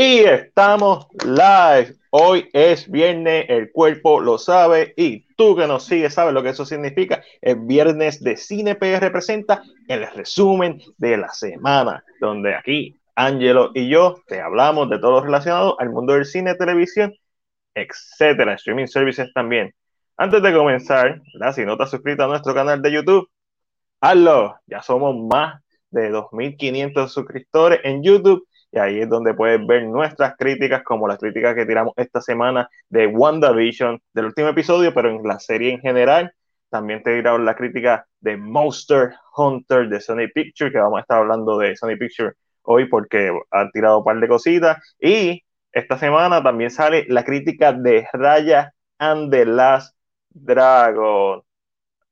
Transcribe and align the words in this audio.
Y 0.00 0.20
estamos 0.20 1.08
live. 1.26 1.96
Hoy 2.10 2.48
es 2.52 2.88
viernes, 2.88 3.46
el 3.48 3.72
cuerpo 3.72 4.20
lo 4.20 4.38
sabe 4.38 4.94
y 4.96 5.26
tú 5.34 5.56
que 5.56 5.66
nos 5.66 5.86
sigues 5.86 6.14
sabes 6.14 6.32
lo 6.32 6.40
que 6.40 6.50
eso 6.50 6.64
significa. 6.64 7.24
El 7.42 7.56
viernes 7.62 8.22
de 8.22 8.36
Cine 8.36 8.76
PR 8.76 9.10
presenta 9.10 9.60
el 9.88 10.08
resumen 10.12 10.80
de 10.98 11.16
la 11.16 11.30
semana, 11.30 12.04
donde 12.20 12.54
aquí 12.54 12.96
Angelo 13.16 13.72
y 13.74 13.88
yo 13.88 14.22
te 14.28 14.40
hablamos 14.40 14.88
de 14.88 15.00
todo 15.00 15.14
lo 15.14 15.20
relacionado 15.22 15.80
al 15.80 15.90
mundo 15.90 16.12
del 16.12 16.26
cine, 16.26 16.54
televisión, 16.54 17.12
etcétera, 17.74 18.54
streaming 18.54 18.86
services 18.86 19.32
también. 19.34 19.74
Antes 20.16 20.40
de 20.44 20.54
comenzar, 20.54 21.20
si 21.52 21.64
no 21.64 21.76
te 21.76 21.82
has 21.82 21.90
suscrito 21.90 22.22
a 22.22 22.28
nuestro 22.28 22.54
canal 22.54 22.80
de 22.80 22.92
YouTube, 22.92 23.28
hazlo. 24.00 24.60
Ya 24.64 24.80
somos 24.80 25.16
más 25.16 25.60
de 25.90 26.12
2.500 26.12 27.08
suscriptores 27.08 27.80
en 27.82 28.04
YouTube 28.04 28.46
y 28.70 28.78
ahí 28.78 29.00
es 29.00 29.08
donde 29.08 29.34
puedes 29.34 29.64
ver 29.66 29.84
nuestras 29.84 30.36
críticas, 30.36 30.82
como 30.82 31.08
las 31.08 31.18
críticas 31.18 31.54
que 31.54 31.66
tiramos 31.66 31.94
esta 31.96 32.20
semana 32.20 32.68
de 32.88 33.06
WandaVision, 33.06 34.00
del 34.12 34.26
último 34.26 34.48
episodio, 34.48 34.92
pero 34.92 35.10
en 35.10 35.22
la 35.22 35.38
serie 35.38 35.72
en 35.72 35.80
general. 35.80 36.32
También 36.70 37.02
te 37.02 37.16
tiramos 37.16 37.40
la 37.40 37.56
crítica 37.56 38.06
de 38.20 38.36
Monster 38.36 39.14
Hunter 39.36 39.88
de 39.88 40.00
Sony 40.00 40.28
Pictures, 40.34 40.72
que 40.72 40.78
vamos 40.78 40.98
a 40.98 41.00
estar 41.00 41.18
hablando 41.18 41.56
de 41.58 41.74
Sony 41.76 41.96
Pictures 41.98 42.36
hoy 42.62 42.86
porque 42.88 43.32
han 43.50 43.70
tirado 43.70 43.98
un 43.98 44.04
par 44.04 44.20
de 44.20 44.28
cositas. 44.28 44.78
Y 45.00 45.42
esta 45.72 45.96
semana 45.98 46.42
también 46.42 46.70
sale 46.70 47.06
la 47.08 47.24
crítica 47.24 47.72
de 47.72 48.06
Raya 48.12 48.74
and 48.98 49.30
the 49.30 49.46
Last 49.46 49.96
Dragon. 50.28 51.42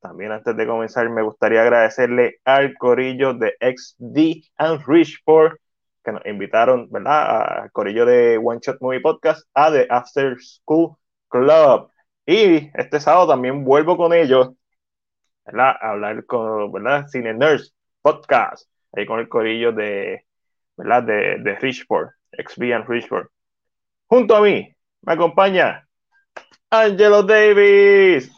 También 0.01 0.33
antes 0.33 0.57
de 0.57 0.67
comenzar 0.67 1.11
me 1.11 1.23
gustaría 1.23 1.61
agradecerle 1.61 2.37
al 2.45 2.75
corillo 2.79 3.35
de 3.35 3.55
XD 3.61 4.49
and 4.57 4.83
Richport 4.87 5.59
que 6.07 6.13
nos 6.13 6.25
invitaron, 6.25 6.89
¿verdad? 6.89 7.63
Al 7.63 7.73
corillo 7.73 8.07
de 8.07 8.39
One 8.39 8.61
Shot 8.63 8.81
Movie 8.81 9.01
Podcast 9.01 9.45
a 9.55 9.73
The 9.73 9.89
After 9.91 10.37
School 10.41 10.97
Club. 11.29 11.91
Y 12.25 12.71
este 12.75 13.01
sábado 13.01 13.27
también 13.27 13.65
vuelvo 13.65 13.97
con 13.97 14.15
ellos, 14.15 14.51
¿verdad? 15.45 15.75
A 15.81 15.91
hablar 15.91 16.25
con, 16.25 16.71
¿verdad? 16.71 17.09
Cine 17.09 17.35
Nurse 17.35 17.73
Podcast, 18.03 18.71
ahí 18.93 19.05
con 19.05 19.19
el 19.19 19.29
corillo 19.29 19.73
de, 19.73 20.25
¿verdad? 20.77 21.03
De, 21.03 21.39
de 21.41 21.57
Richport, 21.57 22.13
XB 22.39 22.73
and 22.73 22.89
Richport. 22.89 23.29
Junto 24.07 24.37
a 24.37 24.41
mí 24.43 24.73
me 25.03 25.13
acompaña 25.13 25.89
Angelo 26.71 27.25
Davis. 27.25 28.31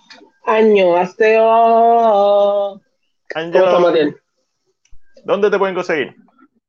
Año, 0.47 0.97
Asteo. 0.97 2.80
Angelo, 3.34 3.92
¿dónde 5.27 5.50
te 5.50 5.58
pueden 5.58 5.75
conseguir? 5.75 6.16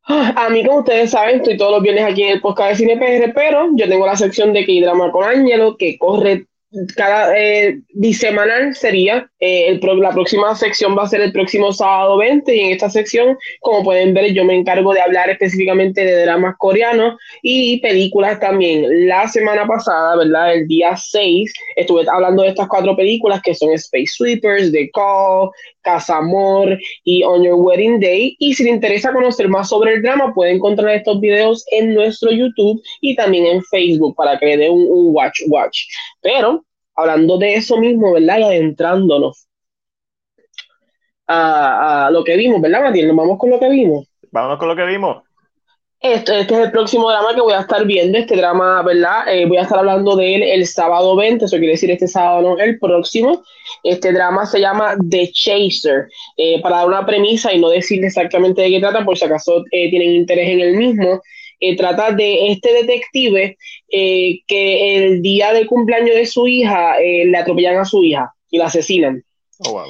A 0.07 0.49
mí, 0.49 0.65
como 0.65 0.79
ustedes 0.79 1.11
saben, 1.11 1.37
estoy 1.37 1.57
todos 1.57 1.71
los 1.71 1.83
viernes 1.83 2.05
aquí 2.05 2.23
en 2.23 2.33
el 2.33 2.41
podcast 2.41 2.71
de 2.71 2.75
Cine 2.77 2.97
PR, 2.97 3.31
pero 3.33 3.69
yo 3.75 3.87
tengo 3.87 4.05
la 4.05 4.15
sección 4.15 4.53
de 4.53 4.65
K-Drama 4.65 5.11
con 5.11 5.23
Ángelo, 5.23 5.77
que 5.77 5.97
corre 5.97 6.47
cada 6.95 7.35
eh, 7.37 7.79
bisemanal 7.93 8.75
sería. 8.75 9.29
Eh, 9.39 9.79
la 9.81 10.11
próxima 10.11 10.55
sección 10.55 10.95
va 10.97 11.03
a 11.03 11.07
ser 11.07 11.21
el 11.21 11.31
próximo 11.31 11.73
sábado 11.73 12.17
20 12.17 12.55
y 12.55 12.59
en 12.59 12.71
esta 12.71 12.89
sección, 12.89 13.37
como 13.61 13.83
pueden 13.83 14.13
ver, 14.13 14.33
yo 14.33 14.45
me 14.45 14.55
encargo 14.55 14.93
de 14.93 15.01
hablar 15.01 15.29
específicamente 15.29 16.05
de 16.05 16.23
dramas 16.23 16.55
coreanos 16.57 17.15
y 17.41 17.79
películas 17.81 18.39
también. 18.39 19.07
La 19.07 19.27
semana 19.27 19.65
pasada, 19.65 20.15
¿verdad? 20.17 20.53
El 20.53 20.67
día 20.67 20.95
6, 20.95 21.51
estuve 21.75 22.05
hablando 22.11 22.43
de 22.43 22.49
estas 22.49 22.67
cuatro 22.67 22.95
películas 22.95 23.41
que 23.41 23.55
son 23.55 23.71
Space 23.73 24.13
Sweepers, 24.15 24.71
The 24.71 24.91
Call, 24.93 25.49
Casa 25.81 26.17
Amor 26.17 26.77
y 27.03 27.23
On 27.23 27.43
Your 27.43 27.55
Wedding 27.55 27.99
Day. 27.99 28.35
Y 28.39 28.53
si 28.53 28.63
le 28.63 28.71
interesa 28.71 29.13
conocer 29.13 29.47
más 29.47 29.69
sobre 29.69 29.95
el 29.95 30.01
drama, 30.01 30.33
puede 30.33 30.51
encontrar 30.51 30.95
estos 30.95 31.19
videos 31.19 31.65
en 31.71 31.93
nuestro 31.93 32.31
YouTube 32.31 32.81
y 33.01 33.15
también 33.15 33.45
en 33.45 33.63
Facebook 33.63 34.15
para 34.15 34.37
que 34.37 34.45
le 34.45 34.57
dé 34.57 34.69
un, 34.69 34.87
watch 35.13 35.41
watch. 35.47 35.79
Pero 36.21 36.65
hablando 36.95 37.37
de 37.37 37.55
eso 37.55 37.77
mismo, 37.77 38.13
¿verdad? 38.13 38.39
Y 38.39 38.43
adentrándonos 38.43 39.47
a, 41.27 42.09
lo 42.11 42.23
que 42.23 42.35
vimos, 42.35 42.61
¿verdad, 42.61 42.83
Matilde? 42.83 43.13
Vamos 43.13 43.37
con 43.37 43.49
lo 43.49 43.59
que 43.59 43.69
vimos. 43.69 44.07
Vámonos 44.31 44.59
con 44.59 44.67
lo 44.67 44.75
que 44.75 44.85
vimos. 44.85 45.28
Este, 46.01 46.39
este 46.39 46.53
es 46.53 46.59
el 46.61 46.71
próximo 46.71 47.09
drama 47.09 47.35
que 47.35 47.41
voy 47.41 47.51
a 47.51 47.59
estar 47.59 47.85
viendo, 47.85 48.17
este 48.17 48.37
drama, 48.37 48.81
¿verdad? 48.83 49.27
Eh, 49.27 49.45
voy 49.45 49.57
a 49.57 49.63
estar 49.63 49.79
hablando 49.79 50.15
de 50.15 50.35
él 50.35 50.43
el 50.43 50.65
sábado 50.65 51.13
20, 51.17 51.43
eso 51.43 51.57
quiere 51.57 51.73
decir 51.73 51.91
este 51.91 52.07
sábado, 52.07 52.41
no, 52.41 52.57
el 52.57 52.79
próximo. 52.79 53.43
Este 53.83 54.13
drama 54.13 54.45
se 54.45 54.61
llama 54.61 54.95
The 55.09 55.29
Chaser. 55.33 56.07
Eh, 56.37 56.61
para 56.61 56.77
dar 56.77 56.87
una 56.87 57.05
premisa 57.05 57.53
y 57.53 57.59
no 57.59 57.69
decir 57.69 58.03
exactamente 58.05 58.61
de 58.61 58.69
qué 58.69 58.79
trata, 58.79 59.03
por 59.03 59.17
si 59.17 59.25
acaso 59.25 59.65
eh, 59.71 59.89
tienen 59.89 60.11
interés 60.11 60.49
en 60.49 60.61
el 60.61 60.77
mismo, 60.77 61.21
trata 61.77 62.13
de 62.13 62.51
este 62.51 62.71
detective 62.71 63.57
que 63.89 64.95
el 64.95 65.21
día 65.21 65.51
del 65.51 65.67
cumpleaños 65.67 66.15
de 66.15 66.25
su 66.25 66.47
hija 66.47 66.97
le 66.97 67.37
atropellan 67.37 67.75
a 67.75 67.83
su 67.83 68.01
hija 68.01 68.33
y 68.49 68.57
la 68.57 68.67
asesinan. 68.67 69.21
Oh, 69.65 69.73
wow 69.73 69.89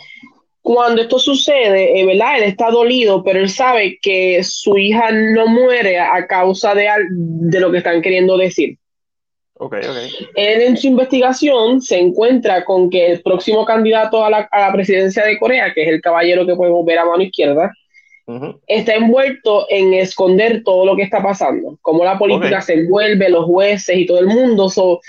cuando 0.72 1.02
esto 1.02 1.18
sucede, 1.18 2.00
eh, 2.00 2.06
¿verdad? 2.06 2.38
Él 2.38 2.44
está 2.44 2.70
dolido, 2.70 3.24
pero 3.24 3.40
él 3.40 3.50
sabe 3.50 3.98
que 4.00 4.44
su 4.44 4.78
hija 4.78 5.12
no 5.12 5.48
muere 5.48 5.98
a 5.98 6.28
causa 6.28 6.76
de, 6.76 6.88
de 7.10 7.60
lo 7.60 7.72
que 7.72 7.80
están 7.80 8.04
queriendo 8.04 8.38
decir. 8.38 8.78
Okay, 9.56 9.80
okay. 9.80 10.12
Él 10.36 10.62
en 10.62 10.78
su 10.78 10.86
investigación 10.86 11.82
se 11.82 11.98
encuentra 11.98 12.64
con 12.66 12.88
que 12.92 13.08
el 13.08 13.22
próximo 13.24 13.66
candidato 13.66 14.24
a 14.24 14.30
la, 14.30 14.48
a 14.52 14.68
la 14.68 14.72
presidencia 14.72 15.26
de 15.26 15.40
Corea, 15.40 15.74
que 15.74 15.82
es 15.82 15.88
el 15.88 16.02
caballero 16.02 16.46
que 16.46 16.56
podemos 16.56 16.86
ver 16.86 17.00
a 17.00 17.06
mano 17.06 17.24
izquierda, 17.24 17.74
está 18.68 18.94
envuelto 18.94 19.66
en 19.70 19.96
esconder 19.96 20.62
todo 20.64 20.86
lo 20.86 20.96
que 20.96 21.02
está 21.02 21.24
pasando, 21.24 21.80
cómo 21.82 22.06
la 22.06 22.20
política 22.20 22.62
se 22.62 22.76
envuelve, 22.76 23.28
los 23.28 23.46
jueces 23.46 23.98
y 23.98 24.06
todo 24.06 24.20
el 24.20 24.28
mundo. 24.28 24.70
So, 24.70 25.02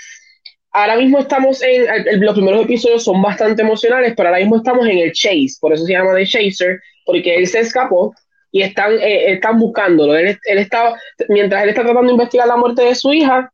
ahora 0.71 0.95
mismo 0.97 1.19
estamos 1.19 1.61
en, 1.61 1.85
los 2.21 2.33
primeros 2.33 2.63
episodios 2.63 3.03
son 3.03 3.21
bastante 3.21 3.61
emocionales, 3.61 4.13
pero 4.15 4.29
ahora 4.29 4.39
mismo 4.39 4.57
estamos 4.57 4.87
en 4.87 4.97
el 4.97 5.11
chase, 5.11 5.57
por 5.59 5.73
eso 5.73 5.85
se 5.85 5.93
llama 5.93 6.15
The 6.15 6.25
Chaser, 6.25 6.79
porque 7.05 7.35
él 7.35 7.47
se 7.47 7.59
escapó 7.59 8.15
y 8.51 8.61
están, 8.61 8.93
eh, 8.99 9.33
están 9.33 9.59
buscándolo. 9.59 10.15
Él, 10.15 10.37
él 10.43 10.57
está, 10.57 10.93
mientras 11.29 11.63
él 11.63 11.69
está 11.69 11.83
tratando 11.83 12.07
de 12.07 12.13
investigar 12.13 12.47
la 12.47 12.57
muerte 12.57 12.83
de 12.83 12.95
su 12.95 13.13
hija, 13.13 13.51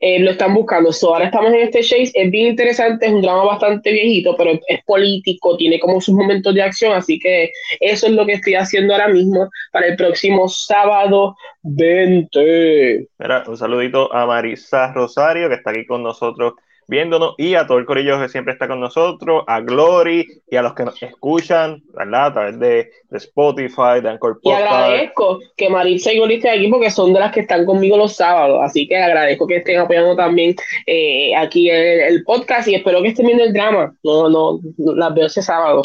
eh, 0.00 0.20
lo 0.20 0.30
están 0.30 0.54
buscando. 0.54 0.92
So, 0.92 1.14
ahora 1.14 1.26
estamos 1.26 1.52
en 1.52 1.60
este 1.60 1.80
chase, 1.80 2.12
es 2.14 2.30
bien 2.30 2.48
interesante, 2.48 3.06
es 3.06 3.12
un 3.12 3.22
drama 3.22 3.44
bastante 3.44 3.92
viejito, 3.92 4.36
pero 4.36 4.52
es, 4.66 4.84
político, 4.84 5.56
tiene 5.56 5.78
como 5.80 6.00
sus 6.00 6.14
momentos 6.14 6.54
de 6.54 6.62
acción, 6.62 6.92
así 6.92 7.18
que 7.18 7.50
eso 7.80 8.06
es 8.06 8.12
lo 8.12 8.24
que 8.24 8.34
estoy 8.34 8.54
haciendo 8.54 8.94
ahora 8.94 9.08
mismo 9.08 9.48
para 9.72 9.88
el 9.88 9.96
próximo 9.96 10.48
sábado 10.48 11.36
20. 11.62 13.08
un 13.46 13.56
saludito 13.56 14.12
a 14.14 14.26
Marisa 14.26 14.92
Rosario, 14.92 15.48
que 15.48 15.56
está 15.56 15.70
aquí 15.70 15.84
con 15.86 16.02
nosotros 16.02 16.54
viéndonos 16.88 17.34
y 17.36 17.54
a 17.54 17.66
todo 17.66 17.78
el 17.78 17.84
corillo 17.84 18.18
que 18.18 18.28
siempre 18.28 18.54
está 18.54 18.66
con 18.66 18.80
nosotros, 18.80 19.44
a 19.46 19.60
Glory 19.60 20.26
y 20.50 20.56
a 20.56 20.62
los 20.62 20.74
que 20.74 20.84
nos 20.84 21.00
escuchan, 21.02 21.82
¿verdad? 21.94 22.26
A 22.26 22.32
través 22.32 22.58
de, 22.58 22.90
Spotify, 23.12 24.00
de 24.02 24.08
Anchor 24.08 24.40
Y 24.42 24.50
agradezco 24.50 25.38
que 25.56 25.68
Marisa 25.68 26.12
y 26.12 26.16
Glory 26.16 26.36
estén 26.36 26.58
aquí 26.58 26.68
porque 26.68 26.90
son 26.90 27.12
de 27.12 27.20
las 27.20 27.32
que 27.32 27.40
están 27.40 27.66
conmigo 27.66 27.96
los 27.96 28.16
sábados, 28.16 28.58
así 28.62 28.88
que 28.88 28.96
agradezco 28.96 29.46
que 29.46 29.56
estén 29.56 29.78
apoyando 29.78 30.16
también 30.16 30.56
eh, 30.86 31.36
aquí 31.36 31.68
el, 31.70 32.00
el, 32.00 32.24
podcast 32.24 32.66
y 32.68 32.74
espero 32.74 33.02
que 33.02 33.08
estén 33.08 33.26
viendo 33.26 33.44
el 33.44 33.52
drama. 33.52 33.94
No, 34.02 34.28
no, 34.30 34.60
las 34.96 35.14
veo 35.14 35.26
ese 35.26 35.42
sábado. 35.42 35.82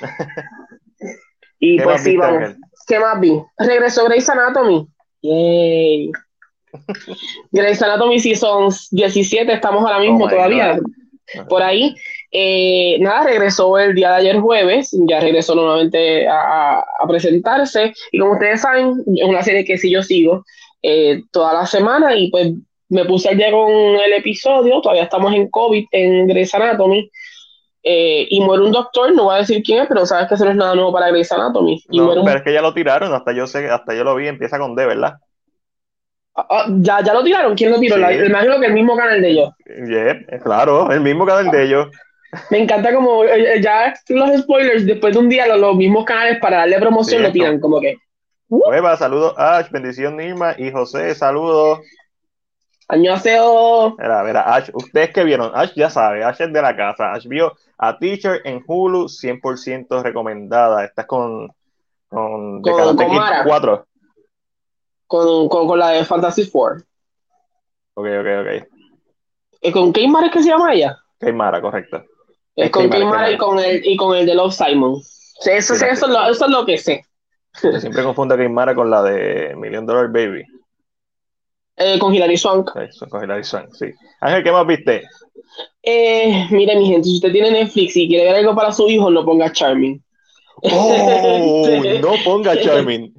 y 1.58 1.80
pues 1.80 2.02
sí, 2.02 2.16
vamos. 2.16 2.50
¿Qué 2.86 2.98
más 2.98 3.18
vi? 3.20 3.40
Regresó 3.58 4.04
Grey's 4.04 4.28
Anatomy. 4.28 4.86
Yay. 5.22 6.12
Grey's 7.50 7.82
Anatomy 7.82 8.18
Season 8.18 8.70
17, 8.90 9.52
estamos 9.52 9.84
ahora 9.84 9.98
mismo 10.00 10.24
oh 10.24 10.28
todavía 10.28 10.78
por 11.48 11.62
ahí. 11.62 11.94
Eh, 12.30 12.96
nada, 13.00 13.24
regresó 13.24 13.78
el 13.78 13.94
día 13.94 14.10
de 14.10 14.16
ayer 14.16 14.40
jueves, 14.40 14.90
ya 15.06 15.20
regresó 15.20 15.54
nuevamente 15.54 16.26
a, 16.28 16.84
presentarse. 17.06 17.92
Y 18.10 18.18
como 18.18 18.32
ustedes 18.32 18.62
saben, 18.62 19.02
es 19.14 19.28
una 19.28 19.42
serie 19.42 19.64
que 19.64 19.78
sí 19.78 19.90
yo 19.90 20.02
sigo 20.02 20.44
eh, 20.82 21.22
toda 21.30 21.52
la 21.52 21.66
semana 21.66 22.14
y 22.16 22.30
pues 22.30 22.52
me 22.88 23.04
puse 23.04 23.28
al 23.28 23.36
día 23.36 23.50
con 23.50 23.70
el 23.70 24.12
episodio. 24.14 24.80
Todavía 24.80 25.04
estamos 25.04 25.34
en 25.34 25.48
COVID 25.50 25.86
en 25.92 26.26
Grey's 26.26 26.54
Anatomy. 26.54 27.10
Eh, 27.84 28.28
y 28.30 28.40
muere 28.40 28.62
un 28.62 28.70
doctor, 28.70 29.12
no 29.12 29.24
voy 29.24 29.34
a 29.34 29.38
decir 29.38 29.60
quién 29.64 29.82
es, 29.82 29.88
pero 29.88 30.06
sabes 30.06 30.28
que 30.28 30.34
eso 30.36 30.44
no 30.44 30.52
es 30.52 30.56
nada 30.56 30.76
nuevo 30.76 30.92
para 30.92 31.10
Grey's 31.10 31.32
Anatomy. 31.32 31.82
pero 31.90 32.28
es 32.28 32.42
que 32.42 32.52
ya 32.52 32.62
lo 32.62 32.72
tiraron, 32.72 33.12
hasta 33.12 33.32
yo 33.32 33.48
sé, 33.48 33.68
hasta 33.68 33.92
yo 33.92 34.04
lo 34.04 34.14
vi, 34.14 34.28
empieza 34.28 34.56
con 34.56 34.76
D, 34.76 34.86
¿verdad? 34.86 35.14
Ah, 36.34 36.46
ah, 36.48 36.66
¿ya, 36.78 37.02
¿Ya 37.02 37.12
lo 37.12 37.22
tiraron? 37.22 37.54
¿Quién 37.54 37.70
lo 37.70 37.78
tiró? 37.78 37.96
Sí. 37.96 38.02
imagino 38.26 38.58
que 38.58 38.66
el 38.66 38.72
mismo 38.72 38.96
canal 38.96 39.20
de 39.20 39.30
ellos. 39.30 39.50
claro, 40.42 40.90
el 40.90 41.00
mismo 41.00 41.26
canal 41.26 41.50
de 41.50 41.62
ellos. 41.64 41.88
Me 42.50 42.62
encanta 42.62 42.94
como 42.94 43.24
eh, 43.24 43.56
eh, 43.56 43.62
ya 43.62 43.92
los 44.08 44.40
spoilers, 44.40 44.86
después 44.86 45.12
de 45.12 45.18
un 45.18 45.28
día 45.28 45.54
los, 45.54 45.76
mismos 45.76 46.06
canales 46.06 46.38
para 46.40 46.58
darle 46.58 46.78
promoción 46.78 47.22
lo 47.22 47.30
tiran, 47.30 47.60
como 47.60 47.78
que. 47.80 47.96
Uh. 48.48 48.62
saludos 48.98 49.34
Ash, 49.36 49.70
bendición 49.70 50.16
Nirma 50.16 50.54
y 50.56 50.70
José, 50.70 51.14
saludos. 51.14 51.80
Añaseo. 52.88 53.96
Mira, 53.98 54.22
mira, 54.22 54.40
Ash, 54.42 54.70
ustedes 54.72 55.10
que 55.10 55.24
vieron, 55.24 55.50
Ash 55.54 55.72
ya 55.74 55.90
sabe, 55.90 56.24
Ash 56.24 56.40
es 56.40 56.52
de 56.52 56.62
la 56.62 56.74
casa. 56.74 57.12
Ash 57.12 57.26
vio 57.26 57.52
a 57.76 57.98
Teacher 57.98 58.40
en 58.44 58.62
Hulu 58.66 59.04
100% 59.08 60.02
recomendada. 60.02 60.84
Estás 60.84 61.06
con, 61.06 61.48
con, 62.08 62.62
con, 62.62 62.96
con 62.96 63.20
4 63.46 63.86
con, 65.12 65.46
con, 65.50 65.66
con, 65.66 65.78
la 65.78 65.90
de 65.90 66.06
Fantasy 66.06 66.44
Four. 66.44 66.86
Ok, 67.92 68.06
ok, 68.06 68.26
ok. 68.40 69.72
¿Con 69.74 69.92
qué 69.92 70.08
Mara 70.08 70.28
es 70.28 70.32
que 70.32 70.42
se 70.42 70.48
llama 70.48 70.72
ella? 70.72 70.98
Keimara, 71.20 71.60
correcto. 71.60 72.02
Es 72.56 72.70
con 72.70 72.88
Keimara 72.88 73.30
y 73.30 73.36
con 73.36 73.58
el, 73.58 73.86
y 73.86 73.94
con 73.94 74.16
el 74.16 74.24
de 74.24 74.34
Love 74.34 74.54
Simon. 74.54 74.94
eso, 75.44 75.74
eso, 75.74 75.74
es 75.74 76.00
lo, 76.00 76.30
eso, 76.30 76.46
es 76.46 76.50
lo, 76.50 76.64
que 76.64 76.78
sé. 76.78 77.04
Yo 77.62 77.78
siempre 77.78 78.02
confundo 78.02 78.34
a 78.34 78.74
con 78.74 78.88
la 78.88 79.02
de 79.02 79.54
Million 79.54 79.84
Dollar 79.84 80.08
Baby. 80.10 80.44
Eh, 81.76 81.98
con 81.98 82.14
Hilary 82.14 82.38
Swank. 82.38 82.70
Sí, 82.90 83.06
con 83.10 83.22
Hilary 83.22 83.44
Swank, 83.44 83.70
sí. 83.74 83.92
Ángel, 84.20 84.44
¿qué 84.44 84.50
más 84.50 84.66
viste? 84.66 85.02
Eh, 85.82 86.46
mire, 86.50 86.74
mi 86.76 86.86
gente, 86.86 87.04
si 87.04 87.16
usted 87.16 87.32
tiene 87.32 87.50
Netflix 87.50 87.94
y 87.98 88.08
quiere 88.08 88.24
ver 88.24 88.36
algo 88.36 88.54
para 88.54 88.72
su 88.72 88.88
hijo, 88.88 89.10
no 89.10 89.26
ponga 89.26 89.52
Charming. 89.52 90.02
Oh, 90.62 91.66
no 92.00 92.14
ponga 92.24 92.58
Charming. 92.58 93.12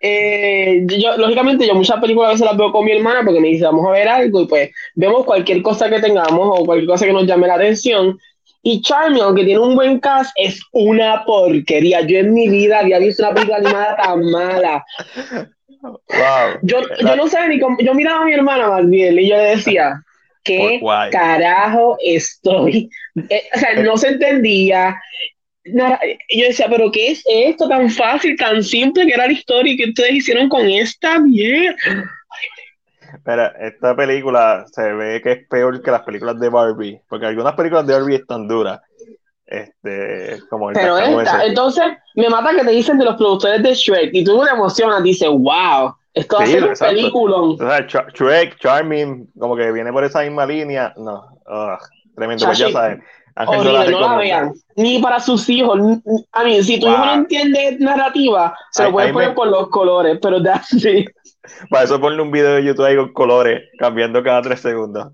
Eh, 0.00 0.82
yo, 0.86 1.16
lógicamente, 1.16 1.66
yo 1.66 1.74
muchas 1.74 2.00
películas 2.00 2.28
a 2.28 2.32
veces 2.32 2.46
las 2.46 2.56
veo 2.56 2.70
con 2.70 2.84
mi 2.84 2.92
hermana 2.92 3.22
porque 3.24 3.40
me 3.40 3.48
dice, 3.48 3.64
vamos 3.64 3.86
a 3.86 3.92
ver 3.92 4.08
algo, 4.08 4.42
y 4.42 4.46
pues 4.46 4.70
vemos 4.94 5.24
cualquier 5.24 5.62
cosa 5.62 5.88
que 5.88 6.00
tengamos 6.00 6.60
o 6.60 6.64
cualquier 6.64 6.88
cosa 6.88 7.06
que 7.06 7.12
nos 7.12 7.26
llame 7.26 7.46
la 7.46 7.54
atención. 7.54 8.18
Y 8.62 8.82
Charming, 8.82 9.22
aunque 9.22 9.44
tiene 9.44 9.60
un 9.60 9.76
buen 9.76 10.00
cast, 10.00 10.32
es 10.34 10.60
una 10.72 11.24
porquería. 11.24 12.00
Yo 12.00 12.18
en 12.18 12.34
mi 12.34 12.48
vida 12.48 12.80
había 12.80 12.98
visto 12.98 13.22
una 13.22 13.32
película 13.32 13.58
animada 13.58 13.96
tan 13.96 14.28
mala. 14.28 14.84
Wow. 15.82 16.58
Yo, 16.62 16.80
yo 16.98 17.14
no 17.14 17.28
sé 17.28 17.46
ni 17.48 17.60
cómo. 17.60 17.76
Yo 17.78 17.94
miraba 17.94 18.22
a 18.22 18.24
mi 18.24 18.32
hermana 18.32 18.68
más 18.68 18.90
bien 18.90 19.16
y 19.20 19.28
yo 19.28 19.36
le 19.36 19.56
decía, 19.56 20.02
¿qué 20.42 20.80
carajo 21.12 21.96
estoy? 22.02 22.90
Eh, 23.28 23.42
o 23.54 23.58
sea, 23.58 23.74
no 23.82 23.96
se 23.96 24.08
entendía. 24.08 24.96
Yo 25.72 26.46
decía, 26.46 26.66
pero 26.70 26.90
¿qué 26.90 27.12
es 27.12 27.22
esto 27.28 27.68
tan 27.68 27.90
fácil, 27.90 28.36
tan 28.36 28.62
simple 28.62 29.06
que 29.06 29.14
era 29.14 29.26
la 29.26 29.32
historia 29.32 29.76
que 29.76 29.90
ustedes 29.90 30.12
hicieron 30.12 30.48
con 30.48 30.66
esta 30.68 31.18
mierda? 31.18 31.76
Pero 33.24 33.50
esta 33.56 33.96
película 33.96 34.66
se 34.70 34.92
ve 34.92 35.20
que 35.22 35.32
es 35.32 35.48
peor 35.48 35.82
que 35.82 35.90
las 35.90 36.02
películas 36.02 36.38
de 36.38 36.48
Barbie, 36.48 37.00
porque 37.08 37.26
algunas 37.26 37.54
películas 37.54 37.86
de 37.86 37.94
Barbie 37.94 38.16
están 38.16 38.46
duras. 38.46 38.80
Este, 39.46 40.40
como 40.50 40.70
el 40.70 40.74
Pero 40.74 40.98
esta, 40.98 41.44
entonces 41.44 41.84
me 42.16 42.28
mata 42.28 42.50
que 42.50 42.64
te 42.64 42.70
dicen 42.72 42.98
de 42.98 43.04
los 43.04 43.16
productores 43.16 43.62
de 43.62 43.74
Shrek 43.74 44.10
y 44.12 44.24
tú 44.24 44.44
te 44.44 44.50
emocionas, 44.50 45.04
dices, 45.04 45.28
wow, 45.28 45.94
esto 46.12 46.36
va 46.36 46.42
a 46.42 46.46
ser 46.46 46.64
un 46.64 46.74
película. 46.74 47.36
O 47.36 47.56
sea, 47.56 47.86
Shrek, 47.86 48.58
Charming, 48.58 49.30
como 49.38 49.54
que 49.56 49.70
viene 49.70 49.92
por 49.92 50.02
esa 50.02 50.22
misma 50.22 50.46
línea, 50.46 50.92
no, 50.96 51.24
tremendo, 52.16 52.46
pues 52.46 52.58
ya 52.58 52.70
saben. 52.70 53.04
Horrible, 53.36 53.90
no 53.90 54.00
la 54.00 54.16
vean. 54.16 54.52
Ni 54.76 54.98
para 54.98 55.20
sus 55.20 55.48
hijos. 55.48 55.78
A 56.32 56.44
mí, 56.44 56.62
si 56.62 56.80
tu 56.80 56.88
hijo 56.88 57.04
no 57.04 57.14
entiende 57.14 57.76
narrativa, 57.78 58.56
se 58.70 58.84
lo 58.84 58.92
puedes 58.92 59.12
poner 59.12 59.34
por 59.34 59.48
los 59.48 59.68
colores, 59.68 60.18
pero 60.22 60.42
that's 60.42 60.72
it. 60.84 61.08
Para 61.70 61.84
eso 61.84 62.00
ponle 62.00 62.22
un 62.22 62.30
video 62.30 62.54
de 62.54 62.64
YouTube 62.64 62.86
ahí 62.86 62.96
con 62.96 63.12
colores, 63.12 63.68
cambiando 63.78 64.22
cada 64.22 64.42
tres 64.42 64.60
segundos. 64.60 65.12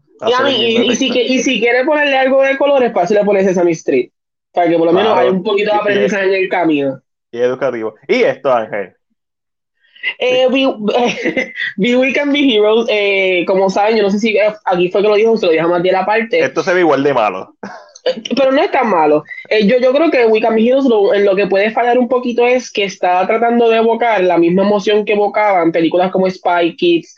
Y, 0.49 0.95
si, 0.95 1.09
y 1.09 1.39
si 1.41 1.61
quiere 1.61 1.85
ponerle 1.85 2.17
algo 2.17 2.43
de 2.43 2.57
colores, 2.57 2.93
para 2.93 3.05
eso 3.05 3.15
le 3.15 3.25
pones 3.25 3.45
Sesame 3.45 3.73
Street. 3.73 4.11
Para 4.53 4.69
que 4.69 4.79
por 4.79 4.87
lo 4.87 4.93
menos 4.93 5.19
haya 5.19 5.31
un 5.31 5.43
poquito 5.43 5.73
de 5.73 5.77
aprendizaje 5.77 6.27
en 6.27 6.45
el 6.45 6.49
camino. 6.49 7.01
Y 7.33 7.39
educativo. 7.39 7.95
¿Y 8.07 8.23
esto, 8.23 8.53
Ángel? 8.53 8.95
Eh, 10.19 10.49
be, 10.49 11.97
We 11.97 12.13
Can 12.15 12.33
Be 12.33 12.55
Heroes, 12.55 12.87
eh, 12.91 13.45
como 13.47 13.71
saben, 13.71 13.97
yo 13.97 14.03
no 14.03 14.11
sé 14.11 14.19
si 14.19 14.37
eh, 14.37 14.53
aquí 14.65 14.91
fue 14.91 15.03
que 15.03 15.09
lo 15.09 15.15
dijo, 15.15 15.37
se 15.37 15.47
lo 15.47 15.53
dijo 15.53 15.69
más 15.69 15.83
de 15.83 15.93
la 15.93 16.05
parte. 16.05 16.41
Esto 16.41 16.63
se 16.63 16.75
ve 16.75 16.81
igual 16.81 17.03
de 17.03 17.15
malo. 17.15 17.55
Pero 18.37 18.53
no 18.53 18.63
es 18.63 18.71
tan 18.71 18.89
malo. 18.89 19.25
Eh, 19.49 19.67
yo, 19.67 19.79
yo 19.79 19.93
creo 19.93 20.11
que 20.11 20.27
Be 20.27 20.39
Heroes 20.39 20.85
lo, 20.87 21.15
en 21.15 21.25
lo 21.25 21.37
que 21.37 21.47
puede 21.47 21.71
fallar 21.71 21.99
un 21.99 22.09
poquito 22.09 22.47
es 22.47 22.71
que 22.71 22.85
está 22.85 23.27
tratando 23.27 23.69
de 23.69 23.79
evocar 23.79 24.23
la 24.25 24.39
misma 24.39 24.63
emoción 24.63 25.05
que 25.05 25.13
evocaban 25.13 25.73
películas 25.73 26.11
como 26.11 26.29
Spy 26.29 26.75
Kids. 26.77 27.15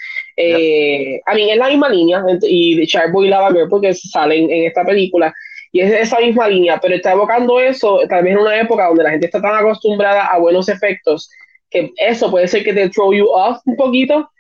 a 1.26 1.34
mí 1.34 1.50
es 1.50 1.56
la 1.56 1.68
misma 1.68 1.88
línea, 1.88 2.22
y 2.42 2.76
de 2.76 2.86
Sharkboy 2.86 3.26
y 3.26 3.30
Lava 3.30 3.52
Girl, 3.52 3.68
porque 3.68 3.94
salen 3.94 4.50
en 4.50 4.64
esta 4.64 4.84
película 4.84 5.32
y 5.74 5.80
es 5.80 5.92
esa 5.92 6.20
misma 6.20 6.46
línea, 6.46 6.78
pero 6.80 6.94
está 6.94 7.12
evocando 7.12 7.58
eso 7.58 7.98
tal 8.08 8.22
vez 8.22 8.32
en 8.32 8.38
una 8.38 8.60
época 8.60 8.86
donde 8.86 9.02
la 9.02 9.10
gente 9.10 9.26
está 9.26 9.42
tan 9.42 9.56
acostumbrada 9.56 10.26
a 10.26 10.38
buenos 10.38 10.68
efectos 10.68 11.28
que 11.68 11.92
eso 11.96 12.30
puede 12.30 12.46
ser 12.46 12.62
que 12.62 12.72
te 12.72 12.88
throw 12.90 13.12
you 13.12 13.26
off 13.28 13.58
un 13.66 13.74
poquito, 13.74 14.30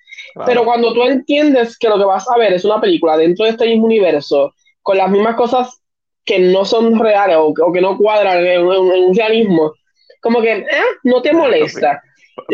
pero 0.46 0.64
cuando 0.64 0.94
tú 0.94 1.02
entiendes 1.02 1.76
que 1.76 1.88
lo 1.88 1.98
que 1.98 2.04
vas 2.04 2.24
a 2.30 2.38
ver 2.38 2.52
es 2.52 2.64
una 2.64 2.80
película 2.80 3.16
dentro 3.16 3.44
de 3.44 3.50
este 3.50 3.66
mismo 3.66 3.86
universo, 3.86 4.54
con 4.80 4.96
las 4.96 5.10
mismas 5.10 5.34
cosas 5.34 5.82
que 6.24 6.38
no 6.38 6.64
son 6.64 6.98
reales 6.98 7.36
o, 7.38 7.72
que 7.72 7.80
no 7.80 7.98
cuadran 7.98 8.44
en, 8.44 8.62
un 8.64 9.14
realismo, 9.14 9.74
como 10.20 10.40
que 10.40 10.52
eh, 10.52 10.66
no 11.04 11.20
te 11.22 11.32
molesta. 11.32 12.02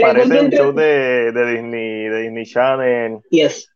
Parece 0.01 0.41
un 0.41 0.51
show 0.51 0.73
de, 0.73 1.33
de, 1.33 1.53
Disney, 1.53 2.09
de 2.09 2.23
Disney 2.23 2.45
Channel. 2.45 3.21
Yes. 3.31 3.71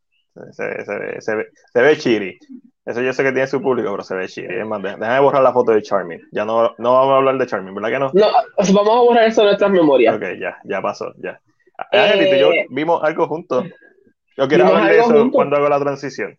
Se, 0.51 0.85
se, 0.85 1.21
se, 1.21 1.35
ve, 1.37 1.47
se 1.73 1.83
ve 1.83 1.97
chiri. 1.97 2.39
Eso 2.87 3.01
yo 3.01 3.13
sé 3.15 3.23
que 3.23 3.33
tiene 3.33 3.47
su 3.47 3.63
público, 3.63 3.91
pero 3.93 4.03
se 4.03 4.15
ve 4.15 4.29
chido. 4.29 4.51
Es 4.51 4.67
más, 4.67 4.83
déjame 4.83 5.21
borrar 5.21 5.43
la 5.43 5.53
foto 5.53 5.73
de 5.73 5.81
Charming. 5.81 6.21
Ya 6.33 6.45
no, 6.45 6.75
no 6.77 6.93
vamos 6.93 7.15
a 7.15 7.17
hablar 7.17 7.39
de 7.39 7.47
Charming, 7.47 7.75
¿verdad 7.75 7.89
que 7.89 7.99
no? 7.99 8.11
No, 8.13 8.31
vamos 8.75 8.97
a 8.97 9.01
borrar 9.01 9.25
eso 9.25 9.41
de 9.41 9.47
nuestras 9.47 9.71
memorias. 9.71 10.15
Ok, 10.15 10.23
ya, 10.39 10.59
ya 10.65 10.83
pasó, 10.83 11.15
ya. 11.17 11.41
Eh, 11.93 12.39
yo 12.39 12.51
vimos 12.71 13.03
algo 13.03 13.27
juntos. 13.27 13.65
Yo 14.37 14.49
quiero 14.49 14.67
hablar 14.67 14.93
de 14.93 14.99
eso 14.99 15.31
cuando 15.33 15.57
hago 15.57 15.69
la 15.69 15.81
transición. 15.81 16.37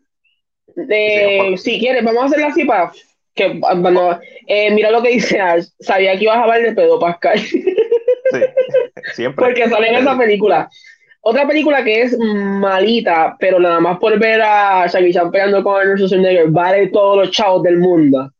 si 0.75 1.79
quieres, 1.79 2.03
vamos 2.03 2.23
a 2.23 2.25
hacerla 2.27 2.47
así 2.47 2.63
para 2.63 2.91
que 3.35 3.59
bueno, 3.59 4.19
eh, 4.47 4.71
mira 4.71 4.89
lo 4.91 5.03
que 5.03 5.09
dice 5.09 5.39
Ash. 5.39 5.65
Sabía 5.79 6.17
que 6.17 6.23
ibas 6.23 6.37
a 6.37 6.43
hablar 6.43 6.61
de 6.61 6.73
Pedro 6.73 6.99
Pascal. 6.99 7.37
sí, 7.39 7.59
siempre. 9.13 9.45
Porque 9.45 9.69
sale 9.69 9.89
en 9.89 9.95
esa 9.95 10.17
película. 10.17 10.69
Otra 11.21 11.47
película 11.47 11.83
que 11.83 12.03
es 12.03 12.17
malita, 12.19 13.35
pero 13.39 13.59
nada 13.59 13.79
más 13.79 13.97
por 13.97 14.17
ver 14.19 14.41
a 14.41 14.85
Jackie 14.87 15.11
Chan 15.11 15.31
pegando 15.31 15.63
con 15.63 15.75
Arnold 15.75 15.97
Schwarzenegger, 15.97 16.49
vale 16.49 16.87
todos 16.87 17.17
los 17.17 17.31
chavos 17.31 17.63
del 17.63 17.77
mundo. 17.77 18.31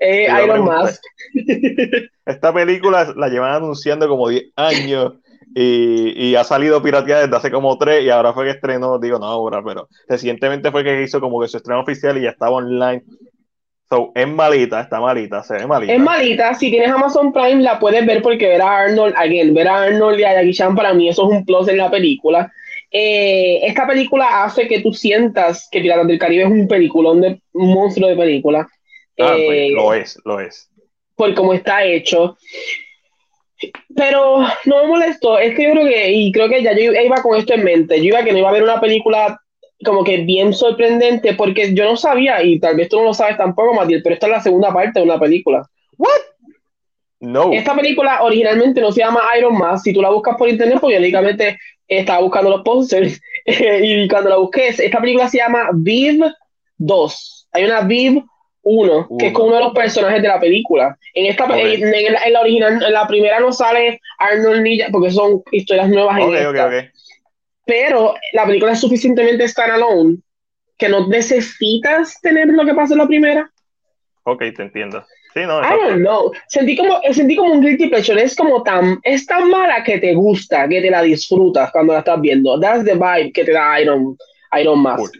Eh, 0.00 0.26
Iron 0.42 0.64
Mask. 0.64 1.02
Esta 2.26 2.52
película 2.52 3.12
la 3.16 3.28
llevan 3.28 3.52
anunciando 3.52 4.08
como 4.08 4.30
10 4.30 4.44
años 4.56 5.12
y, 5.54 6.30
y, 6.30 6.34
ha 6.34 6.42
salido 6.42 6.82
pirateada 6.82 7.22
desde 7.22 7.36
hace 7.36 7.50
como 7.50 7.76
3 7.76 8.02
y 8.02 8.08
ahora 8.08 8.32
fue 8.32 8.46
que 8.46 8.52
estrenó, 8.52 8.98
digo 8.98 9.18
no 9.18 9.26
ahora, 9.26 9.62
pero 9.62 9.88
recientemente 10.08 10.70
fue 10.70 10.82
que 10.82 11.02
hizo 11.02 11.20
como 11.20 11.40
que 11.40 11.48
su 11.48 11.58
estreno 11.58 11.80
oficial 11.80 12.16
y 12.16 12.22
ya 12.22 12.30
estaba 12.30 12.52
online 12.52 13.02
es 14.14 14.28
malita, 14.28 14.80
está 14.80 15.00
malita, 15.00 15.42
se 15.42 15.54
ve 15.54 15.66
malita. 15.66 15.92
Es 15.92 16.00
malita, 16.00 16.54
si 16.54 16.70
tienes 16.70 16.90
Amazon 16.90 17.32
Prime 17.32 17.62
la 17.62 17.78
puedes 17.78 18.04
ver 18.06 18.22
porque 18.22 18.48
ver 18.48 18.62
a 18.62 18.78
Arnold, 18.78 19.14
again, 19.16 19.54
ver 19.54 19.68
a 19.68 19.82
Arnold 19.82 20.20
y 20.20 20.24
a 20.24 20.34
Jackie 20.34 20.52
Chan 20.52 20.74
para 20.74 20.94
mí 20.94 21.08
eso 21.08 21.24
es 21.24 21.36
un 21.36 21.44
plus 21.44 21.68
en 21.68 21.78
la 21.78 21.90
película. 21.90 22.50
Eh, 22.90 23.60
esta 23.66 23.86
película 23.86 24.44
hace 24.44 24.68
que 24.68 24.80
tú 24.80 24.92
sientas 24.92 25.68
que 25.70 25.80
Piratas 25.80 26.06
del 26.06 26.18
Caribe 26.18 26.42
es 26.42 26.50
un 26.50 26.68
peliculón 26.68 27.20
de 27.20 27.40
un 27.52 27.72
monstruo 27.72 28.08
de 28.08 28.16
película. 28.16 28.68
Ah, 29.18 29.32
pues, 29.34 29.38
eh, 29.38 29.70
lo 29.74 29.94
es, 29.94 30.18
lo 30.24 30.40
es. 30.40 30.70
Por 31.16 31.34
cómo 31.34 31.54
está 31.54 31.84
hecho. 31.84 32.36
Pero 33.94 34.40
no 34.64 34.82
me 34.82 34.88
molesto, 34.88 35.38
es 35.38 35.54
que 35.54 35.64
yo 35.64 35.70
creo 35.72 35.86
que, 35.86 36.10
y 36.10 36.32
creo 36.32 36.48
que 36.48 36.62
ya 36.62 36.72
yo 36.72 36.92
iba 36.92 37.22
con 37.22 37.38
esto 37.38 37.54
en 37.54 37.64
mente, 37.64 37.98
yo 37.98 38.06
iba 38.06 38.24
que 38.24 38.32
no 38.32 38.38
iba 38.38 38.48
a 38.48 38.52
ver 38.52 38.62
una 38.62 38.80
película 38.80 39.40
como 39.84 40.04
que 40.04 40.18
bien 40.18 40.52
sorprendente 40.52 41.34
porque 41.34 41.74
yo 41.74 41.84
no 41.84 41.96
sabía, 41.96 42.42
y 42.42 42.58
tal 42.58 42.76
vez 42.76 42.88
tú 42.88 42.96
no 42.96 43.04
lo 43.04 43.14
sabes 43.14 43.36
tampoco, 43.36 43.74
Matiel, 43.74 44.02
pero 44.02 44.14
esta 44.14 44.26
es 44.26 44.32
la 44.32 44.40
segunda 44.40 44.72
parte 44.72 45.00
de 45.00 45.04
una 45.04 45.18
película. 45.18 45.66
¿What? 45.96 46.10
No. 47.20 47.52
Esta 47.52 47.74
película 47.76 48.22
originalmente 48.22 48.80
no 48.80 48.90
se 48.90 49.00
llama 49.00 49.22
Iron 49.38 49.56
Man. 49.56 49.78
Si 49.78 49.92
tú 49.92 50.02
la 50.02 50.10
buscas 50.10 50.36
por 50.36 50.48
internet, 50.48 50.78
pues 50.80 50.94
yo 50.94 51.00
lógicamente 51.00 51.56
estaba 51.86 52.20
buscando 52.20 52.50
los 52.50 52.62
posters 52.62 53.20
y 53.46 54.08
cuando 54.08 54.30
la 54.30 54.36
busqué, 54.36 54.68
esta 54.68 55.00
película 55.00 55.28
se 55.28 55.38
llama 55.38 55.70
Viv 55.72 56.24
2. 56.78 57.48
Hay 57.52 57.64
una 57.64 57.82
Viv 57.82 58.24
1, 58.62 59.08
que 59.18 59.26
es 59.28 59.32
como 59.32 59.48
uno 59.48 59.56
de 59.56 59.64
los 59.64 59.74
personajes 59.74 60.22
de 60.22 60.28
la 60.28 60.40
película. 60.40 60.96
En 61.14 61.26
esta 61.26 61.44
en, 61.58 62.32
la, 62.32 62.40
original, 62.40 62.82
en 62.82 62.92
la 62.92 63.06
primera 63.06 63.40
no 63.40 63.52
sale 63.52 64.00
Arnold 64.18 64.62
Nilla, 64.62 64.88
porque 64.90 65.10
son 65.10 65.42
historias 65.50 65.88
nuevas. 65.88 66.18
en 66.18 66.34
esta 66.34 66.70
pero 67.64 68.14
la 68.32 68.46
película 68.46 68.72
es 68.72 68.80
suficientemente 68.80 69.48
standalone 69.48 70.18
que 70.78 70.88
no 70.88 71.06
necesitas 71.08 72.20
tener 72.20 72.48
lo 72.48 72.64
que 72.64 72.74
pasa 72.74 72.94
en 72.94 72.98
la 72.98 73.06
primera. 73.06 73.50
Ok, 74.24 74.42
te 74.56 74.62
entiendo. 74.62 75.04
Sí, 75.34 75.40
no, 75.46 75.60
I 75.62 75.76
don't 75.88 76.00
know. 76.00 76.32
Sentí 76.48 76.76
como, 76.76 77.00
sentí 77.12 77.36
como 77.36 77.54
un 77.54 77.60
guilty 77.60 77.88
pleasure. 77.88 78.22
Es 78.22 78.36
como 78.36 78.62
tan, 78.62 78.98
es 79.02 79.24
tan 79.26 79.48
mala 79.48 79.82
que 79.82 79.98
te 79.98 80.14
gusta, 80.14 80.68
que 80.68 80.80
te 80.80 80.90
la 80.90 81.02
disfrutas 81.02 81.70
cuando 81.72 81.94
la 81.94 82.00
estás 82.00 82.20
viendo. 82.20 82.60
That's 82.60 82.84
the 82.84 82.94
vibe 82.94 83.32
que 83.32 83.44
te 83.44 83.52
da 83.52 83.80
Iron, 83.80 84.16
Iron 84.60 84.80
Mask. 84.80 85.14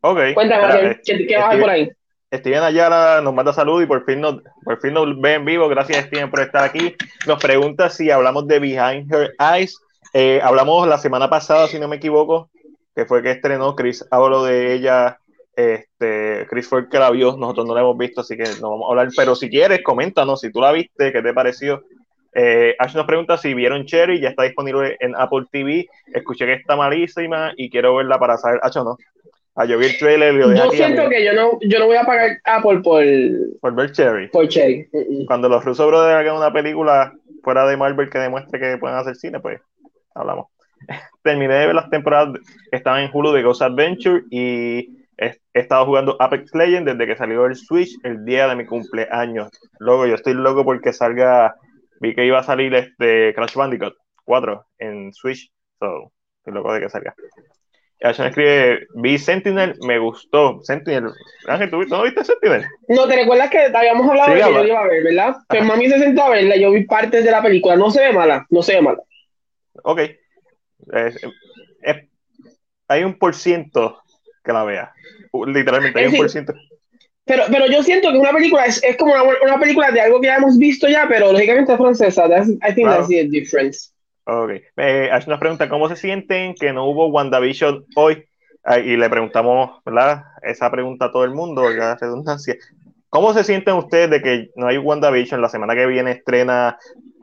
Ok. 0.00 0.34
Cuéntame, 0.34 0.98
¿qué, 1.04 1.26
qué 1.26 1.36
vas 1.36 1.56
por 1.56 1.70
ahí? 1.70 1.90
Steven 2.34 2.62
Ayala 2.62 3.20
nos 3.22 3.34
manda 3.34 3.52
salud 3.52 3.82
y 3.82 3.86
por 3.86 4.04
fin 4.06 4.20
nos, 4.20 4.42
por 4.64 4.80
fin 4.80 4.94
nos 4.94 5.20
ve 5.20 5.34
en 5.34 5.44
vivo. 5.44 5.68
Gracias, 5.68 6.06
Steven, 6.06 6.30
por 6.30 6.40
estar 6.40 6.64
aquí. 6.64 6.96
Nos 7.26 7.40
pregunta 7.40 7.90
si 7.90 8.10
hablamos 8.10 8.48
de 8.48 8.58
Behind 8.58 9.12
Her 9.12 9.34
Eyes. 9.38 9.76
Eh, 10.12 10.40
hablamos 10.42 10.86
la 10.86 10.98
semana 10.98 11.30
pasada, 11.30 11.68
si 11.68 11.78
no 11.78 11.88
me 11.88 11.96
equivoco, 11.96 12.50
que 12.94 13.06
fue 13.06 13.22
que 13.22 13.30
estrenó 13.30 13.74
Chris. 13.74 14.06
Hablo 14.10 14.44
de 14.44 14.74
ella. 14.74 15.18
Este, 15.54 16.46
Chris 16.48 16.66
fue 16.66 16.80
el 16.80 16.88
que 16.88 16.98
la 16.98 17.10
vio, 17.10 17.36
nosotros 17.36 17.66
no 17.66 17.74
la 17.74 17.80
hemos 17.80 17.96
visto, 17.96 18.22
así 18.22 18.36
que 18.36 18.44
no 18.60 18.70
vamos 18.70 18.86
a 18.86 18.90
hablar. 18.90 19.08
Pero 19.16 19.34
si 19.34 19.48
quieres, 19.48 19.82
coméntanos 19.82 20.40
si 20.40 20.50
tú 20.50 20.60
la 20.60 20.72
viste, 20.72 21.12
qué 21.12 21.22
te 21.22 21.32
pareció. 21.32 21.82
Eh, 22.34 22.74
Ash 22.78 22.94
nos 22.94 23.06
pregunta 23.06 23.36
si 23.36 23.52
vieron 23.52 23.84
Cherry, 23.84 24.18
ya 24.20 24.30
está 24.30 24.44
disponible 24.44 24.96
en 25.00 25.14
Apple 25.16 25.44
TV. 25.50 25.86
Escuché 26.14 26.46
que 26.46 26.54
está 26.54 26.76
malísima 26.76 27.52
y 27.56 27.70
quiero 27.70 27.94
verla 27.96 28.18
para 28.18 28.36
saber. 28.36 28.60
Ash, 28.62 28.76
no. 28.76 28.96
Ah, 29.54 29.66
yo 29.66 29.76
vi 29.76 29.84
el 29.84 29.98
trailer 29.98 30.32
lo 30.32 30.54
Yo 30.54 30.70
siento 30.70 31.10
que 31.10 31.22
yo 31.22 31.34
no, 31.34 31.58
yo 31.60 31.78
no 31.78 31.86
voy 31.86 31.96
a 31.96 32.04
pagar 32.04 32.38
Apple 32.44 32.80
por... 32.82 33.04
Por 33.60 33.74
ver 33.74 33.92
Cherry. 33.92 34.28
Por 34.28 34.48
Cherry. 34.48 34.88
Cuando 35.26 35.50
los 35.50 35.62
rusos 35.62 35.86
brothers 35.86 36.16
hagan 36.16 36.36
una 36.36 36.50
película 36.50 37.12
fuera 37.42 37.66
de 37.66 37.76
Marvel 37.76 38.08
que 38.08 38.18
demuestre 38.18 38.58
que 38.58 38.78
pueden 38.78 38.96
hacer 38.96 39.14
cine, 39.14 39.40
pues 39.40 39.60
hablamos. 40.14 40.46
Terminé 41.22 41.54
de 41.54 41.66
ver 41.66 41.74
las 41.74 41.90
temporadas 41.90 42.38
que 42.70 42.76
estaban 42.76 43.02
en 43.04 43.10
Hulu 43.12 43.32
de 43.32 43.42
Ghost 43.42 43.62
Adventure 43.62 44.22
y 44.30 45.04
he, 45.18 45.38
estado 45.54 45.86
jugando 45.86 46.16
Apex 46.18 46.54
Legends 46.54 46.92
desde 46.92 47.06
que 47.06 47.16
salió 47.16 47.46
el 47.46 47.56
Switch 47.56 47.96
el 48.02 48.24
día 48.24 48.48
de 48.48 48.56
mi 48.56 48.66
cumpleaños. 48.66 49.50
Luego 49.78 50.06
yo 50.06 50.14
estoy 50.14 50.34
loco 50.34 50.64
porque 50.64 50.92
salga, 50.92 51.54
vi 52.00 52.14
que 52.14 52.26
iba 52.26 52.38
a 52.38 52.44
salir 52.44 52.74
este 52.74 53.34
Crash 53.34 53.54
Bandicoot 53.54 53.94
4 54.24 54.66
en 54.78 55.12
Switch, 55.12 55.50
so, 55.78 56.12
estoy 56.38 56.54
loco 56.54 56.72
de 56.72 56.80
que 56.80 56.88
salga. 56.88 57.14
Ashton 58.02 58.26
escribe, 58.26 58.86
vi 58.96 59.16
Sentinel, 59.18 59.76
me 59.86 59.98
gustó. 59.98 60.60
Sentinel, 60.62 61.12
Ángel, 61.46 61.70
¿tú 61.70 61.82
no 61.84 62.02
viste 62.02 62.24
Sentinel? 62.24 62.64
No, 62.88 63.06
¿te 63.06 63.16
recuerdas 63.16 63.48
que 63.50 63.60
habíamos 63.72 64.08
hablado 64.08 64.34
de 64.34 64.40
que 64.40 64.52
yo 64.52 64.64
iba 64.64 64.80
a 64.80 64.86
ver, 64.88 65.04
verdad? 65.04 65.36
Pues 65.48 65.64
mami 65.64 65.88
se 65.88 65.98
sentó 65.98 66.24
a 66.24 66.30
verla, 66.30 66.56
yo 66.56 66.72
vi 66.72 66.84
partes 66.84 67.24
de 67.24 67.30
la 67.30 67.42
película, 67.42 67.76
no 67.76 67.90
se 67.90 68.00
ve 68.00 68.12
mala, 68.12 68.44
no 68.50 68.62
se 68.62 68.74
ve 68.74 68.82
mala. 68.82 68.98
Ok. 69.82 70.00
hay 72.88 73.04
un 73.04 73.18
por 73.18 73.34
ciento 73.34 74.02
que 74.44 74.52
la 74.52 74.64
vea. 74.64 74.92
Literalmente, 75.46 75.98
hay 75.98 76.06
un 76.06 76.16
por 76.16 76.30
ciento. 76.30 76.54
Pero, 77.24 77.44
pero 77.50 77.66
yo 77.66 77.82
siento 77.82 78.10
que 78.10 78.18
una 78.18 78.32
película 78.32 78.64
es, 78.64 78.82
es 78.82 78.96
como 78.96 79.12
una, 79.12 79.22
una, 79.22 79.58
película 79.60 79.92
de 79.92 80.00
algo 80.00 80.20
que 80.20 80.26
ya 80.26 80.36
hemos 80.36 80.58
visto 80.58 80.88
ya, 80.88 81.06
pero 81.08 81.32
lógicamente 81.32 81.72
es 81.72 81.78
francesa. 81.78 82.26
I 82.26 82.74
think 82.74 82.88
that's 82.88 83.08
the 83.08 83.28
difference. 83.28 83.92
Ok. 84.24 84.50
Eh, 84.76 85.08
Ash 85.10 85.26
nos 85.26 85.38
pregunta 85.38 85.68
cómo 85.68 85.88
se 85.88 85.96
sienten 85.96 86.54
que 86.54 86.72
no 86.72 86.86
hubo 86.86 87.08
WandaVision 87.08 87.86
hoy. 87.96 88.24
Ah, 88.64 88.78
y 88.78 88.96
le 88.96 89.10
preguntamos, 89.10 89.82
¿verdad? 89.84 90.22
Esa 90.42 90.70
pregunta 90.70 91.06
a 91.06 91.12
todo 91.12 91.24
el 91.24 91.32
mundo, 91.32 91.68
la 91.70 91.96
redundancia. 91.96 92.56
¿Cómo 93.08 93.34
se 93.34 93.42
sienten 93.44 93.74
ustedes 93.74 94.10
de 94.10 94.22
que 94.22 94.50
no 94.54 94.68
hay 94.68 94.78
WandaVision? 94.78 95.40
La 95.40 95.48
semana 95.48 95.74
que 95.74 95.86
viene 95.86 96.12
estrena 96.12 96.78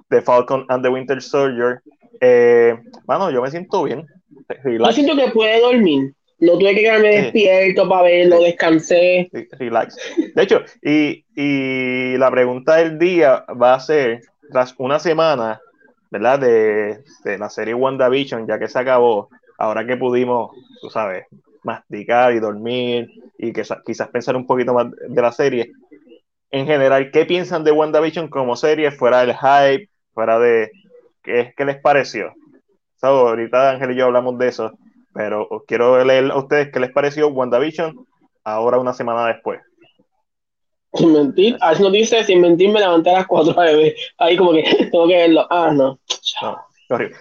The 0.09 0.21
Falcon 0.21 0.65
and 0.67 0.83
the 0.83 0.89
Winter 0.89 1.21
Soldier. 1.21 1.81
Eh, 2.21 2.77
bueno, 3.05 3.31
yo 3.31 3.41
me 3.41 3.51
siento 3.51 3.83
bien. 3.83 4.05
Yo 4.65 4.91
siento 4.91 5.15
que 5.15 5.31
puede 5.31 5.59
dormir. 5.61 6.13
No 6.39 6.57
tuve 6.57 6.73
que 6.73 6.81
quedarme 6.81 7.21
despierto 7.21 7.87
para 7.89 8.03
verlo, 8.03 8.41
descansé. 8.41 9.29
Relax. 9.51 9.97
De 10.33 10.43
hecho, 10.43 10.61
y, 10.81 11.25
y 11.35 12.17
la 12.17 12.31
pregunta 12.31 12.77
del 12.77 12.97
día 12.97 13.43
va 13.61 13.73
a 13.73 13.79
ser, 13.79 14.21
tras 14.49 14.73
una 14.77 14.99
semana, 14.99 15.59
¿verdad? 16.09 16.39
De, 16.39 17.03
de, 17.25 17.37
la 17.37 17.49
serie 17.49 17.73
WandaVision, 17.73 18.47
ya 18.47 18.57
que 18.57 18.69
se 18.69 18.79
acabó, 18.79 19.29
ahora 19.57 19.85
que 19.85 19.97
pudimos, 19.97 20.51
tú 20.81 20.89
sabes, 20.89 21.25
masticar 21.63 22.33
y 22.33 22.39
dormir 22.39 23.11
y 23.37 23.51
que 23.51 23.63
quizás 23.85 24.07
pensar 24.07 24.35
un 24.35 24.47
poquito 24.47 24.73
más 24.73 24.87
de 24.91 25.21
la 25.21 25.31
serie. 25.33 25.73
En 26.51 26.65
general, 26.65 27.11
¿qué 27.11 27.25
piensan 27.25 27.63
de 27.63 27.71
WandaVision 27.71 28.29
como 28.29 28.55
serie, 28.55 28.91
fuera 28.91 29.25
del 29.25 29.35
hype, 29.35 29.89
fuera 30.13 30.39
de... 30.39 30.71
¿Qué, 31.29 31.53
qué 31.55 31.63
les 31.63 31.79
pareció? 31.79 32.33
ahorita 33.03 33.69
Ángel 33.69 33.91
y 33.91 33.95
yo 33.97 34.05
hablamos 34.05 34.35
de 34.39 34.47
eso, 34.47 34.71
pero 35.13 35.47
quiero 35.67 36.03
leer 36.03 36.31
a 36.31 36.37
ustedes 36.37 36.71
qué 36.73 36.79
les 36.79 36.91
pareció 36.91 37.27
WandaVision 37.27 37.95
ahora 38.43 38.79
una 38.79 38.93
semana 38.93 39.27
después. 39.27 39.61
Sin 40.95 41.13
mentir, 41.13 41.55
Ash 41.61 41.79
nos 41.79 41.91
dice, 41.91 42.23
sin 42.23 42.41
mentir 42.41 42.71
me 42.71 42.79
levanté 42.79 43.11
a 43.11 43.19
las 43.19 43.27
4 43.27 43.53
de 43.53 43.95
Ahí 44.17 44.35
como 44.35 44.53
que 44.53 44.63
tengo 44.91 45.07
que 45.07 45.17
verlo. 45.17 45.45
Ah, 45.51 45.69
no. 45.71 45.99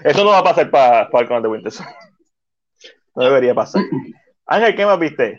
Eso 0.05 0.25
no 0.25 0.31
va 0.31 0.39
a 0.39 0.45
pasar 0.45 0.71
para 0.71 1.11
Falcon 1.11 1.43
de 1.43 1.49
Winter 1.51 1.73
No 3.15 3.25
debería 3.25 3.55
pasar. 3.55 3.83
Ángel, 4.47 4.75
¿qué 4.75 4.87
más 4.87 4.99
viste? 4.99 5.39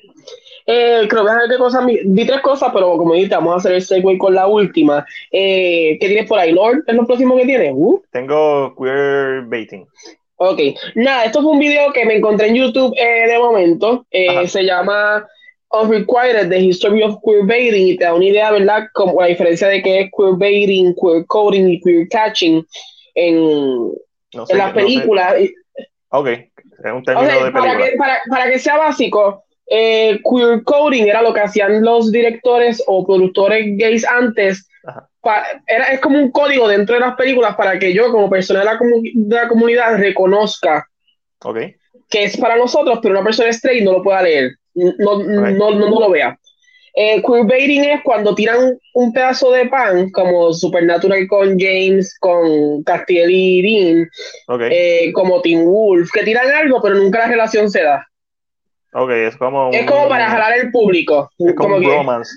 Eh, 0.71 1.07
creo 1.09 1.25
que 1.25 1.31
qué 1.49 1.57
cosas 1.57 1.83
vi 1.83 2.25
tres 2.27 2.41
cosas, 2.41 2.69
pero 2.71 2.95
como 2.95 3.15
dijiste, 3.15 3.33
vamos 3.33 3.53
a 3.53 3.57
hacer 3.57 3.71
el 3.71 3.81
segue 3.81 4.19
con 4.19 4.35
la 4.35 4.45
última. 4.45 5.03
Eh, 5.31 5.97
¿Qué 5.99 6.07
tienes 6.07 6.27
por 6.27 6.37
ahí, 6.37 6.51
Lord? 6.51 6.83
¿Es 6.85 6.93
lo 6.93 7.07
próximo 7.07 7.35
que 7.35 7.45
tienes? 7.45 7.71
Uh. 7.73 7.99
Tengo 8.11 8.75
queer 8.75 9.41
baiting. 9.47 9.87
Ok, 10.35 10.59
nada, 10.93 11.25
esto 11.25 11.41
fue 11.41 11.53
un 11.53 11.59
video 11.59 11.91
que 11.91 12.05
me 12.05 12.17
encontré 12.17 12.49
en 12.49 12.55
YouTube 12.55 12.93
eh, 12.97 13.27
de 13.27 13.39
momento. 13.39 14.05
Se 14.11 14.63
llama 14.63 15.27
Unrequited, 15.71 16.49
The 16.49 16.59
History 16.59 17.01
of 17.01 17.17
Queerbaiting, 17.25 17.87
y 17.87 17.97
te 17.97 18.03
da 18.03 18.13
una 18.13 18.25
idea, 18.25 18.51
¿verdad? 18.51 18.89
Como 18.93 19.19
la 19.19 19.27
diferencia 19.27 19.67
de 19.69 19.81
qué 19.81 20.01
es 20.01 20.11
queerbaiting, 20.15 20.93
queer 21.01 21.25
coding 21.25 21.67
y 21.67 21.81
queer 21.81 22.07
catching 22.09 22.63
en, 23.15 23.91
en 24.33 24.57
las 24.57 24.73
películas. 24.73 25.33
ok, 26.09 26.27
es 26.27 26.91
un 26.93 27.03
término 27.03 27.45
de 27.45 27.51
para 27.51 27.75
que, 27.75 27.97
para, 27.97 28.21
para, 28.29 28.51
que 28.51 28.59
sea 28.59 28.77
básico, 28.77 29.43
eh, 29.69 30.19
queer 30.23 30.63
coding 30.63 31.07
era 31.07 31.21
lo 31.21 31.33
que 31.33 31.41
hacían 31.41 31.83
los 31.83 32.11
directores 32.11 32.83
o 32.87 33.05
productores 33.05 33.65
gays 33.77 34.05
antes. 34.05 34.67
era, 35.67 35.85
es 35.85 35.99
como 35.99 36.17
un 36.17 36.31
código 36.31 36.67
dentro 36.67 36.95
de 36.95 37.01
las 37.01 37.15
películas 37.15 37.55
para 37.55 37.77
que 37.77 37.93
yo, 37.93 38.11
como 38.11 38.29
persona 38.29 38.59
de 38.59 38.65
la, 38.65 38.79
de 39.13 39.35
la 39.35 39.47
comunidad, 39.47 39.97
reconozca 39.97 40.87
okay. 41.43 41.75
que 42.09 42.23
es 42.23 42.37
para 42.37 42.55
nosotros, 42.55 42.99
pero 43.01 43.13
una 43.13 43.23
persona 43.23 43.49
straight 43.49 43.83
no 43.83 43.93
lo 43.93 44.03
pueda 44.03 44.23
leer 44.23 44.51
no, 44.73 45.23
no, 45.23 45.71
no, 45.71 45.99
lo 45.99 46.09
vea. 46.09 46.37
Eh, 46.95 47.21
queerbaiting 47.21 47.85
es 47.85 48.01
cuando 48.03 48.35
tiran 48.35 48.77
un 48.93 49.13
pedazo 49.13 49.51
de 49.51 49.67
pan, 49.67 50.09
como 50.11 50.51
Supernatural 50.51 51.27
con 51.27 51.57
James, 51.57 52.17
con 52.19 52.83
Castiel 52.83 53.29
y 53.29 53.61
Dean, 53.61 54.09
eh, 54.71 55.11
como 55.13 55.41
Teen 55.41 55.65
Wolf, 55.65 56.09
que 56.11 56.23
tiran 56.23 56.49
algo, 56.51 56.81
pero 56.81 56.95
nunca 56.95 57.19
la 57.19 57.27
relación 57.27 57.69
se 57.69 57.83
da. 57.83 58.05
Ok, 58.93 59.11
es 59.11 59.37
como. 59.37 59.71
Es 59.71 59.85
como 59.85 60.09
para 60.09 60.29
jalar 60.29 60.57
el 60.57 60.71
público. 60.71 61.29
Es 61.37 61.53
como, 61.55 61.77
un 61.77 61.83
romance. 61.83 62.31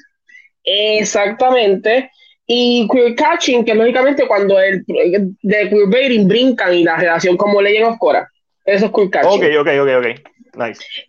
Exactamente. 0.64 2.10
Y 2.46 2.88
queer 2.92 3.14
catching, 3.14 3.64
que 3.64 3.74
lógicamente 3.74 4.26
cuando 4.26 4.58
el 4.60 4.84
de 4.86 5.68
queerbaiting 5.68 6.28
brincan 6.28 6.74
y 6.74 6.84
la 6.84 6.96
relación 6.96 7.36
como 7.36 7.62
Legend 7.62 7.92
of 7.92 7.98
Korra. 7.98 8.28
Eso 8.64 8.86
es 8.86 8.92
queer 8.92 9.10
catching. 9.10 9.56
Ok, 9.56 9.60
ok, 9.60 9.68
ok, 9.80 9.88
ok. 9.98 10.32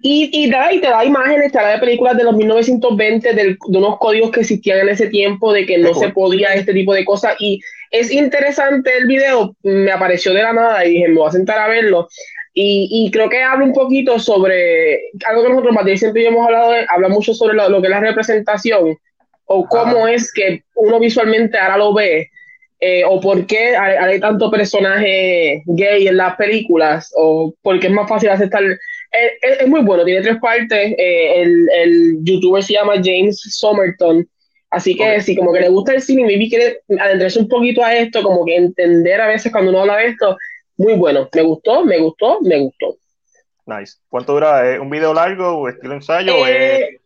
Y, 0.01 0.29
y, 0.31 0.49
da, 0.49 0.71
y 0.71 0.79
te 0.79 0.87
da 0.87 1.03
imágenes, 1.03 1.51
te 1.51 1.57
da 1.57 1.71
de 1.71 1.79
películas 1.79 2.15
de 2.15 2.23
los 2.23 2.35
1920, 2.35 3.33
de 3.33 3.57
unos 3.67 3.97
códigos 3.99 4.31
que 4.31 4.39
existían 4.39 4.79
en 4.79 4.89
ese 4.89 5.07
tiempo, 5.07 5.51
de 5.51 5.65
que 5.65 5.77
no 5.77 5.93
se 5.93 6.09
podía 6.09 6.53
este 6.53 6.73
tipo 6.73 6.93
de 6.93 7.03
cosas. 7.03 7.35
Y 7.39 7.59
es 7.91 8.11
interesante 8.11 8.95
el 8.97 9.05
video, 9.05 9.55
me 9.63 9.91
apareció 9.91 10.33
de 10.33 10.43
la 10.43 10.53
nada 10.53 10.85
y 10.85 10.91
dije, 10.91 11.07
me 11.09 11.15
voy 11.15 11.27
a 11.27 11.31
sentar 11.31 11.59
a 11.59 11.67
verlo. 11.67 12.07
Y, 12.53 12.87
y 12.91 13.11
creo 13.11 13.29
que 13.29 13.41
habla 13.41 13.65
un 13.65 13.73
poquito 13.73 14.19
sobre 14.19 15.09
algo 15.27 15.43
que 15.43 15.49
nosotros, 15.49 15.73
Matías, 15.73 15.99
siempre 15.99 16.27
hemos 16.27 16.45
hablado, 16.45 16.71
de, 16.71 16.85
habla 16.87 17.09
mucho 17.09 17.33
sobre 17.33 17.55
lo, 17.55 17.81
que 17.81 17.87
es 17.87 17.91
la 17.91 17.99
representación 17.99 18.95
o 19.45 19.67
cómo 19.67 20.07
es 20.07 20.31
que 20.31 20.63
uno 20.75 20.99
visualmente 20.99 21.57
ahora 21.57 21.77
lo 21.77 21.93
ve. 21.93 22.29
Eh, 22.79 23.03
o 23.05 23.21
por 23.21 23.45
qué 23.47 23.77
hay, 23.77 24.19
tanto 24.19 24.51
personaje 24.51 25.63
gay 25.67 26.05
en 26.05 26.17
las 26.17 26.35
películas, 26.35 27.09
o 27.15 27.53
porque 27.61 27.87
es 27.87 27.93
más 27.93 28.09
fácil 28.09 28.27
aceptar 28.27 28.61
es, 29.13 29.67
muy 29.67 29.81
bueno, 29.81 30.03
tiene 30.03 30.21
tres 30.21 30.37
partes. 30.39 30.95
Eh, 30.97 31.41
el, 31.41 31.69
el, 31.69 32.17
youtuber 32.23 32.63
se 32.63 32.73
llama 32.73 32.95
James 33.03 33.39
Somerton. 33.39 34.27
Así 34.69 34.95
que 34.95 35.21
si 35.21 35.35
como 35.35 35.53
que 35.53 35.59
le 35.59 35.69
gusta 35.69 35.93
el 35.93 36.01
cine 36.01 36.33
y 36.33 36.49
quiere 36.49 36.79
adentrarse 36.99 37.39
un 37.39 37.47
poquito 37.47 37.83
a 37.83 37.95
esto, 37.95 38.23
como 38.23 38.43
que 38.43 38.55
entender 38.55 39.21
a 39.21 39.27
veces 39.27 39.51
cuando 39.51 39.69
uno 39.69 39.81
habla 39.81 39.97
de 39.97 40.07
esto, 40.07 40.35
muy 40.77 40.93
bueno. 40.93 41.29
Me 41.33 41.41
gustó, 41.41 41.85
me 41.85 41.99
gustó, 41.99 42.41
me 42.41 42.59
gustó. 42.59 42.97
Nice. 43.65 43.97
¿Cuánto 44.09 44.33
dura? 44.33 44.79
¿Un 44.81 44.89
video 44.89 45.13
largo 45.13 45.49
o 45.51 45.69
estilo 45.69 45.93
ensayo? 45.93 46.45
Eh, 46.47 46.99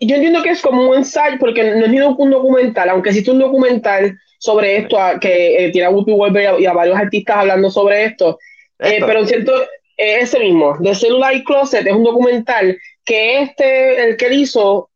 yo 0.00 0.16
entiendo 0.16 0.42
que 0.42 0.50
es 0.50 0.62
como 0.62 0.90
un 0.90 0.96
ensayo, 0.96 1.36
porque 1.38 1.64
no 1.64 1.84
es 1.84 1.90
ni 1.90 2.00
un 2.00 2.30
documental, 2.30 2.88
aunque 2.90 3.10
existe 3.10 3.30
un 3.30 3.38
documental 3.38 4.16
sobre 4.38 4.76
esto, 4.76 4.98
que 5.20 5.64
eh, 5.64 5.70
tiene 5.70 5.86
a 5.86 5.90
Whoopi 5.90 6.12
Wolver 6.12 6.60
y 6.60 6.66
a, 6.66 6.72
varios 6.72 6.98
artistas 6.98 7.36
hablando 7.36 7.70
sobre 7.70 8.04
esto. 8.04 8.38
esto. 8.78 9.06
pero 9.06 9.26
siento, 9.26 9.52
ese 9.96 10.38
mismo, 10.38 10.76
The 10.82 10.94
Cellular 10.94 11.42
Closet, 11.44 11.86
es 11.86 11.92
un 11.92 12.04
documental 12.04 12.78
que 13.04 13.42
este, 13.42 14.02
el 14.02 14.16
que 14.16 14.26
él 14.26 14.34
hizo, 14.34 14.90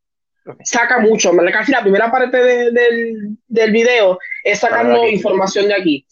saca 0.63 0.99
mucho. 0.99 1.31
Casi 1.51 1.71
la 1.71 1.81
primera 1.81 2.11
parte 2.11 2.37
del, 2.37 3.37
del 3.47 3.71
video 3.71 4.19
es 4.43 4.59
sacando 4.59 5.07
información 5.07 5.67
de 5.67 5.75
aquí. 5.75 6.05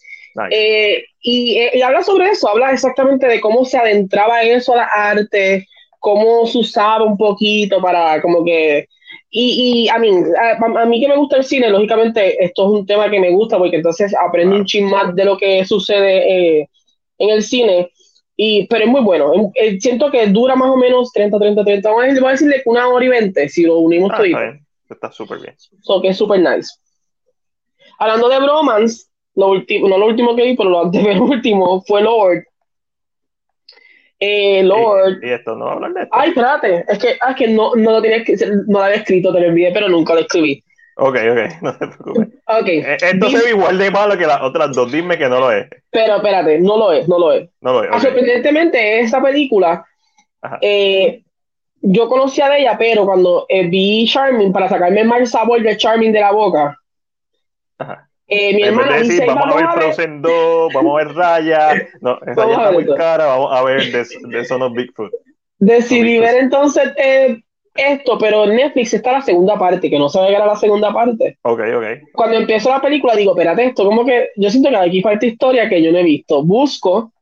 Eh, 0.51 1.05
y, 1.21 1.59
y, 1.73 1.81
habla 1.81 2.03
sobre 2.03 2.29
eso, 2.29 2.47
habla 2.49 2.71
exactamente 2.71 3.27
de 3.27 3.41
cómo 3.41 3.65
se 3.65 3.77
adentraba 3.77 4.43
en 4.43 4.57
eso 4.57 4.73
a 4.73 4.77
la 4.77 4.85
arte, 4.85 5.67
cómo 5.99 6.45
se 6.45 6.59
usaba 6.59 7.03
un 7.03 7.17
poquito 7.17 7.81
para 7.81 8.21
como 8.21 8.43
que... 8.43 8.87
Y, 9.29 9.83
y 9.83 9.89
a, 9.89 9.97
mí, 9.97 10.09
a, 10.09 10.85
mí 10.85 11.01
que 11.01 11.07
me 11.07 11.17
gusta 11.17 11.37
el 11.37 11.43
cine, 11.43 11.69
lógicamente 11.69 12.43
esto 12.43 12.63
es 12.63 12.79
un 12.79 12.85
tema 12.85 13.09
que 13.09 13.19
me 13.19 13.31
gusta 13.31 13.57
porque 13.57 13.75
entonces 13.77 14.13
aprendo 14.15 14.55
un 14.55 14.65
chin 14.65 14.85
más 14.85 15.13
de 15.15 15.25
lo 15.25 15.37
que 15.37 15.65
sucede 15.65 16.59
eh, 16.59 16.69
en 17.17 17.29
el 17.29 17.43
cine. 17.43 17.91
Y, 18.37 18.67
pero 18.67 18.85
es 18.85 18.89
muy 18.89 19.01
bueno. 19.01 19.51
Eh, 19.55 19.79
siento 19.81 20.11
que 20.11 20.27
dura 20.27 20.55
más 20.55 20.69
o 20.69 20.77
menos 20.77 21.11
30, 21.11 21.37
30, 21.39 21.63
30. 21.63 21.91
Voy 21.91 22.05
a 22.05 22.31
decirle 22.31 22.61
que 22.63 22.69
una 22.69 22.87
hora 22.87 23.03
y 23.03 23.09
20 23.09 23.49
si 23.49 23.63
lo 23.63 23.79
unimos 23.79 24.11
ah, 24.13 24.17
todo. 24.17 24.27
Está 24.89 25.11
súper 25.11 25.39
bien. 25.39 25.55
So, 25.81 26.01
que 26.01 26.09
es 26.09 26.17
súper 26.17 26.39
nice. 26.39 26.69
Hablando 27.99 28.29
de 28.29 28.39
bromance, 28.39 29.07
lo 29.37 29.51
último, 29.51 29.87
no 29.87 29.99
lo 29.99 30.07
último 30.07 30.35
que 30.35 30.43
vi, 30.43 30.57
pero 30.57 30.69
lo 30.71 30.85
antes 30.85 31.01
último 31.19 31.81
fue 31.85 32.01
Lord. 32.01 32.43
Eh, 34.19 34.63
Lord. 34.63 35.23
Y, 35.23 35.29
esto 35.29 35.55
no 35.55 35.65
va 35.65 35.71
a 35.71 35.75
hablar 35.75 35.93
de 35.93 36.01
esto. 36.01 36.15
Ay, 36.15 36.29
espérate. 36.29 36.85
Es 36.87 36.97
que, 36.97 37.17
ah, 37.21 37.31
es 37.31 37.35
que 37.35 37.47
no, 37.47 37.75
no, 37.75 37.91
lo 37.91 38.01
tenía, 38.01 38.23
no 38.67 38.79
lo 38.79 38.83
había 38.83 38.97
escrito, 38.97 39.31
te 39.31 39.39
lo 39.39 39.45
envié, 39.45 39.71
pero 39.71 39.89
nunca 39.89 40.15
lo 40.15 40.21
escribí. 40.21 40.63
Ok, 40.95 41.17
ok, 41.31 41.39
no 41.61 41.77
te 41.77 41.87
preocupes. 41.87 42.27
Okay. 42.47 42.79
Eh, 42.79 42.97
esto 42.99 43.29
se 43.29 43.43
ve 43.43 43.49
igual 43.51 43.77
de 43.77 43.91
malo 43.91 44.17
que 44.17 44.25
las 44.25 44.41
otras 44.41 44.75
dos. 44.75 44.91
Dime 44.91 45.19
que 45.19 45.29
no 45.29 45.39
lo 45.39 45.51
es. 45.51 45.67
Pero 45.91 46.15
espérate, 46.15 46.59
no 46.59 46.75
lo 46.75 46.91
es, 46.91 47.07
no 47.07 47.19
lo 47.19 47.31
es. 47.31 47.47
No 47.61 47.73
lo 47.73 47.83
es. 47.83 47.89
Okay. 47.89 48.01
Sorprendentemente, 48.01 49.01
esta 49.01 49.21
película, 49.21 49.85
eh, 50.61 51.21
yo 51.81 52.09
conocía 52.09 52.49
de 52.49 52.61
ella, 52.61 52.75
pero 52.75 53.05
cuando 53.05 53.45
eh, 53.49 53.67
vi 53.67 54.07
Charming, 54.07 54.51
para 54.51 54.67
sacarme 54.67 55.01
el 55.01 55.07
mal 55.07 55.27
sabor 55.27 55.61
de 55.61 55.77
Charming 55.77 56.11
de 56.11 56.21
la 56.21 56.31
boca, 56.31 56.75
Ajá. 57.77 58.06
Eh, 58.27 58.53
mi 58.53 58.63
hermana 58.63 58.97
decir, 58.97 59.21
dice, 59.21 59.25
vamos, 59.25 59.55
a 59.55 59.55
ver 59.55 59.65
Frozen 59.73 60.21
2, 60.21 60.73
vamos 60.73 60.93
a 60.93 61.05
ver 61.05 61.15
Raya. 61.15 61.87
No, 62.01 62.19
esa 62.25 62.45
ya 62.45 62.53
está 62.53 62.71
muy 62.71 62.85
cara, 62.95 63.25
vamos 63.25 63.57
a 63.57 63.63
ver 63.63 63.91
The, 63.91 64.03
The 64.29 64.45
Son 64.45 64.61
of 64.61 64.73
Bigfoot. 64.73 65.11
Decidí 65.59 66.19
ver 66.19 66.35
entonces 66.35 66.91
eh, 66.97 67.41
esto, 67.77 68.17
pero 68.17 68.43
en 68.43 68.57
Netflix 68.57 68.93
está 68.93 69.13
la 69.13 69.21
segunda 69.21 69.57
parte, 69.57 69.89
que 69.89 69.97
no 69.97 70.09
sabía 70.09 70.29
que 70.29 70.35
era 70.35 70.45
la 70.45 70.55
segunda 70.55 70.91
parte. 70.91 71.37
Ok, 71.43 71.59
ok. 71.77 72.11
Cuando 72.13 72.37
empiezo 72.37 72.69
la 72.69 72.81
película 72.81 73.15
digo, 73.15 73.31
espérate, 73.31 73.65
esto 73.65 73.85
como 73.85 74.05
que 74.05 74.29
yo 74.35 74.49
siento 74.49 74.69
que 74.69 74.75
aquí 74.75 75.01
falta 75.01 75.25
historia 75.25 75.69
que 75.69 75.81
yo 75.81 75.91
no 75.91 75.99
he 75.99 76.03
visto. 76.03 76.43
Busco 76.43 77.13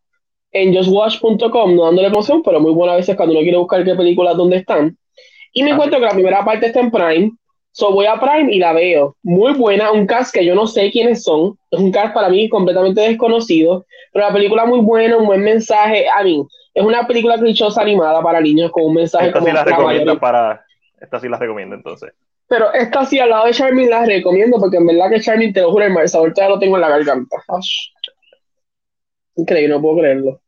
en 0.52 0.74
justwatch.com, 0.74 1.76
no 1.76 1.86
dándole 1.86 2.08
emoción, 2.08 2.42
pero 2.42 2.60
muy 2.60 2.72
buena 2.72 2.94
a 2.94 2.98
veces 2.98 3.16
cuando 3.16 3.34
uno 3.34 3.42
quiere 3.42 3.58
buscar 3.58 3.84
qué 3.84 3.94
películas 3.94 4.38
dónde 4.38 4.58
están. 4.58 4.98
Y 5.54 5.64
me 5.64 5.72
encuentro 5.72 6.00
que 6.00 6.06
la 6.06 6.14
primera 6.14 6.44
parte 6.44 6.68
está 6.68 6.80
en 6.80 6.92
Prime, 6.92 7.32
So 7.76 7.92
voy 7.92 8.06
a 8.06 8.18
Prime 8.18 8.54
y 8.54 8.60
la 8.60 8.72
veo. 8.72 9.18
Muy 9.22 9.52
buena, 9.52 9.92
un 9.92 10.08
cast 10.08 10.34
que 10.34 10.46
yo 10.46 10.56
no 10.56 10.66
sé 10.66 10.92
quiénes 10.92 11.24
son. 11.24 11.60
Es 11.70 11.78
un 11.78 11.92
cast 11.92 12.14
para 12.14 12.30
mí 12.30 12.48
completamente 12.48 13.02
desconocido. 13.02 13.86
Pero 14.14 14.26
la 14.26 14.34
película 14.34 14.66
muy 14.66 14.80
buena, 14.80 15.18
un 15.18 15.26
buen 15.26 15.42
mensaje. 15.42 16.06
A 16.08 16.24
mí, 16.24 16.48
es 16.74 16.86
una 16.86 17.06
película 17.06 17.38
clichosa 17.38 17.82
animada 17.82 18.24
para 18.24 18.40
niños 18.40 18.72
con 18.72 18.86
un 18.86 18.94
mensaje 18.94 19.28
esta 19.28 19.42
sí 19.42 19.52
la 19.52 19.66
recomiendo 19.66 20.18
para 20.18 20.66
Esta 21.02 21.20
sí 21.20 21.28
la 21.28 21.38
recomiendo 21.38 21.76
entonces. 21.76 22.14
Pero 22.48 22.72
esta 22.72 23.06
sí, 23.06 23.20
al 23.20 23.32
lado 23.32 23.46
de 23.46 23.52
Charmin 23.52 23.90
la 23.90 24.06
recomiendo 24.06 24.58
porque 24.58 24.78
en 24.78 24.88
verdad 24.88 25.10
que 25.10 25.20
Charmin, 25.20 25.52
te 25.52 25.60
lo 25.60 25.72
juro, 25.72 25.84
el 25.84 26.08
sabor 26.08 26.34
ya 26.34 26.48
lo 26.48 26.58
tengo 26.58 26.78
en 26.78 26.82
la 26.82 26.90
garganta. 26.90 27.44
Increíble, 29.36 29.76
no 29.76 29.82
puedo 29.82 29.98
creerlo. 29.98 30.40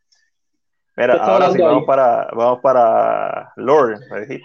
Mira, 0.98 1.14
ahora 1.14 1.52
sí 1.52 1.62
vamos 1.62 1.84
para, 1.86 2.28
vamos 2.34 2.60
para 2.60 3.54
Lord. 3.56 4.00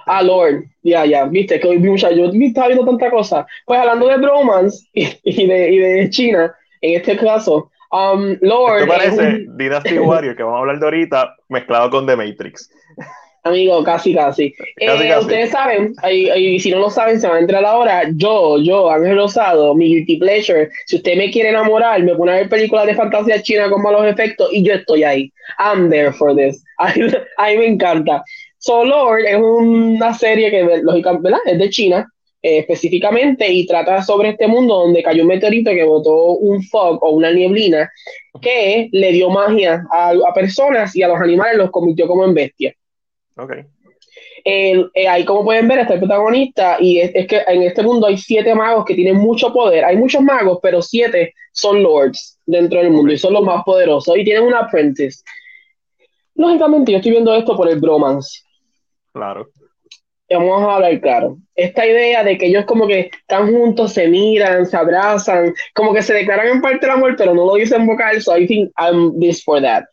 Ah, 0.04 0.22
Lord, 0.22 0.64
ya, 0.82 1.06
ya, 1.06 1.24
viste 1.24 1.58
que 1.58 1.66
hoy 1.66 1.78
vi 1.78 1.88
mucha, 1.88 2.10
yo 2.10 2.26
estaba 2.26 2.66
viendo 2.66 2.84
tanta 2.84 3.10
cosa. 3.10 3.46
Pues 3.64 3.80
hablando 3.80 4.06
de 4.06 4.18
bromance 4.18 4.86
y, 4.92 5.46
de, 5.46 5.70
y 5.70 5.78
de 5.78 6.10
China, 6.10 6.54
en 6.82 7.00
este 7.00 7.16
caso, 7.16 7.70
um, 7.90 8.36
Lord. 8.42 8.80
¿Te 8.80 8.86
parece 8.86 9.26
un... 9.26 9.56
Dynasty 9.56 9.98
Warrior, 9.98 10.36
que 10.36 10.42
vamos 10.42 10.58
a 10.58 10.60
hablar 10.60 10.78
de 10.78 10.84
ahorita, 10.84 11.36
mezclado 11.48 11.88
con 11.88 12.06
The 12.06 12.16
Matrix? 12.16 12.70
Amigo, 13.44 13.82
casi, 13.82 14.14
casi. 14.14 14.52
casi, 14.52 15.04
eh, 15.04 15.08
casi. 15.08 15.20
Ustedes 15.20 15.50
saben, 15.50 15.94
y, 16.08 16.60
si 16.60 16.70
no 16.70 16.78
lo 16.78 16.90
saben, 16.90 17.20
se 17.20 17.26
van 17.26 17.38
a 17.38 17.40
entrar 17.40 17.64
ahora. 17.64 18.04
Yo, 18.14 18.56
yo, 18.58 18.88
Ángel 18.88 19.16
Rosado, 19.16 19.74
mi 19.74 19.88
guilty 19.88 20.18
pleasure. 20.18 20.70
Si 20.86 20.96
usted 20.96 21.16
me 21.16 21.30
quiere 21.30 21.48
enamorar, 21.48 22.00
me 22.04 22.14
pone 22.14 22.32
a 22.32 22.36
ver 22.36 22.48
películas 22.48 22.86
de 22.86 22.94
fantasía 22.94 23.42
china 23.42 23.68
con 23.68 23.82
malos 23.82 24.06
efectos 24.06 24.48
y 24.52 24.62
yo 24.62 24.74
estoy 24.74 25.02
ahí. 25.02 25.32
I'm 25.58 25.90
there 25.90 26.12
for 26.12 26.36
this. 26.36 26.62
A 26.78 26.92
mí, 27.48 27.56
me 27.58 27.66
encanta. 27.66 28.22
So 28.58 28.84
Lord 28.84 29.24
es 29.26 29.36
una 29.36 30.14
serie 30.14 30.50
que, 30.50 30.80
lógicamente. 30.82 31.30
Es 31.46 31.58
de 31.58 31.70
China. 31.70 32.08
Eh, 32.44 32.58
específicamente 32.58 33.48
y 33.48 33.64
trata 33.68 34.02
sobre 34.02 34.30
este 34.30 34.48
mundo 34.48 34.74
donde 34.74 35.00
cayó 35.00 35.22
un 35.22 35.28
meteorito 35.28 35.70
que 35.70 35.84
botó 35.84 36.32
un 36.32 36.60
fog 36.64 36.98
o 37.00 37.10
una 37.10 37.30
nieblina 37.30 37.88
que 38.40 38.88
le 38.90 39.12
dio 39.12 39.30
magia 39.30 39.84
a, 39.92 40.10
a 40.10 40.34
personas 40.34 40.96
y 40.96 41.04
a 41.04 41.08
los 41.08 41.20
animales 41.20 41.56
los 41.56 41.70
convirtió 41.70 42.08
como 42.08 42.24
en 42.24 42.34
bestias. 42.34 42.74
Okay. 43.42 43.64
Eh, 44.44 44.84
eh, 44.94 45.08
ahí 45.08 45.24
como 45.24 45.44
pueden 45.44 45.68
ver 45.68 45.78
está 45.78 45.94
el 45.94 46.00
protagonista 46.00 46.76
y 46.80 46.98
es, 46.98 47.12
es, 47.14 47.26
que 47.28 47.42
en 47.46 47.62
este 47.62 47.82
mundo 47.82 48.08
hay 48.08 48.18
siete 48.18 48.54
magos 48.54 48.84
que 48.84 48.94
tienen 48.94 49.16
mucho 49.16 49.52
poder. 49.52 49.84
Hay 49.84 49.96
muchos 49.96 50.22
magos, 50.22 50.58
pero 50.62 50.82
siete 50.82 51.34
son 51.52 51.82
lords 51.82 52.38
dentro 52.46 52.80
del 52.80 52.90
mundo 52.90 53.04
okay. 53.04 53.14
y 53.14 53.18
son 53.18 53.34
los 53.34 53.44
más 53.44 53.62
poderosos 53.64 54.16
y 54.16 54.24
tienen 54.24 54.44
un 54.44 54.54
apprentice. 54.54 55.22
Lógicamente 56.34 56.92
yo 56.92 56.98
estoy 56.98 57.12
viendo 57.12 57.34
esto 57.34 57.56
por 57.56 57.68
el 57.68 57.80
bromance. 57.80 58.40
Claro. 59.12 59.48
Vamos 60.30 60.62
a 60.62 60.76
hablar 60.76 61.00
claro. 61.00 61.36
Esta 61.54 61.86
idea 61.86 62.24
de 62.24 62.38
que 62.38 62.46
ellos 62.46 62.64
como 62.64 62.86
que 62.86 63.10
están 63.12 63.52
juntos, 63.52 63.92
se 63.92 64.08
miran, 64.08 64.66
se 64.66 64.76
abrazan, 64.76 65.54
como 65.74 65.92
que 65.92 66.02
se 66.02 66.14
declaran 66.14 66.48
en 66.48 66.60
parte 66.62 66.86
el 66.86 66.92
amor, 66.92 67.14
pero 67.16 67.34
no 67.34 67.44
lo 67.44 67.54
dicen 67.56 67.86
vocal, 67.86 68.20
so 68.22 68.36
I 68.36 68.46
think 68.46 68.70
I'm 68.78 69.18
this 69.20 69.42
for 69.44 69.60
that. 69.60 69.84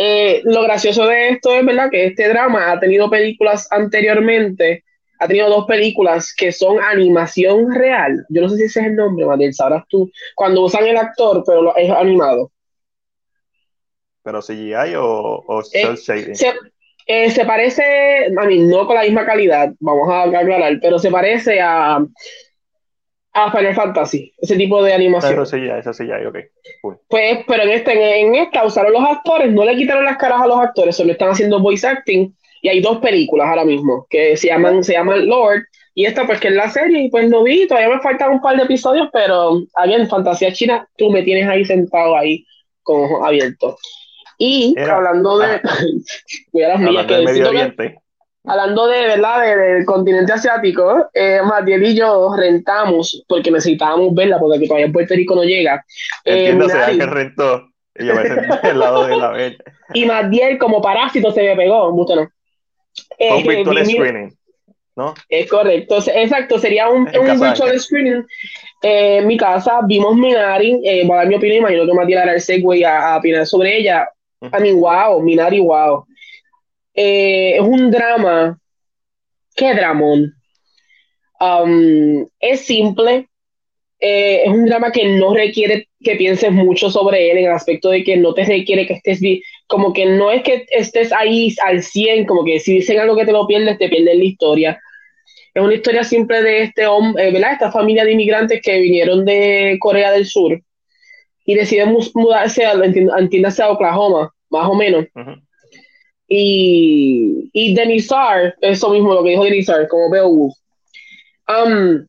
Eh, 0.00 0.42
lo 0.44 0.62
gracioso 0.62 1.08
de 1.08 1.30
esto 1.30 1.52
es, 1.52 1.66
¿verdad? 1.66 1.90
Que 1.90 2.06
este 2.06 2.28
drama 2.28 2.70
ha 2.70 2.78
tenido 2.78 3.10
películas 3.10 3.66
anteriormente, 3.72 4.84
ha 5.18 5.26
tenido 5.26 5.50
dos 5.50 5.66
películas 5.66 6.32
que 6.32 6.52
son 6.52 6.80
animación 6.80 7.74
real. 7.74 8.24
Yo 8.28 8.42
no 8.42 8.48
sé 8.48 8.58
si 8.58 8.62
ese 8.62 8.78
es 8.78 8.86
el 8.86 8.94
nombre, 8.94 9.26
Matiel, 9.26 9.52
sabrás 9.52 9.82
tú. 9.88 10.08
Cuando 10.36 10.62
usan 10.62 10.86
el 10.86 10.96
actor, 10.96 11.42
pero 11.44 11.62
lo, 11.62 11.76
es 11.76 11.90
animado. 11.90 12.52
¿Pero 14.22 14.40
CGI 14.40 14.94
o, 14.98 15.44
o 15.48 15.62
eh, 15.72 15.96
shading? 15.96 16.36
Se, 16.36 16.52
eh, 17.06 17.30
se 17.32 17.44
parece, 17.44 18.26
a 18.26 18.44
mí, 18.44 18.60
no 18.60 18.86
con 18.86 18.94
la 18.94 19.02
misma 19.02 19.26
calidad, 19.26 19.72
vamos 19.80 20.08
a 20.10 20.22
aclarar, 20.22 20.78
pero 20.80 21.00
se 21.00 21.10
parece 21.10 21.60
a, 21.60 21.98
a 23.44 23.52
Final 23.52 23.74
Fantasy, 23.74 24.32
ese 24.38 24.56
tipo 24.56 24.82
de 24.82 24.92
animación. 24.92 25.32
Eso 25.34 25.46
sí, 25.46 25.64
ya, 25.64 25.78
eso 25.78 25.92
sí, 25.92 26.06
ya, 26.06 26.16
ok. 26.28 26.36
Cool. 26.82 26.98
Pues, 27.08 27.40
pero 27.46 27.62
en, 27.62 27.70
este, 27.70 28.20
en 28.20 28.34
esta 28.34 28.64
usaron 28.64 28.92
los 28.92 29.04
actores, 29.04 29.52
no 29.52 29.64
le 29.64 29.76
quitaron 29.76 30.04
las 30.04 30.16
caras 30.16 30.40
a 30.42 30.46
los 30.46 30.58
actores, 30.58 30.96
solo 30.96 31.12
están 31.12 31.30
haciendo 31.30 31.60
voice 31.60 31.86
acting, 31.86 32.34
y 32.62 32.68
hay 32.68 32.80
dos 32.80 32.98
películas 32.98 33.48
ahora 33.48 33.64
mismo, 33.64 34.06
que 34.10 34.36
se 34.36 34.48
llaman, 34.48 34.82
se 34.82 34.94
llaman 34.94 35.26
Lord, 35.26 35.62
y 35.94 36.06
esta 36.06 36.26
pues 36.26 36.40
que 36.40 36.48
es 36.48 36.54
la 36.54 36.70
serie, 36.70 37.02
y 37.02 37.10
pues 37.10 37.28
no 37.28 37.42
vi, 37.42 37.66
todavía 37.66 37.94
me 37.94 38.00
faltan 38.00 38.32
un 38.32 38.40
par 38.40 38.56
de 38.56 38.64
episodios, 38.64 39.08
pero, 39.12 39.60
bien, 39.86 40.08
Fantasía 40.08 40.52
China, 40.52 40.88
tú 40.96 41.10
me 41.10 41.22
tienes 41.22 41.48
ahí 41.48 41.64
sentado 41.64 42.16
ahí, 42.16 42.44
con 42.82 43.04
ojos 43.04 43.26
abiertos. 43.26 43.76
Y 44.38 44.74
Era, 44.76 44.96
hablando 44.96 45.38
de... 45.38 45.46
Ah, 45.46 45.60
voy 46.52 46.62
a 46.62 46.68
las 46.68 47.06
que 47.06 47.18
Medio 47.18 47.48
Oriente. 47.48 47.98
Hablando 48.48 48.86
de 48.86 49.00
verdad 49.06 49.42
de, 49.42 49.56
del 49.56 49.84
continente 49.84 50.32
asiático, 50.32 51.08
eh, 51.12 51.40
Matiel 51.44 51.84
y 51.84 51.94
yo 51.94 52.34
rentamos, 52.34 53.24
porque 53.28 53.50
necesitábamos 53.50 54.14
verla, 54.14 54.38
porque 54.38 54.56
aquí 54.56 54.66
todavía 54.66 54.86
en 54.86 54.92
Puerto 54.92 55.14
Rico 55.14 55.34
no 55.34 55.44
llega. 55.44 55.84
Eh, 56.24 56.56
que 56.96 57.06
rentó. 57.06 57.68
Y 57.94 58.06
yo 58.06 58.14
me 58.14 58.26
senté 58.26 58.68
al 58.68 58.78
lado 58.78 59.06
de 59.06 59.16
la 59.16 59.30
bella. 59.30 59.56
Y 59.92 60.06
Matiel, 60.06 60.58
como 60.58 60.80
parásito, 60.80 61.32
se 61.32 61.42
me 61.42 61.56
pegó. 61.56 61.90
Mucho 61.92 62.16
no. 62.16 62.28
Eh, 63.18 63.34
un 63.34 63.42
virtual 63.42 63.86
screening, 63.86 64.38
¿no? 64.96 65.14
Es 65.28 65.48
correcto. 65.48 65.98
Exacto, 66.14 66.58
sería 66.58 66.88
un, 66.88 67.08
un 67.08 67.40
virtual 67.40 67.78
screening. 67.78 68.24
Eh, 68.82 69.18
en 69.18 69.26
mi 69.26 69.36
casa 69.36 69.80
vimos 69.84 70.14
Minari, 70.16 70.80
eh, 70.84 71.04
voy 71.04 71.16
a 71.16 71.18
dar 71.18 71.28
mi 71.28 71.34
opinión, 71.34 71.58
imagino 71.58 71.84
que 71.84 71.92
Matiel 71.92 72.18
hará 72.18 72.34
el 72.34 72.40
segue 72.40 72.84
a, 72.84 73.14
a 73.14 73.18
opinar 73.18 73.46
sobre 73.46 73.76
ella. 73.76 74.08
Uh 74.40 74.46
-huh. 74.46 74.58
I 74.58 74.62
mean, 74.62 74.80
wow, 74.80 75.20
Minari, 75.20 75.60
wow. 75.60 76.04
Eh, 77.00 77.54
es 77.54 77.60
un 77.60 77.92
drama. 77.92 78.58
¿Qué 79.54 79.72
dramón? 79.72 80.34
Um, 81.38 82.26
es 82.40 82.66
simple. 82.66 83.28
Eh, 84.00 84.42
es 84.44 84.50
un 84.50 84.64
drama 84.64 84.90
que 84.90 85.04
no 85.04 85.32
requiere 85.32 85.88
que 86.00 86.16
pienses 86.16 86.50
mucho 86.50 86.90
sobre 86.90 87.30
él 87.30 87.38
en 87.38 87.44
el 87.44 87.52
aspecto 87.52 87.90
de 87.90 88.02
que 88.02 88.16
no 88.16 88.34
te 88.34 88.44
requiere 88.44 88.84
que 88.84 88.94
estés 88.94 89.20
como 89.68 89.92
que 89.92 90.06
no 90.06 90.32
es 90.32 90.42
que 90.42 90.66
estés 90.70 91.12
ahí 91.12 91.54
al 91.64 91.84
100, 91.84 92.26
como 92.26 92.44
que 92.44 92.58
si 92.58 92.74
dicen 92.74 92.98
algo 92.98 93.16
que 93.16 93.26
te 93.26 93.32
lo 93.32 93.46
pierdes, 93.46 93.78
te 93.78 93.88
pierdes 93.88 94.16
la 94.16 94.24
historia. 94.24 94.80
Es 95.54 95.62
una 95.62 95.74
historia 95.74 96.02
simple 96.02 96.42
de 96.42 96.62
este 96.64 96.88
hombre, 96.88 97.28
eh, 97.28 97.32
¿verdad? 97.32 97.52
Esta 97.52 97.70
familia 97.70 98.04
de 98.04 98.12
inmigrantes 98.12 98.60
que 98.60 98.80
vinieron 98.80 99.24
de 99.24 99.76
Corea 99.78 100.10
del 100.10 100.26
Sur 100.26 100.60
y 101.44 101.54
deciden 101.54 101.96
mudarse 102.14 102.66
a, 102.66 102.72
entiéndase 102.72 103.62
a 103.62 103.70
Oklahoma, 103.70 104.34
más 104.50 104.68
o 104.68 104.74
menos. 104.74 105.04
Uh. 105.14 105.47
Y, 106.28 107.48
y 107.54 107.74
Denizar, 107.74 108.54
eso 108.60 108.90
mismo 108.90 109.14
lo 109.14 109.24
que 109.24 109.30
dijo 109.30 109.44
Denizar, 109.44 109.88
como 109.88 110.10
Beowulf. 110.10 110.54
Um, 111.48 112.06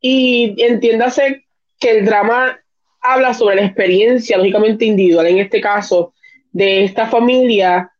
y 0.00 0.54
entiéndase 0.62 1.46
que 1.80 1.90
el 1.90 2.04
drama 2.04 2.60
habla 3.00 3.32
sobre 3.32 3.56
la 3.56 3.64
experiencia, 3.64 4.36
lógicamente 4.36 4.84
individual, 4.84 5.26
en 5.26 5.38
este 5.38 5.60
caso, 5.60 6.12
de 6.52 6.84
esta 6.84 7.06
familia. 7.06 7.90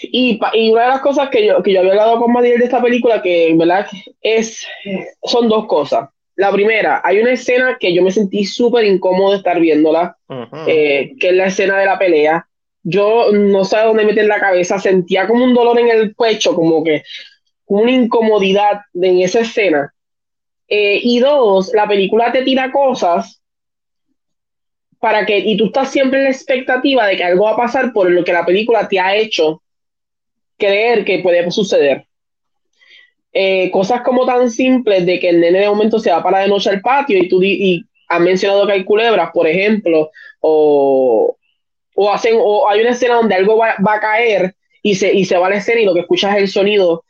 Y, 0.00 0.40
y 0.54 0.70
una 0.70 0.82
de 0.82 0.88
las 0.88 1.00
cosas 1.00 1.28
que 1.28 1.46
yo, 1.46 1.62
que 1.62 1.72
yo 1.72 1.80
había 1.80 1.92
hablado 1.92 2.18
con 2.18 2.32
Madiel 2.32 2.58
de 2.58 2.64
esta 2.64 2.82
película, 2.82 3.20
que 3.20 3.48
en 3.48 3.58
verdad 3.58 3.86
es, 4.22 4.66
son 5.22 5.48
dos 5.48 5.66
cosas. 5.66 6.08
La 6.36 6.50
primera, 6.52 7.00
hay 7.04 7.18
una 7.18 7.32
escena 7.32 7.76
que 7.78 7.94
yo 7.94 8.02
me 8.02 8.10
sentí 8.10 8.44
súper 8.44 8.84
incómodo 8.84 9.32
de 9.32 9.38
estar 9.38 9.58
viéndola, 9.58 10.16
uh 10.28 10.34
-huh. 10.34 10.64
eh, 10.66 11.12
que 11.18 11.28
es 11.28 11.34
la 11.34 11.46
escena 11.46 11.78
de 11.78 11.86
la 11.86 11.98
pelea 11.98 12.46
yo 12.88 13.32
no 13.32 13.64
sé 13.64 13.78
dónde 13.78 14.04
meter 14.04 14.26
la 14.26 14.38
cabeza, 14.38 14.78
sentía 14.78 15.26
como 15.26 15.42
un 15.42 15.54
dolor 15.54 15.76
en 15.80 15.88
el 15.88 16.14
pecho, 16.14 16.54
como 16.54 16.84
que 16.84 17.02
una 17.66 17.90
incomodidad 17.90 18.82
en 18.94 19.18
esa 19.22 19.40
escena. 19.40 19.92
Eh, 20.68 21.00
y 21.02 21.18
dos, 21.18 21.72
la 21.74 21.88
película 21.88 22.30
te 22.30 22.42
tira 22.42 22.70
cosas 22.70 23.42
para 25.00 25.26
que, 25.26 25.38
y 25.38 25.56
tú 25.56 25.66
estás 25.66 25.90
siempre 25.90 26.20
en 26.20 26.24
la 26.26 26.30
expectativa 26.30 27.08
de 27.08 27.16
que 27.16 27.24
algo 27.24 27.46
va 27.46 27.54
a 27.54 27.56
pasar 27.56 27.92
por 27.92 28.08
lo 28.08 28.22
que 28.22 28.32
la 28.32 28.46
película 28.46 28.86
te 28.86 29.00
ha 29.00 29.16
hecho 29.16 29.62
creer 30.56 31.04
que 31.04 31.18
puede 31.18 31.50
suceder. 31.50 32.06
Eh, 33.32 33.68
cosas 33.72 34.02
como 34.02 34.24
tan 34.24 34.48
simples 34.48 35.04
de 35.04 35.18
que 35.18 35.30
el 35.30 35.40
nene 35.40 35.58
de 35.58 35.68
momento 35.68 35.98
se 35.98 36.12
va 36.12 36.22
para 36.22 36.38
de 36.38 36.48
noche 36.48 36.70
al 36.70 36.80
patio 36.80 37.18
y 37.18 37.28
tú 37.28 37.42
y 37.42 37.84
mencionado 38.20 38.64
que 38.64 38.74
hay 38.74 38.84
culebras, 38.84 39.30
por 39.34 39.48
ejemplo, 39.48 40.10
o, 40.38 41.35
o 41.96 42.12
hacen, 42.12 42.36
o 42.38 42.68
hay 42.68 42.80
una 42.80 42.90
escena 42.90 43.16
donde 43.16 43.34
algo 43.34 43.56
va, 43.56 43.74
va, 43.84 43.94
a 43.94 44.00
caer 44.00 44.54
y 44.82 44.94
se, 44.94 45.12
y 45.12 45.24
se 45.24 45.36
va 45.36 45.48
a 45.48 45.50
la 45.50 45.56
escena 45.56 45.80
y 45.80 45.84
lo 45.84 45.94
que 45.94 46.00
escuchas 46.00 46.36
es 46.36 46.42
el 46.42 46.48
sonido. 46.48 47.02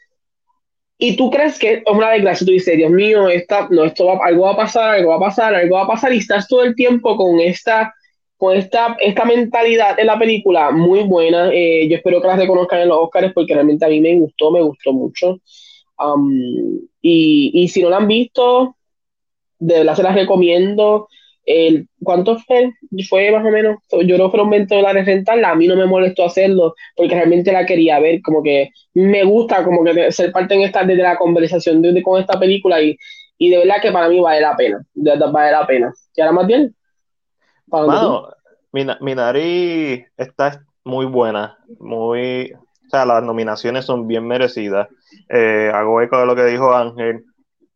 Y 0.98 1.16
tú 1.16 1.30
crees 1.30 1.58
que 1.58 1.74
es 1.74 1.82
una 1.86 2.10
desgracia, 2.10 2.46
tú 2.46 2.52
dices, 2.52 2.76
Dios 2.76 2.90
mío, 2.90 3.28
esta, 3.28 3.68
no, 3.70 3.84
esto 3.84 4.06
va, 4.06 4.18
algo 4.24 4.44
va 4.44 4.52
a 4.52 4.56
pasar, 4.56 4.94
algo 4.94 5.10
va 5.10 5.16
a 5.16 5.28
pasar, 5.28 5.54
algo 5.54 5.76
va 5.76 5.82
a 5.82 5.88
pasar, 5.88 6.14
y 6.14 6.18
estás 6.18 6.48
todo 6.48 6.62
el 6.62 6.74
tiempo 6.74 7.16
con 7.16 7.38
esta, 7.40 7.92
con 8.38 8.56
esta, 8.56 8.96
esta 9.00 9.24
mentalidad 9.26 9.98
en 9.98 10.06
la 10.06 10.18
película 10.18 10.70
muy 10.70 11.02
buena. 11.02 11.50
Eh, 11.52 11.86
yo 11.88 11.96
espero 11.96 12.22
que 12.22 12.28
la 12.28 12.36
reconozcan 12.36 12.80
en 12.80 12.88
los 12.88 12.98
Oscars 12.98 13.32
porque 13.34 13.52
realmente 13.52 13.84
a 13.84 13.88
mí 13.88 14.00
me 14.00 14.14
gustó, 14.14 14.50
me 14.50 14.62
gustó 14.62 14.92
mucho. 14.92 15.40
Um, 15.98 16.80
y, 17.02 17.50
y, 17.54 17.68
si 17.68 17.82
no 17.82 17.90
la 17.90 17.98
han 17.98 18.08
visto, 18.08 18.76
de 19.58 19.78
verdad 19.78 19.96
se 19.96 20.02
las 20.02 20.14
recomiendo. 20.14 21.08
El, 21.46 21.88
¿Cuánto 22.02 22.36
fue? 22.40 22.72
Fue 23.08 23.30
más 23.30 23.46
o 23.46 23.50
menos, 23.50 23.78
yo 23.90 24.16
creo 24.16 24.26
que 24.26 24.30
fueron 24.30 24.50
20 24.50 24.74
dólares 24.74 25.06
rentarla, 25.06 25.50
a 25.50 25.54
mí 25.54 25.68
no 25.68 25.76
me 25.76 25.86
molestó 25.86 26.24
hacerlo 26.24 26.74
porque 26.96 27.14
realmente 27.14 27.52
la 27.52 27.64
quería 27.64 28.00
ver, 28.00 28.20
como 28.20 28.42
que 28.42 28.70
me 28.94 29.24
gusta 29.24 29.62
como 29.62 29.84
que 29.84 30.10
ser 30.10 30.32
parte 30.32 30.54
en 30.54 30.62
esta, 30.62 30.82
de 30.84 30.96
la 30.96 31.16
conversación 31.16 31.80
de, 31.82 32.02
con 32.02 32.20
esta 32.20 32.38
película 32.38 32.82
y, 32.82 32.98
y 33.38 33.50
de 33.50 33.58
verdad 33.58 33.76
que 33.80 33.92
para 33.92 34.08
mí 34.08 34.20
vale 34.20 34.40
la 34.40 34.56
pena, 34.56 34.84
de 34.92 35.10
verdad 35.12 35.30
vale 35.30 35.52
la 35.52 35.66
pena. 35.66 35.94
¿Y 36.14 36.20
ahora 36.20 36.32
más 36.32 36.46
bien? 36.48 36.74
Minari 39.00 40.04
está 40.16 40.64
muy 40.84 41.06
buena, 41.06 41.58
muy, 41.78 42.52
o 42.52 42.90
sea, 42.90 43.04
las 43.04 43.22
nominaciones 43.22 43.84
son 43.84 44.06
bien 44.06 44.26
merecidas. 44.26 44.88
Eh, 45.28 45.70
hago 45.72 46.00
eco 46.00 46.18
de 46.18 46.26
lo 46.26 46.36
que 46.36 46.44
dijo 46.44 46.74
Ángel. 46.74 47.24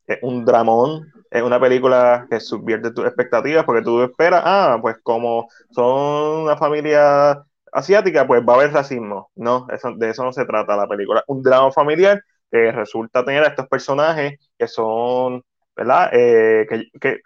Es 0.07 0.19
un 0.23 0.45
dramón, 0.45 1.13
es 1.31 1.43
una 1.43 1.61
película 1.61 2.27
que 2.31 2.41
subvierte 2.41 2.93
tus 2.93 3.07
expectativas 3.07 3.65
porque 3.65 3.83
tú 3.83 4.03
esperas, 4.03 4.43
ah, 4.45 4.79
pues 4.81 4.97
como 5.03 5.49
son 5.71 6.43
una 6.45 6.57
familia 6.57 7.45
asiática, 7.73 8.27
pues 8.27 8.43
va 8.47 8.55
a 8.55 8.57
haber 8.57 8.73
racismo. 8.73 9.31
No, 9.37 9.67
eso, 9.73 9.93
de 9.97 10.11
eso 10.11 10.25
no 10.25 10.33
se 10.33 10.45
trata 10.45 10.77
la 10.77 10.89
película. 10.89 11.23
Un 11.29 11.43
drama 11.43 11.71
familiar 11.73 12.21
que 12.51 12.73
resulta 12.73 13.25
tener 13.25 13.45
a 13.45 13.49
estos 13.49 13.69
personajes 13.69 14.39
que 14.59 14.67
son, 14.69 15.43
¿verdad? 15.77 16.11
Eh, 16.13 16.67
que, 16.69 16.91
que, 17.01 17.21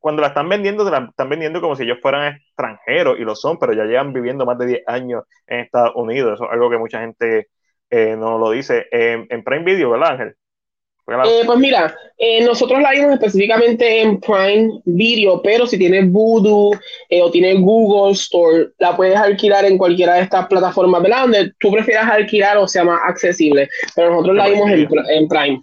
cuando 0.00 0.22
la 0.22 0.28
están 0.28 0.48
vendiendo, 0.48 0.88
la 0.90 1.06
están 1.10 1.28
vendiendo 1.28 1.60
como 1.60 1.76
si 1.76 1.84
ellos 1.84 1.98
fueran 2.02 2.34
extranjeros 2.34 3.18
y 3.18 3.24
lo 3.24 3.36
son, 3.36 3.58
pero 3.58 3.72
ya 3.72 3.84
llevan 3.84 4.12
viviendo 4.12 4.44
más 4.46 4.58
de 4.58 4.66
10 4.66 4.82
años 4.88 5.24
en 5.46 5.60
Estados 5.60 5.92
Unidos. 5.94 6.34
Eso 6.34 6.44
es 6.46 6.50
algo 6.52 6.70
que 6.70 6.78
mucha 6.78 7.00
gente 7.00 7.48
eh, 7.90 8.16
no 8.16 8.38
lo 8.38 8.50
dice. 8.50 8.86
En, 8.90 9.26
en 9.30 9.44
Prime 9.44 9.64
Video, 9.64 9.90
¿verdad, 9.90 10.12
Ángel? 10.12 10.36
Eh, 11.08 11.42
pues 11.44 11.58
mira, 11.58 11.94
eh, 12.16 12.44
nosotros 12.44 12.80
la 12.80 12.92
vimos 12.92 13.12
específicamente 13.14 14.02
en 14.02 14.20
Prime 14.20 14.80
Video, 14.84 15.42
pero 15.42 15.66
si 15.66 15.76
tienes 15.76 16.10
Voodoo 16.10 16.78
eh, 17.08 17.20
o 17.20 17.30
tienes 17.30 17.60
Google 17.60 18.12
Store, 18.12 18.68
la 18.78 18.96
puedes 18.96 19.16
alquilar 19.16 19.64
en 19.64 19.78
cualquiera 19.78 20.14
de 20.14 20.22
estas 20.22 20.46
plataformas, 20.46 21.02
¿verdad? 21.02 21.22
Donde 21.22 21.52
tú 21.58 21.72
prefieras 21.72 22.08
alquilar 22.08 22.56
o 22.58 22.68
sea 22.68 22.84
más 22.84 23.00
accesible. 23.04 23.68
Pero 23.96 24.10
nosotros 24.10 24.36
la 24.36 24.48
vimos 24.48 24.70
en, 24.70 24.88
en, 25.08 25.28
Prime. 25.28 25.60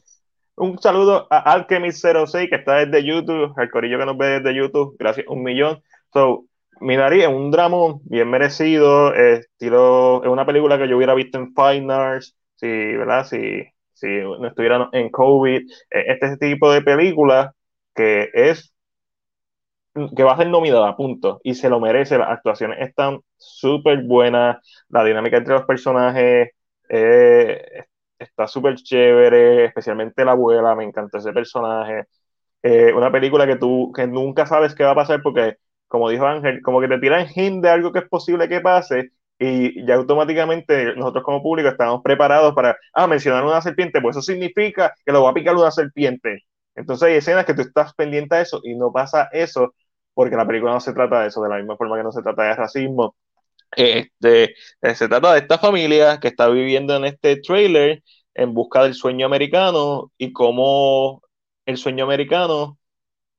Un 0.57 0.77
saludo 0.81 1.25
a 1.29 1.57
Alchemist06 1.57 2.49
que 2.49 2.55
está 2.55 2.85
desde 2.85 3.07
YouTube, 3.07 3.53
al 3.55 3.69
corillo 3.71 3.97
que 3.97 4.05
nos 4.05 4.17
ve 4.17 4.41
desde 4.41 4.55
YouTube, 4.57 4.97
gracias 4.99 5.25
un 5.29 5.41
millón. 5.41 5.81
So, 6.11 6.43
Minari 6.81 7.21
es 7.21 7.29
un 7.29 7.49
drama 7.49 7.95
bien 8.03 8.29
merecido, 8.29 9.13
estilo, 9.13 10.21
es 10.21 10.29
una 10.29 10.45
película 10.45 10.77
que 10.77 10.89
yo 10.89 10.97
hubiera 10.97 11.13
visto 11.13 11.37
en 11.37 11.53
Fine 11.53 11.93
Arts, 11.93 12.35
sí, 12.57 12.67
¿verdad? 12.67 13.25
Sí 13.25 13.63
si 13.99 14.07
no 14.07 14.47
estuvieran 14.47 14.89
en 14.93 15.09
COVID, 15.09 15.61
eh, 15.91 16.05
este 16.07 16.37
tipo 16.37 16.71
de 16.71 16.81
película 16.81 17.53
que 17.95 18.29
es 18.33 18.73
que 20.15 20.23
va 20.23 20.33
a 20.33 20.37
ser 20.37 20.49
nominada, 20.49 20.95
punto, 20.95 21.41
y 21.43 21.55
se 21.55 21.69
lo 21.69 21.79
merece, 21.79 22.17
las 22.17 22.29
actuaciones 22.29 22.79
están 22.81 23.19
súper 23.37 24.03
buenas, 24.03 24.57
la 24.89 25.03
dinámica 25.03 25.37
entre 25.37 25.55
los 25.55 25.65
personajes 25.65 26.49
eh, 26.89 27.83
está 28.17 28.47
súper 28.47 28.75
chévere, 28.75 29.65
especialmente 29.65 30.23
la 30.25 30.31
abuela, 30.31 30.75
me 30.75 30.83
encanta 30.83 31.17
ese 31.17 31.33
personaje, 31.33 32.05
eh, 32.63 32.93
una 32.93 33.11
película 33.11 33.47
que 33.47 33.55
tú 33.57 33.91
que 33.95 34.07
nunca 34.07 34.45
sabes 34.45 34.75
qué 34.75 34.83
va 34.83 34.91
a 34.91 34.95
pasar 34.95 35.21
porque, 35.23 35.57
como 35.87 36.09
dijo 36.09 36.25
Ángel, 36.25 36.61
como 36.61 36.81
que 36.81 36.87
te 36.87 36.99
tiran 36.99 37.27
hint 37.33 37.63
de 37.63 37.69
algo 37.69 37.91
que 37.91 37.99
es 37.99 38.09
posible 38.09 38.49
que 38.49 38.61
pase, 38.61 39.11
y 39.39 39.85
ya 39.85 39.95
automáticamente 39.95 40.95
nosotros 40.95 41.23
como 41.23 41.41
público 41.41 41.69
estamos 41.69 42.01
preparados 42.03 42.53
para, 42.53 42.77
ah, 42.93 43.07
mencionar 43.07 43.45
una 43.45 43.61
serpiente, 43.61 44.01
pues 44.01 44.17
eso 44.17 44.21
significa 44.21 44.93
que 45.05 45.13
lo 45.13 45.23
va 45.23 45.31
a 45.31 45.33
picar 45.33 45.55
una 45.55 45.71
serpiente. 45.71 46.43
Entonces 46.75 47.07
hay 47.07 47.15
escenas 47.15 47.45
que 47.45 47.53
tú 47.53 47.61
estás 47.61 47.93
pendiente 47.93 48.35
a 48.35 48.41
eso 48.41 48.59
y 48.63 48.75
no 48.75 48.91
pasa 48.91 49.29
eso 49.31 49.73
porque 50.13 50.35
la 50.35 50.45
película 50.45 50.73
no 50.73 50.81
se 50.81 50.93
trata 50.93 51.21
de 51.21 51.27
eso, 51.29 51.41
de 51.41 51.49
la 51.49 51.57
misma 51.57 51.77
forma 51.77 51.97
que 51.97 52.03
no 52.03 52.11
se 52.11 52.21
trata 52.21 52.43
de 52.43 52.55
racismo. 52.55 53.15
Este, 53.75 54.55
se 54.81 55.07
trata 55.07 55.33
de 55.33 55.39
esta 55.39 55.57
familia 55.57 56.19
que 56.19 56.27
está 56.27 56.49
viviendo 56.49 56.95
en 56.95 57.05
este 57.05 57.37
trailer 57.37 58.03
en 58.33 58.53
busca 58.53 58.83
del 58.83 58.93
sueño 58.93 59.25
americano 59.25 60.11
y 60.17 60.33
cómo 60.33 61.21
el 61.65 61.77
sueño 61.77 62.03
americano 62.03 62.77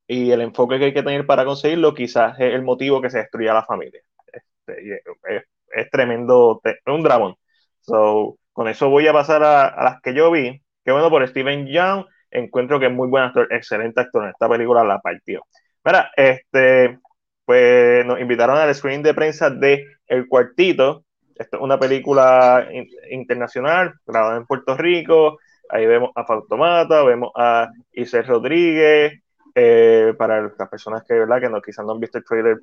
y 0.06 0.30
el 0.30 0.40
enfoque 0.40 0.78
que 0.78 0.86
hay 0.86 0.94
que 0.94 1.02
tener 1.02 1.26
para 1.26 1.44
conseguirlo 1.44 1.94
quizás 1.94 2.38
es 2.40 2.54
el 2.54 2.62
motivo 2.62 3.00
que 3.02 3.10
se 3.10 3.18
destruya 3.18 3.54
la 3.54 3.64
familia. 3.64 4.00
Este, 4.32 5.04
es 5.70 5.90
tremendo, 5.90 6.60
un 6.86 7.02
dragón. 7.02 7.34
So, 7.80 8.38
con 8.52 8.68
eso 8.68 8.88
voy 8.90 9.06
a 9.06 9.12
pasar 9.12 9.42
a, 9.42 9.82
las 9.82 10.00
que 10.02 10.14
yo 10.14 10.30
vi. 10.30 10.60
Qué 10.84 10.92
bueno 10.92 11.10
por 11.10 11.26
Steven 11.26 11.66
Young. 11.66 12.04
Encuentro 12.30 12.78
que 12.78 12.86
es 12.86 12.92
muy 12.92 13.08
buen 13.08 13.24
actor, 13.24 13.48
excelente 13.50 14.00
actor 14.00 14.24
en 14.24 14.30
esta 14.30 14.48
película, 14.48 14.84
la 14.84 15.00
partió. 15.00 15.42
Mira, 15.84 16.10
este, 16.16 16.98
pues 17.44 18.04
nos 18.06 18.20
invitaron 18.20 18.56
al 18.56 18.74
screening 18.74 19.02
de 19.02 19.14
prensa 19.14 19.50
de 19.50 19.84
El 20.06 20.28
Cuartito. 20.28 21.04
Esto 21.34 21.56
es 21.56 21.62
una 21.62 21.78
película 21.78 22.68
internacional, 23.10 23.94
grabada 24.06 24.36
en 24.36 24.46
Puerto 24.46 24.76
Rico. 24.76 25.38
Ahí 25.68 25.86
vemos 25.86 26.10
a 26.14 26.24
Fautomata, 26.24 27.02
vemos 27.02 27.32
a 27.34 27.68
Isel 27.92 28.26
Rodríguez. 28.26 29.22
Eh, 29.54 30.14
para 30.16 30.42
las 30.42 30.68
personas 30.68 31.02
que, 31.06 31.14
¿verdad? 31.14 31.40
que 31.40 31.48
no, 31.48 31.60
quizás 31.60 31.84
no 31.84 31.92
han 31.92 32.00
visto 32.00 32.18
el 32.18 32.24
trailer, 32.24 32.58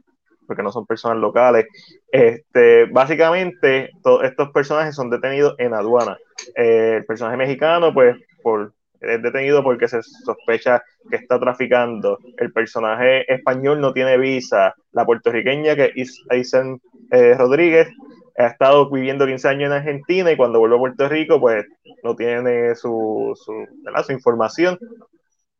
porque 0.47 0.63
no 0.63 0.71
son 0.71 0.85
personas 0.85 1.17
locales. 1.17 1.65
Este, 2.11 2.85
básicamente, 2.85 3.91
todos 4.01 4.23
estos 4.23 4.49
personajes 4.51 4.95
son 4.95 5.09
detenidos 5.09 5.55
en 5.57 5.73
aduana. 5.73 6.17
Eh, 6.55 6.95
el 6.97 7.05
personaje 7.05 7.37
mexicano, 7.37 7.93
pues, 7.93 8.15
por, 8.41 8.73
es 9.01 9.21
detenido 9.21 9.63
porque 9.63 9.87
se 9.87 10.01
sospecha 10.01 10.81
que 11.09 11.17
está 11.17 11.39
traficando. 11.39 12.17
El 12.37 12.51
personaje 12.51 13.31
español 13.31 13.81
no 13.81 13.93
tiene 13.93 14.17
visa. 14.17 14.73
La 14.91 15.05
puertorriqueña, 15.05 15.75
que 15.75 15.91
es 15.95 16.23
Aisen 16.29 16.81
eh, 17.11 17.35
Rodríguez, 17.37 17.89
ha 18.37 18.47
estado 18.47 18.89
viviendo 18.89 19.25
15 19.25 19.47
años 19.47 19.67
en 19.67 19.73
Argentina 19.73 20.31
y 20.31 20.37
cuando 20.37 20.59
vuelve 20.59 20.75
a 20.75 20.79
Puerto 20.79 21.09
Rico, 21.09 21.39
pues 21.39 21.65
no 22.03 22.15
tiene 22.15 22.75
su, 22.75 23.33
su, 23.35 23.65
su 24.03 24.11
información 24.11 24.77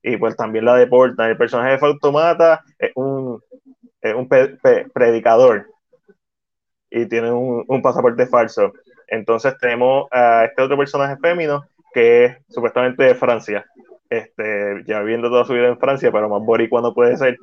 y 0.04 0.18
pues 0.18 0.36
también 0.36 0.66
la 0.66 0.76
deportan. 0.76 1.32
El 1.32 1.38
personaje 1.38 1.72
de 1.72 1.80
Fautomata 1.80 2.62
es 2.78 2.92
un 2.96 3.42
un 4.04 4.28
predicador 4.94 5.68
y 6.90 7.06
tiene 7.08 7.32
un, 7.32 7.82
pasaporte 7.82 8.28
falso. 8.28 8.74
Entonces 9.08 9.58
tenemos 9.60 10.08
a 10.12 10.46
este 10.46 10.62
otro 10.62 10.78
personaje 10.78 11.18
fémino 11.22 11.66
que 11.94 12.26
es 12.26 12.38
supuestamente 12.50 13.04
de 13.04 13.16
Francia, 13.16 13.66
este, 14.10 14.84
ya 14.86 15.00
viviendo 15.00 15.30
toda 15.30 15.46
su 15.46 15.54
vida 15.54 15.68
en 15.68 15.80
Francia, 15.80 16.12
pero 16.12 16.30
más 16.30 16.44
boricua 16.44 16.82
no 16.82 16.94
puede 16.94 17.18
ser. 17.18 17.38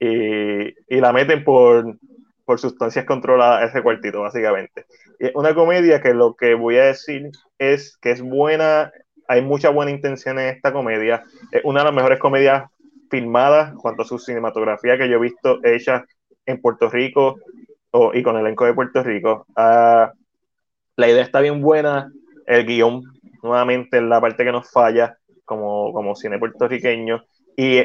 Y, 0.00 0.74
y 0.88 1.00
la 1.00 1.12
meten 1.12 1.44
por, 1.44 1.96
por 2.44 2.58
sustancias 2.58 3.04
controladas 3.04 3.70
ese 3.70 3.82
cuartito, 3.82 4.22
básicamente. 4.22 4.86
Es 5.18 5.32
una 5.34 5.54
comedia 5.54 6.00
que 6.00 6.14
lo 6.14 6.34
que 6.34 6.54
voy 6.54 6.76
a 6.78 6.86
decir 6.86 7.30
es 7.58 7.96
que 7.98 8.10
es 8.10 8.22
buena, 8.22 8.92
hay 9.28 9.42
mucha 9.42 9.70
buena 9.70 9.90
intención 9.90 10.38
en 10.38 10.48
esta 10.48 10.72
comedia. 10.72 11.24
Es 11.52 11.62
una 11.64 11.80
de 11.80 11.84
las 11.86 11.94
mejores 11.94 12.18
comedias 12.18 12.64
filmada 13.12 13.74
cuanto 13.76 14.02
a 14.02 14.06
su 14.06 14.18
cinematografía 14.18 14.96
que 14.96 15.08
yo 15.08 15.16
he 15.16 15.20
visto 15.20 15.60
hecha 15.62 16.04
en 16.46 16.60
Puerto 16.60 16.88
Rico 16.88 17.36
o, 17.90 18.12
y 18.14 18.22
con 18.22 18.36
el 18.36 18.40
elenco 18.40 18.64
de 18.64 18.72
Puerto 18.72 19.02
Rico. 19.02 19.44
Uh, 19.50 20.08
la 20.96 21.08
idea 21.08 21.22
está 21.22 21.40
bien 21.40 21.60
buena, 21.60 22.10
el 22.46 22.64
guion 22.64 23.02
nuevamente 23.42 23.98
es 23.98 24.02
la 24.02 24.20
parte 24.20 24.44
que 24.44 24.52
nos 24.52 24.70
falla 24.70 25.18
como, 25.44 25.92
como 25.92 26.16
cine 26.16 26.38
puertorriqueño 26.38 27.22
y, 27.54 27.80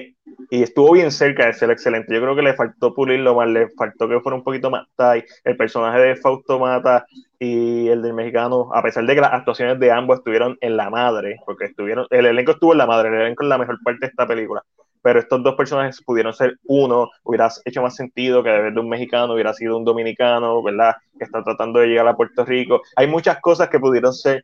y, 0.49 0.63
estuvo 0.63 0.93
bien 0.93 1.11
cerca 1.11 1.45
de 1.45 1.53
ser 1.53 1.71
excelente. 1.71 2.13
Yo 2.13 2.21
creo 2.21 2.35
que 2.35 2.41
le 2.41 2.53
faltó 2.53 2.93
pulirlo 2.93 3.35
más, 3.35 3.49
le 3.49 3.67
faltó 3.71 4.07
que 4.07 4.21
fuera 4.21 4.37
un 4.37 4.45
poquito 4.45 4.69
más 4.69 4.87
tight. 4.95 5.25
El 5.43 5.57
personaje 5.57 5.99
de 5.99 6.15
Fausto 6.15 6.57
Mata 6.57 7.05
y 7.37 7.89
el 7.89 8.01
del 8.01 8.13
mexicano, 8.13 8.69
a 8.73 8.81
pesar 8.81 9.05
de 9.05 9.13
que 9.13 9.19
las 9.19 9.33
actuaciones 9.33 9.77
de 9.77 9.91
ambos 9.91 10.19
estuvieron 10.19 10.57
en 10.61 10.77
la 10.77 10.89
madre, 10.89 11.35
porque 11.45 11.65
estuvieron, 11.65 12.07
el 12.11 12.27
elenco 12.27 12.51
estuvo 12.53 12.71
en 12.71 12.77
la 12.77 12.87
madre, 12.87 13.09
el 13.09 13.15
elenco 13.15 13.43
es 13.43 13.49
la 13.49 13.57
mejor 13.57 13.77
parte 13.83 14.05
de 14.05 14.07
esta 14.07 14.25
película 14.25 14.63
pero 15.07 15.21
estos 15.21 15.41
dos 15.41 15.55
personajes 15.55 16.03
pudieron 16.03 16.33
ser 16.33 16.59
uno, 16.65 17.09
hubiera 17.23 17.49
hecho 17.63 17.81
más 17.81 17.95
sentido 17.95 18.43
que 18.43 18.49
de 18.49 18.77
un 18.77 18.89
mexicano 18.89 19.35
hubiera 19.35 19.53
sido 19.53 19.77
un 19.77 19.85
dominicano, 19.85 20.61
¿verdad? 20.61 20.97
Que 21.17 21.23
está 21.23 21.41
tratando 21.45 21.79
de 21.79 21.87
llegar 21.87 22.05
a 22.09 22.17
Puerto 22.17 22.43
Rico. 22.43 22.81
Hay 22.97 23.07
muchas 23.07 23.39
cosas 23.39 23.69
que 23.69 23.79
pudieron 23.79 24.13
ser 24.13 24.43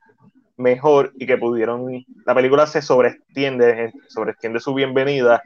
mejor 0.55 1.11
y 1.17 1.25
que 1.25 1.37
pudieron, 1.37 2.05
la 2.25 2.33
película 2.33 2.65
se 2.65 2.81
sobreextiende, 2.81 3.91
sobreextiende 4.07 4.61
su 4.61 4.73
bienvenida, 4.73 5.43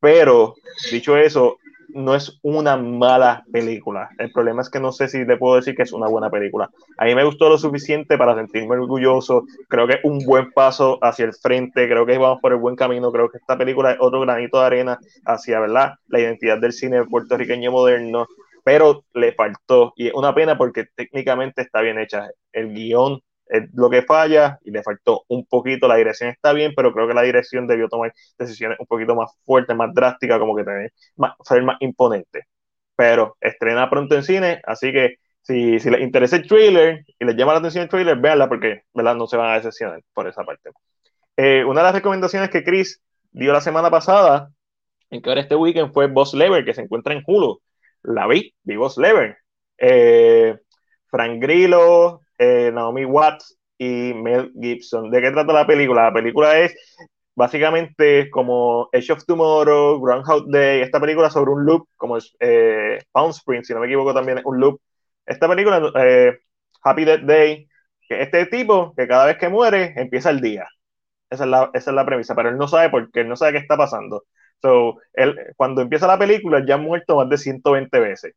pero 0.00 0.54
dicho 0.90 1.18
eso, 1.18 1.58
no 1.88 2.14
es 2.14 2.38
una 2.42 2.76
mala 2.76 3.44
película. 3.52 4.10
El 4.18 4.30
problema 4.32 4.62
es 4.62 4.70
que 4.70 4.80
no 4.80 4.92
sé 4.92 5.08
si 5.08 5.24
le 5.24 5.36
puedo 5.36 5.56
decir 5.56 5.74
que 5.74 5.82
es 5.82 5.92
una 5.92 6.08
buena 6.08 6.30
película. 6.30 6.70
A 6.98 7.04
mí 7.04 7.14
me 7.14 7.24
gustó 7.24 7.48
lo 7.48 7.58
suficiente 7.58 8.18
para 8.18 8.34
sentirme 8.34 8.76
orgulloso. 8.76 9.44
Creo 9.68 9.86
que 9.86 9.94
es 9.94 10.00
un 10.04 10.18
buen 10.24 10.52
paso 10.52 10.98
hacia 11.02 11.24
el 11.24 11.34
frente. 11.34 11.88
Creo 11.88 12.06
que 12.06 12.18
vamos 12.18 12.40
por 12.40 12.52
el 12.52 12.58
buen 12.58 12.76
camino. 12.76 13.10
Creo 13.12 13.30
que 13.30 13.38
esta 13.38 13.56
película 13.56 13.92
es 13.92 13.98
otro 14.00 14.20
granito 14.20 14.60
de 14.60 14.66
arena 14.66 14.98
hacia 15.24 15.60
¿verdad? 15.60 15.94
la 16.08 16.20
identidad 16.20 16.58
del 16.58 16.72
cine 16.72 17.04
puertorriqueño 17.04 17.70
moderno. 17.72 18.26
Pero 18.64 19.04
le 19.14 19.32
faltó. 19.32 19.92
Y 19.96 20.08
es 20.08 20.14
una 20.14 20.34
pena 20.34 20.58
porque 20.58 20.84
técnicamente 20.94 21.62
está 21.62 21.80
bien 21.80 21.98
hecha. 21.98 22.28
El 22.52 22.74
guion 22.74 23.20
es 23.48 23.64
lo 23.74 23.90
que 23.90 24.02
falla 24.02 24.58
y 24.64 24.70
le 24.70 24.82
faltó 24.82 25.24
un 25.28 25.46
poquito. 25.46 25.88
La 25.88 25.96
dirección 25.96 26.30
está 26.30 26.52
bien, 26.52 26.72
pero 26.76 26.92
creo 26.92 27.08
que 27.08 27.14
la 27.14 27.22
dirección 27.22 27.66
debió 27.66 27.88
tomar 27.88 28.12
decisiones 28.38 28.78
un 28.80 28.86
poquito 28.86 29.14
más 29.14 29.32
fuertes, 29.44 29.76
más 29.76 29.94
drásticas, 29.94 30.38
como 30.38 30.56
que 30.56 30.64
tener 30.64 30.92
más, 31.16 31.34
ser 31.44 31.62
más 31.62 31.76
imponente. 31.80 32.44
Pero 32.96 33.36
estrena 33.40 33.88
pronto 33.90 34.14
en 34.16 34.24
cine, 34.24 34.60
así 34.64 34.92
que 34.92 35.16
si, 35.42 35.80
si 35.80 35.90
les 35.90 36.00
interesa 36.00 36.36
el 36.36 36.46
trailer 36.46 37.04
y 37.18 37.24
les 37.24 37.36
llama 37.36 37.52
la 37.52 37.60
atención 37.60 37.84
el 37.84 37.88
trailer, 37.88 38.18
véanla 38.18 38.48
porque 38.48 38.82
¿verdad? 38.92 39.14
no 39.14 39.26
se 39.26 39.36
van 39.36 39.50
a 39.52 39.54
decepcionar 39.54 40.02
por 40.12 40.28
esa 40.28 40.44
parte. 40.44 40.70
Eh, 41.36 41.64
una 41.64 41.80
de 41.80 41.84
las 41.84 41.94
recomendaciones 41.94 42.50
que 42.50 42.64
Chris 42.64 43.00
dio 43.30 43.52
la 43.52 43.60
semana 43.60 43.90
pasada, 43.90 44.50
en 45.10 45.22
que 45.22 45.28
ahora 45.30 45.40
este 45.40 45.54
weekend, 45.54 45.92
fue 45.92 46.06
Boss 46.08 46.34
Lever, 46.34 46.64
que 46.64 46.74
se 46.74 46.82
encuentra 46.82 47.14
en 47.14 47.22
Hulu. 47.26 47.60
La 48.02 48.26
vi, 48.26 48.54
vi 48.62 48.76
Boss 48.76 48.98
Lever. 48.98 49.38
Eh, 49.78 50.58
Frank 51.06 51.40
Grillo, 51.40 52.20
eh, 52.38 52.70
Naomi 52.72 53.04
Watts 53.04 53.58
y 53.78 54.14
Mel 54.14 54.52
Gibson. 54.60 55.10
¿De 55.10 55.20
qué 55.20 55.30
trata 55.30 55.52
la 55.52 55.66
película? 55.66 56.04
La 56.04 56.12
película 56.12 56.58
es 56.58 56.74
básicamente 57.34 58.30
como 58.30 58.88
Edge 58.92 59.12
of 59.12 59.24
Tomorrow, 59.24 60.00
Groundhog 60.00 60.50
Day, 60.50 60.80
esta 60.82 61.00
película 61.00 61.30
sobre 61.30 61.52
un 61.52 61.64
loop, 61.64 61.88
como 61.96 62.16
es 62.16 62.34
eh, 62.40 62.98
Palm 63.12 63.30
Springs, 63.30 63.68
si 63.68 63.74
no 63.74 63.80
me 63.80 63.86
equivoco 63.86 64.12
también 64.12 64.38
es 64.38 64.44
un 64.44 64.58
loop. 64.60 64.80
Esta 65.24 65.48
película, 65.48 65.92
eh, 65.96 66.38
Happy 66.82 67.04
Death 67.04 67.22
Day, 67.22 67.68
que 68.08 68.22
este 68.22 68.46
tipo 68.46 68.92
que 68.96 69.06
cada 69.06 69.26
vez 69.26 69.38
que 69.38 69.48
muere 69.48 69.94
empieza 69.96 70.30
el 70.30 70.40
día. 70.40 70.66
Esa 71.30 71.44
es, 71.44 71.50
la, 71.50 71.70
esa 71.74 72.04
premisa, 72.06 72.34
pero 72.34 72.48
él 72.48 72.56
no 72.58 72.68
sabe 72.68 72.90
por 72.90 73.10
qué, 73.12 73.20
él 73.20 73.28
no 73.28 73.36
sabe 73.36 73.52
qué 73.52 73.58
está 73.58 73.76
pasando. 73.76 74.24
So, 74.62 74.96
él, 75.12 75.36
cuando 75.56 75.82
empieza 75.82 76.06
la 76.06 76.18
película, 76.18 76.64
ya 76.66 76.74
ha 76.74 76.78
muerto 76.78 77.16
más 77.16 77.28
de 77.28 77.38
120 77.38 78.00
veces. 78.00 78.34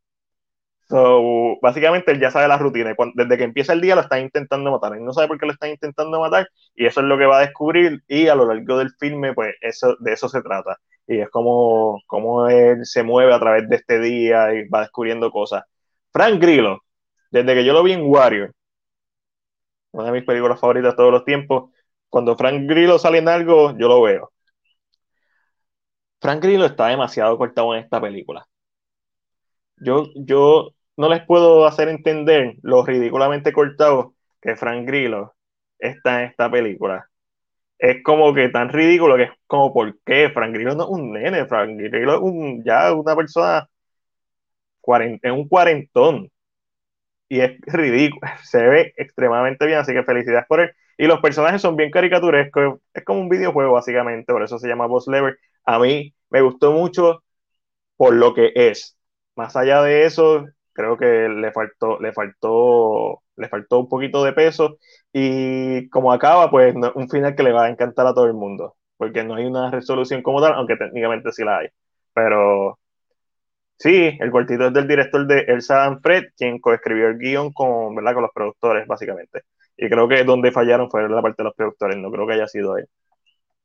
So, 0.92 1.58
básicamente 1.62 2.12
él 2.12 2.20
ya 2.20 2.30
sabe 2.30 2.48
la 2.48 2.58
rutina. 2.58 2.94
Desde 3.14 3.38
que 3.38 3.44
empieza 3.44 3.72
el 3.72 3.80
día 3.80 3.94
lo 3.94 4.02
están 4.02 4.20
intentando 4.20 4.70
matar. 4.70 4.92
Él 4.94 5.02
no 5.02 5.14
sabe 5.14 5.26
por 5.26 5.38
qué 5.38 5.46
lo 5.46 5.52
están 5.52 5.70
intentando 5.70 6.20
matar 6.20 6.50
y 6.74 6.84
eso 6.84 7.00
es 7.00 7.06
lo 7.06 7.16
que 7.16 7.24
va 7.24 7.38
a 7.38 7.40
descubrir 7.40 8.02
y 8.08 8.28
a 8.28 8.34
lo 8.34 8.44
largo 8.46 8.76
del 8.76 8.90
filme, 9.00 9.32
pues 9.32 9.54
eso, 9.62 9.96
de 10.00 10.12
eso 10.12 10.28
se 10.28 10.42
trata. 10.42 10.78
Y 11.06 11.20
es 11.20 11.30
como, 11.30 11.98
como 12.06 12.46
él 12.48 12.84
se 12.84 13.02
mueve 13.02 13.32
a 13.32 13.40
través 13.40 13.66
de 13.70 13.76
este 13.76 14.00
día 14.00 14.52
y 14.52 14.68
va 14.68 14.82
descubriendo 14.82 15.30
cosas. 15.30 15.64
Frank 16.12 16.38
Grillo, 16.42 16.80
desde 17.30 17.54
que 17.54 17.64
yo 17.64 17.72
lo 17.72 17.82
vi 17.82 17.92
en 17.92 18.02
Warrior, 18.04 18.52
una 19.92 20.04
de 20.06 20.12
mis 20.12 20.24
películas 20.24 20.60
favoritas 20.60 20.94
todos 20.96 21.10
los 21.12 21.24
tiempos, 21.24 21.70
cuando 22.10 22.36
Frank 22.36 22.68
Grillo 22.68 22.98
sale 22.98 23.18
en 23.18 23.28
algo, 23.28 23.76
yo 23.78 23.88
lo 23.88 24.02
veo. 24.02 24.30
Frank 26.22 26.42
Grillo 26.42 26.64
está 26.64 26.86
demasiado 26.88 27.36
cortado 27.36 27.74
en 27.74 27.82
esta 27.84 28.00
película. 28.00 28.46
Yo, 29.76 30.06
yo 30.14 30.72
no 30.96 31.08
les 31.08 31.24
puedo 31.26 31.66
hacer 31.66 31.88
entender 31.88 32.56
lo 32.62 32.84
ridículamente 32.84 33.52
cortado 33.52 34.14
que 34.40 34.56
Frank 34.56 34.86
Grillo 34.86 35.34
está 35.78 36.22
en 36.22 36.30
esta 36.30 36.50
película. 36.50 37.08
Es 37.78 38.02
como 38.04 38.34
que 38.34 38.48
tan 38.50 38.70
ridículo 38.70 39.16
que 39.16 39.24
es 39.24 39.30
como, 39.46 39.72
¿por 39.74 39.98
qué? 40.04 40.30
Frank 40.30 40.54
Grillo 40.54 40.74
no 40.74 40.84
es 40.84 40.90
un 40.90 41.12
nene, 41.12 41.46
Frank 41.46 41.72
Grillo 41.78 42.14
es 42.14 42.20
un, 42.20 42.64
ya 42.64 42.92
una 42.94 43.16
persona, 43.16 43.68
es 45.22 45.32
un 45.32 45.48
cuarentón. 45.48 46.30
Y 47.28 47.40
es 47.40 47.58
ridículo, 47.66 48.20
se 48.44 48.62
ve 48.62 48.92
extremadamente 48.96 49.66
bien, 49.66 49.78
así 49.78 49.92
que 49.92 50.04
felicidades 50.04 50.46
por 50.46 50.60
él. 50.60 50.72
Y 50.98 51.06
los 51.06 51.20
personajes 51.20 51.62
son 51.62 51.76
bien 51.76 51.90
caricaturescos, 51.90 52.80
es 52.94 53.04
como 53.04 53.20
un 53.20 53.28
videojuego 53.28 53.72
básicamente, 53.72 54.32
por 54.32 54.42
eso 54.42 54.58
se 54.58 54.68
llama 54.68 54.86
Boss 54.86 55.08
Lever. 55.08 55.38
A 55.64 55.78
mí 55.78 56.14
me 56.30 56.42
gustó 56.42 56.72
mucho 56.72 57.24
por 57.96 58.14
lo 58.14 58.34
que 58.34 58.52
es. 58.54 58.98
Más 59.36 59.56
allá 59.56 59.82
de 59.82 60.04
eso, 60.06 60.46
creo 60.72 60.96
que 60.96 61.28
le 61.28 61.52
faltó, 61.52 61.98
le 62.00 62.12
faltó, 62.12 63.22
le 63.36 63.48
faltó 63.48 63.80
un 63.80 63.88
poquito 63.88 64.24
de 64.24 64.32
peso 64.32 64.78
y 65.12 65.88
como 65.90 66.12
acaba, 66.12 66.50
pues 66.50 66.74
un 66.94 67.08
final 67.08 67.34
que 67.34 67.42
le 67.42 67.52
va 67.52 67.64
a 67.66 67.70
encantar 67.70 68.06
a 68.06 68.14
todo 68.14 68.26
el 68.26 68.34
mundo, 68.34 68.76
porque 68.96 69.24
no 69.24 69.34
hay 69.36 69.46
una 69.46 69.70
resolución 69.70 70.22
como 70.22 70.40
tal, 70.42 70.54
aunque 70.54 70.76
técnicamente 70.76 71.32
sí 71.32 71.44
la 71.44 71.58
hay. 71.58 71.68
Pero 72.14 72.78
sí, 73.78 74.16
el 74.20 74.30
cuartito 74.30 74.66
es 74.68 74.72
del 74.72 74.88
director 74.88 75.26
de 75.26 75.40
Elsa 75.48 75.76
Danfred, 75.76 76.24
quien 76.36 76.58
coescribió 76.60 77.08
el 77.08 77.18
guion 77.18 77.52
con, 77.52 77.94
¿verdad? 77.94 78.14
con 78.14 78.22
los 78.22 78.32
productores, 78.34 78.86
básicamente. 78.86 79.42
Y 79.76 79.88
creo 79.88 80.08
que 80.08 80.24
donde 80.24 80.52
fallaron 80.52 80.90
fue 80.90 81.08
la 81.08 81.22
parte 81.22 81.42
de 81.42 81.44
los 81.44 81.54
productores, 81.54 81.96
no 81.96 82.10
creo 82.10 82.26
que 82.26 82.34
haya 82.34 82.46
sido 82.48 82.76
él. 82.76 82.88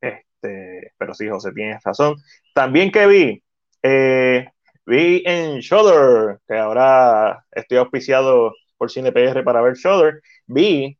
Este, 0.02 0.94
pero 0.98 1.14
sí, 1.14 1.28
José, 1.30 1.52
tienes 1.54 1.84
razón. 1.84 2.16
También 2.54 2.92
que 2.92 3.08
vi, 3.08 3.44
eh, 3.84 4.48
Vi 4.88 5.22
en 5.26 5.60
Shudder, 5.60 6.40
que 6.48 6.56
ahora 6.58 7.46
estoy 7.52 7.78
auspiciado 7.78 8.54
por 8.78 8.90
CinePR 8.90 9.44
para 9.44 9.62
ver 9.62 9.74
Shudder, 9.76 10.22
vi 10.46 10.98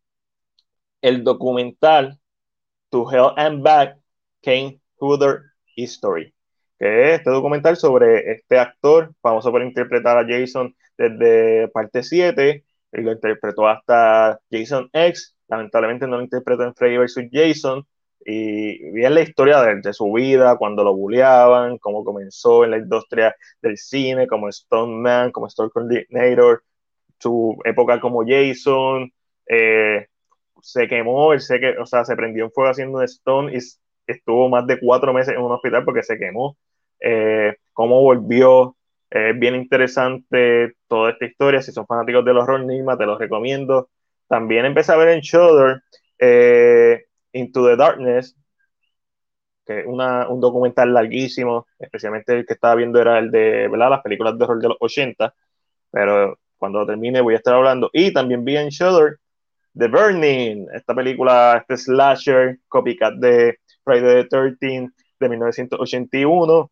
el 1.02 1.24
documental 1.24 2.20
To 2.90 3.10
Hell 3.10 3.32
and 3.38 3.64
Back, 3.64 3.98
Kane 4.42 4.82
Hooder 5.00 5.42
History, 5.78 6.34
que 6.78 7.14
es 7.14 7.20
este 7.20 7.30
documental 7.30 7.78
sobre 7.78 8.30
este 8.30 8.60
actor 8.60 9.14
famoso 9.22 9.52
por 9.52 9.64
interpretar 9.64 10.18
a 10.18 10.28
Jason 10.28 10.76
desde 10.98 11.70
parte 11.70 12.04
7, 12.04 12.66
y 12.92 13.02
lo 13.02 13.14
interpretó 13.14 13.70
hasta 13.70 14.38
Jason 14.52 14.90
X, 14.92 15.38
lamentablemente 15.48 16.08
no 16.08 16.18
lo 16.18 16.24
interpretó 16.24 16.64
en 16.64 16.76
Freddy 16.76 16.98
vs. 16.98 17.30
Jason, 17.32 17.88
y 18.30 18.92
vi 18.92 19.04
la 19.04 19.22
historia 19.22 19.62
de, 19.62 19.94
su 19.94 20.12
vida, 20.12 20.58
cuando 20.58 20.84
lo 20.84 20.94
bulleaban, 20.94 21.78
cómo 21.78 22.04
comenzó 22.04 22.66
en 22.66 22.72
la 22.72 22.78
industria 22.78 23.34
del 23.62 23.78
cine, 23.78 24.28
como 24.28 24.50
Stone 24.50 24.96
Man, 24.98 25.32
como 25.32 25.48
Story 25.48 25.70
Coordinator, 25.70 26.62
su 27.18 27.58
época 27.64 28.02
como 28.02 28.26
Jason, 28.28 29.10
eh, 29.48 30.08
se 30.62 30.88
quemó, 30.90 31.32
él 31.32 31.40
se, 31.40 31.58
que, 31.62 31.78
o 31.78 31.86
sea, 31.86 32.04
se 32.04 32.18
prendió 32.18 32.44
en 32.44 32.52
fuego 32.52 32.70
haciendo 32.70 33.02
Stone 33.02 33.56
y 33.56 33.60
estuvo 34.06 34.50
más 34.50 34.68
de 34.68 34.78
cuatro 34.78 35.14
meses 35.14 35.34
en 35.34 35.42
un 35.42 35.54
hospital 35.54 35.86
porque 35.86 36.04
se 36.04 36.18
quemó. 36.18 36.58
Eh, 37.00 37.56
cómo 37.72 38.02
volvió, 38.02 38.76
es 39.10 39.40
bien 39.40 39.56
interesante 39.56 40.74
toda 40.90 41.12
esta 41.12 41.26
historia. 41.26 41.62
Si 41.62 41.72
son 41.72 41.88
fanáticos 41.88 42.26
del 42.26 42.40
horror 42.40 42.66
Nigma, 42.66 42.98
te 42.98 43.06
los 43.06 43.20
recomiendo. 43.20 43.90
También 44.28 44.66
empecé 44.66 44.92
a 44.92 44.98
ver 44.98 45.10
en 45.10 45.22
Shudder 45.22 45.82
eh, 46.20 47.07
Into 47.38 47.66
the 47.66 47.76
Darkness, 47.76 48.36
que 49.66 49.82
es 49.82 49.86
un 49.86 50.40
documental 50.40 50.94
larguísimo, 50.94 51.68
especialmente 51.78 52.34
el 52.34 52.46
que 52.46 52.54
estaba 52.54 52.76
viendo 52.76 53.00
era 53.00 53.20
el 53.20 53.32
de 53.32 53.68
¿verdad? 53.68 53.90
las 53.92 54.02
películas 54.02 54.38
de 54.38 54.46
horror 54.46 54.62
de 54.62 54.68
los 54.70 54.78
80, 54.80 55.34
pero 55.92 56.40
cuando 56.58 56.86
termine 56.86 57.22
voy 57.22 57.34
a 57.36 57.38
estar 57.38 57.54
hablando. 57.54 57.90
Y 57.94 58.14
también 58.14 58.46
vi 58.46 58.58
en 58.58 58.70
Shudder 58.70 59.20
The 59.78 59.88
Burning, 59.88 60.68
esta 60.74 60.96
película, 60.96 61.58
este 61.58 61.78
slasher, 61.78 62.60
copycat 62.68 63.14
de 63.16 63.60
Friday 63.84 64.24
the 64.24 64.30
13 64.60 64.90
de 65.20 65.30
1981. 65.30 66.72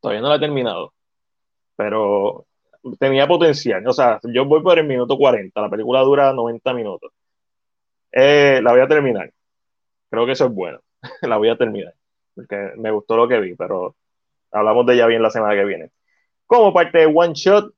Todavía 0.00 0.20
no 0.20 0.28
la 0.28 0.36
he 0.36 0.40
terminado, 0.40 0.92
pero 1.74 2.46
tenía 2.98 3.26
potencial. 3.26 3.86
O 3.86 3.92
sea, 3.92 4.20
yo 4.24 4.44
voy 4.44 4.62
por 4.62 4.78
el 4.78 4.86
minuto 4.86 5.16
40, 5.16 5.60
la 5.60 5.70
película 5.70 6.00
dura 6.02 6.32
90 6.32 6.74
minutos. 6.74 7.12
Eh, 8.12 8.60
la 8.62 8.72
voy 8.72 8.80
a 8.80 8.88
terminar. 8.88 9.30
Creo 10.10 10.26
que 10.26 10.32
eso 10.32 10.46
es 10.46 10.52
bueno. 10.52 10.80
la 11.22 11.36
voy 11.36 11.48
a 11.48 11.56
terminar. 11.56 11.94
Porque 12.34 12.72
me 12.76 12.90
gustó 12.90 13.16
lo 13.16 13.28
que 13.28 13.40
vi, 13.40 13.54
pero 13.54 13.96
hablamos 14.50 14.86
de 14.86 14.94
ella 14.94 15.06
bien 15.06 15.22
la 15.22 15.30
semana 15.30 15.54
que 15.54 15.64
viene. 15.64 15.90
Como 16.46 16.72
parte 16.72 16.98
de 16.98 17.06
One 17.06 17.34
Shot, 17.34 17.72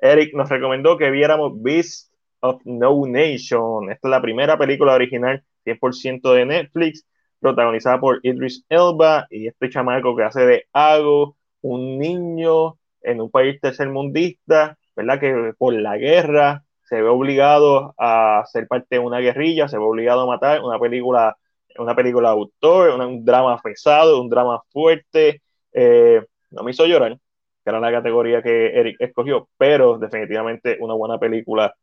Eric 0.00 0.34
nos 0.34 0.48
recomendó 0.48 0.96
que 0.96 1.10
viéramos 1.10 1.60
Beast 1.60 2.12
of 2.40 2.60
No 2.64 3.06
Nation. 3.06 3.90
Esta 3.90 4.08
es 4.08 4.10
la 4.10 4.22
primera 4.22 4.56
película 4.56 4.94
original 4.94 5.42
100% 5.64 6.32
de 6.34 6.46
Netflix, 6.46 7.06
protagonizada 7.40 8.00
por 8.00 8.20
Idris 8.22 8.64
Elba 8.68 9.26
y 9.30 9.48
este 9.48 9.70
chamaco 9.70 10.16
que 10.16 10.22
hace 10.22 10.46
de 10.46 10.66
Ago, 10.72 11.36
un 11.60 11.98
niño 11.98 12.78
en 13.02 13.20
un 13.20 13.30
país 13.30 13.60
tercermundista, 13.60 14.78
¿verdad? 14.94 15.20
Que 15.20 15.52
por 15.58 15.74
la 15.74 15.96
guerra 15.96 16.64
se 16.88 17.02
ve 17.02 17.08
obligado 17.08 17.94
a 17.98 18.44
ser 18.46 18.66
parte 18.66 18.96
de 18.96 18.98
una 19.00 19.20
guerrilla, 19.20 19.68
se 19.68 19.78
ve 19.78 19.84
obligado 19.84 20.22
a 20.22 20.26
matar, 20.26 20.62
una 20.62 20.78
película 20.78 21.36
una 21.78 21.94
película 21.94 22.30
autor, 22.30 22.90
un 23.00 23.24
drama 23.24 23.60
pesado, 23.62 24.20
un 24.20 24.28
drama 24.28 24.60
fuerte. 24.70 25.42
Eh, 25.72 26.24
no 26.50 26.62
me 26.62 26.72
hizo 26.72 26.86
llorar, 26.86 27.16
que 27.16 27.70
era 27.70 27.80
la 27.80 27.92
categoría 27.92 28.42
que 28.42 28.68
Eric 28.78 28.96
escogió, 29.00 29.48
pero 29.56 29.98
definitivamente 29.98 30.76
una 30.80 30.94
buena 30.94 31.18
película. 31.18 31.74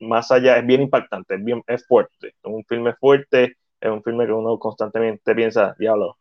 Más 0.00 0.30
allá, 0.30 0.58
es 0.58 0.66
bien 0.66 0.82
impactante, 0.82 1.36
es, 1.36 1.44
bien, 1.44 1.62
es 1.66 1.86
fuerte. 1.86 2.34
Un 2.44 2.64
filme 2.64 2.94
fuerte, 2.94 3.56
es 3.80 3.90
un 3.90 4.02
filme 4.02 4.26
que 4.26 4.32
uno 4.32 4.58
constantemente 4.58 5.34
piensa, 5.34 5.74
diablo, 5.78 6.18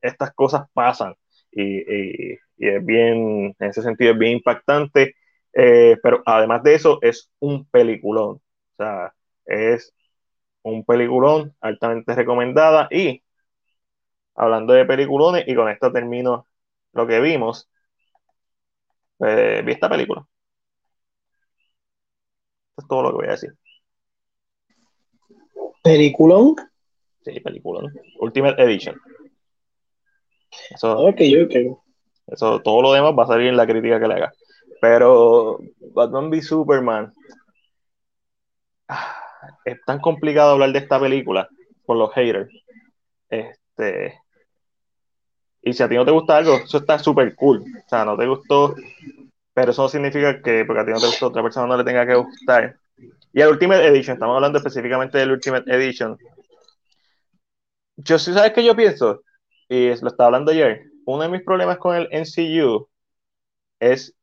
estas 0.00 0.32
cosas 0.34 0.68
pasan. 0.72 1.14
Y, 1.52 2.32
es 2.58 2.84
bien, 2.84 3.54
en 3.58 3.70
ese 3.70 3.82
sentido, 3.82 4.12
es 4.12 4.18
bien 4.18 4.32
impactante. 4.34 5.14
Eh, 5.52 5.96
pero 6.02 6.22
además 6.26 6.62
de 6.62 6.74
eso, 6.74 6.98
es 7.02 7.30
un 7.40 7.66
peliculón. 7.66 8.36
O 8.36 8.42
sea, 8.76 9.14
es 9.46 9.94
un 10.62 10.84
peliculón 10.84 11.54
altamente 11.60 12.14
recomendada. 12.14 12.88
Y 12.90 13.22
hablando 14.34 14.72
de 14.72 14.84
peliculones, 14.84 15.44
y 15.46 15.54
con 15.54 15.68
esto 15.68 15.92
termino 15.92 16.46
lo 16.92 17.06
que 17.06 17.20
vimos, 17.20 17.68
eh, 19.20 19.62
vi 19.64 19.72
esta 19.72 19.88
película. 19.88 20.26
Eso 22.76 22.82
es 22.82 22.88
todo 22.88 23.02
lo 23.02 23.10
que 23.10 23.16
voy 23.16 23.26
a 23.26 23.30
decir. 23.32 23.54
¿Peliculón? 25.82 26.56
Sí, 27.22 27.40
peliculón. 27.40 27.92
Ultimate 28.18 28.62
Edition. 28.62 28.96
Eso, 30.70 31.08
eso, 32.26 32.60
todo 32.62 32.82
lo 32.82 32.92
demás 32.92 33.12
va 33.18 33.24
a 33.24 33.26
salir 33.26 33.48
en 33.48 33.56
la 33.56 33.66
crítica 33.66 34.00
que 34.00 34.08
le 34.08 34.14
haga. 34.14 34.32
Pero 34.80 35.60
Batman 35.94 36.30
v 36.30 36.42
Superman. 36.42 37.12
Ah, 38.88 39.16
es 39.64 39.78
tan 39.84 40.00
complicado 40.00 40.52
hablar 40.52 40.72
de 40.72 40.78
esta 40.78 40.98
película 40.98 41.48
por 41.84 41.96
los 41.96 42.12
haters. 42.14 42.50
Este. 43.28 44.20
Y 45.62 45.72
si 45.72 45.82
a 45.82 45.88
ti 45.88 45.94
no 45.94 46.04
te 46.04 46.10
gusta 46.10 46.38
algo, 46.38 46.54
eso 46.56 46.78
está 46.78 46.98
súper 46.98 47.34
cool. 47.34 47.60
O 47.60 47.88
sea, 47.88 48.04
no 48.04 48.16
te 48.16 48.26
gustó, 48.26 48.74
pero 49.52 49.72
eso 49.72 49.82
no 49.82 49.88
significa 49.88 50.40
que 50.40 50.64
porque 50.64 50.80
a 50.80 50.84
ti 50.86 50.92
no 50.92 51.00
te 51.00 51.06
gustó, 51.06 51.26
otra 51.26 51.42
persona 51.42 51.66
no 51.66 51.76
le 51.76 51.84
tenga 51.84 52.06
que 52.06 52.14
gustar. 52.14 52.76
Y 53.32 53.40
el 53.40 53.48
Ultimate 53.48 53.86
Edition, 53.86 54.14
estamos 54.14 54.34
hablando 54.34 54.58
específicamente 54.58 55.18
del 55.18 55.32
Ultimate 55.32 55.70
Edition. 55.70 56.16
Yo 57.96 58.18
sí, 58.18 58.32
¿sabes 58.32 58.52
qué 58.52 58.64
yo 58.64 58.74
pienso? 58.74 59.22
Y 59.68 59.88
lo 59.88 60.08
estaba 60.08 60.26
hablando 60.26 60.50
ayer. 60.50 60.84
Uno 61.04 61.22
de 61.22 61.28
mis 61.28 61.42
problemas 61.42 61.78
con 61.78 61.94
el 61.94 62.08
NCU 62.10 62.88
es, 63.78 64.14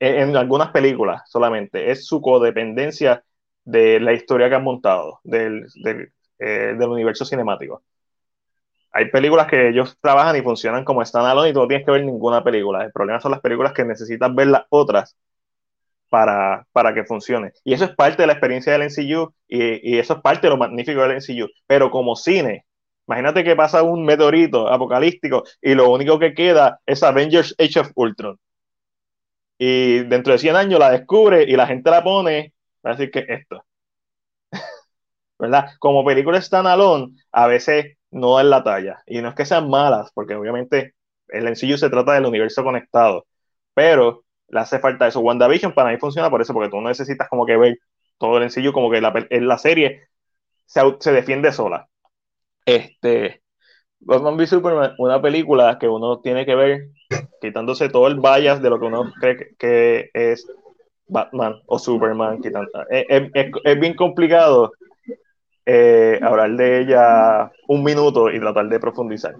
en, 0.00 0.36
algunas 0.36 0.70
películas 0.70 1.22
solamente, 1.26 1.90
es 1.90 2.06
su 2.06 2.20
codependencia 2.20 3.24
de 3.64 4.00
la 4.00 4.12
historia 4.12 4.48
que 4.48 4.54
han 4.56 4.64
montado, 4.64 5.20
del, 5.24 5.66
eh, 6.38 6.74
del 6.78 6.88
universo 6.88 7.24
cinemático 7.24 7.82
hay 8.92 9.10
películas 9.10 9.46
que 9.46 9.68
ellos 9.68 9.96
trabajan 10.00 10.36
y 10.36 10.42
funcionan 10.42 10.84
como 10.84 11.04
standalone 11.04 11.50
y 11.50 11.52
tú 11.52 11.60
no 11.60 11.68
tienes 11.68 11.84
que 11.86 11.92
ver 11.92 12.04
ninguna 12.04 12.42
película. 12.42 12.84
El 12.84 12.92
problema 12.92 13.20
son 13.20 13.32
las 13.32 13.40
películas 13.40 13.72
que 13.72 13.84
necesitas 13.84 14.34
ver 14.34 14.48
las 14.48 14.64
otras 14.70 15.16
para, 16.08 16.66
para 16.72 16.94
que 16.94 17.04
funcione. 17.04 17.52
Y 17.64 17.74
eso 17.74 17.84
es 17.84 17.94
parte 17.94 18.22
de 18.22 18.26
la 18.26 18.32
experiencia 18.34 18.72
del 18.72 18.82
NCU 18.82 19.32
y, 19.46 19.94
y, 19.94 19.98
eso 19.98 20.14
es 20.14 20.20
parte 20.20 20.46
de 20.46 20.50
lo 20.50 20.56
magnífico 20.56 21.02
del 21.02 21.18
NCU. 21.18 21.48
Pero 21.66 21.90
como 21.90 22.16
cine, 22.16 22.66
imagínate 23.06 23.44
que 23.44 23.56
pasa 23.56 23.82
un 23.82 24.04
meteorito 24.04 24.68
apocalíptico 24.68 25.44
y 25.62 25.74
lo 25.74 25.90
único 25.90 26.18
que 26.18 26.34
queda 26.34 26.80
es 26.86 27.02
Avengers 27.02 27.54
Age 27.58 27.80
of 27.80 27.90
Ultron. 27.94 28.38
Y 29.58 30.04
dentro 30.04 30.32
de 30.32 30.38
100 30.38 30.56
años 30.56 30.78
la 30.78 30.90
descubre 30.90 31.42
y 31.42 31.56
la 31.56 31.66
gente 31.66 31.90
la 31.90 32.04
pone, 32.04 32.54
va 32.84 32.92
a 32.92 32.94
decir 32.94 33.10
que 33.10 33.26
esto. 33.28 33.64
¿Verdad? 35.38 35.70
Como 35.78 36.04
película 36.04 36.40
standalone, 36.40 37.14
a 37.32 37.46
veces 37.46 37.96
no 38.10 38.40
es 38.40 38.46
la 38.46 38.62
talla. 38.64 39.02
Y 39.06 39.20
no 39.20 39.30
es 39.30 39.34
que 39.34 39.44
sean 39.44 39.68
malas, 39.68 40.10
porque 40.14 40.34
obviamente 40.34 40.94
el 41.28 41.44
sencillo 41.46 41.78
se 41.78 41.90
trata 41.90 42.14
del 42.14 42.26
universo 42.26 42.64
conectado, 42.64 43.26
pero 43.74 44.24
le 44.48 44.60
hace 44.60 44.78
falta 44.78 45.08
eso. 45.08 45.20
WandaVision 45.20 45.74
para 45.74 45.90
mí 45.90 45.98
funciona 45.98 46.30
por 46.30 46.40
eso, 46.40 46.54
porque 46.54 46.70
tú 46.70 46.80
necesitas 46.80 47.28
como 47.28 47.46
que 47.46 47.56
ver 47.56 47.78
todo 48.18 48.38
el 48.38 48.44
sencillo, 48.44 48.72
como 48.72 48.90
que 48.90 49.00
la, 49.00 49.12
la 49.30 49.58
serie 49.58 50.08
se, 50.66 50.80
se, 51.00 51.12
defiende 51.12 51.52
sola. 51.52 51.88
Este, 52.64 53.42
Batman 54.00 54.36
v 54.36 54.46
Superman, 54.46 54.94
una 54.98 55.20
película 55.22 55.78
que 55.78 55.88
uno 55.88 56.20
tiene 56.20 56.46
que 56.46 56.54
ver 56.54 56.88
quitándose 57.40 57.88
todo 57.88 58.06
el 58.08 58.20
bias 58.20 58.60
de 58.62 58.70
lo 58.70 58.78
que 58.78 58.86
uno 58.86 59.12
cree 59.20 59.54
que, 59.58 60.10
es 60.12 60.46
Batman 61.06 61.60
o 61.66 61.78
Superman. 61.78 62.40
Quitando, 62.40 62.70
es, 62.90 63.32
es 63.64 63.80
bien 63.80 63.94
complicado 63.94 64.72
eh, 65.70 66.18
hablar 66.22 66.50
de 66.52 66.80
ella 66.80 67.52
un 67.66 67.84
minuto 67.84 68.30
y 68.30 68.40
tratar 68.40 68.68
de 68.68 68.80
profundizar. 68.80 69.36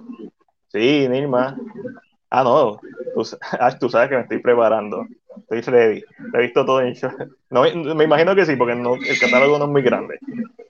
Sí, 0.68 1.08
Nirma. 1.08 1.56
Ah, 2.28 2.44
no, 2.44 2.78
tú, 3.14 3.22
tú, 3.80 3.88
sabes 3.88 4.10
que 4.10 4.16
me 4.16 4.22
estoy 4.22 4.38
preparando. 4.40 5.06
Estoy 5.36 5.60
ready. 5.60 6.04
He 6.34 6.38
visto 6.38 6.64
todo 6.64 6.80
en 6.80 6.94
show. 6.94 7.10
No, 7.50 7.62
me 7.94 8.04
imagino 8.04 8.34
que 8.34 8.44
sí, 8.44 8.56
porque 8.56 8.74
no, 8.74 8.94
el 8.94 9.18
catálogo 9.18 9.58
no 9.58 9.64
es 9.64 9.70
muy 9.70 9.82
grande. 9.82 10.18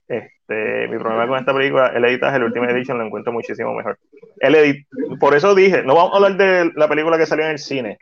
Este, 0.08 0.88
mi 0.88 0.98
problema 0.98 1.28
con 1.28 1.38
esta 1.38 1.52
película, 1.52 1.88
el 1.88 2.04
editaje, 2.04 2.36
el 2.36 2.44
último 2.44 2.64
edition 2.66 2.98
lo 2.98 3.04
encuentro 3.04 3.32
muchísimo 3.32 3.74
mejor. 3.74 3.98
El 4.40 4.54
edit, 4.54 4.86
por 5.20 5.34
eso 5.34 5.54
dije, 5.54 5.82
no 5.82 5.94
vamos 5.94 6.12
a 6.12 6.16
hablar 6.16 6.36
de 6.36 6.72
la 6.74 6.88
película 6.88 7.18
que 7.18 7.26
salió 7.26 7.44
en 7.44 7.52
el 7.52 7.58
cine, 7.58 7.98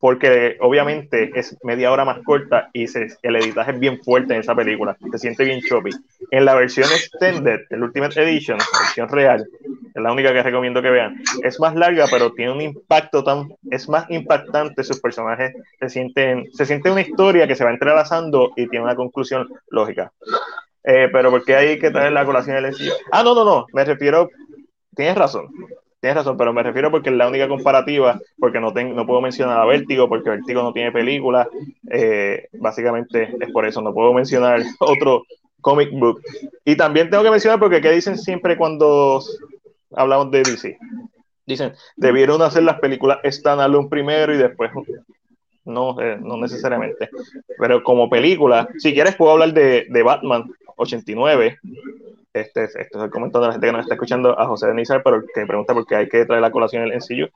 porque 0.00 0.56
obviamente 0.60 1.30
es 1.34 1.56
media 1.62 1.92
hora 1.92 2.04
más 2.04 2.18
corta 2.24 2.70
y 2.72 2.88
se, 2.88 3.08
el 3.22 3.36
editaje 3.36 3.72
es 3.72 3.78
bien 3.78 4.02
fuerte 4.02 4.34
en 4.34 4.40
esa 4.40 4.54
película, 4.54 4.96
se 5.12 5.18
siente 5.18 5.44
bien 5.44 5.60
choppy. 5.60 5.90
En 6.30 6.44
la 6.44 6.54
versión 6.54 6.90
extended, 6.90 7.60
el 7.70 7.82
Ultimate 7.82 8.20
Edition, 8.22 8.58
versión 8.58 9.08
real, 9.08 9.46
es 9.96 10.02
la 10.02 10.12
única 10.12 10.30
que 10.30 10.42
recomiendo 10.42 10.82
que 10.82 10.90
vean, 10.90 11.16
es 11.42 11.58
más 11.58 11.74
larga, 11.74 12.04
pero 12.10 12.30
tiene 12.32 12.52
un 12.52 12.60
impacto 12.60 13.24
tan, 13.24 13.48
es 13.70 13.88
más 13.88 14.04
impactante, 14.10 14.84
sus 14.84 15.00
personajes 15.00 15.54
se 15.80 15.88
sienten, 15.88 16.52
se 16.52 16.66
siente 16.66 16.90
una 16.90 17.00
historia 17.00 17.46
que 17.46 17.56
se 17.56 17.64
va 17.64 17.70
entrelazando 17.70 18.52
y 18.56 18.68
tiene 18.68 18.84
una 18.84 18.94
conclusión 18.94 19.48
lógica. 19.70 20.12
Eh, 20.84 21.08
pero 21.10 21.30
¿por 21.30 21.44
qué 21.44 21.56
hay 21.56 21.78
que 21.78 21.90
traer 21.90 22.12
la 22.12 22.26
colación 22.26 22.62
del? 22.62 22.76
Ah, 23.10 23.22
no, 23.22 23.34
no, 23.34 23.44
no, 23.44 23.66
me 23.72 23.86
refiero, 23.86 24.28
tienes 24.94 25.16
razón, 25.16 25.48
Tienes 25.98 26.18
razón, 26.18 26.36
pero 26.36 26.52
me 26.52 26.62
refiero 26.62 26.90
porque 26.90 27.08
es 27.08 27.16
la 27.16 27.26
única 27.26 27.48
comparativa, 27.48 28.20
porque 28.38 28.60
no, 28.60 28.70
no 28.70 29.06
puedo 29.06 29.22
mencionar 29.22 29.58
a 29.58 29.64
Vértigo, 29.64 30.10
porque 30.10 30.28
Vértigo 30.28 30.62
no 30.62 30.74
tiene 30.74 30.92
película. 30.92 31.48
Eh, 31.90 32.48
básicamente 32.52 33.34
es 33.40 33.50
por 33.50 33.66
eso, 33.66 33.80
no 33.80 33.94
puedo 33.94 34.12
mencionar 34.12 34.60
otro 34.78 35.24
comic 35.62 35.90
book. 35.90 36.20
Y 36.64 36.76
también 36.76 37.10
tengo 37.10 37.24
que 37.24 37.30
mencionar 37.30 37.58
porque 37.58 37.80
¿qué 37.80 37.90
dicen 37.90 38.18
siempre 38.18 38.56
cuando 38.56 39.20
hablamos 39.92 40.30
de 40.30 40.42
DC? 40.42 40.78
Dicen, 41.46 41.72
debieron 41.96 42.42
hacer 42.42 42.64
las 42.64 42.80
películas 42.80 43.18
standalone 43.24 43.88
primero 43.88 44.34
y 44.34 44.38
después 44.38 44.72
no, 45.64 46.00
eh, 46.00 46.18
no 46.20 46.36
necesariamente. 46.36 47.08
Pero 47.58 47.82
como 47.82 48.10
película, 48.10 48.68
si 48.78 48.92
quieres 48.92 49.16
puedo 49.16 49.32
hablar 49.32 49.52
de, 49.52 49.86
de 49.88 50.02
Batman 50.02 50.44
89, 50.76 51.58
este, 52.32 52.64
este 52.64 52.80
es 52.82 52.94
el 52.94 53.10
comentario 53.10 53.42
de 53.42 53.46
la 53.46 53.52
gente 53.52 53.66
que 53.66 53.72
nos 53.72 53.82
está 53.82 53.94
escuchando 53.94 54.38
a 54.38 54.46
José 54.46 54.66
Denizar, 54.66 55.02
pero 55.02 55.22
que 55.34 55.46
pregunta 55.46 55.72
por 55.72 55.86
qué 55.86 55.96
hay 55.96 56.08
que 56.08 56.26
traer 56.26 56.42
la 56.42 56.50
colación 56.50 56.82
en 56.82 56.92
el 56.92 56.98
NCU, 56.98 57.28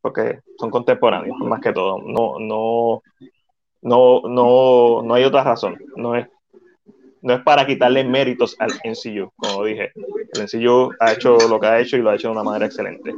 porque 0.00 0.40
son 0.58 0.70
contemporáneos, 0.70 1.38
más 1.38 1.60
que 1.60 1.72
todo. 1.72 1.98
No, 2.02 2.38
no, 2.38 3.02
no, 3.82 4.22
no, 4.28 5.02
no 5.02 5.14
hay 5.14 5.24
otra 5.24 5.42
razón. 5.42 5.78
No 5.96 6.14
es, 6.16 6.28
no 7.22 7.34
es 7.34 7.42
para 7.42 7.66
quitarle 7.66 8.04
méritos 8.04 8.56
al 8.58 8.70
NCU, 8.84 9.32
como 9.36 9.64
dije. 9.64 9.92
El 9.94 10.42
NCU 10.44 10.92
ha 11.00 11.12
hecho 11.12 11.36
lo 11.48 11.58
que 11.58 11.66
ha 11.66 11.80
hecho 11.80 11.96
y 11.96 12.02
lo 12.02 12.10
ha 12.10 12.14
hecho 12.14 12.28
de 12.28 12.32
una 12.32 12.42
manera 12.42 12.66
excelente. 12.66 13.14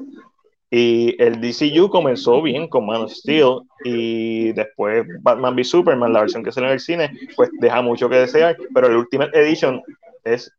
Y 0.71 1.21
el 1.23 1.41
DCU 1.41 1.89
comenzó 1.89 2.43
bien 2.43 2.69
con 2.69 2.85
Man 2.85 3.03
of 3.03 3.13
Steel 3.13 3.61
y 3.85 4.53
después 4.53 5.07
Batman 5.23 5.55
v 5.55 5.65
Superman, 5.65 6.13
la 6.13 6.21
versión 6.21 6.45
que 6.45 6.53
salió 6.53 6.69
en 6.69 6.75
el 6.75 6.81
cine, 6.81 7.11
pues 7.37 7.51
deja 7.59 7.81
mucho 7.81 8.09
que 8.09 8.17
desear, 8.17 8.57
pero 8.75 8.89
el 8.89 8.97
Ultimate 8.97 9.39
Edition 9.39 9.83
es 10.25 10.53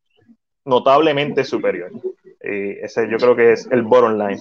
notablemente 0.65 1.43
superior. 1.43 1.91
Y 2.51 2.83
ese 2.83 3.07
yo 3.09 3.17
creo 3.17 3.35
que 3.35 3.53
es 3.53 3.67
el 3.71 3.83
bottom 3.83 4.17
line. 4.17 4.39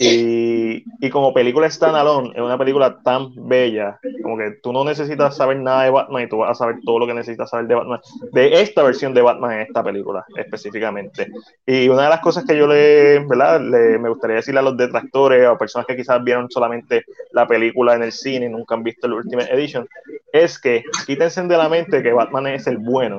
Y, 0.00 0.84
y 1.00 1.10
como 1.10 1.34
película 1.34 1.68
standalone, 1.68 2.30
es 2.30 2.40
una 2.40 2.56
película 2.56 3.00
tan 3.02 3.30
bella, 3.48 3.98
como 4.22 4.38
que 4.38 4.52
tú 4.62 4.72
no 4.72 4.84
necesitas 4.84 5.36
saber 5.36 5.58
nada 5.58 5.82
de 5.82 5.90
Batman 5.90 6.22
y 6.22 6.28
tú 6.28 6.38
vas 6.38 6.52
a 6.52 6.54
saber 6.54 6.76
todo 6.84 7.00
lo 7.00 7.06
que 7.06 7.14
necesitas 7.14 7.50
saber 7.50 7.66
de 7.66 7.74
Batman, 7.74 8.00
de 8.32 8.60
esta 8.60 8.84
versión 8.84 9.12
de 9.12 9.22
Batman 9.22 9.54
en 9.54 9.60
esta 9.62 9.82
película 9.82 10.24
específicamente. 10.36 11.32
Y 11.66 11.88
una 11.88 12.04
de 12.04 12.10
las 12.10 12.20
cosas 12.20 12.44
que 12.44 12.56
yo 12.56 12.68
le, 12.68 13.18
¿verdad? 13.26 13.60
Le, 13.60 13.98
me 13.98 14.08
gustaría 14.08 14.36
decirle 14.36 14.60
a 14.60 14.62
los 14.62 14.76
detractores 14.76 15.48
o 15.48 15.58
personas 15.58 15.84
que 15.86 15.96
quizás 15.96 16.22
vieron 16.22 16.48
solamente 16.48 17.04
la 17.32 17.48
película 17.48 17.96
en 17.96 18.04
el 18.04 18.12
cine 18.12 18.46
y 18.46 18.50
nunca 18.50 18.76
han 18.76 18.84
visto 18.84 19.08
el 19.08 19.14
Ultimate 19.14 19.52
Edition, 19.52 19.88
es 20.32 20.60
que 20.60 20.84
quítense 21.06 21.42
de 21.42 21.56
la 21.56 21.68
mente 21.68 22.04
que 22.04 22.12
Batman 22.12 22.46
es 22.46 22.68
el 22.68 22.78
bueno 22.78 23.18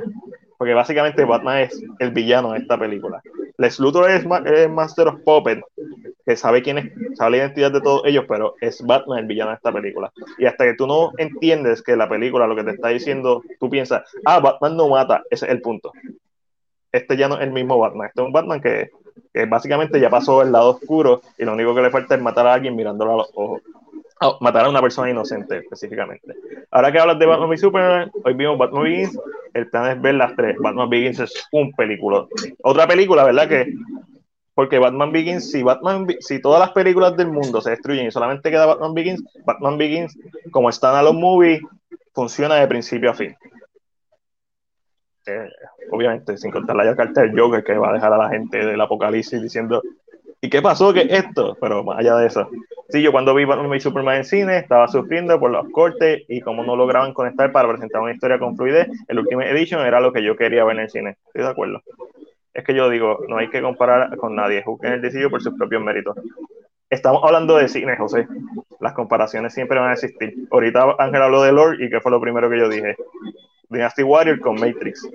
porque 0.59 0.73
básicamente 0.73 1.23
Batman 1.23 1.59
es 1.59 1.81
el 1.99 2.11
villano 2.11 2.51
de 2.51 2.59
esta 2.59 2.77
película. 2.77 3.23
Lex 3.59 3.77
Luthor 3.81 4.09
es, 4.09 4.25
Master 4.25 5.09
of 5.09 5.19
Puppet, 5.25 5.61
que 6.25 6.37
sabe 6.37 6.63
quién 6.63 6.77
es, 6.77 6.93
sabe 7.17 7.31
la 7.31 7.37
identidad 7.37 7.71
de 7.73 7.81
todos 7.81 8.03
ellos, 8.05 8.23
pero 8.25 8.55
es 8.61 8.81
Batman 8.81 9.19
el 9.19 9.25
villano 9.25 9.51
de 9.51 9.57
esta 9.57 9.73
película. 9.73 10.13
Y 10.37 10.45
hasta 10.45 10.63
que 10.63 10.75
tú 10.75 10.87
no 10.87 11.11
entiendes 11.17 11.81
que 11.81 11.97
la 11.97 12.07
película 12.07 12.47
lo 12.47 12.55
que 12.55 12.63
te 12.63 12.71
está 12.71 12.87
diciendo, 12.87 13.43
tú 13.59 13.69
piensas, 13.69 14.03
ah, 14.23 14.39
Batman 14.39 14.77
no 14.77 14.87
mata, 14.87 15.23
ese 15.29 15.45
es 15.45 15.51
el 15.51 15.61
punto. 15.61 15.91
este 16.93 17.17
ya 17.17 17.27
no 17.27 17.35
es 17.35 17.41
el 17.41 17.51
mismo 17.51 17.77
Batman, 17.77 18.07
este 18.07 18.21
es 18.21 18.27
un 18.27 18.33
Batman 18.33 18.61
que, 18.61 18.91
básicamente 19.49 19.99
ya 19.99 20.09
pasó 20.09 20.41
el 20.41 20.53
lado 20.53 20.69
oscuro 20.69 21.21
y 21.37 21.43
lo 21.43 21.51
único 21.51 21.75
que 21.75 21.81
le 21.81 21.91
falta 21.91 22.15
es 22.15 22.21
matar 22.21 22.47
a 22.47 22.53
alguien 22.53 22.77
mirándolo 22.77 23.13
a 23.13 23.17
los 23.17 23.31
ojos. 23.35 23.61
Oh, 24.21 24.37
matar 24.41 24.65
a 24.65 24.69
una 24.69 24.81
persona 24.81 25.09
inocente 25.09 25.59
específicamente. 25.59 26.35
Ahora 26.71 26.91
que 26.91 26.99
hablas 26.99 27.19
de 27.19 27.25
Batman 27.25 27.53
y 27.53 27.57
Superman, 27.57 28.11
hoy 28.25 28.33
vimos 28.33 28.57
Batman 28.57 28.83
Begins, 28.83 29.17
el 29.53 29.69
plan 29.69 29.91
es 29.91 30.01
ver 30.01 30.15
las 30.15 30.35
tres. 30.35 30.57
Batman 30.59 30.89
Begins 30.89 31.19
es 31.19 31.47
un 31.53 31.71
película. 31.71 32.25
Otra 32.63 32.85
película, 32.85 33.23
¿verdad? 33.23 33.47
Que 33.47 33.73
porque 34.53 34.77
Batman 34.77 35.13
Begins, 35.13 35.51
si 35.51 35.63
Batman, 35.63 36.05
si 36.19 36.41
todas 36.41 36.59
las 36.59 36.71
películas 36.71 37.15
del 37.15 37.31
mundo 37.31 37.61
se 37.61 37.69
destruyen 37.69 38.07
y 38.07 38.11
solamente 38.11 38.51
queda 38.51 38.65
Batman 38.65 38.93
Begins, 38.93 39.23
Batman 39.45 39.77
Begins, 39.77 40.19
como 40.51 40.69
están 40.69 40.95
a 40.95 41.01
los 41.01 41.13
movies, 41.13 41.61
funciona 42.13 42.55
de 42.55 42.67
principio 42.67 43.11
a 43.11 43.13
fin. 43.13 43.33
Eh, 45.27 45.47
obviamente, 45.91 46.35
sin 46.37 46.51
contar 46.51 46.75
la 46.75 46.93
carta 46.93 47.21
del 47.21 47.39
Joker 47.39 47.63
que 47.63 47.77
va 47.77 47.91
a 47.91 47.93
dejar 47.93 48.11
a 48.11 48.17
la 48.17 48.27
gente 48.27 48.57
del 48.57 48.81
apocalipsis 48.81 49.41
diciendo 49.41 49.81
¿y 50.41 50.49
qué 50.49 50.61
pasó? 50.61 50.93
¿Qué 50.93 51.01
es 51.01 51.25
esto? 51.25 51.57
Pero 51.59 51.83
más 51.83 51.99
allá 51.99 52.15
de 52.17 52.27
eso. 52.27 52.49
Sí, 52.89 53.01
yo 53.01 53.11
cuando 53.11 53.35
vi 53.35 53.45
Batman 53.45 53.75
y 53.75 53.79
Superman 53.79 54.17
en 54.17 54.25
cine 54.25 54.57
estaba 54.57 54.87
sufriendo 54.87 55.39
por 55.39 55.51
los 55.51 55.69
cortes 55.69 56.23
y 56.27 56.41
como 56.41 56.63
no 56.63 56.75
lograban 56.75 57.13
conectar 57.13 57.51
para 57.51 57.69
presentar 57.69 58.01
una 58.01 58.13
historia 58.13 58.39
con 58.39 58.55
fluidez, 58.55 58.87
el 59.07 59.19
último 59.19 59.41
Edition 59.41 59.85
era 59.85 59.99
lo 59.99 60.11
que 60.11 60.23
yo 60.23 60.35
quería 60.35 60.63
ver 60.63 60.77
en 60.77 60.83
el 60.83 60.89
cine. 60.89 61.17
Estoy 61.27 61.43
de 61.43 61.49
acuerdo. 61.49 61.81
Es 62.53 62.63
que 62.63 62.73
yo 62.73 62.89
digo, 62.89 63.19
no 63.27 63.37
hay 63.37 63.49
que 63.49 63.61
comparar 63.61 64.17
con 64.17 64.35
nadie. 64.35 64.63
Juzguen 64.63 64.93
el 64.93 65.01
decidido 65.01 65.29
por 65.29 65.41
sus 65.41 65.53
propios 65.53 65.83
méritos. 65.83 66.17
Estamos 66.89 67.23
hablando 67.23 67.55
de 67.57 67.67
cine, 67.67 67.95
José. 67.95 68.27
Las 68.79 68.93
comparaciones 68.93 69.53
siempre 69.53 69.79
van 69.79 69.91
a 69.91 69.93
existir. 69.93 70.33
Ahorita 70.49 70.95
Ángel 70.97 71.21
habló 71.21 71.43
de 71.43 71.51
Lord 71.51 71.81
y 71.81 71.89
que 71.89 72.01
fue 72.01 72.11
lo 72.11 72.19
primero 72.19 72.49
que 72.49 72.57
yo 72.57 72.67
dije. 72.67 72.95
Dynasty 73.69 74.01
Warrior 74.01 74.39
con 74.39 74.55
Matrix 74.55 75.07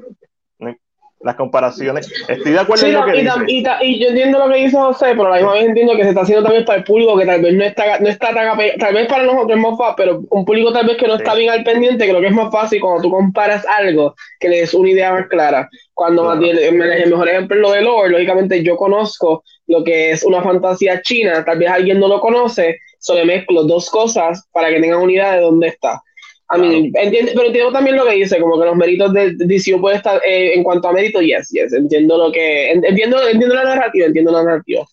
las 1.24 1.36
comparaciones. 1.36 2.12
Estoy 2.28 2.52
de 2.52 2.58
acuerdo 2.58 2.86
en 2.86 2.92
lo 2.92 3.04
que 3.06 3.16
y, 3.16 3.20
dice. 3.22 3.70
Y, 3.80 3.98
yo 3.98 4.08
entiendo 4.08 4.38
lo 4.38 4.52
que 4.52 4.60
dice 4.60 4.76
José, 4.76 5.06
pero 5.16 5.26
a 5.26 5.30
la 5.30 5.36
misma 5.36 5.54
vez 5.54 5.64
entiendo 5.64 5.96
que 5.96 6.02
se 6.02 6.08
está 6.10 6.20
haciendo 6.20 6.44
también 6.44 6.64
para 6.66 6.78
el 6.78 6.84
público 6.84 7.16
que 7.16 7.24
tal 7.24 7.40
vez 7.40 7.54
no 7.54 7.64
está, 7.64 7.98
no 7.98 8.08
está 8.08 8.34
tan 8.34 8.58
tal 8.78 8.94
vez 8.94 9.08
para 9.08 9.24
nosotros 9.24 9.56
es 9.56 9.62
más 9.62 9.78
fácil, 9.78 9.94
pero 9.96 10.22
un 10.28 10.44
público 10.44 10.72
tal 10.72 10.86
vez 10.86 10.98
que 10.98 11.08
no 11.08 11.14
está 11.14 11.34
bien 11.34 11.50
al 11.50 11.64
pendiente, 11.64 12.06
creo 12.06 12.20
que 12.20 12.26
es 12.26 12.32
más 12.32 12.52
fácil 12.52 12.80
cuando 12.80 13.02
tú 13.02 13.10
comparas 13.10 13.64
algo 13.66 14.14
que 14.38 14.50
le 14.50 14.58
des 14.58 14.74
una 14.74 14.90
idea 14.90 15.12
más 15.12 15.26
clara. 15.28 15.68
Cuando 15.94 16.30
el, 16.34 16.74
mejor 16.74 17.28
ejemplo 17.28 17.56
es 17.56 17.62
lo 17.62 17.72
de 17.72 17.80
lore, 17.80 18.10
lógicamente 18.10 18.62
yo 18.62 18.76
conozco 18.76 19.44
lo 19.66 19.82
que 19.82 20.10
es 20.10 20.24
una 20.24 20.42
fantasía 20.42 21.00
china, 21.00 21.42
tal 21.42 21.58
vez 21.58 21.70
alguien 21.70 22.00
no 22.00 22.08
lo 22.08 22.20
conoce, 22.20 22.80
solo 22.98 23.24
mezclo 23.24 23.62
dos 23.62 23.88
cosas 23.88 24.46
para 24.52 24.68
que 24.68 24.80
tengan 24.80 25.00
una 25.00 25.12
idea 25.12 25.32
de 25.32 25.40
dónde 25.40 25.68
está. 25.68 26.02
A 26.48 26.58
mí, 26.58 26.92
entiendo, 26.94 27.32
pero 27.34 27.46
entiendo 27.46 27.72
también 27.72 27.96
lo 27.96 28.04
que 28.04 28.14
dice, 28.14 28.38
como 28.38 28.58
que 28.58 28.66
los 28.66 28.76
méritos 28.76 29.12
de 29.14 29.32
DCU 29.32 29.80
pueden 29.80 29.96
estar, 29.96 30.20
eh, 30.26 30.54
en 30.54 30.62
cuanto 30.62 30.88
a 30.88 30.92
méritos, 30.92 31.22
yes, 31.22 31.48
yes, 31.50 31.72
entiendo 31.72 32.18
lo 32.18 32.30
que, 32.30 32.70
entiendo, 32.70 33.26
entiendo 33.26 33.54
la 33.54 33.64
narrativa, 33.64 34.06
entiendo 34.06 34.30
la 34.30 34.44
narrativa. 34.44 34.84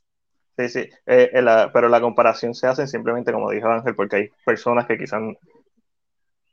Sí, 0.57 0.69
sí, 0.69 0.79
eh, 1.05 1.29
eh, 1.33 1.67
pero 1.73 1.89
la 1.89 1.99
comparación 1.99 2.53
se 2.53 2.67
hace 2.67 2.87
simplemente, 2.87 3.33
como 3.33 3.51
dijo 3.51 3.67
Ángel, 3.67 3.95
porque 3.95 4.15
hay 4.15 4.29
personas 4.45 4.85
que 4.87 4.97
quizás 4.97 5.21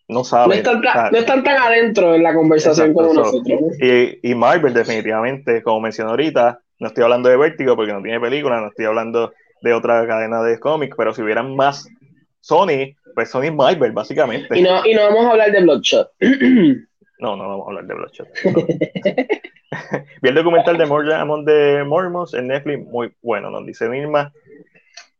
no 0.08 0.24
saben. 0.24 0.48
No 0.48 1.18
están, 1.18 1.44
tan 1.44 1.56
adentro 1.56 2.14
en 2.14 2.22
la 2.22 2.34
conversación 2.34 2.92
como 2.92 3.12
nosotros. 3.12 3.60
Y, 3.80 4.30
y 4.30 4.34
Marvel, 4.34 4.74
definitivamente, 4.74 5.62
como 5.62 5.80
mencioné 5.80 6.10
ahorita, 6.10 6.60
no 6.80 6.88
estoy 6.88 7.04
hablando 7.04 7.28
de 7.28 7.36
Vértigo 7.36 7.76
porque 7.76 7.92
no 7.92 8.02
tiene 8.02 8.20
película, 8.20 8.60
no 8.60 8.68
estoy 8.68 8.86
hablando 8.86 9.32
de 9.60 9.74
otra 9.74 10.06
cadena 10.06 10.42
de 10.42 10.58
cómics, 10.58 10.94
pero 10.96 11.12
si 11.12 11.22
hubieran 11.22 11.54
más 11.56 11.88
Sony, 12.40 12.94
pues 13.14 13.30
Sony 13.30 13.52
Marvel, 13.52 13.92
básicamente. 13.92 14.58
Y 14.58 14.62
no, 14.62 14.84
y 14.84 14.94
no 14.94 15.02
vamos 15.02 15.26
a 15.26 15.30
hablar 15.30 15.52
de 15.52 15.62
Bloodshot. 15.62 16.12
no, 17.18 17.36
no 17.36 17.48
vamos 17.48 17.66
a 17.66 17.70
hablar 17.70 17.86
de 17.86 17.94
Bloodshot. 17.94 18.28
Vi 20.22 20.28
el 20.28 20.34
documental 20.34 20.78
de 20.78 20.86
Mormon 20.86 21.44
de 21.44 21.84
Mormons 21.84 22.34
en 22.34 22.48
Netflix, 22.48 22.86
muy 22.86 23.12
bueno, 23.22 23.50
nos 23.50 23.66
dice 23.66 23.88
Nirma. 23.88 24.32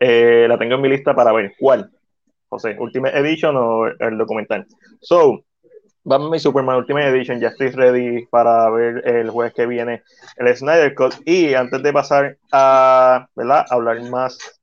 Eh, 0.01 0.47
la 0.49 0.59
tengo 0.59 0.77
en 0.77 0.81
mi 0.81 0.89
lista 0.89 1.15
para 1.15 1.33
ver. 1.33 1.55
¿Cuál? 1.59 1.91
José, 2.49 2.77
Ultimate 2.79 3.19
Edition 3.19 3.57
o 3.57 3.87
el 3.87 4.17
documental. 4.17 4.67
So, 5.01 5.45
Batman 6.05 6.35
y 6.35 6.39
Superman 6.39 6.77
Ultimate 6.77 7.09
Edition, 7.09 7.41
ya 7.41 7.49
estoy 7.49 7.69
ready 7.71 8.25
para 8.27 8.71
ver 8.71 9.07
el 9.07 9.29
jueves 9.29 9.53
que 9.53 9.67
viene 9.67 10.03
el 10.37 10.57
Snyder 10.57 10.95
Cut. 10.95 11.15
Y 11.27 11.55
antes 11.55 11.83
de 11.83 11.93
pasar 11.93 12.39
a 12.53 13.29
¿verdad? 13.35 13.67
hablar 13.69 14.01
más 14.05 14.58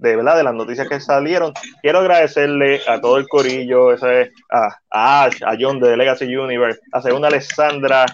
de 0.00 0.16
verdad 0.16 0.36
de 0.36 0.44
las 0.44 0.54
noticias 0.54 0.88
que 0.88 1.00
salieron. 1.00 1.52
Quiero 1.82 1.98
agradecerle 1.98 2.80
a 2.88 3.00
todo 3.00 3.18
el 3.18 3.28
corillo, 3.28 3.92
ese, 3.92 4.32
a, 4.50 5.24
Ash, 5.24 5.42
a 5.44 5.56
John 5.58 5.78
de 5.80 5.96
Legacy 5.96 6.34
Universe, 6.34 6.80
a 6.92 7.02
Segunda 7.02 7.28
Alessandra, 7.28 8.06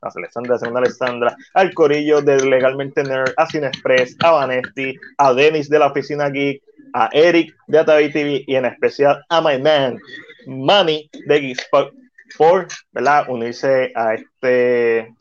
a 0.00 0.08
Alessandra, 0.14 0.56
a 0.56 0.58
Segunda 0.58 0.80
Alessandra, 0.80 1.36
al 1.54 1.72
corillo 1.74 2.20
de 2.20 2.44
Legalmente 2.44 3.02
Nerd, 3.02 3.32
a 3.36 3.44
Express, 3.44 4.16
a 4.22 4.32
Vanetti, 4.32 4.94
a 5.16 5.32
Denis 5.32 5.68
de 5.68 5.78
la 5.78 5.86
Oficina 5.86 6.28
Geek, 6.28 6.62
a 6.94 7.08
Eric 7.12 7.54
de 7.66 7.78
Atavi 7.78 8.10
TV 8.10 8.44
y 8.46 8.54
en 8.56 8.64
especial 8.64 9.24
a 9.28 9.40
my 9.40 9.60
man, 9.60 9.98
Manny 10.46 11.08
de 11.26 11.40
Geekspot, 11.40 11.92
por 12.36 12.66
¿verdad? 12.92 13.26
unirse 13.28 13.92
a 13.94 14.14
este 14.14 15.14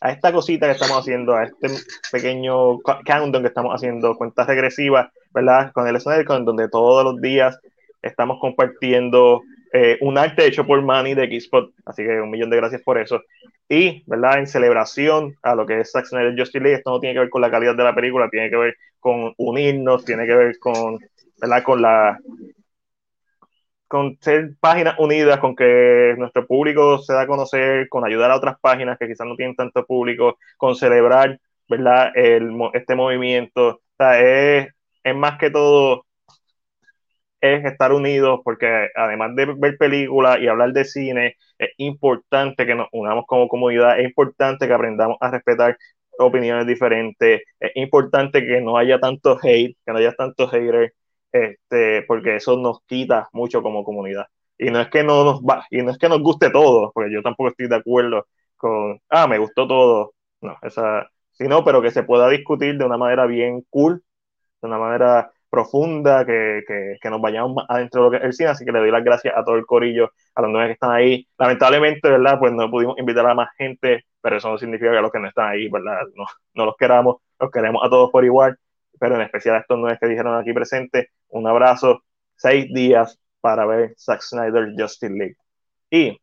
a 0.00 0.10
esta 0.10 0.32
cosita 0.32 0.66
que 0.66 0.72
estamos 0.72 0.98
haciendo, 0.98 1.34
a 1.34 1.44
este 1.44 1.68
pequeño 2.12 2.78
countdown 2.80 3.42
que 3.42 3.48
estamos 3.48 3.74
haciendo, 3.74 4.16
cuentas 4.16 4.46
regresivas 4.46 5.10
¿verdad? 5.36 5.70
Con 5.72 5.86
el 5.86 6.24
con 6.24 6.46
donde 6.46 6.68
todos 6.70 7.04
los 7.04 7.20
días 7.20 7.60
estamos 8.00 8.38
compartiendo 8.40 9.42
eh, 9.70 9.98
un 10.00 10.16
arte 10.16 10.46
hecho 10.46 10.66
por 10.66 10.80
Manny 10.80 11.14
de 11.14 11.28
Xspot, 11.28 11.72
así 11.84 12.02
que 12.02 12.20
un 12.22 12.30
millón 12.30 12.48
de 12.48 12.56
gracias 12.56 12.80
por 12.80 12.98
eso. 12.98 13.20
Y, 13.68 14.02
¿verdad? 14.06 14.38
En 14.38 14.46
celebración 14.46 15.36
a 15.42 15.54
lo 15.54 15.66
que 15.66 15.80
es 15.80 15.92
Zack 15.92 16.06
Snyder 16.06 16.34
Justice 16.38 16.60
League, 16.60 16.78
esto 16.78 16.90
no 16.90 17.00
tiene 17.00 17.14
que 17.14 17.20
ver 17.20 17.28
con 17.28 17.42
la 17.42 17.50
calidad 17.50 17.74
de 17.74 17.84
la 17.84 17.94
película, 17.94 18.30
tiene 18.30 18.48
que 18.48 18.56
ver 18.56 18.76
con 18.98 19.34
unirnos, 19.36 20.06
tiene 20.06 20.24
que 20.26 20.34
ver 20.34 20.58
con, 20.58 20.98
¿verdad? 21.38 21.62
Con 21.62 21.82
la 21.82 22.18
con 23.88 24.18
ser 24.20 24.56
páginas 24.60 24.98
unidas, 24.98 25.38
con 25.40 25.54
que 25.56 26.14
nuestro 26.18 26.46
público 26.46 26.98
se 26.98 27.12
da 27.12 27.22
a 27.22 27.26
conocer, 27.26 27.88
con 27.88 28.04
ayudar 28.04 28.30
a 28.30 28.36
otras 28.36 28.56
páginas 28.60 28.98
que 28.98 29.06
quizás 29.08 29.26
no 29.26 29.36
tienen 29.36 29.56
tanto 29.56 29.84
público, 29.86 30.38
con 30.56 30.74
celebrar, 30.76 31.40
¿verdad? 31.68 32.12
El, 32.14 32.50
este 32.74 32.94
movimiento. 32.94 33.80
Es, 33.98 34.68
es 35.04 35.16
más 35.16 35.38
que 35.38 35.50
todo 35.50 36.06
es 37.40 37.64
estar 37.64 37.92
unidos 37.92 38.40
porque 38.44 38.88
además 38.94 39.34
de 39.36 39.46
ver 39.56 39.76
películas 39.78 40.38
y 40.40 40.48
hablar 40.48 40.72
de 40.72 40.84
cine, 40.84 41.36
es 41.58 41.70
importante 41.78 42.66
que 42.66 42.74
nos 42.74 42.88
unamos 42.92 43.24
como 43.26 43.48
comunidad, 43.48 43.98
es 44.00 44.06
importante 44.06 44.66
que 44.66 44.72
aprendamos 44.74 45.16
a 45.20 45.30
respetar 45.30 45.76
opiniones 46.18 46.66
diferentes, 46.66 47.42
es 47.60 47.72
importante 47.76 48.46
que 48.46 48.60
no 48.60 48.76
haya 48.78 48.98
tanto 48.98 49.38
hate, 49.42 49.76
que 49.84 49.92
no 49.92 49.98
haya 49.98 50.12
tanto 50.12 50.48
hater, 50.48 50.94
este, 51.32 52.02
porque 52.02 52.36
eso 52.36 52.56
nos 52.56 52.82
quita 52.84 53.28
mucho 53.32 53.62
como 53.62 53.84
comunidad. 53.84 54.26
Y 54.58 54.70
no 54.70 54.80
es 54.80 54.88
que 54.88 55.04
no 55.04 55.24
nos 55.24 55.42
va, 55.42 55.66
y 55.70 55.82
no 55.82 55.90
es 55.90 55.98
que 55.98 56.08
nos 56.08 56.20
guste 56.22 56.50
todo, 56.50 56.92
porque 56.94 57.12
yo 57.12 57.22
tampoco 57.22 57.50
estoy 57.50 57.68
de 57.68 57.76
acuerdo 57.76 58.26
con, 58.56 59.00
ah, 59.10 59.26
me 59.26 59.38
gustó 59.38 59.66
todo, 59.66 60.14
no, 60.40 60.56
esa, 60.62 61.10
sino, 61.32 61.64
pero 61.64 61.82
que 61.82 61.90
se 61.90 62.04
pueda 62.04 62.28
discutir 62.28 62.78
de 62.78 62.84
una 62.84 62.96
manera 62.96 63.26
bien 63.26 63.62
cool, 63.70 64.02
de 64.62 64.68
una 64.68 64.78
manera 64.78 65.30
profunda, 65.50 66.24
que, 66.26 66.62
que, 67.00 67.10
nos 67.10 67.20
vayamos 67.20 67.54
más 67.54 67.66
adentro 67.68 68.02
de 68.02 68.04
lo 68.06 68.10
que 68.10 68.16
es 68.18 68.24
el 68.24 68.32
cine, 68.34 68.50
así 68.50 68.64
que 68.64 68.72
le 68.72 68.80
doy 68.80 68.90
las 68.90 69.04
gracias 69.04 69.34
a 69.36 69.44
todo 69.44 69.56
el 69.56 69.66
corillo, 69.66 70.10
a 70.34 70.42
los 70.42 70.50
nueve 70.50 70.68
que 70.68 70.72
están 70.74 70.92
ahí. 70.92 71.26
Lamentablemente, 71.38 72.10
¿verdad? 72.10 72.38
Pues 72.38 72.52
no 72.52 72.70
pudimos 72.70 72.98
invitar 72.98 73.26
a 73.26 73.34
más 73.34 73.48
gente, 73.56 74.04
pero 74.20 74.36
eso 74.36 74.50
no 74.50 74.58
significa 74.58 74.90
que 74.92 75.00
los 75.00 75.10
que 75.12 75.20
no 75.20 75.28
están 75.28 75.48
ahí, 75.48 75.68
¿verdad? 75.68 76.00
No, 76.14 76.24
no 76.54 76.66
los 76.66 76.76
queramos, 76.76 77.16
los 77.40 77.50
queremos 77.50 77.82
a 77.84 77.88
todos 77.90 78.10
por 78.10 78.24
igual, 78.24 78.58
pero 78.98 79.16
en 79.16 79.22
especial 79.22 79.56
a 79.56 79.60
estos 79.60 79.78
nueve 79.78 79.98
que 80.00 80.08
dijeron 80.08 80.36
aquí 80.36 80.52
presentes, 80.52 81.08
un 81.28 81.46
abrazo, 81.46 82.02
seis 82.36 82.72
días 82.72 83.18
para 83.40 83.66
ver 83.66 83.94
Zack 83.98 84.22
Snyder 84.22 84.72
Justice 84.76 85.12
League. 85.12 85.36
Y, 85.90 86.20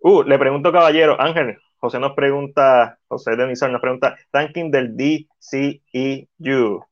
uh, 0.00 0.22
le 0.22 0.38
pregunto, 0.38 0.72
caballero, 0.72 1.20
Ángel, 1.20 1.58
José 1.78 1.98
nos 1.98 2.14
pregunta, 2.14 2.98
José 3.08 3.36
Denizar 3.36 3.70
nos 3.70 3.80
pregunta, 3.80 4.16
ranking 4.32 4.70
del 4.70 4.96
DCEU. 4.96 6.86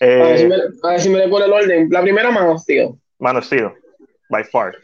Eh, 0.00 0.20
a, 0.20 0.26
ver 0.26 0.38
si 0.38 0.46
me, 0.46 0.54
a, 0.56 0.90
ver 0.90 1.00
si 1.00 1.08
me, 1.10 1.18
le 1.18 1.28
pone 1.28 1.44
el 1.44 1.52
orden. 1.52 1.88
La 1.90 2.02
primera, 2.02 2.30
Man 2.30 2.48
of 2.48 2.60
Steel. 2.60 2.94
Man 3.18 3.36
of 3.36 3.44
Steel, 3.44 3.72
by 4.30 4.42
far. 4.44 4.74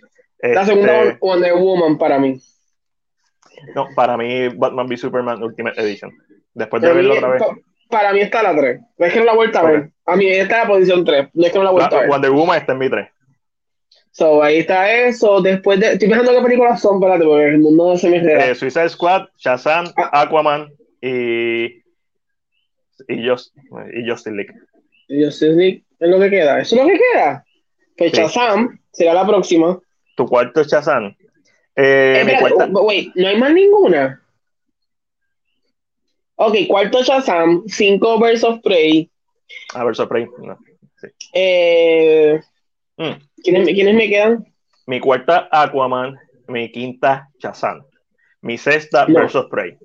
La 0.40 0.64
segunda, 0.64 1.02
este, 1.02 1.18
Wonder 1.20 1.54
Woman 1.54 1.98
para 1.98 2.18
mí. 2.18 2.40
No, 3.74 3.88
para 3.96 4.16
mí, 4.16 4.48
Batman 4.48 4.86
v 4.86 4.96
Superman 4.96 5.42
Ultimate 5.42 5.80
Edition. 5.80 6.12
Después 6.54 6.80
de 6.82 6.92
verlo 6.92 7.14
otra 7.14 7.28
vez. 7.28 7.42
Para 7.88 8.12
mí 8.12 8.20
está 8.20 8.42
la 8.42 8.54
3. 8.56 8.80
No 8.98 9.06
es 9.06 9.12
que 9.12 9.18
no 9.18 9.24
la 9.24 9.34
vuelta 9.34 9.60
a 9.60 9.64
ver. 9.64 9.90
A 10.06 10.16
mí 10.16 10.26
está 10.28 10.58
la 10.58 10.66
posición 10.66 11.04
3. 11.04 11.28
No 11.34 11.46
es 11.46 11.52
que 11.52 11.58
no 11.58 11.64
la 11.64 11.70
vuelta 11.70 11.96
a 11.96 12.00
ver. 12.00 12.08
Wonder 12.08 12.30
Woman 12.30 12.58
está 12.58 12.72
en 12.72 12.78
mi 12.78 12.90
3. 12.90 13.08
So, 14.10 14.42
ahí 14.42 14.58
está 14.58 14.90
eso. 14.90 15.40
Después 15.40 15.78
de. 15.80 15.92
Estoy 15.92 16.08
pensando 16.08 16.32
qué 16.32 16.42
películas 16.42 16.80
son, 16.80 16.96
espérate, 16.96 17.24
porque 17.24 17.46
el 17.46 17.58
mundo 17.58 17.96
se 17.96 18.10
me 18.10 18.16
eh, 18.16 18.54
Suicide 18.54 18.88
Squad, 18.88 19.26
Shazam, 19.36 19.86
ah. 19.96 20.22
Aquaman 20.22 20.68
y. 21.00 21.82
Y, 23.06 23.28
Just, 23.28 23.56
y 23.94 24.10
Justice 24.10 24.34
League. 24.34 24.52
Y 25.06 25.24
Justice 25.24 25.52
League 25.52 25.84
es 26.00 26.08
lo 26.08 26.18
que 26.18 26.30
queda. 26.30 26.60
¿Eso 26.60 26.74
es 26.74 26.82
lo 26.82 26.88
que 26.88 26.98
queda? 27.12 27.44
Que 27.96 28.10
pues 28.10 28.12
Shazam 28.12 28.80
será 28.92 29.14
la 29.14 29.26
próxima. 29.26 29.78
Tu 30.16 30.26
cuarto 30.26 30.60
es 30.60 30.66
Shazam. 30.66 31.16
Eh, 31.76 32.40
wait, 32.72 33.14
¿no 33.14 33.28
hay 33.28 33.36
más 33.36 33.52
ninguna? 33.52 34.20
Ok, 36.40 36.68
cuarto 36.68 37.02
Shazam, 37.02 37.64
cinco 37.66 38.18
Birds 38.18 38.44
of 38.44 38.60
Prey. 38.62 39.10
Ah, 39.74 39.84
Birds 39.84 39.98
of 39.98 40.08
Prey, 40.08 40.26
no. 40.40 40.56
Eh, 41.34 42.40
mm. 42.96 43.12
¿quiénes, 43.42 43.94
me 43.94 44.08
quedan? 44.08 44.44
Mi 44.86 45.00
cuarta 45.00 45.48
Aquaman, 45.50 46.16
mi 46.46 46.70
quinta 46.70 47.28
Shazam, 47.40 47.84
mi 48.42 48.56
sexta 48.56 49.06
no. 49.06 49.20
Birds 49.20 49.34
of 49.34 49.50
Prey. 49.50 49.76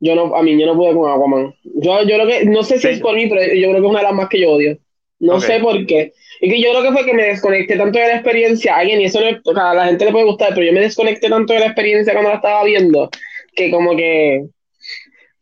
Yo 0.00 0.16
no, 0.16 0.34
a 0.34 0.42
mí 0.42 0.60
yo 0.60 0.66
no 0.66 0.74
pude 0.74 0.94
con 0.94 1.10
Aquaman. 1.10 1.54
Yo, 1.62 2.02
yo 2.02 2.14
creo 2.16 2.26
que, 2.26 2.44
no 2.44 2.64
sé 2.64 2.80
si 2.80 2.88
es 2.88 3.00
por 3.00 3.14
mí, 3.14 3.28
pero 3.28 3.42
yo 3.42 3.68
creo 3.70 3.74
que 3.74 3.78
es 3.78 3.90
una 3.90 4.00
de 4.00 4.04
las 4.04 4.14
más 4.14 4.28
que 4.28 4.40
yo 4.40 4.52
odio. 4.52 4.78
No 5.20 5.40
sé 5.40 5.60
por 5.60 5.84
qué. 5.86 6.12
Y 6.40 6.50
que 6.50 6.60
yo 6.60 6.70
creo 6.70 6.82
que 6.82 6.92
fue 6.92 7.04
que 7.04 7.14
me 7.14 7.24
desconecté 7.24 7.76
tanto 7.76 7.98
de 7.98 8.06
la 8.06 8.14
experiencia. 8.14 8.74
A 8.74 8.78
alguien, 8.78 9.00
y 9.00 9.04
eso 9.04 9.20
no, 9.20 9.60
a 9.60 9.74
la 9.74 9.86
gente 9.86 10.04
le 10.04 10.12
puede 10.12 10.26
gustar, 10.26 10.50
pero 10.54 10.66
yo 10.66 10.72
me 10.72 10.80
desconecté 10.80 11.28
tanto 11.28 11.52
de 11.52 11.60
la 11.60 11.66
experiencia 11.66 12.12
cuando 12.12 12.30
la 12.30 12.36
estaba 12.36 12.64
viendo, 12.64 13.10
que 13.54 13.70
como 13.70 13.96
que. 13.96 14.44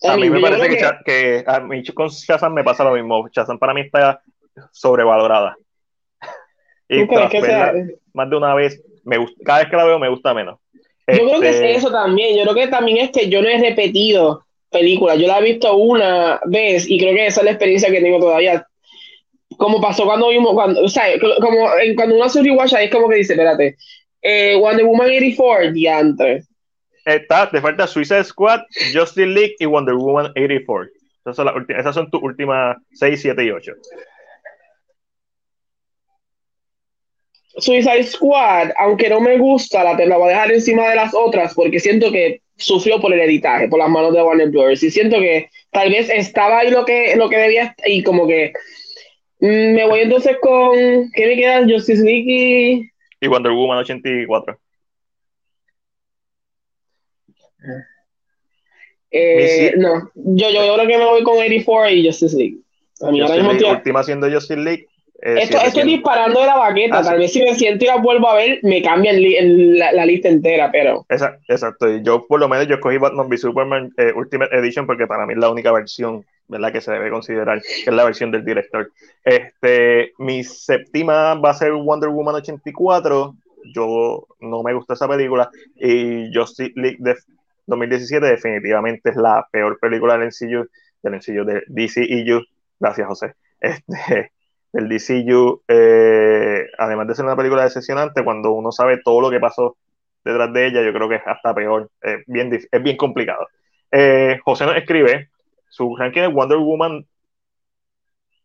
A, 0.03 0.17
mí 0.17 0.29
me 0.29 0.41
parece 0.41 0.69
que, 0.69 0.85
que, 1.05 1.45
a 1.47 1.61
mí 1.61 1.83
con 1.85 2.09
Shazam 2.09 2.53
me 2.53 2.65
pasa 2.65 2.85
lo 2.85 2.93
mismo. 2.93 3.29
Shazam 3.29 3.59
para 3.59 3.75
mí 3.75 3.83
está 3.83 4.21
sobrevalorada. 4.73 5.57
y 6.89 7.05
más 8.13 8.31
de 8.31 8.37
una 8.37 8.55
vez, 8.55 8.83
me 9.05 9.19
gusta, 9.19 9.37
cada 9.45 9.59
vez 9.61 9.71
que 9.71 9.77
la 9.77 9.85
veo 9.85 9.99
me 9.99 10.09
gusta 10.09 10.35
menos. 10.35 10.59
Yo 11.09 11.25
creo 11.29 11.41
que 11.41 11.49
es 11.49 11.55
este 11.57 11.75
eso 11.77 11.91
también. 11.91 12.37
Yo 12.37 12.43
creo 12.43 12.55
que 12.55 12.69
también 12.69 12.99
es 12.99 13.11
que 13.11 13.29
yo 13.29 13.41
no 13.41 13.49
he 13.49 13.59
repetido 13.59 14.45
películas. 14.71 15.19
Yo 15.19 15.29
la 15.29 15.39
he 15.39 15.45
visto 15.45 15.75
una 15.77 16.41
vez 16.47 16.89
y 16.89 16.99
creo 16.99 17.15
que 17.15 17.27
esa 17.27 17.41
es 17.41 17.45
la 17.45 17.53
experiencia 17.53 17.91
que 17.91 18.01
tengo 18.01 18.19
todavía 18.19 18.67
como 19.57 19.81
pasó 19.81 20.05
cuando 20.05 20.29
vimos, 20.29 20.53
cuando, 20.55 20.83
o 20.83 20.89
sea, 20.89 21.05
como 21.41 21.69
cuando 21.95 22.15
uno 22.15 22.25
hace 22.25 22.43
rewatch 22.43 22.75
ahí 22.75 22.87
es 22.87 22.91
como 22.91 23.09
que 23.09 23.17
dice, 23.17 23.33
espérate, 23.33 23.77
eh, 24.23 24.57
Wonder 24.57 24.85
Woman 24.85 25.09
84, 25.09 25.73
diantre. 25.73 26.43
Está, 27.07 27.51
te 27.51 27.61
falta 27.61 27.87
Suicide 27.87 28.25
Squad, 28.25 28.61
Justice 28.93 29.27
League 29.27 29.55
y 29.59 29.65
Wonder 29.65 29.95
Woman 29.95 30.27
84. 30.37 30.91
Esas 31.21 31.37
son, 31.37 31.47
las 31.47 31.55
esas 31.79 31.95
son 31.95 32.11
tus 32.11 32.23
últimas 32.23 32.77
6, 32.93 33.21
7 33.23 33.45
y 33.45 33.51
8. 33.51 33.73
Suicide 37.59 38.05
Squad, 38.05 38.73
aunque 38.79 39.09
no 39.09 39.21
me 39.21 39.39
gusta, 39.39 39.83
la, 39.83 39.95
la 39.95 40.17
voy 40.19 40.27
a 40.27 40.33
dejar 40.33 40.53
encima 40.53 40.89
de 40.91 40.97
las 40.97 41.15
otras 41.15 41.55
porque 41.55 41.81
siento 41.81 42.13
que 42.13 42.43
sufrió 42.57 43.01
por 43.01 43.13
el 43.13 43.21
editaje, 43.21 43.69
por 43.69 43.79
las 43.79 43.89
manos 43.89 44.13
de 44.13 44.23
Warner 44.23 44.51
Bros. 44.51 44.83
Y 44.83 44.91
siento 44.91 45.19
que 45.19 45.49
tal 45.71 45.91
vez 45.91 46.11
estaba 46.11 46.59
ahí 46.59 46.71
lo 46.71 46.85
que, 46.85 47.17
lo 47.17 47.31
que 47.31 47.39
debía 47.39 47.75
y 47.87 48.03
como 48.03 48.27
que 48.27 48.53
Mm, 49.41 49.75
me 49.75 49.87
voy 49.87 50.01
entonces 50.01 50.37
con. 50.41 51.11
¿Qué 51.15 51.27
me 51.27 51.37
queda? 51.37 51.67
Justice 51.69 52.03
League 52.03 52.25
y. 52.27 52.91
Y 53.21 53.29
Wonder 53.29 53.53
Woman 53.53 53.79
84. 53.79 54.59
Eh, 59.11 59.75
no, 59.77 60.11
yo, 60.15 60.51
yo, 60.51 60.75
creo 60.75 60.87
que 60.87 60.99
me 60.99 61.05
voy 61.05 61.23
con 61.23 61.39
84 61.39 61.91
y 61.91 62.07
Justice 62.07 62.37
League. 62.37 62.59
A 63.03 63.11
mí 63.11 63.21
ahora 63.21 63.35
mismo 63.35 63.71
última 63.71 64.03
siendo 64.03 64.31
Justice 64.31 64.61
League. 64.61 64.87
Eh, 65.23 65.39
esto, 65.43 65.59
estoy 65.59 65.85
disparando 65.85 66.41
de 66.41 66.47
la 66.47 66.57
baqueta. 66.57 66.99
Ah, 66.99 67.03
Tal 67.03 67.19
vez 67.19 67.33
si 67.33 67.43
me 67.43 67.55
siento 67.55 67.85
y 67.85 67.89
la 67.89 67.97
vuelvo 67.97 68.29
a 68.29 68.35
ver, 68.35 68.61
me 68.63 68.83
cambia 68.83 69.13
la, 69.13 70.07
lista 70.07 70.29
entera, 70.29 70.71
pero. 70.71 71.07
Exacto, 71.09 71.43
exacto. 71.49 71.97
Yo, 71.99 72.27
por 72.27 72.41
lo 72.41 72.49
menos, 72.49 72.67
yo 72.67 72.75
escogí 72.75 72.99
Batman 72.99 73.29
v 73.29 73.39
Superman 73.39 73.93
eh, 73.97 74.13
Ultimate 74.15 74.55
Edition 74.57 74.87
porque 74.87 75.07
para 75.07 75.27
mí 75.27 75.33
es 75.33 75.39
la 75.39 75.51
única 75.51 75.73
versión 75.73 76.25
¿verdad? 76.49 76.73
que 76.73 76.81
se 76.81 76.93
debe 76.93 77.11
considerar, 77.11 77.63
que 77.63 77.91
es 77.91 77.97
la 77.97 78.05
versión 78.05 78.31
del 78.31 78.45
director. 78.45 78.91
Este, 79.25 80.13
mi 80.19 80.45
séptima 80.45 81.35
va 81.35 81.51
a 81.51 81.55
ser 81.55 81.73
Wonder 81.73 82.11
Woman 82.11 82.37
84. 82.37 83.35
Yo 83.75 84.27
no 84.41 84.63
me 84.63 84.75
gusta 84.75 84.95
esa 84.95 85.09
película. 85.09 85.51
Y 85.77 86.33
Justice 86.35 86.73
League 86.77 86.99
de 87.01 87.17
2017 87.67 88.27
definitivamente 88.27 89.11
es 89.11 89.17
la 89.17 89.47
peor 89.51 89.79
película 89.79 90.17
del 90.17 90.29
MCU, 90.29 90.69
del 91.03 91.15
MCU 91.15 91.45
de 91.45 91.63
DCEU. 91.69 92.43
Gracias, 92.79 93.07
José. 93.07 93.35
Este, 93.61 94.33
el 94.73 94.89
DCU, 94.89 95.63
eh, 95.69 96.67
además 96.79 97.09
de 97.09 97.15
ser 97.15 97.25
una 97.25 97.37
película 97.37 97.65
decepcionante, 97.65 98.25
cuando 98.25 98.53
uno 98.53 98.73
sabe 98.73 99.01
todo 99.03 99.21
lo 99.21 99.31
que 99.31 99.41
pasó 99.41 99.77
detrás 100.25 100.53
de 100.53 100.67
ella, 100.67 100.83
yo 100.83 100.93
creo 100.93 101.09
que 101.09 101.17
es 101.17 101.23
hasta 101.27 101.55
peor, 101.55 101.91
bien, 102.27 102.53
es 102.53 102.83
bien 102.83 102.97
complicado. 102.97 103.47
Eh, 103.93 104.41
José 104.45 104.67
nos 104.67 104.77
escribe, 104.77 105.31
su 105.69 105.97
ranking 105.97 106.23
es 106.23 106.33
Wonder 106.33 106.59
Woman. 106.59 107.07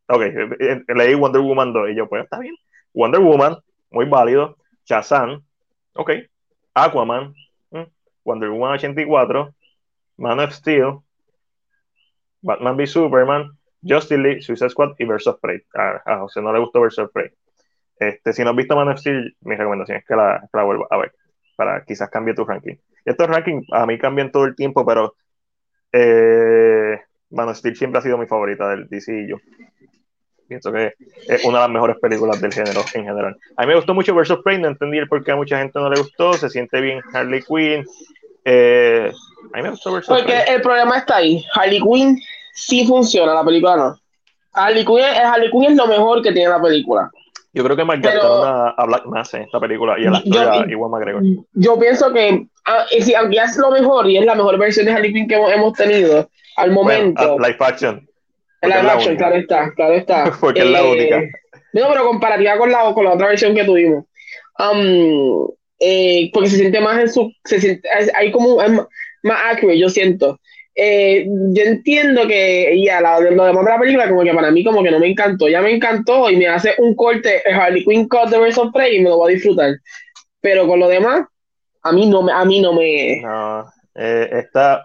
Ok, 0.07 0.21
eh, 0.21 0.49
eh, 0.59 0.83
leí 0.95 1.13
Wonder 1.15 1.41
Woman 1.41 1.73
2 1.73 1.89
y 1.89 1.95
yo, 1.95 2.07
pues 2.07 2.23
está 2.23 2.39
bien. 2.39 2.55
Wonder 2.93 3.21
Woman, 3.21 3.57
muy 3.89 4.05
válido. 4.05 4.57
Shazam, 4.85 5.43
ok. 5.93 6.11
Aquaman, 6.73 7.33
Wonder 8.23 8.51
Woman 8.51 8.73
84, 8.73 9.53
Man 10.17 10.39
of 10.39 10.53
Steel, 10.53 11.03
Batman 12.41 12.77
v 12.77 12.87
Superman, 12.87 13.57
Justice 13.83 14.17
League, 14.17 14.41
Suicide 14.41 14.69
Squad 14.69 14.95
y 14.99 15.05
Versus 15.05 15.35
Prey. 15.41 15.61
A, 15.75 16.01
a, 16.05 16.19
José 16.19 16.41
no 16.41 16.53
le 16.53 16.59
gustó 16.59 16.81
Versus 16.81 17.09
Prey. 17.11 17.31
Este, 17.97 18.33
si 18.33 18.43
no 18.43 18.51
has 18.51 18.55
visto 18.55 18.75
Man 18.75 18.89
of 18.89 18.99
Steel, 18.99 19.35
mi 19.41 19.55
recomendación 19.55 19.97
es 19.97 20.05
que 20.05 20.15
la, 20.15 20.39
que 20.41 20.57
la 20.57 20.63
vuelva 20.63 20.87
a 20.89 20.97
ver 20.97 21.13
para 21.55 21.83
quizás 21.85 22.09
cambie 22.09 22.33
tu 22.33 22.45
ranking. 22.45 22.75
Estos 23.05 23.27
rankings 23.27 23.67
a 23.71 23.85
mí 23.85 23.97
cambian 23.99 24.31
todo 24.31 24.45
el 24.45 24.55
tiempo, 24.55 24.85
pero 24.85 25.15
eh, 25.91 26.99
Man 27.29 27.49
of 27.49 27.57
Steel 27.57 27.75
siempre 27.75 27.99
ha 27.99 28.01
sido 28.01 28.17
mi 28.17 28.25
favorita 28.25 28.69
del 28.69 28.87
DC 28.87 29.27
yo 29.27 29.37
pienso 30.51 30.69
que 30.73 30.93
es 31.29 31.45
una 31.45 31.59
de 31.59 31.63
las 31.63 31.69
mejores 31.69 31.97
películas 32.01 32.41
del 32.41 32.51
género 32.51 32.81
en 32.93 33.05
general. 33.05 33.37
A 33.55 33.61
mí 33.61 33.67
me 33.69 33.75
gustó 33.75 33.93
mucho 33.93 34.13
Versus 34.13 34.39
Prey, 34.43 34.59
no 34.59 34.67
entendí 34.67 34.97
el 34.97 35.07
por 35.07 35.23
qué 35.23 35.31
a 35.31 35.37
mucha 35.37 35.57
gente 35.59 35.79
no 35.79 35.89
le 35.89 35.97
gustó, 35.97 36.33
se 36.33 36.49
siente 36.49 36.81
bien 36.81 36.99
Harley 37.13 37.41
Quinn. 37.41 37.85
Eh, 38.43 39.13
a 39.53 39.57
mí 39.57 39.63
me 39.63 39.69
gustó 39.69 39.93
Versus 39.93 40.13
Porque 40.13 40.37
el 40.49 40.61
problema 40.61 40.97
está 40.97 41.17
ahí, 41.17 41.45
Harley 41.53 41.79
Quinn 41.79 42.19
sí 42.53 42.85
funciona, 42.85 43.33
la 43.33 43.45
película 43.45 43.77
no. 43.77 43.97
Harley 44.51 44.85
Quinn, 44.85 44.99
Harley 44.99 45.49
Quinn 45.51 45.63
es 45.63 45.77
lo 45.77 45.87
mejor 45.87 46.21
que 46.21 46.33
tiene 46.33 46.49
la 46.49 46.61
película. 46.61 47.09
Yo 47.53 47.63
creo 47.63 47.77
que 47.77 47.85
Mark 47.85 48.05
a, 48.05 48.75
a, 48.77 48.85
Black 48.85 49.05
Mass 49.05 49.33
en 49.33 49.43
esta 49.43 49.59
película 49.59 49.95
y 49.97 50.03
el 50.03 50.15
actor 50.15 50.65
yo, 50.67 50.69
Iwan 50.69 50.91
McGregor. 50.91 51.23
Yo 51.53 51.79
pienso 51.79 52.11
que, 52.11 52.45
ah, 52.65 52.85
si, 52.99 53.13
aunque 53.13 53.37
es 53.37 53.55
lo 53.57 53.71
mejor 53.71 54.09
y 54.09 54.17
es 54.17 54.25
la 54.25 54.35
mejor 54.35 54.57
versión 54.57 54.85
de 54.85 54.91
Harley 54.91 55.13
Quinn 55.13 55.27
que 55.29 55.35
hemos 55.35 55.73
tenido, 55.73 56.29
al 56.57 56.71
momento. 56.71 57.37
live 57.39 57.57
action. 57.59 58.05
Live 58.61 58.89
action, 58.89 59.15
claro 59.15 59.35
está, 59.35 59.71
claro 59.75 59.93
está. 59.93 60.31
porque 60.39 60.61
es 60.61 60.65
la 60.67 60.81
eh, 60.81 60.91
única. 60.91 61.21
No, 61.73 61.87
pero 61.89 62.05
comparativa 62.05 62.57
con 62.57 62.71
la, 62.71 62.93
con 62.93 63.05
la 63.05 63.13
otra 63.13 63.27
versión 63.27 63.55
que 63.55 63.63
tuvimos. 63.63 64.05
Um, 64.59 65.47
eh, 65.79 66.29
porque 66.33 66.49
se 66.49 66.57
siente 66.57 66.79
más 66.79 66.99
en 66.99 67.09
su. 67.09 67.31
Se 67.43 67.59
siente, 67.59 67.87
hay 68.15 68.31
como. 68.31 68.57
más 69.23 69.37
accurate, 69.49 69.79
yo 69.79 69.89
siento. 69.89 70.39
Eh, 70.73 71.25
yo 71.27 71.63
entiendo 71.63 72.27
que 72.27 72.81
ya 72.85 73.01
lo, 73.01 73.31
lo 73.31 73.45
demás 73.45 73.65
de 73.65 73.71
la 73.71 73.79
película 73.79 74.09
como 74.09 74.23
que 74.23 74.33
para 74.33 74.51
mí 74.51 74.63
como 74.63 74.81
que 74.81 74.89
no 74.89 74.99
me 74.99 75.09
encantó 75.09 75.49
ya 75.49 75.61
me 75.61 75.75
encantó 75.75 76.29
y 76.29 76.37
me 76.37 76.47
hace 76.47 76.75
un 76.77 76.95
corte 76.95 77.43
Harley 77.45 77.83
Quinn 77.83 78.07
cut 78.07 78.29
de 78.29 78.37
of 78.37 78.73
Prey 78.73 78.95
y 78.95 79.01
me 79.01 79.09
lo 79.09 79.17
voy 79.17 79.31
a 79.31 79.35
disfrutar 79.35 79.75
pero 80.39 80.65
con 80.67 80.79
lo 80.79 80.87
demás 80.87 81.27
a 81.83 81.91
mí 81.91 82.05
no 82.05 82.21
me 82.21 82.31
a 82.31 82.45
mí 82.45 82.61
no 82.61 82.71
me 82.71 83.19
no 83.21 83.65
está 83.93 84.81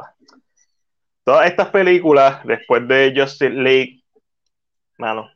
todas 1.27 1.49
estas 1.51 1.71
películas, 1.71 2.41
después 2.45 2.87
de 2.87 3.13
Justice 3.15 3.51
League, 3.51 4.05
mano, 4.97 5.29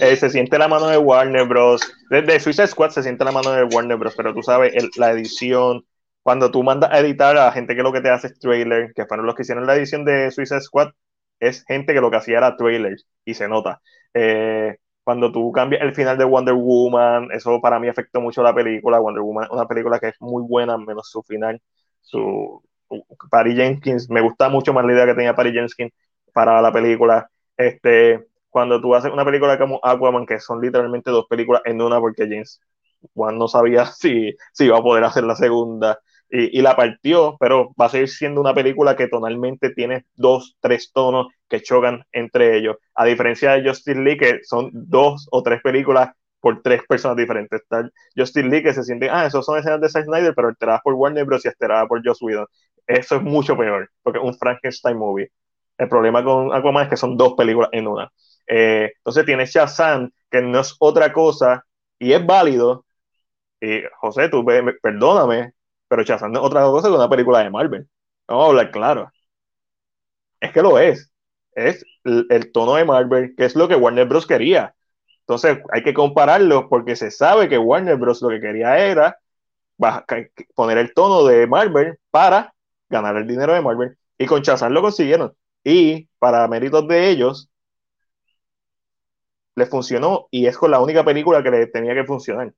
eh, 0.00 0.16
se 0.16 0.30
siente 0.30 0.58
la 0.58 0.66
mano 0.66 0.86
de 0.86 0.96
Warner 0.96 1.46
Bros. 1.46 1.82
Desde 2.08 2.40
Suicide 2.40 2.68
Squad 2.68 2.90
se 2.90 3.02
siente 3.02 3.24
la 3.24 3.32
mano 3.32 3.52
de 3.52 3.64
Warner 3.64 3.98
Bros. 3.98 4.14
Pero 4.16 4.32
tú 4.32 4.42
sabes, 4.42 4.72
la 4.96 5.10
edición, 5.10 5.84
cuando 6.22 6.50
tú 6.50 6.62
mandas 6.62 6.90
a 6.90 7.00
editar 7.00 7.36
a 7.36 7.52
gente 7.52 7.76
que 7.76 7.82
lo 7.82 7.92
que 7.92 8.00
te 8.00 8.08
hace 8.08 8.28
es 8.28 8.38
trailer, 8.38 8.94
que 8.94 9.04
fueron 9.04 9.26
los 9.26 9.34
que 9.34 9.42
hicieron 9.42 9.66
la 9.66 9.76
edición 9.76 10.06
de 10.06 10.30
Suicide 10.30 10.62
Squad, 10.62 10.92
es 11.38 11.62
gente 11.66 11.92
que 11.92 12.00
lo 12.00 12.10
que 12.10 12.16
hacía 12.16 12.38
era 12.38 12.56
trailers 12.56 13.06
y 13.26 13.34
se 13.34 13.46
nota. 13.46 13.82
Eh, 14.14 14.78
cuando 15.04 15.30
tú 15.32 15.52
cambias 15.52 15.82
el 15.82 15.94
final 15.94 16.16
de 16.16 16.24
Wonder 16.24 16.54
Woman, 16.54 17.28
eso 17.32 17.60
para 17.60 17.78
mí 17.78 17.88
afectó 17.88 18.22
mucho 18.22 18.42
la 18.42 18.54
película. 18.54 19.00
Wonder 19.00 19.22
Woman 19.22 19.44
es 19.44 19.50
una 19.50 19.66
película 19.66 19.98
que 20.00 20.08
es 20.08 20.16
muy 20.20 20.42
buena, 20.42 20.78
menos 20.78 21.10
su 21.10 21.22
final. 21.22 21.60
Su, 22.00 22.62
Patty 23.30 23.54
Jenkins, 23.54 24.10
me 24.10 24.20
gusta 24.20 24.48
mucho 24.48 24.72
más 24.72 24.84
la 24.84 24.92
idea 24.92 25.06
que 25.06 25.14
tenía 25.14 25.34
Patty 25.34 25.52
Jenkins 25.52 25.92
para 26.32 26.60
la 26.60 26.72
película. 26.72 27.30
Este, 27.56 28.26
cuando 28.48 28.80
tú 28.80 28.94
haces 28.94 29.12
una 29.12 29.24
película 29.24 29.58
como 29.58 29.80
Aquaman, 29.82 30.26
que 30.26 30.40
son 30.40 30.60
literalmente 30.60 31.10
dos 31.10 31.26
películas 31.28 31.62
en 31.64 31.80
una, 31.82 32.00
porque 32.00 32.24
James 32.24 32.60
Wan 33.14 33.38
no 33.38 33.48
sabía 33.48 33.86
si, 33.98 34.34
si 34.52 34.64
iba 34.64 34.78
a 34.78 34.82
poder 34.82 35.04
hacer 35.04 35.24
la 35.24 35.36
segunda, 35.36 35.98
y, 36.32 36.58
y, 36.58 36.62
la 36.62 36.76
partió, 36.76 37.36
pero 37.40 37.74
va 37.80 37.86
a 37.86 37.88
seguir 37.88 38.08
siendo 38.08 38.40
una 38.40 38.54
película 38.54 38.94
que 38.94 39.08
tonalmente 39.08 39.70
tiene 39.70 40.06
dos, 40.14 40.56
tres 40.60 40.92
tonos 40.92 41.26
que 41.48 41.60
chocan 41.60 42.04
entre 42.12 42.56
ellos, 42.56 42.76
a 42.94 43.04
diferencia 43.04 43.52
de 43.52 43.68
Justice 43.68 44.00
League, 44.00 44.18
que 44.18 44.38
son 44.44 44.70
dos 44.72 45.26
o 45.32 45.42
tres 45.42 45.60
películas 45.60 46.10
por 46.40 46.62
tres 46.62 46.82
personas 46.88 47.16
diferentes. 47.16 47.62
Justin 48.16 48.50
Lee 48.50 48.62
que 48.62 48.74
se 48.74 48.82
siente, 48.84 49.08
ah, 49.10 49.26
esos 49.26 49.44
son 49.44 49.58
escenas 49.58 49.80
de 49.80 49.88
Zack 49.88 50.04
Snyder, 50.04 50.34
pero 50.34 50.48
alteradas 50.48 50.82
por 50.82 50.94
Warner 50.94 51.24
Bros. 51.24 51.44
y 51.44 51.48
alteradas 51.48 51.88
por 51.88 52.00
Joss 52.04 52.22
Whedon 52.22 52.46
eso 52.90 53.16
es 53.16 53.22
mucho 53.22 53.56
peor, 53.56 53.90
porque 54.02 54.18
es 54.18 54.24
un 54.24 54.34
Frankenstein 54.36 54.96
movie. 54.96 55.30
El 55.78 55.88
problema 55.88 56.24
con 56.24 56.52
Aquaman 56.52 56.84
es 56.84 56.90
que 56.90 56.96
son 56.96 57.16
dos 57.16 57.34
películas 57.34 57.70
en 57.72 57.86
una. 57.86 58.10
Eh, 58.46 58.92
entonces 58.98 59.24
tienes 59.24 59.50
Shazam, 59.50 60.10
que 60.30 60.42
no 60.42 60.60
es 60.60 60.76
otra 60.78 61.12
cosa, 61.12 61.64
y 61.98 62.12
es 62.12 62.24
válido, 62.26 62.84
Y 63.60 63.82
José, 64.00 64.28
tú 64.30 64.44
perdóname, 64.82 65.52
pero 65.88 66.02
Shazam 66.02 66.32
es 66.34 66.40
otra 66.40 66.62
cosa 66.62 66.88
que 66.88 66.94
una 66.94 67.08
película 67.10 67.40
de 67.40 67.50
Marvel. 67.50 67.88
Vamos 68.28 68.46
a 68.46 68.48
hablar 68.50 68.70
claro. 68.72 69.10
Es 70.40 70.52
que 70.52 70.62
lo 70.62 70.78
es. 70.78 71.12
Es 71.52 71.84
el, 72.04 72.52
tono 72.52 72.74
de 72.76 72.84
Marvel, 72.84 73.34
que 73.36 73.44
es 73.44 73.54
lo 73.56 73.68
que 73.68 73.76
Warner 73.76 74.06
Bros. 74.06 74.26
quería. 74.26 74.74
Entonces 75.30 75.58
hay 75.70 75.84
que 75.84 75.94
compararlo 75.94 76.68
porque 76.68 76.96
se 76.96 77.12
sabe 77.12 77.48
que 77.48 77.56
Warner 77.56 77.96
Bros. 77.96 78.20
lo 78.20 78.30
que 78.30 78.40
quería 78.40 78.76
era 78.78 79.16
poner 80.56 80.78
el 80.78 80.92
tono 80.92 81.24
de 81.24 81.46
Marvel 81.46 81.98
para 82.10 82.52
ganar 82.88 83.16
el 83.16 83.28
dinero 83.28 83.54
de 83.54 83.60
Marvel. 83.60 83.96
Y 84.18 84.26
con 84.26 84.42
Shazam 84.42 84.72
lo 84.72 84.82
consiguieron. 84.82 85.32
Y 85.62 86.08
para 86.18 86.48
méritos 86.48 86.88
de 86.88 87.10
ellos, 87.10 87.48
le 89.54 89.66
funcionó 89.66 90.26
y 90.32 90.46
es 90.46 90.58
con 90.58 90.72
la 90.72 90.80
única 90.80 91.04
película 91.04 91.44
que 91.44 91.50
le 91.52 91.66
tenía 91.68 91.94
que 91.94 92.04
funcionar. 92.04 92.52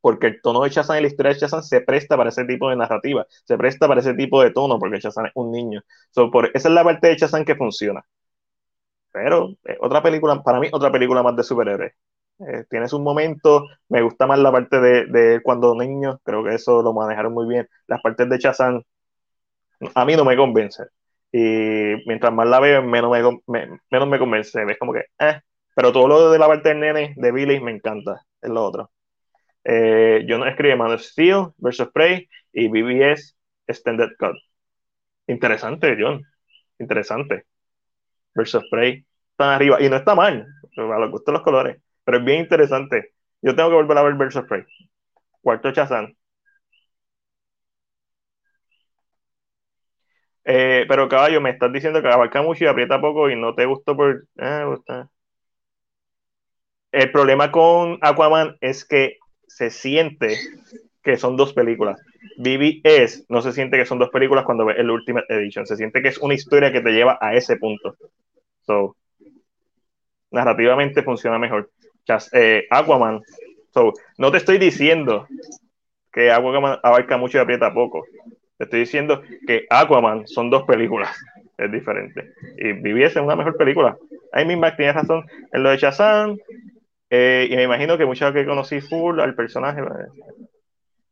Porque 0.00 0.28
el 0.28 0.40
tono 0.40 0.62
de 0.62 0.70
Shazam 0.70 0.98
y 0.98 1.00
la 1.00 1.08
historia 1.08 1.32
de 1.32 1.40
Shazam 1.40 1.62
se 1.64 1.80
presta 1.80 2.16
para 2.16 2.28
ese 2.30 2.44
tipo 2.44 2.70
de 2.70 2.76
narrativa, 2.76 3.26
se 3.44 3.58
presta 3.58 3.88
para 3.88 4.00
ese 4.00 4.14
tipo 4.14 4.40
de 4.40 4.52
tono, 4.52 4.78
porque 4.78 5.00
Shazam 5.00 5.26
es 5.26 5.32
un 5.34 5.50
niño. 5.50 5.82
por, 6.30 6.46
esa 6.54 6.68
es 6.68 6.74
la 6.74 6.84
parte 6.84 7.08
de 7.08 7.16
Shazam 7.16 7.44
que 7.44 7.56
funciona. 7.56 8.04
Pero 9.12 9.50
eh, 9.64 9.76
otra 9.80 10.02
película, 10.02 10.42
para 10.42 10.60
mí, 10.60 10.68
otra 10.72 10.92
película 10.92 11.22
más 11.22 11.36
de 11.36 11.42
superhéroes. 11.44 11.92
Eh, 12.40 12.64
tiene 12.70 12.88
su 12.88 13.00
momento, 13.00 13.66
me 13.88 14.02
gusta 14.02 14.26
más 14.26 14.38
la 14.38 14.52
parte 14.52 14.80
de, 14.80 15.06
de, 15.06 15.40
cuando 15.42 15.74
niño, 15.74 16.20
creo 16.22 16.44
que 16.44 16.54
eso 16.54 16.82
lo 16.82 16.92
manejaron 16.94 17.32
muy 17.34 17.46
bien. 17.48 17.68
Las 17.88 18.00
partes 18.00 18.28
de 18.28 18.38
Shazam 18.38 18.82
a 19.94 20.04
mí 20.04 20.16
no 20.16 20.24
me 20.24 20.36
convence. 20.36 20.84
Y 21.32 21.40
mientras 22.06 22.32
más 22.32 22.48
la 22.48 22.60
veo, 22.60 22.82
menos 22.82 23.10
me, 23.46 23.80
menos 23.90 24.08
me 24.08 24.18
convence. 24.18 24.62
Es 24.62 24.78
como 24.78 24.92
que, 24.92 25.04
eh, 25.18 25.40
pero 25.74 25.92
todo 25.92 26.08
lo 26.08 26.30
de 26.30 26.38
la 26.38 26.46
parte 26.48 26.70
del 26.70 26.80
nene, 26.80 27.14
de 27.16 27.32
Billy, 27.32 27.60
me 27.60 27.72
encanta. 27.72 28.22
Es 28.40 28.50
lo 28.50 28.64
otro. 28.64 28.90
Eh, 29.64 30.24
yo 30.28 30.38
no 30.38 30.46
escribí 30.46 30.76
Man 30.76 30.92
of 30.92 31.02
Steel 31.02 31.48
versus 31.58 31.88
Prey 31.92 32.28
y 32.52 32.68
BBS 32.68 33.36
Extended 33.66 34.10
Cut. 34.18 34.36
Interesante, 35.26 35.96
John. 36.00 36.22
Interesante. 36.78 37.46
Versus 38.34 38.64
Prey. 38.70 39.06
Están 39.32 39.50
arriba. 39.50 39.80
Y 39.82 39.88
no 39.88 39.96
está 39.96 40.14
mal. 40.14 40.46
A 40.76 40.80
lo 40.82 41.10
gustan 41.10 41.34
los 41.34 41.42
colores. 41.42 41.80
Pero 42.04 42.18
es 42.18 42.24
bien 42.24 42.40
interesante. 42.40 43.14
Yo 43.42 43.54
tengo 43.54 43.70
que 43.70 43.76
volver 43.76 43.98
a 43.98 44.02
ver 44.02 44.14
Versus 44.14 44.44
Prey. 44.46 44.64
Cuarto 45.42 45.72
Chazán. 45.72 46.16
Eh, 50.44 50.86
pero 50.88 51.08
caballo, 51.08 51.40
me 51.40 51.50
estás 51.50 51.70
diciendo 51.72 52.00
que 52.02 52.08
abarca 52.08 52.42
mucho 52.42 52.64
y 52.64 52.66
aprieta 52.68 53.00
poco 53.00 53.28
y 53.30 53.36
no 53.36 53.54
te 53.54 53.66
gustó 53.66 53.96
por. 53.96 54.26
Ah, 54.38 54.64
gusta. 54.66 55.10
El 56.92 57.10
problema 57.12 57.50
con 57.50 57.98
Aquaman 58.02 58.56
es 58.60 58.84
que 58.84 59.18
se 59.46 59.70
siente 59.70 60.36
que 61.12 61.16
son 61.16 61.36
dos 61.36 61.54
películas. 61.54 62.00
BBS 62.36 63.24
no 63.28 63.40
se 63.40 63.52
siente 63.52 63.78
que 63.78 63.86
son 63.86 63.98
dos 63.98 64.10
películas 64.10 64.44
cuando 64.44 64.66
ves 64.66 64.78
el 64.78 64.90
Ultimate 64.90 65.26
Edition. 65.28 65.66
Se 65.66 65.76
siente 65.76 66.02
que 66.02 66.08
es 66.08 66.18
una 66.18 66.34
historia 66.34 66.70
que 66.70 66.82
te 66.82 66.92
lleva 66.92 67.18
a 67.20 67.34
ese 67.34 67.56
punto. 67.56 67.96
So, 68.66 68.94
narrativamente 70.30 71.02
funciona 71.02 71.38
mejor. 71.38 71.70
Eh, 72.32 72.66
Aquaman. 72.70 73.22
So, 73.72 73.94
no 74.18 74.30
te 74.30 74.36
estoy 74.36 74.58
diciendo 74.58 75.26
que 76.12 76.30
Aquaman 76.30 76.78
abarca 76.82 77.16
mucho 77.16 77.38
y 77.38 77.40
aprieta 77.40 77.72
poco. 77.72 78.04
Te 78.58 78.64
estoy 78.64 78.80
diciendo 78.80 79.22
que 79.46 79.66
Aquaman 79.70 80.26
son 80.26 80.50
dos 80.50 80.64
películas. 80.64 81.16
Es 81.56 81.72
diferente. 81.72 82.34
Y 82.58 83.02
es 83.02 83.16
una 83.16 83.34
mejor 83.34 83.56
película. 83.56 83.96
Amy 84.32 84.56
Mac 84.56 84.76
tiene 84.76 84.92
razón 84.92 85.24
en 85.52 85.62
lo 85.62 85.70
de 85.70 85.78
Shazam, 85.78 86.36
eh, 87.10 87.48
y 87.50 87.56
me 87.56 87.62
imagino 87.62 87.96
que 87.96 88.04
muchos 88.04 88.32
que 88.32 88.44
conocí 88.44 88.80
full 88.80 89.20
al 89.20 89.34
personaje. 89.34 89.80
Eh, 89.80 90.46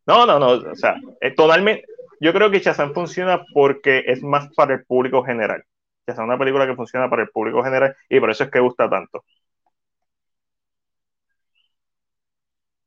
no, 0.06 0.26
no, 0.26 0.38
no. 0.38 0.70
O 0.70 0.74
sea, 0.74 0.96
eh, 1.20 1.32
totalmente. 1.34 1.84
Yo 2.20 2.32
creo 2.32 2.50
que 2.50 2.60
Shazam 2.60 2.94
funciona 2.94 3.44
porque 3.52 4.04
es 4.06 4.22
más 4.22 4.48
para 4.54 4.74
el 4.74 4.84
público 4.84 5.22
general. 5.24 5.64
Shazam 6.06 6.24
es 6.24 6.28
una 6.28 6.38
película 6.38 6.66
que 6.66 6.76
funciona 6.76 7.10
para 7.10 7.22
el 7.22 7.30
público 7.30 7.62
general 7.62 7.94
y 8.08 8.20
por 8.20 8.30
eso 8.30 8.44
es 8.44 8.50
que 8.50 8.60
gusta 8.60 8.88
tanto. 8.88 9.24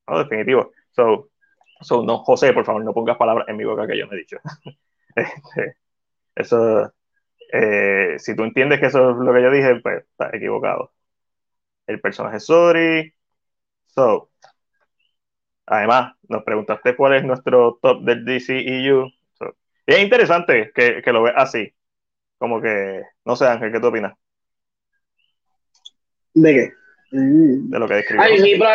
No, 0.07 0.19
definitivo. 0.19 0.71
So, 0.91 1.29
so, 1.81 2.03
no, 2.03 2.19
José, 2.19 2.53
por 2.53 2.65
favor, 2.65 2.83
no 2.83 2.93
pongas 2.93 3.17
palabras 3.17 3.47
en 3.49 3.57
mi 3.57 3.63
boca 3.65 3.87
que 3.87 3.97
yo 3.97 4.05
no 4.07 4.13
he 4.13 4.17
dicho. 4.17 4.37
Este, 5.15 5.75
eso, 6.35 6.93
si 8.19 8.35
tú 8.35 8.43
entiendes 8.43 8.79
que 8.79 8.87
eso 8.87 9.11
es 9.11 9.17
lo 9.17 9.33
que 9.33 9.41
yo 9.41 9.51
dije, 9.51 9.75
pues 9.81 10.03
estás 10.03 10.33
equivocado 10.33 10.93
el 11.87 12.01
personaje 12.01 12.39
Sori. 12.39 13.13
So, 13.87 14.31
además, 15.69 16.13
nos 16.27 16.43
preguntaste 16.43 16.95
cuál 16.95 17.15
es 17.15 17.23
nuestro 17.23 17.79
top 17.81 18.03
del 18.03 18.25
DCEU. 18.25 19.09
es 19.85 19.99
interesante 19.99 20.71
que, 20.73 21.01
lo 21.11 21.23
veas 21.23 21.35
así. 21.37 21.71
Como 22.37 22.61
que, 22.61 23.03
no 23.25 23.35
sé, 23.35 23.45
Ángel, 23.45 23.71
¿qué 23.71 23.79
tú 23.79 23.87
opinas? 23.87 24.13
¿De 26.33 26.53
qué? 26.53 26.71
De 27.11 27.79
lo 27.79 27.87
que 27.87 27.95
describí. 27.95 28.23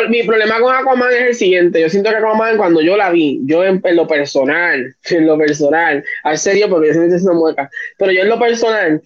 mi, 0.08 0.22
problema 0.24 0.60
con 0.60 0.74
Aquaman 0.74 1.12
es 1.12 1.22
el 1.22 1.34
siguiente. 1.34 1.80
Yo 1.80 1.88
siento 1.88 2.10
que 2.10 2.16
Aquaman, 2.16 2.56
cuando 2.56 2.80
yo 2.80 2.96
la 2.96 3.10
vi, 3.10 3.40
yo 3.44 3.64
en, 3.64 3.80
lo 3.92 4.06
personal, 4.06 4.94
en 5.10 5.26
lo 5.26 5.38
personal, 5.38 6.04
al 6.22 6.38
serio, 6.38 6.68
porque 6.68 6.88
yo 6.88 6.94
siento 6.94 7.30
una 7.30 7.38
mueca, 7.38 7.70
pero 7.98 8.12
yo 8.12 8.22
en 8.22 8.28
lo 8.28 8.38
personal, 8.38 9.02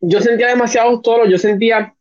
yo 0.00 0.20
sentía 0.20 0.48
demasiado 0.48 1.00
toros, 1.00 1.28
yo 1.28 1.38
sentía 1.38 1.95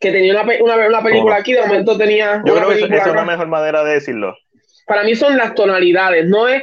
que 0.00 0.12
tenía 0.12 0.32
una, 0.32 0.42
una, 0.60 0.88
una 0.88 1.02
película 1.02 1.36
aquí, 1.36 1.52
de 1.52 1.62
momento 1.62 1.96
tenía. 1.96 2.42
Yo 2.44 2.54
creo 2.54 2.68
que 2.68 2.96
esa 2.96 3.08
es 3.08 3.14
la 3.14 3.24
mejor 3.24 3.48
manera 3.48 3.82
de 3.84 3.94
decirlo. 3.94 4.36
Para 4.86 5.02
mí 5.02 5.14
son 5.16 5.36
las 5.36 5.54
tonalidades, 5.54 6.26
no 6.26 6.46
es. 6.48 6.62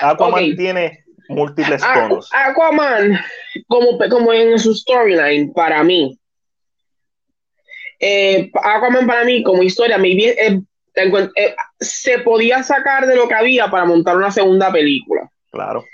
Aquaman 0.00 0.56
tiene 0.56 1.04
múltiples 1.28 1.82
tonos. 1.82 2.30
Aquaman, 2.32 3.18
como, 3.66 3.98
como 4.08 4.32
en 4.32 4.58
su 4.58 4.74
storyline, 4.74 5.52
para 5.52 5.82
mí. 5.82 6.18
Eh, 7.98 8.50
Aquaman, 8.62 9.06
para 9.06 9.24
mí, 9.24 9.42
como 9.42 9.62
historia, 9.62 9.98
eh, 9.98 10.60
eh, 10.94 11.54
se 11.80 12.20
podía 12.20 12.62
sacar 12.62 13.06
de 13.06 13.16
lo 13.16 13.26
que 13.26 13.34
había 13.34 13.68
para 13.68 13.84
montar 13.84 14.16
una 14.16 14.30
segunda 14.30 14.70
película. 14.70 15.28
Claro. 15.50 15.84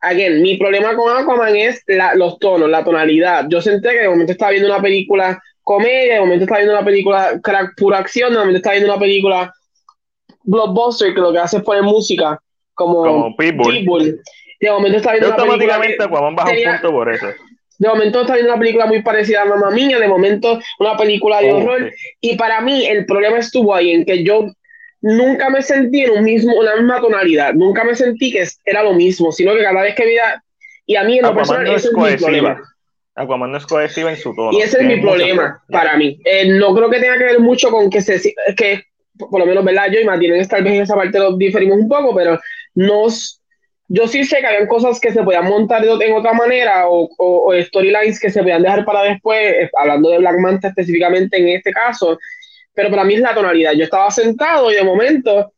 Again, 0.00 0.40
mi 0.42 0.56
problema 0.56 0.96
con 0.96 1.16
Aquaman 1.16 1.54
es 1.54 1.84
los 2.14 2.38
tonos, 2.38 2.68
la 2.68 2.82
tonalidad. 2.82 3.46
Yo 3.48 3.60
senté 3.60 3.90
que 3.90 4.00
de 4.00 4.08
momento 4.08 4.32
estaba 4.32 4.52
viendo 4.52 4.72
una 4.72 4.82
película 4.82 5.40
comedia, 5.62 6.14
de 6.14 6.20
momento 6.20 6.44
está 6.44 6.56
viendo 6.56 6.74
una 6.74 6.84
película 6.84 7.40
crack, 7.42 7.74
pura 7.76 7.98
acción, 7.98 8.32
de 8.32 8.38
momento 8.38 8.58
está 8.58 8.72
viendo 8.72 8.90
una 8.90 9.00
película 9.00 9.52
blockbuster 10.42 11.14
que 11.14 11.20
lo 11.20 11.32
que 11.32 11.38
hace 11.38 11.58
es 11.58 11.62
poner 11.62 11.82
música 11.82 12.40
como, 12.74 13.02
como 13.02 13.36
Pitbull. 13.36 14.20
De 14.60 14.70
momento 14.70 14.98
está 14.98 15.12
viendo 15.12 15.28
una 15.28 15.36
película 15.36 15.78
baja 16.32 16.50
un 16.50 16.64
punto 16.64 16.90
por 16.90 17.12
eso. 17.12 17.26
De 17.78 17.88
momento 17.88 18.20
está 18.20 18.34
viendo 18.34 18.52
una 18.52 18.60
película 18.60 18.86
muy 18.86 19.02
parecida 19.02 19.42
a 19.42 19.46
Mamma 19.46 19.70
Mía, 19.70 19.98
de 19.98 20.08
momento 20.08 20.60
una 20.78 20.96
película 20.98 21.40
de 21.40 21.50
oh, 21.50 21.56
horror. 21.56 21.92
Y 22.20 22.36
para 22.36 22.60
mí 22.60 22.86
el 22.86 23.06
problema 23.06 23.38
estuvo 23.38 23.74
ahí 23.74 23.92
en 23.92 24.04
que 24.04 24.22
yo 24.22 24.52
nunca 25.00 25.48
me 25.48 25.62
sentí 25.62 26.04
en 26.04 26.10
un 26.10 26.24
mismo, 26.24 26.54
una 26.56 26.76
misma 26.76 27.00
tonalidad. 27.00 27.54
Nunca 27.54 27.84
me 27.84 27.94
sentí 27.94 28.32
que 28.32 28.46
era 28.66 28.82
lo 28.82 28.92
mismo, 28.92 29.32
sino 29.32 29.54
que 29.54 29.62
cada 29.62 29.80
vez 29.80 29.94
que 29.94 30.04
veía. 30.04 30.42
Y 30.84 30.96
a 30.96 31.04
mí 31.04 31.18
en 31.18 31.22
lo 31.22 31.34
personal, 31.34 31.66
eso 31.68 31.88
es 31.88 31.96
mi 31.96 32.16
problema. 32.18 32.60
Aquaman 33.20 33.52
no 33.52 33.58
es 33.58 33.66
cohesiva 33.66 34.10
en 34.10 34.16
su 34.16 34.34
tono. 34.34 34.56
Y 34.56 34.62
ese 34.62 34.80
es 34.80 34.86
mi 34.86 35.00
problema 35.00 35.62
para 35.68 35.96
mí. 35.96 36.18
Eh, 36.24 36.48
no 36.58 36.74
creo 36.74 36.90
que 36.90 37.00
tenga 37.00 37.18
que 37.18 37.24
ver 37.24 37.40
mucho 37.40 37.70
con 37.70 37.90
que 37.90 38.00
se 38.00 38.20
que 38.56 38.84
por 39.28 39.40
lo 39.40 39.46
menos, 39.46 39.64
¿verdad? 39.64 39.90
Yo 39.92 40.00
y 40.00 40.04
Martínez 40.04 40.48
tal 40.48 40.62
vez 40.62 40.74
en 40.74 40.82
esa 40.82 40.94
parte 40.94 41.18
lo 41.18 41.36
diferimos 41.36 41.78
un 41.78 41.88
poco, 41.88 42.14
pero 42.14 42.38
nos, 42.74 43.42
yo 43.88 44.06
sí 44.06 44.24
sé 44.24 44.38
que 44.40 44.46
habían 44.46 44.66
cosas 44.66 45.00
que 45.00 45.12
se 45.12 45.22
podían 45.22 45.46
montar 45.46 45.82
de, 45.82 46.06
en 46.06 46.14
otra 46.14 46.32
manera 46.32 46.88
o, 46.88 47.10
o, 47.18 47.52
storylines 47.62 48.20
que 48.20 48.30
se 48.30 48.40
podían 48.40 48.62
dejar 48.62 48.84
para 48.84 49.02
después, 49.02 49.38
eh, 49.38 49.70
hablando 49.78 50.10
de 50.10 50.18
Black 50.18 50.38
Manta 50.38 50.68
específicamente 50.68 51.36
en 51.36 51.48
este 51.48 51.72
caso, 51.72 52.18
pero 52.72 52.90
para 52.90 53.04
mí 53.04 53.14
es 53.14 53.20
la 53.20 53.34
tonalidad. 53.34 53.72
Yo 53.72 53.84
estaba 53.84 54.10
sentado 54.10 54.70
y 54.70 54.76
de 54.76 54.84
momento, 54.84 55.52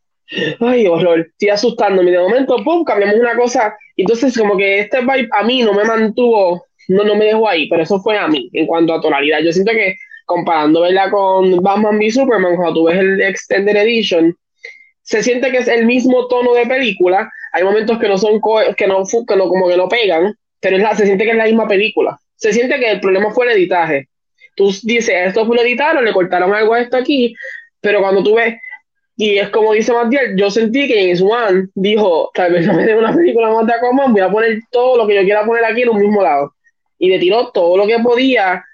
ay, 0.60 0.86
horror, 0.86 1.20
estoy 1.20 1.50
asustándome, 1.50 2.10
de 2.10 2.18
momento, 2.18 2.56
pum, 2.64 2.84
cambiamos 2.84 3.16
una 3.16 3.36
cosa, 3.36 3.76
entonces 3.96 4.36
como 4.36 4.56
que 4.56 4.80
este 4.80 5.00
vibe 5.00 5.28
a 5.32 5.44
mí 5.44 5.62
no 5.62 5.74
me 5.74 5.84
mantuvo 5.84 6.64
no, 6.88 7.04
no 7.04 7.14
me 7.14 7.26
dejó 7.26 7.48
ahí, 7.48 7.68
pero 7.68 7.82
eso 7.82 8.00
fue 8.00 8.18
a 8.18 8.28
mí 8.28 8.48
en 8.52 8.66
cuanto 8.66 8.94
a 8.94 9.00
tonalidad. 9.00 9.40
Yo 9.40 9.52
siento 9.52 9.72
que 9.72 9.96
comparando 10.24 10.84
con 11.10 11.62
Batman 11.62 11.98
v 11.98 12.10
Superman, 12.10 12.56
cuando 12.56 12.74
tú 12.74 12.84
ves 12.84 12.98
el 12.98 13.20
Extended 13.20 13.76
Edition, 13.76 14.34
se 15.02 15.22
siente 15.22 15.50
que 15.50 15.58
es 15.58 15.68
el 15.68 15.84
mismo 15.84 16.26
tono 16.28 16.54
de 16.54 16.66
película. 16.66 17.30
Hay 17.52 17.64
momentos 17.64 17.98
que 17.98 18.08
no 18.08 18.16
son 18.16 18.40
que 18.76 18.86
no, 18.86 19.02
que 19.04 19.36
no 19.36 19.48
como 19.48 19.68
que 19.68 19.76
no 19.76 19.88
pegan, 19.88 20.34
pero 20.60 20.78
la, 20.78 20.94
se 20.96 21.04
siente 21.04 21.24
que 21.24 21.32
es 21.32 21.36
la 21.36 21.44
misma 21.44 21.68
película. 21.68 22.18
Se 22.36 22.52
siente 22.52 22.78
que 22.78 22.90
el 22.90 23.00
problema 23.00 23.30
fue 23.30 23.46
el 23.46 23.52
editaje. 23.52 24.08
Tú 24.56 24.72
dices, 24.82 25.14
esto 25.26 25.46
fue 25.46 25.56
lo 25.56 25.62
editaron, 25.62 26.04
le 26.04 26.12
cortaron 26.12 26.52
algo 26.54 26.74
a 26.74 26.80
esto 26.80 26.96
aquí, 26.96 27.34
pero 27.80 28.00
cuando 28.00 28.22
tú 28.22 28.34
ves, 28.34 28.56
y 29.16 29.38
es 29.38 29.48
como 29.50 29.72
dice 29.72 29.92
Matiel, 29.92 30.36
yo 30.36 30.50
sentí 30.50 30.86
que 30.88 31.00
James 31.00 31.20
Wan 31.20 31.70
dijo, 31.74 32.30
tal 32.34 32.52
vez 32.52 32.66
no 32.66 32.74
me 32.74 32.84
dé 32.84 32.94
una 32.94 33.14
película 33.14 33.50
más 33.50 33.66
de 33.66 33.74
Aquaman, 33.74 34.12
voy 34.12 34.22
a 34.22 34.30
poner 34.30 34.60
todo 34.70 34.96
lo 34.96 35.06
que 35.06 35.14
yo 35.14 35.22
quiera 35.22 35.44
poner 35.44 35.64
aquí 35.64 35.82
en 35.82 35.90
un 35.90 36.00
mismo 36.00 36.22
lado 36.22 36.52
y 37.02 37.08
le 37.08 37.18
tiró 37.18 37.50
todo 37.50 37.76
lo 37.76 37.84
que 37.84 37.98
podía. 37.98 38.64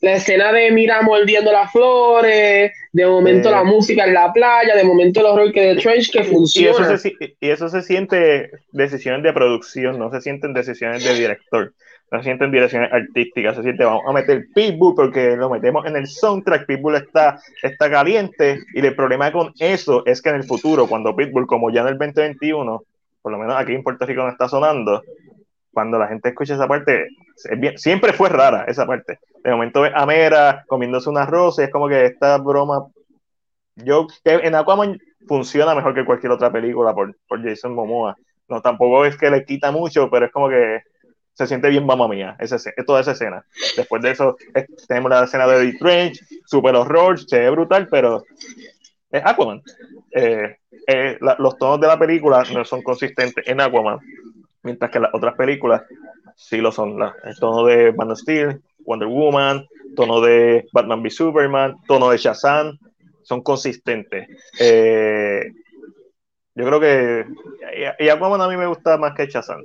La 0.00 0.14
escena 0.14 0.52
de 0.52 0.72
Mira 0.72 1.02
mordiendo 1.02 1.52
las 1.52 1.70
flores, 1.70 2.72
de 2.92 3.06
momento 3.06 3.48
la 3.48 3.62
música 3.62 4.04
en 4.04 4.12
la 4.12 4.32
playa, 4.32 4.74
de 4.74 4.82
momento 4.82 5.20
el 5.20 5.26
horror 5.26 5.52
que 5.52 5.62
de 5.62 5.76
Trench 5.76 6.10
que 6.10 6.24
funciona. 6.24 6.76
Y 6.76 6.82
eso, 6.82 6.98
se, 6.98 7.14
y 7.40 7.48
eso 7.48 7.68
se 7.68 7.82
siente 7.82 8.50
decisiones 8.72 9.22
de 9.22 9.32
producción, 9.32 10.00
no 10.00 10.10
se 10.10 10.20
sienten 10.20 10.52
decisiones 10.52 11.04
de 11.04 11.14
director, 11.14 11.72
no 12.10 12.18
se 12.18 12.24
sienten 12.24 12.50
direcciones 12.50 12.92
artísticas, 12.92 13.56
se 13.56 13.62
siente 13.62 13.84
vamos 13.84 14.02
a 14.06 14.12
meter 14.12 14.46
Pitbull 14.52 14.96
porque 14.96 15.36
lo 15.36 15.48
metemos 15.48 15.86
en 15.86 15.96
el 15.96 16.08
soundtrack, 16.08 16.66
Pitbull 16.66 16.96
está, 16.96 17.38
está 17.62 17.88
caliente 17.88 18.58
y 18.74 18.84
el 18.84 18.96
problema 18.96 19.30
con 19.30 19.52
eso 19.60 20.04
es 20.06 20.20
que 20.20 20.30
en 20.30 20.36
el 20.36 20.44
futuro, 20.44 20.88
cuando 20.88 21.14
Pitbull, 21.14 21.46
como 21.46 21.70
ya 21.70 21.82
en 21.82 21.88
el 21.88 21.98
2021, 21.98 22.82
por 23.22 23.32
lo 23.32 23.38
menos 23.38 23.56
aquí 23.56 23.72
en 23.72 23.84
Puerto 23.84 24.04
Rico 24.04 24.24
no 24.24 24.30
está 24.30 24.48
sonando, 24.48 25.02
cuando 25.76 25.98
la 25.98 26.08
gente 26.08 26.30
escucha 26.30 26.54
esa 26.54 26.66
parte, 26.66 27.10
siempre 27.74 28.14
fue 28.14 28.30
rara 28.30 28.64
esa 28.66 28.86
parte. 28.86 29.18
De 29.44 29.50
momento 29.50 29.82
ves 29.82 29.92
a 29.94 30.06
Mera 30.06 30.64
comiéndose 30.66 31.10
un 31.10 31.18
arroz 31.18 31.58
y 31.58 31.64
es 31.64 31.70
como 31.70 31.86
que 31.86 32.06
esta 32.06 32.38
broma. 32.38 32.86
Yo, 33.74 34.06
en 34.24 34.54
Aquaman 34.54 34.98
funciona 35.28 35.74
mejor 35.74 35.94
que 35.94 36.06
cualquier 36.06 36.32
otra 36.32 36.50
película 36.50 36.94
por, 36.94 37.14
por 37.28 37.44
Jason 37.44 37.74
Momoa. 37.74 38.16
No, 38.48 38.62
tampoco 38.62 39.04
es 39.04 39.18
que 39.18 39.28
le 39.30 39.44
quita 39.44 39.70
mucho, 39.70 40.08
pero 40.08 40.24
es 40.24 40.32
como 40.32 40.48
que 40.48 40.80
se 41.34 41.46
siente 41.46 41.68
bien 41.68 41.84
mamá 41.84 42.08
mía, 42.08 42.36
esa, 42.38 42.56
toda 42.86 43.02
esa 43.02 43.12
escena. 43.12 43.44
Después 43.76 44.00
de 44.00 44.12
eso, 44.12 44.34
tenemos 44.88 45.10
la 45.10 45.24
escena 45.24 45.46
de 45.46 45.72
The 45.72 45.78
Trench, 45.78 46.24
super 46.46 46.74
horror, 46.74 47.20
se 47.20 47.38
ve 47.38 47.50
brutal, 47.50 47.86
pero 47.90 48.24
es 49.10 49.22
Aquaman. 49.22 49.60
Eh, 50.10 50.56
eh, 50.86 51.18
los 51.20 51.58
tonos 51.58 51.82
de 51.82 51.86
la 51.86 51.98
película 51.98 52.44
no 52.50 52.64
son 52.64 52.80
consistentes 52.80 53.46
en 53.46 53.60
Aquaman 53.60 53.98
mientras 54.66 54.90
que 54.90 55.00
las 55.00 55.14
otras 55.14 55.34
películas 55.36 55.82
sí 56.34 56.58
lo 56.58 56.72
son. 56.72 56.98
el 57.24 57.38
tono 57.38 57.64
de 57.64 57.92
Man 57.92 58.14
Steel, 58.16 58.60
Wonder 58.80 59.08
Woman, 59.08 59.66
tono 59.94 60.20
de 60.20 60.66
Batman 60.72 61.00
v 61.00 61.10
Superman, 61.10 61.76
tono 61.86 62.10
de 62.10 62.18
Shazam, 62.18 62.76
son 63.22 63.42
consistentes. 63.42 64.28
Eh, 64.60 65.52
yo 66.54 66.64
creo 66.64 66.80
que. 66.80 67.26
Y 68.00 68.08
Aquaman 68.08 68.40
a 68.40 68.48
mí 68.48 68.56
me 68.56 68.66
gusta 68.66 68.98
más 68.98 69.14
que 69.14 69.26
Shazam. 69.26 69.62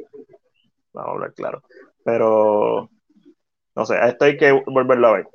Vamos 0.93 1.09
a 1.09 1.13
hablar 1.13 1.33
claro. 1.33 1.63
Pero. 2.03 2.89
No 3.75 3.85
sé, 3.85 3.95
a 3.95 4.09
esto 4.09 4.25
hay 4.25 4.37
que 4.37 4.51
volverlo 4.51 5.07
a 5.07 5.13
ver. 5.13 5.27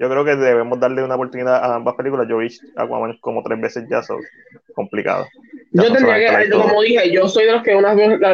Yo 0.00 0.10
creo 0.10 0.24
que 0.24 0.34
debemos 0.34 0.80
darle 0.80 1.04
una 1.04 1.14
oportunidad 1.14 1.56
a 1.56 1.76
ambas 1.76 1.94
películas. 1.94 2.26
Yo 2.28 2.38
vi 2.38 2.48
Aquaman 2.76 3.16
como 3.20 3.42
tres 3.42 3.60
veces 3.60 3.84
ya, 3.88 4.02
son 4.02 4.20
complicado. 4.74 5.26
Yo 5.74 5.92
tendría 5.92 6.38
que, 6.38 6.50
como 6.50 6.82
dije, 6.82 7.10
yo 7.10 7.26
soy 7.28 7.46
de 7.46 7.52
los 7.52 7.62
que 7.64 7.74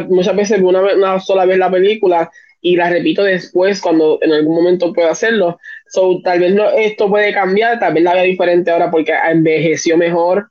muchas 0.08 0.36
veces 0.36 0.60
una, 0.60 0.82
una 0.82 1.18
sola 1.20 1.46
vez 1.46 1.56
la 1.56 1.70
película 1.70 2.30
y 2.60 2.76
la 2.76 2.90
repito 2.90 3.22
después 3.22 3.80
cuando 3.80 4.18
en 4.20 4.32
algún 4.32 4.54
momento 4.54 4.92
pueda 4.92 5.10
hacerlo. 5.10 5.58
So, 5.88 6.20
tal 6.22 6.38
vez 6.38 6.54
no, 6.54 6.68
esto 6.68 7.08
puede 7.08 7.32
cambiar, 7.32 7.78
tal 7.78 7.94
vez 7.94 8.02
la 8.02 8.12
vea 8.12 8.24
diferente 8.24 8.70
ahora 8.70 8.90
porque 8.90 9.12
envejeció 9.12 9.96
mejor. 9.96 10.50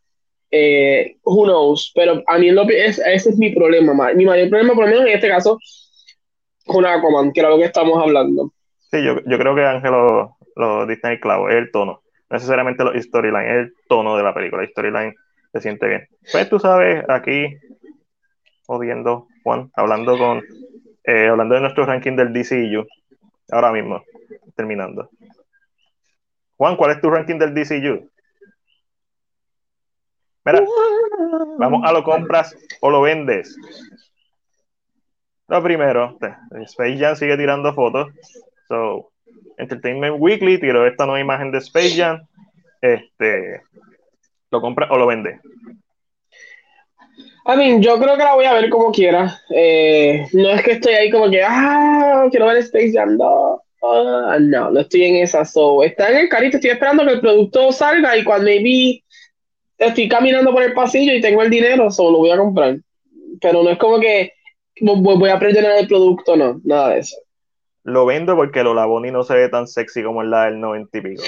Eh, 0.50 1.18
who 1.24 1.46
knows? 1.46 1.92
Pero 1.94 2.24
a 2.26 2.40
mí 2.40 2.50
es, 2.70 2.98
ese 2.98 3.30
es 3.30 3.38
mi 3.38 3.52
problema. 3.54 3.94
Mi 4.14 4.26
mayor 4.26 4.50
problema, 4.50 4.74
por 4.74 4.86
lo 4.86 4.90
menos 4.90 5.06
en 5.06 5.14
este 5.14 5.28
caso, 5.28 5.60
con 6.66 6.88
Aquaman, 6.88 7.32
que 7.32 7.40
era 7.42 7.50
lo 7.50 7.60
que 7.60 7.66
estamos 7.66 8.02
hablando. 8.02 8.52
Sí, 8.90 9.04
yo, 9.04 9.18
yo 9.28 9.38
creo 9.38 9.54
que 9.54 9.62
Ángel 9.62 9.92
lo, 9.92 10.38
lo 10.56 10.88
Disney 10.88 11.20
clavo, 11.20 11.50
es 11.50 11.56
el 11.56 11.72
tono. 11.72 12.02
No 12.32 12.36
necesariamente 12.36 12.84
los 12.84 12.96
storyline, 13.04 13.48
es 13.48 13.58
el 13.58 13.74
tono 13.88 14.18
de 14.18 14.24
la 14.24 14.34
película. 14.34 14.64
La 14.64 14.70
storyline 14.70 15.14
se 15.52 15.62
siente 15.62 15.88
bien. 15.88 16.08
Pues 16.32 16.50
tú 16.50 16.60
sabes, 16.60 17.04
aquí, 17.10 17.58
odiando, 18.68 19.28
Juan, 19.44 19.72
hablando 19.74 20.18
con, 20.18 20.44
eh, 21.04 21.28
hablando 21.28 21.56
de 21.56 21.62
nuestro 21.62 21.86
ranking 21.86 22.16
del 22.16 22.34
DCU, 22.34 22.86
ahora 23.52 23.72
mismo, 23.72 24.04
terminando. 24.56 25.10
Juan, 26.58 26.76
¿cuál 26.76 26.92
es 26.92 27.02
tu 27.02 27.10
ranking 27.10 27.38
del 27.38 27.54
DCU? 27.54 28.10
Mira, 30.46 30.64
vamos 31.58 31.82
a 31.86 31.92
lo 31.92 32.04
compras 32.04 32.56
o 32.82 32.90
lo 32.90 33.02
vendes. 33.02 33.56
Lo 35.48 35.64
primero, 35.64 36.18
Space 36.66 36.98
Jam 36.98 37.16
sigue 37.16 37.36
tirando 37.38 37.74
fotos. 37.74 38.14
So, 38.68 39.12
Entertainment 39.58 40.18
Weekly 40.20 40.60
tiró 40.60 40.86
esta 40.86 41.06
nueva 41.06 41.20
imagen 41.20 41.52
de 41.52 41.58
Space 41.58 41.96
Jam. 41.96 42.28
Este, 42.82 43.62
¿Lo 44.52 44.62
compra 44.62 44.88
o 44.92 44.98
lo 44.98 45.08
vende? 45.08 45.40
I 47.46 47.56
mean, 47.56 47.82
yo 47.82 47.98
creo 48.00 48.16
que 48.16 48.24
la 48.24 48.36
voy 48.36 48.46
a 48.46 48.54
ver 48.54 48.70
como 48.70 48.92
quiera. 48.92 49.40
Eh, 49.56 50.28
no 50.34 50.50
es 50.50 50.62
que 50.62 50.74
estoy 50.74 50.94
ahí 50.94 51.10
como 51.10 51.30
que, 51.30 51.42
ah, 51.44 52.28
quiero 52.30 52.48
ver 52.48 52.58
Space 52.58 52.92
Jam. 52.94 53.18
No, 53.18 53.62
ah, 53.84 54.38
no, 54.40 54.72
no 54.72 54.80
estoy 54.80 55.06
en 55.06 55.16
esa. 55.18 55.46
So, 55.46 55.84
está 55.84 56.10
en 56.12 56.18
el 56.18 56.30
carrito, 56.30 56.58
estoy 56.58 56.72
esperando 56.72 57.06
que 57.06 57.14
el 57.14 57.22
producto 57.22 57.72
salga 57.72 58.18
y 58.18 58.24
cuando 58.24 58.48
vi 58.48 59.04
estoy 59.78 60.10
caminando 60.10 60.52
por 60.52 60.64
el 60.64 60.74
pasillo 60.74 61.14
y 61.14 61.22
tengo 61.22 61.42
el 61.42 61.50
dinero, 61.50 61.90
solo 61.90 62.12
lo 62.12 62.18
voy 62.20 62.32
a 62.32 62.38
comprar. 62.38 62.78
Pero 63.42 63.64
no 63.64 63.70
es 63.70 63.78
como 63.78 64.00
que 64.00 64.34
voy 64.82 65.30
a 65.30 65.36
aprender 65.36 65.66
el 65.66 65.88
producto, 65.88 66.36
no, 66.36 66.60
nada 66.64 66.90
de 66.90 67.00
eso. 67.00 67.16
Lo 67.84 68.06
vendo 68.06 68.36
porque 68.36 68.64
Lola 68.64 68.86
Bonnie 68.86 69.12
no 69.12 69.24
se 69.24 69.34
ve 69.34 69.50
tan 69.50 69.68
sexy 69.68 70.04
como 70.04 70.22
en 70.22 70.30
la 70.30 70.46
del 70.46 70.60
90 70.60 70.98
y 70.98 71.02
pico. 71.02 71.24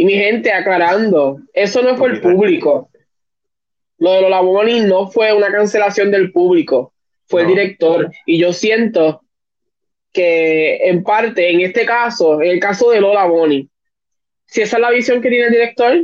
Y 0.00 0.06
mi 0.06 0.14
gente, 0.14 0.50
aclarando, 0.50 1.40
eso 1.52 1.82
no 1.82 1.94
fue 1.94 2.08
el 2.08 2.22
público. 2.22 2.88
Lo 3.98 4.12
de 4.12 4.22
Lola 4.22 4.40
Bonnie 4.40 4.80
no 4.80 5.10
fue 5.10 5.30
una 5.34 5.52
cancelación 5.52 6.10
del 6.10 6.32
público, 6.32 6.94
fue 7.26 7.42
el 7.42 7.48
director. 7.48 8.10
Y 8.24 8.38
yo 8.38 8.54
siento 8.54 9.20
que 10.10 10.88
en 10.88 11.02
parte, 11.04 11.50
en 11.50 11.60
este 11.60 11.84
caso, 11.84 12.40
en 12.40 12.48
el 12.48 12.60
caso 12.60 12.90
de 12.90 13.02
Lola 13.02 13.26
Bonnie, 13.26 13.68
si 14.46 14.62
esa 14.62 14.78
es 14.78 14.80
la 14.80 14.90
visión 14.90 15.20
que 15.20 15.28
tiene 15.28 15.48
el 15.48 15.52
director, 15.52 16.02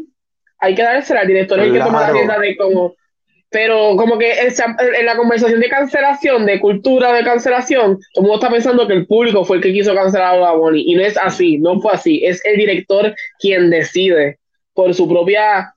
hay 0.59 0.75
que 0.75 0.83
dársela 0.83 1.21
al 1.21 1.29
director, 1.29 1.59
hay 1.59 1.73
que 1.73 1.79
tomar 1.79 2.03
la 2.03 2.13
rienda 2.13 2.39
de 2.39 2.55
cómo 2.55 2.95
pero 3.51 3.97
como 3.97 4.19
que 4.19 4.33
en 4.39 5.07
la 5.07 5.17
conversación 5.17 5.61
de 5.61 5.69
cancelación, 5.69 6.47
de 6.47 6.61
cultura 6.61 7.13
de 7.13 7.25
cancelación, 7.25 7.99
todo 8.13 8.17
el 8.17 8.23
mundo 8.23 8.35
está 8.35 8.51
pensando 8.51 8.87
que 8.87 8.95
el 8.95 9.07
público 9.07 9.45
fue 9.45 9.59
el 9.59 9.63
que 9.63 9.73
quiso 9.73 9.95
cancelar 9.95 10.43
a 10.43 10.53
Bonnie. 10.53 10.85
Y 10.85 10.97
no 10.97 11.03
es 11.03 11.17
así, 11.17 11.59
no 11.59 11.81
fue 11.81 11.93
así. 11.93 12.25
Es 12.25 12.45
el 12.45 12.57
director 12.57 13.15
quien 13.39 13.71
decide 13.71 14.39
por 14.75 14.93
su 14.95 15.09
propia 15.09 15.73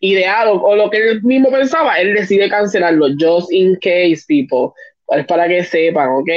ideal 0.00 0.48
o, 0.52 0.76
lo 0.76 0.88
que 0.88 0.98
él 0.98 1.22
mismo 1.24 1.50
pensaba, 1.50 1.96
él 1.96 2.14
decide 2.14 2.48
cancelarlo. 2.48 3.08
Just 3.18 3.52
in 3.52 3.74
case, 3.76 4.22
tipo. 4.26 4.74
Es 5.08 5.26
para 5.26 5.48
que 5.48 5.64
sepan, 5.64 6.10
¿ok? 6.10 6.28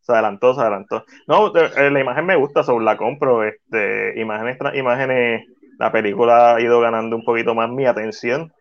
Se 0.00 0.12
adelantó, 0.12 0.54
se 0.54 0.60
adelantó. 0.60 1.04
No, 1.28 1.54
eh, 1.56 1.90
la 1.90 2.00
imagen 2.00 2.26
me 2.26 2.36
gusta, 2.36 2.64
sobre 2.64 2.84
la 2.84 2.96
compro. 2.96 3.44
Este, 3.44 4.20
imágenes, 4.20 4.58
imágenes, 4.74 5.46
la 5.78 5.92
película 5.92 6.56
ha 6.56 6.60
ido 6.60 6.80
ganando 6.80 7.14
un 7.14 7.24
poquito 7.24 7.54
más 7.54 7.70
mi 7.70 7.86
atención 7.86 8.52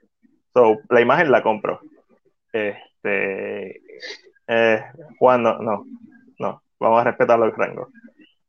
So, 0.54 0.80
la 0.89 1.01
imagen 1.01 1.32
la 1.32 1.41
compro. 1.41 1.82
Este, 2.51 3.82
eh, 4.47 4.84
Juan, 5.18 5.43
no, 5.43 5.58
no, 5.60 5.86
no, 6.39 6.62
vamos 6.80 7.01
a 7.01 7.04
respetar 7.06 7.39
el 7.41 7.51
rango. 7.51 7.89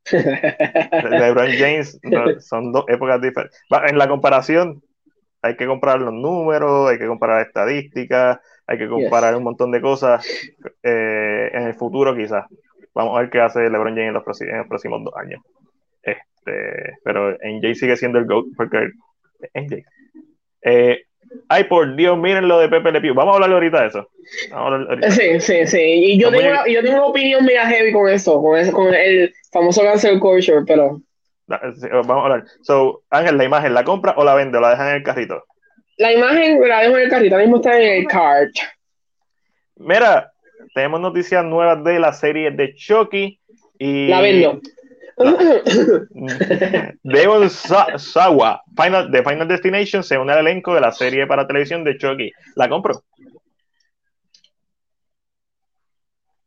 LeBron 0.12 1.50
James 1.52 1.98
son 2.40 2.72
dos 2.72 2.84
épocas 2.88 3.22
diferentes. 3.22 3.58
En 3.88 3.96
la 3.96 4.06
comparación, 4.06 4.82
hay 5.40 5.56
que 5.56 5.66
comparar 5.66 6.00
los 6.00 6.12
números, 6.12 6.90
hay 6.90 6.98
que 6.98 7.06
comparar 7.06 7.46
estadísticas, 7.46 8.38
hay 8.66 8.78
que 8.78 8.88
comparar 8.88 9.36
un 9.36 9.44
montón 9.44 9.70
de 9.70 9.80
cosas 9.80 10.26
eh, 10.82 11.50
en 11.52 11.62
el 11.62 11.74
futuro, 11.74 12.14
quizás. 12.14 12.44
Vamos 12.94 13.16
a 13.16 13.20
ver 13.20 13.30
qué 13.30 13.40
hace 13.40 13.68
LeBron 13.70 13.94
James 13.94 14.08
en 14.08 14.14
los, 14.14 14.24
próximos, 14.24 14.52
en 14.52 14.58
los 14.58 14.68
próximos 14.68 15.04
dos 15.04 15.16
años. 15.16 15.42
Este, 16.02 16.98
pero 17.02 17.32
NJ 17.32 17.74
sigue 17.74 17.96
siendo 17.96 18.18
el 18.18 18.26
GOAT 18.26 18.46
porque 18.56 18.90
NJ. 19.54 19.84
Eh, 20.62 21.04
Ay, 21.48 21.64
por 21.64 21.94
Dios, 21.96 22.18
miren 22.18 22.48
lo 22.48 22.58
de 22.58 22.68
Pepe 22.68 22.92
Le 22.92 23.00
Pew. 23.00 23.14
Vamos 23.14 23.32
a 23.32 23.34
hablar 23.36 23.52
ahorita 23.52 23.82
de 23.82 23.86
eso. 23.88 24.08
Sí, 25.10 25.40
sí, 25.40 25.66
sí. 25.66 25.80
Y 25.80 26.18
yo 26.18 26.30
tengo, 26.30 26.48
una, 26.48 26.66
yo 26.66 26.82
tengo, 26.82 26.96
una, 26.96 27.06
opinión 27.06 27.44
mega 27.44 27.66
heavy 27.66 27.92
con 27.92 28.08
eso, 28.08 28.40
con, 28.40 28.70
con 28.70 28.94
el 28.94 29.32
famoso 29.52 29.82
cancel 29.82 30.18
culture, 30.20 30.62
pero. 30.66 31.00
Vamos 31.46 32.08
a 32.08 32.22
hablar. 32.22 32.44
So, 32.62 33.02
Ángel, 33.10 33.36
¿la 33.36 33.44
imagen 33.44 33.74
la 33.74 33.84
compra 33.84 34.14
o 34.16 34.24
la 34.24 34.34
vende 34.34 34.58
o 34.58 34.60
la 34.60 34.70
dejan 34.70 34.88
en 34.88 34.96
el 34.96 35.02
carrito? 35.02 35.44
La 35.98 36.12
imagen 36.12 36.60
la 36.66 36.80
dejo 36.80 36.96
en 36.96 37.02
el 37.04 37.10
carrito, 37.10 37.34
ahora 37.34 37.46
mismo 37.46 37.56
está 37.56 37.80
en 37.80 38.02
el 38.02 38.06
cart. 38.06 38.50
Mira, 39.76 40.32
tenemos 40.74 41.00
noticias 41.00 41.44
nuevas 41.44 41.84
de 41.84 41.98
la 41.98 42.12
serie 42.12 42.50
de 42.50 42.74
Chucky. 42.74 43.38
Y... 43.78 44.08
La 44.08 44.20
vendo. 44.20 44.60
Devon 47.02 47.48
Sawa, 47.50 48.62
Final, 48.76 49.10
de 49.10 49.22
Final 49.22 49.48
Destination, 49.48 50.02
se 50.02 50.18
une 50.18 50.32
al 50.32 50.40
elenco 50.40 50.74
de 50.74 50.80
la 50.80 50.92
serie 50.92 51.26
para 51.26 51.46
televisión 51.46 51.84
de 51.84 51.96
Chucky. 51.96 52.32
¿La 52.56 52.68
compro? 52.68 53.04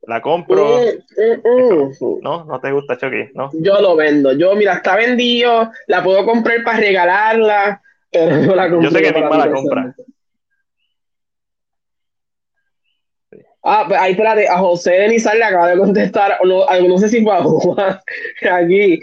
La 0.02 0.22
compro. 0.22 0.80
Mm, 0.80 1.50
mm, 1.50 1.90
mm. 2.00 2.20
No, 2.22 2.46
no 2.46 2.60
te 2.62 2.72
gusta 2.72 2.98
Chucky, 2.98 3.32
¿no? 3.34 3.50
Yo 3.54 3.82
lo 3.82 3.96
vendo. 3.96 4.32
Yo, 4.32 4.56
mira, 4.56 4.76
está 4.76 4.96
vendido, 4.96 5.72
la 5.88 6.04
puedo 6.04 6.26
comprar 6.26 6.64
para 6.64 6.80
regalarla, 6.80 7.82
pero 8.10 8.38
no 8.38 8.56
la 8.56 8.70
compro. 8.70 8.90
Yo 8.90 8.92
sé 8.92 9.04
que 9.04 9.12
misma 9.12 9.38
la 9.38 9.52
compra. 9.52 9.96
Ah, 13.70 13.84
pues 13.86 14.00
ahí 14.00 14.12
espérate, 14.12 14.48
a 14.48 14.60
José 14.60 14.92
Denizar 14.92 15.36
le 15.36 15.44
acaba 15.44 15.68
de 15.68 15.78
contestar, 15.78 16.38
no, 16.42 16.66
no 16.66 16.98
sé 16.98 17.10
si 17.10 17.22
fue 17.22 17.36
a 17.36 17.44
Juan, 17.44 18.00
aquí. 18.52 19.00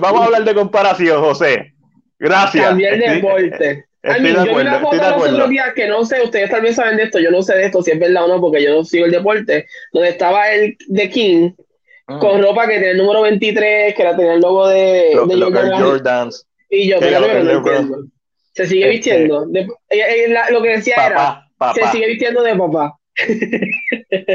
vamos 0.00 0.20
a 0.20 0.24
hablar 0.24 0.44
de 0.44 0.54
comparación, 0.54 1.22
José. 1.22 1.72
Gracias. 2.18 2.66
También 2.66 2.98
deporte. 2.98 3.84
Estoy 4.02 4.32
de 4.32 4.40
acuerdo, 4.40 4.44
yo 4.44 4.90
vi 4.90 4.98
una 4.98 5.14
foto 5.14 5.48
días 5.48 5.72
que 5.74 5.86
no 5.86 6.04
sé, 6.04 6.20
ustedes 6.20 6.50
tal 6.50 6.62
vez 6.62 6.74
saben 6.74 6.96
de 6.96 7.04
esto, 7.04 7.20
yo 7.20 7.30
no 7.30 7.42
sé 7.42 7.54
de 7.54 7.66
esto 7.66 7.80
si 7.80 7.92
es 7.92 7.98
verdad 7.98 8.24
o 8.24 8.28
no, 8.28 8.40
porque 8.40 8.62
yo 8.62 8.74
no 8.74 8.84
sigo 8.84 9.06
el 9.06 9.12
deporte, 9.12 9.66
donde 9.92 10.08
estaba 10.08 10.50
el 10.50 10.76
de 10.88 11.08
King 11.08 11.52
con 12.06 12.42
ropa 12.42 12.66
que 12.66 12.74
tenía 12.74 12.90
el 12.90 12.98
número 12.98 13.22
23, 13.22 13.94
que 13.94 14.02
era 14.02 14.16
tenía 14.16 14.34
el 14.34 14.40
logo 14.40 14.66
de, 14.66 15.16
de 15.26 15.76
Jordans. 15.78 16.44
Y 16.68 16.88
yo, 16.88 16.98
pero 16.98 17.20
no 17.20 18.08
Se 18.52 18.66
sigue 18.66 18.94
este, 18.94 19.12
vistiendo. 19.16 19.46
De, 19.46 19.68
lo 20.50 20.60
que 20.60 20.68
decía 20.68 20.96
era, 21.06 21.43
se 21.74 21.86
sigue 21.88 22.06
vistiendo 22.08 22.42
de 22.42 22.56
papá. 22.56 22.98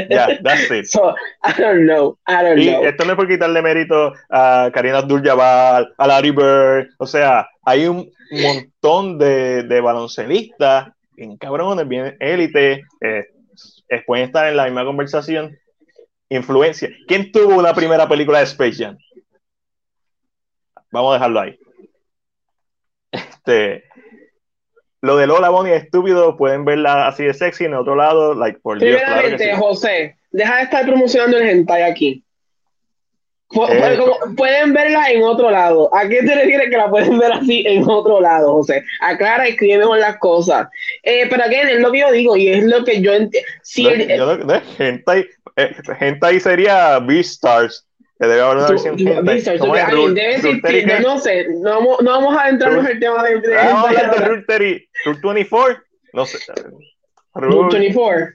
yeah, 0.08 0.38
that's 0.42 0.70
it. 0.70 0.86
So, 0.86 1.14
I 1.42 1.52
don't 1.52 1.84
know. 1.86 2.18
I 2.26 2.42
don't 2.42 2.58
y 2.58 2.70
know. 2.70 2.84
esto 2.84 3.04
no 3.04 3.12
es 3.12 3.16
por 3.16 3.28
quitarle 3.28 3.60
mérito 3.60 4.14
a 4.30 4.70
Karina 4.72 4.98
Abdul-Jabbar, 4.98 5.92
a 5.98 6.06
Larry 6.06 6.30
Bird. 6.30 6.88
O 6.98 7.06
sea, 7.06 7.46
hay 7.64 7.86
un 7.86 8.10
montón 8.30 9.18
de, 9.18 9.64
de 9.64 9.80
baloncelistas 9.82 10.92
bien 11.20 11.36
cabrones, 11.36 11.86
bien 11.86 12.16
élite, 12.18 12.84
eh, 13.02 13.26
pueden 14.06 14.24
estar 14.24 14.48
en 14.48 14.56
la 14.56 14.64
misma 14.64 14.84
conversación. 14.84 15.56
Influencia. 16.30 16.88
¿Quién 17.06 17.30
tuvo 17.30 17.56
una 17.56 17.74
primera 17.74 18.08
película 18.08 18.38
de 18.38 18.44
Space 18.44 18.84
Jam? 18.84 18.96
Vamos 20.90 21.10
a 21.10 21.14
dejarlo 21.14 21.40
ahí. 21.40 21.58
Este, 23.10 23.84
lo 25.02 25.16
de 25.16 25.26
Lola 25.26 25.48
Bonnie 25.48 25.74
es 25.74 25.84
estúpido, 25.84 26.36
pueden 26.36 26.64
verla 26.64 27.08
así 27.08 27.24
de 27.24 27.34
sexy, 27.34 27.64
en 27.64 27.74
otro 27.74 27.96
lado, 27.96 28.34
like, 28.34 28.60
por 28.60 28.78
Dios, 28.78 29.00
claro 29.00 29.56
José, 29.58 30.16
deja 30.30 30.56
de 30.56 30.62
estar 30.62 30.84
promocionando 30.84 31.38
el 31.38 31.48
hentai 31.48 31.82
aquí. 31.82 32.24
Eh, 33.52 33.98
pueden 34.36 34.72
verla 34.72 35.10
en 35.10 35.24
otro 35.24 35.50
lado. 35.50 35.92
¿A 35.92 36.08
qué 36.08 36.22
te 36.22 36.34
refieres 36.36 36.70
que 36.70 36.76
la 36.76 36.88
pueden 36.88 37.18
ver 37.18 37.32
así 37.32 37.64
en 37.66 37.82
otro 37.88 38.20
lado, 38.20 38.52
José? 38.52 38.84
Aclara, 39.00 39.46
escribe 39.48 39.82
con 39.82 39.98
las 39.98 40.18
cosas. 40.18 40.68
Eh, 41.02 41.26
pero 41.28 41.44
aquí 41.44 41.56
es 41.56 41.80
lo 41.80 41.90
que 41.90 41.98
yo 41.98 42.12
digo 42.12 42.36
y 42.36 42.48
es 42.48 42.64
lo 42.64 42.84
que 42.84 43.00
yo 43.00 43.12
entiendo. 43.12 43.48
Si 43.62 43.88
hentai, 44.78 45.26
eh, 45.56 45.76
hentai 45.98 46.38
sería 46.38 47.00
Beastars 47.00 47.89
que 48.20 48.26
debe 48.26 48.42
haber 48.42 48.56
una 48.58 48.68
versión 48.68 48.96
debe 48.96 50.34
existir, 50.34 51.00
no 51.02 51.18
sé, 51.18 51.46
no, 51.48 51.80
no 51.80 52.10
vamos 52.10 52.36
a 52.36 52.42
adentrarnos 52.42 52.84
en 52.84 52.90
el 52.92 53.00
tema 53.00 53.22
de, 53.22 53.40
de, 53.40 53.58
ah, 53.58 53.66
vamos 53.72 53.84
a 53.84 53.88
hablar 53.88 54.10
de 54.10 54.26
Rule, 54.26 54.44
30, 54.46 54.84
Rule 55.06 55.20
24 55.22 55.82
no 56.12 56.26
sé 56.26 56.38
Rule 57.34 57.78
24 57.78 58.26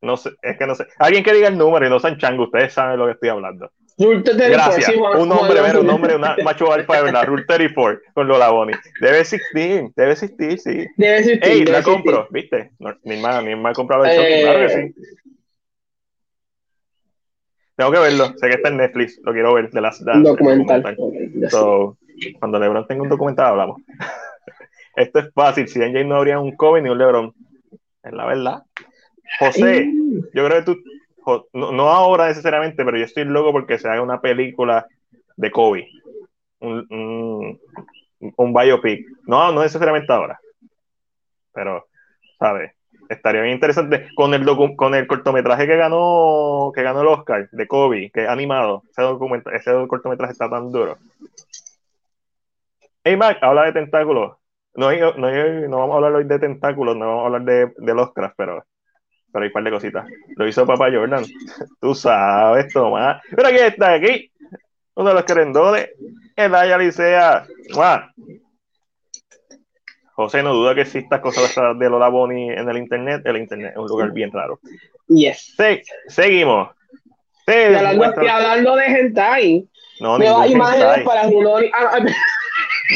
no 0.00 0.16
sé, 0.16 0.30
es 0.40 0.56
que 0.56 0.66
no 0.66 0.74
sé 0.74 0.86
alguien 0.98 1.22
que 1.22 1.34
diga 1.34 1.48
el 1.48 1.58
número 1.58 1.86
y 1.86 1.90
no 1.90 2.00
sean 2.00 2.16
chango, 2.16 2.44
ustedes 2.44 2.72
saben 2.72 2.92
de 2.92 2.96
lo 2.96 3.06
que 3.06 3.12
estoy 3.12 3.28
hablando 3.28 3.70
Rule 3.98 4.22
34 4.22 4.52
Gracias. 4.52 4.86
Sí, 4.86 4.98
un 4.98 5.32
hombre, 5.32 5.60
ver, 5.60 5.76
un 5.76 5.90
hombre, 5.90 6.16
un 6.16 6.22
macho 6.42 6.72
alfa 6.72 6.96
de 6.96 7.02
verdad. 7.02 7.26
Rule 7.26 7.44
34 7.46 8.00
con 8.14 8.26
Lola 8.26 8.48
Bonnie. 8.48 8.74
Debe 9.02 9.20
existir, 9.20 9.90
debe 9.94 10.12
existir, 10.12 10.58
sí. 10.58 10.86
Debe 10.96 11.18
existir. 11.18 11.44
Ey, 11.44 11.64
la 11.66 11.82
compro, 11.82 12.26
¿viste? 12.30 12.70
mi 13.04 13.16
hermana, 13.16 13.42
mi 13.42 13.50
hermana 13.50 13.68
ha 13.68 13.74
comprado 13.74 14.06
el 14.06 14.10
eh, 14.12 14.40
claro 14.42 14.58
que 14.60 14.68
sí. 14.70 14.94
Tengo 17.76 17.90
que 17.90 17.98
verlo, 17.98 18.26
sé 18.36 18.48
que 18.48 18.54
está 18.54 18.68
en 18.68 18.76
Netflix, 18.76 19.18
lo 19.22 19.32
quiero 19.32 19.54
ver, 19.54 19.70
de 19.70 19.80
las 19.80 20.00
Un 20.00 20.22
documental. 20.22 20.96
cuando 22.38 22.58
LeBron 22.58 22.86
tenga 22.86 23.02
un 23.02 23.08
documental 23.08 23.46
hablamos. 23.46 23.80
Esto 24.96 25.20
es 25.20 25.32
fácil, 25.32 25.68
si 25.68 25.80
en 25.80 25.92
James 25.92 26.06
no 26.06 26.16
habría 26.16 26.38
un 26.38 26.54
Kobe 26.54 26.82
ni 26.82 26.90
un 26.90 26.98
LeBron. 26.98 27.32
Es 28.02 28.12
la 28.12 28.26
verdad. 28.26 28.62
José, 29.38 29.90
yo 30.34 30.46
creo 30.46 30.58
que 30.58 30.62
tú, 30.62 30.76
no, 31.54 31.88
ahora 31.88 32.28
necesariamente, 32.28 32.84
pero 32.84 32.98
yo 32.98 33.04
estoy 33.04 33.24
loco 33.24 33.52
porque 33.52 33.78
se 33.78 33.88
haga 33.88 34.02
una 34.02 34.20
película 34.20 34.86
de 35.36 35.50
Kobe. 35.50 35.88
Un, 36.60 36.86
un, 36.90 37.60
un 38.36 38.54
biopic. 38.54 39.06
No, 39.26 39.50
no 39.50 39.62
necesariamente 39.62 40.12
ahora. 40.12 40.38
Pero, 41.54 41.86
¿sabes? 42.38 42.72
Estaría 43.12 43.42
bien 43.42 43.54
interesante 43.54 44.08
con 44.14 44.34
el 44.34 44.44
con 44.76 44.94
el 44.94 45.06
cortometraje 45.06 45.66
que 45.66 45.76
ganó 45.76 46.72
que 46.74 46.82
ganó 46.82 47.02
el 47.02 47.08
Oscar 47.08 47.48
de 47.50 47.66
Kobe, 47.66 48.10
que 48.12 48.24
es 48.24 48.28
animado. 48.28 48.82
Ese, 48.90 49.02
ese 49.54 49.86
cortometraje 49.88 50.32
está 50.32 50.48
tan 50.50 50.70
duro. 50.70 50.98
Hey 53.04 53.16
Mac, 53.16 53.38
habla 53.42 53.64
de 53.64 53.72
tentáculos. 53.72 54.36
No, 54.74 54.90
no, 54.90 55.78
vamos 55.78 55.92
a 55.92 55.96
hablar 55.96 56.12
hoy 56.12 56.24
de 56.24 56.38
tentáculos, 56.38 56.96
no 56.96 57.06
vamos 57.06 57.22
a 57.22 57.26
hablar 57.26 57.42
de, 57.42 57.72
de 57.76 57.92
Oscars, 57.92 58.32
pero, 58.36 58.64
pero 59.30 59.42
hay 59.42 59.48
un 59.48 59.52
par 59.52 59.64
de 59.64 59.70
cositas. 59.70 60.06
Lo 60.36 60.46
hizo 60.46 60.66
Papá 60.66 60.90
Jordan. 60.90 61.24
Tú 61.80 61.94
sabes, 61.94 62.72
toma. 62.72 63.20
Pero 63.30 63.48
aquí 63.48 63.58
está, 63.58 63.94
aquí. 63.94 64.32
Uno 64.94 65.10
de 65.10 65.14
los 65.14 65.24
querendones. 65.24 65.90
El 66.36 66.54
Aya 66.54 66.78
Licea. 66.78 67.46
José, 70.24 70.42
no 70.42 70.54
duda 70.54 70.74
que 70.74 70.82
existan 70.82 71.20
cosas 71.20 71.54
de 71.78 71.90
Lola 71.90 72.08
Bonnie 72.08 72.52
en 72.52 72.68
el 72.68 72.76
internet. 72.76 73.22
El 73.24 73.38
internet 73.38 73.72
es 73.72 73.78
un 73.78 73.88
lugar 73.88 74.12
bien 74.12 74.30
raro. 74.32 74.60
Yes. 75.08 75.56
seguimos. 76.08 76.70
Sí, 77.46 77.52
hablando, 77.52 78.76
de 78.76 78.86
hentai. 78.86 79.68
No, 80.00 80.18
me 80.18 80.30
va 80.30 80.46
imágenes 80.46 81.04
para 81.04 81.22
ah, 81.22 81.98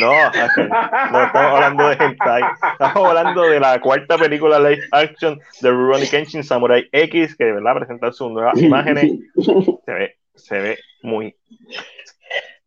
No, 0.01 0.13
no 1.11 1.25
estamos 1.25 1.35
hablando 1.35 1.89
de 1.89 1.95
hentai. 1.95 2.43
Estamos 2.73 3.09
hablando 3.09 3.43
de 3.43 3.61
la 3.61 3.81
cuarta 3.81 4.17
película 4.17 4.59
live 4.59 4.83
action 4.93 5.41
de 5.61 5.71
Rurouni 5.71 6.07
Kenshin 6.07 6.45
Samurai 6.45 6.89
X, 6.93 7.37
que 7.37 7.45
de 7.45 7.53
verdad 7.53 7.75
presenta 7.75 8.13
sus 8.13 8.31
nuevas 8.31 8.59
imágenes. 8.63 9.13
Se 9.85 9.93
ve, 9.93 10.17
se 10.35 10.59
ve 10.59 10.79
muy 11.03 11.35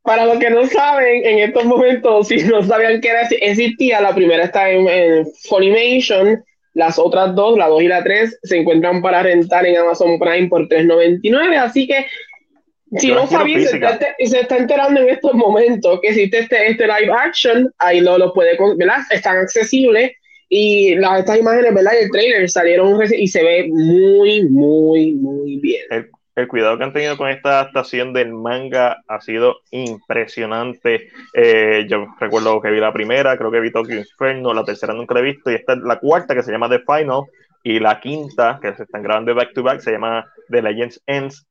para 0.09 0.25
los 0.25 0.39
que 0.39 0.49
no 0.49 0.65
saben, 0.65 1.23
en 1.23 1.37
estos 1.37 1.65
momentos, 1.65 2.29
si 2.29 2.37
no 2.37 2.63
sabían 2.63 2.99
que 2.99 3.09
era, 3.09 3.27
existía, 3.29 4.01
la 4.01 4.15
primera 4.15 4.45
está 4.45 4.71
en, 4.71 5.23
Funimation, 5.47 6.43
las 6.73 6.97
otras 6.97 7.35
dos, 7.35 7.59
la 7.59 7.67
2 7.67 7.83
y 7.83 7.87
la 7.89 8.03
3, 8.03 8.39
se 8.41 8.57
encuentran 8.57 9.03
para 9.03 9.21
rentar 9.21 9.67
en 9.67 9.77
Amazon 9.77 10.17
Prime 10.17 10.47
por 10.47 10.67
$3.99, 10.67 11.57
así 11.57 11.85
que 11.85 12.07
si 12.97 13.11
no 13.11 13.27
sabían, 13.27 13.61
se, 13.61 13.79
se 14.27 14.39
está, 14.39 14.57
enterando 14.57 14.99
en 15.01 15.09
estos 15.09 15.35
momentos 15.35 15.99
que 16.01 16.07
existe 16.07 16.39
este, 16.39 16.71
este 16.71 16.87
live 16.87 17.13
action, 17.15 17.71
ahí 17.77 18.01
lo, 18.01 18.17
lo 18.17 18.33
puede, 18.33 18.57
¿verdad? 18.77 19.01
Están 19.11 19.37
accesibles. 19.37 20.13
Y 20.51 20.95
las, 20.95 21.19
estas 21.19 21.37
imágenes, 21.37 21.71
¿verdad? 21.71 21.91
Y 21.93 22.05
el 22.05 22.09
trailer 22.09 22.49
salieron 22.49 22.99
y 23.15 23.27
se 23.27 23.43
ve 23.43 23.67
muy, 23.69 24.49
muy, 24.49 25.11
muy 25.13 25.57
bien. 25.57 25.83
El 25.91 26.09
cuidado 26.47 26.77
que 26.77 26.83
han 26.83 26.93
tenido 26.93 27.17
con 27.17 27.29
esta 27.29 27.59
adaptación 27.59 28.13
del 28.13 28.33
manga 28.33 29.03
ha 29.07 29.21
sido 29.21 29.57
impresionante. 29.71 31.09
Eh, 31.33 31.85
yo 31.89 32.07
recuerdo 32.19 32.61
que 32.61 32.71
vi 32.71 32.79
la 32.79 32.93
primera, 32.93 33.37
creo 33.37 33.51
que 33.51 33.59
vi 33.59 33.71
Tokyo 33.71 33.97
Inferno, 33.97 34.53
la 34.53 34.63
tercera 34.63 34.93
nunca 34.93 35.13
la 35.13 35.21
he 35.21 35.23
visto, 35.23 35.51
y 35.51 35.55
esta 35.55 35.73
es 35.73 35.79
la 35.79 35.99
cuarta 35.99 36.35
que 36.35 36.43
se 36.43 36.51
llama 36.51 36.69
The 36.69 36.79
Final, 36.79 37.23
y 37.63 37.79
la 37.79 37.99
quinta, 37.99 38.59
que 38.61 38.73
se 38.75 38.83
están 38.83 39.03
grabando 39.03 39.35
back 39.35 39.53
to 39.53 39.63
back, 39.63 39.79
se 39.79 39.91
llama 39.91 40.25
The 40.49 40.61
Legends 40.61 41.01
Ends. 41.05 41.45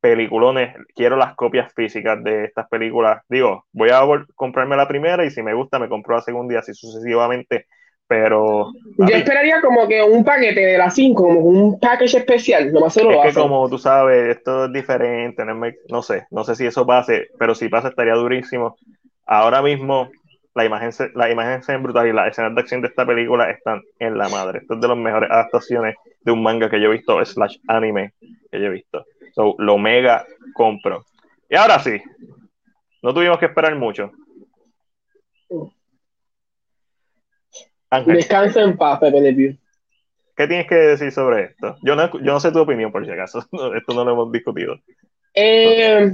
Peliculones, 0.00 0.76
quiero 0.94 1.16
las 1.16 1.34
copias 1.34 1.72
físicas 1.74 2.22
de 2.22 2.44
estas 2.44 2.68
películas. 2.68 3.22
Digo, 3.28 3.66
voy 3.72 3.90
a 3.90 4.02
comprarme 4.34 4.76
la 4.76 4.86
primera 4.86 5.24
y 5.24 5.30
si 5.30 5.42
me 5.42 5.54
gusta 5.54 5.78
me 5.78 5.88
compro 5.88 6.14
la 6.14 6.22
segunda 6.22 6.54
y 6.54 6.56
así 6.58 6.74
sucesivamente 6.74 7.66
pero. 8.06 8.72
Yo 8.98 9.16
esperaría 9.16 9.60
como 9.60 9.86
que 9.86 10.02
un 10.02 10.24
paquete 10.24 10.60
de 10.60 10.78
las 10.78 10.94
5, 10.94 11.22
como 11.22 11.40
un 11.40 11.78
package 11.78 12.18
especial, 12.18 12.72
no 12.72 12.80
más 12.80 12.96
Es 12.96 13.04
que 13.04 13.40
como 13.40 13.68
tú 13.68 13.78
sabes, 13.78 14.36
esto 14.36 14.66
es 14.66 14.72
diferente, 14.72 15.44
no, 15.88 16.02
sé, 16.02 16.26
no 16.30 16.44
sé 16.44 16.54
si 16.54 16.66
eso 16.66 16.86
pase, 16.86 17.28
pero 17.38 17.54
si 17.54 17.68
pasa 17.68 17.88
estaría 17.88 18.14
durísimo. 18.14 18.76
Ahora 19.26 19.60
mismo 19.60 20.08
la 20.54 20.64
imagen, 20.64 20.90
la 21.14 21.30
imagen 21.30 21.60
es 21.60 21.82
brutal 21.82 22.06
y 22.06 22.12
las 22.12 22.28
escenas 22.28 22.54
de 22.54 22.60
acción 22.60 22.80
de 22.80 22.88
esta 22.88 23.04
película 23.04 23.50
están 23.50 23.82
en 23.98 24.16
la 24.16 24.28
madre. 24.28 24.60
Esto 24.60 24.74
es 24.74 24.80
de 24.80 24.88
las 24.88 24.96
mejores 24.96 25.30
adaptaciones 25.30 25.96
de 26.22 26.32
un 26.32 26.42
manga 26.42 26.70
que 26.70 26.80
yo 26.80 26.88
he 26.88 26.92
visto, 26.92 27.22
slash 27.24 27.58
anime 27.68 28.14
que 28.50 28.60
yo 28.60 28.66
he 28.66 28.70
visto. 28.70 29.04
So, 29.34 29.54
lo 29.58 29.76
mega 29.76 30.24
compro. 30.54 31.04
Y 31.50 31.56
ahora 31.56 31.78
sí, 31.80 32.00
no 33.02 33.12
tuvimos 33.12 33.38
que 33.38 33.46
esperar 33.46 33.74
mucho. 33.76 34.10
Descansa 38.06 38.62
en 38.62 38.76
paz, 38.76 38.98
Pepe 39.00 39.20
Le 39.20 39.32
Pew. 39.32 39.56
¿Qué 40.36 40.46
tienes 40.46 40.66
que 40.66 40.74
decir 40.74 41.12
sobre 41.12 41.44
esto? 41.44 41.76
Yo 41.82 41.96
no, 41.96 42.12
yo 42.12 42.32
no 42.32 42.40
sé 42.40 42.52
tu 42.52 42.60
opinión, 42.60 42.92
por 42.92 43.04
si 43.06 43.10
acaso. 43.10 43.38
esto 43.76 43.94
no 43.94 44.04
lo 44.04 44.12
hemos 44.12 44.32
discutido. 44.32 44.78
Eh, 45.32 46.12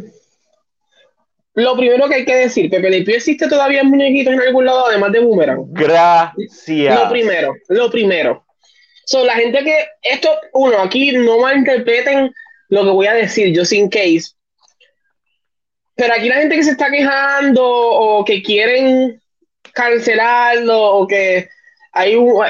lo 1.54 1.76
primero 1.76 2.08
que 2.08 2.14
hay 2.16 2.24
que 2.24 2.36
decir, 2.36 2.70
Pepe 2.70 2.90
Le 2.90 3.02
Pew 3.02 3.16
existe 3.16 3.48
todavía 3.48 3.80
en 3.80 3.88
muñequitos 3.88 4.32
en 4.32 4.40
algún 4.40 4.64
lado, 4.64 4.86
además 4.86 5.12
de 5.12 5.20
Boomerang. 5.20 5.64
Gracias. 5.68 6.94
Lo 6.94 7.08
primero, 7.10 7.54
lo 7.68 7.90
primero. 7.90 8.44
Son 9.04 9.26
la 9.26 9.34
gente 9.34 9.64
que, 9.64 9.76
esto, 10.02 10.28
uno, 10.52 10.78
aquí 10.78 11.12
no 11.12 11.40
malinterpreten 11.40 12.32
lo 12.68 12.84
que 12.84 12.90
voy 12.90 13.06
a 13.06 13.14
decir, 13.14 13.54
yo 13.54 13.64
sin 13.64 13.88
case. 13.88 14.32
Pero 15.94 16.14
aquí 16.14 16.28
la 16.28 16.36
gente 16.36 16.56
que 16.56 16.64
se 16.64 16.70
está 16.70 16.90
quejando 16.90 17.64
o 17.64 18.24
que 18.24 18.42
quieren 18.42 19.20
cancelarlo 19.74 20.80
o 20.80 21.06
que 21.06 21.48
hay 21.92 22.16
un. 22.16 22.44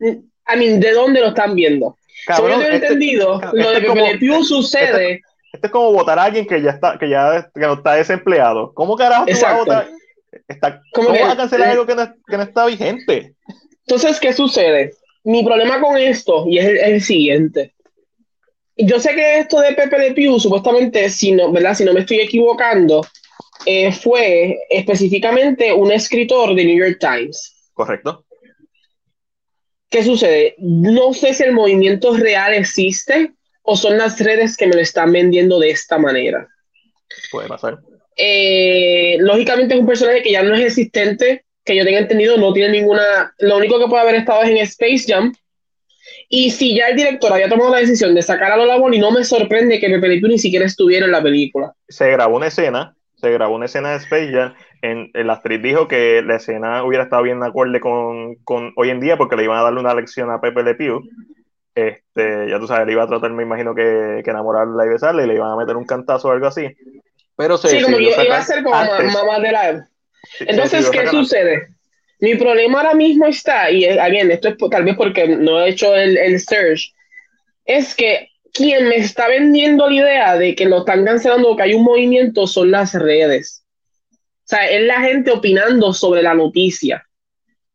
I 0.00 0.56
mean, 0.56 0.80
¿de 0.80 0.92
dónde 0.92 1.20
lo 1.20 1.28
están 1.28 1.54
viendo? 1.54 1.96
Cabrón, 2.26 2.60
yo 2.60 2.66
he 2.66 2.74
este- 2.74 2.86
entendido, 2.86 3.40
lo 3.52 3.70
de 3.70 3.76
este 3.76 3.88
Pepe 3.88 4.12
Le 4.12 4.18
Pew 4.18 4.44
sucede 4.44 5.22
esto 5.56 5.68
es 5.68 5.72
como 5.72 5.92
votar 5.92 6.18
a 6.18 6.24
alguien 6.24 6.46
que 6.46 6.60
ya 6.60 6.70
está, 6.70 6.98
que 6.98 7.08
ya 7.08 7.50
que 7.54 7.60
no 7.60 7.74
está 7.74 7.94
desempleado. 7.94 8.74
¿Cómo 8.74 8.94
carajo 8.94 9.24
tú 9.24 9.32
vas 9.32 9.42
a 9.42 9.56
votar? 9.56 9.88
¿Cómo 10.92 11.08
vas 11.08 11.32
a 11.32 11.36
cancelar 11.36 11.70
algo 11.70 11.86
que 11.86 11.94
no, 11.94 12.14
que 12.28 12.36
no, 12.36 12.42
está 12.42 12.66
vigente? 12.66 13.34
Entonces, 13.86 14.20
¿qué 14.20 14.34
sucede? 14.34 14.92
Mi 15.24 15.42
problema 15.42 15.80
con 15.80 15.96
esto, 15.96 16.44
y 16.46 16.58
es 16.58 16.66
el, 16.66 17.00
siguiente. 17.00 17.72
Yo 18.76 19.00
sé 19.00 19.14
que 19.14 19.38
esto 19.38 19.60
de 19.60 19.72
Pepe 19.72 19.98
de 19.98 20.12
Pew, 20.12 20.38
supuestamente, 20.38 21.08
si 21.08 21.32
no, 21.32 21.50
¿verdad? 21.50 21.74
si 21.74 21.84
no 21.84 21.94
me 21.94 22.00
estoy 22.00 22.20
equivocando, 22.20 23.00
eh, 23.64 23.90
fue 23.92 24.58
específicamente 24.68 25.72
un 25.72 25.90
escritor 25.90 26.54
de 26.54 26.64
New 26.66 26.84
York 26.84 26.98
Times. 27.00 27.70
Correcto. 27.72 28.25
¿Qué 29.90 30.02
sucede? 30.02 30.54
No 30.58 31.14
sé 31.14 31.34
si 31.34 31.44
el 31.44 31.52
movimiento 31.52 32.16
real 32.16 32.54
existe 32.54 33.32
o 33.62 33.76
son 33.76 33.98
las 33.98 34.18
redes 34.20 34.56
que 34.56 34.66
me 34.66 34.74
lo 34.74 34.80
están 34.80 35.12
vendiendo 35.12 35.58
de 35.58 35.70
esta 35.70 35.98
manera. 35.98 36.48
Puede 37.30 37.48
pasar. 37.48 37.78
Eh, 38.16 39.16
lógicamente 39.20 39.74
es 39.74 39.80
un 39.80 39.86
personaje 39.86 40.22
que 40.22 40.32
ya 40.32 40.42
no 40.42 40.54
es 40.54 40.62
existente, 40.62 41.44
que 41.64 41.76
yo 41.76 41.84
tenga 41.84 41.98
entendido, 41.98 42.36
no 42.36 42.52
tiene 42.52 42.72
ninguna. 42.72 43.34
Lo 43.38 43.56
único 43.56 43.78
que 43.78 43.88
puede 43.88 44.02
haber 44.02 44.14
estado 44.16 44.42
es 44.42 44.50
en 44.50 44.58
Space 44.58 45.04
Jam. 45.06 45.34
Y 46.28 46.50
si 46.50 46.74
ya 46.74 46.88
el 46.88 46.96
director 46.96 47.32
había 47.32 47.48
tomado 47.48 47.70
la 47.70 47.78
decisión 47.78 48.14
de 48.14 48.22
sacar 48.22 48.52
a 48.52 48.56
Lola 48.56 48.78
Bonnie, 48.78 48.98
no 48.98 49.10
me 49.10 49.24
sorprende 49.24 49.78
que 49.78 49.88
Pepe 49.88 50.08
Le 50.08 50.20
ni 50.20 50.38
siquiera 50.38 50.64
estuviera 50.64 51.06
en 51.06 51.12
la 51.12 51.22
película. 51.22 51.72
Se 51.88 52.10
grabó 52.10 52.36
una 52.36 52.48
escena, 52.48 52.96
se 53.14 53.30
grabó 53.30 53.54
una 53.54 53.66
escena 53.66 53.90
de 53.90 53.96
Space 53.98 54.32
Jam. 54.32 54.54
En, 54.82 55.10
la 55.14 55.34
actriz 55.34 55.62
dijo 55.62 55.88
que 55.88 56.22
la 56.22 56.36
escena 56.36 56.84
hubiera 56.84 57.04
estado 57.04 57.22
bien 57.22 57.40
de 57.40 57.46
acuerdo 57.46 57.80
con, 57.80 58.36
con, 58.44 58.72
hoy 58.76 58.90
en 58.90 59.00
día 59.00 59.16
porque 59.16 59.36
le 59.36 59.44
iban 59.44 59.58
a 59.58 59.62
darle 59.62 59.80
una 59.80 59.94
lección 59.94 60.30
a 60.30 60.40
Pepe 60.40 60.62
Le 60.62 60.74
Pew. 60.74 61.02
Este, 61.74 62.48
ya 62.48 62.58
tú 62.58 62.66
sabes, 62.66 62.86
le 62.86 62.92
iba 62.92 63.02
a 63.02 63.06
tratar, 63.06 63.30
me 63.32 63.42
imagino 63.42 63.74
que, 63.74 64.22
que 64.24 64.30
enamorarla 64.30 64.86
y 64.86 64.88
besarla 64.88 65.24
y 65.24 65.26
le 65.26 65.34
iban 65.34 65.50
a 65.50 65.56
meter 65.56 65.76
un 65.76 65.84
cantazo 65.84 66.28
o 66.28 66.32
algo 66.32 66.46
así. 66.46 66.66
Pero 67.36 67.58
sí, 67.58 67.82
como 67.82 67.98
iba 67.98 68.36
a 68.36 68.42
ser 68.42 68.62
como 68.64 68.76
mamá 68.76 69.40
de 69.40 69.52
la. 69.52 69.88
Entonces, 70.40 70.88
¿qué 70.90 71.06
sucede? 71.08 71.68
Mi 72.20 72.34
problema 72.34 72.80
ahora 72.80 72.94
mismo 72.94 73.26
está, 73.26 73.70
y 73.70 73.84
alguien, 73.84 74.30
esto 74.30 74.48
es 74.48 74.56
tal 74.70 74.84
vez 74.84 74.96
porque 74.96 75.28
no 75.28 75.60
he 75.60 75.68
hecho 75.68 75.94
el, 75.94 76.16
el 76.16 76.40
search, 76.40 76.94
es 77.66 77.94
que 77.94 78.30
quien 78.54 78.88
me 78.88 78.96
está 78.96 79.28
vendiendo 79.28 79.86
la 79.86 79.94
idea 79.94 80.38
de 80.38 80.54
que 80.54 80.64
lo 80.64 80.78
están 80.78 81.04
cancelando 81.04 81.54
que 81.56 81.62
hay 81.62 81.74
un 81.74 81.84
movimiento 81.84 82.46
son 82.46 82.70
las 82.70 82.94
redes. 82.94 83.65
O 84.46 84.48
sea, 84.48 84.68
es 84.68 84.82
la 84.82 85.00
gente 85.00 85.30
opinando 85.30 85.92
sobre 85.92 86.22
la 86.22 86.34
noticia. 86.34 87.04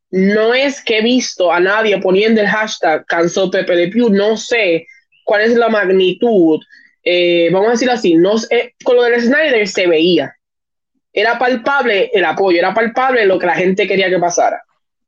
No 0.10 0.54
es 0.54 0.82
que 0.84 1.00
he 1.00 1.02
visto 1.02 1.52
a 1.52 1.60
nadie 1.60 2.00
poniendo 2.00 2.42
el 2.42 2.48
hashtag 2.48 3.06
cancel 3.06 3.50
Pepe 3.50 3.76
de 3.76 3.88
Pew, 3.90 4.10
no 4.10 4.38
sé 4.38 4.88
cuál 5.24 5.42
es 5.42 5.56
la 5.56 5.70
magnitud 5.70 6.62
eh, 7.04 7.50
vamos 7.52 7.70
a 7.70 7.72
decir 7.72 7.90
así, 7.90 8.16
no, 8.16 8.36
eh, 8.50 8.74
con 8.84 8.96
lo 8.96 9.04
del 9.04 9.22
Snyder 9.22 9.68
se 9.68 9.88
veía. 9.88 10.36
Era 11.14 11.38
palpable 11.38 12.12
el 12.14 12.24
apoyo, 12.24 12.60
era 12.60 12.74
palpable 12.74 13.26
lo 13.26 13.38
que 13.40 13.48
la 13.48 13.56
gente 13.56 13.88
quería 13.88 14.10
que 14.10 14.20
pasara. 14.20 14.62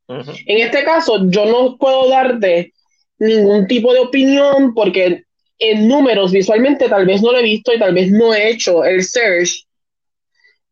En 0.08 0.58
este 0.60 0.84
caso, 0.84 1.30
yo 1.30 1.46
no 1.46 1.78
puedo 1.78 2.10
darte 2.10 2.74
ningún 3.20 3.68
tipo 3.68 3.94
de 3.94 4.00
opinión 4.00 4.74
porque 4.74 5.24
en 5.60 5.88
números 5.88 6.32
visualmente 6.32 6.90
tal 6.90 7.06
vez 7.06 7.22
no 7.22 7.32
lo 7.32 7.40
he 7.40 7.44
visto 7.44 7.74
y 7.74 7.80
tal 7.80 7.94
vez 7.94 8.12
no 8.12 8.34
he 8.34 8.50
hecho 8.50 8.84
el 8.84 9.04
search. 9.04 9.66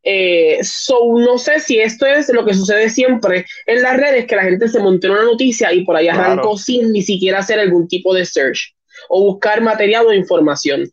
Eh, 0.04 0.60
so, 0.64 1.14
no 1.18 1.38
sé 1.38 1.60
si 1.60 1.80
esto 1.80 2.06
es 2.08 2.30
lo 2.30 2.44
que 2.44 2.56
sucede 2.56 2.90
siempre 2.90 3.46
en 3.68 3.82
las 3.84 3.98
redes, 3.98 4.26
que 4.26 4.36
la 4.36 4.44
gente 4.44 4.68
se 4.68 4.80
montó 4.80 5.08
en 5.08 5.14
una 5.14 5.24
noticia 5.24 5.72
y 5.72 5.84
por 5.86 5.96
ahí 5.96 6.08
arrancó 6.08 6.58
sin 6.58 6.92
ni 6.92 7.04
siquiera 7.04 7.40
hacer 7.40 7.60
algún 7.60 7.88
tipo 7.88 8.14
de 8.14 8.26
search 8.26 8.74
o 9.10 9.24
buscar 9.26 9.62
material 9.62 10.08
o 10.08 10.14
información 10.14 10.90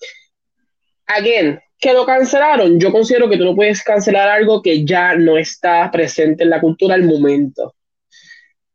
again, 1.09 1.59
que 1.81 1.93
lo 1.93 2.07
cancelaron. 2.07 2.79
Yo 2.79 2.93
considero 2.93 3.29
que 3.29 3.37
tú 3.37 3.45
no 3.45 3.55
puedes 3.55 3.83
cancelar 3.83 4.29
algo 4.29 4.63
que 4.63 4.85
ya 4.85 5.15
no 5.17 5.37
está 5.37 5.91
presente 5.91 6.45
en 6.45 6.51
la 6.51 6.61
cultura 6.61 6.95
al 6.95 7.05
momento. 7.05 7.75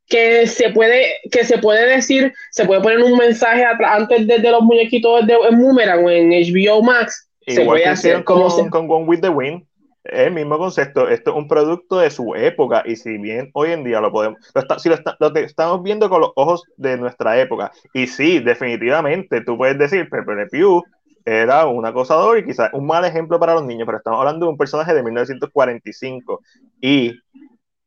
Que 0.07 0.47
se 0.47 0.69
puede, 0.71 1.15
que 1.31 1.45
se 1.45 1.57
puede 1.59 1.87
decir, 1.87 2.33
se 2.51 2.65
puede 2.65 2.81
poner 2.81 2.99
un 2.99 3.17
mensaje 3.17 3.63
antes 3.65 4.27
de, 4.27 4.39
los 4.39 4.61
muñequitos 4.61 5.25
de, 5.25 5.33
en 5.49 5.59
Boomerang 5.59 6.05
o 6.05 6.09
en 6.09 6.29
HBO 6.29 6.83
Max. 6.83 7.29
se 7.47 7.63
puede 7.63 7.85
hacer 7.85 8.23
como 8.23 8.49
con, 8.49 8.69
con 8.69 8.87
Gone 8.87 9.05
with 9.05 9.21
the 9.21 9.29
Wind. 9.29 9.63
El 10.03 10.33
mismo 10.33 10.57
concepto, 10.57 11.07
esto 11.07 11.31
es 11.31 11.37
un 11.37 11.47
producto 11.47 11.99
de 11.99 12.09
su 12.09 12.35
época 12.35 12.83
y 12.85 12.95
si 12.95 13.17
bien 13.17 13.49
hoy 13.53 13.71
en 13.71 13.83
día 13.83 14.01
lo 14.01 14.11
podemos, 14.11 14.39
si 14.79 14.89
lo, 14.89 14.97
lo, 15.19 15.35
estamos 15.35 15.81
viendo 15.81 16.09
con 16.09 16.21
los 16.21 16.31
ojos 16.35 16.63
de 16.77 16.97
nuestra 16.97 17.39
época 17.39 17.71
y 17.93 18.07
sí, 18.07 18.39
definitivamente 18.39 19.41
tú 19.41 19.57
puedes 19.57 19.77
decir 19.77 20.09
Pepe 20.09 20.35
Le 20.35 20.47
Pew 20.47 20.83
era 21.25 21.65
un 21.67 21.85
acosador 21.85 22.37
y 22.37 22.45
quizás 22.45 22.69
un 22.73 22.85
mal 22.85 23.05
ejemplo 23.05 23.39
para 23.39 23.53
los 23.53 23.63
niños, 23.63 23.85
pero 23.85 23.97
estamos 23.97 24.19
hablando 24.19 24.45
de 24.45 24.51
un 24.51 24.57
personaje 24.57 24.93
de 24.93 25.03
1945. 25.03 26.41
Y 26.81 27.13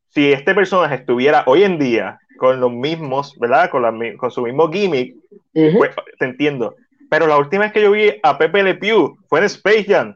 si 0.09 0.31
este 0.31 0.55
personaje 0.55 0.95
estuviera 0.95 1.43
hoy 1.45 1.63
en 1.63 1.77
día 1.77 2.19
con 2.37 2.59
los 2.59 2.71
mismos, 2.71 3.37
¿verdad? 3.39 3.69
Con, 3.69 3.83
con 4.17 4.31
su 4.31 4.41
mismo 4.41 4.71
gimmick, 4.71 5.15
pues 5.53 5.91
te 6.19 6.25
entiendo. 6.25 6.75
Pero 7.09 7.27
la 7.27 7.37
última 7.37 7.63
vez 7.63 7.73
que 7.73 7.81
yo 7.81 7.91
vi 7.91 8.11
a 8.23 8.37
Pepe 8.37 8.63
Le 8.63 8.75
Pew 8.75 9.17
fue 9.27 9.39
en 9.39 9.45
Space 9.45 9.85
Jam, 9.85 10.15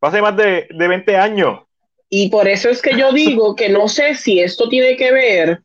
hace 0.00 0.22
más 0.22 0.36
de, 0.36 0.66
de 0.70 0.88
20 0.88 1.16
años. 1.16 1.60
Y 2.08 2.28
por 2.28 2.48
eso 2.48 2.68
es 2.68 2.82
que 2.82 2.96
yo 2.96 3.12
digo 3.12 3.54
que 3.54 3.68
no 3.68 3.88
sé 3.88 4.14
si 4.14 4.40
esto 4.40 4.68
tiene 4.68 4.96
que 4.96 5.12
ver 5.12 5.60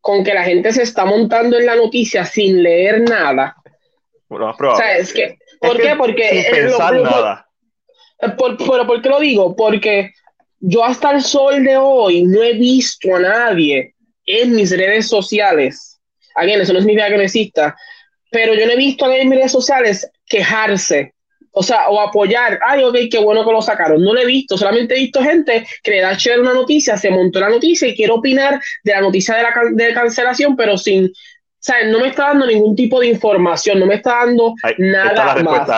con 0.00 0.24
que 0.24 0.34
la 0.34 0.44
gente 0.44 0.72
se 0.72 0.82
está 0.82 1.04
montando 1.04 1.58
en 1.58 1.66
la 1.66 1.76
noticia 1.76 2.24
sin 2.24 2.62
leer 2.62 3.02
nada. 3.02 3.56
Bueno, 4.28 4.46
más 4.46 4.56
probable. 4.56 4.84
O 4.84 4.86
sea, 4.86 4.96
es 4.98 5.12
que 5.12 5.38
¿Por 5.60 5.80
qué? 5.80 5.94
Porque. 5.96 6.42
Sin 6.42 6.50
pensar 6.50 7.00
nada. 7.00 7.48
Por, 8.38 8.56
pero 8.56 8.86
¿por 8.86 9.02
qué 9.02 9.08
lo 9.08 9.20
digo? 9.20 9.54
Porque 9.54 10.12
yo 10.60 10.84
hasta 10.84 11.10
el 11.12 11.22
sol 11.22 11.64
de 11.64 11.76
hoy 11.76 12.22
no 12.22 12.42
he 12.42 12.54
visto 12.54 13.14
a 13.14 13.20
nadie 13.20 13.94
en 14.24 14.54
mis 14.54 14.70
redes 14.70 15.08
sociales. 15.08 16.00
Alguien, 16.34 16.60
eso 16.60 16.72
no 16.72 16.80
significa 16.80 17.08
que 17.08 17.16
no 17.16 17.22
exista, 17.22 17.76
pero 18.30 18.54
yo 18.54 18.66
no 18.66 18.72
he 18.72 18.76
visto 18.76 19.04
a 19.04 19.08
nadie 19.08 19.22
en 19.22 19.28
mis 19.28 19.38
redes 19.38 19.52
sociales 19.52 20.10
quejarse. 20.26 21.14
O 21.58 21.62
sea, 21.62 21.88
o 21.88 22.00
apoyar, 22.00 22.58
ay, 22.66 22.84
ok, 22.84 22.96
qué 23.10 23.18
bueno 23.18 23.44
que 23.44 23.52
lo 23.52 23.62
sacaron. 23.62 24.02
No 24.02 24.12
lo 24.12 24.20
he 24.20 24.26
visto, 24.26 24.58
solamente 24.58 24.94
he 24.94 25.00
visto 25.00 25.22
gente 25.22 25.66
que 25.82 25.90
le 25.90 26.00
da 26.02 26.16
chévere 26.16 26.42
una 26.42 26.52
noticia, 26.52 26.96
se 26.98 27.10
montó 27.10 27.40
la 27.40 27.48
noticia 27.48 27.88
y 27.88 27.96
quiere 27.96 28.12
opinar 28.12 28.60
de 28.84 28.92
la 28.92 29.00
noticia 29.00 29.36
de 29.36 29.42
la 29.42 29.52
de 29.72 29.94
cancelación, 29.94 30.54
pero 30.54 30.76
sin, 30.76 31.10
sea, 31.66 31.84
no 31.88 31.98
me 31.98 32.08
está 32.08 32.28
dando 32.28 32.46
ningún 32.46 32.76
tipo 32.76 33.00
de 33.00 33.08
información, 33.08 33.80
no 33.80 33.86
me 33.86 33.96
está 33.96 34.24
dando 34.24 34.54
nada 34.78 35.12
la 35.12 35.42
más. 35.42 35.68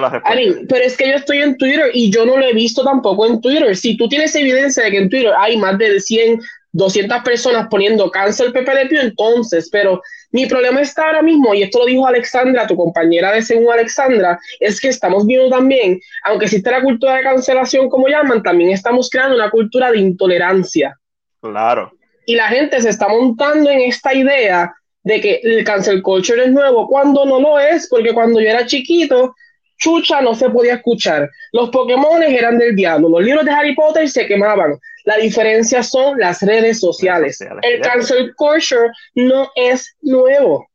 la 0.00 0.10
respuesta. 0.10 0.66
pero 0.68 0.84
es 0.84 0.96
que 0.96 1.08
yo 1.08 1.16
estoy 1.16 1.38
en 1.38 1.56
Twitter 1.56 1.90
y 1.92 2.10
yo 2.10 2.24
no 2.24 2.36
lo 2.36 2.46
he 2.46 2.52
visto 2.52 2.84
tampoco 2.84 3.26
en 3.26 3.40
Twitter. 3.40 3.76
Si 3.76 3.96
tú 3.96 4.08
tienes 4.08 4.34
evidencia 4.36 4.84
de 4.84 4.90
que 4.92 4.98
en 4.98 5.10
Twitter 5.10 5.32
hay 5.36 5.56
más 5.56 5.76
de 5.78 5.98
100, 5.98 6.40
200 6.72 7.22
personas 7.24 7.66
poniendo 7.68 8.10
cancel 8.10 8.52
Pepe 8.52 8.86
Pío, 8.86 9.00
entonces, 9.00 9.68
pero 9.72 10.00
mi 10.32 10.46
problema 10.46 10.80
está 10.80 11.06
ahora 11.06 11.22
mismo, 11.22 11.54
y 11.54 11.62
esto 11.62 11.80
lo 11.80 11.86
dijo 11.86 12.06
Alexandra, 12.06 12.66
tu 12.66 12.76
compañera 12.76 13.32
de 13.32 13.42
según 13.42 13.72
Alexandra, 13.72 14.38
es 14.60 14.80
que 14.80 14.88
estamos 14.88 15.26
viendo 15.26 15.48
también, 15.48 16.00
aunque 16.24 16.46
existe 16.46 16.70
la 16.70 16.82
cultura 16.82 17.16
de 17.16 17.22
cancelación, 17.22 17.88
como 17.88 18.08
llaman, 18.08 18.42
también 18.42 18.70
estamos 18.70 19.08
creando 19.10 19.36
una 19.36 19.50
cultura 19.50 19.90
de 19.90 19.98
intolerancia. 19.98 20.98
Claro 21.40 21.92
y 22.26 22.34
la 22.34 22.48
gente 22.48 22.82
se 22.82 22.90
está 22.90 23.08
montando 23.08 23.70
en 23.70 23.80
esta 23.80 24.12
idea 24.12 24.74
de 25.04 25.20
que 25.20 25.40
el 25.42 25.64
cancel 25.64 26.02
culture 26.02 26.44
es 26.44 26.50
nuevo, 26.50 26.88
cuando 26.88 27.24
no 27.24 27.40
lo 27.40 27.58
es, 27.58 27.88
porque 27.88 28.12
cuando 28.12 28.40
yo 28.40 28.48
era 28.48 28.66
chiquito, 28.66 29.34
Chucha 29.78 30.20
no 30.20 30.34
se 30.34 30.48
podía 30.50 30.74
escuchar. 30.74 31.28
Los 31.52 31.70
Pokémon 31.70 32.22
eran 32.22 32.58
del 32.58 32.74
diablo, 32.74 33.08
los 33.08 33.22
libros 33.22 33.44
de 33.44 33.50
Harry 33.50 33.74
Potter 33.74 34.08
se 34.08 34.26
quemaban. 34.26 34.78
La 35.04 35.16
diferencia 35.16 35.82
son 35.82 36.18
las 36.18 36.42
redes 36.42 36.80
sociales. 36.80 37.40
El 37.62 37.80
cancel 37.80 38.34
culture 38.34 38.90
no 39.14 39.50
es 39.54 39.96
nuevo. 40.02 40.68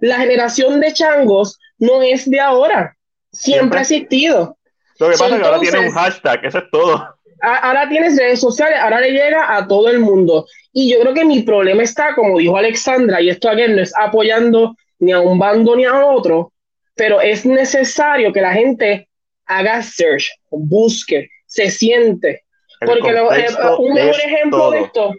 La 0.00 0.16
generación 0.16 0.80
de 0.80 0.92
changos 0.92 1.58
no 1.78 2.02
es 2.02 2.28
de 2.28 2.40
ahora. 2.40 2.96
Siempre, 3.32 3.78
ha 3.78 3.82
existido. 3.82 4.56
Lo 4.98 5.10
que 5.10 5.16
pasa 5.16 5.34
es 5.34 5.40
que 5.40 5.46
ahora 5.46 5.60
tiene 5.60 5.78
un 5.88 5.92
hashtag, 5.92 6.44
eso 6.44 6.58
es 6.58 6.64
todo 6.70 7.16
ahora 7.40 7.88
tienes 7.88 8.16
redes 8.16 8.40
sociales, 8.40 8.78
ahora 8.80 9.00
le 9.00 9.12
llega 9.12 9.56
a 9.56 9.66
todo 9.66 9.88
el 9.88 10.00
mundo. 10.00 10.46
Y 10.72 10.90
yo 10.90 11.00
creo 11.00 11.14
que 11.14 11.24
mi 11.24 11.42
problema 11.42 11.82
está, 11.82 12.14
como 12.14 12.38
dijo 12.38 12.56
Alexandra, 12.56 13.20
y 13.20 13.30
esto 13.30 13.48
aquí 13.48 13.62
no 13.68 13.80
es 13.80 13.92
apoyando 13.96 14.76
ni 14.98 15.12
a 15.12 15.20
un 15.20 15.38
bando 15.38 15.76
ni 15.76 15.84
a 15.84 16.06
otro, 16.06 16.52
pero 16.96 17.20
es 17.20 17.46
necesario 17.46 18.32
que 18.32 18.40
la 18.40 18.52
gente 18.52 19.08
haga 19.44 19.82
search, 19.82 20.30
busque, 20.50 21.28
se 21.46 21.70
siente. 21.70 22.42
Porque 22.84 23.10
eh, 23.10 23.46
un 23.78 23.94
mejor 23.94 24.20
ejemplo 24.20 24.70
de 24.70 24.80
esto, 24.80 25.12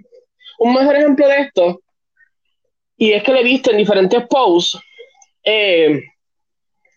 un 0.59 0.73
mejor 0.73 0.95
ejemplo 0.95 1.27
de 1.27 1.39
esto, 1.41 1.81
y 2.97 3.13
es 3.13 3.23
que 3.23 3.31
lo 3.31 3.39
he 3.39 3.43
visto 3.43 3.71
en 3.71 3.77
diferentes 3.77 4.27
posts, 4.27 4.79
eh, 5.43 6.01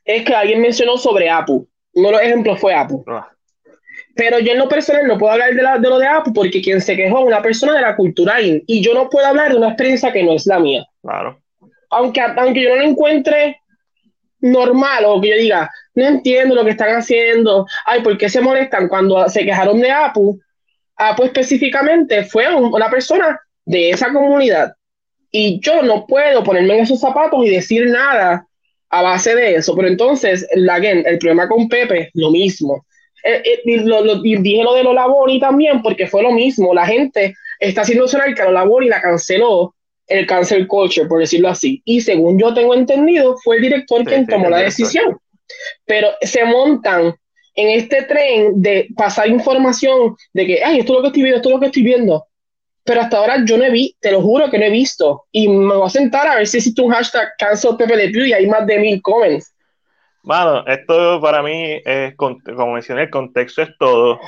es 0.05 0.25
que 0.25 0.35
alguien 0.35 0.61
mencionó 0.61 0.97
sobre 0.97 1.31
Apu. 1.31 1.69
Uno 1.93 2.09
de 2.09 2.13
los 2.13 2.23
ejemplos 2.23 2.59
fue 2.59 2.75
Apu. 2.75 3.05
Ah. 3.07 3.31
Pero 4.17 4.39
yo 4.39 4.53
en 4.53 4.59
lo 4.59 4.69
personal 4.69 5.07
no 5.07 5.19
puedo 5.19 5.33
hablar 5.33 5.55
de, 5.55 5.63
la, 5.63 5.79
de 5.79 5.89
lo 5.89 5.99
de 5.99 6.07
Apple 6.07 6.33
porque 6.35 6.63
quien 6.63 6.81
se 6.81 6.97
quejó 6.97 7.21
es 7.21 7.27
una 7.27 7.43
persona 7.43 7.75
de 7.75 7.83
la 7.83 7.97
cultura 7.97 8.41
y 8.41 8.83
yo 8.83 8.95
no 8.95 9.09
puedo 9.09 9.27
hablar 9.27 9.53
de 9.53 9.59
una 9.59 9.69
experiencia 9.69 10.13
que 10.13 10.23
no 10.23 10.33
es 10.33 10.47
la 10.47 10.59
mía. 10.59 10.85
Claro. 11.03 11.41
Aunque, 11.91 12.21
aunque 12.21 12.63
yo 12.63 12.71
no 12.71 12.77
lo 12.77 12.83
encuentre 12.83 13.60
normal 14.41 15.05
o 15.07 15.21
que 15.21 15.29
yo 15.31 15.37
diga, 15.37 15.71
no 15.95 16.05
entiendo 16.05 16.55
lo 16.55 16.65
que 16.65 16.71
están 16.71 16.97
haciendo, 16.97 17.67
ay, 17.87 18.03
¿por 18.03 18.17
qué 18.17 18.29
se 18.29 18.41
molestan 18.41 18.89
cuando 18.89 19.29
se 19.29 19.45
quejaron 19.45 19.81
de 19.81 19.91
Apu? 19.91 20.41
Apu 20.97 21.25
específicamente 21.25 22.25
fue 22.25 22.53
una 22.55 22.91
persona 22.91 23.41
de 23.65 23.91
esa 23.91 24.13
comunidad 24.13 24.73
y 25.31 25.61
yo 25.61 25.83
no 25.83 26.07
puedo 26.07 26.43
ponerme 26.43 26.75
en 26.75 26.81
esos 26.81 27.01
zapatos 27.01 27.45
y 27.45 27.51
decir 27.51 27.87
nada 27.87 28.47
a 28.91 29.03
base 29.03 29.35
de 29.35 29.55
eso, 29.55 29.75
pero 29.77 29.89
entonces, 29.89 30.47
again, 30.69 31.05
el 31.07 31.19
problema 31.19 31.49
con 31.49 31.69
Pepe, 31.69 32.11
lo 32.15 32.31
mismo. 32.31 32.85
Eh, 33.23 33.43
eh, 33.45 33.83
lo, 33.85 34.21
dije 34.23 34.65
lo 34.65 34.75
de 34.75 34.83
lo 34.83 34.95
Labori 34.95 35.39
también 35.39 35.83
porque 35.83 36.07
fue 36.07 36.23
lo 36.23 36.33
mismo, 36.33 36.75
la 36.75 36.87
gente 36.87 37.35
está 37.59 37.83
haciendo 37.83 38.09
sonar 38.09 38.35
que 38.35 38.43
lo 38.43 38.51
Labori 38.51 38.89
la 38.89 39.01
canceló 39.01 39.75
el 40.11 40.27
cancel 40.27 40.67
culture, 40.67 41.07
por 41.07 41.21
decirlo 41.21 41.49
así. 41.49 41.81
Y 41.85 42.01
según 42.01 42.39
yo 42.39 42.53
tengo 42.53 42.75
entendido, 42.75 43.37
fue 43.43 43.57
el 43.57 43.63
director 43.63 44.05
quien 44.05 44.27
tomó 44.27 44.51
la 44.51 44.59
decisión. 44.59 45.19
Pero 45.87 46.09
se 46.21 46.45
montan 46.45 47.15
en 47.55 47.69
este 47.71 48.03
tren 48.03 48.61
de 48.61 48.89
pasar 48.97 49.29
información 49.29 50.17
de 50.33 50.47
que, 50.47 50.65
ay, 50.65 50.81
esto 50.81 50.93
es 50.93 50.97
lo 50.97 51.03
que 51.03 51.09
estoy 51.09 51.23
viendo, 51.23 51.37
esto 51.37 51.49
es 51.49 51.55
lo 51.55 51.61
que 51.61 51.67
estoy 51.67 51.83
viendo. 51.83 52.27
Pero 52.85 53.01
hasta 53.03 53.19
ahora 53.19 53.45
yo 53.45 53.57
no 53.57 53.65
he 53.65 53.71
visto, 53.71 53.99
te 54.01 54.11
lo 54.11 54.21
juro 54.21 54.51
que 54.51 54.59
no 54.59 54.65
he 54.65 54.71
visto. 54.71 55.25
Y 55.33 55.49
me 55.49 55.75
voy 55.75 55.87
a 55.87 55.91
sentar 55.91 56.27
a 56.27 56.37
ver 56.37 56.47
si 56.47 56.59
existe 56.59 56.83
un 56.83 56.91
hashtag 56.91 57.29
cancel 57.39 57.77
Pepe 57.77 58.11
y 58.13 58.33
hay 58.33 58.47
más 58.47 58.67
de 58.67 58.79
mil 58.79 59.01
comments. 59.03 59.55
Bueno, 60.23 60.67
esto 60.67 61.21
para 61.21 61.43
mí 61.43 61.81
es, 61.85 62.15
como 62.17 62.73
mencioné, 62.73 63.03
el 63.03 63.11
contexto 63.11 63.63
es 63.63 63.71
todo. 63.79 64.21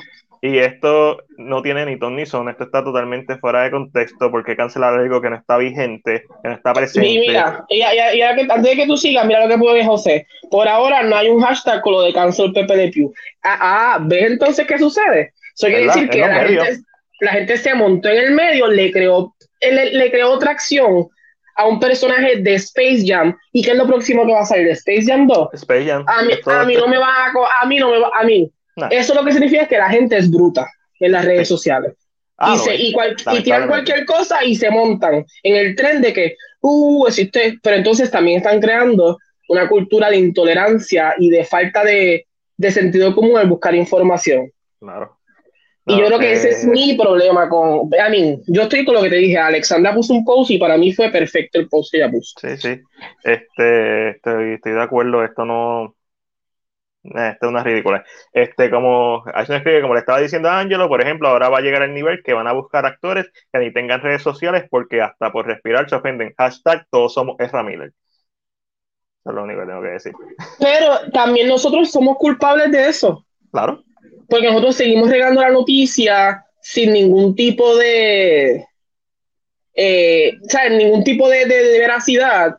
Y 0.45 0.59
esto 0.59 1.23
no 1.39 1.63
tiene 1.63 1.87
ni 1.87 2.01
ton 2.01 2.17
ni 2.17 2.27
son, 2.27 2.49
esto 2.49 2.65
está 2.65 2.83
totalmente 2.83 3.39
fuera 3.39 3.63
de 3.63 3.71
contexto 3.71 4.29
porque 4.29 4.57
cancelar 4.57 4.95
algo 4.95 5.21
que 5.21 5.31
no 5.31 5.37
está 5.37 5.57
vigente, 5.57 6.25
que 6.43 6.49
no 6.49 6.57
está 6.57 6.73
presente. 6.73 7.09
Y 7.09 7.19
mira, 7.21 7.65
y, 7.69 7.81
antes 7.81 8.63
de 8.63 8.75
que 8.75 8.87
tú 8.89 8.97
sigas, 8.97 9.25
mira 9.25 9.45
lo 9.45 9.49
que 9.49 9.57
puedo 9.57 9.73
decir 9.73 9.89
José. 9.89 10.27
Por 10.51 10.67
ahora 10.67 11.05
no 11.05 11.15
hay 11.15 11.29
un 11.29 11.41
hashtag 11.41 11.81
con 11.83 11.93
lo 11.93 12.03
de 12.03 12.13
cancel 12.13 12.53
Pepe 12.53 12.77
de 12.77 12.89
Pew. 12.89 13.15
Ah, 13.45 13.59
ah 13.61 13.99
¿ves 14.03 14.33
entonces 14.33 14.67
qué 14.67 14.81
sucede? 14.81 15.33
Eso 15.55 15.69
quiere 15.69 15.85
decir 15.85 16.11
que 16.11 16.19
la 16.19 16.35
gente, 16.35 16.79
la 17.21 17.31
gente, 17.31 17.57
se 17.57 17.75
montó 17.75 18.09
en 18.09 18.17
el 18.17 18.33
medio, 18.33 18.67
le 18.67 18.91
creó, 18.91 19.37
le, 19.61 19.93
le 19.93 20.11
creó 20.11 20.41
tracción 20.41 21.07
a 21.55 21.69
un 21.69 21.79
personaje 21.79 22.39
de 22.39 22.55
Space 22.55 23.05
Jam. 23.07 23.39
¿Y 23.53 23.63
qué 23.63 23.71
es 23.71 23.77
lo 23.77 23.87
próximo 23.87 24.27
que 24.27 24.33
va 24.33 24.41
a 24.41 24.47
salir? 24.47 24.67
¿Space 24.71 25.05
Jam 25.07 25.29
2? 25.29 25.55
Space 25.55 25.87
Jam. 25.87 26.05
A 26.09 26.23
mí, 26.23 26.33
a 26.47 26.65
mí 26.65 26.75
no 26.75 26.89
me 26.89 26.99
va 26.99 27.07
a... 27.07 27.63
A 27.63 27.67
mí 27.67 27.79
no 27.79 27.93
me 27.93 28.01
va... 28.01 28.11
A 28.13 28.25
mí 28.25 28.51
eso 28.91 29.15
lo 29.15 29.25
que 29.25 29.33
significa 29.33 29.67
que 29.67 29.79
la 29.79 29.89
gente 29.89 30.17
es 30.17 30.31
bruta 30.31 30.69
en 30.99 31.13
las 31.13 31.25
redes 31.25 31.49
sociales. 31.49 31.95
Ah, 32.39 32.57
y, 32.77 32.93
y, 32.93 33.43
tiran 33.43 33.69
cualquier 33.69 34.05
cosa 34.05 34.45
y 34.45 34.57
se 34.57 34.69
montan 34.71 35.25
en 35.45 35.57
el 35.57 35.77
tren 35.77 36.03
de 36.03 36.13
que, 36.13 36.37
uh, 36.61 37.07
existe, 37.07 37.59
pero 37.63 37.77
entonces 37.77 38.11
también 38.11 38.39
están 38.39 38.61
creando 38.61 39.19
una 39.49 39.69
cultura 39.69 40.11
de 40.11 40.17
intolerancia 40.17 41.15
y 41.19 41.31
de 41.31 41.45
falta 41.45 41.85
de, 41.85 42.27
de 42.57 42.71
sentido 42.71 43.15
común 43.15 43.39
al 43.39 43.49
buscar 43.49 43.75
información. 43.75 44.51
Claro. 44.81 45.17
y 45.87 45.97
yo 45.97 46.07
creo 46.07 46.19
que 46.19 46.33
ese 46.33 46.51
es 46.51 46.65
eh, 46.65 46.69
mi 46.69 46.95
problema 46.95 47.49
con. 47.49 47.89
A 48.01 48.09
mí, 48.09 48.41
yo 48.49 48.63
estoy 48.63 48.85
con 48.85 48.95
lo 48.95 49.03
que 49.03 49.11
te 49.11 49.17
dije. 49.17 49.39
Alexandra 49.39 49.95
puso 49.95 50.13
un 50.15 50.25
post 50.25 50.51
y 50.51 50.59
para 50.59 50.77
mí 50.77 50.93
fue 50.93 51.11
perfecto 51.11 51.61
el 51.61 51.69
post 51.69 51.93
que 51.93 51.99
ella 51.99 52.11
puso. 52.11 52.35
Sí, 52.41 52.57
sí. 52.57 52.81
Este, 53.23 54.11
estoy, 54.11 54.55
estoy 54.55 54.73
de 54.73 54.83
acuerdo. 54.83 55.25
Esto 55.25 55.45
no. 55.45 55.95
Eh, 57.05 57.31
esto 57.33 57.47
es 57.47 57.51
una 57.51 57.65
ridícula. 57.65 58.05
Este, 58.33 58.71
como, 58.71 59.25
como 59.25 59.95
le 59.95 60.01
estaba 60.01 60.21
diciendo 60.21 60.49
a 60.49 60.61
Angelo, 60.61 60.89
por 60.89 61.01
ejemplo, 61.01 61.29
ahora 61.29 61.49
va 61.49 61.59
a 61.59 61.63
llegar 61.63 61.83
el 61.83 61.95
nivel 61.95 62.23
que 62.23 62.33
van 62.33 62.47
a 62.47 62.53
buscar 62.53 62.87
actores 62.87 63.31
que 63.53 63.59
ni 63.59 63.73
tengan 63.73 64.01
redes 64.01 64.23
sociales 64.23 64.65
porque 64.71 65.01
hasta 65.01 65.33
por 65.33 65.47
respirar 65.47 65.89
se 65.89 65.97
ofenden. 65.97 66.35
Hashtag 66.39 66.87
todos 66.91 67.15
somos 67.15 67.37
Ezra 67.41 67.63
Miller. 67.63 67.93
Eso 69.21 69.31
es 69.31 69.35
lo 69.35 69.43
único 69.45 69.61
que 69.61 69.67
tengo 69.67 69.83
que 69.83 69.89
decir. 69.89 70.13
Pero 70.59 71.11
también 71.13 71.49
nosotros 71.49 71.91
somos 71.91 72.17
culpables 72.19 72.71
de 72.71 72.89
eso. 72.89 73.25
Claro. 73.51 73.83
Porque 74.29 74.47
nosotros 74.47 74.77
seguimos 74.77 75.11
regando 75.11 75.41
la 75.41 75.51
noticia 75.51 76.45
sin 76.61 76.93
ningún 76.93 77.35
tipo 77.35 77.77
de. 77.77 78.65
Eh, 79.75 80.33
ningún 80.71 81.05
tipo 81.05 81.29
de 81.29 81.47
veracidad. 81.47 82.57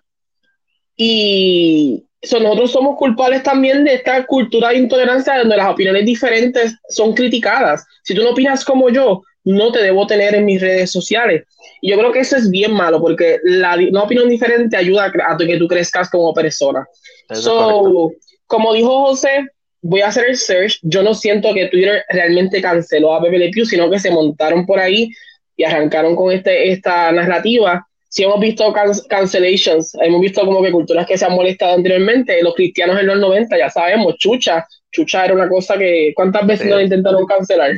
Y 0.95 2.05
nosotros 2.31 2.71
somos 2.71 2.97
culpables 2.97 3.43
también 3.43 3.83
de 3.83 3.95
esta 3.95 4.25
cultura 4.25 4.69
de 4.69 4.77
intolerancia 4.77 5.37
donde 5.37 5.57
las 5.57 5.69
opiniones 5.69 6.05
diferentes 6.05 6.75
son 6.89 7.13
criticadas. 7.13 7.85
Si 8.03 8.15
tú 8.15 8.23
no 8.23 8.31
opinas 8.31 8.63
como 8.63 8.89
yo, 8.89 9.23
no 9.43 9.71
te 9.71 9.83
debo 9.83 10.07
tener 10.07 10.35
en 10.35 10.45
mis 10.45 10.61
redes 10.61 10.91
sociales. 10.91 11.43
Y 11.81 11.91
yo 11.91 11.97
creo 11.97 12.11
que 12.13 12.19
eso 12.19 12.37
es 12.37 12.49
bien 12.49 12.73
malo 12.73 13.01
porque 13.01 13.39
la 13.43 13.75
una 13.75 14.03
opinión 14.03 14.29
diferente 14.29 14.77
ayuda 14.77 15.11
a, 15.27 15.37
que 15.37 15.57
tú 15.57 15.67
crezcas 15.67 16.09
como 16.09 16.33
persona. 16.33 16.87
So, 17.33 18.13
como 18.47 18.73
dijo 18.73 19.07
José, 19.07 19.47
voy 19.81 20.01
a 20.01 20.07
hacer 20.07 20.29
el 20.29 20.37
search. 20.37 20.79
Yo 20.81 21.03
no 21.03 21.13
siento 21.13 21.53
que 21.53 21.67
Twitter 21.67 22.03
realmente 22.09 22.61
canceló 22.61 23.13
a 23.13 23.21
Pepe 23.21 23.37
Le 23.37 23.49
Pew, 23.49 23.65
sino 23.65 23.89
que 23.89 23.99
se 23.99 24.11
montaron 24.11 24.65
por 24.65 24.79
ahí 24.79 25.09
y 25.57 25.65
arrancaron 25.65 26.15
con 26.15 26.31
este, 26.31 26.71
esta 26.71 27.11
narrativa 27.11 27.85
si 28.13 28.23
hemos 28.23 28.39
visto 28.39 28.71
cancellations, 29.09 29.95
hemos 29.95 30.21
visto 30.21 30.45
como 30.45 30.61
que 30.61 30.71
culturas 30.71 31.07
que 31.07 31.17
se 31.17 31.25
han 31.25 31.33
molestado 31.33 31.73
anteriormente, 31.73 32.43
los 32.43 32.53
cristianos 32.53 32.99
en 32.99 33.07
los 33.07 33.19
90, 33.19 33.57
ya 33.57 33.71
sabemos, 33.71 34.17
chucha, 34.17 34.67
chucha 34.91 35.25
era 35.25 35.33
una 35.33 35.49
cosa 35.49 35.79
que, 35.79 36.13
¿cuántas 36.15 36.45
veces 36.45 36.69
no 36.69 36.79
intentaron 36.79 37.25
cancelar? 37.25 37.71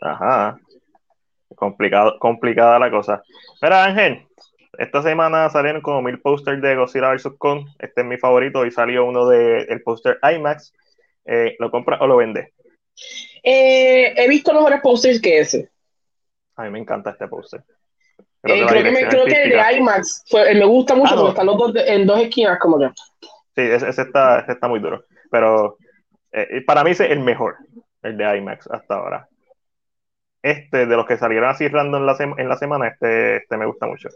Ajá, 0.00 0.58
complicado, 1.54 2.18
complicada 2.18 2.80
la 2.80 2.90
cosa. 2.90 3.22
Mira 3.62 3.84
Ángel, 3.84 4.26
esta 4.76 5.02
semana 5.02 5.48
salieron 5.50 5.82
como 5.82 6.02
mil 6.02 6.20
posters 6.20 6.60
de 6.60 6.74
Godzilla 6.74 7.14
vs. 7.14 7.34
Kong, 7.38 7.68
este 7.78 8.00
es 8.00 8.06
mi 8.08 8.16
favorito 8.16 8.66
y 8.66 8.72
salió 8.72 9.04
uno 9.04 9.28
del 9.28 9.70
el 9.70 9.82
póster 9.82 10.18
IMAX, 10.20 10.72
eh, 11.26 11.54
¿lo 11.60 11.70
compras 11.70 12.00
o 12.00 12.08
lo 12.08 12.16
vendes? 12.16 12.48
Eh, 13.40 14.14
he 14.16 14.28
visto 14.28 14.52
mejores 14.52 14.80
posters 14.80 15.20
que 15.20 15.38
ese. 15.38 15.70
A 16.56 16.64
mí 16.64 16.70
me 16.70 16.80
encanta 16.80 17.10
este 17.10 17.28
póster. 17.28 17.62
Creo, 18.46 18.66
que, 18.68 18.90
me, 18.90 19.08
creo 19.08 19.24
que, 19.24 19.42
el 19.42 19.50
de 19.50 19.76
IMAX 19.78 20.24
fue, 20.28 20.54
me 20.54 20.64
gusta 20.64 20.94
mucho 20.94 21.14
ah, 21.14 21.16
porque 21.16 21.30
están 21.30 21.46
los 21.46 21.56
dos 21.56 21.72
en 21.86 22.06
dos 22.06 22.20
esquinas 22.20 22.58
como 22.58 22.78
que. 22.78 22.88
Sí, 23.54 23.62
ese, 23.62 23.88
está, 23.88 24.40
ese 24.40 24.52
está 24.52 24.68
muy 24.68 24.80
duro. 24.80 25.04
Pero 25.30 25.76
eh, 26.32 26.62
para 26.66 26.84
mí 26.84 26.90
es 26.90 27.00
el 27.00 27.20
mejor, 27.20 27.56
el 28.02 28.16
de 28.16 28.38
IMAX 28.38 28.68
hasta 28.70 28.94
ahora. 28.94 29.28
Este, 30.42 30.86
de 30.86 30.96
los 30.96 31.06
que 31.06 31.16
salieron 31.16 31.48
así 31.48 31.66
random 31.66 32.02
en 32.02 32.06
la, 32.06 32.16
en 32.38 32.48
la 32.48 32.56
semana, 32.56 32.88
este, 32.88 33.38
este 33.38 33.56
me 33.56 33.66
gusta 33.66 33.86
mucho. 33.86 34.08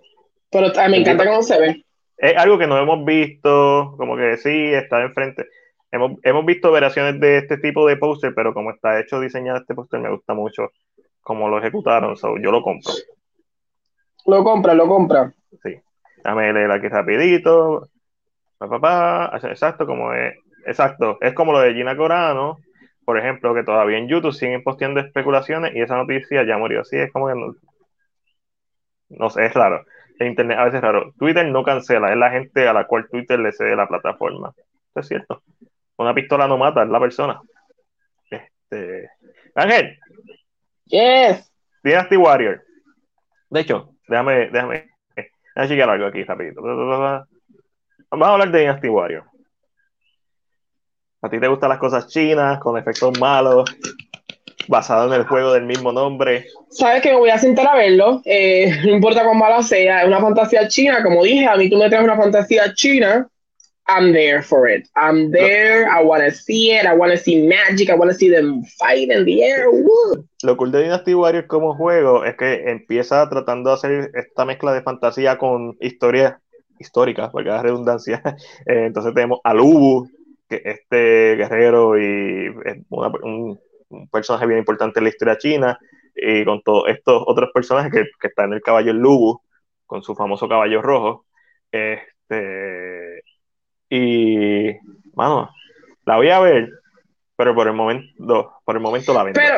Pero 0.50 0.68
a 0.78 0.88
me 0.88 0.98
encanta 0.98 1.26
cómo 1.26 1.42
se 1.42 1.58
ve. 1.58 1.84
Es 2.16 2.36
algo 2.36 2.58
que 2.58 2.66
no 2.66 2.78
hemos 2.78 3.04
visto, 3.04 3.94
como 3.96 4.16
que 4.16 4.36
sí, 4.36 4.72
está 4.72 5.02
enfrente. 5.02 5.46
Hemos, 5.90 6.12
hemos 6.22 6.44
visto 6.44 6.70
variaciones 6.70 7.18
de 7.18 7.38
este 7.38 7.56
tipo 7.58 7.86
de 7.86 7.96
póster, 7.96 8.32
pero 8.34 8.54
como 8.54 8.70
está 8.70 9.00
hecho 9.00 9.18
diseñado 9.18 9.58
este 9.58 9.74
póster, 9.74 10.00
me 10.00 10.10
gusta 10.10 10.34
mucho 10.34 10.70
cómo 11.20 11.48
lo 11.48 11.58
ejecutaron, 11.58 12.14
yo 12.16 12.50
lo 12.50 12.62
compro. 12.62 12.92
Lo 14.26 14.44
compra, 14.44 14.74
lo 14.74 14.86
compra. 14.86 15.32
Sí. 15.62 15.80
Déjame 16.16 16.52
leer 16.52 16.70
aquí 16.70 16.88
rapidito. 16.88 17.88
Papá, 18.58 19.30
exacto, 19.42 19.86
como 19.86 20.12
es. 20.12 20.34
Exacto, 20.66 21.18
es 21.20 21.32
como 21.32 21.52
lo 21.52 21.60
de 21.60 21.72
Gina 21.72 21.96
Corano, 21.96 22.58
por 23.04 23.18
ejemplo, 23.18 23.54
que 23.54 23.64
todavía 23.64 23.98
en 23.98 24.08
YouTube 24.08 24.32
siguen 24.32 24.62
posteando 24.62 25.00
especulaciones 25.00 25.74
y 25.74 25.80
esa 25.80 25.96
noticia 25.96 26.44
ya 26.44 26.58
murió. 26.58 26.82
Así 26.82 26.96
es 26.96 27.10
como 27.10 27.28
que 27.28 27.34
no, 27.34 27.54
no 29.08 29.30
sé, 29.30 29.46
es 29.46 29.54
raro. 29.54 29.84
El 30.18 30.28
internet 30.28 30.58
a 30.58 30.64
veces 30.64 30.76
es 30.76 30.82
raro. 30.82 31.12
Twitter 31.18 31.46
no 31.46 31.64
cancela, 31.64 32.10
es 32.10 32.16
la 32.16 32.30
gente 32.30 32.68
a 32.68 32.74
la 32.74 32.86
cual 32.86 33.08
Twitter 33.08 33.38
le 33.38 33.52
cede 33.52 33.74
la 33.74 33.88
plataforma. 33.88 34.52
Eso 34.56 35.00
es 35.00 35.08
cierto. 35.08 35.42
Una 35.96 36.14
pistola 36.14 36.46
no 36.46 36.58
mata, 36.58 36.82
es 36.82 36.88
la 36.88 37.00
persona. 37.00 37.40
Este. 38.30 39.08
Ángel. 39.54 39.98
Yes. 40.86 41.50
Dynasty 41.82 42.16
Warrior. 42.16 42.62
De 43.48 43.60
hecho, 43.60 43.94
Déjame, 44.10 44.50
déjame, 44.50 44.90
déjame 45.14 45.68
chequear 45.68 45.88
algo 45.88 46.06
aquí 46.06 46.24
rapidito. 46.24 46.60
Vamos 46.60 48.28
a 48.28 48.32
hablar 48.32 48.50
de 48.50 48.58
Dynasty 48.58 48.88
Warrior. 48.88 49.22
¿A 51.22 51.30
ti 51.30 51.38
te 51.38 51.46
gustan 51.46 51.68
las 51.68 51.78
cosas 51.78 52.08
chinas, 52.08 52.58
con 52.58 52.76
efectos 52.76 53.16
malos, 53.20 53.70
basado 54.66 55.06
en 55.06 55.20
el 55.20 55.28
juego 55.28 55.52
del 55.52 55.64
mismo 55.64 55.92
nombre? 55.92 56.46
Sabes 56.70 57.02
que 57.02 57.10
me 57.10 57.18
voy 57.18 57.30
a 57.30 57.38
sentar 57.38 57.68
a 57.68 57.76
verlo, 57.76 58.20
eh, 58.24 58.80
no 58.84 58.90
importa 58.90 59.22
cuán 59.22 59.38
malo 59.38 59.62
sea, 59.62 60.00
es 60.00 60.08
una 60.08 60.20
fantasía 60.20 60.66
china, 60.66 61.04
como 61.04 61.22
dije, 61.22 61.46
a 61.46 61.54
mí 61.54 61.70
tú 61.70 61.76
me 61.76 61.88
traes 61.88 62.02
una 62.02 62.16
fantasía 62.16 62.74
china, 62.74 63.28
I'm 63.90 64.12
there 64.12 64.40
for 64.40 64.68
it. 64.68 64.88
I'm 64.94 65.32
there. 65.32 65.90
I 65.90 66.00
want 66.04 66.22
to 66.22 66.30
see 66.30 66.70
it. 66.70 66.86
I 66.86 66.94
want 66.94 67.10
to 67.10 67.18
see 67.18 67.44
magic. 67.44 67.90
I 67.90 67.96
want 67.96 68.10
to 68.12 68.16
see 68.16 68.30
them 68.30 68.62
fight 68.78 69.10
in 69.10 69.24
the 69.24 69.42
air. 69.42 69.66
Lo 70.42 70.56
cool 70.56 70.70
de 70.70 70.82
Dynasty 70.84 71.12
Warriors 71.12 71.48
como 71.48 71.74
juego 71.74 72.24
es 72.24 72.36
que 72.36 72.70
empieza 72.70 73.28
tratando 73.28 73.70
de 73.70 73.74
hacer 73.74 74.10
esta 74.14 74.44
mezcla 74.44 74.72
de 74.72 74.82
fantasía 74.82 75.38
con 75.38 75.76
historia 75.80 76.40
histórica, 76.78 77.30
porque 77.32 77.50
da 77.50 77.62
redundancia. 77.62 78.22
Eh, 78.66 78.86
entonces 78.86 79.12
tenemos 79.12 79.40
a 79.42 79.54
Lubu, 79.54 80.08
que 80.48 80.62
este 80.64 81.34
guerrero 81.36 81.98
y 81.98 82.46
es 82.64 82.78
un, 82.90 83.58
personaje 84.12 84.46
bien 84.46 84.60
importante 84.60 85.00
en 85.00 85.04
la 85.04 85.10
historia 85.10 85.36
china, 85.36 85.78
y 86.14 86.44
con 86.44 86.62
todos 86.62 86.88
estos 86.88 87.24
otros 87.26 87.50
personajes 87.52 87.90
que, 87.90 88.04
que 88.20 88.28
están 88.28 88.50
en 88.50 88.54
el 88.54 88.62
caballo 88.62 88.92
Lubu, 88.92 89.40
con 89.84 90.02
su 90.02 90.14
famoso 90.14 90.48
caballo 90.48 90.80
rojo. 90.80 91.26
Este 91.72 93.22
y 93.90 94.76
mano, 95.14 95.50
la 96.06 96.16
voy 96.16 96.30
a 96.30 96.40
ver, 96.40 96.70
pero 97.36 97.54
por 97.54 97.66
el 97.66 97.74
momento, 97.74 98.54
por 98.64 98.76
el 98.76 98.80
momento 98.80 99.12
la 99.12 99.24
vendo. 99.24 99.40
Pero, 99.40 99.56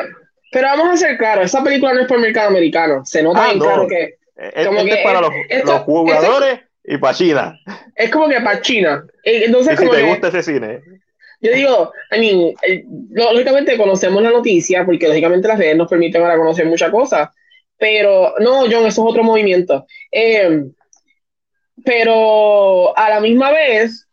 pero 0.51 0.67
vamos 0.67 0.89
a 0.89 0.97
ser 0.97 1.17
claros, 1.17 1.45
esa 1.45 1.63
película 1.63 1.93
no 1.93 2.01
es 2.01 2.07
para 2.07 2.19
el 2.19 2.25
mercado 2.25 2.49
americano. 2.49 3.05
Se 3.05 3.23
nota 3.23 3.49
ah, 3.49 3.53
claro 3.57 3.87
que. 3.87 4.17
Es, 4.35 4.67
es 4.67 5.03
para 5.03 5.21
los, 5.21 5.31
los 5.63 5.81
jugadores 5.81 6.59
y 6.83 6.97
para 6.97 7.13
China. 7.13 7.59
Es 7.95 8.09
como 8.09 8.27
que 8.27 8.41
para 8.41 8.61
China. 8.61 9.05
Entonces, 9.23 9.79
si 9.79 9.89
te 9.89 10.03
gusta 10.03 10.27
ese 10.27 10.43
cine. 10.43 10.81
Yo 11.39 11.51
digo, 11.51 11.91
I 12.11 12.19
mean, 12.19 12.53
lógicamente 13.11 13.77
conocemos 13.77 14.23
la 14.23 14.31
noticia, 14.31 14.85
porque 14.85 15.09
lógicamente 15.09 15.47
las 15.47 15.59
redes 15.59 15.75
nos 15.75 15.89
permiten 15.89 16.21
ahora 16.21 16.37
conocer 16.37 16.65
muchas 16.65 16.89
cosas, 16.89 17.29
pero 17.77 18.35
no, 18.39 18.61
John, 18.61 18.85
eso 18.85 18.87
es 18.87 18.97
otro 18.99 19.23
movimiento. 19.23 19.85
Eh, 20.09 20.63
pero 21.83 22.97
a 22.97 23.09
la 23.09 23.19
misma 23.19 23.51
vez, 23.51 24.07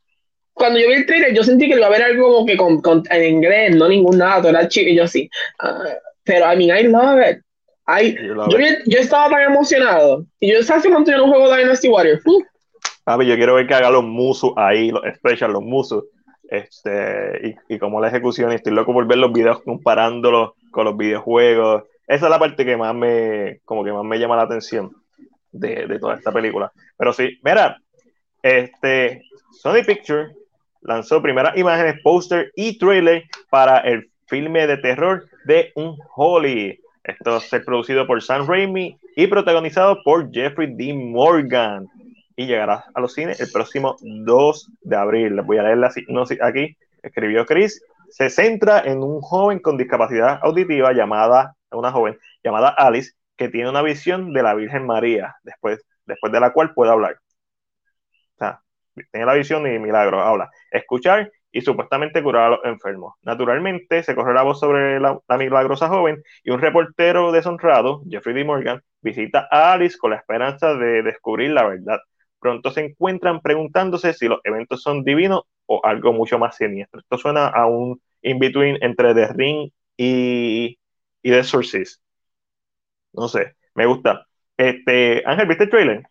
cuando 0.61 0.79
yo 0.79 0.89
vi 0.89 0.95
el 0.95 1.07
trailer, 1.07 1.35
yo 1.35 1.43
sentí 1.43 1.67
que 1.69 1.77
iba 1.77 1.87
a 1.87 1.89
haber 1.89 2.03
algo 2.03 2.35
como 2.35 2.47
que 2.47 2.57
con, 2.57 3.03
en 3.11 3.25
inglés, 3.25 3.75
no 3.75 3.89
ningún 3.89 4.19
nada, 4.19 4.51
era 4.51 4.69
chico, 4.69 4.91
y 4.91 4.97
yo 4.97 5.07
sí. 5.07 5.29
Uh, 5.63 5.89
pero, 6.23 6.53
I 6.53 6.57
mean, 6.57 6.79
I 6.79 6.87
love 6.87 7.19
it. 7.19 7.39
I, 7.89 8.15
yo, 8.15 8.59
yo, 8.87 8.99
estaba 8.99 9.31
tan 9.31 9.53
emocionado. 9.53 10.27
Y 10.39 10.53
yo, 10.53 10.63
¿sabes 10.63 10.87
cuánto 10.87 11.11
yo 11.11 11.17
no 11.17 11.29
juego 11.29 11.57
Dynasty 11.57 11.89
Warriors? 11.89 12.23
A 13.07 13.17
ver, 13.17 13.27
yo 13.27 13.37
quiero 13.37 13.55
ver 13.55 13.67
que 13.67 13.75
haga 13.75 13.91
los 13.91 14.05
musos 14.05 14.53
ahí, 14.57 14.91
los 14.91 15.03
special, 15.17 15.53
los 15.53 15.63
musos 15.63 16.05
este, 16.51 17.57
y, 17.69 17.75
y 17.75 17.79
como 17.79 18.01
la 18.01 18.09
ejecución, 18.09 18.53
estoy 18.53 18.75
loco 18.75 18.93
por 18.93 19.07
ver 19.07 19.19
los 19.19 19.33
videos 19.33 19.63
comparándolos 19.63 20.51
con 20.71 20.85
los 20.85 20.97
videojuegos. 20.97 21.85
Esa 22.07 22.27
es 22.27 22.31
la 22.31 22.39
parte 22.39 22.67
que 22.67 22.77
más 22.77 22.95
me, 22.95 23.61
como 23.65 23.83
que 23.83 23.93
más 23.93 24.05
me 24.05 24.19
llama 24.19 24.37
la 24.37 24.43
atención 24.43 24.91
de, 25.53 25.87
de 25.87 25.99
toda 25.99 26.17
esta 26.17 26.33
película. 26.33 26.71
Pero 26.99 27.15
sí, 27.15 27.39
mira, 27.43 27.79
este, 28.43 29.23
Sony 29.53 29.83
Pictures 29.87 30.37
lanzó 30.83 31.23
primeras 31.23 31.57
imágenes, 31.57 32.01
póster 32.03 32.53
y 32.55 32.79
trailer 32.79 33.25
para 33.51 33.79
el 33.79 34.11
filme 34.27 34.67
de 34.67 34.77
terror 34.79 35.27
de 35.45 35.73
Un 35.75 35.97
Holly. 36.15 36.81
Esto 37.05 37.41
ser 37.41 37.65
producido 37.65 38.07
por 38.07 38.23
Sam 38.23 38.47
Raimi 38.47 38.99
y 39.17 39.27
protagonizado 39.27 40.03
por 40.05 40.31
Jeffrey 40.31 40.75
D. 40.75 40.95
Morgan 40.95 41.89
y 42.37 42.47
llegará 42.47 42.85
a 42.95 43.01
los 43.01 43.15
cines 43.15 43.41
el 43.41 43.51
próximo 43.51 43.97
2 44.01 44.73
de 44.83 44.97
abril. 44.97 45.41
Voy 45.43 45.59
a 45.59 45.63
leer 45.63 45.79
la 45.79 45.93
aquí. 46.43 46.77
Escribió 47.03 47.45
Chris. 47.45 47.83
Se 48.11 48.31
centra 48.31 48.81
en 48.81 49.03
un 49.03 49.21
joven 49.21 49.61
con 49.61 49.77
discapacidad 49.77 50.41
auditiva 50.43 50.93
llamada, 50.93 51.55
una 51.71 51.93
joven 51.93 52.19
llamada 52.43 52.71
Alice, 52.71 53.13
que 53.37 53.49
tiene 53.49 53.71
una 53.71 53.83
visión 53.83 54.33
de 54.33 54.43
la 54.43 54.55
Virgen 54.55 54.85
María, 54.87 55.37
después, 55.43 55.81
después 56.07 56.33
de 56.33 56.41
la 56.41 56.53
cual 56.53 56.75
puede 56.75 56.91
hablar. 56.91 57.19
Tiene 59.11 59.27
la 59.27 59.35
visión 59.35 59.67
y 59.67 59.79
milagro, 59.79 60.21
habla. 60.21 60.51
Escuchar 60.71 61.31
y 61.53 61.61
supuestamente 61.63 62.23
curar 62.23 62.45
a 62.45 62.51
los 62.51 62.61
enfermos. 62.65 63.15
Naturalmente, 63.23 64.03
se 64.03 64.15
corre 64.15 64.35
la 64.35 64.43
voz 64.43 64.61
sobre 64.61 65.01
la, 65.01 65.19
la, 65.29 65.37
milagrosa 65.37 65.89
joven 65.89 66.23
y 66.45 66.51
un 66.51 66.61
reportero 66.61 67.33
deshonrado, 67.33 68.03
Jeffrey 68.09 68.35
D. 68.35 68.45
Morgan, 68.45 68.83
visita 69.01 69.49
a 69.51 69.73
Alice 69.73 69.99
con 69.99 70.11
la 70.11 70.17
esperanza 70.17 70.75
de 70.75 71.03
descubrir 71.03 71.51
la 71.51 71.67
verdad 71.67 72.01
pronto 72.41 72.71
se 72.73 72.81
encuentran 72.85 73.41
preguntándose 73.41 74.15
si 74.15 74.27
los 74.27 74.41
eventos 74.45 74.83
son 74.83 75.05
divinos 75.05 75.43
o 75.67 75.81
algo 75.85 76.13
mucho 76.13 76.39
más 76.39 76.57
siniestro. 76.57 77.01
Esto 77.01 77.19
suena 77.19 77.47
a 77.49 77.67
un 77.67 78.01
in-between 78.23 78.79
entre 78.83 79.15
The 79.15 79.29
Ring 79.35 79.71
y, 79.97 80.79
y 81.23 81.31
The 81.31 81.45
Sources. 81.45 82.03
No 83.13 83.29
sé, 83.29 83.55
me 83.75 83.87
gusta. 83.87 84.27
Este, 84.57 85.23
Ángel, 85.27 85.47
¿viste 85.49 85.65
el 85.65 85.71
trailer? 85.71 86.03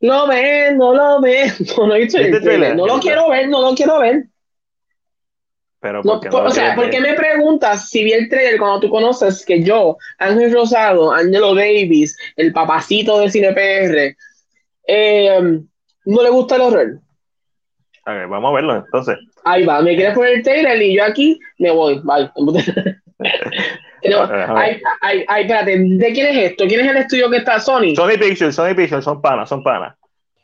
No 0.00 0.26
ve, 0.26 0.72
no 0.72 0.94
lo 0.94 1.20
ve. 1.20 1.52
No, 1.76 1.86
no, 1.86 2.74
no 2.74 2.86
lo 2.86 3.00
quiero 3.00 3.30
ver, 3.30 3.48
no 3.48 3.60
lo 3.60 3.74
quiero 3.74 4.00
ver. 4.00 4.26
Pero 5.80 6.00
o 6.02 6.50
sea, 6.50 6.74
¿por 6.74 6.90
qué 6.90 7.00
me 7.00 7.14
preguntas 7.14 7.88
si 7.90 8.02
vi 8.02 8.12
el 8.12 8.28
trailer 8.28 8.58
cuando 8.58 8.80
tú 8.80 8.90
conoces 8.90 9.44
que 9.44 9.62
yo, 9.62 9.96
Ángel 10.18 10.52
Rosado, 10.52 11.12
Angelo 11.12 11.54
Davis, 11.54 12.16
el 12.34 12.52
papacito 12.52 13.20
de 13.20 13.30
CinePR, 13.30 14.16
eh, 14.88 15.60
no 16.06 16.22
le 16.22 16.30
gusta 16.30 16.56
el 16.56 16.62
horror. 16.62 17.00
vamos 18.04 18.50
a 18.50 18.54
verlo 18.54 18.76
entonces. 18.76 19.16
Ahí 19.44 19.64
va, 19.64 19.80
me 19.80 19.94
quieres 19.94 20.14
poner 20.14 20.34
el 20.34 20.42
trailer 20.42 20.82
y 20.82 20.96
yo 20.96 21.04
aquí 21.04 21.38
me 21.58 21.70
voy. 21.70 22.00
Vale. 22.02 22.32
No, 24.08 24.56
ay, 24.56 24.80
ay, 25.00 25.24
ay, 25.28 25.42
espérate, 25.42 25.78
¿de 25.78 26.12
quién 26.12 26.26
es 26.26 26.50
esto? 26.50 26.64
¿Quién 26.66 26.80
es 26.80 26.90
el 26.90 26.96
estudio 26.98 27.30
que 27.30 27.38
está? 27.38 27.60
Sony. 27.60 27.94
Sony 27.94 28.18
Pictures, 28.18 28.54
Sony 28.54 28.74
Pictures, 28.74 29.04
son 29.04 29.20
panas, 29.20 29.48
son 29.48 29.62
panas. 29.62 29.96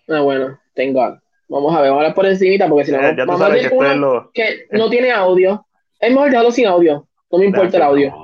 Ah, 0.09 0.21
bueno, 0.21 0.59
tengo. 0.75 1.19
Vamos 1.49 1.75
a 1.77 1.81
ver, 1.81 1.91
vamos 1.91 2.05
a 2.05 2.07
ver 2.07 2.15
por 2.15 2.27
encima 2.27 2.67
porque 2.67 2.87
si 2.87 2.93
no, 2.93 3.01
ya, 3.01 3.25
vamos 3.25 3.43
a 3.43 3.49
ver 3.49 3.69
que, 3.69 3.95
lo... 3.97 4.31
que 4.33 4.67
no 4.71 4.89
tiene 4.89 5.11
audio. 5.13 5.67
Es 6.01 6.11
mejor 6.11 6.31
dejarlo 6.31 6.51
sin 6.51 6.67
audio. 6.67 7.07
No 7.31 7.39
me 7.39 7.47
importa 7.47 7.77
el 7.77 7.83
audio. 7.83 8.15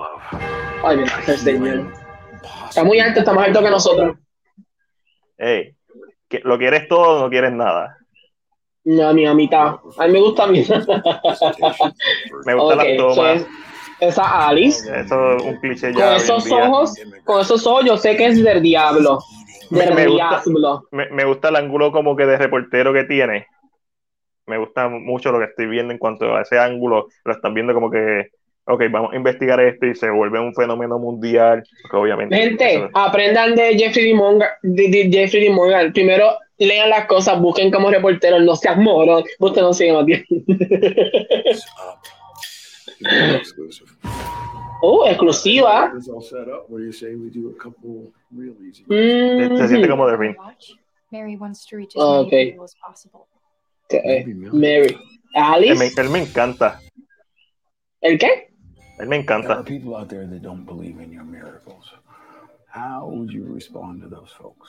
Ay, 0.82 0.96
mira, 0.96 1.36
señor. 1.36 1.92
Está 2.68 2.84
muy 2.84 3.00
alto, 3.00 3.20
está 3.20 3.32
más 3.32 3.48
alto 3.48 3.62
que 3.62 3.70
nosotros. 3.70 4.16
Ey, 5.36 5.74
¿Lo 6.44 6.58
quieres 6.58 6.88
todo 6.88 7.18
o 7.18 7.20
no 7.20 7.30
quieres 7.30 7.52
nada? 7.52 7.96
No, 8.84 9.08
a 9.08 9.12
mí 9.12 9.26
a 9.26 9.34
mitad. 9.34 9.76
A 9.98 10.06
mí 10.06 10.12
me 10.12 10.20
gusta 10.20 10.44
a 10.44 10.46
mí. 10.46 10.64
me 12.46 12.54
gusta 12.54 12.76
la 12.76 12.96
toma. 12.96 13.34
Esa 14.00 14.48
Alice. 14.48 14.88
Eso 15.00 15.36
es 15.36 15.42
un 15.42 15.56
cliché 15.56 15.92
ya. 15.92 16.06
Con 16.06 16.16
esos 16.16 16.52
ojos, 16.52 16.94
con 17.24 17.40
esos 17.40 17.66
ojos 17.66 17.84
yo 17.84 17.96
sé 17.96 18.16
que 18.16 18.26
es 18.26 18.42
del 18.42 18.62
diablo. 18.62 19.18
Del 19.70 19.94
me, 19.94 20.06
diablo. 20.06 20.80
Gusta, 20.80 20.96
me, 20.96 21.10
me, 21.10 21.24
gusta 21.24 21.48
el 21.48 21.56
ángulo 21.56 21.92
como 21.92 22.16
que 22.16 22.26
de 22.26 22.38
reportero 22.38 22.92
que 22.92 23.04
tiene. 23.04 23.46
Me 24.46 24.56
gusta 24.56 24.88
mucho 24.88 25.30
lo 25.30 25.38
que 25.38 25.44
estoy 25.46 25.66
viendo 25.66 25.92
en 25.92 25.98
cuanto 25.98 26.34
a 26.34 26.42
ese 26.42 26.58
ángulo. 26.58 27.08
Lo 27.24 27.32
están 27.32 27.52
viendo 27.52 27.74
como 27.74 27.90
que 27.90 28.30
ok, 28.68 28.82
vamos 28.90 29.12
a 29.12 29.16
investigar 29.16 29.60
esto 29.60 29.86
y 29.86 29.94
se 29.94 30.10
vuelve 30.10 30.38
un 30.38 30.54
fenómeno 30.54 30.98
mundial, 30.98 31.62
obviamente. 31.92 32.36
Gente, 32.36 32.88
aprendan 32.92 33.54
de 33.54 33.78
Jeffrey 33.78 34.08
D. 34.08 34.14
Morgan, 34.14 34.48
de, 34.62 35.08
Jeffrey 35.10 35.44
D. 35.44 35.50
Morgan. 35.50 35.92
Primero 35.92 36.36
lean 36.58 36.90
las 36.90 37.06
cosas, 37.06 37.40
busquen 37.40 37.70
como 37.70 37.90
reporteros, 37.90 38.42
no 38.42 38.56
seas 38.56 38.76
moro, 38.76 39.24
usted 39.38 39.62
no 39.62 39.72
sigue 39.72 39.92
más 39.92 40.04
oh, 44.82 45.06
exclusiva. 45.06 45.92
Mm. 48.86 49.56
Se 49.56 49.68
siente 49.68 49.88
como 49.88 50.06
de 50.06 50.16
ring. 50.16 50.36
Mary 51.10 51.36
wants 51.36 51.64
to 51.66 51.76
reach 51.76 51.96
as 51.96 52.02
many 52.02 52.26
okay. 52.26 52.50
people 52.50 52.64
as 52.64 52.74
possible. 52.86 53.26
Okay. 53.92 54.24
Mary. 54.52 54.96
Alice. 55.34 55.70
Él 55.70 55.78
me, 55.78 55.90
él 55.96 56.10
me 56.10 56.18
encanta. 56.20 56.80
¿El 58.02 58.18
qué? 58.18 58.48
Él 58.98 59.08
me 59.08 59.16
encanta. 59.16 59.48
There 59.48 59.58
are 59.58 59.64
people 59.64 59.96
out 59.96 60.08
there 60.08 60.26
that 60.26 60.42
don't 60.42 60.64
believe 60.64 61.00
in 61.00 61.10
your 61.12 61.24
miracles. 61.24 61.92
How 62.68 63.08
would 63.10 63.30
you 63.30 63.44
respond 63.44 64.02
to 64.02 64.08
those 64.08 64.30
folks? 64.32 64.68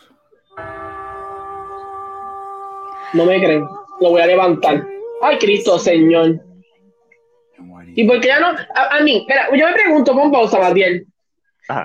No 3.13 3.25
me 3.25 3.39
creen. 3.39 3.67
Lo 3.99 4.11
voy 4.11 4.21
a 4.21 4.27
levantar. 4.27 4.87
Ay, 5.21 5.37
Cristo, 5.39 5.77
Señor. 5.77 6.39
¿Y 7.95 8.03
por 8.05 8.19
qué 8.21 8.27
ya 8.27 8.39
no? 8.39 8.47
A, 8.47 8.99
mí, 9.01 9.17
espera, 9.17 9.49
yo 9.55 9.67
me 9.67 9.73
pregunto, 9.73 10.13
pon 10.13 10.31
pausa, 10.31 10.59
Matiel. 10.59 11.05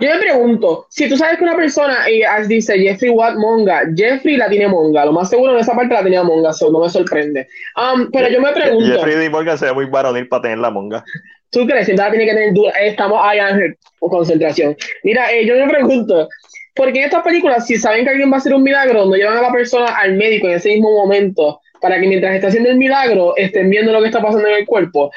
Yo 0.00 0.08
me 0.08 0.18
pregunto, 0.18 0.86
si 0.88 1.08
tú 1.10 1.16
sabes 1.16 1.36
que 1.36 1.44
una 1.44 1.56
persona 1.56 2.08
y 2.08 2.22
dice 2.46 2.78
Jeffrey 2.78 3.10
Watt 3.10 3.36
Monga, 3.36 3.82
Jeffrey 3.94 4.38
la 4.38 4.48
tiene 4.48 4.66
Monga, 4.66 5.04
lo 5.04 5.12
más 5.12 5.28
seguro 5.28 5.52
en 5.52 5.58
esa 5.58 5.74
parte 5.74 5.92
la 5.92 6.02
tenía 6.02 6.22
Monga, 6.22 6.52
no 6.72 6.80
me 6.80 6.88
sorprende. 6.88 7.46
Um, 7.76 8.10
pero 8.10 8.28
yo 8.28 8.40
me 8.40 8.52
pregunto. 8.52 8.94
Jeffrey 8.94 9.16
D. 9.16 9.28
Morgan 9.28 9.58
se 9.58 9.66
ve 9.66 9.72
muy 9.74 9.84
varonil 9.84 10.26
para 10.26 10.42
tener 10.42 10.58
la 10.58 10.70
Monga. 10.70 11.04
¿Tú 11.50 11.66
crees? 11.66 11.84
Siempre 11.84 12.08
tiene 12.10 12.24
que 12.24 12.32
tener 12.32 12.54
duda. 12.54 12.70
Estamos 12.80 13.20
ahí, 13.22 13.38
Ángel, 13.38 13.76
con 14.00 14.08
concentración. 14.08 14.74
Mira, 15.02 15.30
eh, 15.30 15.46
yo 15.46 15.54
me 15.54 15.68
pregunto, 15.68 16.28
¿por 16.74 16.90
qué 16.92 17.00
en 17.00 17.04
estas 17.04 17.22
películas, 17.22 17.66
si 17.66 17.76
saben 17.76 18.04
que 18.04 18.10
alguien 18.10 18.30
va 18.30 18.36
a 18.36 18.38
hacer 18.38 18.54
un 18.54 18.62
milagro, 18.62 19.04
no 19.04 19.14
llevan 19.14 19.36
a 19.36 19.42
la 19.42 19.52
persona 19.52 19.86
al 19.96 20.14
médico 20.14 20.48
en 20.48 20.54
ese 20.54 20.70
mismo 20.70 20.90
momento 20.92 21.60
para 21.80 22.00
que 22.00 22.08
mientras 22.08 22.34
está 22.34 22.48
haciendo 22.48 22.70
el 22.70 22.78
milagro 22.78 23.34
estén 23.36 23.68
viendo 23.68 23.92
lo 23.92 24.00
que 24.00 24.06
está 24.06 24.22
pasando 24.22 24.48
en 24.48 24.54
el 24.54 24.66
cuerpo? 24.66 25.12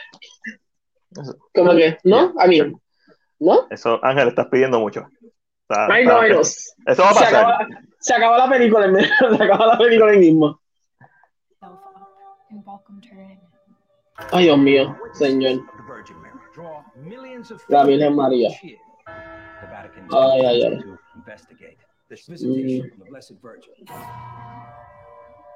Como 1.54 1.72
que, 1.72 1.98
¿no? 2.04 2.34
A 2.38 2.48
mí. 2.48 2.62
¿No? 3.40 3.68
Eso, 3.70 4.00
Ángel, 4.04 4.30
estás 4.30 4.48
pidiendo 4.48 4.80
mucho. 4.80 5.08
Ay, 5.70 6.06
no, 6.06 6.22
no. 6.28 6.42
Eso 6.42 6.64
va 6.86 7.10
a 7.10 7.14
pasar. 7.14 7.30
Se 7.30 7.36
acaba, 7.36 7.68
se 8.00 8.14
acaba 8.16 8.38
la 8.38 8.50
película, 8.50 8.92
se 9.38 9.44
acaba 9.44 9.68
la 9.68 9.78
película 9.78 10.12
ahí 10.12 10.20
mismo. 10.20 10.60
Ay, 14.32 14.46
Dios 14.46 14.58
mío, 14.58 14.98
Señor. 15.14 15.62
La 17.68 17.84
Virgen 17.84 18.16
María. 18.16 18.50
Ay, 20.12 20.46
ay, 20.46 20.64
ay. 20.64 20.84
Mm. 20.84 20.98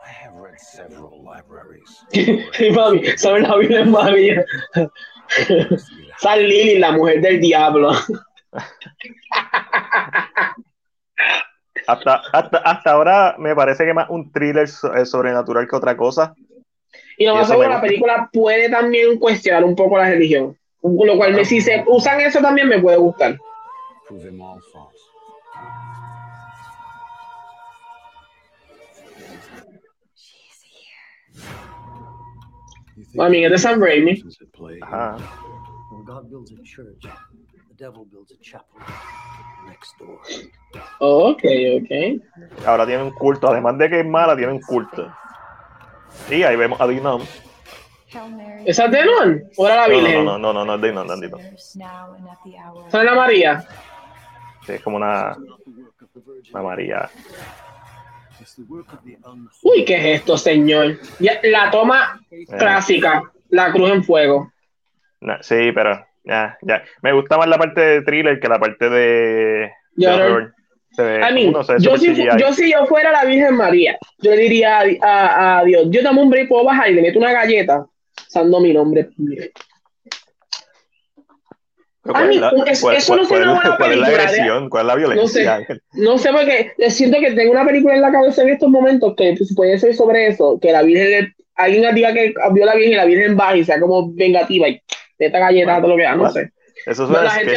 I 0.03 0.09
have 0.09 0.33
read 0.33 0.59
several 0.59 1.23
libraries. 1.23 2.03
mami, 2.75 3.17
sobre 3.17 3.41
la 3.41 3.57
Virgen 3.57 3.91
María. 3.91 4.45
San 6.17 6.39
Lili, 6.39 6.77
la 6.79 6.91
mujer 6.91 7.21
del 7.21 7.39
diablo. 7.39 7.91
hasta, 11.87 12.21
hasta, 12.31 12.57
hasta 12.57 12.91
ahora 12.91 13.35
me 13.37 13.55
parece 13.55 13.85
que 13.85 13.93
más 13.93 14.09
un 14.09 14.31
thriller 14.31 14.67
eh, 14.95 15.05
sobrenatural 15.05 15.67
que 15.67 15.75
otra 15.75 15.95
cosa. 15.97 16.35
Y 17.17 17.25
lo 17.25 17.35
más 17.35 17.47
seguro, 17.47 17.69
la 17.69 17.81
película 17.81 18.29
puede 18.31 18.69
también 18.69 19.17
cuestionar 19.19 19.63
un 19.63 19.75
poco 19.75 19.97
la 19.97 20.09
religión. 20.09 20.57
Lo 20.81 21.17
cual, 21.17 21.45
si 21.45 21.61
se 21.61 21.83
usan 21.87 22.21
eso 22.21 22.39
también 22.39 22.67
me 22.67 22.79
puede 22.79 22.97
gustar. 22.97 23.37
I 33.13 33.29
mean, 33.29 33.43
es 33.45 33.51
de 33.51 33.57
Sam 33.57 33.81
Raimi. 33.81 34.23
Ajá. 34.81 35.17
Door. 39.99 40.19
ok, 40.99 41.43
ok. 41.81 42.65
Ahora 42.65 42.85
tiene 42.85 43.03
un 43.03 43.11
culto, 43.11 43.49
además 43.49 43.77
de 43.77 43.89
que 43.89 43.99
es 44.01 44.05
mala, 44.05 44.35
tiene 44.35 44.53
un 44.53 44.61
culto. 44.61 45.11
Y 46.29 46.43
ahí 46.43 46.55
vemos 46.55 46.79
a 46.79 46.87
Dinon. 46.87 47.21
¿Esa 48.65 48.85
es 48.85 48.91
Dinon? 48.91 49.43
¿O 49.57 49.65
era 49.65 49.75
la 49.75 49.87
Virgen? 49.87 50.25
No, 50.25 50.37
no, 50.37 50.53
no, 50.53 50.65
no, 50.65 50.77
no, 50.77 50.87
es. 50.87 51.75
¿Esa 51.75 52.99
es 52.99 53.05
la 53.05 53.15
María? 53.15 53.65
Sí, 54.65 54.73
es 54.73 54.81
como 54.81 54.97
una, 54.97 55.35
una 56.51 56.61
María. 56.61 57.09
Uy, 59.63 59.85
¿qué 59.85 59.95
es 59.97 60.19
esto, 60.19 60.37
señor? 60.37 60.97
la 61.43 61.71
toma 61.71 62.19
eh. 62.31 62.45
clásica, 62.45 63.23
la 63.49 63.71
cruz 63.71 63.91
en 63.91 64.03
fuego. 64.03 64.51
sí, 65.41 65.71
pero 65.73 66.05
ya, 66.23 66.57
ya. 66.61 66.83
Me 67.01 67.13
gusta 67.13 67.37
más 67.37 67.47
la 67.47 67.57
parte 67.57 67.81
de 67.81 68.01
thriller 68.01 68.39
que 68.39 68.47
la 68.47 68.59
parte 68.59 68.89
de. 68.89 69.71
yo, 71.79 71.97
si, 71.97 72.15
yo, 72.15 72.53
si 72.53 72.71
yo 72.71 72.85
fuera 72.85 73.11
la 73.11 73.25
Virgen 73.25 73.55
María, 73.55 73.97
yo 74.19 74.31
diría 74.31 74.81
a, 75.01 75.63
Dios, 75.65 75.87
yo 75.89 76.01
dame 76.01 76.21
un 76.21 76.29
break, 76.29 76.49
puedo 76.49 76.65
bajar 76.65 76.89
y 76.89 76.95
le 76.95 77.01
meto 77.01 77.19
una 77.19 77.31
galleta, 77.31 77.85
usando 78.27 78.59
mi 78.59 78.73
nombre. 78.73 79.09
¿Cuál, 82.03 82.31
es 82.31 82.37
la, 82.37 82.49
cuál, 82.49 82.95
eso 82.95 83.15
no 83.15 83.27
cuál, 83.27 83.43
cuál, 83.45 83.77
cuál 83.77 83.91
es 83.91 83.97
la 83.99 84.07
agresión? 84.07 84.69
¿Cuál 84.69 84.81
es 84.81 84.87
la 84.87 84.95
violencia? 84.95 85.59
No 85.59 85.65
sé, 85.65 85.81
no 85.93 86.17
sé 86.17 86.29
porque 86.31 86.73
siento 86.89 87.19
que 87.19 87.31
tengo 87.33 87.51
una 87.51 87.65
película 87.65 87.93
en 87.93 88.01
la 88.01 88.11
cabeza 88.11 88.41
en 88.41 88.49
estos 88.49 88.69
momentos 88.69 89.13
que 89.15 89.35
pues, 89.37 89.53
puede 89.55 89.77
ser 89.77 89.93
sobre 89.93 90.27
eso, 90.27 90.57
que 90.59 90.71
la 90.71 90.81
Virgen, 90.81 91.33
alguien 91.55 91.93
diga 91.93 92.11
que 92.11 92.33
vio 92.53 92.65
la 92.65 92.73
Virgen 92.73 92.93
y 92.93 92.95
la 92.95 93.05
Virgen 93.05 93.37
baja 93.37 93.57
y 93.57 93.63
sea 93.63 93.79
como 93.79 94.11
vengativa 94.13 94.67
y 94.67 94.81
de 95.19 95.25
esta 95.27 95.37
galleta, 95.37 95.77
todo 95.77 95.89
lo 95.89 95.97
que 95.97 96.03
da, 96.03 96.15
no 96.15 96.31
sé. 96.31 96.51
Eso 96.87 97.07
suena, 97.07 97.29
gente... 97.29 97.53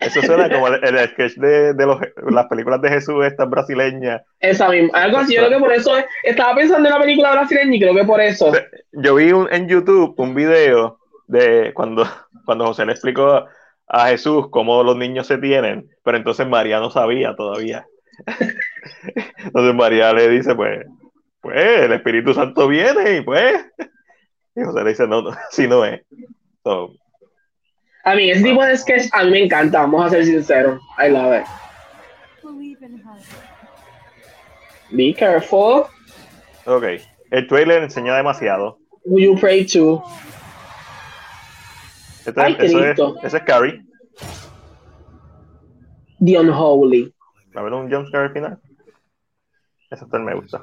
eso 0.00 0.20
suena 0.20 0.50
como 0.50 0.68
el, 0.68 0.84
el 0.84 1.08
sketch 1.08 1.36
de, 1.36 1.72
de 1.72 1.86
los, 1.86 1.98
las 2.30 2.46
películas 2.48 2.82
de 2.82 2.90
Jesús, 2.90 3.24
estas 3.24 3.48
brasileñas. 3.48 4.20
Esa 4.40 4.68
misma, 4.68 4.98
algo 5.02 5.16
así, 5.16 5.34
yo 5.34 5.46
creo 5.46 5.58
que 5.58 5.64
por 5.64 5.72
eso, 5.72 5.94
estaba 6.22 6.54
pensando 6.54 6.86
en 6.86 6.94
la 6.94 7.00
película 7.00 7.32
brasileña 7.32 7.74
y 7.74 7.80
creo 7.80 7.94
que 7.94 8.04
por 8.04 8.20
eso. 8.20 8.52
Yo 8.92 9.14
vi 9.14 9.32
un, 9.32 9.48
en 9.50 9.66
YouTube 9.66 10.14
un 10.18 10.34
video 10.34 10.98
de 11.28 11.72
cuando 11.74 12.06
cuando 12.46 12.64
José 12.64 12.86
le 12.86 12.92
explicó 12.92 13.46
a 13.88 14.08
Jesús 14.08 14.46
cómo 14.50 14.82
los 14.82 14.96
niños 14.96 15.26
se 15.26 15.36
tienen, 15.36 15.90
pero 16.02 16.16
entonces 16.16 16.48
María 16.48 16.80
no 16.80 16.90
sabía 16.90 17.36
todavía. 17.36 17.86
entonces 19.44 19.74
María 19.74 20.12
le 20.12 20.28
dice, 20.30 20.54
pues, 20.54 20.86
pues 21.42 21.82
el 21.82 21.92
Espíritu 21.92 22.32
Santo 22.32 22.66
viene 22.68 23.18
y 23.18 23.20
pues, 23.20 23.66
y 24.54 24.62
José 24.62 24.82
le 24.82 24.90
dice, 24.90 25.06
no, 25.06 25.20
no 25.20 25.30
si 25.50 25.68
no 25.68 25.84
es. 25.84 26.00
a 28.04 28.14
mí, 28.14 28.30
ese 28.30 28.42
tipo 28.42 28.64
de 28.64 28.78
sketch 28.78 29.08
a 29.12 29.24
mí 29.24 29.30
me 29.32 29.44
encanta, 29.44 29.80
vamos 29.80 30.06
a 30.06 30.10
ser 30.10 30.24
sinceros. 30.24 30.80
I 30.98 31.10
love 31.10 31.34
it. 31.34 31.46
Be 34.90 35.12
careful. 35.12 35.84
Ok, 36.64 36.84
el 37.30 37.46
trailer 37.48 37.82
enseña 37.82 38.16
demasiado. 38.16 38.78
Will 39.04 39.24
you 39.24 39.36
pray 39.38 39.64
too? 39.64 40.02
Este, 42.26 42.40
Ay, 42.40 42.56
eso, 42.58 42.82
es, 42.82 42.98
ese 43.22 43.36
es 43.36 43.42
Carrie. 43.44 43.84
The 46.24 46.38
Unholy. 46.40 47.14
A 47.54 47.62
ver 47.62 47.72
un 47.72 47.90
jumpscare 47.90 48.24
al 48.24 48.32
final. 48.32 48.58
Eso 49.90 50.06
también 50.06 50.34
me 50.34 50.40
gusta. 50.40 50.62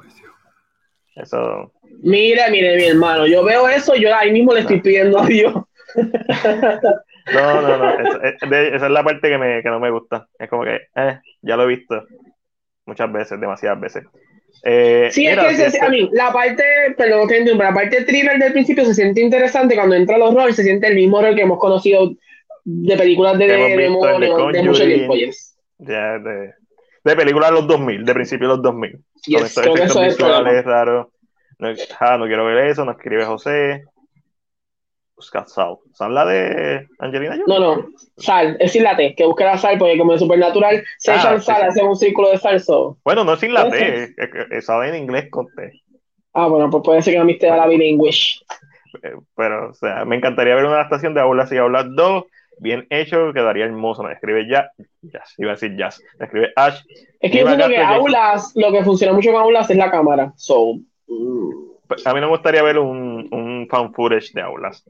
Eso. 1.16 1.72
Mira, 2.02 2.50
mire, 2.50 2.76
mi 2.76 2.84
hermano. 2.84 3.26
Yo 3.26 3.44
veo 3.44 3.68
eso, 3.68 3.94
yo 3.94 4.14
ahí 4.14 4.30
mismo 4.32 4.52
le 4.52 4.60
estoy 4.60 4.80
pidiendo 4.80 5.18
a 5.18 5.26
Dios. 5.26 5.54
No, 7.32 7.62
no, 7.62 7.78
no. 7.78 7.90
esa 8.22 8.86
es 8.86 8.90
la 8.90 9.02
parte 9.02 9.30
que, 9.30 9.38
me, 9.38 9.62
que 9.62 9.70
no 9.70 9.80
me 9.80 9.90
gusta. 9.90 10.28
Es 10.38 10.50
como 10.50 10.64
que, 10.64 10.88
eh, 10.94 11.20
ya 11.40 11.56
lo 11.56 11.62
he 11.62 11.68
visto 11.68 12.04
muchas 12.84 13.10
veces, 13.10 13.40
demasiadas 13.40 13.80
veces. 13.80 14.04
Eh, 14.66 15.10
sí, 15.12 15.26
es 15.26 15.72
que 15.72 15.80
a 15.80 15.90
mí, 15.90 16.08
la 16.12 16.32
parte, 16.32 16.64
perdón, 16.96 17.28
que 17.28 17.44
la 17.44 17.74
parte 17.74 18.04
thriller 18.04 18.38
del 18.38 18.52
principio 18.52 18.86
se 18.86 18.94
siente 18.94 19.20
interesante 19.20 19.74
cuando 19.74 19.94
entra 19.94 20.16
los 20.16 20.34
roles, 20.34 20.56
se 20.56 20.62
siente 20.62 20.86
el 20.86 20.94
mismo 20.94 21.20
rol 21.20 21.34
que 21.34 21.42
hemos 21.42 21.58
conocido 21.58 22.14
de 22.64 22.96
películas 22.96 23.38
de, 23.38 23.46
de, 23.46 23.58
de, 23.58 23.66
de, 25.78 26.54
de, 27.04 27.16
películas 27.16 27.50
de 27.50 27.56
los 27.56 27.66
2000, 27.66 28.04
de 28.06 28.14
principios 28.14 28.48
de 28.48 28.56
los 28.56 28.62
2000. 28.62 29.04
Yes, 29.26 29.36
con 29.36 29.46
estos 29.46 29.66
efectos 29.66 30.02
visuales 30.06 30.64
raros. 30.64 31.08
No, 31.58 31.68
ah, 32.00 32.16
no 32.16 32.26
quiero 32.26 32.46
ver 32.46 32.66
eso, 32.68 32.86
no 32.86 32.92
escribe 32.92 33.24
José. 33.26 33.84
Busca 35.16 35.46
sal. 35.46 35.76
¿Sal 35.92 36.14
la 36.14 36.24
de 36.26 36.88
Angelina 36.98 37.36
Jolie? 37.36 37.44
No, 37.46 37.58
no. 37.58 37.88
Sal. 38.16 38.56
Es 38.58 38.72
sin 38.72 38.82
la 38.82 38.96
T. 38.96 39.14
Que 39.14 39.24
busque 39.24 39.44
la 39.44 39.58
sal 39.58 39.78
porque 39.78 39.96
como 39.96 40.14
es 40.14 40.20
supernatural, 40.20 40.84
se 40.98 41.12
ah, 41.12 41.16
echan 41.16 41.40
sal, 41.40 41.62
hacen 41.62 41.86
un 41.86 41.96
círculo 41.96 42.30
de 42.30 42.38
sal. 42.38 42.62
Bueno, 43.04 43.24
no 43.24 43.34
es 43.34 43.40
sin 43.40 43.54
la 43.54 43.70
T. 43.70 44.14
Es, 44.50 44.66
sabe 44.66 44.88
en 44.88 44.96
inglés 44.96 45.28
con 45.30 45.46
T. 45.54 45.82
Ah, 46.32 46.48
bueno, 46.48 46.68
pues 46.68 46.82
puede 46.84 47.02
ser 47.02 47.14
que 47.14 47.18
no 47.20 47.24
me 47.24 47.38
a 47.48 47.56
la 47.56 47.66
bilingüe. 47.66 48.10
Eh, 48.10 49.12
pero, 49.36 49.70
o 49.70 49.74
sea, 49.74 50.04
me 50.04 50.16
encantaría 50.16 50.54
ver 50.54 50.64
una 50.64 50.74
adaptación 50.74 51.14
de 51.14 51.20
Aulas 51.20 51.52
y 51.52 51.58
Aulas 51.58 51.86
2 51.94 52.24
bien 52.58 52.86
hecho, 52.90 53.32
quedaría 53.32 53.64
hermoso. 53.64 54.02
Me 54.02 54.12
escribe 54.12 54.48
ya, 54.48 54.70
jazz, 55.02 55.34
iba 55.38 55.50
a 55.50 55.54
decir 55.54 55.76
jazz. 55.76 56.00
Me 56.18 56.26
escribe 56.26 56.52
Ash. 56.56 56.80
Es 57.20 57.30
que 57.30 57.40
yo 57.40 57.46
siento 57.46 57.68
que 57.68 57.78
Aulas, 57.78 58.52
lo 58.54 58.72
que 58.72 58.84
funciona 58.84 59.12
mucho 59.12 59.32
con 59.32 59.40
Aulas 59.40 59.70
es 59.70 59.76
la 59.76 59.90
cámara. 59.90 60.32
So, 60.36 60.78
pues, 61.06 61.18
a 62.04 62.14
mí 62.14 62.20
no 62.20 62.26
me 62.26 62.32
gustaría 62.32 62.62
ver 62.62 62.78
un, 62.78 63.28
un 63.30 63.66
fan 63.70 63.92
footage 63.92 64.32
de 64.32 64.42
Aulas. 64.42 64.84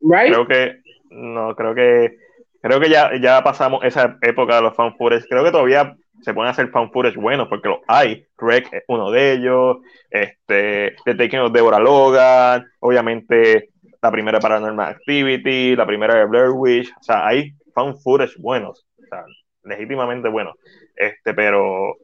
Right? 0.00 0.32
Creo 0.32 0.46
que, 0.46 0.80
no, 1.10 1.54
creo 1.54 1.74
que, 1.74 2.16
creo 2.62 2.80
que 2.80 2.90
ya, 2.90 3.10
ya 3.20 3.42
pasamos 3.42 3.84
esa 3.84 4.18
época 4.22 4.56
de 4.56 4.62
los 4.62 4.74
fan 4.74 4.96
footage. 4.96 5.26
Creo 5.28 5.44
que 5.44 5.50
todavía 5.50 5.96
se 6.22 6.34
pueden 6.34 6.50
hacer 6.50 6.70
fan 6.70 6.90
footage 6.90 7.16
buenos 7.16 7.48
porque 7.48 7.68
lo 7.68 7.80
hay. 7.86 8.26
Rec 8.36 8.72
es 8.72 8.84
uno 8.88 9.10
de 9.10 9.32
ellos. 9.32 9.78
Este, 10.10 10.96
The 11.04 11.14
Taking 11.14 11.40
of 11.40 11.52
Deborah 11.52 11.78
Logan. 11.78 12.66
Obviamente, 12.80 13.70
la 14.00 14.10
primera 14.10 14.40
Paranormal 14.40 14.90
Activity. 14.90 15.76
La 15.76 15.86
primera 15.86 16.14
de 16.14 16.26
Blair 16.26 16.50
Witch. 16.50 16.90
O 16.98 17.02
sea, 17.02 17.26
hay 17.26 17.52
fan 17.74 17.96
footage 17.98 18.34
buenos. 18.38 18.86
O 18.98 19.06
sea, 19.08 19.24
legítimamente 19.64 20.28
buenos. 20.28 20.56
Este, 20.96 21.34
pero 21.34 21.96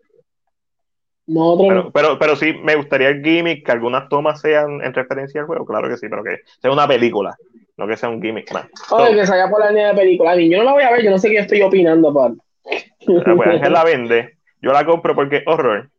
no, 1.26 1.90
pero, 1.92 2.18
pero, 2.18 2.36
sí, 2.36 2.52
me 2.52 2.74
gustaría 2.76 3.08
el 3.08 3.22
gimmick, 3.22 3.64
que 3.64 3.72
algunas 3.72 4.08
tomas 4.08 4.40
sean 4.40 4.82
en 4.82 4.92
referencia 4.92 5.40
al 5.40 5.46
juego, 5.46 5.64
claro 5.64 5.88
que 5.88 5.96
sí, 5.96 6.06
pero 6.08 6.22
que 6.22 6.40
sea 6.60 6.70
una 6.70 6.86
película, 6.86 7.34
no 7.76 7.86
que 7.86 7.96
sea 7.96 8.10
un 8.10 8.20
gimmick 8.20 8.52
más. 8.52 8.66
Oye, 8.90 9.14
que 9.14 9.26
salga 9.26 9.48
por 9.48 9.60
la 9.60 9.70
línea 9.70 9.88
de 9.88 9.94
película. 9.94 10.36
Yo 10.36 10.58
no 10.58 10.64
la 10.64 10.72
voy 10.72 10.82
a 10.82 10.90
ver, 10.90 11.02
yo 11.02 11.10
no 11.10 11.18
sé 11.18 11.30
qué 11.30 11.38
estoy 11.38 11.62
opinando, 11.62 12.12
por. 12.12 12.32
Ah, 12.32 13.34
pues 13.36 13.48
Ángel 13.48 13.72
la 13.72 13.84
vende, 13.84 14.38
yo 14.60 14.72
la 14.72 14.84
compro 14.84 15.14
porque 15.14 15.36
es 15.38 15.44
horror, 15.46 15.90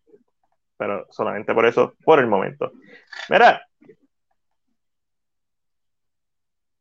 pero 0.78 1.06
solamente 1.10 1.54
por 1.54 1.66
eso, 1.66 1.96
por 2.04 2.20
el 2.20 2.28
momento. 2.28 2.72
Mira, 3.30 3.62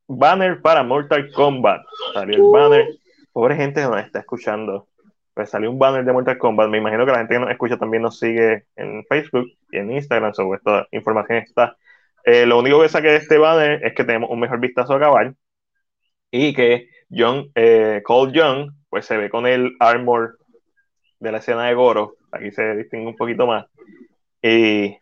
banner 0.06 0.60
para 0.60 0.82
Mortal 0.82 1.30
Kombat. 1.32 1.82
Salió 2.12 2.36
el 2.36 2.52
banner. 2.52 2.88
Pobre 3.32 3.56
gente 3.56 3.80
que 3.80 3.88
nos 3.88 4.04
está 4.04 4.20
escuchando 4.20 4.88
pues 5.34 5.50
salió 5.50 5.70
un 5.70 5.78
banner 5.78 6.04
de 6.04 6.12
Mortal 6.12 6.38
Kombat. 6.38 6.68
Me 6.68 6.78
imagino 6.78 7.04
que 7.04 7.12
la 7.12 7.18
gente 7.18 7.34
que 7.34 7.40
nos 7.40 7.50
escucha 7.50 7.76
también 7.76 8.02
nos 8.02 8.18
sigue 8.18 8.66
en 8.76 9.04
Facebook 9.06 9.46
y 9.70 9.78
en 9.78 9.90
Instagram, 9.90 10.32
sobre 10.32 10.58
esta 10.58 10.86
información 10.92 11.38
está. 11.38 11.76
Eh, 12.24 12.46
lo 12.46 12.58
único 12.58 12.80
que 12.80 12.88
saqué 12.88 13.08
de 13.08 13.16
este 13.16 13.36
banner 13.36 13.84
es 13.84 13.94
que 13.94 14.04
tenemos 14.04 14.30
un 14.30 14.40
mejor 14.40 14.60
vistazo 14.60 14.94
a 14.94 15.00
cabal 15.00 15.36
y 16.30 16.54
que 16.54 16.88
John, 17.10 17.50
eh, 17.54 18.00
Cole 18.04 18.32
Young, 18.32 18.70
pues 18.88 19.06
se 19.06 19.16
ve 19.16 19.28
con 19.28 19.46
el 19.46 19.76
armor 19.80 20.38
de 21.18 21.32
la 21.32 21.38
escena 21.38 21.66
de 21.66 21.74
Goro. 21.74 22.14
Aquí 22.30 22.50
se 22.52 22.76
distingue 22.76 23.08
un 23.08 23.16
poquito 23.16 23.46
más. 23.46 23.66
Y, 24.40 24.96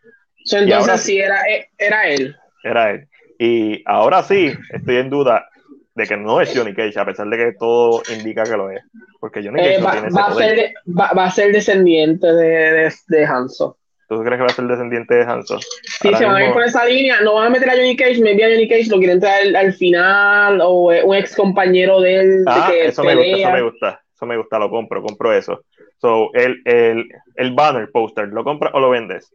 entonces 0.51 1.01
sí, 1.01 1.19
era, 1.19 1.41
era 1.77 2.09
él. 2.09 2.35
Era 2.63 2.91
él. 2.91 3.07
Y 3.37 3.83
ahora 3.85 4.23
sí, 4.23 4.51
estoy 4.69 4.97
en 4.97 5.09
duda 5.09 5.47
de 5.95 6.07
que 6.07 6.17
no 6.17 6.41
es 6.41 6.55
Johnny 6.55 6.73
Cage, 6.73 6.99
a 6.99 7.05
pesar 7.05 7.27
de 7.27 7.37
que 7.37 7.53
todo 7.53 8.01
indica 8.11 8.43
que 8.43 8.57
lo 8.57 8.69
es. 8.69 8.81
Porque 9.19 9.43
Johnny 9.43 9.59
Cage 9.59 9.75
eh, 9.75 9.79
no 9.79 9.85
va, 9.85 9.91
tiene 9.91 10.09
va, 10.09 10.25
a 10.25 10.33
ser, 10.33 10.73
va, 10.87 11.11
va, 11.13 11.25
a 11.25 11.31
ser 11.31 11.51
descendiente 11.51 12.27
de, 12.27 12.71
de, 12.73 12.93
de 13.07 13.25
Hanzo. 13.25 13.77
¿Tú 14.09 14.21
crees 14.21 14.37
que 14.37 14.43
va 14.43 14.47
a 14.47 14.53
ser 14.53 14.65
descendiente 14.65 15.15
de 15.15 15.23
Hanzo? 15.23 15.59
Sí, 15.59 16.13
se 16.13 16.25
van 16.25 16.35
a 16.35 16.45
ir 16.45 16.53
por 16.53 16.63
esa 16.63 16.85
línea. 16.85 17.21
No 17.21 17.35
van 17.35 17.47
a 17.47 17.49
meter 17.49 17.69
a 17.69 17.73
Johnny 17.73 17.95
Cage, 17.95 18.21
me 18.21 18.31
envía 18.31 18.47
a 18.47 18.49
Johnny 18.49 18.67
Cage, 18.67 18.89
lo 18.89 18.97
quieren 18.97 19.19
traer 19.19 19.55
al, 19.55 19.73
final, 19.73 20.61
o 20.61 20.91
un 21.05 21.15
ex 21.15 21.35
compañero 21.35 22.01
de 22.01 22.19
él. 22.19 22.43
Ah, 22.47 22.69
que 22.69 22.87
eso 22.87 23.03
me 23.03 23.15
gusta, 23.15 23.37
eso 23.37 23.51
me 23.51 23.61
gusta. 23.61 24.01
Eso 24.13 24.25
me 24.25 24.37
gusta, 24.37 24.59
lo 24.59 24.69
compro, 24.69 25.01
compro 25.01 25.33
eso. 25.33 25.63
So, 25.97 26.33
el, 26.33 26.61
el, 26.65 27.07
el 27.35 27.53
banner 27.53 27.89
poster, 27.91 28.27
¿lo 28.27 28.43
compras 28.43 28.73
o 28.75 28.79
lo 28.79 28.89
vendes? 28.89 29.33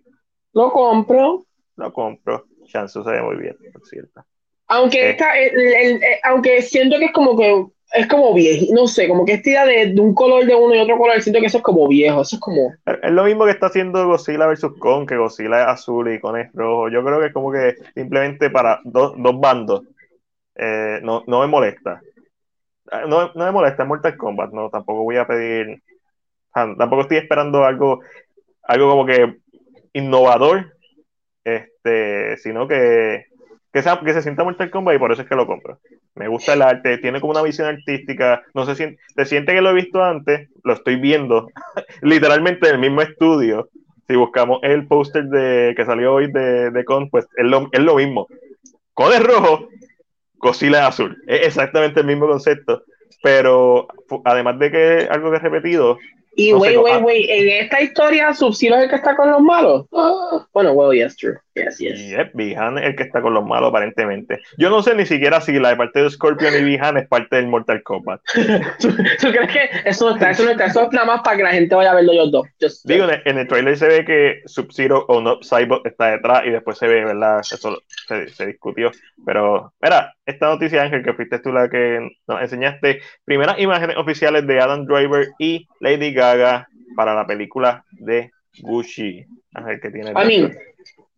Lo 0.52 0.70
compro. 0.70 1.44
Lo 1.76 1.92
compro. 1.92 2.44
Shansu 2.66 3.02
se 3.02 3.10
ve 3.10 3.22
muy 3.22 3.36
bien, 3.36 3.56
por 3.72 3.86
cierto. 3.86 4.24
Aunque, 4.68 5.00
Eh. 5.00 5.10
esta, 5.10 5.38
el- 5.38 5.58
el- 5.58 6.02
eh, 6.02 6.20
aunque 6.24 6.62
siento 6.62 6.98
que 6.98 7.06
es 7.06 7.12
como 7.12 7.36
que 7.36 7.64
es 7.94 8.06
como 8.06 8.34
viejo, 8.34 8.66
no 8.74 8.86
sé, 8.86 9.08
como 9.08 9.24
que 9.24 9.32
esta 9.32 9.48
idea 9.48 9.64
de, 9.64 9.86
de 9.94 10.00
un 10.00 10.14
color 10.14 10.44
de 10.44 10.54
uno 10.54 10.74
y 10.74 10.78
otro 10.78 10.98
color, 10.98 11.22
siento 11.22 11.40
que 11.40 11.46
eso 11.46 11.56
es 11.56 11.62
como 11.64 11.88
viejo, 11.88 12.20
eso 12.20 12.36
es 12.36 12.40
como, 12.40 12.74
Es 12.84 12.98
es 13.02 13.10
lo 13.12 13.24
mismo 13.24 13.46
que 13.46 13.52
está 13.52 13.68
haciendo 13.68 14.06
Godzilla 14.06 14.46
vs. 14.46 14.66
Kong, 14.78 15.08
que 15.08 15.16
Godzilla 15.16 15.62
es 15.62 15.66
azul 15.68 16.12
y 16.12 16.20
Kong 16.20 16.36
es 16.36 16.52
rojo. 16.52 16.90
Yo 16.90 17.02
creo 17.02 17.18
que 17.18 17.26
es 17.28 17.32
como 17.32 17.50
que 17.50 17.76
simplemente 17.94 18.50
para 18.50 18.80
dos, 18.84 19.14
dos 19.16 19.40
bandos. 19.40 19.84
Eh, 20.54 21.00
no, 21.02 21.24
no 21.26 21.40
me 21.40 21.46
molesta. 21.46 22.02
Eh, 22.92 23.06
No, 23.08 23.32
no 23.34 23.44
me 23.46 23.52
molesta 23.52 23.84
en 23.84 23.88
Mortal 23.88 24.16
Kombat, 24.18 24.50
no, 24.52 24.68
tampoco 24.68 25.04
voy 25.04 25.16
a 25.16 25.26
pedir. 25.26 25.82
ah, 26.52 26.74
Tampoco 26.76 27.02
estoy 27.02 27.16
esperando 27.18 27.64
algo, 27.64 28.00
algo 28.64 28.90
como 28.90 29.06
que 29.06 29.34
innovador, 29.94 30.74
este, 31.42 32.36
sino 32.36 32.68
que, 32.68 33.24
que, 33.78 33.82
sea, 33.82 34.00
que 34.04 34.12
se 34.12 34.22
sienta 34.22 34.42
Mortal 34.42 34.70
Kombat 34.70 34.96
y 34.96 34.98
por 34.98 35.12
eso 35.12 35.22
es 35.22 35.28
que 35.28 35.36
lo 35.36 35.46
compro. 35.46 35.78
Me 36.16 36.26
gusta 36.26 36.54
el 36.54 36.62
arte, 36.62 36.98
tiene 36.98 37.20
como 37.20 37.30
una 37.30 37.42
visión 37.42 37.68
artística, 37.68 38.42
no 38.52 38.66
se 38.66 38.74
siente, 38.74 39.00
se 39.16 39.24
siente 39.24 39.54
que 39.54 39.60
lo 39.60 39.70
he 39.70 39.74
visto 39.74 40.02
antes, 40.02 40.48
lo 40.64 40.72
estoy 40.72 40.96
viendo 40.96 41.48
literalmente 42.02 42.68
en 42.68 42.74
el 42.74 42.80
mismo 42.80 43.02
estudio. 43.02 43.68
Si 44.08 44.16
buscamos 44.16 44.58
el 44.62 44.88
póster 44.88 45.26
de 45.26 45.74
que 45.76 45.84
salió 45.84 46.14
hoy 46.14 46.32
de, 46.32 46.70
de 46.72 46.84
Con, 46.84 47.08
pues 47.08 47.28
es 47.36 47.44
lo, 47.44 47.68
es 47.70 47.80
lo 47.80 47.94
mismo. 47.94 48.26
Con 48.94 49.12
es 49.12 49.22
rojo, 49.22 49.68
Godzilla 50.38 50.88
azul. 50.88 51.16
Es 51.28 51.46
exactamente 51.46 52.00
el 52.00 52.06
mismo 52.06 52.26
concepto. 52.26 52.82
Pero 53.22 53.86
además 54.24 54.58
de 54.58 54.70
que 54.72 55.08
algo 55.08 55.30
que 55.30 55.36
es 55.36 55.42
repetido, 55.42 55.98
y 56.34 56.52
wait, 56.52 56.76
ah. 56.76 56.98
wait, 56.98 57.26
en 57.28 57.64
esta 57.64 57.80
historia 57.80 58.32
Sub-Zero 58.32 58.76
es 58.76 58.82
el 58.84 58.90
que 58.90 58.96
está 58.96 59.16
con 59.16 59.30
los 59.30 59.40
malos. 59.40 59.86
Ah, 59.92 60.46
bueno, 60.52 60.72
well, 60.72 60.96
yes, 60.96 61.16
true, 61.16 61.36
yes, 61.54 61.78
yes. 61.78 61.98
Yep, 61.98 62.30
Bihan 62.34 62.78
es 62.78 62.84
el 62.86 62.96
que 62.96 63.02
está 63.04 63.20
con 63.20 63.34
los 63.34 63.44
malos 63.44 63.70
aparentemente. 63.70 64.40
Yo 64.56 64.70
no 64.70 64.82
sé 64.82 64.94
ni 64.94 65.06
siquiera 65.06 65.40
si 65.40 65.58
la 65.58 65.70
de 65.70 65.76
parte 65.76 66.02
de 66.02 66.10
Scorpion 66.10 66.54
y 66.54 66.62
Bihan 66.62 66.96
es 66.96 67.08
parte 67.08 67.36
del 67.36 67.48
Mortal 67.48 67.82
Kombat. 67.82 68.20
¿Tú, 68.80 68.88
tú 68.90 69.30
crees 69.30 69.50
que 69.52 69.88
eso 69.88 70.08
no 70.08 70.14
está, 70.16 70.30
eso 70.30 70.44
no 70.44 70.50
está, 70.50 70.66
eso 70.66 70.82
es 70.82 70.92
nada 70.92 71.06
más 71.06 71.20
para 71.22 71.36
que 71.36 71.42
la 71.42 71.50
gente 71.52 71.74
vaya 71.74 71.92
a 71.92 71.94
verlo 71.94 72.12
ellos 72.12 72.30
dos? 72.30 72.46
Just- 72.60 72.86
Digo, 72.86 73.04
en 73.04 73.10
el, 73.10 73.22
en 73.24 73.38
el 73.38 73.48
trailer 73.48 73.76
se 73.76 73.88
ve 73.88 74.04
que 74.04 74.42
Sub-Zero 74.46 75.04
o 75.08 75.20
no 75.20 75.40
Cyborg 75.42 75.86
está 75.86 76.12
detrás 76.12 76.44
y 76.46 76.50
después 76.50 76.78
se 76.78 76.86
ve, 76.86 77.04
¿verdad? 77.04 77.40
Eso 77.40 77.78
se, 78.06 78.28
se 78.28 78.46
discutió. 78.46 78.90
Pero, 79.26 79.72
mira, 79.80 80.14
esta 80.24 80.46
noticia, 80.46 80.82
Ángel, 80.82 81.02
que 81.02 81.14
fuiste 81.14 81.38
tú 81.40 81.52
la 81.52 81.68
que 81.68 82.06
nos 82.26 82.40
enseñaste, 82.40 83.00
primeras 83.24 83.58
imágenes 83.58 83.96
oficiales 83.96 84.46
de 84.46 84.60
Adam 84.60 84.84
Driver 84.86 85.28
y 85.38 85.66
Lady 85.80 86.14
Gaga 86.18 86.68
para 86.96 87.14
la 87.14 87.26
película 87.26 87.84
de 87.92 88.30
Gucci. 88.60 89.24
Ángel, 89.54 89.80
que 89.80 89.90
tiene. 89.90 90.12
Mean, 90.12 90.54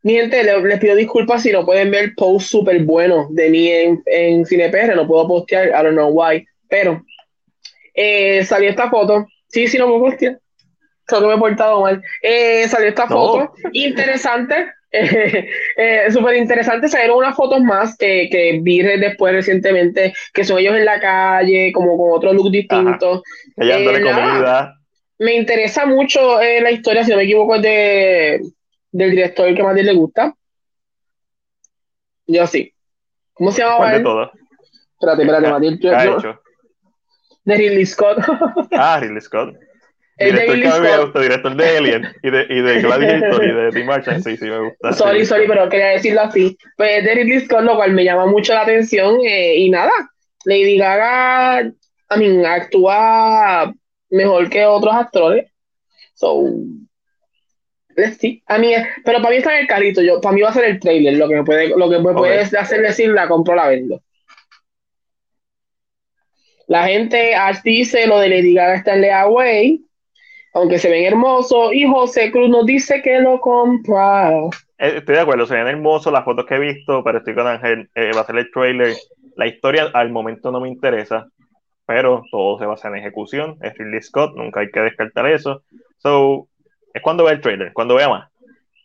mi 0.02 0.12
gente, 0.14 0.43
le- 0.44 0.62
les 0.62 0.78
pido 0.78 0.94
disculpas 0.94 1.43
si 1.43 1.52
no 1.52 1.64
pueden 1.66 1.90
ver 1.90 2.12
post 2.16 2.47
súper 2.48 2.82
bueno 2.85 3.27
de 3.31 3.51
mí 3.51 3.68
en, 3.68 4.02
en 4.06 4.47
CinePR, 4.47 4.94
no 4.94 5.06
puedo 5.06 5.27
postear, 5.28 5.68
I 5.68 5.82
don't 5.82 5.93
know 5.93 6.10
why, 6.10 6.47
pero 6.68 7.02
eh, 7.94 8.44
salió 8.44 8.70
esta 8.70 8.89
foto, 8.89 9.27
sí, 9.48 9.66
sí, 9.66 9.77
no 9.78 9.86
puedo 9.89 10.05
postear, 10.05 10.39
creo 11.05 11.20
que 11.20 11.27
me 11.27 11.35
he 11.35 11.39
portado 11.39 11.82
mal, 11.82 12.02
eh, 12.22 12.66
salió 12.68 12.89
esta 12.89 13.06
No. 13.06 13.10
foto, 13.10 13.52
interesante, 13.72 14.55
eh, 14.93 15.48
eh, 15.77 16.06
súper 16.10 16.36
interesante, 16.36 16.89
salieron 16.89 17.18
unas 17.18 17.36
fotos 17.36 17.60
más 17.60 17.97
que, 17.97 18.28
que 18.31 18.59
vi 18.62 18.81
después 18.82 19.35
recientemente, 19.35 20.14
que 20.32 20.44
son 20.44 20.59
ellos 20.60 20.77
en 20.77 20.85
la 20.85 20.98
calle, 21.01 21.72
como 21.72 21.98
con 21.98 22.12
otro 22.16 22.32
look 22.32 22.51
distinto, 22.51 23.22
Ella 23.56 23.74
dándole 23.74 23.98
eh, 23.98 24.05
nada. 24.05 24.32
comida. 24.32 24.77
Me 25.20 25.34
interesa 25.34 25.86
mucho 25.86 26.40
eh, 26.40 26.60
la 26.60 26.70
historia, 26.70 27.05
si 27.05 27.10
no 27.10 27.16
me 27.18 27.22
equivoco, 27.24 27.55
es 27.56 27.62
de, 27.62 28.40
del 28.90 29.10
director 29.12 29.55
que 29.55 29.62
más 29.62 29.74
le 29.76 29.92
gusta. 29.92 30.34
Yo 32.26 32.47
sí. 32.47 32.72
¿Cómo 33.34 33.52
se 33.52 33.62
¿Cuál 33.62 33.72
llamaba 33.72 33.92
de 33.98 34.01
todo? 34.05 34.32
Espérate, 35.01 35.22
espérate. 35.22 35.78
¿Qué 35.78 35.86
Yo- 35.86 35.97
ha 35.97 36.05
yo- 36.05 36.18
hecho? 36.18 36.40
de 37.44 37.56
Ridley 37.56 37.86
Scott. 37.86 38.18
Ah, 38.72 38.98
Ridley 39.01 39.20
Scott. 39.20 39.55
El 40.18 40.34
de 40.36 40.42
Director 40.42 40.60
que 40.60 40.68
a 40.68 40.80
mí 40.80 40.86
me 40.98 41.05
gusta, 41.05 41.20
director 41.20 41.56
de 41.56 41.76
Alien 41.78 42.12
y 42.22 42.30
de, 42.30 42.47
y 42.51 42.60
de 42.60 42.80
Gladiator 42.82 43.42
y 43.42 43.52
de 43.55 43.70
Tim 43.72 43.86
Marchand, 43.86 44.22
sí, 44.22 44.36
sí 44.36 44.44
me 44.44 44.59
gusta. 44.59 44.92
Sorry, 44.92 45.24
sorry, 45.24 45.47
pero 45.48 45.66
quería 45.70 45.86
decirlo 45.92 46.20
así. 46.20 46.59
Pues 46.76 46.98
es 46.98 47.05
de 47.05 47.14
Ridley 47.14 47.40
Scott, 47.47 47.62
lo 47.62 47.76
cual 47.76 47.92
me 47.92 48.05
llama 48.05 48.26
mucho 48.26 48.52
la 48.52 48.60
atención. 48.62 49.18
eh, 49.26 49.56
y 49.56 49.70
nada, 49.70 49.90
Lady 50.44 50.76
Gaga, 50.76 51.62
I 51.62 52.18
mean, 52.18 52.44
actúa 52.44 53.72
mejor 54.11 54.49
que 54.51 54.66
otros 54.66 54.95
actores. 54.95 55.51
So, 56.15 56.45
let's 57.97 58.19
see. 58.19 58.43
A 58.47 58.59
mí, 58.59 58.73
pero 59.05 59.19
para 59.19 59.31
mí 59.31 59.37
está 59.37 59.55
en 59.55 59.62
el 59.62 59.66
carrito. 59.66 60.03
Yo, 60.03 60.20
para 60.20 60.35
mí 60.35 60.43
va 60.43 60.51
a 60.51 60.55
ser 60.55 60.65
el 60.65 60.81
trailer. 60.81 61.16
Lo 61.16 61.28
que 61.28 61.37
me 61.37 61.45
puede, 61.45 61.69
lo 61.69 61.89
que 61.89 61.99
me 61.99 62.12
puede 62.12 62.41
hacer 62.41 62.82
decir, 62.82 63.11
la 63.11 63.28
compro, 63.28 63.55
la 63.55 63.69
vendo. 63.69 64.03
La 66.70 66.87
gente 66.87 67.35
dice 67.65 68.07
lo 68.07 68.20
de 68.20 68.28
Lady 68.28 68.55
Gaga 68.55 68.77
está 68.77 68.95
en 68.95 69.05
Away, 69.12 69.85
aunque 70.55 70.78
se 70.78 70.89
ven 70.89 71.05
hermosos. 71.05 71.73
Y 71.74 71.85
José 71.85 72.31
Cruz 72.31 72.49
nos 72.49 72.65
dice 72.65 73.03
que 73.03 73.19
lo 73.19 73.41
compra. 73.41 74.31
Eh, 74.78 74.99
Estoy 74.99 75.16
de 75.16 75.20
acuerdo, 75.20 75.47
se 75.47 75.55
ven 75.55 75.66
hermosos 75.66 76.12
las 76.12 76.24
fotos 76.24 76.47
que 76.47 76.55
he 76.55 76.61
visto, 76.61 77.03
pero 77.03 77.19
estoy 77.19 77.35
con 77.35 77.49
Ángel, 77.49 77.91
eh, 77.97 78.12
va 78.15 78.20
a 78.20 78.24
ser 78.24 78.37
el 78.39 78.53
trailer. 78.53 78.95
La 79.35 79.49
historia 79.49 79.91
al 79.93 80.11
momento 80.11 80.53
no 80.53 80.61
me 80.61 80.69
interesa, 80.69 81.27
pero 81.90 82.22
todo 82.30 82.56
se 82.56 82.66
basa 82.66 82.86
en 82.86 82.98
ejecución. 82.98 83.56
Es 83.62 83.76
Ridley 83.76 84.00
Scott, 84.00 84.36
nunca 84.36 84.60
hay 84.60 84.70
que 84.70 84.78
descartar 84.78 85.26
eso. 85.26 85.64
So, 85.98 86.46
es 86.94 87.02
cuando 87.02 87.24
vea 87.24 87.32
el 87.32 87.40
trailer, 87.40 87.72
cuando 87.72 87.96
vea 87.96 88.08
más. 88.08 88.30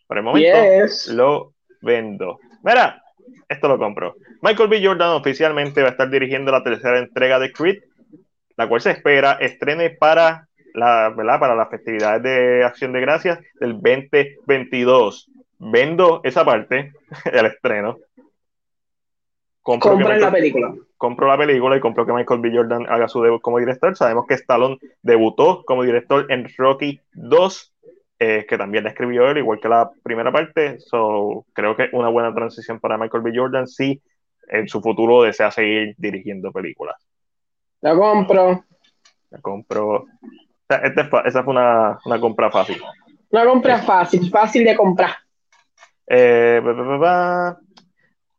Por 0.08 0.18
el 0.18 0.24
momento, 0.24 0.58
Yes. 0.60 1.06
lo 1.06 1.52
vendo. 1.82 2.40
Mira, 2.64 3.00
esto 3.48 3.68
lo 3.68 3.78
compro. 3.78 4.16
Michael 4.42 4.68
B. 4.68 4.84
Jordan 4.84 5.10
oficialmente 5.10 5.82
va 5.82 5.88
a 5.88 5.90
estar 5.92 6.10
dirigiendo 6.10 6.50
la 6.50 6.64
tercera 6.64 6.98
entrega 6.98 7.38
de 7.38 7.52
Creed, 7.52 7.76
la 8.56 8.68
cual 8.68 8.80
se 8.80 8.90
espera 8.90 9.34
estrene 9.40 9.90
para 9.90 10.48
la, 10.74 11.14
¿verdad? 11.16 11.38
para 11.38 11.54
las 11.54 11.70
festividades 11.70 12.24
de 12.24 12.64
Acción 12.64 12.92
de 12.92 13.02
Gracias 13.02 13.38
del 13.60 13.74
2022. 13.74 15.30
Vendo 15.60 16.22
esa 16.24 16.44
parte, 16.44 16.92
el 17.32 17.46
estreno. 17.46 17.98
Compro 19.66 19.98
la 19.98 20.30
película. 20.30 20.72
compro 20.96 21.26
la 21.26 21.36
película 21.36 21.76
y 21.76 21.80
compro 21.80 22.06
que 22.06 22.12
Michael 22.12 22.40
B. 22.40 22.52
Jordan 22.54 22.86
haga 22.88 23.08
su 23.08 23.20
debut 23.20 23.42
como 23.42 23.58
director. 23.58 23.96
Sabemos 23.96 24.24
que 24.28 24.34
Stallone 24.34 24.78
debutó 25.02 25.64
como 25.64 25.82
director 25.82 26.24
en 26.30 26.46
Rocky 26.56 27.00
2, 27.14 27.74
eh, 28.20 28.46
que 28.48 28.58
también 28.58 28.84
la 28.84 28.90
escribió 28.90 29.28
él, 29.28 29.38
igual 29.38 29.58
que 29.58 29.68
la 29.68 29.90
primera 30.04 30.30
parte. 30.30 30.78
So, 30.78 31.46
creo 31.52 31.74
que 31.74 31.86
es 31.86 31.92
una 31.92 32.08
buena 32.10 32.32
transición 32.32 32.78
para 32.78 32.96
Michael 32.96 33.24
B. 33.24 33.32
Jordan 33.34 33.66
si 33.66 34.00
en 34.46 34.68
su 34.68 34.80
futuro 34.80 35.24
desea 35.24 35.50
seguir 35.50 35.96
dirigiendo 35.98 36.52
películas. 36.52 37.04
La 37.80 37.92
compro. 37.96 38.64
La 39.30 39.40
compro. 39.40 39.88
o 39.96 40.06
sea, 40.68 40.78
este 40.78 41.10
esa 41.24 41.42
fue 41.42 41.52
una, 41.52 41.98
una 42.04 42.20
compra 42.20 42.52
fácil. 42.52 42.80
Una 43.30 43.44
compra 43.44 43.82
fácil, 43.82 44.30
fácil 44.30 44.64
de 44.64 44.76
comprar. 44.76 45.16
Eh. 46.06 46.62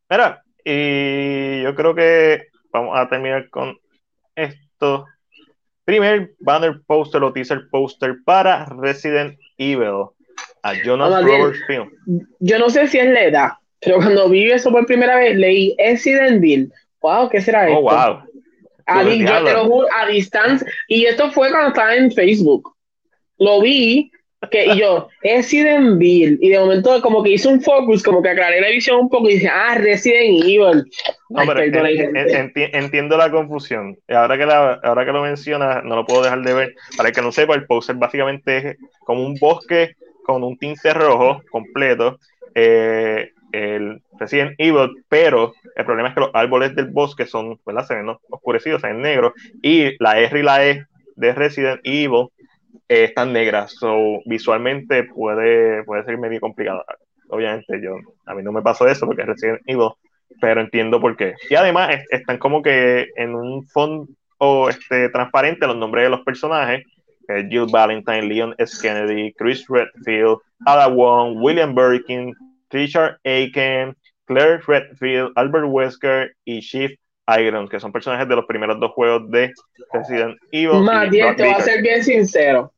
Mira, 0.09 0.41
y 0.69 1.61
yo 1.63 1.73
creo 1.75 1.95
que 1.95 2.47
vamos 2.73 2.99
a 2.99 3.07
terminar 3.07 3.49
con 3.49 3.77
esto. 4.35 5.05
Primer 5.85 6.33
banner 6.39 6.81
poster 6.85 7.23
o 7.23 7.31
teaser 7.31 7.69
poster 7.71 8.17
para 8.25 8.65
Resident 8.65 9.39
Evil 9.57 10.07
a 10.61 10.73
Jonas 10.83 11.09
Vamos 11.09 11.23
a 11.23 11.25
ver. 11.25 11.39
Brothers 11.39 11.65
Film. 11.67 11.89
Yo 12.39 12.59
no 12.59 12.69
sé 12.69 12.87
si 12.89 12.99
es 12.99 13.07
la 13.09 13.23
edad, 13.23 13.49
pero 13.79 13.97
cuando 13.97 14.27
vi 14.27 14.51
eso 14.51 14.69
por 14.71 14.85
primera 14.85 15.15
vez, 15.15 15.37
leí 15.37 15.73
Resident 15.77 16.43
Evil. 16.43 16.73
Wow, 17.01 17.29
¿qué 17.29 17.39
será 17.41 17.69
esto? 17.69 17.79
Oh, 17.79 17.83
wow. 17.83 18.23
A, 18.85 19.03
di- 19.03 19.25
yo 19.25 19.43
te 19.45 19.53
lo 19.53 19.65
juro, 19.65 19.87
a 19.95 20.07
distancia. 20.07 20.67
Y 20.89 21.05
esto 21.05 21.31
fue 21.31 21.49
cuando 21.51 21.69
estaba 21.69 21.95
en 21.95 22.11
Facebook. 22.11 22.75
Lo 23.37 23.61
vi 23.61 24.11
que, 24.51 24.65
y 24.67 24.77
yo, 24.79 25.09
Resident 25.23 25.95
Evil. 26.01 26.37
Y 26.41 26.49
de 26.49 26.59
momento, 26.59 27.01
como 27.01 27.23
que 27.23 27.31
hice 27.31 27.47
un 27.47 27.61
focus, 27.61 28.03
como 28.03 28.21
que 28.21 28.29
aclaré 28.29 28.61
la 28.61 28.69
visión 28.69 28.99
un 28.99 29.09
poco 29.09 29.29
y 29.29 29.33
dije, 29.33 29.49
ah, 29.51 29.75
Resident 29.77 30.43
Evil. 30.43 30.83
No, 31.29 31.39
Ay, 31.41 31.47
pero 31.47 31.59
perdona, 31.59 31.89
en- 31.89 32.15
en- 32.17 32.29
gente. 32.29 32.67
enti- 32.67 32.69
entiendo 32.73 33.17
la 33.17 33.31
confusión. 33.31 33.97
Ahora 34.07 34.37
que, 34.37 34.45
la, 34.45 34.73
ahora 34.83 35.05
que 35.05 35.11
lo 35.11 35.23
mencionas, 35.23 35.83
no 35.83 35.95
lo 35.95 36.05
puedo 36.05 36.23
dejar 36.23 36.41
de 36.43 36.53
ver. 36.53 36.75
Para 36.95 37.09
el 37.09 37.15
que 37.15 37.21
no 37.21 37.31
sepa, 37.31 37.55
el 37.55 37.65
poster 37.65 37.95
básicamente 37.95 38.57
es 38.57 38.77
como 39.05 39.25
un 39.25 39.35
bosque 39.39 39.95
con 40.23 40.43
un 40.43 40.57
tinte 40.57 40.93
rojo 40.93 41.41
completo. 41.49 42.19
eh, 42.55 43.31
el 43.53 44.01
Resident 44.19 44.55
Evil, 44.57 44.89
pero 45.07 45.53
el 45.75 45.85
problema 45.85 46.09
es 46.09 46.13
que 46.15 46.19
los 46.19 46.31
árboles 46.33 46.75
del 46.75 46.87
bosque 46.87 47.25
son, 47.25 47.57
¿verdad? 47.65 47.85
Se 47.87 47.95
ven 47.95 48.09
oscurecidos, 48.29 48.81
se 48.81 48.87
ven 48.87 49.01
negros. 49.01 49.31
Y 49.61 49.91
la 50.03 50.19
R 50.19 50.37
y 50.39 50.43
la 50.43 50.67
E 50.67 50.85
de 51.15 51.33
Resident 51.33 51.79
Evil 51.85 52.27
eh, 52.89 53.05
están 53.05 53.33
negras. 53.33 53.73
So, 53.79 53.95
visualmente 54.25 55.03
puede, 55.03 55.83
puede 55.83 56.03
ser 56.03 56.17
medio 56.17 56.39
complicado. 56.39 56.83
Obviamente, 57.29 57.79
yo, 57.81 57.95
a 58.25 58.33
mí 58.33 58.43
no 58.43 58.51
me 58.51 58.61
pasó 58.61 58.87
eso 58.87 59.05
porque 59.05 59.23
Resident 59.23 59.61
Evil 59.65 59.89
pero 60.39 60.61
entiendo 60.61 60.99
por 60.99 61.15
qué. 61.17 61.33
Y 61.49 61.55
además 61.55 61.95
es- 61.95 62.05
están 62.11 62.37
como 62.37 62.61
que 62.61 63.07
en 63.15 63.33
un 63.33 63.65
fondo 63.67 64.07
este, 64.69 65.09
transparente 65.09 65.65
los 65.65 65.77
nombres 65.77 66.03
de 66.03 66.09
los 66.09 66.21
personajes. 66.21 66.83
eh, 67.29 67.45
Jill 67.49 67.65
Valentine, 67.71 68.21
Leon 68.21 68.55
S. 68.57 68.77
Kennedy, 68.81 69.33
Chris 69.33 69.65
Redfield, 69.67 70.37
Ada 70.65 70.87
Wong, 70.87 71.37
William 71.41 71.75
Birkin, 71.75 72.33
Richard 72.69 73.17
Aiken, 73.25 73.93
Claire 74.25 74.61
Redfield, 74.65 75.31
Albert 75.35 75.65
Wesker 75.67 76.31
y 76.45 76.61
Chief 76.61 76.91
Iron, 77.37 77.67
que 77.67 77.79
son 77.81 77.91
personajes 77.91 78.29
de 78.29 78.35
los 78.37 78.45
primeros 78.45 78.79
dos 78.79 78.91
juegos 78.91 79.29
de 79.31 79.51
Resident 79.91 80.37
Evil. 80.53 80.83
Más 80.83 81.09
bien, 81.09 81.35
te 81.35 81.43
voy 81.43 81.51
a 81.53 81.59
ser 81.61 81.81
bien 81.81 82.01
sincero. 82.03 82.71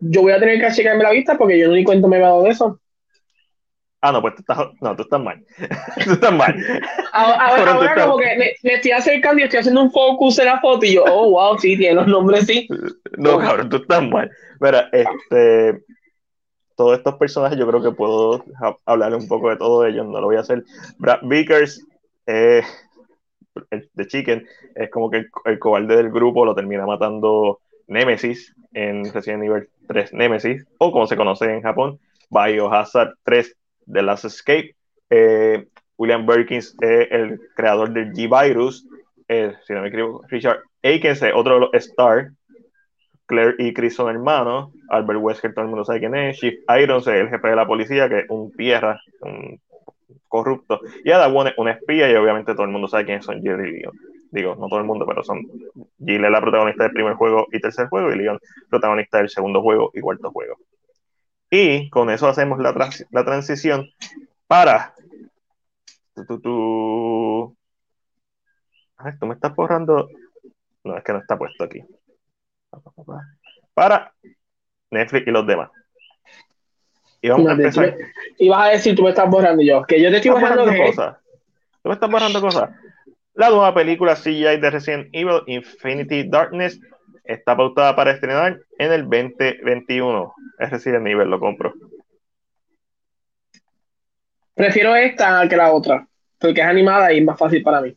Yo 0.00 0.22
voy 0.22 0.32
a 0.32 0.40
tener 0.40 0.60
que 0.60 0.72
checarme 0.72 1.02
la 1.02 1.10
vista 1.10 1.36
porque 1.36 1.58
yo 1.58 1.68
no 1.68 1.74
ni 1.74 1.84
cuento 1.84 2.08
me 2.08 2.18
he 2.18 2.20
dado 2.20 2.42
de 2.42 2.50
eso. 2.50 2.80
Ah, 4.00 4.12
no, 4.12 4.20
pues 4.20 4.34
tú 4.34 4.40
estás, 4.40 4.58
no, 4.82 4.94
tú 4.94 5.02
estás 5.02 5.20
mal. 5.20 5.42
tú 6.04 6.12
estás 6.12 6.32
mal. 6.32 6.54
Ahora, 7.12 7.72
ahora, 7.72 8.04
como 8.04 8.18
que 8.18 8.36
me, 8.62 8.74
estoy 8.74 8.90
acercando 8.90 9.40
y 9.40 9.44
estoy 9.44 9.60
haciendo 9.60 9.80
un 9.80 9.90
focus 9.90 10.38
en 10.40 10.44
la 10.44 10.60
foto 10.60 10.84
y 10.84 10.94
yo, 10.96 11.04
oh, 11.10 11.30
wow, 11.30 11.58
sí, 11.58 11.74
tiene 11.78 11.94
los 11.94 12.06
nombres, 12.06 12.44
sí. 12.44 12.68
No, 13.16 13.38
cabrón, 13.38 13.70
tú 13.70 13.76
estás 13.76 14.06
mal. 14.06 14.30
Mira, 14.60 14.90
este, 14.92 15.82
todos 16.76 16.98
estos 16.98 17.14
personajes 17.14 17.58
yo 17.58 17.66
creo 17.66 17.82
que 17.82 17.92
puedo 17.92 18.44
hablar 18.84 19.14
un 19.14 19.26
poco 19.26 19.48
de 19.48 19.56
todo 19.56 19.86
ellos, 19.86 20.06
no 20.06 20.20
lo 20.20 20.26
voy 20.26 20.36
a 20.36 20.40
hacer. 20.40 20.64
Brad 20.98 21.20
Vickers, 21.22 21.82
eh, 22.26 22.62
de 23.70 24.06
Chicken, 24.06 24.46
es 24.74 24.90
como 24.90 25.10
que 25.10 25.24
el, 25.44 25.58
cobarde 25.58 25.96
del 25.96 26.10
grupo 26.10 26.44
lo 26.44 26.54
termina 26.54 26.84
matando 26.84 27.60
Nemesis 27.86 28.54
en 28.72 29.12
Resident 29.12 29.44
Evil 29.44 29.68
3 29.86 30.12
Nemesis, 30.14 30.64
o 30.78 30.92
como 30.92 31.06
se 31.06 31.16
conoce 31.16 31.52
en 31.52 31.62
Japón, 31.62 31.98
Biohazard 32.30 33.14
3 33.24 33.56
The 33.92 34.02
Last 34.02 34.24
Escape. 34.24 34.74
Eh, 35.10 35.66
William 35.96 36.26
Berkins 36.26 36.76
es 36.80 37.08
el 37.10 37.40
creador 37.54 37.92
del 37.92 38.12
G-Virus, 38.12 38.86
eh, 39.28 39.52
si 39.66 39.72
no 39.72 39.82
me 39.82 39.88
equivoco, 39.88 40.24
Richard 40.28 40.60
Aikens 40.82 41.22
es 41.22 41.32
otro 41.34 41.54
de 41.54 41.60
los 41.60 41.74
Star, 41.74 42.30
Claire 43.26 43.54
y 43.58 43.72
Chris 43.72 43.94
son 43.94 44.10
hermanos, 44.10 44.72
Albert 44.90 45.20
Wesker 45.22 45.54
todo 45.54 45.64
el 45.64 45.70
mundo 45.70 45.84
sabe 45.84 46.00
quién 46.00 46.14
es, 46.14 46.38
Chief 46.38 46.54
Irons 46.68 47.06
el 47.06 47.30
jefe 47.30 47.48
de 47.48 47.56
la 47.56 47.66
policía, 47.66 48.08
que 48.08 48.20
es 48.20 48.26
un 48.28 48.52
tierra, 48.52 49.00
un 49.20 49.60
corrupto, 50.28 50.80
y 51.04 51.10
Ada 51.10 51.28
es 51.28 51.54
una 51.56 51.70
espía, 51.70 52.10
y 52.10 52.14
obviamente 52.16 52.52
todo 52.54 52.64
el 52.64 52.72
mundo 52.72 52.88
sabe 52.88 53.06
quiénes 53.06 53.24
son 53.24 53.40
Jill 53.40 53.66
y 53.66 53.80
Leon. 53.80 53.94
Digo, 54.34 54.56
no 54.56 54.66
todo 54.66 54.80
el 54.80 54.84
mundo, 54.84 55.06
pero 55.06 55.22
son 55.22 55.46
Jill 56.04 56.24
es 56.24 56.30
la 56.30 56.40
protagonista 56.40 56.82
del 56.82 56.92
primer 56.92 57.14
juego 57.14 57.46
y 57.52 57.60
tercer 57.60 57.86
juego, 57.86 58.10
y 58.10 58.18
Leon 58.18 58.40
protagonista 58.68 59.18
del 59.18 59.28
segundo 59.28 59.62
juego 59.62 59.92
y 59.94 60.00
cuarto 60.00 60.32
juego. 60.32 60.56
Y 61.50 61.88
con 61.88 62.10
eso 62.10 62.26
hacemos 62.26 62.58
la, 62.58 62.74
la 63.12 63.24
transición 63.24 63.88
para. 64.48 64.92
Tú, 66.16 66.40
tú, 66.40 67.56
tú 69.20 69.26
me 69.26 69.34
estás 69.34 69.54
borrando. 69.54 70.08
No, 70.82 70.98
es 70.98 71.04
que 71.04 71.12
no 71.12 71.20
está 71.20 71.38
puesto 71.38 71.62
aquí. 71.62 71.84
Para 73.72 74.12
Netflix 74.90 75.28
y 75.28 75.30
los 75.30 75.46
demás. 75.46 75.70
Y 77.22 77.28
vamos 77.28 77.50
a 77.50 77.52
empezar. 77.52 77.96
Y 78.36 78.48
vas 78.48 78.66
a 78.66 78.70
decir, 78.72 78.96
tú 78.96 79.04
me 79.04 79.10
estás 79.10 79.30
borrando 79.30 79.62
yo, 79.62 79.84
que 79.84 80.02
yo 80.02 80.10
te 80.10 80.16
estoy 80.16 80.32
borrando, 80.32 80.64
cosas. 80.64 81.18
Tú 81.82 81.88
me 81.88 81.94
estás 81.94 82.10
borrando 82.10 82.40
cosas. 82.40 82.83
La 83.34 83.50
nueva 83.50 83.74
película 83.74 84.14
CGI 84.14 84.58
de 84.60 84.70
Resident 84.70 85.08
Evil 85.12 85.42
Infinity 85.46 86.28
Darkness 86.28 86.80
está 87.24 87.56
pautada 87.56 87.96
para 87.96 88.12
estrenar 88.12 88.60
en 88.78 88.92
el 88.92 89.02
2021. 89.02 90.34
Es 90.60 90.86
el 90.86 91.02
nivel 91.02 91.30
lo 91.30 91.40
compro. 91.40 91.74
Prefiero 94.54 94.94
esta 94.94 95.48
que 95.48 95.56
la 95.56 95.72
otra, 95.72 96.06
porque 96.38 96.60
es 96.60 96.66
animada 96.66 97.12
y 97.12 97.18
es 97.18 97.24
más 97.24 97.38
fácil 97.38 97.62
para 97.62 97.80
mí. 97.80 97.96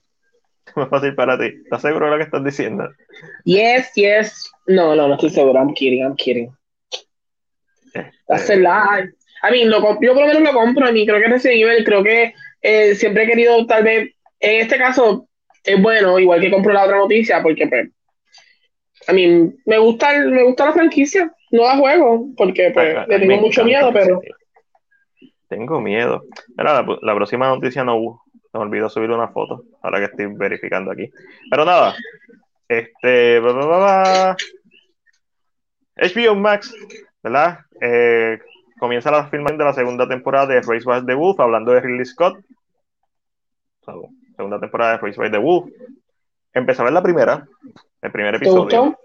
Más 0.76 0.90
fácil 0.90 1.16
para 1.16 1.40
ti. 1.40 1.46
¿Estás 1.64 1.82
seguro 1.82 2.06
de 2.06 2.12
lo 2.12 2.18
que 2.18 2.24
estás 2.24 2.44
diciendo? 2.44 2.92
Yes, 3.46 3.92
yes. 3.96 4.52
No, 4.66 4.96
no, 4.96 5.08
no 5.08 5.14
estoy 5.14 5.30
seguro. 5.30 5.58
I'm 5.58 5.74
kidding, 5.74 6.04
I'm 6.04 6.16
kidding. 6.16 6.52
Este... 8.28 8.56
I 9.44 9.52
mean, 9.52 9.70
lo, 9.70 9.80
yo 10.02 10.14
por 10.14 10.22
lo 10.22 10.28
menos 10.28 10.42
lo 10.42 10.54
compro 10.54 10.88
a 10.88 10.92
mí. 10.92 11.06
Creo 11.06 11.22
que 11.22 11.28
Resident 11.28 11.62
Evil, 11.62 11.86
creo 11.86 12.04
que 12.04 12.34
eh, 12.62 12.96
siempre 12.96 13.24
he 13.24 13.28
querido, 13.28 13.66
tal 13.66 13.84
vez, 13.84 14.14
en 14.40 14.62
este 14.62 14.78
caso, 14.78 15.27
es 15.68 15.82
bueno, 15.82 16.18
igual 16.18 16.40
que 16.40 16.50
compro 16.50 16.74
la 16.74 16.86
otra 16.86 16.98
noticia, 16.98 17.44
porque 17.44 17.68
pues, 17.68 17.90
a 19.08 19.14
mí 19.14 19.54
me 19.66 19.78
gusta, 19.78 20.18
me 20.20 20.44
gusta 20.44 20.66
la 20.66 20.74
franquicia, 20.74 21.32
no 21.52 21.64
la 21.64 21.78
juego, 21.78 22.28
porque 22.38 22.72
pues, 22.74 23.08
le 23.08 23.20
tengo 23.20 23.38
mucho 23.38 23.64
miedo, 23.66 23.92
pero... 23.92 24.22
Tengo 25.50 25.80
miedo. 25.80 26.24
Pero 26.56 27.00
la, 27.02 27.16
próxima 27.16 27.50
noticia 27.50 27.84
no, 27.84 28.22
me 28.54 28.60
olvido 28.60 28.90
subir 28.90 29.12
una 29.12 29.28
foto, 29.28 29.64
ahora 29.82 30.00
que 30.00 30.06
estoy 30.06 30.28
verificando 30.28 30.92
aquí. 30.92 31.10
Pero 31.50 31.66
nada, 31.66 31.96
este... 32.68 33.42
HBO 36.00 36.36
Max, 36.36 36.74
¿verdad? 37.24 37.60
Eh, 37.82 38.40
comienza 38.80 39.12
la 39.12 39.28
filmación 39.28 39.58
de 39.58 39.66
la 39.66 39.74
segunda 39.74 40.08
temporada 40.08 40.48
de 40.48 40.62
Race 40.62 40.86
by 40.86 41.06
the 41.06 41.14
Wolf, 41.14 41.40
hablando 41.40 41.72
de 41.74 41.82
Ridley 41.82 42.06
Scott. 42.06 42.38
Segunda 44.38 44.60
temporada 44.60 44.94
de 44.94 44.98
Race 45.00 45.20
by 45.20 45.32
the 45.32 45.38
Wolf. 45.40 45.70
Empecé 46.54 46.82
a 46.82 46.86
ver 46.86 46.94
la 46.94 47.04
primera, 47.04 47.46
el 48.02 48.12
primer 48.12 48.36
episodio. 48.36 48.98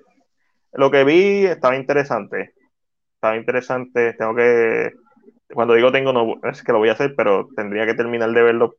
Lo 0.75 0.91
que 0.91 1.05
vi 1.05 1.47
estaba 1.47 1.75
interesante. 1.75 2.55
Estaba 3.15 3.37
interesante. 3.37 4.13
Tengo 4.13 4.35
que. 4.35 4.93
Cuando 5.53 5.75
digo 5.75 5.91
tengo, 5.91 6.13
no 6.13 6.39
es 6.45 6.63
que 6.63 6.73
lo 6.73 6.79
voy 6.79 6.91
a 6.91 6.93
hacer, 6.93 7.15
pero 7.17 7.49
tendría 7.57 7.85
que 7.87 7.95
terminar 7.95 8.31
de 8.31 8.43
verlo. 8.43 8.77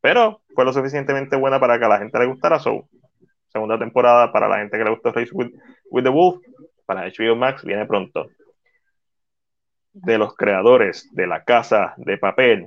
Pero 0.00 0.42
fue 0.54 0.64
lo 0.64 0.72
suficientemente 0.72 1.36
buena 1.36 1.58
para 1.58 1.78
que 1.78 1.84
a 1.84 1.88
la 1.88 1.98
gente 1.98 2.18
le 2.18 2.26
gustara. 2.26 2.58
So, 2.58 2.88
segunda 3.48 3.78
temporada 3.78 4.32
para 4.32 4.48
la 4.48 4.58
gente 4.58 4.76
que 4.76 4.84
le 4.84 4.90
gustó 4.90 5.12
Race 5.12 5.30
with, 5.32 6.02
the 6.02 6.08
Wolf. 6.08 6.42
Para 6.84 7.06
HBO 7.06 7.36
Max 7.36 7.64
viene 7.64 7.86
pronto. 7.86 8.26
De 9.92 10.18
los 10.18 10.34
creadores 10.34 11.08
de 11.12 11.26
la 11.26 11.44
casa 11.44 11.94
de 11.96 12.18
papel 12.18 12.66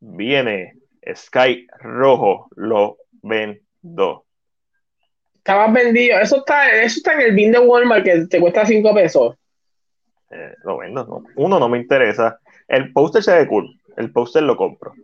viene 0.00 0.79
Sky 1.14 1.66
Rojo. 1.80 2.48
Lo 2.56 2.98
vendo. 3.22 4.26
Estaba 5.36 5.68
vendido. 5.68 6.18
Eso 6.20 6.38
está, 6.38 6.70
eso 6.70 6.98
está 6.98 7.14
en 7.14 7.20
el 7.22 7.34
bin 7.34 7.52
de 7.52 7.58
Walmart 7.58 8.04
que 8.04 8.26
te 8.26 8.40
cuesta 8.40 8.66
5 8.66 8.94
pesos. 8.94 9.36
Eh, 10.30 10.54
lo 10.64 10.78
vendo, 10.78 11.04
no. 11.04 11.24
Uno 11.36 11.58
no 11.58 11.68
me 11.68 11.78
interesa. 11.78 12.38
El 12.68 12.92
póster 12.92 13.22
se 13.22 13.34
ve 13.34 13.46
cool. 13.48 13.68
El 13.96 14.12
póster 14.12 14.42
lo 14.42 14.56
compro. 14.56 14.94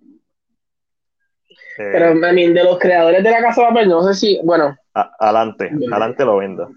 Eh, 1.79 1.91
Pero, 1.93 2.27
a 2.27 2.33
mí, 2.33 2.53
de 2.53 2.65
los 2.65 2.79
creadores 2.79 3.23
de 3.23 3.31
la 3.31 3.43
casa 3.43 3.63
de 3.63 3.69
papel, 3.69 3.89
no 3.89 4.03
sé 4.07 4.15
si, 4.15 4.41
bueno. 4.43 4.77
adelante, 4.95 5.71
adelante 5.91 6.25
lo 6.25 6.37
vendo. 6.37 6.71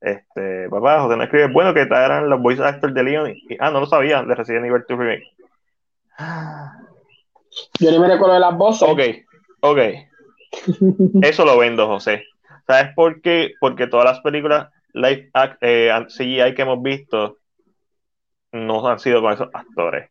Este, 0.00 0.68
papá, 0.68 1.00
José 1.00 1.16
no 1.16 1.24
escribe, 1.24 1.48
bueno 1.48 1.74
que 1.74 1.86
traerán 1.86 2.30
los 2.30 2.40
voice 2.40 2.62
actors 2.62 2.94
de 2.94 3.02
Leon. 3.02 3.30
Y, 3.30 3.56
ah, 3.58 3.70
no 3.70 3.80
lo 3.80 3.86
sabía, 3.86 4.22
de 4.22 4.34
Resident 4.34 4.66
Evil 4.66 4.84
2 4.88 4.98
Remake. 4.98 5.24
Yo 7.80 7.90
ni 7.90 7.98
me 7.98 8.08
recuerdo 8.08 8.34
de 8.34 8.40
las 8.40 8.56
voces. 8.56 8.88
Ok, 8.88 9.00
ok. 9.60 9.78
Eso 11.22 11.44
lo 11.44 11.58
vendo, 11.58 11.86
José. 11.86 12.24
¿Sabes 12.66 12.94
por 12.94 13.20
qué? 13.20 13.52
Porque 13.60 13.86
todas 13.86 14.04
las 14.04 14.20
películas 14.20 14.68
live 14.92 15.30
eh, 15.60 15.92
CGI 16.08 16.54
que 16.54 16.62
hemos 16.62 16.82
visto 16.82 17.38
no 18.52 18.86
han 18.86 18.98
sido 18.98 19.22
con 19.22 19.32
esos 19.32 19.48
actores. 19.52 20.10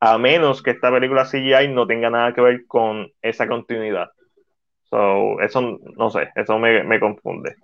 A 0.00 0.18
menos 0.18 0.62
que 0.62 0.72
esta 0.72 0.90
película 0.90 1.24
CGI 1.24 1.68
no 1.68 1.86
tenga 1.86 2.10
nada 2.10 2.34
que 2.34 2.40
ver 2.40 2.66
con 2.66 3.10
esa 3.22 3.48
continuidad. 3.48 4.10
So, 4.90 5.40
eso 5.40 5.78
no 5.96 6.10
sé, 6.10 6.30
eso 6.34 6.58
me, 6.58 7.00
confunde. 7.00 7.56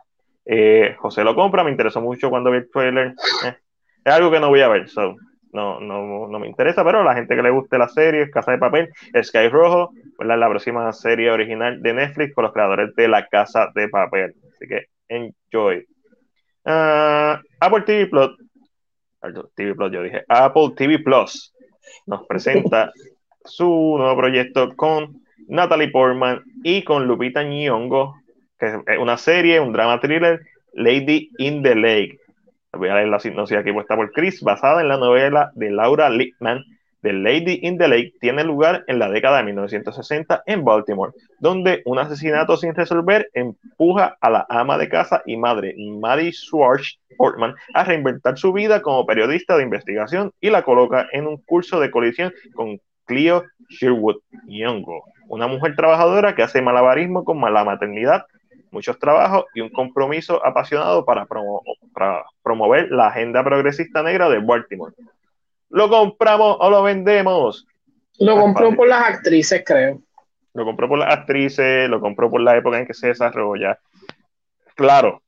Eh, 0.45 0.97
José 0.99 1.23
lo 1.23 1.35
compra, 1.35 1.63
me 1.63 1.71
interesó 1.71 2.01
mucho 2.01 2.31
cuando 2.31 2.51
vi 2.51 2.59
el 2.59 2.71
trailer. 2.71 3.15
Eh, 3.45 3.57
es 4.05 4.13
algo 4.13 4.31
que 4.31 4.41
no 4.41 4.49
voy 4.49 4.61
a 4.61 4.69
ver, 4.69 4.89
so, 4.89 5.17
no, 5.53 5.81
no, 5.81 6.27
no 6.29 6.39
me 6.39 6.49
interesa, 6.49 6.83
pero 6.85 7.01
a 7.01 7.05
la 7.05 7.15
gente 7.15 7.37
que 7.37 7.43
le 7.43 7.51
guste 7.51 7.79
la 7.79 7.89
serie, 7.89 8.31
Casa 8.31 8.53
de 8.53 8.59
Papel, 8.59 8.91
Sky 9.23 9.49
Rojo, 9.49 9.93
la 10.19 10.49
próxima 10.49 10.93
serie 10.93 11.31
original 11.31 11.83
de 11.83 11.93
Netflix 11.93 12.35
con 12.35 12.45
los 12.45 12.53
creadores 12.53 12.95
de 12.97 13.09
La 13.09 13.27
Casa 13.27 13.71
de 13.75 13.89
Papel. 13.89 14.35
Así 14.55 14.67
que 14.67 14.87
enjoy. 15.09 15.87
Ah, 16.65 17.41
Apple 17.61 17.83
TV 17.83 18.07
Plus, 18.07 18.31
TV 19.55 19.75
Plus, 19.75 19.93
yo 19.93 20.03
dije, 20.03 20.25
Apple 20.29 20.71
TV 20.77 20.99
Plus 21.01 21.53
nos 22.07 22.27
presenta 22.27 22.93
su 23.45 23.97
nuevo 23.99 24.17
proyecto 24.17 24.75
con 24.75 25.23
Natalie 25.49 25.91
Portman 25.91 26.43
y 26.63 26.83
con 26.83 27.07
Lupita 27.07 27.43
Nyong'o, 27.43 28.15
que 28.59 28.67
es 28.67 28.99
una 28.99 29.19
serie, 29.19 29.61
un 29.61 29.73
drama 29.73 30.01
thriller, 30.01 30.41
Lady 30.73 31.31
in 31.39 31.63
the 31.63 31.75
Lake. 31.75 32.19
Voy 32.75 32.89
a 32.89 32.95
leer 32.95 33.09
la 33.09 33.21
sinopsis 33.21 33.59
aquí 33.59 33.73
puesta 33.73 33.97
por 33.97 34.13
Chris, 34.13 34.43
basada 34.43 34.81
en 34.81 34.89
la 34.89 34.97
novela 34.97 35.53
de 35.55 35.71
Laura 35.71 36.09
Lippman 36.09 36.65
The 37.03 37.13
Lady 37.13 37.59
in 37.63 37.79
the 37.79 37.89
Lake 37.89 38.15
tiene 38.21 38.45
lugar 38.45 38.85
en 38.87 39.01
la 39.01 39.11
década 39.11 39.39
de 39.39 39.45
1960 39.45 40.45
en 40.47 40.65
Baltimore, 40.65 41.13
donde 41.41 41.83
un 41.85 41.99
asesinato 41.99 42.57
sin 42.57 42.75
resolver 42.75 43.29
empuja 43.35 44.17
a 44.21 44.31
la 44.31 44.47
ama 44.49 44.79
de 44.79 44.89
casa 44.89 45.21
y 45.27 45.37
madre 45.37 45.75
Maddie 45.77 46.33
Schwartz 46.33 47.01
Portman 47.19 47.57
a 47.75 47.85
reinventar 47.85 48.39
su 48.39 48.53
vida 48.53 48.83
como 48.83 49.05
periodista 49.05 49.57
de 49.57 49.65
investigación 49.65 50.33
y 50.41 50.51
la 50.51 50.63
coloca 50.63 51.09
en 51.13 51.27
un 51.27 51.39
curso 51.39 51.81
de 51.81 51.91
colisión 51.91 52.33
con 52.55 52.79
Cleo 53.05 53.45
Sherwood 53.69 54.19
Youngo, 54.47 55.03
una 55.29 55.49
mujer 55.49 55.75
trabajadora 55.75 56.37
que 56.37 56.45
hace 56.45 56.63
malabarismo 56.63 57.25
con 57.25 57.41
la 57.41 57.65
maternidad, 57.65 58.27
muchos 58.73 58.99
trabajos 58.99 59.45
y 59.55 59.61
un 59.61 59.71
compromiso 59.71 60.45
apasionado 60.45 61.05
para 61.05 61.27
promover 62.43 62.91
la 62.91 63.09
agenda 63.09 63.45
progresista 63.45 64.03
negra 64.03 64.29
de 64.29 64.39
Baltimore. 64.39 64.95
¿Lo 65.73 65.89
compramos 65.89 66.57
o 66.61 66.71
lo 66.71 66.83
vendemos? 66.83 67.67
Lo 68.19 68.37
compró 68.37 68.75
por 68.75 68.89
las 68.89 69.09
actrices, 69.09 69.63
creo. 69.65 70.01
Lo 70.55 70.65
compró 70.65 70.87
por 70.87 70.99
las 70.99 71.13
actrices, 71.13 71.89
lo 71.89 72.01
compró 72.01 72.31
por 72.31 72.43
la 72.43 72.57
época 72.57 72.79
en 72.79 72.87
que 72.87 72.93
se 72.93 73.09
desarrolla. 73.09 73.79
Claro, 74.75 75.23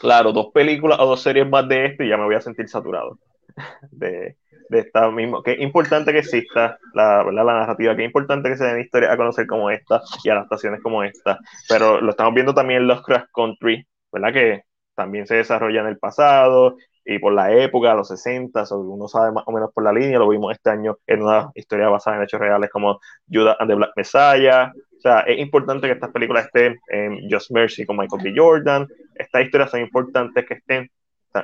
claro, 0.00 0.32
dos 0.32 0.48
películas 0.52 0.98
o 1.00 1.06
dos 1.06 1.22
series 1.22 1.48
más 1.48 1.68
de 1.68 1.86
esto 1.86 2.02
y 2.02 2.08
ya 2.08 2.16
me 2.16 2.24
voy 2.24 2.34
a 2.34 2.40
sentir 2.40 2.68
saturado 2.68 3.18
de, 3.92 4.36
de 4.70 4.80
esta 4.80 5.10
misma. 5.10 5.42
Que 5.44 5.52
es 5.52 5.60
importante 5.60 6.12
que 6.12 6.20
exista 6.20 6.78
la, 6.94 7.24
la 7.24 7.44
narrativa, 7.44 7.94
que 7.94 8.02
es 8.02 8.06
importante 8.06 8.48
que 8.48 8.56
se 8.56 8.64
den 8.64 8.80
historias 8.80 9.12
a 9.12 9.16
conocer 9.16 9.46
como 9.46 9.70
esta 9.70 10.00
y 10.24 10.30
adaptaciones 10.30 10.80
como 10.80 11.02
esta. 11.02 11.38
Pero 11.68 12.00
lo 12.00 12.10
estamos 12.10 12.32
viendo 12.34 12.54
también 12.54 12.82
en 12.82 12.88
los 12.88 13.02
Crash 13.02 13.24
Country, 13.34 13.86
¿verdad? 14.12 14.32
Que 14.32 14.62
también 14.94 15.26
se 15.26 15.36
desarrolla 15.36 15.80
en 15.80 15.88
el 15.88 15.98
pasado 15.98 16.76
y 17.04 17.18
por 17.18 17.32
la 17.32 17.52
época, 17.52 17.94
los 17.94 18.08
60, 18.08 18.62
o 18.70 18.78
uno 18.78 19.08
sabe 19.08 19.32
más 19.32 19.44
o 19.46 19.52
menos 19.52 19.72
por 19.72 19.82
la 19.82 19.92
línea, 19.92 20.18
lo 20.18 20.28
vimos 20.28 20.52
este 20.52 20.70
año 20.70 20.98
en 21.06 21.22
una 21.22 21.50
historia 21.54 21.88
basada 21.88 22.18
en 22.18 22.22
hechos 22.22 22.38
reales 22.38 22.70
como 22.70 23.00
Judas 23.28 23.56
and 23.58 23.70
the 23.70 23.74
Black 23.74 23.92
Messiah. 23.96 24.72
O 24.96 25.00
sea, 25.00 25.20
es 25.20 25.38
importante 25.38 25.86
que 25.86 25.94
estas 25.94 26.10
películas 26.10 26.46
estén 26.46 26.78
en 26.88 27.28
Just 27.30 27.50
Mercy 27.50 27.86
con 27.86 27.96
Michael 27.96 28.22
B. 28.22 28.32
Jordan. 28.36 28.86
Estas 29.14 29.42
historias 29.42 29.70
son 29.70 29.80
importantes 29.80 30.46
que 30.46 30.54
estén 30.54 30.90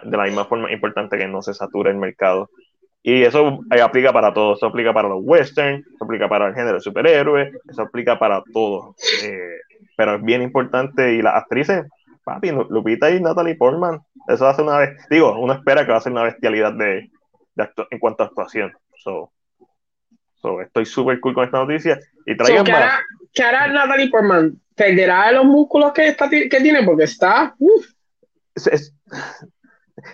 de 0.02 0.16
la 0.16 0.24
misma 0.24 0.44
forma 0.44 0.70
importante 0.70 1.16
que 1.16 1.26
no 1.26 1.42
se 1.42 1.54
sature 1.54 1.90
el 1.90 1.96
mercado. 1.96 2.50
Y 3.08 3.22
eso 3.22 3.60
aplica 3.70 4.12
para 4.12 4.34
todo, 4.34 4.54
eso 4.54 4.66
aplica 4.66 4.92
para 4.92 5.08
los 5.08 5.20
westerns, 5.22 5.86
eso 5.86 6.04
aplica 6.04 6.28
para 6.28 6.48
el 6.48 6.54
género 6.54 6.74
de 6.74 6.80
superhéroes, 6.80 7.54
eso 7.70 7.82
aplica 7.82 8.18
para 8.18 8.42
todo. 8.52 8.96
Eh, 9.22 9.60
pero 9.96 10.16
es 10.16 10.22
bien 10.22 10.42
importante 10.42 11.14
y 11.14 11.22
las 11.22 11.36
actrices, 11.36 11.86
papi, 12.24 12.50
Lupita 12.50 13.08
y 13.08 13.20
Natalie 13.20 13.54
Portman, 13.54 14.00
eso 14.26 14.48
hace 14.48 14.62
una 14.62 14.78
vez, 14.78 15.06
digo, 15.08 15.38
uno 15.38 15.52
espera 15.52 15.86
que 15.86 15.92
va 15.92 15.98
a 15.98 16.00
ser 16.00 16.10
una 16.10 16.24
bestialidad 16.24 16.72
de, 16.72 17.08
de 17.54 17.70
en 17.92 17.98
cuanto 18.00 18.24
a 18.24 18.26
actuación. 18.26 18.72
So, 18.96 19.30
so 20.34 20.60
estoy 20.60 20.84
súper 20.84 21.20
cool 21.20 21.34
con 21.34 21.44
esta 21.44 21.58
noticia. 21.58 22.00
Y 22.26 22.36
traigan 22.36 22.58
so, 22.58 22.64
¿qué, 22.64 22.72
hará, 22.72 23.00
¿Qué 23.32 23.42
hará 23.44 23.68
Natalie 23.68 24.10
Portman? 24.10 24.60
¿Perderá 24.74 25.30
los 25.30 25.44
músculos 25.44 25.92
que, 25.92 26.08
está, 26.08 26.28
que 26.28 26.48
tiene? 26.48 26.82
Porque 26.82 27.04
está... 27.04 27.54
Es, 28.56 28.66
es, 28.66 28.94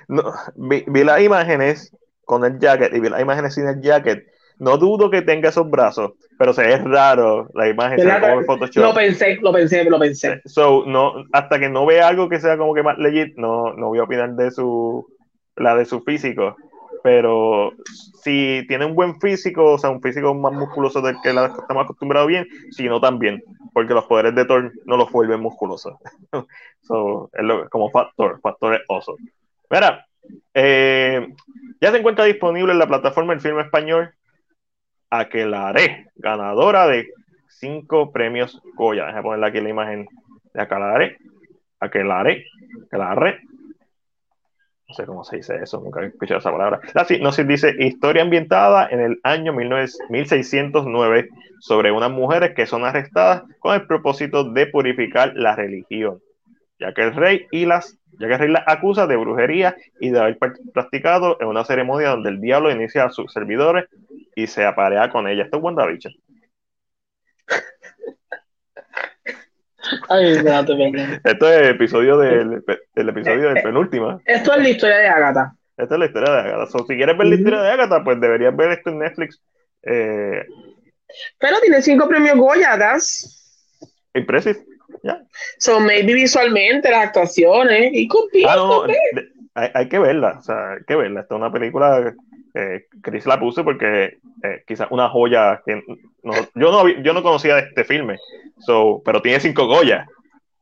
no, 0.08 0.34
vi, 0.56 0.84
vi, 0.86 1.04
las 1.04 1.22
imágenes 1.22 1.96
con 2.32 2.46
el 2.46 2.58
jacket 2.58 2.94
y 2.94 3.00
vi 3.00 3.10
las 3.10 3.20
imágenes 3.20 3.54
sin 3.54 3.68
el 3.68 3.82
jacket. 3.82 4.26
No 4.58 4.78
dudo 4.78 5.10
que 5.10 5.20
tenga 5.20 5.50
esos 5.50 5.68
brazos, 5.68 6.12
pero 6.38 6.54
se 6.54 6.72
es 6.72 6.82
raro 6.82 7.50
la 7.52 7.68
imagen. 7.68 7.98
Se 7.98 8.20
como 8.20 8.42
Photoshop. 8.44 8.82
Lo 8.82 8.94
pensé, 8.94 9.38
lo 9.42 9.52
pensé, 9.52 9.84
lo 9.84 9.98
pensé. 9.98 10.40
So, 10.46 10.84
no, 10.86 11.24
hasta 11.32 11.58
que 11.58 11.68
no 11.68 11.84
vea 11.84 12.08
algo 12.08 12.30
que 12.30 12.40
sea 12.40 12.56
como 12.56 12.72
que 12.72 12.82
más 12.82 12.96
legit, 12.96 13.36
no, 13.36 13.74
no 13.74 13.88
voy 13.88 13.98
a 13.98 14.04
opinar 14.04 14.34
de 14.34 14.50
su, 14.50 15.06
la 15.56 15.76
de 15.76 15.84
su 15.84 16.00
físico. 16.00 16.56
Pero 17.02 17.72
si 18.22 18.64
tiene 18.66 18.86
un 18.86 18.94
buen 18.94 19.20
físico, 19.20 19.72
o 19.72 19.78
sea, 19.78 19.90
un 19.90 20.00
físico 20.00 20.32
más 20.34 20.54
musculoso 20.54 21.02
del 21.02 21.16
que 21.22 21.34
la 21.34 21.46
estamos 21.46 21.84
acostumbrados 21.84 22.28
bien, 22.28 22.46
si 22.70 22.88
no 22.88 22.98
también, 22.98 23.42
porque 23.74 23.92
los 23.92 24.04
poderes 24.04 24.34
de 24.34 24.46
Thor 24.46 24.72
no 24.86 24.96
los 24.96 25.10
vuelven 25.10 25.40
musculosos. 25.40 25.94
so, 26.80 27.28
es 27.34 27.44
lo, 27.44 27.68
como 27.68 27.90
factor, 27.90 28.40
factor 28.40 28.74
es 28.76 28.80
oso. 28.88 29.16
Mira, 29.68 30.06
eh, 30.54 31.34
ya 31.80 31.90
se 31.90 31.98
encuentra 31.98 32.24
disponible 32.24 32.72
en 32.72 32.78
la 32.78 32.86
plataforma 32.86 33.32
El 33.32 33.40
Filme 33.40 33.62
Español 33.62 34.14
Aquelaré, 35.10 36.06
ganadora 36.16 36.86
de 36.86 37.10
cinco 37.48 38.12
premios 38.12 38.62
Goya. 38.74 39.06
Déjame 39.06 39.22
ponerle 39.22 39.46
aquí 39.46 39.60
la 39.60 39.68
imagen 39.68 40.06
de 40.54 40.62
Aquelaré. 40.62 41.18
Aquelaré, 41.80 42.46
Aquelaré. 42.86 43.40
No 44.88 44.94
sé 44.94 45.06
cómo 45.06 45.24
se 45.24 45.36
dice 45.36 45.56
eso, 45.62 45.80
nunca 45.80 46.02
he 46.02 46.06
escuchado 46.06 46.40
esa 46.40 46.50
palabra. 46.50 46.80
La 46.94 47.04
se 47.32 47.44
dice 47.44 47.74
historia 47.78 48.22
ambientada 48.22 48.88
en 48.90 49.00
el 49.00 49.20
año 49.22 49.52
1609 49.52 51.28
sobre 51.60 51.92
unas 51.92 52.10
mujeres 52.10 52.54
que 52.54 52.66
son 52.66 52.84
arrestadas 52.84 53.44
con 53.58 53.74
el 53.74 53.86
propósito 53.86 54.44
de 54.44 54.66
purificar 54.66 55.32
la 55.34 55.56
religión, 55.56 56.20
ya 56.82 56.92
que 56.92 57.02
el 57.02 57.14
rey 57.14 57.46
y 57.50 57.64
las 57.64 57.98
ya 58.18 58.28
que 58.28 58.36
Rey 58.36 58.50
la 58.50 58.64
acusa 58.66 59.06
de 59.06 59.16
brujería 59.16 59.76
y 59.98 60.10
de 60.10 60.20
haber 60.20 60.38
practicado 60.72 61.38
en 61.40 61.48
una 61.48 61.64
ceremonia 61.64 62.10
donde 62.10 62.30
el 62.30 62.40
diablo 62.40 62.70
inicia 62.70 63.04
a 63.04 63.10
sus 63.10 63.32
servidores 63.32 63.86
y 64.34 64.46
se 64.46 64.64
aparea 64.64 65.10
con 65.10 65.28
ella. 65.28 65.44
Esto 65.44 65.56
es 65.56 65.62
WandaVision. 65.62 66.12
Ay, 70.08 70.36
Esto 71.24 71.48
es 71.48 71.58
el 71.58 71.68
episodio 71.68 72.18
del, 72.18 72.62
el 72.94 73.08
episodio 73.08 73.48
del 73.48 73.62
penúltimo. 73.62 74.20
Esto 74.24 74.54
es 74.54 74.62
la 74.62 74.68
historia 74.68 74.98
de 74.98 75.08
Agatha. 75.08 75.54
Esta 75.76 75.94
es 75.94 75.98
la 75.98 76.06
historia 76.06 76.32
de 76.32 76.40
Agatha. 76.40 76.66
si 76.66 76.96
quieres 76.96 77.18
ver 77.18 77.26
la 77.26 77.34
historia 77.34 77.62
de 77.62 77.70
Agatha, 77.70 78.04
pues 78.04 78.20
deberías 78.20 78.54
ver 78.54 78.72
esto 78.72 78.90
en 78.90 78.98
Netflix. 78.98 79.42
Eh... 79.82 80.46
Pero 81.38 81.60
tiene 81.60 81.82
cinco 81.82 82.08
premios 82.08 82.36
Goya, 82.36 82.78
Impresis. 84.14 84.62
Yeah. 85.02 85.22
So 85.58 85.80
maybe 85.80 86.14
visualmente 86.14 86.90
las 86.90 87.06
actuaciones 87.06 87.92
y. 87.92 88.08
Ah, 88.46 88.56
no, 88.56 88.84
hay, 89.54 89.70
hay, 89.74 89.88
que 89.88 89.98
verla, 89.98 90.36
o 90.38 90.42
sea, 90.42 90.72
hay 90.72 90.84
que 90.86 90.96
verla. 90.96 91.20
Esta 91.20 91.34
es 91.34 91.38
una 91.40 91.52
película 91.52 92.14
que 92.54 92.86
Chris 93.02 93.26
la 93.26 93.40
puso 93.40 93.64
porque 93.64 94.18
eh, 94.42 94.62
quizás 94.66 94.88
una 94.90 95.08
joya 95.08 95.62
que 95.64 95.82
no, 96.22 96.32
yo 96.54 96.70
no 96.70 96.88
yo 96.88 97.12
no 97.12 97.22
conocía 97.22 97.58
este 97.58 97.84
filme, 97.84 98.18
so, 98.58 99.02
pero 99.04 99.22
tiene 99.22 99.40
cinco 99.40 99.66
Goya. 99.66 100.06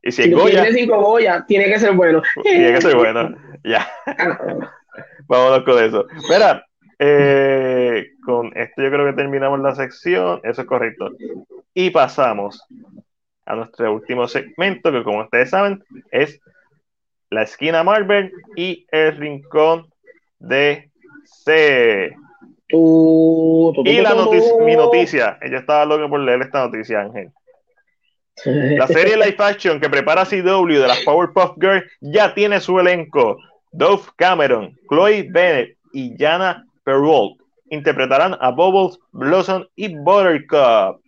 Y 0.03 0.11
si, 0.11 0.31
Goya, 0.31 0.63
tiene 0.63 0.79
cinco 0.79 0.99
Goya, 0.99 1.45
tiene 1.47 1.65
que 1.65 1.79
ser 1.79 1.93
bueno. 1.93 2.23
Tiene 2.41 2.73
que 2.73 2.81
ser 2.81 2.95
bueno. 2.95 3.35
Ya. 3.63 3.87
Ah. 4.07 4.39
Vámonos 5.27 5.63
con 5.63 5.83
eso. 5.83 6.07
Espera, 6.17 6.65
eh, 6.97 8.07
con 8.25 8.47
esto 8.57 8.81
yo 8.81 8.89
creo 8.89 9.05
que 9.05 9.13
terminamos 9.13 9.59
la 9.59 9.75
sección. 9.75 10.41
Eso 10.43 10.61
es 10.61 10.67
correcto. 10.67 11.11
Y 11.75 11.91
pasamos 11.91 12.65
a 13.51 13.55
nuestro 13.55 13.93
último 13.93 14.29
segmento, 14.29 14.91
que 14.93 15.03
como 15.03 15.23
ustedes 15.23 15.49
saben, 15.49 15.83
es 16.09 16.39
la 17.29 17.43
esquina 17.43 17.83
Marvel 17.83 18.31
y 18.55 18.87
el 18.91 19.17
rincón 19.17 19.91
de 20.39 20.89
C. 21.25 22.15
y 22.69 24.01
la 24.01 24.13
noticia, 24.13 24.53
mi 24.61 24.75
noticia, 24.77 25.37
ella 25.41 25.59
estaba 25.59 25.83
loca 25.83 26.07
por 26.07 26.21
leer 26.21 26.41
esta 26.43 26.65
noticia, 26.65 27.01
Ángel. 27.01 27.31
La 28.45 28.87
serie 28.87 29.17
live 29.17 29.35
action 29.39 29.81
que 29.81 29.89
prepara 29.89 30.25
CW 30.25 30.79
de 30.79 30.87
las 30.87 31.01
Powerpuff 31.01 31.57
Girls 31.59 31.83
ya 31.99 32.33
tiene 32.33 32.61
su 32.61 32.79
elenco. 32.79 33.37
Dove 33.73 34.03
Cameron, 34.15 34.77
Chloe 34.89 35.27
Bennett 35.29 35.77
y 35.91 36.15
Jana 36.17 36.65
Perrault 36.85 37.41
interpretarán 37.69 38.37
a 38.39 38.51
Bubbles, 38.51 38.97
Blossom 39.11 39.65
y 39.75 39.93
Buttercup. 39.95 41.01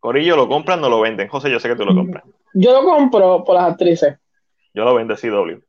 Corillo, 0.00 0.36
¿lo 0.36 0.48
compran 0.48 0.82
o 0.84 0.88
lo 0.88 1.00
venden? 1.00 1.28
José, 1.28 1.50
yo 1.50 1.58
sé 1.58 1.68
que 1.68 1.76
tú 1.76 1.84
lo 1.84 1.94
compras. 1.94 2.22
Yo 2.54 2.72
lo 2.72 2.84
compro 2.84 3.42
por 3.44 3.56
las 3.56 3.72
actrices. 3.72 4.16
Yo 4.72 4.84
lo 4.84 4.94
vendo 4.94 5.16
CW. 5.16 5.60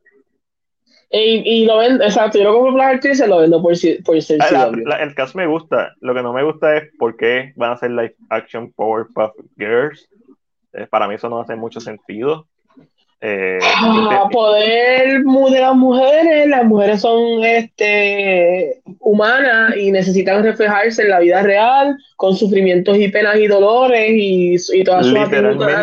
Y, 1.10 1.62
y 1.62 1.64
lo 1.64 1.78
vendo, 1.78 2.04
exacto, 2.04 2.38
yo 2.38 2.44
lo 2.44 2.52
compro 2.52 2.72
por 2.72 2.80
las 2.80 2.94
actrices 2.94 3.26
y 3.26 3.30
lo 3.30 3.38
vendo 3.38 3.62
por, 3.62 3.72
por 4.04 4.22
ser 4.22 4.40
ah, 4.42 4.70
el 5.00 5.14
caso 5.14 5.38
me 5.38 5.46
gusta. 5.46 5.94
Lo 6.00 6.14
que 6.14 6.22
no 6.22 6.32
me 6.32 6.44
gusta 6.44 6.76
es 6.76 6.90
por 6.98 7.16
qué 7.16 7.52
van 7.56 7.70
a 7.70 7.74
hacer 7.74 7.90
live 7.90 8.14
action 8.28 8.70
Powerpuff 8.72 9.32
Girls. 9.56 10.08
Eh, 10.74 10.86
para 10.86 11.08
mí 11.08 11.14
eso 11.14 11.28
no 11.28 11.40
hace 11.40 11.56
mucho 11.56 11.80
sentido. 11.80 12.46
Eh, 13.20 13.58
ah, 13.64 14.28
poder 14.30 15.24
de 15.24 15.60
las 15.60 15.74
mujeres, 15.74 16.46
las 16.46 16.64
mujeres 16.64 17.00
son 17.00 17.42
este, 17.42 18.80
humanas 19.00 19.76
y 19.76 19.90
necesitan 19.90 20.44
reflejarse 20.44 21.02
en 21.02 21.10
la 21.10 21.18
vida 21.18 21.42
real 21.42 21.96
con 22.16 22.36
sufrimientos 22.36 22.96
y 22.96 23.08
penas 23.08 23.36
y 23.36 23.48
dolores 23.48 24.10
y, 24.12 24.56
y 24.72 24.84
todas 24.84 25.06
sus 25.06 25.30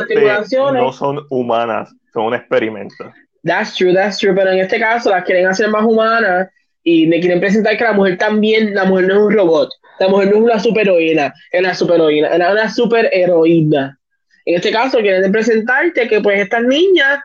tribulaciones. 0.07 0.82
No 0.82 0.94
son 0.94 1.26
humanas, 1.30 1.94
son 2.14 2.28
un 2.28 2.36
experimento. 2.36 3.12
That's 3.44 3.76
true, 3.76 3.94
that's 3.94 4.18
true, 4.18 4.34
pero 4.34 4.52
en 4.52 4.60
este 4.60 4.80
caso 4.80 5.10
las 5.10 5.26
quieren 5.26 5.45
hacer 5.48 5.68
más 5.70 5.84
humanas 5.84 6.49
y 6.84 7.06
me 7.07 7.20
quieren 7.20 7.41
presentar 7.41 7.78
que 7.78 7.84
la 7.84 7.94
mujer 7.94 8.18
también, 8.18 8.74
la 8.74 8.86
mujer 8.86 9.07
no 9.07 9.16
es 9.16 9.20
un 9.20 9.34
robot, 9.34 9.70
la 9.99 10.07
mujer 10.07 10.30
no 10.30 10.38
es 10.38 10.41
una 10.41 10.60
superheroína, 10.60 11.34
es 11.52 11.60
una 11.60 11.76
superheroína, 11.76 12.28
es 12.30 12.52
una 12.52 12.70
superheroína. 12.70 13.99
En 14.46 14.56
este 14.56 14.72
caso, 14.72 15.00
quieren 15.00 15.32
presentarte 15.32 16.08
que 16.08 16.22
pues 16.22 16.40
estas 16.40 16.64
niñas... 16.64 17.20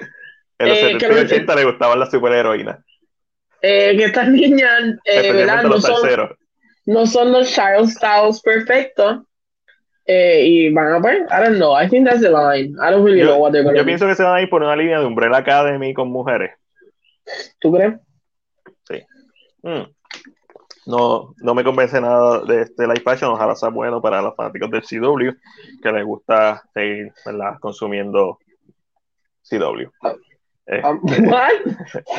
En 0.58 0.68
los 0.68 0.78
eh, 0.78 0.92
70 0.92 1.06
y 1.06 1.24
80 1.24 1.54
le 1.54 1.64
gustaban 1.64 1.98
las 2.00 2.10
superheroínas. 2.10 2.78
Eh, 3.62 3.94
que 3.96 4.04
estas 4.04 4.28
niñas, 4.28 4.96
eh, 5.04 5.32
¿verdad? 5.32 5.64
No 5.64 5.80
son, 5.80 6.30
no 6.86 7.06
son, 7.06 7.32
los 7.32 7.52
child 7.52 7.88
styles 7.88 8.40
perfectos. 8.40 9.22
Eh, 10.06 10.44
y 10.46 10.72
van 10.72 10.94
a 10.94 10.98
ver, 10.98 11.26
I 11.30 11.44
don't 11.44 11.56
know, 11.56 11.78
I 11.78 11.88
think 11.88 12.08
that's 12.08 12.22
the 12.22 12.30
line. 12.30 12.74
I 12.80 12.90
don't 12.90 13.04
really 13.04 13.20
yo, 13.20 13.26
know 13.26 13.38
what 13.38 13.52
they're 13.52 13.62
going 13.62 13.76
Yo 13.76 13.84
pienso 13.84 14.06
que 14.06 14.14
se 14.14 14.22
van 14.22 14.38
a 14.38 14.42
ir 14.42 14.48
por 14.48 14.62
una 14.62 14.74
línea 14.74 14.98
de 14.98 15.06
Umbrella 15.06 15.36
Academy 15.36 15.94
con 15.94 16.10
mujeres. 16.10 16.52
¿Tú 17.60 17.72
crees? 17.72 17.94
Sí. 18.88 19.04
Mm 19.62 19.99
no, 20.86 21.34
no 21.38 21.54
me 21.54 21.64
convence 21.64 22.00
nada 22.00 22.40
de 22.44 22.62
este 22.62 22.86
live 22.86 23.02
action. 23.04 23.30
Ojalá 23.32 23.54
sea 23.54 23.68
bueno 23.68 24.00
para 24.00 24.22
los 24.22 24.34
fanáticos 24.34 24.70
del 24.70 24.82
CW 24.82 25.30
que 25.82 25.92
les 25.92 26.04
gusta 26.04 26.62
seguir 26.74 27.12
consumiendo 27.60 28.38
CW. 29.48 29.88
Uh, 30.02 30.08
eh, 30.66 30.82
um, 30.84 31.00
what? 31.28 31.52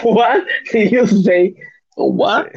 what 0.03 0.43
did 0.73 0.91
you 0.91 1.05
say? 1.07 1.55
What? 1.95 2.47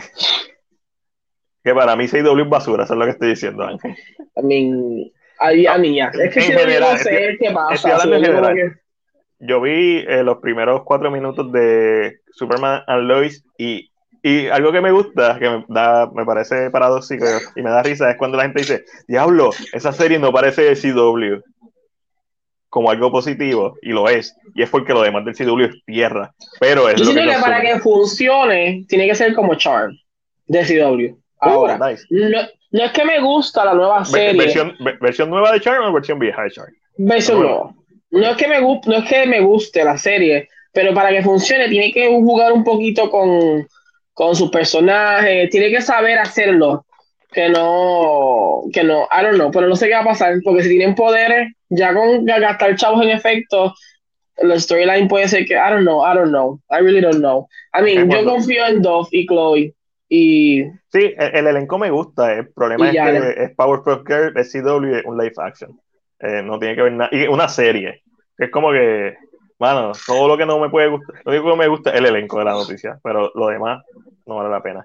Que 1.63 1.75
para 1.75 1.97
mí 1.97 2.07
CW 2.09 2.43
es 2.43 2.49
basura, 2.49 2.85
eso 2.85 2.93
es 2.93 2.99
lo 2.99 3.05
que 3.07 3.13
estoy 3.13 3.29
diciendo, 3.31 3.65
Ángel. 3.65 3.97
I 4.37 4.43
mean, 4.43 5.11
ahí, 5.39 5.67
a 5.67 5.79
mí, 5.79 5.99
es 6.01 6.11
que 6.13 6.23
En 6.25 6.33
si 6.33 6.53
general, 6.53 6.93
no 6.93 6.99
sé 6.99 7.31
estoy- 7.31 7.39
qué 7.39 7.55
pasa. 7.55 7.75
estoy 7.75 7.91
hablando 7.93 8.51
en. 8.51 8.81
Yo 9.41 9.61
vi 9.61 9.99
eh, 10.09 10.23
los 10.23 10.39
primeros 10.39 10.83
cuatro 10.85 11.11
minutos 11.11 11.51
de 11.53 12.21
Superman 12.33 12.83
and 12.87 13.03
Lois 13.09 13.45
y, 13.59 13.91
y 14.27 14.49
algo 14.49 14.73
que 14.73 14.81
me 14.81 14.91
gusta, 14.91 15.39
que 15.39 15.51
me, 15.51 15.65
da, 15.69 16.11
me 16.15 16.25
parece 16.25 16.71
paradójico 16.71 17.27
y 17.55 17.61
me 17.63 17.69
da 17.69 17.83
risa, 17.83 18.11
es 18.11 18.17
cuando 18.17 18.39
la 18.39 18.45
gente 18.45 18.61
dice, 18.61 18.85
diablo, 19.07 19.51
esa 19.73 19.93
serie 19.93 20.19
no 20.19 20.33
parece 20.33 20.63
de 20.63 20.77
CW 20.77 21.43
como 22.71 22.91
algo 22.91 23.13
positivo, 23.13 23.77
y 23.83 23.91
lo 23.91 24.09
es, 24.09 24.35
y 24.55 24.63
es 24.63 24.71
porque 24.71 24.95
lo 24.95 25.03
demás 25.03 25.27
del 25.27 25.37
CW 25.37 25.65
es 25.67 25.85
tierra, 25.85 26.35
pero 26.59 26.89
es 26.89 26.99
Yo 26.99 27.05
lo 27.05 27.15
que 27.15 27.23
que 27.23 27.41
para 27.41 27.61
que 27.61 27.79
funcione, 27.81 28.85
tiene 28.89 29.07
que 29.07 29.15
ser 29.15 29.35
como 29.35 29.55
Charm 29.57 29.95
de 30.47 30.65
CW. 30.65 31.17
Ahora, 31.41 31.79
Oh, 31.81 31.87
nice. 31.87 32.05
no, 32.09 32.39
no 32.71 32.83
es 32.85 32.93
que 32.93 33.05
me 33.05 33.21
gusta 33.21 33.65
la 33.67 33.75
nueva 33.75 34.05
serie, 34.07 34.37
versión, 34.39 34.69
versión, 34.69 34.85
ve- 34.87 34.99
¿Versión 35.03 35.31
nueva 35.31 35.53
de 35.53 35.61
Charm 35.61 35.85
o 35.85 35.93
versión 35.93 36.19
vieja 36.19 36.43
de 36.43 36.51
Charm? 36.51 36.73
bueno. 36.97 37.33
nueva. 37.35 37.75
No 38.11 38.31
es, 38.31 38.37
que 38.37 38.49
me 38.49 38.61
no 38.61 38.97
es 38.97 39.09
que 39.09 39.27
me 39.27 39.41
guste 39.41 39.85
la 39.85 39.99
serie, 39.99 40.49
pero 40.73 40.95
para 40.95 41.11
que 41.11 41.23
funcione, 41.23 41.69
tiene 41.69 41.93
que 41.93 42.09
jugar 42.09 42.53
un 42.53 42.65
poquito 42.65 43.11
con, 43.11 43.67
con 44.15 44.35
sus 44.35 44.51
personajes, 44.51 45.51
tiene 45.51 45.71
que 45.71 45.83
saber 45.83 46.19
hacerlo. 46.19 46.87
Que 47.33 47.49
no, 47.49 48.63
que 48.73 48.85
no, 48.85 49.09
I 49.13 49.25
don't 49.25 49.35
know, 49.35 49.51
pero 49.51 49.67
no 49.67 49.75
sé 49.75 49.89
qué 49.89 49.95
va 49.95 50.03
a 50.03 50.05
pasar, 50.05 50.37
porque 50.45 50.63
si 50.63 50.69
tienen 50.69 50.95
poderes, 50.95 51.53
ya 51.69 51.93
con 51.93 52.25
gastar 52.25 52.77
chavos 52.77 53.03
en 53.03 53.11
efectos, 53.11 53.73
la 54.37 54.59
storyline 54.59 55.09
puede 55.09 55.27
ser 55.27 55.45
que, 55.45 55.55
I 55.55 55.71
don't 55.71 55.83
know, 55.83 56.01
I 56.01 56.15
don't 56.15 56.29
know, 56.29 56.61
I 56.71 56.81
really 56.81 57.01
don't 57.01 57.19
know. 57.19 57.49
I 57.77 57.83
mean, 57.83 58.09
yo 58.09 58.25
confío 58.25 58.65
en 58.67 58.83
Dove 58.83 59.09
y 59.11 59.27
Chloe, 59.27 59.75
y 60.09 60.63
Sí, 60.93 61.13
el, 61.19 61.37
el 61.37 61.47
elenco 61.49 61.77
me 61.77 61.91
gusta. 61.91 62.35
El 62.35 62.53
problema 62.53 62.87
es 62.87 62.95
ya, 62.95 63.07
que 63.07 63.19
ya. 63.19 63.29
es 63.31 63.51
Powerpuff 63.57 64.07
Girl, 64.07 64.33
es 64.37 64.53
CW, 64.53 64.95
es 64.95 65.05
un 65.05 65.19
live 65.19 65.35
action. 65.39 65.77
Eh, 66.21 66.41
no 66.45 66.59
tiene 66.61 66.77
que 66.77 66.83
ver 66.83 66.93
nada. 66.93 67.11
Y 67.13 67.27
una 67.27 67.49
serie. 67.49 68.03
Es 68.39 68.51
como 68.51 68.71
que, 68.71 69.17
mano, 69.59 69.93
todo 70.07 70.29
lo 70.29 70.37
que 70.37 70.47
no 70.47 70.59
me 70.59 70.71
puede 70.71 70.89
gustar, 70.89 71.23
lo 71.25 71.33
único 71.33 71.51
que 71.51 71.59
me 71.59 71.69
gusta 71.69 71.91
es 71.91 71.97
el 71.97 72.07
elenco 72.07 72.39
de 72.39 72.45
la 72.45 72.53
noticia, 72.53 72.99
pero 73.03 73.31
lo 73.35 73.49
demás 73.49 73.83
no 74.27 74.37
vale 74.37 74.51
la 74.51 74.63
pena. 74.63 74.85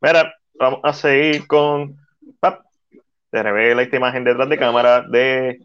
Mira, 0.00 0.34
vamos 0.54 0.80
a 0.82 0.92
seguir 0.92 1.46
con. 1.46 1.96
Pap, 2.38 2.62
te 3.30 3.42
revela 3.42 3.82
esta 3.82 3.96
imagen 3.96 4.24
detrás 4.24 4.48
de 4.48 4.58
cámara 4.58 5.02
de 5.02 5.60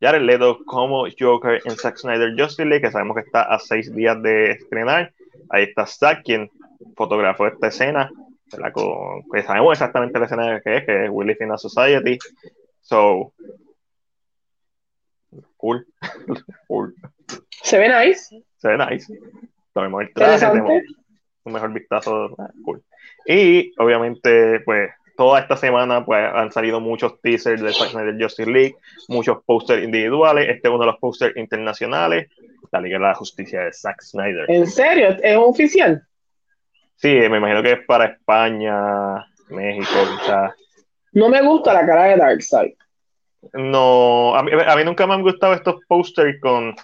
Jared 0.00 0.22
Leto 0.22 0.58
como 0.64 1.06
Joker 1.18 1.60
en 1.64 1.76
Zack 1.76 1.96
Snyder 1.96 2.34
Justice 2.38 2.64
League, 2.64 2.82
que 2.82 2.92
sabemos 2.92 3.16
que 3.16 3.22
está 3.22 3.42
a 3.42 3.58
seis 3.58 3.92
días 3.94 4.20
de 4.22 4.52
estrenar. 4.52 5.12
Ahí 5.50 5.64
está 5.64 5.86
Zack, 5.86 6.22
quien 6.24 6.50
fotografió 6.96 7.46
esta 7.46 7.68
escena. 7.68 8.10
Con, 8.72 9.22
que 9.30 9.42
sabemos 9.42 9.72
exactamente 9.72 10.18
la 10.18 10.24
escena 10.24 10.60
que 10.60 10.76
es, 10.78 10.86
que 10.86 11.04
es 11.04 11.10
We 11.10 11.26
Live 11.26 11.58
Society. 11.58 12.18
So, 12.80 13.32
cool. 15.56 15.86
cool. 16.68 16.94
Se 17.50 17.78
ve 17.78 17.88
nice, 17.88 18.42
Se 18.56 18.68
ve 18.68 18.78
nice. 18.78 19.12
Tomemos 19.72 20.02
el 20.02 20.12
traje, 20.12 20.46
tenemos 20.46 20.82
un 21.44 21.52
mejor 21.52 21.72
vistazo. 21.72 22.36
Cool. 22.64 22.82
Y 23.26 23.72
obviamente, 23.78 24.60
pues, 24.60 24.90
toda 25.16 25.40
esta 25.40 25.56
semana 25.56 26.04
pues, 26.04 26.24
han 26.32 26.52
salido 26.52 26.80
muchos 26.80 27.20
teasers 27.20 27.60
de 27.60 27.72
Zack 27.72 27.90
Snyder 27.90 28.16
Justice 28.20 28.50
League, 28.50 28.76
muchos 29.08 29.38
pósters 29.44 29.84
individuales. 29.84 30.48
Este 30.48 30.68
es 30.68 30.74
uno 30.74 30.80
de 30.80 30.86
los 30.86 30.98
pósters 30.98 31.36
internacionales, 31.36 32.28
la 32.70 32.80
Liga 32.80 32.98
de 32.98 33.04
la 33.04 33.14
Justicia 33.14 33.64
de 33.64 33.72
Zack 33.72 34.00
Snyder. 34.00 34.46
¿En 34.48 34.66
serio? 34.66 35.16
¿Es 35.22 35.36
oficial? 35.36 36.02
Sí, 36.94 37.08
me 37.08 37.38
imagino 37.38 37.62
que 37.62 37.72
es 37.72 37.84
para 37.86 38.06
España, 38.06 39.26
México, 39.48 39.98
quizás. 40.20 40.52
No 41.12 41.28
me 41.28 41.42
gusta 41.42 41.74
la 41.74 41.86
cara 41.86 42.04
de 42.04 42.16
Darkseid. 42.16 42.74
No, 43.54 44.34
a 44.34 44.42
mí, 44.42 44.50
a 44.66 44.76
mí 44.76 44.84
nunca 44.84 45.06
me 45.06 45.14
han 45.14 45.22
gustado 45.22 45.54
estos 45.54 45.76
posters 45.86 46.40
con 46.40 46.74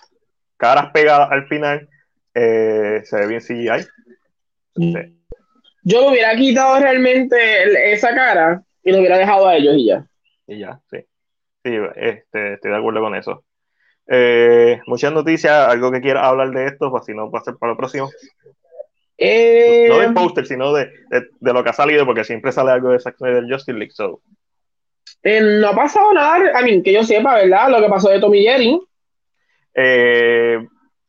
caras 0.56 0.90
pegadas 0.92 1.28
al 1.30 1.46
final. 1.46 1.88
Eh, 2.34 3.00
se 3.04 3.16
ve 3.16 3.26
bien 3.26 3.40
CGI. 3.40 3.86
Sí. 4.76 4.94
Yo 5.84 6.00
le 6.00 6.08
hubiera 6.08 6.34
quitado 6.34 6.80
realmente 6.80 7.62
el- 7.62 7.76
esa 7.76 8.14
cara 8.14 8.62
y 8.82 8.90
lo 8.92 8.98
hubiera 8.98 9.18
dejado 9.18 9.46
a 9.46 9.56
ellos 9.56 9.74
y 9.76 9.86
ya. 9.86 10.06
Y 10.46 10.58
ya, 10.58 10.80
sí. 10.90 10.98
Sí, 11.64 11.76
este, 11.96 12.54
estoy 12.54 12.70
de 12.70 12.76
acuerdo 12.76 13.00
con 13.00 13.14
eso. 13.14 13.44
Eh, 14.06 14.80
muchas 14.86 15.12
noticias, 15.12 15.52
algo 15.68 15.90
que 15.90 16.00
quiera 16.00 16.26
hablar 16.26 16.50
de 16.50 16.66
esto, 16.66 16.90
pues 16.90 17.04
si 17.06 17.14
no, 17.14 17.30
va 17.30 17.38
a 17.38 17.42
ser 17.44 17.54
para 17.56 17.72
lo 17.72 17.76
próximo. 17.78 18.10
Eh, 19.16 19.86
No 19.88 19.98
del 20.00 20.12
póster, 20.12 20.46
sino 20.46 20.72
de, 20.74 20.86
de, 21.10 21.26
de 21.38 21.52
lo 21.52 21.62
que 21.62 21.70
ha 21.70 21.74
salido, 21.74 22.04
porque 22.04 22.24
siempre 22.24 22.52
sale 22.52 22.72
algo 22.72 22.90
de 22.90 22.98
Zack 23.00 23.16
Justice 23.48 23.72
League. 23.78 23.92
So. 23.92 24.20
eh, 25.22 25.40
no 25.40 25.68
ha 25.68 25.74
pasado 25.74 26.12
nada, 26.12 26.58
a 26.58 26.62
mí, 26.62 26.82
que 26.82 26.92
yo 26.92 27.02
sepa, 27.04 27.36
¿verdad? 27.36 27.68
Lo 27.70 27.80
que 27.80 27.88
pasó 27.88 28.10
de 28.10 28.20
Tommy 28.20 28.42
Jerry. 28.42 28.80
Eh, 29.74 30.66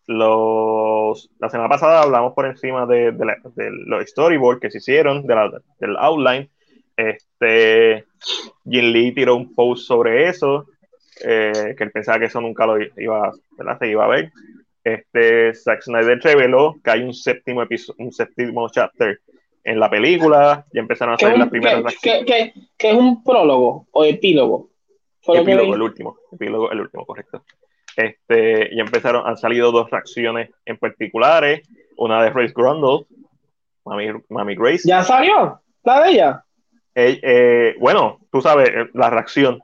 los, 0.07 1.29
la 1.39 1.49
semana 1.49 1.69
pasada 1.69 2.01
hablamos 2.03 2.33
por 2.33 2.45
encima 2.45 2.85
de, 2.85 3.11
de, 3.11 3.25
la- 3.25 3.37
de 3.55 3.69
los 3.85 4.05
storyboards 4.09 4.61
que 4.61 4.71
se 4.71 4.77
hicieron, 4.79 5.25
de 5.25 5.35
la- 5.35 5.61
del 5.79 5.95
outline. 5.97 6.49
Este, 6.95 8.05
Jin 8.69 8.91
Lee 8.93 9.13
tiró 9.13 9.35
un 9.35 9.53
post 9.53 9.85
sobre 9.87 10.27
eso, 10.29 10.65
eh, 11.23 11.73
que 11.77 11.83
él 11.83 11.91
pensaba 11.91 12.19
que 12.19 12.25
eso 12.25 12.39
nunca 12.41 12.65
lo 12.65 12.77
iba, 12.81 13.31
¿verdad? 13.57 13.79
se 13.79 13.87
iba 13.89 14.05
a 14.05 14.09
ver. 14.09 14.31
Este, 14.83 15.53
Zack 15.55 15.81
Snyder 15.81 16.19
reveló 16.21 16.75
que 16.83 16.91
hay 16.91 17.01
un 17.01 17.13
séptimo 17.13 17.63
episodio, 17.63 18.05
un 18.05 18.11
séptimo 18.11 18.69
chapter 18.69 19.19
en 19.63 19.79
la 19.79 19.89
película, 19.89 20.65
ya 20.71 20.81
empezaron 20.81 21.15
a 21.15 21.17
salir 21.17 21.37
las 21.39 21.47
un- 21.47 21.49
primeras 21.51 21.95
que, 22.01 22.23
que- 22.23 22.53
que- 22.77 22.89
es 22.91 22.95
un 22.95 23.23
prólogo 23.23 23.87
o 23.91 24.05
epílogo. 24.05 24.69
Fue 25.21 25.39
Epílogo, 25.39 25.73
el 25.73 25.81
último. 25.81 26.17
Epílogo, 26.31 26.71
el 26.71 26.81
último, 26.81 27.03
correcto. 27.03 27.43
Este, 27.95 28.73
y 28.73 28.79
empezaron, 28.79 29.25
han 29.25 29.37
salido 29.37 29.71
dos 29.71 29.89
reacciones 29.89 30.49
en 30.65 30.77
particulares. 30.77 31.67
Una 31.97 32.23
de 32.23 32.31
Grace 32.31 32.53
Grundle, 32.55 33.05
Mami, 33.85 34.07
Mami 34.29 34.55
Grace. 34.55 34.87
¿Ya 34.87 35.03
salió? 35.03 35.61
¿La 35.83 36.03
de 36.03 36.11
ella? 36.11 36.43
Eh, 36.95 37.19
eh, 37.21 37.75
bueno, 37.79 38.19
tú 38.31 38.41
sabes, 38.41 38.69
eh, 38.69 38.89
la 38.93 39.09
reacción. 39.09 39.61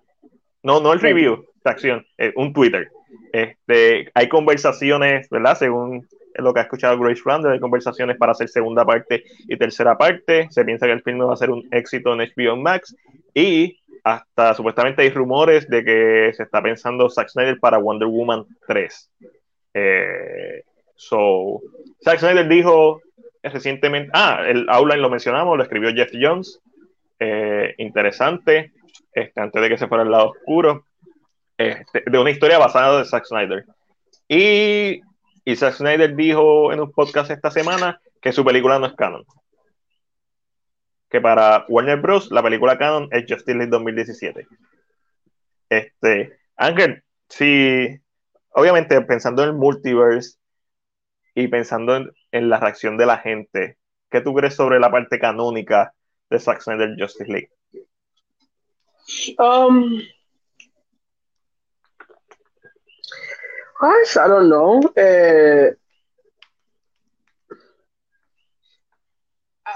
No, 0.64 0.80
no 0.80 0.94
el 0.94 1.00
review, 1.00 1.46
reacción, 1.64 2.06
eh, 2.18 2.32
un 2.36 2.54
Twitter. 2.54 2.90
Este, 3.34 4.10
hay 4.14 4.30
conversaciones, 4.30 5.30
¿verdad? 5.30 5.58
Según 5.58 6.08
lo 6.36 6.54
que 6.54 6.60
ha 6.60 6.64
escuchado 6.64 7.00
Grace 7.00 7.22
Randall, 7.26 7.54
hay 7.54 7.60
conversaciones 7.60 8.18
para 8.18 8.34
hacer 8.34 8.48
segunda 8.50 8.86
parte 8.86 9.24
y 9.48 9.58
tercera 9.58 9.98
parte. 9.98 10.48
Se 10.52 10.64
piensa 10.64 10.86
que 10.86 10.94
el 10.94 11.02
filme 11.02 11.26
va 11.26 11.34
a 11.34 11.38
ser 11.38 11.50
un 11.50 11.68
éxito 11.72 12.14
en 12.14 12.20
HBO 12.20 12.56
Max 12.58 12.96
y 13.34 13.81
hasta 14.04 14.54
supuestamente 14.54 15.02
hay 15.02 15.10
rumores 15.10 15.68
de 15.68 15.84
que 15.84 16.34
se 16.34 16.44
está 16.44 16.62
pensando 16.62 17.10
Zack 17.10 17.30
Snyder 17.30 17.60
para 17.60 17.78
Wonder 17.78 18.08
Woman 18.08 18.46
3. 18.68 19.12
Eh, 19.74 20.64
so, 20.96 21.62
Zack 22.04 22.20
Snyder 22.20 22.48
dijo 22.48 23.02
recientemente, 23.44 24.12
ah, 24.14 24.44
el 24.48 24.68
outline 24.70 25.02
lo 25.02 25.10
mencionamos, 25.10 25.58
lo 25.58 25.64
escribió 25.64 25.94
Jeff 25.94 26.12
Jones, 26.14 26.60
eh, 27.20 27.74
interesante, 27.78 28.72
este, 29.14 29.42
antes 29.42 29.62
de 29.62 29.70
que 29.70 29.78
se 29.78 29.88
fuera 29.88 30.04
al 30.04 30.12
lado 30.12 30.32
oscuro, 30.32 30.86
este, 31.58 32.04
de 32.06 32.18
una 32.18 32.32
historia 32.32 32.58
basada 32.58 33.00
de 33.00 33.06
Zack 33.06 33.26
Snyder. 33.26 33.66
Y, 34.28 35.02
y 35.46 35.56
Zack 35.56 35.76
Snyder 35.76 36.16
dijo 36.16 36.72
en 36.72 36.80
un 36.80 36.92
podcast 36.92 37.32
esta 37.32 37.52
semana 37.52 38.00
que 38.22 38.32
su 38.32 38.46
película 38.46 38.80
no 38.80 38.88
es 38.88 38.94
canon. 38.94 39.26
Que 41.12 41.22
para 41.22 41.66
Warner 41.68 42.00
Bros. 42.00 42.32
la 42.32 42.42
película 42.42 42.78
canon 42.78 43.10
es 43.12 43.26
Justice 43.28 43.54
League 43.54 43.70
2017. 43.70 44.48
Este, 45.70 46.40
Ángel, 46.56 47.04
si 47.30 48.00
obviamente 48.52 49.00
pensando 49.02 49.44
en 49.44 49.50
el 49.50 49.56
multiverse 49.56 50.38
y 51.36 51.48
pensando 51.48 51.96
en, 52.32 52.50
la 52.50 52.60
reacción 52.60 52.98
de 52.98 53.06
la 53.06 53.18
gente, 53.18 53.78
¿qué 54.10 54.22
tú 54.22 54.34
crees 54.34 54.56
sobre 54.56 54.80
la 54.80 54.90
parte 54.90 55.20
canónica 55.20 55.94
de 56.30 56.40
Zack 56.40 56.62
Snyder 56.62 56.96
Justice 56.98 57.32
League? 57.32 57.52
Um, 59.38 60.02
I 63.82 64.28
don't 64.28 64.48
know. 64.50 64.82
Eh, 64.96 65.76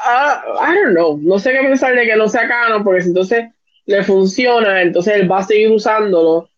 I, 0.06 0.72
I 0.72 0.76
don't 0.76 0.94
know. 0.94 1.18
No 1.22 1.40
sé 1.40 1.52
qué 1.52 1.60
pensar 1.60 1.96
de 1.96 2.06
que 2.06 2.16
no 2.16 2.28
sea 2.30 2.48
canon, 2.48 2.84
porque 2.84 3.02
si 3.02 3.10
entonces 3.10 3.46
le 3.86 4.04
funciona, 4.04 4.82
entonces 4.82 5.16
él 5.16 5.32
va 5.32 5.40
a 5.40 5.44
seguir 5.44 5.72
usándolo. 5.72 6.50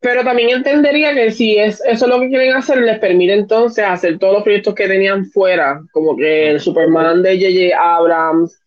Pero 0.00 0.24
también 0.24 0.50
entendería 0.50 1.12
que 1.14 1.30
si 1.30 1.58
es 1.58 1.82
eso 1.84 2.06
es 2.06 2.10
lo 2.10 2.20
que 2.20 2.28
quieren 2.28 2.54
hacer, 2.54 2.78
les 2.78 2.98
permite 2.98 3.34
entonces 3.34 3.84
hacer 3.84 4.18
todos 4.18 4.32
los 4.34 4.42
proyectos 4.42 4.74
que 4.74 4.88
tenían 4.88 5.26
fuera, 5.26 5.80
como 5.92 6.16
que 6.16 6.50
el 6.50 6.60
Superman 6.60 7.22
de 7.22 7.36
J.J. 7.38 7.96
Abrams, 7.96 8.58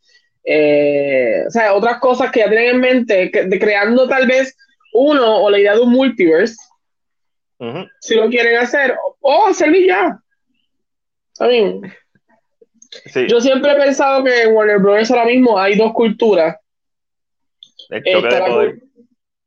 eh, 0.44 1.44
o 1.48 1.50
sea, 1.50 1.74
otras 1.74 2.00
cosas 2.00 2.30
que 2.32 2.42
ya 2.42 2.50
tienen 2.50 2.76
en 2.76 2.80
mente, 2.82 3.32
que- 3.32 3.46
de 3.46 3.60
creando 3.60 4.08
tal 4.08 4.28
vez 4.28 4.56
uno 4.94 5.42
o 5.44 5.50
la 5.50 5.58
idea 5.58 5.74
de 5.74 5.82
un 5.82 5.92
multiverse, 5.92 6.56
Ujú. 7.58 7.88
si 8.00 8.14
lo 8.16 8.30
quieren 8.30 8.58
hacer, 8.58 8.96
o, 9.04 9.18
o 9.22 9.48
hacerlo 9.48 9.78
ya. 9.80 10.20
I 11.40 11.48
mean, 11.48 11.94
Yo 13.28 13.41
siempre 13.41 13.72
he 13.72 13.76
pensado 13.76 14.24
que 14.24 14.44
en 14.44 14.53
Warner 14.53 14.80
Bros. 14.80 15.11
ahora 15.11 15.26
mismo 15.26 15.57
hay 15.57 15.76
dos 15.76 15.94
culturas. 15.94 16.56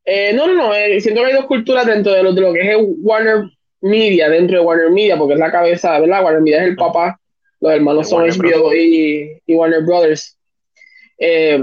Eh, 0.09 0.31
no, 0.33 0.47
no, 0.47 0.53
no, 0.53 0.73
eh, 0.73 1.01
siento 1.01 1.21
que 1.21 1.27
hay 1.27 1.33
dos 1.33 1.47
culturas 1.47 1.85
dentro 1.85 2.13
de 2.13 2.23
lo, 2.23 2.31
de 2.31 2.41
lo 2.41 2.53
que 2.53 2.71
es 2.71 2.77
Warner 2.79 3.43
Media, 3.81 4.29
dentro 4.29 4.57
de 4.57 4.65
Warner 4.65 4.89
Media, 4.89 5.17
porque 5.17 5.33
es 5.33 5.39
la 5.39 5.51
cabeza, 5.51 5.99
¿verdad? 5.99 6.23
Warner 6.23 6.41
Media 6.41 6.61
es 6.61 6.69
el 6.69 6.75
papá, 6.77 7.19
los 7.59 7.73
hermanos 7.73 8.09
son 8.09 8.23
HBO 8.23 8.73
y, 8.73 9.41
y, 9.45 9.53
Warner 9.53 9.83
Brothers. 9.83 10.37
Eh, 11.19 11.61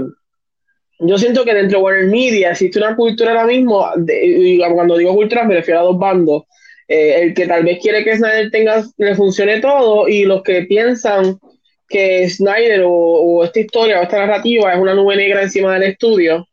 yo 0.99 1.17
siento 1.17 1.43
que 1.43 1.55
dentro 1.55 1.79
de 1.79 1.83
Warner 1.83 2.05
Media 2.05 2.51
existe 2.51 2.77
una 2.77 2.95
cultura 2.95 3.31
ahora 3.31 3.47
mismo, 3.47 3.83
y 4.07 4.59
cuando 4.59 4.97
digo 4.97 5.15
cultura 5.15 5.43
me 5.43 5.55
refiero 5.55 5.79
a 5.79 5.83
dos 5.83 5.97
bandos, 5.97 6.43
el 6.87 7.33
que 7.33 7.47
tal 7.47 7.63
vez 7.63 7.79
quiere 7.81 8.03
que 8.03 8.15
Snyder 8.15 8.51
tenga, 8.51 8.83
le 8.97 9.15
funcione 9.15 9.59
todo 9.59 10.07
y 10.07 10.23
los 10.23 10.43
que 10.43 10.65
piensan 10.65 11.39
que 11.87 12.29
Snyder 12.29 12.83
o, 12.85 13.43
esta 13.43 13.59
historia 13.59 13.99
o 13.99 14.03
esta 14.03 14.19
narrativa 14.19 14.73
es 14.73 14.79
una 14.79 14.93
nube 14.93 15.15
negra 15.15 15.43
encima 15.43 15.73
del 15.73 15.91
estudio 15.91 16.47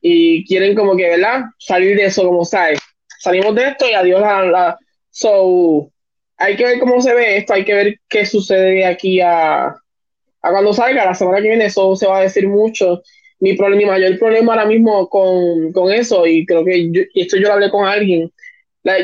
y 0.00 0.44
quieren 0.46 0.74
como 0.74 0.96
que, 0.96 1.08
¿verdad? 1.08 1.44
Salir 1.58 1.96
de 1.96 2.04
eso 2.04 2.24
como 2.24 2.44
sabes. 2.44 2.78
Salimos 3.18 3.54
de 3.54 3.68
esto 3.68 3.88
y 3.88 3.94
adiós 3.94 4.22
a 4.22 4.42
la... 4.42 4.78
So, 5.10 5.90
hay 6.36 6.56
que 6.56 6.64
ver 6.64 6.78
cómo 6.78 7.00
se 7.00 7.14
ve 7.14 7.38
esto, 7.38 7.54
hay 7.54 7.64
que 7.64 7.74
ver 7.74 8.00
qué 8.08 8.26
sucede 8.26 8.84
aquí 8.84 9.20
a, 9.20 9.68
a 9.68 10.50
cuando 10.50 10.72
salga, 10.72 11.06
la 11.06 11.14
semana 11.14 11.40
que 11.40 11.48
viene, 11.48 11.66
eso 11.66 11.96
se 11.96 12.06
va 12.06 12.18
a 12.18 12.22
decir 12.22 12.46
mucho. 12.46 13.02
Mi, 13.40 13.54
problema, 13.54 13.80
mi 13.80 13.86
mayor 13.86 14.18
problema 14.18 14.52
ahora 14.52 14.66
mismo 14.66 15.08
con, 15.08 15.72
con 15.72 15.92
eso, 15.92 16.26
y 16.26 16.46
creo 16.46 16.64
que 16.64 16.90
yo, 16.90 17.02
esto 17.14 17.36
yo 17.36 17.48
lo 17.48 17.54
hablé 17.54 17.70
con 17.70 17.86
alguien, 17.86 18.30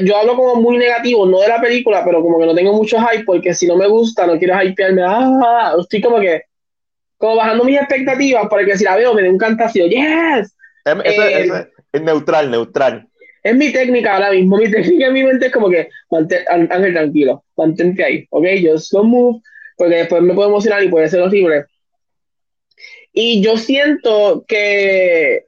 yo 0.05 0.17
hablo 0.17 0.37
como 0.37 0.57
muy 0.57 0.79
negativo, 0.79 1.27
no 1.27 1.41
de 1.41 1.49
la 1.49 1.61
película, 1.61 2.05
pero 2.05 2.23
como 2.23 2.39
que 2.39 2.47
no 2.47 2.55
tengo 2.55 2.73
mucho 2.73 2.99
hype, 3.01 3.25
porque 3.25 3.55
si 3.55 3.67
no 3.67 3.77
me 3.77 3.89
gusta, 3.89 4.27
no 4.27 4.39
quiero 4.39 4.63
hypearme, 4.63 5.03
ah, 5.05 5.75
estoy 5.79 6.01
como 6.01 6.21
que, 6.21 6.43
como 7.19 7.37
bajando 7.37 7.65
mis 7.65 7.79
expectativas 7.79 8.49
para 8.49 8.65
que 8.65 8.77
si 8.77 8.85
la 8.85 8.97
veo 8.97 9.15
me 9.15 9.23
dé 9.23 9.31
un 9.31 9.39
cantacio, 9.39 9.87
yes. 9.87 10.57
Eh, 10.85 11.51
es 11.93 12.03
neutral, 12.03 12.51
neutral. 12.51 13.09
Es 13.43 13.57
mi 13.57 13.73
técnica 13.73 14.15
ahora 14.15 14.31
mismo, 14.31 14.57
mi 14.57 14.69
técnica 14.71 15.07
en 15.07 15.13
mi 15.13 15.25
mente 15.25 15.47
es 15.47 15.53
como 15.53 15.69
que, 15.69 15.89
Ángel, 16.49 16.93
tranquilo, 16.93 17.45
mantente 17.57 18.05
ahí, 18.05 18.27
ok, 18.31 18.47
just 18.65 18.93
don't 18.93 19.09
move, 19.09 19.41
porque 19.77 19.97
después 19.97 20.23
me 20.23 20.35
puedo 20.35 20.49
emocionar 20.49 20.83
y 20.83 20.89
puede 20.89 21.09
ser 21.09 21.23
horrible. 21.23 21.65
Y 23.13 23.43
yo 23.43 23.57
siento 23.57 24.45
que 24.47 25.47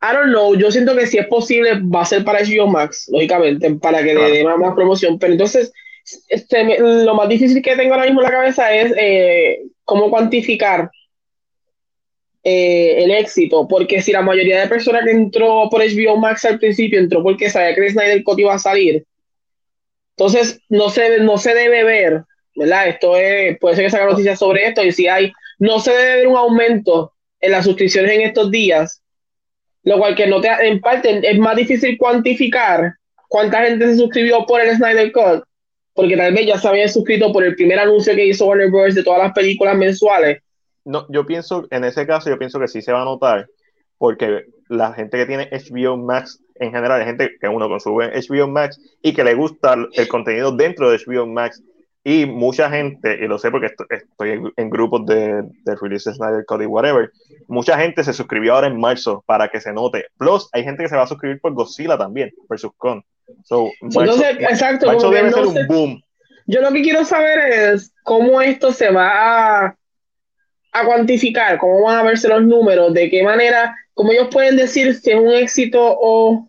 I 0.00 0.14
don't 0.14 0.30
know, 0.30 0.54
yo 0.54 0.70
siento 0.70 0.94
que 0.96 1.06
si 1.06 1.18
es 1.18 1.26
posible 1.26 1.80
va 1.80 2.02
a 2.02 2.06
ser 2.06 2.24
para 2.24 2.40
HBO 2.40 2.68
Max, 2.68 3.08
lógicamente, 3.12 3.74
para 3.74 4.02
que 4.02 4.14
le 4.14 4.30
dé 4.30 4.44
más, 4.44 4.74
promoción, 4.74 5.18
pero 5.18 5.32
entonces 5.32 5.72
este, 6.28 6.78
lo 6.78 7.14
más 7.14 7.28
difícil 7.28 7.60
que 7.62 7.76
tengo 7.76 7.94
ahora 7.94 8.06
mismo 8.06 8.20
en 8.20 8.24
la 8.24 8.30
cabeza 8.30 8.72
es 8.72 8.92
eh, 8.96 9.62
cómo 9.84 10.08
cuantificar 10.08 10.90
eh, 12.44 13.02
el 13.02 13.10
éxito, 13.10 13.66
porque 13.66 14.00
si 14.00 14.12
la 14.12 14.22
mayoría 14.22 14.60
de 14.60 14.68
personas 14.68 15.04
que 15.04 15.10
entró 15.10 15.68
por 15.68 15.82
HBO 15.82 16.16
Max 16.16 16.44
al 16.44 16.60
principio 16.60 17.00
entró 17.00 17.22
porque 17.22 17.50
sabía 17.50 17.74
que 17.74 17.90
Snyder 17.90 18.22
Cut 18.22 18.38
iba 18.38 18.54
a 18.54 18.58
salir, 18.58 19.04
entonces 20.16 20.60
no 20.68 20.90
se, 20.90 21.18
no 21.20 21.38
se 21.38 21.54
debe 21.54 21.82
ver, 21.82 22.22
¿verdad? 22.54 22.88
Esto 22.88 23.16
es, 23.16 23.58
puede 23.58 23.74
ser 23.74 23.84
que 23.84 23.90
salga 23.90 24.06
noticias 24.06 24.38
sobre 24.38 24.66
esto 24.66 24.84
y 24.84 24.92
si 24.92 25.08
hay, 25.08 25.32
no 25.58 25.80
se 25.80 25.90
debe 25.90 26.16
ver 26.16 26.28
un 26.28 26.36
aumento 26.36 27.12
en 27.40 27.50
las 27.50 27.64
suscripciones 27.64 28.12
en 28.12 28.20
estos 28.20 28.50
días 28.50 29.02
lo 29.88 29.98
cual 29.98 30.14
que 30.14 30.26
no 30.26 30.40
te, 30.40 30.48
en 30.60 30.80
parte 30.80 31.20
es 31.22 31.38
más 31.38 31.56
difícil 31.56 31.96
cuantificar 31.96 32.92
cuánta 33.28 33.62
gente 33.62 33.86
se 33.86 33.96
suscribió 33.96 34.44
por 34.46 34.60
el 34.60 34.76
Snyder 34.76 35.10
Cut, 35.12 35.44
porque 35.94 36.16
tal 36.16 36.34
vez 36.34 36.46
ya 36.46 36.58
se 36.58 36.68
habían 36.68 36.88
suscrito 36.90 37.32
por 37.32 37.42
el 37.42 37.54
primer 37.54 37.78
anuncio 37.78 38.14
que 38.14 38.26
hizo 38.26 38.46
Warner 38.46 38.70
Bros. 38.70 38.94
de 38.94 39.02
todas 39.02 39.22
las 39.22 39.32
películas 39.32 39.76
mensuales. 39.76 40.42
No, 40.84 41.06
yo 41.08 41.24
pienso, 41.24 41.66
en 41.70 41.84
ese 41.84 42.06
caso, 42.06 42.28
yo 42.28 42.38
pienso 42.38 42.60
que 42.60 42.68
sí 42.68 42.82
se 42.82 42.92
va 42.92 43.00
a 43.00 43.06
notar, 43.06 43.48
porque 43.96 44.44
la 44.68 44.92
gente 44.92 45.16
que 45.16 45.26
tiene 45.26 45.48
HBO 45.50 45.96
Max 45.96 46.38
en 46.56 46.72
general, 46.72 47.00
hay 47.00 47.06
gente 47.06 47.36
que 47.40 47.48
uno 47.48 47.68
consume 47.68 48.10
HBO 48.10 48.48
Max 48.48 48.78
y 49.02 49.14
que 49.14 49.24
le 49.24 49.34
gusta 49.34 49.76
el 49.92 50.08
contenido 50.08 50.52
dentro 50.52 50.90
de 50.90 50.98
HBO 50.98 51.26
Max 51.26 51.62
y 52.08 52.24
mucha 52.24 52.70
gente, 52.70 53.18
y 53.22 53.28
lo 53.28 53.38
sé 53.38 53.50
porque 53.50 53.70
estoy 53.90 54.40
en, 54.56 54.70
grupos 54.70 55.04
de, 55.04 55.42
de 55.42 55.76
Release 55.78 56.10
Snyder 56.10 56.42
Code 56.46 56.64
y 56.64 56.66
whatever, 56.66 57.12
mucha 57.48 57.78
gente 57.78 58.02
se 58.02 58.14
suscribió 58.14 58.54
ahora 58.54 58.68
en 58.68 58.80
marzo 58.80 59.22
para 59.26 59.48
que 59.48 59.60
se 59.60 59.74
note. 59.74 60.06
Plus, 60.16 60.48
hay 60.52 60.64
gente 60.64 60.82
que 60.82 60.88
se 60.88 60.96
va 60.96 61.02
a 61.02 61.06
suscribir 61.06 61.38
por 61.38 61.52
Godzilla 61.52 61.98
también, 61.98 62.32
versus 62.48 62.70
Con. 62.78 63.04
So, 63.44 63.68
Entonces, 63.82 64.38
exacto, 64.40 64.86
marzo 64.86 65.10
debe 65.10 65.30
ser 65.30 65.44
un 65.44 65.66
boom. 65.66 66.02
Yo 66.46 66.62
lo 66.62 66.72
que 66.72 66.80
quiero 66.80 67.04
saber 67.04 67.40
es 67.40 67.92
cómo 68.04 68.40
esto 68.40 68.72
se 68.72 68.90
va 68.90 69.66
a, 69.66 69.76
a 70.72 70.86
cuantificar, 70.86 71.58
cómo 71.58 71.82
van 71.82 71.98
a 71.98 72.04
verse 72.04 72.26
los 72.26 72.42
números, 72.42 72.94
de 72.94 73.10
qué 73.10 73.22
manera, 73.22 73.76
cómo 73.92 74.12
ellos 74.12 74.28
pueden 74.32 74.56
decir 74.56 74.94
si 74.94 75.10
es 75.10 75.16
un 75.20 75.32
éxito 75.32 75.78
o... 75.82 76.48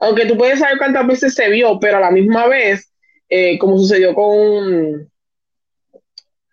Aunque 0.00 0.26
tú 0.26 0.36
puedes 0.36 0.58
saber 0.58 0.78
cuántas 0.78 1.06
veces 1.06 1.34
se 1.34 1.48
vio, 1.48 1.78
pero 1.78 1.98
a 1.98 2.00
la 2.00 2.10
misma 2.10 2.48
vez 2.48 2.89
eh, 3.30 3.56
como 3.58 3.78
sucedió 3.78 4.12
con, 4.12 5.08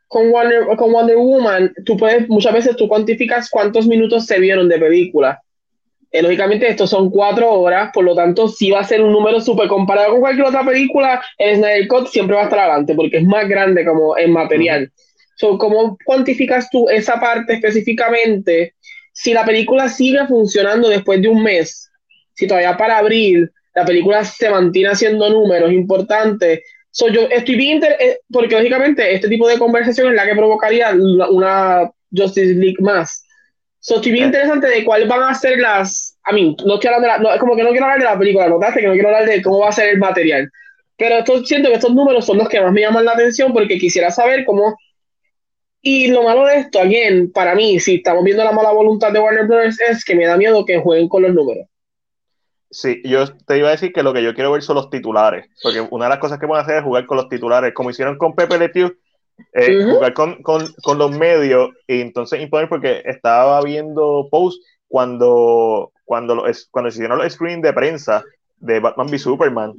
con, 0.07 0.31
Wonder, 0.31 0.65
con 0.77 0.91
Wonder 0.91 1.17
Woman, 1.17 1.73
tú 1.83 1.97
puedes, 1.97 2.29
muchas 2.29 2.53
veces 2.53 2.75
tú 2.75 2.87
cuantificas 2.87 3.49
cuántos 3.49 3.87
minutos 3.87 4.27
se 4.27 4.39
vieron 4.39 4.69
de 4.69 4.77
película. 4.77 5.41
Eh, 6.11 6.21
lógicamente, 6.21 6.69
estos 6.69 6.91
son 6.91 7.09
cuatro 7.09 7.51
horas, 7.51 7.89
por 7.93 8.05
lo 8.05 8.15
tanto, 8.15 8.47
si 8.47 8.69
va 8.69 8.79
a 8.79 8.83
ser 8.83 9.01
un 9.01 9.11
número 9.11 9.41
súper 9.41 9.67
comparado 9.67 10.11
con 10.11 10.21
cualquier 10.21 10.47
otra 10.47 10.63
película, 10.63 11.21
el 11.37 11.57
Snyder 11.57 11.87
Cut 11.87 12.07
siempre 12.07 12.35
va 12.35 12.43
a 12.43 12.45
estar 12.45 12.59
adelante 12.59 12.93
porque 12.93 13.17
es 13.17 13.25
más 13.25 13.49
grande 13.49 13.83
como 13.83 14.17
en 14.17 14.31
material. 14.31 14.91
¿Cómo 15.39 15.97
cuantificas 16.05 16.69
tú 16.69 16.89
esa 16.89 17.19
parte 17.19 17.53
específicamente? 17.53 18.73
Si 19.11 19.33
la 19.33 19.45
película 19.45 19.89
sigue 19.89 20.25
funcionando 20.27 20.89
después 20.89 21.21
de 21.21 21.27
un 21.27 21.43
mes, 21.43 21.91
si 22.33 22.47
todavía 22.47 22.77
para 22.77 22.99
abril 22.99 23.51
la 23.77 23.85
película 23.85 24.25
se 24.25 24.49
mantiene 24.49 24.89
haciendo 24.89 25.29
números 25.29 25.71
importantes. 25.71 26.61
So, 26.89 27.09
yo 27.09 27.27
estoy 27.29 27.55
bien, 27.55 27.79
eh, 27.83 28.17
porque 28.31 28.55
lógicamente 28.55 29.13
este 29.13 29.29
tipo 29.29 29.47
de 29.47 29.59
conversación 29.59 30.07
es 30.07 30.15
la 30.15 30.25
que 30.25 30.33
provocaría 30.33 30.95
una 30.95 31.87
Justice 32.11 32.55
League 32.55 32.77
más. 32.79 33.23
So, 33.79 33.97
estoy 33.97 34.13
bien 34.13 34.25
interesante 34.25 34.67
de 34.67 34.83
cuáles 34.83 35.07
van 35.07 35.21
a 35.21 35.35
ser 35.35 35.59
las. 35.59 36.17
A 36.23 36.31
mí, 36.31 36.57
no 36.65 36.73
estoy 36.73 36.87
hablando 36.87 37.07
de 37.07 37.13
la, 37.13 37.35
no, 37.35 37.39
como 37.39 37.55
que 37.55 37.61
no 37.61 37.69
quiero 37.69 37.85
hablar 37.85 37.99
de 37.99 38.05
la 38.05 38.17
película, 38.17 38.49
notaste 38.49 38.79
que 38.79 38.87
no 38.87 38.93
quiero 38.93 39.09
hablar 39.09 39.29
de 39.29 39.43
cómo 39.43 39.59
va 39.59 39.69
a 39.69 39.73
ser 39.73 39.89
el 39.89 39.99
material. 39.99 40.49
Pero 40.97 41.19
esto, 41.19 41.45
siento 41.45 41.69
que 41.69 41.75
estos 41.75 41.93
números 41.93 42.25
son 42.25 42.39
los 42.39 42.49
que 42.49 42.59
más 42.59 42.73
me 42.73 42.81
llaman 42.81 43.05
la 43.05 43.11
atención 43.11 43.53
porque 43.53 43.77
quisiera 43.77 44.09
saber 44.09 44.43
cómo. 44.43 44.75
Y 45.83 46.07
lo 46.07 46.23
malo 46.23 46.45
de 46.45 46.57
esto, 46.57 46.79
again, 46.79 47.31
para 47.31 47.53
mí, 47.53 47.79
si 47.79 47.97
estamos 47.97 48.23
viendo 48.23 48.43
la 48.43 48.51
mala 48.51 48.71
voluntad 48.71 49.11
de 49.11 49.19
Warner 49.19 49.45
Bros., 49.45 49.79
es 49.79 50.03
que 50.03 50.15
me 50.15 50.25
da 50.25 50.35
miedo 50.35 50.65
que 50.65 50.79
jueguen 50.79 51.07
con 51.07 51.21
los 51.21 51.35
números. 51.35 51.67
Sí, 52.69 53.01
yo 53.05 53.25
te 53.45 53.57
iba 53.57 53.69
a 53.69 53.71
decir 53.71 53.93
que 53.93 54.03
lo 54.03 54.13
que 54.13 54.21
yo 54.21 54.33
quiero 54.33 54.51
ver 54.51 54.61
son 54.61 54.75
los 54.75 54.89
titulares, 54.89 55.49
porque 55.63 55.81
una 55.89 56.05
de 56.05 56.09
las 56.09 56.19
cosas 56.19 56.37
que 56.37 56.47
pueden 56.47 56.63
hacer 56.63 56.77
es 56.77 56.83
jugar 56.83 57.05
con 57.05 57.17
los 57.17 57.29
titulares, 57.29 57.73
como 57.73 57.89
hicieron 57.89 58.17
con 58.17 58.35
Pepe 58.35 58.57
Le 58.57 58.69
Pew, 58.69 58.91
eh, 59.53 59.85
jugar 59.85 60.13
con, 60.13 60.41
con, 60.43 60.67
con, 60.83 60.97
los 60.97 61.11
medios 61.11 61.69
y 61.87 62.01
entonces 62.01 62.41
imponer, 62.41 62.67
porque 62.67 63.03
estaba 63.05 63.61
viendo 63.61 64.27
posts 64.29 64.61
cuando, 64.87 65.91
cuando, 66.03 66.43
cuando 66.71 66.91
se 66.91 66.97
hicieron 66.97 67.19
los 67.19 67.31
screens 67.31 67.61
de 67.61 67.73
prensa 67.73 68.23
de 68.57 68.79
Batman 68.79 69.07
v 69.07 69.19
Superman, 69.19 69.73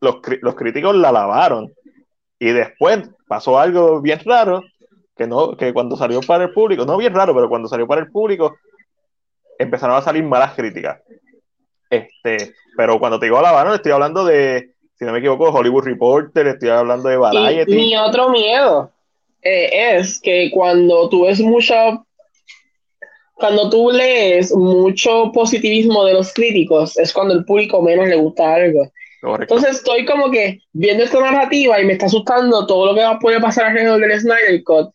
los, 0.00 0.16
los 0.40 0.54
críticos 0.54 0.94
la 0.94 1.10
lavaron 1.10 1.72
y 2.38 2.52
después 2.52 3.08
pasó 3.26 3.58
algo 3.58 4.00
bien 4.00 4.20
raro, 4.24 4.62
que, 5.16 5.26
no, 5.26 5.56
que 5.56 5.72
cuando 5.72 5.96
salió 5.96 6.20
para 6.20 6.44
el 6.44 6.52
público, 6.52 6.84
no 6.84 6.96
bien 6.96 7.14
raro, 7.14 7.34
pero 7.34 7.48
cuando 7.48 7.68
salió 7.68 7.86
para 7.86 8.02
el 8.02 8.10
público, 8.10 8.56
empezaron 9.58 9.96
a 9.96 10.02
salir 10.02 10.24
malas 10.24 10.54
críticas. 10.54 11.00
Este, 11.90 12.54
pero 12.76 12.98
cuando 12.98 13.18
te 13.18 13.26
digo 13.26 13.40
la 13.40 13.74
estoy 13.74 13.92
hablando 13.92 14.24
de, 14.24 14.74
si 14.98 15.04
no 15.04 15.12
me 15.12 15.18
equivoco, 15.18 15.50
Hollywood 15.50 15.84
Reporter, 15.84 16.46
estoy 16.46 16.70
hablando 16.70 17.08
de 17.08 17.16
Variety. 17.16 17.72
Y 17.72 17.76
mi 17.76 17.96
otro 17.96 18.30
miedo 18.30 18.90
eh, 19.42 19.96
es 19.98 20.20
que 20.20 20.50
cuando 20.52 21.08
tú 21.08 21.26
ves 21.26 21.40
mucho, 21.40 22.06
cuando 23.34 23.68
tú 23.68 23.90
lees 23.90 24.54
mucho 24.54 25.30
positivismo 25.32 26.04
de 26.04 26.14
los 26.14 26.32
críticos, 26.32 26.96
es 26.98 27.12
cuando 27.12 27.34
el 27.34 27.44
público 27.44 27.82
menos 27.82 28.08
le 28.08 28.16
gusta 28.16 28.54
algo. 28.54 28.90
Entonces 29.40 29.76
estoy 29.76 30.04
como 30.04 30.30
que 30.30 30.60
viendo 30.72 31.02
esta 31.02 31.20
narrativa 31.20 31.80
y 31.80 31.86
me 31.86 31.94
está 31.94 32.06
asustando 32.06 32.66
todo 32.66 32.86
lo 32.86 32.94
que 32.94 33.18
puede 33.20 33.40
pasar 33.40 33.66
alrededor 33.66 34.00
del 34.00 34.20
Snyder 34.20 34.62
Cut. 34.62 34.90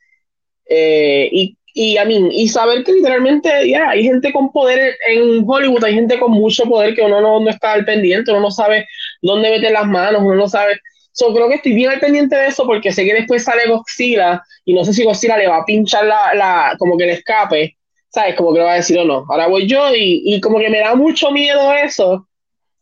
Eh, 0.71 1.29
y 1.31 1.57
y 1.73 1.97
a 1.97 2.05
mí, 2.05 2.29
y 2.31 2.47
saber 2.47 2.83
que 2.83 2.93
literalmente 2.93 3.69
ya 3.69 3.89
hay 3.89 4.03
gente 4.03 4.33
con 4.33 4.51
poder 4.51 4.95
en 5.07 5.43
Hollywood, 5.47 5.83
hay 5.83 5.93
gente 5.93 6.19
con 6.19 6.31
mucho 6.31 6.63
poder 6.65 6.95
que 6.95 7.01
uno 7.01 7.21
no, 7.21 7.49
está 7.49 7.73
al 7.73 7.85
pendiente, 7.85 8.31
uno 8.31 8.41
no 8.41 8.51
sabe 8.51 8.87
dónde 9.21 9.49
meter 9.49 9.71
las 9.71 9.85
manos, 9.85 10.21
uno 10.23 10.35
no 10.35 10.47
sabe. 10.47 10.79
So, 11.11 11.33
creo 11.33 11.49
que 11.49 11.55
estoy 11.55 11.73
bien 11.73 11.91
al 11.91 11.99
pendiente 11.99 12.35
de 12.35 12.47
eso 12.47 12.65
porque 12.65 12.91
sé 12.91 13.05
que 13.05 13.13
después 13.13 13.43
sale 13.43 13.67
Godzilla 13.67 14.43
y 14.65 14.73
no 14.73 14.83
sé 14.83 14.93
si 14.93 15.03
Godzilla 15.03 15.37
le 15.37 15.47
va 15.47 15.57
a 15.57 15.65
pinchar 15.65 16.05
la, 16.05 16.33
la 16.33 16.75
como 16.77 16.97
que 16.97 17.05
le 17.05 17.13
escape, 17.13 17.77
¿sabes? 18.09 18.35
Como 18.35 18.53
que 18.53 18.59
le 18.59 18.65
va 18.65 18.73
a 18.73 18.77
decir 18.77 18.97
o 18.99 19.05
no, 19.05 19.25
ahora 19.27 19.47
voy 19.47 19.67
yo 19.67 19.93
y, 19.93 20.21
y 20.25 20.41
como 20.41 20.59
que 20.59 20.69
me 20.69 20.79
da 20.79 20.95
mucho 20.95 21.31
miedo 21.31 21.73
eso. 21.73 22.27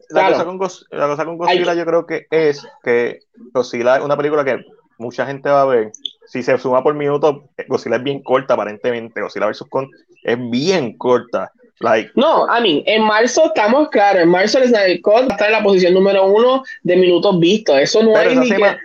la, 0.10 0.32
cosa 0.32 0.46
con, 0.46 0.60
la, 0.92 1.08
cosa 1.08 1.26
con, 1.26 1.38
Godzilla 1.38 1.74
yo 1.74 1.86
creo 1.86 2.06
que 2.06 2.28
es 2.30 2.66
que 2.84 3.20
Godzilla 3.54 3.98
es 3.98 4.04
una 4.04 4.16
película 4.16 4.46
que 4.46 4.64
mucha 4.98 5.26
gente 5.26 5.50
va 5.50 5.64
a 5.64 5.66
ver. 5.66 5.92
Si 6.28 6.44
se 6.44 6.58
suma 6.58 6.84
por 6.84 6.94
minuto, 6.94 7.50
Godzilla 7.68 7.96
es 7.96 8.04
bien 8.04 8.22
corta 8.22 8.54
aparentemente. 8.54 9.22
Godzilla 9.22 9.48
vs. 9.48 9.64
Kong 9.70 9.88
es 10.24 10.38
bien 10.50 10.98
corta. 10.98 11.52
Like, 11.80 12.12
no, 12.16 12.50
a 12.50 12.60
mí, 12.60 12.84
en 12.88 13.04
marzo 13.04 13.46
estamos 13.46 13.90
claros. 13.90 14.24
En 14.24 14.30
marzo 14.30 14.58
el 14.58 14.68
Snyder 14.68 15.00
Cut 15.02 15.32
está 15.32 15.46
en 15.46 15.52
la 15.52 15.64
posición 15.64 15.94
número 15.94 16.26
uno 16.26 16.64
de 16.84 16.96
minutos 16.98 17.40
vistos. 17.40 17.80
Eso 17.80 18.04
no 18.04 18.16
hay 18.16 18.36
ni 18.36 18.50
que. 18.50 18.78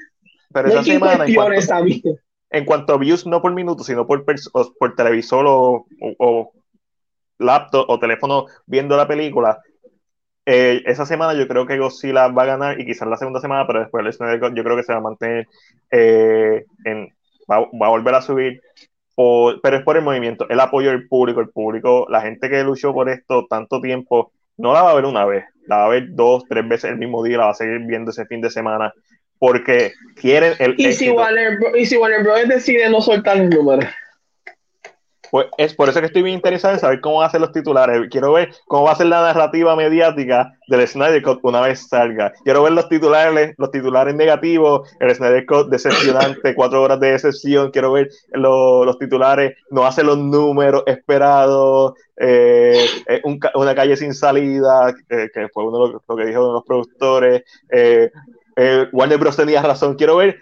Pero 0.53 0.69
esa 0.69 0.85
semana, 0.85 1.25
en 1.25 1.35
cuanto, 1.35 2.19
en 2.51 2.65
cuanto, 2.67 2.93
a 2.93 2.99
views, 2.99 3.27
no 3.27 3.41
por 3.41 3.53
minuto, 3.55 3.83
sino 3.83 4.07
por, 4.07 4.25
por 4.25 4.95
televisor 4.95 5.47
o, 5.49 5.87
o, 6.19 6.53
laptop 7.39 7.89
o 7.89 7.99
teléfono 7.99 8.47
viendo 8.67 8.95
la 8.95 9.09
película, 9.09 9.59
eh, 10.45 10.83
esa 10.85 11.07
semana 11.07 11.33
yo 11.33 11.49
creo 11.49 11.67
que 11.67 11.79
Godzilla 11.79 12.29
va 12.29 12.43
a 12.43 12.47
ganar 12.47 12.79
y 12.79 12.85
quizás 12.85 13.09
la 13.09 13.17
segunda 13.17 13.41
semana, 13.41 13.67
pero 13.67 13.81
después 13.81 14.05
el 14.05 14.13
Snyder 14.13 14.41
Cut 14.41 14.55
yo 14.55 14.63
creo 14.63 14.77
que 14.77 14.83
se 14.83 14.93
va 14.93 14.99
a 14.99 15.03
mantener 15.03 15.49
eh, 15.91 16.67
en, 16.85 17.15
va, 17.59 17.69
va, 17.81 17.87
a 17.87 17.91
volver 17.91 18.15
a 18.15 18.23
subir 18.23 18.61
pero 19.63 19.77
es 19.77 19.83
por 19.83 19.97
el 19.97 20.03
movimiento, 20.03 20.49
el 20.49 20.61
apoyo 20.61 20.91
del 20.91 21.09
público, 21.09 21.41
el 21.41 21.51
público, 21.51 22.07
la 22.09 22.23
gente 22.23 22.49
que 22.49 22.63
luchó 22.63 22.93
por 22.93 23.09
esto 23.09 23.47
tanto 23.49 23.81
tiempo, 23.81 24.33
no 24.57 24.73
la 24.73 24.83
va 24.83 24.91
a 24.91 24.95
ver 24.95 25.05
una 25.05 25.25
vez, 25.25 25.45
la 25.67 25.79
va 25.79 25.85
a 25.87 25.89
ver 25.89 26.07
dos, 26.11 26.45
tres 26.49 26.67
veces 26.67 26.91
el 26.91 26.99
mismo 26.99 27.23
día, 27.23 27.39
la 27.39 27.47
va 27.47 27.51
a 27.51 27.55
seguir 27.55 27.81
viendo 27.81 28.11
ese 28.11 28.27
fin 28.27 28.41
de 28.41 28.51
semana, 28.51 28.93
porque 29.39 29.93
quieren 30.17 30.55
el... 30.59 30.75
¿Y 30.79 30.93
si 30.93 31.11
Warner, 31.11 31.59
y 31.77 31.87
si 31.87 31.97
Warner 31.97 32.23
Bros. 32.23 32.49
decide 32.49 32.89
no 32.89 33.01
soltar 33.01 33.37
los 33.37 33.51
números? 33.51 33.85
Pues 35.33 35.47
es 35.57 35.73
por 35.73 35.89
eso 35.89 35.99
que 36.01 36.09
estoy 36.09 36.21
bien 36.21 36.35
interesado 36.35 36.75
en 36.75 36.81
saber 36.81 37.01
cómo 37.01 37.17
van 37.17 37.27
a 37.27 37.31
ser 37.31 37.41
los 37.41 37.53
titulares. 37.53 38.07
Quiero 38.11 38.35
ver 38.35 38.51
cómo 38.67 38.85
va 38.85 38.93
a 38.93 38.97
ser 38.97 39.07
la 39.07 39.23
narrativa 39.23 39.75
mediática 39.75 40.53
del 40.69 40.87
Snyder 40.87 41.23
Cut 41.23 41.41
una 41.43 41.63
vez 41.63 41.89
salga. 41.89 42.35
Quiero 42.45 42.63
ver 42.63 42.75
los 42.75 42.87
titulares, 42.91 43.55
los 43.57 43.71
titulares 43.71 44.15
negativos, 44.15 44.91
el 45.01 45.15
Snyder 45.15 45.47
Cut 45.47 45.71
decepcionante, 45.71 46.55
cuatro 46.55 46.83
horas 46.83 47.01
de 47.01 47.13
decepción. 47.13 47.71
Quiero 47.71 47.93
ver 47.93 48.11
los 48.35 48.99
titulares, 48.99 49.55
no 49.71 49.87
hace 49.87 50.03
los 50.03 50.19
números 50.19 50.83
esperados, 50.85 51.95
eh, 52.19 52.85
eh, 53.09 53.23
una 53.55 53.75
calle 53.75 53.97
sin 53.97 54.13
salida, 54.13 54.95
eh, 55.09 55.31
que 55.33 55.49
fue 55.49 55.65
uno 55.65 55.87
de 55.87 55.95
lo, 55.95 56.15
que 56.15 56.27
dijo 56.27 56.41
uno 56.41 56.49
de 56.49 56.55
los 56.57 56.65
productores. 56.67 57.43
Warner 58.93 59.17
Bros. 59.17 59.37
tenía 59.37 59.63
razón. 59.63 59.95
Quiero 59.95 60.17
ver 60.17 60.41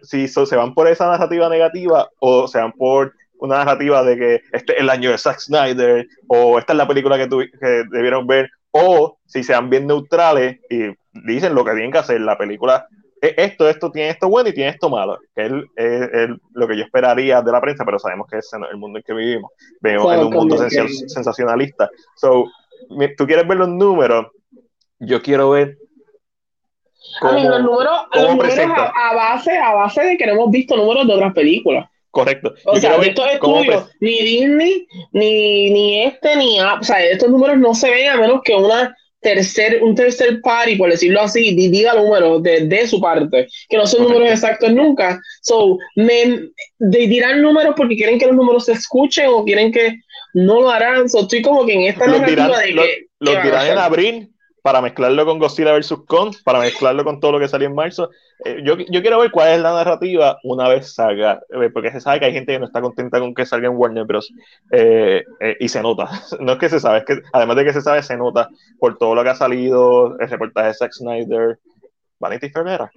si 0.00 0.28
se 0.28 0.56
van 0.56 0.72
por 0.72 0.88
esa 0.88 1.08
narrativa 1.08 1.50
negativa 1.50 2.08
o 2.20 2.48
se 2.48 2.58
van 2.58 2.72
por 2.72 3.12
una 3.40 3.56
narrativa 3.56 4.02
de 4.02 4.16
que 4.16 4.34
este 4.52 4.74
es 4.74 4.80
el 4.80 4.90
año 4.90 5.10
de 5.10 5.18
Zack 5.18 5.40
Snyder, 5.40 6.06
o 6.28 6.58
esta 6.58 6.72
es 6.72 6.76
la 6.76 6.88
película 6.88 7.18
que, 7.18 7.28
que 7.28 7.84
debieron 7.90 8.26
ver, 8.26 8.50
o 8.70 9.18
si 9.26 9.42
sean 9.42 9.68
bien 9.68 9.86
neutrales 9.86 10.60
y 10.70 10.94
dicen 11.12 11.54
lo 11.54 11.64
que 11.64 11.72
tienen 11.72 11.92
que 11.92 11.98
hacer, 11.98 12.20
la 12.20 12.38
película 12.38 12.86
esto, 13.20 13.68
esto 13.68 13.90
tiene 13.90 14.10
esto 14.10 14.28
bueno 14.28 14.48
y 14.48 14.54
tiene 14.54 14.70
esto 14.70 14.88
malo, 14.88 15.18
que 15.34 15.46
es, 15.46 16.28
lo 16.54 16.66
que 16.66 16.76
yo 16.76 16.84
esperaría 16.84 17.42
de 17.42 17.52
la 17.52 17.60
prensa, 17.60 17.84
pero 17.84 17.98
sabemos 17.98 18.26
que 18.28 18.38
es 18.38 18.50
el 18.52 18.76
mundo 18.78 18.98
en 18.98 19.04
que 19.04 19.12
vivimos. 19.12 19.50
Vivimos 19.80 20.12
en 20.14 20.20
un 20.20 20.32
mundo 20.32 20.56
sensacionalista. 20.56 21.90
So, 22.16 22.46
tú 23.16 23.26
quieres 23.26 23.46
ver 23.46 23.58
los 23.58 23.68
números, 23.68 24.28
yo 24.98 25.20
quiero 25.20 25.50
ver 25.50 25.76
cómo, 27.20 27.38
los 27.38 27.62
números, 27.62 28.06
a, 28.08 29.14
base, 29.14 29.56
a 29.58 29.74
base 29.74 30.02
de 30.02 30.16
que 30.16 30.26
no 30.26 30.32
hemos 30.32 30.50
visto 30.50 30.76
números 30.76 31.06
de 31.06 31.14
otras 31.14 31.34
películas. 31.34 31.89
Correcto. 32.10 32.54
O 32.64 32.76
sea, 32.76 32.96
estos 32.96 33.30
estudios, 33.32 33.88
ni 34.00 34.18
Disney, 34.20 34.86
ni, 35.12 35.70
ni 35.70 36.02
este, 36.02 36.36
ni 36.36 36.60
o 36.60 36.82
sea, 36.82 37.04
estos 37.04 37.30
números 37.30 37.58
no 37.58 37.74
se 37.74 37.90
ven 37.90 38.08
a 38.08 38.16
menos 38.16 38.40
que 38.44 38.54
una 38.54 38.96
tercer, 39.20 39.82
un 39.82 39.94
tercer 39.94 40.40
party, 40.40 40.76
por 40.76 40.90
decirlo 40.90 41.20
así, 41.20 41.54
diga 41.54 41.94
números 41.94 42.42
de, 42.42 42.66
de, 42.66 42.86
su 42.86 43.00
parte, 43.00 43.46
que 43.68 43.76
no 43.76 43.86
son 43.86 44.02
números 44.04 44.30
exactos 44.30 44.72
nunca. 44.72 45.20
So, 45.42 45.78
me, 45.94 46.48
dirán 46.78 47.42
números 47.42 47.74
porque 47.76 47.96
quieren 47.96 48.18
que 48.18 48.26
los 48.26 48.36
números 48.36 48.64
se 48.64 48.72
escuchen 48.72 49.26
o 49.28 49.44
quieren 49.44 49.70
que 49.70 49.96
no 50.34 50.62
lo 50.62 50.70
harán. 50.70 51.08
So, 51.08 51.20
estoy 51.20 51.42
como 51.42 51.64
que 51.64 51.74
en 51.74 51.82
esta 51.82 52.06
los 52.06 52.24
dirán, 52.26 52.50
de 52.50 52.74
que. 52.74 53.06
Los, 53.20 53.42
dirán 53.42 53.66
en 53.66 53.78
abril 53.78 54.30
para 54.62 54.80
mezclarlo 54.80 55.24
con 55.24 55.38
Godzilla 55.38 55.72
vs. 55.72 55.94
Kong, 56.06 56.34
para 56.44 56.60
mezclarlo 56.60 57.04
con 57.04 57.20
todo 57.20 57.32
lo 57.32 57.38
que 57.38 57.48
salió 57.48 57.68
en 57.68 57.74
marzo. 57.74 58.10
Eh, 58.44 58.60
yo, 58.64 58.76
yo, 58.76 59.00
quiero 59.00 59.18
ver 59.20 59.30
cuál 59.30 59.50
es 59.50 59.60
la 59.60 59.72
narrativa 59.72 60.38
una 60.44 60.68
vez 60.68 60.94
salga, 60.94 61.42
eh, 61.50 61.70
porque 61.72 61.90
se 61.90 62.00
sabe 62.00 62.20
que 62.20 62.26
hay 62.26 62.32
gente 62.32 62.52
que 62.52 62.58
no 62.58 62.66
está 62.66 62.80
contenta 62.80 63.18
con 63.18 63.34
que 63.34 63.46
salga 63.46 63.68
en 63.68 63.76
Warner 63.76 64.04
Bros. 64.04 64.32
Eh, 64.72 65.24
y 65.58 65.68
se 65.68 65.82
nota. 65.82 66.08
No 66.40 66.52
es 66.52 66.58
que 66.58 66.68
se 66.68 66.80
sabe, 66.80 66.98
es 66.98 67.04
que 67.04 67.20
además 67.32 67.56
de 67.56 67.64
que 67.64 67.72
se 67.72 67.82
sabe, 67.82 68.02
se 68.02 68.16
nota 68.16 68.48
por 68.78 68.96
todo 68.98 69.14
lo 69.14 69.22
que 69.22 69.30
ha 69.30 69.34
salido, 69.34 70.18
el 70.18 70.28
reportaje 70.28 70.68
de 70.68 70.74
Zack 70.74 70.92
Snyder. 70.92 71.58
Vanity 72.18 72.50
Fair 72.50 72.68
era. 72.68 72.92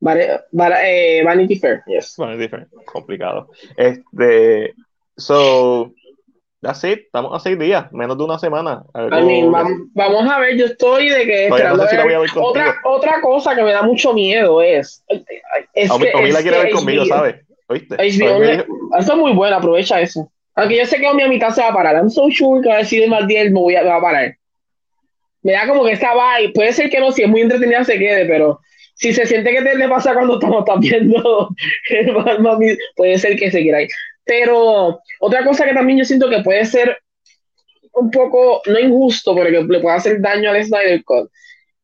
Vanity 0.00 1.58
Fair, 1.58 1.82
yes. 1.86 2.16
Vanity 2.16 2.48
Fair, 2.48 2.66
complicado. 2.86 3.48
Este, 3.76 4.74
so, 5.16 5.92
Así, 6.62 6.92
estamos 6.92 7.32
a 7.34 7.40
seis 7.40 7.58
días, 7.58 7.90
menos 7.92 8.16
de 8.16 8.22
una 8.22 8.38
semana. 8.38 8.84
vamos, 8.94 10.30
a 10.30 10.38
ver, 10.38 10.56
yo 10.56 10.66
estoy 10.66 11.08
de 11.08 11.26
que. 11.26 11.48
otra, 12.36 12.76
otra 12.84 13.20
cosa 13.20 13.56
que 13.56 13.62
me 13.62 13.72
da 13.72 13.82
mucho 13.82 14.14
miedo 14.14 14.62
es. 14.62 15.04
es 15.74 15.90
a, 15.90 15.98
que, 15.98 16.32
la 16.32 16.42
quiere 16.42 16.58
ver 16.58 16.70
conmigo, 16.70 17.04
¿sabes? 17.06 17.36
¿Oíste? 17.66 17.96
eso 18.06 19.12
es 19.12 19.16
muy 19.16 19.32
bueno, 19.32 19.56
aprovecha 19.56 20.00
eso. 20.00 20.30
Aunque 20.54 20.76
yo 20.76 20.86
sé 20.86 20.98
que 20.98 21.06
a 21.06 21.14
mi 21.14 21.26
mitad 21.28 21.50
se 21.50 21.62
va 21.62 21.68
a 21.68 21.74
parar. 21.74 21.96
I'm 21.96 22.10
so 22.10 22.28
sure 22.30 22.62
que 22.62 22.68
va 22.68 22.76
a 22.76 22.78
decir 22.78 23.08
más 23.08 23.26
10 23.26 23.52
me, 23.52 23.58
voy 23.58 23.74
a, 23.74 23.82
va 23.82 23.96
a 23.96 24.00
parar. 24.00 24.36
Me 25.42 25.52
da 25.52 25.66
como 25.66 25.84
que 25.84 25.92
esta 25.92 26.12
y 26.40 26.48
Puede 26.48 26.72
ser 26.72 26.90
que 26.90 27.00
no, 27.00 27.10
si 27.10 27.22
es 27.22 27.28
muy 27.28 27.40
entretenida 27.40 27.82
se 27.84 27.98
quede, 27.98 28.26
pero 28.26 28.60
si 28.94 29.12
se 29.12 29.26
siente 29.26 29.50
que 29.50 29.62
te 29.62 29.76
le 29.76 29.88
pasa 29.88 30.14
cuando 30.14 30.34
estamos 30.34 30.64
viendo, 30.78 31.48
puede 32.96 33.18
ser 33.18 33.36
que 33.36 33.50
se 33.50 33.62
quiera 33.62 33.82
ir. 33.82 33.88
Pero 34.24 35.00
otra 35.20 35.44
cosa 35.44 35.64
que 35.64 35.74
también 35.74 35.98
yo 35.98 36.04
siento 36.04 36.30
que 36.30 36.42
puede 36.42 36.64
ser 36.64 36.96
un 37.92 38.10
poco, 38.10 38.62
no 38.66 38.78
injusto, 38.78 39.34
pero 39.34 39.50
que 39.50 39.72
le 39.72 39.80
puede 39.80 39.96
hacer 39.96 40.20
daño 40.20 40.50
al 40.50 40.64
Snyder 40.64 41.04
Cut, 41.04 41.30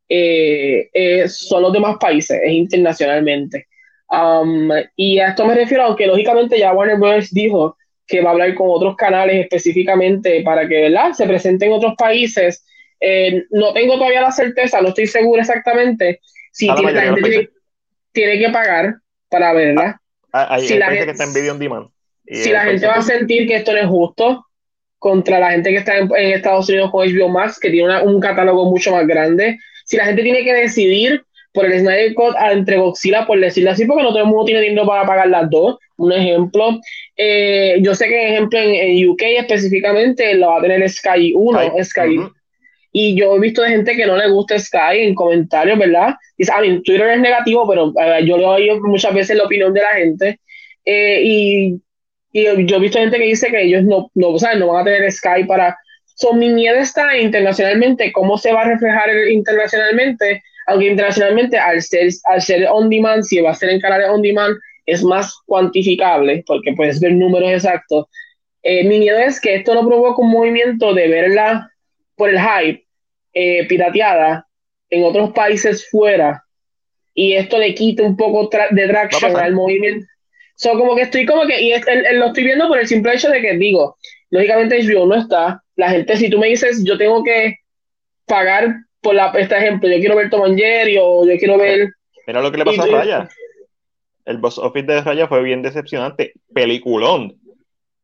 eh, 0.09 0.89
eh, 0.93 1.29
son 1.29 1.63
los 1.63 1.73
demás 1.73 1.97
países, 2.01 2.41
es 2.43 2.53
internacionalmente. 2.53 3.67
Um, 4.11 4.71
y 4.97 5.19
a 5.19 5.29
esto 5.29 5.45
me 5.45 5.55
refiero, 5.55 5.85
aunque 5.85 6.07
lógicamente 6.07 6.59
ya 6.59 6.73
Warner 6.73 6.97
Bros. 6.97 7.31
dijo 7.31 7.77
que 8.07 8.23
va 8.23 8.31
a 8.31 8.33
hablar 8.33 8.55
con 8.55 8.69
otros 8.71 8.97
canales 8.97 9.37
específicamente 9.45 10.43
para 10.43 10.67
que 10.67 10.83
¿verdad? 10.83 11.13
se 11.13 11.27
presente 11.27 11.67
en 11.67 11.73
otros 11.73 11.93
países. 11.99 12.65
Eh, 13.01 13.45
no 13.51 13.75
tengo 13.75 13.99
todavía 13.99 14.23
la 14.23 14.33
certeza, 14.33 14.81
no 14.81 14.89
estoy 14.89 15.07
seguro 15.07 15.43
exactamente 15.43 16.21
si 16.53 16.75
tiene, 16.75 16.93
la 16.93 17.03
gente 17.03 17.51
tiene, 18.13 18.39
que 18.39 18.49
pagar 18.49 18.97
para 19.29 19.53
verla. 19.53 20.01
Ah, 20.33 20.55
hay, 20.55 20.67
si 20.67 20.79
la 20.79 20.87
gente 20.87 21.05
que 21.05 21.11
está 21.13 21.25
en 21.25 21.35
video 21.35 21.53
on 21.53 21.59
demand 21.59 21.89
si 22.31 22.51
la 22.51 22.63
gente 22.63 22.87
va 22.87 22.95
a 22.95 23.03
sentir 23.03 23.47
que 23.47 23.57
esto 23.57 23.73
no 23.73 23.79
es 23.79 23.87
justo 23.87 24.45
contra 24.99 25.39
la 25.39 25.53
gente 25.53 25.71
que 25.71 25.77
está 25.77 25.97
en, 25.99 26.11
Estados 26.13 26.69
Unidos 26.69 26.91
con 26.91 27.07
HBO 27.07 27.29
Max, 27.29 27.59
que 27.59 27.71
tiene 27.71 28.03
un 28.03 28.21
catálogo 28.21 28.65
mucho 28.71 28.93
más 28.93 29.07
grande, 29.07 29.59
si 29.85 29.97
la 29.97 30.07
gente 30.07 30.23
tiene 30.23 30.45
que 30.45 30.53
decidir 30.53 31.23
por 31.53 31.67
el 31.67 31.81
Snyder 31.81 32.15
Cut 32.15 32.35
entre 32.53 32.77
Godzilla, 32.77 33.27
por 33.27 33.41
decirlo 33.41 33.71
así, 33.71 33.85
porque 33.87 34.03
no 34.03 34.11
todo 34.11 34.21
el 34.21 34.27
mundo 34.27 34.45
tiene 34.45 34.61
dinero 34.61 34.87
para 34.87 35.07
pagar 35.07 35.29
las 35.29 35.49
dos. 35.49 35.79
Un 35.97 36.13
ejemplo, 36.13 36.79
eh, 37.17 37.79
yo 37.81 37.95
sé 37.95 38.07
que, 38.09 38.35
ejemplo, 38.35 38.59
en, 38.61 39.09
UK 39.09 39.23
específicamente 39.39 40.35
lo 40.35 40.49
va 40.49 40.59
a 40.59 40.63
tener 40.63 40.89
Sky 40.89 41.33
1, 41.35 41.61
Sky. 41.83 42.19
Y 42.93 43.17
yo 43.19 43.37
he 43.37 43.41
visto 43.41 43.63
de 43.63 43.71
gente 43.71 43.97
que 43.97 44.07
no 44.07 44.17
le 44.17 44.29
gusta 44.29 44.59
Sky 44.59 44.99
en 45.01 45.15
comentarios, 45.15 45.79
¿verdad? 45.79 46.15
Y, 46.37 46.49
a 46.51 46.61
mí, 46.61 46.83
Twitter 46.83 47.09
es 47.09 47.21
negativo, 47.21 47.69
pero 47.69 47.93
eh, 48.01 48.25
yo 48.25 48.39
le 48.39 48.45
oído 48.45 48.81
muchas 48.81 49.15
veces 49.15 49.37
la 49.37 49.45
opinión 49.45 49.73
de 49.73 49.81
la 49.81 49.95
gente. 49.95 50.41
Eh, 50.85 51.23
y 51.25 51.81
y 52.41 52.67
yo 52.67 52.77
he 52.77 52.81
visto 52.81 52.99
gente 52.99 53.19
que 53.19 53.25
dice 53.25 53.51
que 53.51 53.63
ellos 53.63 53.85
no, 53.85 54.11
no, 54.15 54.37
no 54.57 54.67
van 54.69 54.81
a 54.81 54.85
tener 54.85 55.11
Sky 55.13 55.45
para... 55.47 55.77
son 56.15 56.39
mi 56.39 56.49
miedo 56.49 56.77
está 56.77 57.17
internacionalmente, 57.17 58.13
cómo 58.13 58.39
se 58.39 58.53
va 58.53 58.63
a 58.63 58.69
reflejar 58.69 59.11
internacionalmente, 59.31 60.43
aunque 60.67 60.87
internacionalmente 60.87 61.59
al 61.59 61.83
ser, 61.83 62.11
al 62.25 62.43
ser 62.43 62.67
on 62.71 62.89
demand, 62.91 63.23
si 63.23 63.41
va 63.41 63.51
a 63.51 63.55
ser 63.55 63.71
en 63.71 63.81
canales 63.81 64.09
on 64.09 64.23
demand, 64.23 64.57
es 64.87 65.03
más 65.03 65.35
cuantificable, 65.47 66.43
porque 66.47 66.73
puedes 66.75 67.01
ver 67.01 67.13
números 67.13 67.51
exactos. 67.51 68.07
Eh, 68.63 68.85
mi 68.85 68.99
miedo 68.99 69.19
es 69.19 69.41
que 69.41 69.57
esto 69.57 69.75
no 69.75 69.87
provoque 69.87 70.23
un 70.23 70.31
movimiento 70.31 70.95
de 70.95 71.09
verla 71.09 71.71
por 72.17 72.31
el 72.31 72.39
hype 72.39 72.85
eh, 73.33 73.67
pirateada 73.69 74.47
en 74.91 75.05
otros 75.05 75.33
países 75.33 75.89
fuera 75.89 76.43
y 77.15 77.35
esto 77.35 77.59
le 77.59 77.75
quite 77.75 78.03
un 78.03 78.17
poco 78.17 78.49
de 78.71 78.87
tracción 78.87 79.37
al 79.37 79.53
movimiento 79.53 80.07
So, 80.59 80.71
como 80.71 80.97
que 80.97 81.03
estoy 81.03 81.25
como 81.25 81.47
que, 81.47 81.63
y 81.63 81.73
lo 82.15 82.27
estoy 82.27 82.43
viendo 82.43 82.67
por 82.67 82.81
el 82.81 82.89
simple 82.89 83.15
hecho 83.15 83.31
de 83.31 83.41
que 83.41 83.57
digo, 83.57 83.97
lógicamente 84.31 84.83
HBO 84.83 85.07
no 85.07 85.15
está. 85.15 85.63
La 85.77 85.91
gente, 85.91 86.17
si 86.17 86.29
tú 86.29 86.37
me 86.41 86.49
dices, 86.49 86.83
yo 86.85 86.99
tengo 86.99 87.23
que 87.23 87.59
pagar 88.27 88.75
por 89.01 89.15
la, 89.15 89.29
este 89.39 89.57
ejemplo, 89.57 89.89
yo 89.89 89.99
quiero 90.01 90.17
ver 90.17 90.31
Tom 90.31 90.43
and 90.43 90.59
Jerry 90.59 90.99
o 91.01 91.25
yo 91.25 91.37
quiero 91.39 91.59
ver. 91.59 91.91
Mira 92.27 92.43
lo 92.43 92.51
que 92.51 92.59
le 92.59 92.65
pasó 92.65 92.83
a 92.83 92.87
Raya. 92.89 93.29
El 94.25 94.39
box 94.39 94.59
office 94.59 94.85
de 94.85 95.01
Raya 95.01 95.29
fue 95.29 95.45
bien 95.45 95.63
decepcionante. 95.63 96.33
Peliculón. 96.53 97.39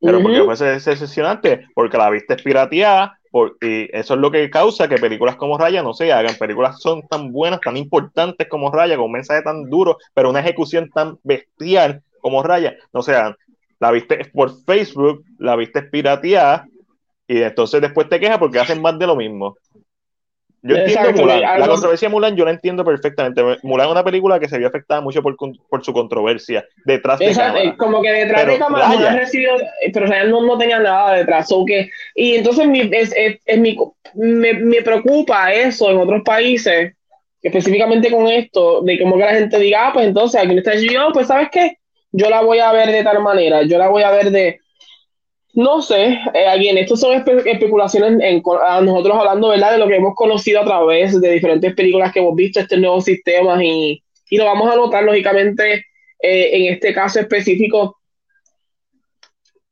Pero 0.00 0.22
porque 0.22 0.44
fue 0.44 0.54
decepcionante? 0.54 1.66
Porque 1.74 1.98
la 1.98 2.08
viste 2.08 2.36
pirateada, 2.36 3.18
por, 3.32 3.56
y 3.60 3.88
eso 3.92 4.14
es 4.14 4.20
lo 4.20 4.30
que 4.30 4.48
causa 4.48 4.88
que 4.88 4.98
películas 4.98 5.34
como 5.34 5.58
Raya 5.58 5.82
no 5.82 5.92
se 5.92 6.12
hagan. 6.12 6.36
Películas 6.36 6.80
son 6.80 7.02
tan 7.08 7.32
buenas, 7.32 7.60
tan 7.60 7.76
importantes 7.76 8.46
como 8.48 8.70
Raya, 8.70 8.94
con 8.94 9.06
un 9.06 9.12
mensaje 9.12 9.42
tan 9.42 9.68
duro, 9.68 9.98
pero 10.14 10.30
una 10.30 10.38
ejecución 10.38 10.88
tan 10.94 11.18
bestial 11.24 12.00
como 12.24 12.42
Raya, 12.42 12.74
no 12.94 13.02
se 13.02 13.14
hagan. 13.14 13.36
La 13.78 13.90
viste 13.90 14.18
por 14.32 14.50
Facebook, 14.64 15.26
la 15.38 15.56
viste 15.56 15.82
pirateada, 15.82 16.66
y 17.28 17.42
entonces 17.42 17.82
después 17.82 18.08
te 18.08 18.18
quejas 18.18 18.38
porque 18.38 18.58
hacen 18.58 18.80
más 18.80 18.98
de 18.98 19.06
lo 19.06 19.14
mismo. 19.14 19.58
Yo 20.62 20.74
entiendo 20.74 21.12
Mulan. 21.20 21.42
La 21.42 21.68
controversia 21.68 22.08
de 22.08 22.12
Mulan 22.14 22.34
yo 22.34 22.46
la 22.46 22.52
entiendo 22.52 22.82
perfectamente. 22.82 23.42
Mulan 23.62 23.88
es 23.88 23.92
una 23.92 24.04
película 24.04 24.40
que 24.40 24.48
se 24.48 24.56
vio 24.56 24.68
afectada 24.68 25.02
mucho 25.02 25.22
por, 25.22 25.36
por 25.36 25.84
su 25.84 25.92
controversia 25.92 26.64
detrás 26.86 27.18
de 27.18 27.34
cámara. 27.34 27.76
Como 27.76 28.00
que 28.00 28.10
detrás 28.10 28.40
pero 28.40 28.52
de 28.54 28.58
cámara 28.58 28.88
no 28.88 29.18
recibido, 29.18 29.56
pero 29.92 30.06
real 30.06 30.30
no, 30.30 30.46
no, 30.46 30.56
tenía 30.56 30.78
nada 30.78 31.16
detrás. 31.16 31.50
que, 31.66 31.90
y 32.14 32.36
entonces 32.36 32.66
mi, 32.66 32.80
es, 32.80 33.12
es, 33.14 33.36
es 33.44 33.58
mi, 33.58 33.76
me, 34.14 34.54
me, 34.54 34.80
preocupa 34.80 35.52
eso 35.52 35.90
en 35.90 35.98
otros 35.98 36.22
países, 36.22 36.94
específicamente 37.42 38.10
con 38.10 38.26
esto, 38.28 38.80
de 38.80 38.98
como 38.98 39.18
que 39.18 39.24
la 39.24 39.34
gente 39.34 39.58
diga, 39.58 39.88
ah, 39.88 39.92
pues 39.92 40.06
entonces 40.06 40.40
aquí 40.40 40.56
está 40.56 40.74
yo, 40.76 41.10
pues 41.12 41.26
sabes 41.26 41.50
qué, 41.52 41.76
yo 42.16 42.30
la 42.30 42.42
voy 42.42 42.60
a 42.60 42.72
ver 42.72 42.92
de 42.92 43.02
tal 43.02 43.20
manera, 43.22 43.62
yo 43.62 43.76
la 43.76 43.88
voy 43.88 44.02
a 44.02 44.10
ver 44.10 44.30
de 44.30 44.60
no 45.54 45.82
sé, 45.82 46.18
eh, 46.34 46.46
alguien, 46.48 46.76
estos 46.78 47.00
son 47.00 47.12
especulaciones 47.12 48.20
en, 48.20 48.42
a 48.66 48.80
nosotros 48.80 49.16
hablando, 49.16 49.48
¿verdad? 49.50 49.72
De 49.72 49.78
lo 49.78 49.86
que 49.86 49.96
hemos 49.96 50.14
conocido 50.16 50.60
a 50.60 50.64
través 50.64 51.20
de 51.20 51.30
diferentes 51.30 51.74
películas 51.74 52.12
que 52.12 52.18
hemos 52.18 52.34
visto, 52.34 52.58
estos 52.58 52.78
nuevos 52.78 53.04
sistemas 53.04 53.62
y, 53.62 54.02
y 54.30 54.36
lo 54.36 54.46
vamos 54.46 54.72
a 54.72 54.76
notar, 54.76 55.04
lógicamente, 55.04 55.84
eh, 56.20 56.50
en 56.52 56.72
este 56.72 56.92
caso 56.92 57.20
específico. 57.20 57.98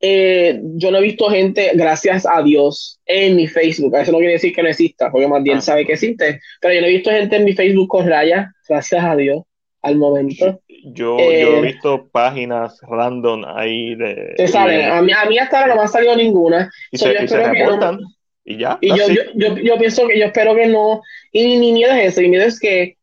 Eh, 0.05 0.61
yo 0.75 0.91
no 0.91 0.99
he 0.99 1.03
visto 1.03 1.29
gente, 1.29 1.71
gracias 1.75 2.27
a 2.27 2.43
Dios, 2.43 3.01
en 3.07 3.37
mi 3.37 3.49
Facebook. 3.49 3.97
Eso 3.97 4.13
no 4.13 4.19
quiere 4.19 4.35
decir 4.35 4.55
que 4.55 4.63
no 4.63 4.69
exista, 4.69 5.11
porque 5.11 5.27
más 5.27 5.43
bien 5.43 5.59
ah. 5.59 5.63
sabe 5.63 5.85
que 5.85 5.95
existe. 5.95 6.41
Pero 6.61 6.75
yo 6.75 6.81
no 6.81 6.87
he 6.87 6.91
visto 6.91 7.11
gente 7.11 7.37
en 7.37 7.45
mi 7.45 7.55
Facebook 7.55 7.89
con 7.89 8.09
rayas, 8.09 8.53
gracias 8.69 9.05
a 9.05 9.17
Dios, 9.17 9.43
al 9.83 9.97
momento. 9.97 10.61
Yo, 10.85 11.17
he 11.19 11.43
eh, 11.43 11.61
visto 11.61 12.09
páginas 12.11 12.81
random 12.83 13.45
ahí 13.47 13.95
de. 13.95 14.35
Te 14.37 14.49
salen. 14.49 14.91
A 14.91 15.01
mí, 15.01 15.13
a 15.13 15.25
mí 15.27 15.39
hasta 15.39 15.61
ahora 15.61 15.75
no 15.75 15.81
me 15.81 15.85
ha 15.87 15.89
salido 15.89 16.17
ninguna. 16.17 16.71
Y 16.91 16.99
se, 16.99 17.13
reportan. 17.13 18.01
y 18.45 18.59
ya. 18.59 18.79
Y 18.81 18.89
yo, 18.89 19.07
yo, 19.35 19.57
yo, 19.57 19.79
pienso 19.79 20.09
que 20.09 20.19
yo 20.19 20.27
espero 20.27 20.57
que 20.57 20.67
no. 20.67 21.03
Y 21.31 21.59
mi 21.59 21.73
miedo 21.73 21.93
es 21.93 22.09
eso. 22.09 22.21
Mi 22.21 22.31
miedo 22.31 22.47
es 22.47 22.59
que, 22.59 22.97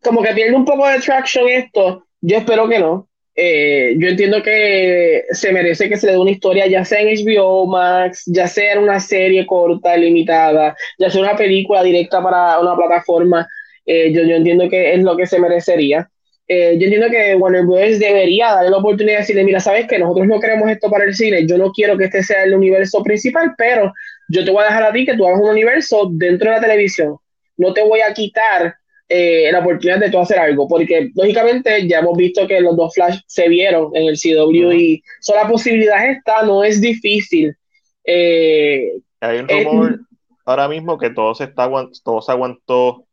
como 0.00 0.22
que 0.22 0.32
pierde 0.32 0.54
un 0.54 0.64
poco 0.64 0.86
de 0.86 1.00
traction 1.00 1.48
esto. 1.48 2.06
Yo 2.20 2.38
espero 2.38 2.68
que 2.68 2.78
no. 2.78 3.08
Eh, 3.34 3.96
yo 3.98 4.08
entiendo 4.08 4.42
que 4.42 5.24
se 5.30 5.52
merece 5.52 5.88
que 5.88 5.96
se 5.96 6.06
le 6.06 6.12
dé 6.12 6.18
una 6.18 6.30
historia, 6.30 6.66
ya 6.66 6.84
sea 6.84 7.00
en 7.00 7.08
HBO 7.08 7.66
Max, 7.66 8.22
ya 8.26 8.46
sea 8.46 8.74
en 8.74 8.78
una 8.78 8.98
serie 8.98 9.44
corta, 9.44 9.94
limitada, 9.96 10.74
ya 10.98 11.10
sea 11.10 11.20
una 11.20 11.36
película 11.36 11.82
directa 11.82 12.22
para 12.22 12.60
una 12.60 12.76
plataforma. 12.76 13.46
Eh, 13.84 14.12
yo, 14.12 14.22
yo 14.22 14.36
entiendo 14.36 14.68
que 14.70 14.94
es 14.94 15.02
lo 15.02 15.16
que 15.16 15.26
se 15.26 15.38
merecería. 15.38 16.08
Eh, 16.48 16.76
yo 16.78 16.84
entiendo 16.84 17.10
que 17.10 17.34
Warner 17.34 17.64
Bros. 17.64 17.98
debería 17.98 18.54
darle 18.54 18.70
la 18.70 18.76
oportunidad 18.76 19.16
de 19.16 19.20
decirle, 19.22 19.44
mira, 19.44 19.58
sabes 19.58 19.88
que 19.88 19.98
nosotros 19.98 20.26
no 20.28 20.38
queremos 20.38 20.70
esto 20.70 20.88
para 20.88 21.04
el 21.04 21.14
cine, 21.14 21.46
yo 21.46 21.58
no 21.58 21.72
quiero 21.72 21.98
que 21.98 22.04
este 22.04 22.22
sea 22.22 22.44
el 22.44 22.54
universo 22.54 23.02
principal, 23.02 23.54
pero 23.58 23.92
yo 24.28 24.44
te 24.44 24.50
voy 24.50 24.62
a 24.62 24.66
dejar 24.66 24.84
a 24.84 24.92
ti 24.92 25.04
que 25.04 25.16
tú 25.16 25.26
hagas 25.26 25.40
un 25.40 25.48
universo 25.48 26.08
dentro 26.12 26.50
de 26.50 26.56
la 26.56 26.62
televisión. 26.62 27.16
No 27.56 27.72
te 27.72 27.82
voy 27.82 28.00
a 28.00 28.12
quitar 28.14 28.74
eh, 29.08 29.50
la 29.50 29.58
oportunidad 29.60 29.98
de 29.98 30.10
tú 30.10 30.18
hacer 30.18 30.38
algo, 30.38 30.68
porque 30.68 31.10
lógicamente 31.14 31.86
ya 31.88 31.98
hemos 31.98 32.16
visto 32.16 32.46
que 32.46 32.60
los 32.60 32.76
dos 32.76 32.94
Flash 32.94 33.20
se 33.26 33.48
vieron 33.48 33.90
en 33.94 34.06
el 34.08 34.16
CW 34.16 34.72
y 34.72 35.02
solo 35.20 35.42
la 35.42 35.48
posibilidad 35.48 36.08
está, 36.08 36.42
no 36.42 36.62
es 36.62 36.80
difícil. 36.80 37.56
Eh, 38.04 38.92
Hay 39.20 39.38
un 39.38 39.48
rumor 39.48 40.00
ahora 40.44 40.68
mismo 40.68 40.96
que 40.96 41.10
todo 41.10 41.34
se, 41.34 41.44
está, 41.44 41.68
todo 42.04 42.22
se 42.22 42.32
aguantó 42.32 43.05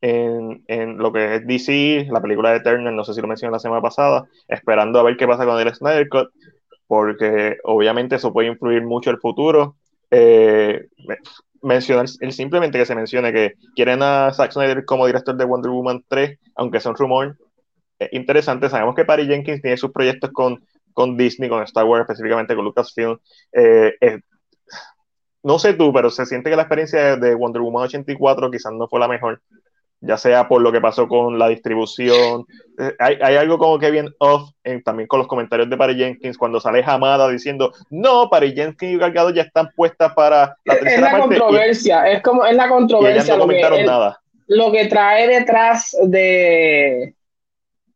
en, 0.00 0.64
en, 0.66 0.98
lo 0.98 1.12
que 1.12 1.36
es 1.36 1.46
DC, 1.46 2.08
la 2.10 2.20
película 2.20 2.50
de 2.50 2.58
Eternal, 2.58 2.94
no 2.94 3.04
sé 3.04 3.14
si 3.14 3.20
lo 3.20 3.28
mencioné 3.28 3.52
la 3.52 3.58
semana 3.58 3.82
pasada, 3.82 4.24
esperando 4.48 4.98
a 4.98 5.02
ver 5.02 5.16
qué 5.16 5.26
pasa 5.26 5.44
con 5.44 5.58
el 5.58 5.74
Snyder 5.74 6.08
Cut, 6.08 6.30
porque 6.86 7.58
obviamente 7.64 8.16
eso 8.16 8.32
puede 8.32 8.48
influir 8.48 8.82
mucho 8.82 9.10
el 9.10 9.18
futuro. 9.18 9.76
Eh, 10.10 10.88
mencionar 11.62 12.08
simplemente 12.08 12.78
que 12.78 12.86
se 12.86 12.94
mencione 12.94 13.32
que 13.32 13.54
quieren 13.76 14.02
a 14.02 14.32
Zack 14.32 14.52
Snyder 14.52 14.84
como 14.84 15.06
director 15.06 15.36
de 15.36 15.44
Wonder 15.44 15.70
Woman 15.70 16.04
3, 16.08 16.38
aunque 16.56 16.80
sea 16.80 16.90
un 16.90 16.96
rumor 16.96 17.36
interesante. 18.10 18.70
Sabemos 18.70 18.94
que 18.94 19.04
Patty 19.04 19.26
Jenkins 19.26 19.60
tiene 19.60 19.76
sus 19.76 19.92
proyectos 19.92 20.30
con, 20.32 20.64
con 20.94 21.16
Disney, 21.16 21.48
con 21.50 21.62
Star 21.64 21.84
Wars, 21.84 22.02
específicamente 22.02 22.56
con 22.56 22.64
Lucasfilm. 22.64 23.18
Eh, 23.52 24.20
no 25.42 25.58
sé 25.58 25.74
tú, 25.74 25.92
pero 25.92 26.10
se 26.10 26.26
siente 26.26 26.50
que 26.50 26.56
la 26.56 26.62
experiencia 26.62 27.16
de 27.16 27.34
Wonder 27.34 27.62
Woman 27.62 27.84
84 27.84 28.50
quizás 28.50 28.72
no 28.72 28.88
fue 28.88 29.00
la 29.00 29.08
mejor 29.08 29.40
ya 30.00 30.16
sea 30.16 30.48
por 30.48 30.62
lo 30.62 30.72
que 30.72 30.80
pasó 30.80 31.08
con 31.08 31.38
la 31.38 31.48
distribución. 31.48 32.46
Eh, 32.78 32.94
hay, 32.98 33.18
hay 33.22 33.36
algo 33.36 33.58
como 33.58 33.78
que 33.78 33.90
bien 33.90 34.08
off 34.18 34.50
también 34.84 35.06
con 35.06 35.18
los 35.18 35.28
comentarios 35.28 35.68
de 35.68 35.76
Paris 35.76 35.96
Jenkins 35.96 36.38
cuando 36.38 36.60
sale 36.60 36.82
Hamada 36.84 37.28
diciendo, 37.28 37.72
no, 37.90 38.28
Paris 38.30 38.54
Jenkins 38.54 38.94
y 38.94 38.98
Galgado 38.98 39.30
ya 39.30 39.42
están 39.42 39.70
puestas 39.74 40.12
para 40.14 40.56
la 40.64 40.74
tercera 40.78 40.94
Es 40.94 41.00
la 41.00 41.18
controversia, 41.18 42.10
es 42.10 42.22
como, 42.22 42.46
es 42.46 42.56
la 42.56 42.68
controversia. 42.68 43.34
no 43.36 43.42
comentaron 43.42 43.84
nada. 43.84 44.20
Lo 44.46 44.72
que 44.72 44.86
trae 44.86 45.28
detrás 45.28 45.96
de, 46.02 47.14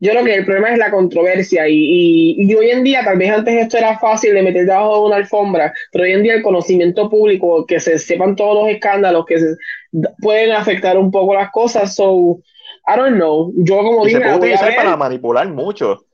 yo 0.01 0.11
creo 0.11 0.25
que 0.25 0.35
el 0.35 0.45
problema 0.45 0.73
es 0.73 0.79
la 0.79 0.91
controversia 0.91 1.69
y, 1.69 2.35
y, 2.39 2.55
hoy 2.55 2.71
en 2.71 2.85
día, 2.85 3.05
tal 3.05 3.19
vez 3.19 3.31
antes 3.31 3.55
esto 3.55 3.79
era 3.79 3.99
fácil 3.99 4.35
de 4.35 4.43
meter 4.43 4.67
debajo 4.67 4.95
de 4.95 5.07
una 5.07 5.17
alfombra, 5.17 5.73
pero 5.93 6.05
hoy 6.05 6.13
en 6.13 6.23
día 6.23 6.35
el 6.35 6.43
conocimiento 6.43 7.09
público, 7.09 7.65
que 7.67 7.81
se 7.81 7.99
sepan 7.99 8.37
todos 8.37 8.63
los 8.65 8.75
escándalos 8.75 9.25
que 9.27 9.39
se, 9.39 9.57
pueden 10.19 10.53
afectar 10.53 10.99
un 10.99 11.11
poco 11.11 11.35
las 11.35 11.51
cosas, 11.51 11.95
so, 11.95 12.41
I 12.87 12.97
don't 12.97 13.15
know, 13.15 13.53
yo 13.57 13.79
como 13.79 14.05
dije... 14.05 14.19
Se 14.19 14.25
puede 14.25 14.37
utilizar 14.37 14.75
para 14.77 14.97
manipular 14.97 15.49
mucho. 15.49 16.05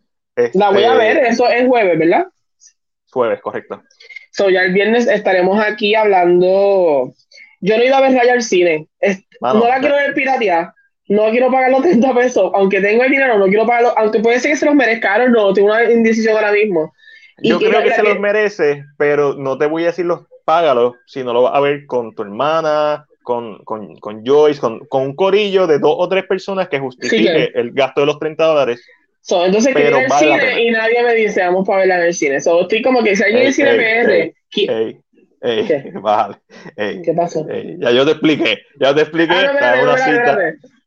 la 0.55 0.71
voy 0.71 0.85
a 0.85 0.95
ver, 0.95 1.17
este, 1.17 1.29
eso 1.29 1.49
es 1.49 1.67
jueves, 1.67 1.99
¿verdad? 1.99 2.27
Jueves, 3.11 3.41
correcto. 3.41 3.83
So, 4.33 4.51
ya 4.51 4.63
el 4.63 4.73
viernes 4.73 5.07
estaremos 5.07 5.59
aquí 5.61 5.95
hablando... 5.95 7.13
Yo 7.63 7.77
no 7.77 7.85
ido 7.85 7.95
a 7.95 8.01
ver 8.01 8.15
Raya 8.15 8.33
al 8.33 8.43
cine, 8.43 8.89
no 9.41 9.67
la 9.67 9.81
quiero 9.81 9.97
ver 9.97 10.15
pirateada 10.15 10.75
no 11.11 11.29
quiero 11.31 11.51
pagar 11.51 11.73
los 11.73 11.83
30 11.83 12.15
pesos, 12.15 12.53
aunque 12.55 12.81
tengo 12.81 13.03
el 13.03 13.11
dinero, 13.11 13.37
no 13.37 13.47
quiero 13.47 13.67
pagarlo, 13.67 13.93
aunque 13.99 14.21
puede 14.21 14.39
ser 14.39 14.53
que 14.53 14.57
se 14.57 14.65
los 14.65 14.77
merezca, 14.77 15.27
no, 15.29 15.53
tengo 15.53 15.67
una 15.69 15.91
indecisión 15.91 16.37
ahora 16.37 16.53
mismo. 16.53 16.95
Yo 17.43 17.59
creo 17.59 17.83
que 17.83 17.91
se 17.91 18.03
los 18.05 18.21
merece, 18.21 18.85
pero 18.97 19.35
no 19.35 19.59
te 19.59 19.67
voy 19.67 19.83
a 19.83 19.87
decir 19.87 20.07
los 20.07 20.21
págalos, 20.45 20.95
sino 21.07 21.33
lo 21.33 21.43
vas 21.43 21.57
a 21.57 21.61
ver 21.61 21.85
con 21.87 22.15
tu 22.15 22.23
hermana, 22.23 23.07
con, 23.25 23.59
con, 23.65 23.97
con 23.97 24.25
Joyce, 24.25 24.61
con, 24.61 24.87
con, 24.87 25.03
un 25.03 25.17
corillo 25.17 25.67
de 25.67 25.81
dos 25.81 25.97
o 25.99 26.09
tres 26.09 26.27
personas 26.27 26.69
que 26.69 26.79
justifique 26.79 27.51
el 27.55 27.73
gasto 27.73 28.03
de 28.03 28.07
los 28.07 28.21
30 28.21 28.45
dólares. 28.45 28.81
entonces 29.29 29.73
pero 29.75 29.97
quiero 29.97 30.07
ir 30.07 30.13
al 30.13 30.19
cine 30.19 30.63
y 30.63 30.71
nadie 30.71 31.03
me 31.03 31.15
dice, 31.15 31.43
vamos 31.43 31.67
para 31.67 31.81
verla 31.81 31.99
en 31.99 32.05
el 32.05 32.15
cine. 32.15 32.41
So, 32.41 32.61
estoy 32.61 32.83
como 32.83 33.03
que 33.03 33.17
si 33.17 33.25
alguien 33.25 33.47
en 33.47 33.53
cine 33.53 34.33
PR, 34.53 34.93
vale. 36.01 36.37
¿Qué 36.77 37.13
pasó? 37.17 37.45
ya 37.49 37.91
yo 37.91 38.05
te 38.05 38.13
expliqué, 38.13 38.59
ya 38.79 38.95
te 38.95 39.01
expliqué. 39.01 39.35
Ah, 39.35 39.81
una 39.83 39.97
cita. 39.97 40.39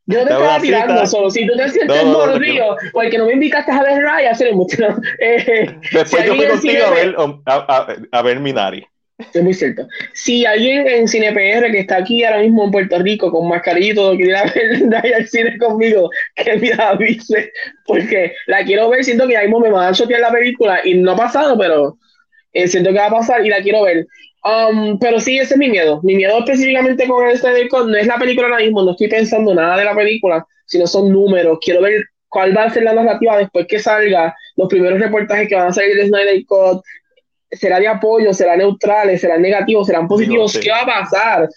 Yo 0.06 0.18
te 0.18 0.32
estaba 0.32 0.60
tirando 0.60 1.06
solo. 1.06 1.30
Si 1.30 1.46
tú 1.46 1.56
te 1.56 1.68
sientes 1.70 2.04
no, 2.04 2.12
mordido, 2.12 2.76
porque 2.92 3.16
no 3.16 3.26
me 3.26 3.32
invitaste 3.32 3.72
a 3.72 3.82
ver 3.82 4.02
Raya, 4.02 4.34
se 4.34 4.52
mucho. 4.52 4.76
Eh, 5.20 5.66
Después 5.92 6.26
yo 6.26 6.34
fui 6.34 6.46
contigo 6.46 6.86
a 6.86 6.90
ver, 6.90 7.16
a, 7.46 7.96
a, 8.12 8.22
ver 8.22 8.40
Minari. 8.40 8.86
Es 9.32 9.42
muy 9.42 9.54
cierto. 9.54 9.86
Si 10.12 10.44
alguien 10.44 10.86
en 10.86 11.08
CinePR 11.08 11.70
que 11.70 11.80
está 11.80 11.98
aquí 11.98 12.24
ahora 12.24 12.40
mismo 12.40 12.64
en 12.64 12.70
Puerto 12.72 12.98
Rico 12.98 13.30
con 13.30 13.48
todo 13.94 14.16
quiere 14.16 14.30
ir 14.30 14.36
a 14.36 14.44
ver 14.44 14.82
Raya 14.90 15.16
al 15.16 15.28
cine 15.28 15.56
conmigo, 15.58 16.10
que 16.34 16.56
me 16.56 16.72
avise, 16.72 17.52
porque 17.86 18.34
la 18.46 18.64
quiero 18.64 18.90
ver. 18.90 19.04
Siento 19.04 19.26
que 19.26 19.36
ahí 19.36 19.46
mismo 19.46 19.60
me 19.60 19.70
van 19.70 19.88
a 19.88 19.96
chotear 19.96 20.20
la 20.20 20.32
película 20.32 20.80
y 20.84 20.94
no 20.94 21.12
ha 21.12 21.16
pasado, 21.16 21.56
pero 21.56 21.96
eh, 22.52 22.68
siento 22.68 22.90
que 22.90 22.98
va 22.98 23.06
a 23.06 23.10
pasar 23.10 23.44
y 23.46 23.48
la 23.48 23.62
quiero 23.62 23.82
ver. 23.82 24.06
Um, 24.44 24.98
pero 24.98 25.20
sí, 25.20 25.38
ese 25.38 25.54
es 25.54 25.58
mi 25.58 25.70
miedo. 25.70 26.00
Mi 26.02 26.14
miedo 26.16 26.38
específicamente 26.38 27.08
con 27.08 27.26
este 27.28 27.66
Code 27.68 27.90
no 27.90 27.96
es 27.96 28.06
la 28.06 28.18
película 28.18 28.48
ahora 28.48 28.62
mismo, 28.62 28.82
no 28.82 28.90
estoy 28.90 29.08
pensando 29.08 29.54
nada 29.54 29.78
de 29.78 29.84
la 29.84 29.94
película, 29.94 30.46
sino 30.66 30.86
son 30.86 31.10
números. 31.10 31.58
Quiero 31.62 31.80
ver 31.80 32.04
cuál 32.28 32.54
va 32.56 32.64
a 32.64 32.70
ser 32.70 32.82
la 32.82 32.92
narrativa 32.92 33.38
después 33.38 33.66
que 33.66 33.78
salga, 33.78 34.36
los 34.56 34.68
primeros 34.68 35.00
reportajes 35.00 35.48
que 35.48 35.54
van 35.54 35.68
a 35.68 35.72
salir 35.72 35.96
de 35.96 36.08
Snyder 36.08 36.44
Code. 36.44 36.82
¿Será 37.50 37.80
de 37.80 37.88
apoyo? 37.88 38.34
¿Será 38.34 38.56
neutrales? 38.56 39.20
¿Serán 39.20 39.40
negativos? 39.40 39.86
¿Serán 39.86 40.08
positivos? 40.08 40.58
¿Qué 40.58 40.70
va 40.70 40.82
a 40.82 40.86
pasar? 40.86 41.48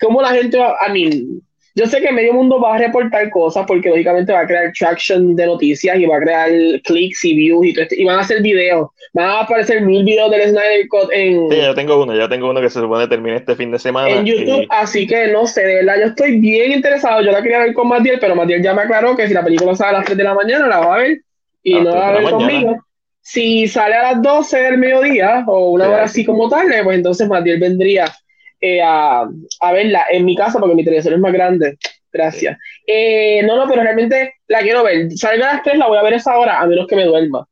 ¿Cómo 0.00 0.22
la 0.22 0.28
gente 0.28 0.58
va 0.58 0.76
a 0.78 0.88
mí? 0.90 1.40
Yo 1.78 1.86
sé 1.86 2.00
que 2.00 2.10
medio 2.10 2.32
mundo 2.32 2.60
va 2.60 2.74
a 2.74 2.78
reportar 2.78 3.30
cosas 3.30 3.64
porque 3.64 3.88
lógicamente 3.88 4.32
va 4.32 4.40
a 4.40 4.46
crear 4.48 4.72
traction 4.76 5.36
de 5.36 5.46
noticias 5.46 5.96
y 5.96 6.06
va 6.06 6.16
a 6.16 6.20
crear 6.20 6.50
clics 6.82 7.24
y 7.24 7.36
views 7.36 7.66
y, 7.66 7.72
todo 7.72 7.84
esto, 7.84 7.94
y 7.96 8.04
van 8.04 8.18
a 8.18 8.22
hacer 8.22 8.42
videos. 8.42 8.88
Van 9.12 9.26
a 9.26 9.40
aparecer 9.42 9.82
mil 9.82 10.02
videos 10.04 10.28
del 10.32 10.50
Snyder 10.50 10.88
Cut 10.88 11.10
en. 11.12 11.48
Sí, 11.48 11.56
yo 11.56 11.74
tengo 11.76 12.02
uno, 12.02 12.16
ya 12.16 12.28
tengo 12.28 12.50
uno 12.50 12.60
que 12.60 12.68
se 12.68 12.80
supone 12.80 13.06
termine 13.06 13.36
este 13.36 13.54
fin 13.54 13.70
de 13.70 13.78
semana. 13.78 14.08
En 14.08 14.26
YouTube, 14.26 14.66
así 14.70 15.06
que 15.06 15.28
no 15.28 15.46
sé, 15.46 15.62
de 15.62 15.74
verdad, 15.76 16.00
yo 16.00 16.06
estoy 16.06 16.40
bien 16.40 16.72
interesado. 16.72 17.22
Yo 17.22 17.30
la 17.30 17.42
quería 17.42 17.60
ver 17.60 17.74
con 17.74 17.86
Matiel, 17.86 18.18
pero 18.20 18.34
Matiel 18.34 18.60
ya 18.60 18.74
me 18.74 18.82
aclaró 18.82 19.14
que 19.14 19.28
si 19.28 19.34
la 19.34 19.44
película 19.44 19.76
sale 19.76 19.90
a 19.90 19.98
las 19.98 20.04
3 20.04 20.18
de 20.18 20.24
la 20.24 20.34
mañana, 20.34 20.66
la 20.66 20.80
va 20.80 20.96
a 20.96 20.98
ver 20.98 21.20
y 21.62 21.74
no 21.74 21.90
la 21.90 21.96
va 21.96 22.08
a 22.08 22.12
ver 22.14 22.24
conmigo. 22.24 22.76
Si 23.20 23.68
sale 23.68 23.94
a 23.94 24.14
las 24.14 24.22
12 24.22 24.58
del 24.58 24.78
mediodía 24.78 25.44
o 25.46 25.70
una 25.70 25.88
hora 25.88 26.04
así 26.04 26.24
como 26.24 26.48
tarde, 26.48 26.82
pues 26.82 26.96
entonces 26.96 27.28
Matiel 27.28 27.60
vendría 27.60 28.12
eh, 28.60 28.82
a, 28.82 29.28
a, 29.60 29.72
verla 29.72 30.06
en 30.10 30.24
mi 30.24 30.34
casa 30.34 30.58
porque 30.58 30.74
mi 30.74 30.84
televisión 30.84 31.14
es 31.14 31.20
más 31.20 31.32
grande. 31.32 31.78
Gracias. 32.12 32.58
Eh, 32.86 33.42
no, 33.44 33.56
no, 33.56 33.68
pero 33.68 33.82
realmente 33.82 34.34
la 34.46 34.60
quiero 34.60 34.82
ver. 34.82 35.10
Salga 35.12 35.50
a 35.50 35.54
las 35.54 35.62
3, 35.62 35.78
la 35.78 35.88
voy 35.88 35.98
a 35.98 36.02
ver 36.02 36.14
esa 36.14 36.38
hora, 36.38 36.60
a 36.60 36.66
menos 36.66 36.86
que 36.86 36.96
me 36.96 37.04
duerma. 37.04 37.46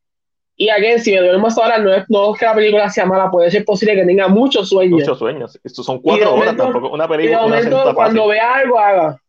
Y 0.58 0.70
aquí, 0.70 0.98
si 0.98 1.12
me 1.12 1.20
duermo 1.20 1.48
esa 1.48 1.66
hora, 1.66 1.78
no 1.78 1.92
es, 1.92 2.04
no 2.08 2.32
es 2.32 2.40
que 2.40 2.46
la 2.46 2.54
película 2.54 2.88
sea 2.88 3.04
mala, 3.04 3.30
puede 3.30 3.50
ser 3.50 3.64
posible 3.64 3.94
que 3.94 4.06
tenga 4.06 4.28
muchos 4.28 4.70
sueños. 4.70 5.00
Muchos 5.00 5.18
sueños. 5.18 5.60
Estos 5.62 5.84
son 5.84 6.00
cuatro 6.00 6.34
horas 6.34 6.56
tampoco. 6.56 6.88
Una 6.90 7.06
película. 7.06 7.38
Y 7.38 7.42
de 7.42 7.48
momento, 7.48 7.94
cuando 7.94 8.28
vea 8.28 8.54
algo, 8.54 8.78
haga. 8.78 9.20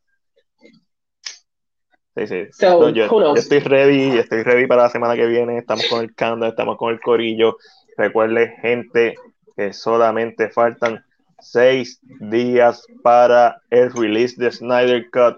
Sí, 2.15 2.25
sí. 2.25 2.47
yo, 2.93 3.35
estoy 3.35 3.59
ready, 3.59 4.17
estoy 4.17 4.41
ready 4.41 4.65
para 4.65 4.83
la 4.83 4.89
semana 4.89 5.15
que 5.15 5.27
viene. 5.27 5.57
Estamos 5.57 5.85
con 5.87 6.01
el 6.01 6.15
candle, 6.15 6.47
estamos 6.47 6.77
con 6.77 6.91
el 6.93 7.01
corillo. 7.01 7.57
Recuerde, 7.97 8.55
gente, 8.61 9.15
que 9.55 9.73
solamente 9.73 10.49
faltan 10.49 11.03
seis 11.39 11.99
días 12.19 12.85
para 13.03 13.61
el 13.69 13.91
release 13.91 14.35
de 14.37 14.51
Snyder 14.51 15.09
Cut. 15.11 15.37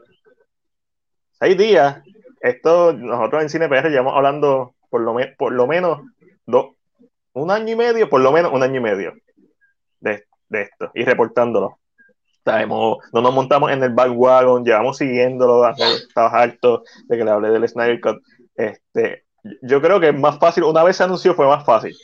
Seis 1.40 1.58
días. 1.58 2.02
Esto, 2.42 2.94
nosotros 2.94 3.44
en 3.44 3.50
Cine 3.50 3.68
PR 3.68 3.90
llevamos 3.90 4.16
hablando 4.16 4.76
por 4.90 5.02
lo, 5.02 5.16
por 5.38 5.52
lo 5.52 5.68
menos 5.68 6.02
dos, 6.46 6.72
un 7.34 7.52
año 7.52 7.74
y 7.74 7.76
medio, 7.76 8.10
por 8.10 8.22
lo 8.22 8.32
menos 8.32 8.52
un 8.54 8.64
año 8.64 8.78
y 8.78 8.84
medio 8.84 9.14
de, 10.00 10.24
de 10.48 10.62
esto 10.62 10.92
y 10.94 11.04
reportándolo. 11.04 11.80
Sabemos, 12.46 12.98
no 13.12 13.22
nos 13.22 13.34
montamos 13.34 13.72
en 13.72 13.84
el 13.84 13.94
bandwagon, 13.94 14.64
llevamos 14.64 14.98
siguiéndolo, 14.98 15.70
estaba 15.70 16.30
harto 16.30 16.84
de 17.08 17.18
que 17.18 17.26
le 17.26 17.32
hablé 17.32 17.50
del 17.50 17.68
Snyder 17.68 18.00
Cut. 18.00 18.24
Este, 18.56 19.26
yo 19.62 19.82
creo 19.82 20.00
que 20.00 20.10
es 20.10 20.18
más 20.18 20.40
fácil, 20.40 20.64
una 20.64 20.84
vez 20.84 20.98
se 20.98 21.04
anunció 21.04 21.34
fue 21.36 21.46
más 21.48 21.66
fácil. 21.66 21.96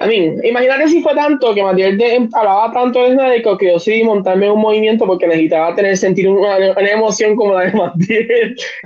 A 0.00 0.06
mí, 0.06 0.34
imagínate 0.44 0.88
si 0.88 1.02
fue 1.02 1.14
tanto 1.14 1.54
que 1.54 1.62
Matías 1.62 1.94
hablaba 2.34 2.72
tanto 2.72 3.02
de 3.02 3.14
Snyder 3.14 3.42
que 3.42 3.66
yo 3.66 3.74
decidí 3.74 4.04
montarme 4.04 4.46
en 4.46 4.52
un 4.52 4.60
movimiento 4.60 5.06
porque 5.06 5.26
necesitaba 5.26 5.74
tener 5.74 5.96
sentir 5.96 6.28
una, 6.28 6.56
una 6.56 6.90
emoción 6.90 7.34
como 7.34 7.54
la 7.54 7.66
de 7.66 7.72
Matías. 7.72 8.26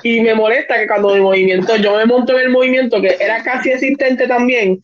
Y 0.04 0.20
me 0.20 0.34
molesta 0.34 0.78
que 0.78 0.86
cuando 0.86 1.14
mi 1.14 1.20
movimiento, 1.20 1.76
yo 1.76 1.96
me 1.96 2.06
monto 2.06 2.32
en 2.32 2.44
el 2.44 2.50
movimiento 2.50 3.00
que 3.00 3.16
era 3.20 3.42
casi 3.42 3.70
existente 3.70 4.26
también, 4.26 4.80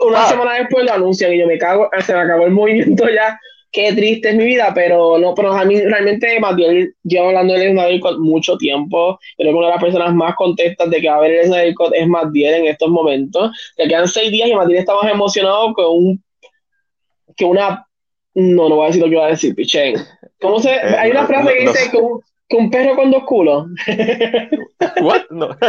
una 0.00 0.24
ah. 0.24 0.28
semana 0.28 0.54
después 0.54 0.84
lo 0.84 0.92
anuncian 0.92 1.32
y 1.32 1.38
yo 1.38 1.46
me 1.46 1.58
cago, 1.58 1.88
se 2.04 2.14
me 2.14 2.20
acabó 2.20 2.46
el 2.46 2.52
movimiento 2.52 3.08
ya 3.08 3.38
qué 3.72 3.92
triste 3.92 4.30
es 4.30 4.36
mi 4.36 4.44
vida, 4.44 4.72
pero 4.74 5.18
no, 5.18 5.34
pero 5.34 5.52
a 5.52 5.64
mí 5.64 5.80
realmente 5.80 6.40
Matiel 6.40 6.94
lleva 7.02 7.28
hablando 7.28 7.54
del 7.54 7.72
Snyder 7.72 8.00
Cut 8.00 8.18
mucho 8.18 8.56
tiempo. 8.56 9.18
Creo 9.36 9.52
que 9.52 9.58
una 9.58 9.66
de 9.68 9.72
las 9.74 9.82
personas 9.82 10.14
más 10.14 10.34
contentas 10.34 10.90
de 10.90 11.00
que 11.00 11.08
va 11.08 11.14
a 11.14 11.18
haber 11.18 11.32
el 11.32 11.46
Snyder 11.46 11.74
Cut 11.74 11.92
es 11.94 12.06
Matiel 12.06 12.54
en 12.54 12.66
estos 12.66 12.88
momentos. 12.88 13.50
Le 13.76 13.88
quedan 13.88 14.08
seis 14.08 14.30
días 14.30 14.48
y 14.48 14.54
Matiel 14.54 14.78
está 14.78 14.94
más 14.94 15.10
emocionado 15.12 15.74
que 15.74 15.82
un 15.82 16.22
que 17.36 17.44
una 17.44 17.86
no, 18.34 18.68
no 18.68 18.76
voy 18.76 18.84
a 18.84 18.86
decir 18.88 19.02
lo 19.02 19.08
que 19.08 19.14
iba 19.14 19.26
a 19.26 19.30
decir, 19.30 19.54
pichén. 19.54 19.96
¿Cómo 20.40 20.60
se? 20.60 20.70
Eh, 20.70 20.96
Hay 20.98 21.10
una 21.10 21.26
frase 21.26 21.52
que 21.52 21.60
dice 21.62 21.90
que 21.90 21.96
un, 21.96 22.20
que 22.50 22.56
un 22.56 22.68
perro 22.68 22.96
con 22.96 23.10
dos 23.12 23.24
culos. 23.24 23.66
What? 25.00 25.22
No. 25.30 25.48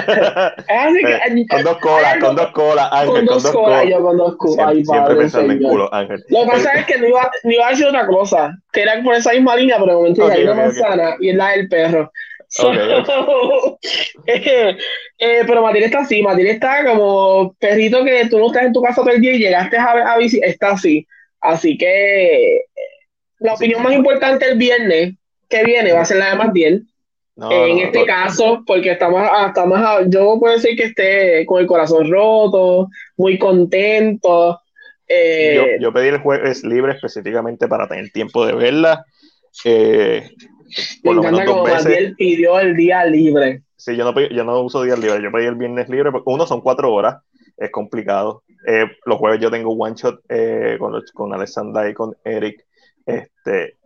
Eh, 0.71 1.45
con 1.47 1.63
dos 1.63 1.77
colas, 1.77 2.17
con 2.19 2.35
dos 2.35 2.51
colas, 2.51 2.89
Ángel. 2.91 3.15
Con 3.15 3.25
dos, 3.25 3.51
colas, 3.51 3.85
yo 3.87 4.01
con 4.01 4.17
dos 4.17 4.35
culos. 4.37 4.55
Siempre, 4.55 4.85
siempre 4.85 5.15
pensando 5.15 5.53
en 5.53 5.61
culo, 5.61 5.93
Ángel. 5.93 6.23
Lo 6.29 6.41
que 6.41 6.47
pasa 6.47 6.73
es 6.73 6.85
que 6.85 6.97
no 6.97 7.07
iba, 7.07 7.31
no 7.43 7.51
iba 7.51 7.67
a 7.67 7.69
decir 7.69 7.85
otra 7.85 8.07
cosa, 8.07 8.57
que 8.71 8.81
era 8.81 9.01
por 9.03 9.15
esa 9.15 9.31
misma 9.33 9.55
línea, 9.55 9.77
pero 9.79 9.91
de 9.91 9.97
momento 9.97 10.25
okay, 10.25 10.37
hay 10.37 10.43
una 10.43 10.55
manzana 10.55 11.15
y 11.19 11.29
es 11.29 11.35
la 11.35 11.49
del 11.51 11.69
perro. 11.69 12.11
eh, 14.25 14.77
eh, 15.19 15.43
pero 15.45 15.61
Matilde 15.61 15.85
está 15.85 15.99
así, 15.99 16.21
Matilde 16.21 16.51
está 16.51 16.85
como 16.85 17.55
perrito 17.59 18.03
que 18.03 18.27
tú 18.29 18.39
no 18.39 18.47
estás 18.47 18.63
en 18.63 18.73
tu 18.73 18.81
casa 18.81 19.01
todo 19.01 19.11
el 19.11 19.21
día 19.21 19.33
y 19.33 19.39
llegaste 19.39 19.77
a, 19.77 20.13
a 20.13 20.17
visitar, 20.17 20.49
está 20.49 20.71
así. 20.71 21.07
Así 21.39 21.77
que 21.77 22.61
la 23.39 23.53
opinión 23.53 23.83
más 23.83 23.93
importante 23.93 24.49
el 24.49 24.57
viernes 24.57 25.15
que 25.51 25.63
viene 25.63 25.93
va 25.93 26.01
a 26.01 26.05
ser 26.05 26.17
la 26.17 26.31
de 26.31 26.35
Matiel. 26.37 26.87
en 27.37 27.79
este 27.79 28.05
caso, 28.05 28.63
porque 28.65 28.91
estamos, 28.91 29.21
estamos, 29.47 29.79
yo 30.07 30.37
puedo 30.39 30.55
decir 30.55 30.75
que 30.75 30.85
esté 30.85 31.45
con 31.45 31.59
el 31.61 31.67
corazón 31.67 32.09
roto, 32.09 32.87
muy 33.17 33.37
contento. 33.37 34.59
Eh, 35.07 35.77
yo, 35.79 35.91
pedí 35.91 36.07
el 36.07 36.19
jueves 36.19 36.63
libre 36.63 36.93
específicamente 36.93 37.67
para 37.67 37.87
tener 37.87 38.09
tiempo 38.11 38.45
de 38.45 38.53
verla. 38.53 39.05
Eh, 39.65 40.29
por 41.03 41.15
me 41.15 41.21
encanta 41.21 41.45
como 41.45 41.67
Matiel 41.67 42.15
pidió 42.15 42.59
el 42.59 42.75
día 42.75 43.05
libre. 43.05 43.63
Sí, 43.75 43.97
yo 43.97 44.09
no, 44.09 44.19
yo 44.19 44.43
no 44.43 44.61
uso 44.61 44.83
días 44.83 44.99
libres, 44.99 45.21
yo 45.21 45.31
pedí 45.31 45.47
el 45.47 45.55
viernes 45.55 45.89
libre, 45.89 46.11
uno 46.25 46.45
son 46.45 46.61
cuatro 46.61 46.93
horas, 46.93 47.17
es 47.57 47.71
complicado. 47.71 48.43
Eh, 48.67 48.85
los 49.05 49.17
jueves 49.17 49.41
yo 49.41 49.49
tengo 49.49 49.71
one 49.71 49.95
shot 49.95 50.21
con, 50.79 51.01
con 51.13 51.33
Alessandra 51.33 51.89
y 51.89 51.93
con 51.93 52.15
Eric. 52.23 52.63
Este, 53.05 53.77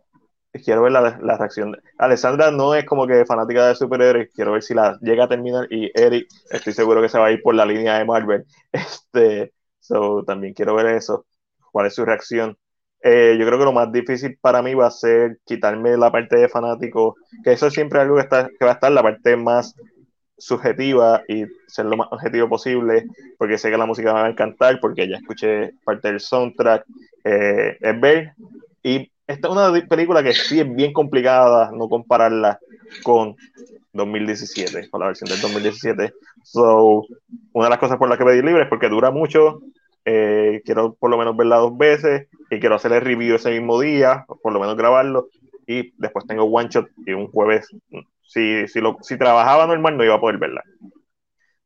quiero 0.63 0.83
ver 0.83 0.91
la, 0.91 1.17
la, 1.21 1.37
reacción. 1.37 1.77
Alessandra 1.97 2.51
no 2.51 2.75
es 2.75 2.85
como 2.85 3.07
que 3.07 3.25
fanática 3.25 3.67
de 3.67 3.75
superhéroes, 3.75 4.29
quiero 4.33 4.53
ver 4.53 4.63
si 4.63 4.73
la 4.73 4.97
llega 5.01 5.25
a 5.25 5.27
terminar 5.27 5.67
y 5.71 5.91
Eric, 5.93 6.27
estoy 6.51 6.73
seguro 6.73 7.01
que 7.01 7.09
se 7.09 7.19
va 7.19 7.27
a 7.27 7.31
ir 7.31 7.41
por 7.41 7.55
la 7.55 7.65
línea 7.65 7.97
de 7.97 8.05
Marvel. 8.05 8.45
Este, 8.71 9.53
so, 9.79 10.23
también 10.25 10.53
quiero 10.53 10.75
ver 10.75 10.87
eso, 10.87 11.25
cuál 11.71 11.87
es 11.87 11.95
su 11.95 12.05
reacción. 12.05 12.57
Eh, 13.01 13.37
yo 13.39 13.45
creo 13.45 13.59
que 13.59 13.65
lo 13.65 13.73
más 13.73 13.91
difícil 13.91 14.37
para 14.41 14.61
mí 14.61 14.73
va 14.73 14.87
a 14.87 14.91
ser 14.91 15.39
quitarme 15.45 15.95
la 15.95 16.11
parte 16.11 16.37
de 16.37 16.49
fanático, 16.49 17.15
que 17.43 17.53
eso 17.53 17.67
es 17.67 17.73
siempre 17.73 17.99
algo 17.99 18.15
que, 18.15 18.23
está, 18.23 18.49
que 18.49 18.65
va 18.65 18.71
a 18.71 18.73
estar 18.75 18.91
la 18.91 19.03
parte 19.03 19.35
más 19.35 19.75
subjetiva 20.37 21.23
y 21.27 21.45
ser 21.67 21.85
lo 21.85 21.97
más 21.97 22.07
objetivo 22.11 22.49
posible, 22.49 23.05
porque 23.37 23.57
sé 23.57 23.69
que 23.69 23.77
la 23.77 23.85
música 23.85 24.13
me 24.13 24.21
va 24.21 24.25
a 24.25 24.31
encantar, 24.31 24.79
porque 24.79 25.07
ya 25.07 25.17
escuché 25.17 25.73
parte 25.83 26.09
del 26.09 26.19
soundtrack, 26.19 26.85
eh, 27.23 27.77
es 27.79 28.01
ver 28.01 28.33
y 28.83 29.11
esta 29.27 29.47
es 29.47 29.53
una 29.53 29.87
película 29.87 30.23
que 30.23 30.33
sí 30.33 30.59
es 30.59 30.75
bien 30.75 30.93
complicada 30.93 31.71
no 31.71 31.89
compararla 31.89 32.59
con 33.03 33.35
2017, 33.93 34.89
con 34.89 34.99
la 34.99 35.07
versión 35.07 35.29
del 35.29 35.41
2017. 35.41 36.13
So, 36.43 37.05
una 37.53 37.65
de 37.65 37.69
las 37.69 37.79
cosas 37.79 37.97
por 37.97 38.09
las 38.09 38.17
que 38.17 38.25
pedí 38.25 38.41
libre 38.41 38.63
es 38.63 38.69
porque 38.69 38.89
dura 38.89 39.11
mucho. 39.11 39.61
Eh, 40.03 40.61
quiero 40.63 40.93
por 40.93 41.09
lo 41.09 41.17
menos 41.17 41.35
verla 41.35 41.57
dos 41.57 41.75
veces 41.75 42.27
y 42.51 42.59
quiero 42.59 42.75
hacer 42.75 42.91
el 42.91 43.01
review 43.01 43.35
ese 43.35 43.51
mismo 43.51 43.79
día, 43.79 44.25
por 44.43 44.53
lo 44.53 44.59
menos 44.59 44.75
grabarlo. 44.75 45.29
Y 45.65 45.93
después 45.97 46.27
tengo 46.27 46.43
one 46.43 46.69
shot 46.69 46.87
y 47.05 47.13
un 47.13 47.27
jueves. 47.27 47.67
Si, 48.21 48.67
si, 48.67 48.81
lo, 48.81 48.97
si 49.01 49.17
trabajaba 49.17 49.65
normal, 49.65 49.97
no 49.97 50.03
iba 50.03 50.15
a 50.15 50.21
poder 50.21 50.37
verla. 50.37 50.61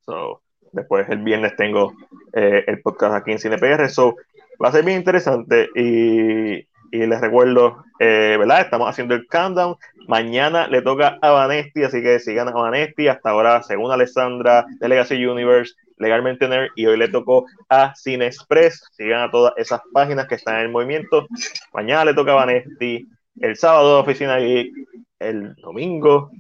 So, 0.02 0.42
después 0.72 1.10
el 1.10 1.24
viernes 1.24 1.56
tengo 1.58 1.94
eh, 2.34 2.64
el 2.68 2.82
podcast 2.82 3.16
aquí 3.16 3.32
en 3.32 3.40
CinePR. 3.40 3.90
So, 3.90 4.16
va 4.64 4.70
a 4.70 4.72
ser 4.72 4.86
bien 4.86 5.00
interesante 5.00 5.70
y 5.76 6.69
y 6.92 7.06
les 7.06 7.22
recuerdo, 7.22 7.84
eh, 8.00 8.36
¿verdad? 8.40 8.62
Estamos 8.62 8.90
haciendo 8.90 9.16
el 9.16 9.28
countdown. 9.28 9.76
Mañana 10.08 10.68
le 10.68 10.82
toca 10.82 11.18
a 11.22 11.32
Vanesti, 11.32 11.84
así 11.84 12.02
que 12.02 12.20
sigan 12.20 12.48
a 12.48 12.52
Vanesti. 12.52 13.08
Hasta 13.08 13.30
ahora, 13.30 13.62
según 13.64 13.92
Alessandra 13.92 14.66
de 14.80 14.90
Legacy 14.90 15.26
Universe, 15.26 15.74
legalmente 15.98 16.48
nerd. 16.48 16.70
Y 16.76 16.86
hoy 16.86 16.98
le 16.98 17.08
tocó 17.10 17.46
a 17.70 17.94
Cine 17.96 18.26
Express. 18.26 18.84
Sigan 18.92 19.22
a 19.22 19.32
todas 19.32 19.54
esas 19.58 19.82
páginas 19.94 20.28
que 20.28 20.36
están 20.36 20.60
en 20.60 20.72
movimiento. 20.72 21.28
Mañana 21.74 22.06
le 22.06 22.14
toca 22.14 22.32
a 22.32 22.36
Vanesti. 22.36 23.08
El 23.40 23.56
sábado, 23.56 24.00
Oficina 24.00 24.38
Geek. 24.38 24.74
El 25.20 25.56
domingo. 25.56 26.32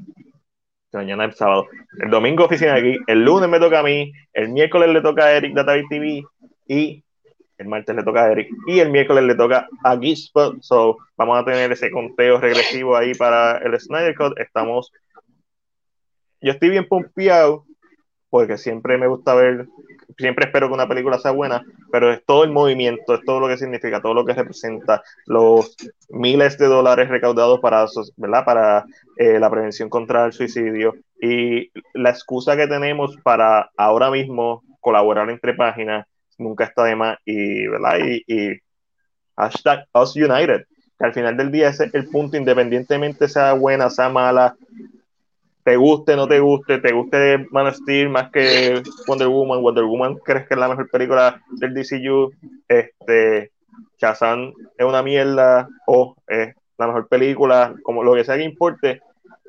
Mañana 0.91 1.26
es 1.26 1.38
sábado. 1.38 1.67
El 1.99 2.09
domingo, 2.09 2.45
Oficina 2.45 2.77
Geek. 2.80 3.01
El 3.07 3.23
lunes 3.23 3.49
me 3.49 3.59
toca 3.59 3.80
a 3.80 3.84
mí. 3.84 4.11
El 4.34 4.49
miércoles 4.49 4.89
le 4.89 5.01
toca 5.01 5.26
a 5.26 5.34
Eric 5.34 5.53
Data 5.53 5.73
TV. 5.89 6.23
Y 6.67 7.03
el 7.60 7.68
martes 7.68 7.95
le 7.95 8.03
toca 8.03 8.23
a 8.23 8.31
Eric 8.31 8.49
y 8.68 8.80
el 8.80 8.90
miércoles 8.90 9.23
le 9.26 9.36
toca 9.36 9.68
a 9.84 9.98
Geekspot. 9.98 10.61
So, 10.61 10.98
vamos 11.18 11.40
a 11.40 11.45
tener 11.45 11.72
ese 11.72 11.91
conteo 11.91 12.40
regresivo 12.40 12.95
ahí 12.95 13.14
para 13.14 13.57
el 13.57 13.77
Snyder 13.80 14.15
Cut. 14.15 14.40
Estamos. 14.40 14.91
Yo 16.41 16.53
estoy 16.53 16.69
bien 16.69 16.88
pompeado 16.88 17.65
porque 18.30 18.57
siempre 18.57 18.98
me 18.98 19.07
gusta 19.07 19.34
ver, 19.34 19.68
siempre 20.18 20.45
espero 20.45 20.68
que 20.68 20.73
una 20.73 20.88
película 20.88 21.18
sea 21.18 21.31
buena, 21.31 21.64
pero 21.91 22.14
es 22.14 22.23
todo 22.26 22.44
el 22.44 22.52
movimiento, 22.52 23.15
es 23.15 23.22
todo 23.26 23.40
lo 23.40 23.48
que 23.48 23.57
significa, 23.57 24.02
todo 24.02 24.14
lo 24.14 24.23
que 24.23 24.34
representa, 24.34 25.02
los 25.26 25.76
miles 26.10 26.57
de 26.57 26.68
dólares 26.68 27.10
recaudados 27.10 27.60
para, 27.60 27.86
¿verdad? 28.18 28.45
para 28.45 28.86
eh, 29.18 29.40
la 29.40 29.49
prevención 29.49 29.90
contra 29.90 30.26
el 30.26 30.34
suicidio 30.34 30.95
y 31.19 31.72
la 31.94 32.11
excusa 32.11 32.56
que 32.56 32.68
tenemos 32.68 33.18
para 33.23 33.72
ahora 33.76 34.11
mismo 34.11 34.64
colaborar 34.80 35.30
entre 35.30 35.56
páginas 35.56 36.06
nunca 36.40 36.66
está 36.66 36.84
de 36.86 36.95
más 36.95 37.18
y, 37.26 37.68
¿verdad? 37.68 37.99
Y, 38.28 38.60
hashtag 39.36 39.86
Us 39.94 40.16
United, 40.18 40.66
que 40.98 41.06
al 41.06 41.14
final 41.14 41.38
del 41.38 41.52
día 41.52 41.70
ese 41.70 41.86
es 41.86 41.94
el 41.94 42.10
punto, 42.10 42.36
independientemente 42.36 43.30
sea 43.30 43.53
buena, 43.53 43.90
sea 43.90 44.10
mala, 44.10 44.56
te 45.64 45.78
guste, 45.78 46.18
no 46.18 46.28
te 46.28 46.41
guste, 46.41 46.80
te 46.80 46.91
guste 46.91 47.48
Man 47.52 47.68
of 47.68 47.76
Steel 47.76 48.10
más 48.10 48.32
que 48.32 48.84
Wonder 49.07 49.30
Woman, 49.30 49.61
Wonder 49.61 49.86
Woman 49.86 50.16
crees 50.18 50.45
que 50.48 50.56
es 50.56 50.60
la 50.60 50.68
mejor 50.68 50.90
película 50.90 51.41
del 51.52 51.74
DCU, 51.74 52.34
este, 52.68 53.52
Shazam 53.98 54.53
es 54.78 54.86
una 54.86 55.02
mierda 55.02 55.70
o 55.88 56.16
es 56.28 56.53
la 56.78 56.88
mejor 56.88 57.07
película, 57.07 57.76
como 57.84 58.03
lo 58.03 58.16
que 58.16 58.26
sea 58.26 58.36
que 58.36 58.44
importe, 58.44 59.02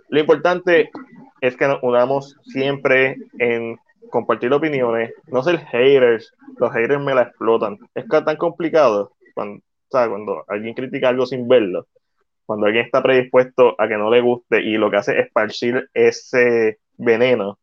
lo 0.08 0.20
importante 0.20 0.90
es 1.40 1.56
que 1.56 1.66
nos 1.66 1.82
unamos 1.82 2.36
siempre 2.44 3.16
en 3.38 3.78
compartir 4.10 4.52
opiniones, 4.52 5.12
no 5.26 5.42
ser 5.42 5.58
haters, 5.66 6.32
los 6.58 6.72
haters 6.72 7.00
me 7.00 7.14
la 7.14 7.22
explotan. 7.22 7.78
Es 7.94 8.06
tan 8.08 8.36
complicado 8.36 9.12
cuando, 9.34 9.62
cuando 9.88 10.44
alguien 10.48 10.74
critica 10.74 11.08
algo 11.08 11.26
sin 11.26 11.48
verlo. 11.48 11.86
cuando 12.46 12.66
alguien 12.66 12.84
está 12.84 13.02
predispuesto 13.02 13.76
a 13.78 13.86
que 13.86 13.96
no 13.96 14.10
le 14.10 14.20
guste 14.20 14.60
y 14.60 14.76
lo 14.76 14.90
que 14.90 14.96
hace 14.96 15.12
es 15.12 15.26
esparcir 15.26 15.88
ese 15.94 16.80
veneno, 16.96 17.58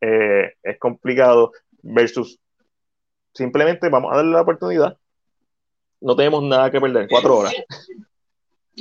eh, 0.00 0.54
es 0.62 0.78
complicado 0.78 1.52
versus 1.82 2.40
simplemente 3.34 3.88
vamos 3.90 4.12
a 4.12 4.16
darle 4.16 4.32
la 4.32 4.42
oportunidad. 4.42 4.96
No 6.00 6.16
tenemos 6.16 6.42
nada 6.42 6.70
que 6.70 6.80
perder, 6.80 7.06
cuatro 7.10 7.38
horas. 7.38 7.54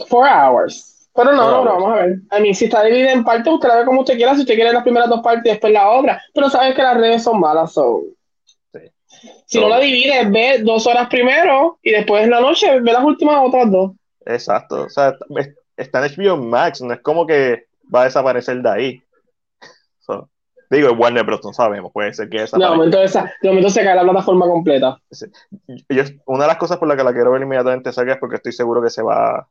Four 0.08 0.28
hours. 0.28 0.99
Pero 1.20 1.34
no, 1.34 1.66
no, 1.66 1.66
vamos 1.66 1.92
a 1.92 2.06
ver. 2.06 2.20
A 2.30 2.40
mí, 2.40 2.54
si 2.54 2.66
está 2.66 2.82
dividida 2.82 3.12
en 3.12 3.26
partes, 3.26 3.52
usted 3.52 3.68
la 3.68 3.80
ve 3.80 3.86
como 3.86 4.00
usted 4.00 4.16
quiera. 4.16 4.34
Si 4.36 4.42
usted 4.42 4.56
quiere 4.56 4.72
las 4.72 4.84
primeras 4.84 5.10
dos 5.10 5.20
partes 5.20 5.44
y 5.48 5.50
después 5.50 5.74
la 5.74 5.90
otra. 5.90 6.22
Pero 6.34 6.50
sabes 6.50 6.74
que 6.74 6.82
las 6.82 6.96
redes 6.96 7.24
son 7.24 7.42
malas, 7.42 7.74
so. 7.74 8.04
Si 9.46 9.60
no 9.60 9.68
la 9.68 9.80
divide, 9.80 10.30
ve 10.30 10.60
dos 10.64 10.88
horas 10.88 11.10
primero 11.10 11.78
y 11.84 11.92
después 11.92 12.24
en 12.24 12.30
la 12.30 12.40
noche 12.40 12.80
ve 12.80 12.94
las 12.94 13.04
últimas 13.04 13.36
otras 13.46 13.70
dos. 13.70 13.92
Exacto. 14.26 14.84
O 14.84 14.90
sea, 14.90 15.14
está 15.76 16.06
en 16.06 16.14
HBO 16.14 16.38
Max, 16.38 16.82
no 16.82 16.94
es 16.94 17.02
como 17.02 17.28
que 17.28 17.66
va 17.94 18.04
a 18.04 18.06
desaparecer 18.06 18.62
de 18.62 18.70
ahí. 18.70 19.04
digo, 20.70 20.94
Warner 20.94 21.26
Bros. 21.26 21.42
no 21.44 21.52
sabemos, 21.52 21.92
puede 21.92 22.14
ser 22.14 22.30
que 22.30 22.40
desaparezca. 22.42 22.78
No, 22.78 22.82
entonces, 22.82 23.24
de 23.42 23.50
momento 23.50 23.70
se 23.70 23.84
cae 23.84 23.96
la 23.96 24.04
plataforma 24.04 24.46
completa. 24.46 24.98
una 26.28 26.44
de 26.46 26.48
las 26.48 26.58
cosas 26.58 26.78
por 26.78 26.88
las 26.88 26.96
que 26.96 27.04
la 27.04 27.12
quiero 27.12 27.32
ver 27.32 27.42
inmediatamente 27.42 27.90
es 27.90 28.18
porque 28.22 28.38
estoy 28.38 28.54
seguro 28.54 28.82
que 28.82 28.90
se 28.90 29.02
va 29.02 29.46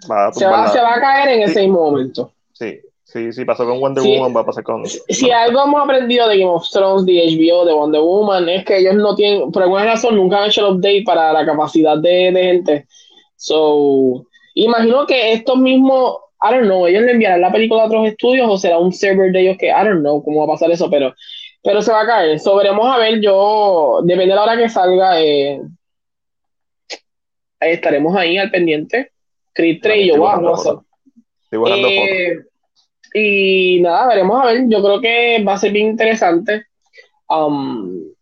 se, 0.00 0.46
va, 0.46 0.94
a 0.94 1.00
caer 1.00 1.28
en 1.28 1.42
ese 1.42 1.62
mismo 1.62 1.90
momento. 1.90 2.32
Sí, 2.52 2.80
sí, 3.04 3.32
sí, 3.32 3.44
pasó 3.44 3.66
con 3.66 3.80
Wonder 3.80 4.04
Woman, 4.04 4.34
va 4.34 4.40
a 4.40 4.46
pasar 4.46 4.64
con. 4.64 4.86
Si 4.86 5.30
algo 5.30 5.62
hemos 5.64 5.82
aprendido 5.82 6.28
de 6.28 6.38
Game 6.38 6.50
of 6.50 6.68
Thrones, 6.70 7.06
de 7.06 7.12
HBO, 7.12 7.64
de 7.64 7.72
Wonder 7.72 8.00
Woman, 8.00 8.48
es 8.48 8.64
que 8.64 8.78
ellos 8.78 8.94
no 8.94 9.14
tienen, 9.14 9.52
por 9.52 9.62
alguna 9.62 9.84
razón, 9.84 10.16
nunca 10.16 10.38
han 10.38 10.48
hecho 10.48 10.66
el 10.66 10.74
update 10.74 11.04
para 11.04 11.32
la 11.32 11.44
capacidad 11.44 11.98
de, 11.98 12.32
de 12.32 12.42
gente. 12.42 12.86
So, 13.36 14.26
imagino 14.54 15.06
que 15.06 15.32
estos 15.32 15.58
mismos, 15.58 16.18
I 16.40 16.54
don't 16.54 16.66
know, 16.66 16.86
ellos 16.86 17.02
le 17.02 17.12
enviarán 17.12 17.40
la 17.40 17.52
película 17.52 17.82
a 17.82 17.86
otros 17.86 18.06
estudios 18.06 18.48
o 18.48 18.56
será 18.56 18.78
un 18.78 18.92
server 18.92 19.32
de 19.32 19.40
ellos 19.40 19.56
que, 19.58 19.68
I 19.68 19.84
don't 19.84 20.00
know 20.00 20.22
cómo 20.22 20.38
va 20.40 20.44
a 20.44 20.56
pasar 20.56 20.70
eso, 20.70 20.88
pero, 20.90 21.14
pero 21.62 21.82
se 21.82 21.92
va 21.92 22.02
a 22.02 22.06
caer. 22.06 22.38
So, 22.40 22.56
veremos 22.56 22.86
a 22.86 22.98
ver, 22.98 23.20
yo, 23.20 24.00
depende 24.04 24.30
de 24.30 24.36
la 24.36 24.42
hora 24.42 24.56
que 24.56 24.68
salga, 24.68 25.20
eh, 25.20 25.60
estaremos 27.60 28.16
ahí 28.16 28.38
al 28.38 28.50
pendiente. 28.50 29.11
Creed 29.52 29.80
3 29.82 29.96
y 29.96 30.08
yo, 30.08 30.16
wow, 30.16 30.84
eh, 31.52 32.38
Y 33.14 33.80
nada, 33.80 34.08
veremos 34.08 34.42
a 34.42 34.46
ver. 34.46 34.64
Yo 34.68 34.82
creo 34.82 35.00
que 35.00 35.44
va 35.44 35.54
a 35.54 35.58
ser 35.58 35.72
bien 35.72 35.88
interesante. 35.88 36.66
Um, 37.28 38.12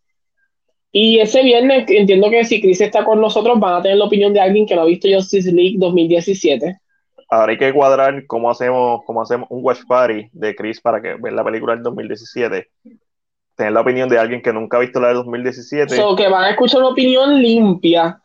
y 0.93 1.21
ese 1.21 1.43
viernes 1.43 1.85
entiendo 1.89 2.31
que 2.31 2.45
si 2.45 2.61
Chris 2.61 2.81
está 2.81 3.05
con 3.05 3.21
nosotros, 3.21 3.61
van 3.61 3.75
a 3.75 3.83
tener 3.83 3.99
la 3.99 4.07
opinión 4.07 4.33
de 4.33 4.41
alguien 4.41 4.67
que 4.67 4.75
no 4.75 4.83
ha 4.83 4.87
visto 4.87 5.09
Justice 5.11 5.53
League 5.53 5.77
2017. 5.79 6.77
Ahora 7.29 7.53
hay 7.53 7.59
que 7.59 7.73
cuadrar 7.73 8.27
cómo 8.27 8.51
hacemos, 8.51 9.03
cómo 9.07 9.23
hacemos 9.23 9.47
un 9.51 9.65
watch 9.65 9.81
party 9.87 10.29
de 10.33 10.55
Chris 10.57 10.81
para 10.81 11.01
que 11.01 11.15
ver 11.15 11.33
la 11.33 11.45
película 11.45 11.75
del 11.75 11.85
2017. 11.85 12.69
Tener 13.55 13.73
la 13.73 13.81
opinión 13.81 14.09
de 14.09 14.19
alguien 14.19 14.43
que 14.43 14.53
nunca 14.53 14.79
ha 14.79 14.81
visto 14.81 14.99
la 14.99 15.09
del 15.09 15.19
2017. 15.19 15.95
So 15.95 16.17
que 16.17 16.29
van 16.29 16.45
a 16.45 16.51
escuchar 16.51 16.81
una 16.81 16.89
opinión 16.89 17.41
limpia 17.41 18.21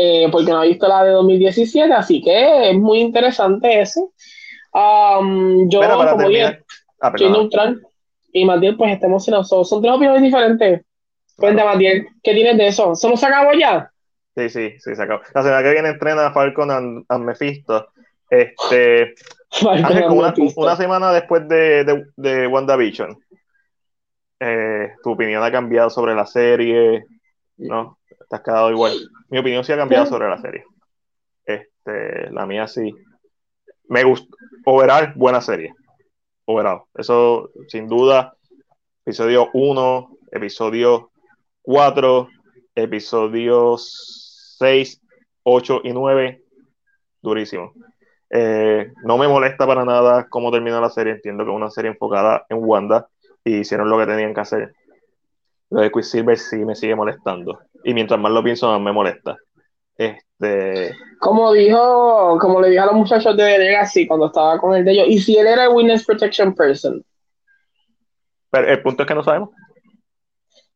eh, 0.00 0.28
porque 0.30 0.52
no 0.52 0.60
ha 0.60 0.64
visto 0.64 0.86
la 0.86 1.02
de 1.02 1.10
2017, 1.10 1.92
así 1.92 2.22
que 2.22 2.70
es 2.70 2.76
muy 2.76 3.00
interesante 3.00 3.80
eso. 3.80 4.12
Um, 4.72 5.68
yo, 5.68 5.80
como 5.80 6.28
dije, 6.28 6.62
ah, 7.00 7.12
soy 7.16 7.30
neutral 7.32 7.82
y 8.32 8.44
Matiel 8.44 8.76
pues 8.76 8.92
está 8.92 9.08
emocionado. 9.08 9.42
Son, 9.42 9.82
tres 9.82 9.92
opiniones 9.92 10.22
diferentes. 10.22 10.82
Cuenta, 11.36 11.64
Matiel, 11.64 12.06
¿qué 12.22 12.32
tienes 12.32 12.56
de 12.58 12.68
eso? 12.68 12.94
¿Solo 12.94 13.16
se 13.16 13.26
acabó 13.26 13.54
ya? 13.54 13.90
Sí, 14.36 14.48
sí, 14.48 14.70
sí, 14.78 14.94
se 14.94 15.02
acabó. 15.02 15.20
La 15.34 15.42
semana 15.42 15.64
que 15.64 15.72
viene 15.72 15.88
entrena 15.88 16.30
Falcon 16.30 17.04
a, 17.08 17.18
Mephisto. 17.18 17.88
Este, 18.30 19.14
una, 19.62 20.32
una, 20.54 20.76
semana 20.76 21.12
después 21.12 21.48
de, 21.48 21.82
de, 21.82 22.04
de 22.14 22.46
WandaVision. 22.46 23.18
Eh, 24.38 24.92
tu 25.02 25.10
opinión 25.10 25.42
ha 25.42 25.50
cambiado 25.50 25.90
sobre 25.90 26.14
la 26.14 26.24
serie, 26.24 27.04
¿no? 27.56 27.97
Te 28.28 28.36
has 28.36 28.42
quedado 28.42 28.70
igual 28.70 28.92
mi 29.28 29.38
opinión 29.38 29.64
sí 29.64 29.72
ha 29.72 29.76
cambiado 29.76 30.06
sobre 30.06 30.28
la 30.28 30.38
serie. 30.38 30.64
Este, 31.44 32.30
la 32.30 32.46
mía 32.46 32.66
sí. 32.66 32.94
Me 33.88 34.04
gusta. 34.04 34.34
Overall, 34.64 35.12
buena 35.14 35.40
serie. 35.40 35.74
Overall. 36.46 36.82
Eso, 36.94 37.50
sin 37.68 37.88
duda. 37.88 38.34
Episodio 39.04 39.48
1, 39.54 40.10
episodio 40.32 41.10
4, 41.62 42.28
episodios 42.74 44.56
6, 44.58 45.00
8 45.42 45.80
y 45.84 45.92
9. 45.92 46.42
Durísimo. 47.22 47.72
Eh, 48.30 48.92
no 49.04 49.16
me 49.16 49.28
molesta 49.28 49.66
para 49.66 49.84
nada 49.84 50.28
cómo 50.28 50.50
termina 50.50 50.80
la 50.80 50.90
serie. 50.90 51.14
Entiendo 51.14 51.44
que 51.44 51.50
es 51.50 51.56
una 51.56 51.70
serie 51.70 51.90
enfocada 51.90 52.44
en 52.48 52.58
Wanda 52.60 53.08
y 53.44 53.60
hicieron 53.60 53.88
lo 53.88 53.98
que 53.98 54.06
tenían 54.06 54.34
que 54.34 54.40
hacer. 54.40 54.74
Lo 55.70 55.82
de 55.82 55.90
Quicksilver 55.90 56.38
sí 56.38 56.56
me 56.64 56.74
sigue 56.74 56.94
molestando 56.94 57.60
y 57.84 57.94
mientras 57.94 58.18
más 58.18 58.32
lo 58.32 58.42
pienso, 58.42 58.68
más 58.70 58.80
me 58.80 58.92
molesta. 58.92 59.36
Este... 59.96 60.94
Como 61.18 61.52
dijo, 61.52 62.38
como 62.40 62.60
le 62.60 62.68
dije 62.68 62.80
a 62.80 62.86
los 62.86 62.94
muchachos 62.94 63.36
de 63.36 63.58
Legacy 63.58 64.06
cuando 64.06 64.26
estaba 64.26 64.58
con 64.58 64.74
el 64.74 64.84
de 64.84 64.92
ellos, 64.92 65.06
y 65.08 65.18
si 65.18 65.36
él 65.36 65.46
era 65.46 65.64
el 65.64 65.70
Witness 65.70 66.04
Protection 66.04 66.54
Person. 66.54 67.04
Pero 68.50 68.68
el 68.68 68.82
punto 68.82 69.02
es 69.02 69.08
que 69.08 69.14
no 69.14 69.24
sabemos. 69.24 69.50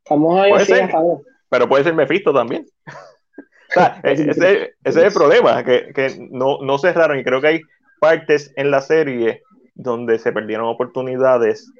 Estamos 0.04 0.40
ahí 0.40 0.52
pero 1.48 1.68
puede 1.68 1.84
ser 1.84 1.94
Mephisto 1.94 2.32
también. 2.32 2.66
o 2.86 3.72
sea, 3.74 4.00
ese, 4.04 4.30
ese, 4.30 4.74
es 4.84 4.96
el 4.96 5.12
problema, 5.12 5.62
que, 5.62 5.92
que 5.94 6.16
no, 6.30 6.58
no 6.62 6.78
cerraron 6.78 7.18
y 7.18 7.24
creo 7.24 7.42
que 7.42 7.46
hay 7.46 7.60
partes 8.00 8.54
en 8.56 8.70
la 8.70 8.80
serie 8.80 9.42
donde 9.74 10.18
se 10.18 10.32
perdieron 10.32 10.66
oportunidades 10.66 11.70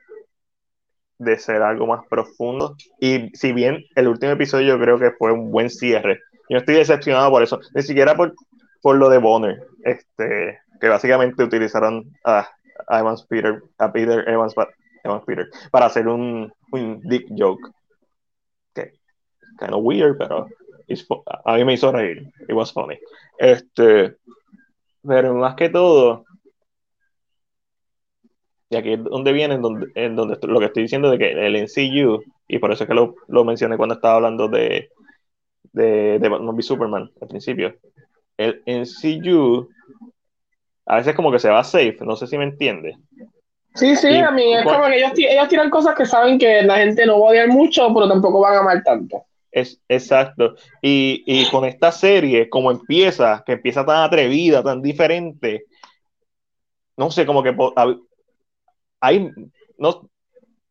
de 1.22 1.38
ser 1.38 1.62
algo 1.62 1.86
más 1.86 2.06
profundo. 2.08 2.76
Y 3.00 3.30
si 3.34 3.52
bien 3.52 3.84
el 3.94 4.08
último 4.08 4.32
episodio 4.32 4.76
yo 4.76 4.80
creo 4.80 4.98
que 4.98 5.12
fue 5.12 5.32
un 5.32 5.50
buen 5.50 5.70
cierre, 5.70 6.20
yo 6.48 6.58
estoy 6.58 6.74
decepcionado 6.76 7.30
por 7.30 7.42
eso, 7.42 7.60
ni 7.74 7.82
siquiera 7.82 8.14
por, 8.14 8.34
por 8.82 8.96
lo 8.96 9.08
de 9.08 9.18
Bonner, 9.18 9.66
este, 9.84 10.58
que 10.80 10.88
básicamente 10.88 11.44
utilizaron 11.44 12.04
a, 12.24 12.48
Evans 12.88 13.24
Peter, 13.26 13.62
a 13.78 13.92
Peter 13.92 14.28
Evans, 14.28 14.54
Evans 15.04 15.24
Peter, 15.24 15.48
para 15.70 15.86
hacer 15.86 16.08
un, 16.08 16.52
un 16.72 17.00
dick 17.02 17.26
joke. 17.36 17.70
Que 18.74 18.92
kind 19.58 19.72
of 19.72 19.84
weird, 19.84 20.16
pero 20.18 20.48
a 21.44 21.54
mí 21.54 21.64
me 21.64 21.74
hizo 21.74 21.92
reír. 21.92 22.32
It 22.48 22.54
was 22.54 22.72
funny. 22.72 22.98
Este, 23.38 24.16
pero 25.06 25.34
más 25.34 25.54
que 25.54 25.68
todo, 25.68 26.24
y 28.72 28.76
aquí 28.76 28.94
es 28.94 29.04
donde 29.04 29.32
viene, 29.32 29.56
en 29.56 29.62
donde, 29.62 29.86
en 29.94 30.16
donde 30.16 30.38
lo 30.46 30.58
que 30.58 30.66
estoy 30.66 30.84
diciendo 30.84 31.10
de 31.10 31.18
que 31.18 31.30
el 31.30 31.56
NCU, 31.56 32.22
y 32.48 32.58
por 32.58 32.72
eso 32.72 32.84
es 32.84 32.88
que 32.88 32.94
lo, 32.94 33.16
lo 33.28 33.44
mencioné 33.44 33.76
cuando 33.76 33.96
estaba 33.96 34.14
hablando 34.14 34.48
de, 34.48 34.88
de, 35.72 36.18
de 36.18 36.28
Batman 36.28 36.62
Superman 36.62 37.10
al 37.20 37.28
principio. 37.28 37.74
El 38.38 38.62
NCU 38.64 39.68
a 40.86 40.96
veces 40.96 41.14
como 41.14 41.30
que 41.30 41.38
se 41.38 41.50
va 41.50 41.62
safe, 41.62 41.98
no 42.00 42.16
sé 42.16 42.26
si 42.26 42.38
me 42.38 42.44
entiende. 42.44 42.96
Sí, 43.74 43.94
sí, 43.94 44.16
a 44.16 44.30
mí 44.30 44.54
es 44.54 44.64
como 44.64 44.86
que 44.86 44.96
ellos, 44.96 45.12
ellos 45.16 45.48
tiran 45.48 45.68
cosas 45.68 45.94
que 45.94 46.06
saben 46.06 46.38
que 46.38 46.62
la 46.62 46.78
gente 46.78 47.04
no 47.04 47.20
va 47.20 47.28
a 47.28 47.30
odiar 47.30 47.48
mucho, 47.48 47.92
pero 47.92 48.08
tampoco 48.08 48.40
van 48.40 48.54
a 48.54 48.60
amar 48.60 48.82
tanto. 48.82 49.22
Es, 49.50 49.78
exacto. 49.86 50.54
Y, 50.80 51.22
y, 51.26 51.44
con 51.50 51.66
esta 51.66 51.92
serie, 51.92 52.48
como 52.48 52.70
empieza, 52.70 53.42
que 53.44 53.52
empieza 53.52 53.84
tan 53.84 54.02
atrevida, 54.02 54.62
tan 54.62 54.80
diferente, 54.80 55.66
no 56.96 57.10
sé, 57.10 57.26
como 57.26 57.42
que 57.42 57.54
hay, 59.02 59.30
no, 59.76 60.08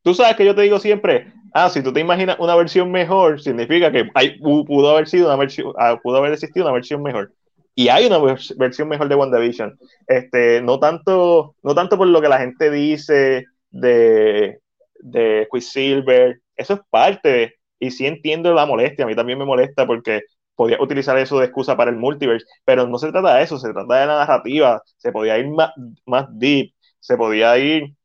tú 0.02 0.14
sabes 0.16 0.36
que 0.36 0.46
yo 0.46 0.56
te 0.56 0.64
digo 0.64 0.80
siempre, 0.80 1.32
ah, 1.54 1.70
si 1.70 1.84
tú 1.84 1.94
te 1.94 2.00
imaginas 2.00 2.38
una 2.40 2.56
versión 2.56 2.90
mejor, 2.92 3.42
significa 3.42 3.92
que 3.92 4.10
hay, 4.16 4.40
pudo 4.40 4.90
haber 4.90 5.08
sido 5.08 5.28
una 5.28 5.36
versión, 5.36 5.74
ah, 5.78 6.00
pudo 6.02 6.18
haber 6.18 6.34
existido 6.34 6.66
una 6.66 6.74
versión 6.74 7.04
mejor. 7.04 7.34
Y 7.76 7.90
hay 7.90 8.06
una 8.06 8.20
versión 8.58 8.90
mejor 8.90 9.08
de 9.08 9.16
WandaVision. 9.16 9.78
Este, 10.08 10.62
no 10.62 10.80
tanto, 10.80 11.56
no 11.64 11.76
tanto 11.76 11.98
por 11.98 12.08
lo 12.08 12.22
que 12.22 12.28
la 12.28 12.40
gente 12.40 12.70
dice 12.72 13.46
de, 13.70 14.60
de 15.00 15.48
Quicksilver, 15.52 16.42
eso 16.56 16.74
es 16.76 16.80
parte, 16.90 17.56
y 17.80 17.92
sí 17.92 18.06
entiendo 18.06 18.54
la 18.54 18.66
molestia, 18.66 19.06
a 19.06 19.08
mí 19.08 19.16
también 19.16 19.40
me 19.40 19.46
molesta 19.46 19.86
porque 19.88 20.22
podía 20.56 20.82
utilizar 20.82 21.18
eso 21.18 21.40
de 21.40 21.46
excusa 21.46 21.76
para 21.76 21.92
el 21.92 21.98
multiverse, 21.98 22.46
pero 22.64 22.88
no 22.88 22.98
se 22.98 23.12
trata 23.12 23.36
de 23.36 23.44
eso, 23.44 23.58
se 23.58 23.74
trata 23.74 24.00
de 24.00 24.06
la 24.06 24.18
narrativa, 24.20 24.82
se 24.98 25.12
podía 25.12 25.38
ir 25.38 25.50
más, 25.50 25.72
más 26.06 26.28
deep, 26.32 26.74
se 27.00 27.18
podía 27.18 27.58
ir 27.58 27.96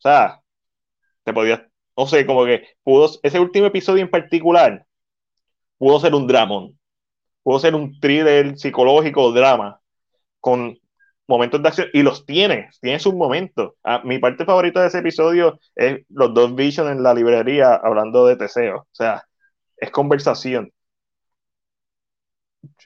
o 0.00 0.02
sea, 0.02 0.40
te 1.24 1.32
podías, 1.32 1.62
no 1.96 2.06
sé, 2.06 2.26
como 2.26 2.44
que 2.46 2.68
pudo, 2.82 3.10
ese 3.22 3.40
último 3.40 3.66
episodio 3.66 4.02
en 4.02 4.10
particular 4.10 4.86
pudo 5.78 6.00
ser 6.00 6.14
un 6.14 6.26
dramón, 6.26 6.78
pudo 7.42 7.58
ser 7.60 7.74
un 7.74 7.98
thriller 8.00 8.58
psicológico 8.58 9.32
drama 9.32 9.80
con 10.40 10.78
momentos 11.28 11.62
de 11.62 11.68
acción 11.68 11.88
y 11.94 12.02
los 12.02 12.26
tiene, 12.26 12.70
tiene 12.80 13.00
sus 13.00 13.14
momentos. 13.14 13.74
Ah, 13.84 14.02
mi 14.04 14.18
parte 14.18 14.44
favorita 14.44 14.82
de 14.82 14.88
ese 14.88 14.98
episodio 15.00 15.60
es 15.76 16.00
los 16.10 16.34
dos 16.34 16.54
Vision 16.56 16.90
en 16.90 17.02
la 17.02 17.14
librería 17.14 17.74
hablando 17.76 18.26
de 18.26 18.36
Teseo, 18.36 18.78
o 18.80 18.88
sea, 18.92 19.24
es 19.78 19.90
conversación. 19.90 20.72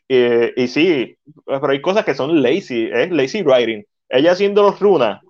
Eh, 0.09 0.53
y 0.57 0.69
sí, 0.69 1.16
pero 1.47 1.69
hay 1.70 1.81
cosas 1.81 2.05
que 2.05 2.15
son 2.15 2.43
lazy, 2.43 2.89
es 2.93 3.11
lazy 3.11 3.43
writing. 3.43 3.85
Ella 4.09 4.32
haciendo 4.32 4.62
los 4.62 4.78
runas. 4.81 5.20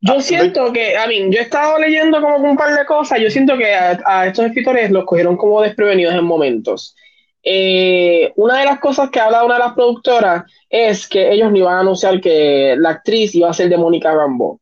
Yo 0.00 0.14
ah, 0.14 0.20
siento 0.20 0.72
que, 0.72 0.96
a 0.96 1.06
mí, 1.06 1.18
yo 1.30 1.38
he 1.38 1.42
estado 1.42 1.78
leyendo 1.78 2.20
como 2.20 2.36
un 2.36 2.56
par 2.56 2.74
de 2.74 2.84
cosas, 2.84 3.20
yo 3.20 3.30
siento 3.30 3.56
que 3.56 3.74
a, 3.74 4.26
estos 4.26 4.46
escritores 4.46 4.90
los 4.90 5.04
cogieron 5.04 5.36
como 5.36 5.62
desprevenidos 5.62 6.14
en 6.14 6.24
momentos. 6.24 6.94
Eh, 7.42 8.32
una 8.36 8.58
de 8.58 8.64
las 8.64 8.80
cosas 8.80 9.08
que 9.10 9.20
habla 9.20 9.44
una 9.44 9.54
de 9.54 9.60
las 9.60 9.74
productoras 9.74 10.44
es 10.68 11.08
que 11.08 11.30
ellos 11.30 11.50
no 11.50 11.58
iban 11.58 11.74
a 11.76 11.80
anunciar 11.80 12.20
que 12.20 12.74
la 12.76 12.90
actriz 12.90 13.34
iba 13.34 13.48
a 13.48 13.54
ser 13.54 13.68
de 13.68 13.76
Mónica 13.76 14.12
Rambo. 14.12 14.60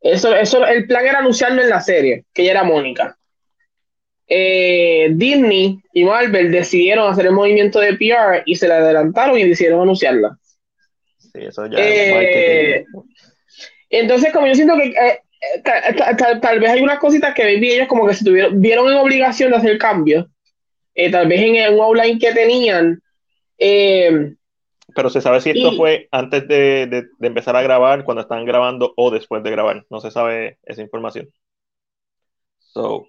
Eso, 0.00 0.34
eso, 0.34 0.66
el 0.66 0.86
plan 0.86 1.06
era 1.06 1.18
anunciarlo 1.20 1.62
en 1.62 1.68
la 1.68 1.80
serie, 1.80 2.24
que 2.32 2.42
ella 2.42 2.52
era 2.52 2.64
Mónica. 2.64 3.16
Eh, 4.26 5.10
Disney 5.12 5.78
y 5.92 6.04
Marvel 6.04 6.50
decidieron 6.50 7.12
hacer 7.12 7.26
el 7.26 7.32
movimiento 7.32 7.78
de 7.80 7.94
PR 7.94 8.42
y 8.46 8.56
se 8.56 8.66
la 8.66 8.78
adelantaron 8.78 9.38
y 9.38 9.44
decidieron 9.44 9.82
anunciarla. 9.82 10.38
Sí, 11.34 11.40
eso 11.42 11.66
ya 11.66 11.78
eh, 11.78 12.84
entonces, 13.90 14.32
como 14.32 14.46
yo 14.46 14.54
siento 14.54 14.76
que 14.76 14.88
eh, 14.88 15.20
tal, 16.40 16.60
vez 16.60 16.70
hay 16.70 16.80
unas 16.80 16.98
cositas 16.98 17.34
que 17.34 17.54
ellos 17.54 17.88
como 17.88 18.06
que 18.06 18.14
se 18.14 18.24
tuvieron, 18.24 18.60
vieron 18.60 18.90
en 18.90 18.98
obligación 18.98 19.50
de 19.50 19.58
hacer 19.58 19.78
cambios, 19.78 20.26
tal 21.10 21.28
vez 21.28 21.40
en 21.40 21.74
un 21.74 21.80
outline 21.80 22.18
que 22.18 22.32
tenían. 22.32 23.02
Pero 24.94 25.10
se 25.10 25.20
sabe 25.20 25.40
si 25.40 25.50
esto 25.50 25.72
fue 25.72 26.08
antes 26.10 26.46
de, 26.48 27.06
empezar 27.20 27.56
a 27.56 27.62
grabar, 27.62 28.04
cuando 28.04 28.22
están 28.22 28.44
grabando 28.44 28.92
o 28.96 29.10
después 29.10 29.42
de 29.42 29.50
grabar. 29.50 29.84
No 29.90 30.00
se 30.00 30.10
sabe 30.10 30.58
esa 30.64 30.82
información. 30.82 31.28
So, 32.58 33.06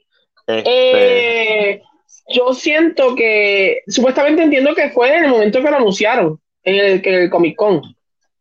este, 0.47 1.71
eh, 1.71 1.81
yo 2.29 2.53
siento 2.53 3.15
que, 3.15 3.81
supuestamente 3.87 4.43
entiendo 4.43 4.75
que 4.75 4.89
fue 4.89 5.15
en 5.15 5.25
el 5.25 5.31
momento 5.31 5.61
que 5.61 5.69
lo 5.69 5.77
anunciaron, 5.77 6.39
en 6.63 6.75
el, 6.75 7.07
el 7.07 7.29
Comic 7.29 7.55
Con. 7.55 7.81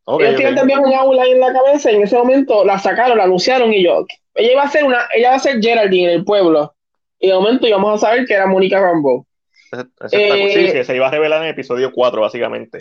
Ellos 0.06 0.36
tienen 0.36 0.54
también 0.56 0.80
un 0.80 0.92
aula 0.92 1.24
en 1.24 1.40
la 1.40 1.52
cabeza 1.52 1.92
y 1.92 1.96
en 1.96 2.02
ese 2.02 2.16
momento 2.16 2.64
la 2.64 2.78
sacaron, 2.78 3.18
la 3.18 3.24
anunciaron 3.24 3.72
y 3.72 3.84
yo, 3.84 4.04
ella 4.34 4.52
iba 4.52 4.62
a 4.62 4.68
ser 4.68 4.84
una, 4.84 5.06
ella 5.14 5.30
va 5.30 5.36
a 5.36 5.40
ser 5.40 5.60
Geraldine 5.60 6.12
en 6.12 6.18
el 6.18 6.24
pueblo. 6.24 6.74
Y 7.20 7.28
de 7.28 7.34
momento 7.34 7.68
íbamos 7.68 7.94
a 7.94 8.06
saber 8.06 8.26
que 8.26 8.34
era 8.34 8.46
Mónica 8.46 8.80
Rambo. 8.80 9.26
Eh, 10.10 10.84
se 10.84 10.96
iba 10.96 11.06
a 11.06 11.10
revelar 11.10 11.40
en 11.40 11.46
el 11.46 11.52
episodio 11.52 11.92
4, 11.92 12.20
básicamente 12.20 12.78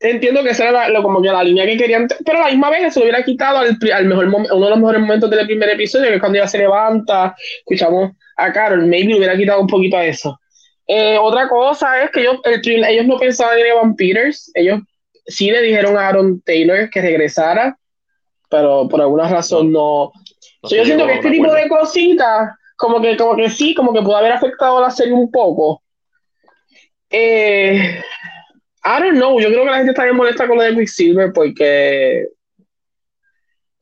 entiendo 0.00 0.42
que 0.42 0.50
esa 0.50 0.68
era 0.68 0.88
la, 0.88 1.02
como 1.02 1.22
que 1.22 1.28
la 1.28 1.44
línea 1.44 1.66
que 1.66 1.76
querían, 1.76 2.06
pero 2.24 2.38
a 2.38 2.42
la 2.42 2.50
misma 2.50 2.70
vez 2.70 2.92
se 2.92 3.00
lo 3.00 3.04
hubiera 3.04 3.24
quitado 3.24 3.58
al, 3.58 4.06
mejor 4.06 4.26
uno 4.26 4.64
de 4.64 4.70
los 4.70 4.78
mejores 4.78 5.00
momentos 5.00 5.30
del 5.30 5.46
primer 5.46 5.70
episodio, 5.70 6.08
que 6.08 6.14
es 6.14 6.20
cuando 6.20 6.38
ella 6.38 6.48
se 6.48 6.58
levanta, 6.58 7.34
escuchamos 7.58 8.12
a 8.36 8.52
Carol, 8.52 8.86
maybe 8.86 9.16
hubiera 9.16 9.36
quitado 9.36 9.60
un 9.60 9.66
poquito 9.66 9.96
a 9.96 10.04
eso. 10.04 10.38
Eh, 10.86 11.16
otra 11.18 11.48
cosa 11.48 12.02
es 12.02 12.10
que 12.10 12.20
ellos, 12.20 12.36
ellos 12.44 13.06
no 13.06 13.18
pensaban 13.18 13.58
en 13.58 13.66
Evan 13.66 13.96
Peters, 13.96 14.50
ellos 14.54 14.80
sí 15.26 15.50
le 15.50 15.62
dijeron 15.62 15.96
a 15.96 16.08
Aaron 16.08 16.40
Taylor 16.40 16.90
que 16.90 17.00
regresara, 17.00 17.78
pero 18.48 18.88
por 18.88 19.00
alguna 19.00 19.28
razón 19.28 19.72
no. 19.72 20.12
yo 20.62 20.84
siento 20.84 21.06
que 21.06 21.14
este 21.14 21.30
tipo 21.30 21.52
de 21.52 21.68
cositas, 21.68 22.50
como 22.76 23.00
que, 23.00 23.16
como 23.16 23.36
que 23.36 23.50
sí, 23.50 23.74
como 23.74 23.92
que 23.92 24.02
puede 24.02 24.18
haber 24.18 24.32
afectado 24.32 24.78
a 24.78 24.82
la 24.82 24.90
serie 24.90 25.14
un 25.14 25.30
poco. 25.30 25.82
Eh, 27.10 28.00
I 28.84 29.02
don't 29.02 29.16
know, 29.16 29.40
yo 29.40 29.48
creo 29.48 29.64
que 29.64 29.70
la 29.70 29.76
gente 29.76 29.92
está 29.92 30.04
bien 30.04 30.16
molesta 30.16 30.46
con 30.46 30.58
lo 30.58 30.62
de 30.62 30.74
Quicksilver 30.74 31.32
porque. 31.32 32.28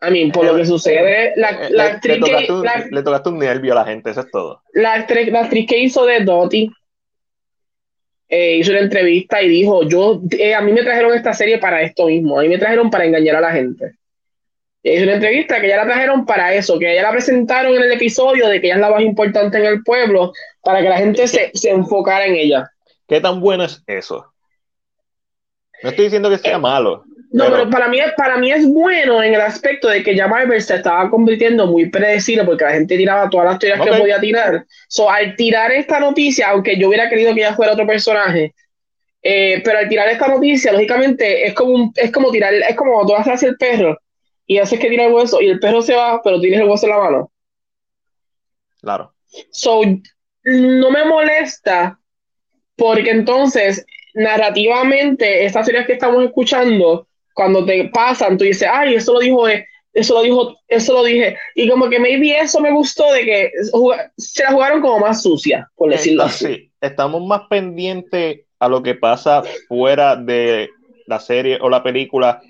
I 0.04 0.10
mean, 0.10 0.32
por 0.32 0.44
lo 0.44 0.56
que 0.56 0.66
sucede, 0.66 1.32
la, 1.36 1.68
la 1.70 1.84
actriz. 1.84 2.18
Le 2.18 2.46
tocaste, 2.46 2.52
un, 2.52 2.66
le 2.90 3.02
tocaste 3.02 3.28
un 3.28 3.38
nervio 3.38 3.72
a 3.72 3.76
la 3.76 3.84
gente, 3.84 4.10
eso 4.10 4.20
es 4.20 4.30
todo. 4.30 4.62
La 4.72 5.06
la 5.06 5.40
actriz 5.40 5.66
que 5.66 5.78
hizo 5.78 6.04
de 6.06 6.20
Dottie 6.20 6.70
eh, 8.34 8.56
hizo 8.56 8.70
una 8.70 8.80
entrevista 8.80 9.42
y 9.42 9.48
dijo: 9.48 9.82
Yo, 9.82 10.22
eh, 10.30 10.54
a 10.54 10.62
mí 10.62 10.72
me 10.72 10.82
trajeron 10.82 11.12
esta 11.12 11.34
serie 11.34 11.58
para 11.58 11.82
esto 11.82 12.06
mismo, 12.06 12.38
a 12.38 12.42
mí 12.42 12.48
me 12.48 12.56
trajeron 12.56 12.88
para 12.88 13.04
engañar 13.04 13.36
a 13.36 13.42
la 13.42 13.52
gente. 13.52 13.92
hizo 14.82 15.04
una 15.04 15.16
entrevista 15.16 15.60
que 15.60 15.68
ya 15.68 15.76
la 15.76 15.84
trajeron 15.84 16.24
para 16.24 16.54
eso, 16.54 16.78
que 16.78 16.90
ella 16.90 17.02
la 17.02 17.10
presentaron 17.10 17.74
en 17.74 17.82
el 17.82 17.92
episodio 17.92 18.48
de 18.48 18.58
que 18.58 18.68
ella 18.68 18.76
es 18.76 18.80
la 18.80 18.90
más 18.90 19.02
importante 19.02 19.58
en 19.58 19.66
el 19.66 19.82
pueblo, 19.82 20.32
para 20.62 20.80
que 20.80 20.88
la 20.88 20.96
gente 20.96 21.28
se, 21.28 21.50
se 21.52 21.68
enfocara 21.68 22.24
en 22.24 22.36
ella. 22.36 22.70
¿Qué 23.06 23.20
tan 23.20 23.38
bueno 23.38 23.64
es 23.64 23.82
eso? 23.86 24.32
No 25.82 25.90
estoy 25.90 26.06
diciendo 26.06 26.30
que 26.30 26.38
sea 26.38 26.56
eh, 26.56 26.58
malo. 26.58 27.04
No, 27.32 27.50
pero, 27.50 27.70
para, 27.70 27.88
mí, 27.88 27.98
para 28.14 28.36
mí 28.36 28.52
es 28.52 28.66
bueno 28.66 29.22
en 29.22 29.32
el 29.32 29.40
aspecto 29.40 29.88
de 29.88 30.02
que 30.02 30.14
ya 30.14 30.28
Marvel 30.28 30.60
se 30.60 30.74
estaba 30.74 31.08
convirtiendo 31.08 31.66
muy 31.66 31.88
predecible 31.88 32.44
porque 32.44 32.64
la 32.64 32.72
gente 32.72 32.96
tiraba 32.96 33.30
todas 33.30 33.46
las 33.46 33.58
teorías 33.58 33.86
que 33.86 33.98
podía 33.98 34.20
tirar. 34.20 34.66
So, 34.86 35.10
al 35.10 35.34
tirar 35.34 35.72
esta 35.72 35.98
noticia, 35.98 36.50
aunque 36.50 36.76
yo 36.76 36.88
hubiera 36.88 37.08
querido 37.08 37.34
que 37.34 37.40
ella 37.40 37.54
fuera 37.54 37.72
otro 37.72 37.86
personaje, 37.86 38.54
eh, 39.22 39.62
pero 39.64 39.78
al 39.78 39.88
tirar 39.88 40.08
esta 40.08 40.28
noticia, 40.28 40.72
lógicamente, 40.72 41.46
es 41.46 41.54
como, 41.54 41.90
es 41.96 42.12
como 42.12 42.30
tirar, 42.30 42.52
es 42.52 42.76
como 42.76 43.06
tú 43.06 43.14
haces 43.14 43.42
el 43.44 43.56
perro 43.56 43.98
y 44.46 44.58
haces 44.58 44.78
que 44.78 44.90
tira 44.90 45.06
el 45.06 45.12
hueso 45.14 45.40
y 45.40 45.48
el 45.48 45.58
perro 45.58 45.80
se 45.80 45.94
va, 45.94 46.20
pero 46.22 46.38
tienes 46.38 46.60
el 46.60 46.68
hueso 46.68 46.84
en 46.84 46.92
la 46.92 46.98
mano. 46.98 47.32
Claro. 48.82 49.14
So, 49.50 49.80
no 50.44 50.90
me 50.90 51.04
molesta 51.06 51.98
porque 52.76 53.10
entonces 53.10 53.86
narrativamente, 54.12 55.46
estas 55.46 55.64
series 55.64 55.86
que 55.86 55.94
estamos 55.94 56.22
escuchando, 56.24 57.06
cuando 57.34 57.64
te 57.64 57.88
pasan, 57.88 58.36
tú 58.36 58.44
dices, 58.44 58.68
ay, 58.70 58.94
eso 58.94 59.12
lo 59.12 59.20
dijo, 59.20 59.48
eh, 59.48 59.66
eso 59.92 60.14
lo 60.14 60.22
dijo, 60.22 60.56
eso 60.68 60.92
lo 60.92 61.04
dije. 61.04 61.36
Y 61.54 61.68
como 61.68 61.88
que 61.88 61.98
maybe 61.98 62.38
eso 62.38 62.60
me 62.60 62.72
gustó 62.72 63.12
de 63.12 63.24
que 63.24 63.50
se 64.16 64.42
la 64.42 64.52
jugaron 64.52 64.80
como 64.80 65.00
más 65.00 65.22
sucia, 65.22 65.68
por 65.76 65.90
decirlo 65.90 66.24
así. 66.24 66.70
estamos 66.80 67.24
más 67.26 67.42
pendientes 67.48 68.40
a 68.58 68.68
lo 68.68 68.82
que 68.82 68.94
pasa 68.94 69.42
fuera 69.68 70.16
de 70.16 70.70
la 71.06 71.20
serie 71.20 71.58
o 71.60 71.68
la 71.68 71.82
película 71.82 72.40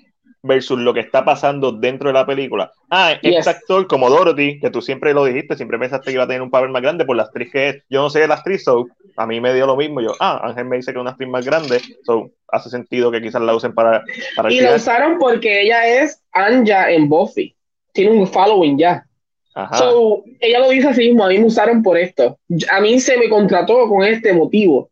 versus 0.43 0.77
lo 0.77 0.93
que 0.93 0.99
está 0.99 1.23
pasando 1.23 1.71
dentro 1.71 2.09
de 2.09 2.13
la 2.13 2.25
película. 2.25 2.71
Ah, 2.89 3.13
este 3.21 3.49
actor 3.49 3.87
como 3.87 4.09
Dorothy, 4.09 4.59
que 4.59 4.69
tú 4.69 4.81
siempre 4.81 5.13
lo 5.13 5.23
dijiste, 5.23 5.55
siempre 5.55 5.79
pensaste 5.79 6.07
que 6.07 6.15
iba 6.15 6.23
a 6.23 6.27
tener 6.27 6.41
un 6.41 6.51
papel 6.51 6.69
más 6.69 6.81
grande 6.81 7.05
por 7.05 7.15
la 7.15 7.23
actriz 7.23 7.49
que 7.51 7.69
es. 7.69 7.83
Yo 7.89 8.01
no 8.01 8.09
sé 8.09 8.27
la 8.27 8.35
actriz, 8.35 8.65
so, 8.65 8.85
a 9.15 9.25
mí 9.25 9.39
me 9.39 9.53
dio 9.53 9.65
lo 9.65 9.77
mismo. 9.77 10.01
Yo, 10.01 10.13
ah, 10.19 10.41
Ángel 10.43 10.65
me 10.65 10.75
dice 10.75 10.91
que 10.91 10.99
es 10.99 11.01
una 11.01 11.11
actriz 11.11 11.29
más 11.29 11.45
grande, 11.45 11.79
so, 12.03 12.29
hace 12.49 12.69
sentido 12.69 13.09
que 13.09 13.21
quizás 13.21 13.41
la 13.41 13.55
usen 13.55 13.73
para. 13.73 14.03
para 14.35 14.51
y 14.51 14.59
la 14.59 14.75
usaron 14.75 15.17
porque 15.17 15.61
ella 15.61 15.87
es 15.87 16.21
Anja 16.33 16.91
en 16.91 17.07
Buffy. 17.07 17.55
Tiene 17.93 18.11
un 18.11 18.27
following 18.27 18.77
ya. 18.77 19.05
So, 19.77 20.23
ella 20.39 20.59
lo 20.59 20.69
dice 20.69 20.89
así 20.89 21.07
mismo, 21.07 21.23
a 21.23 21.29
mí 21.29 21.37
me 21.37 21.45
usaron 21.45 21.83
por 21.83 21.97
esto. 21.97 22.39
A 22.71 22.81
mí 22.81 22.99
se 22.99 23.17
me 23.17 23.29
contrató 23.29 23.87
con 23.87 24.03
este 24.03 24.33
motivo. 24.33 24.89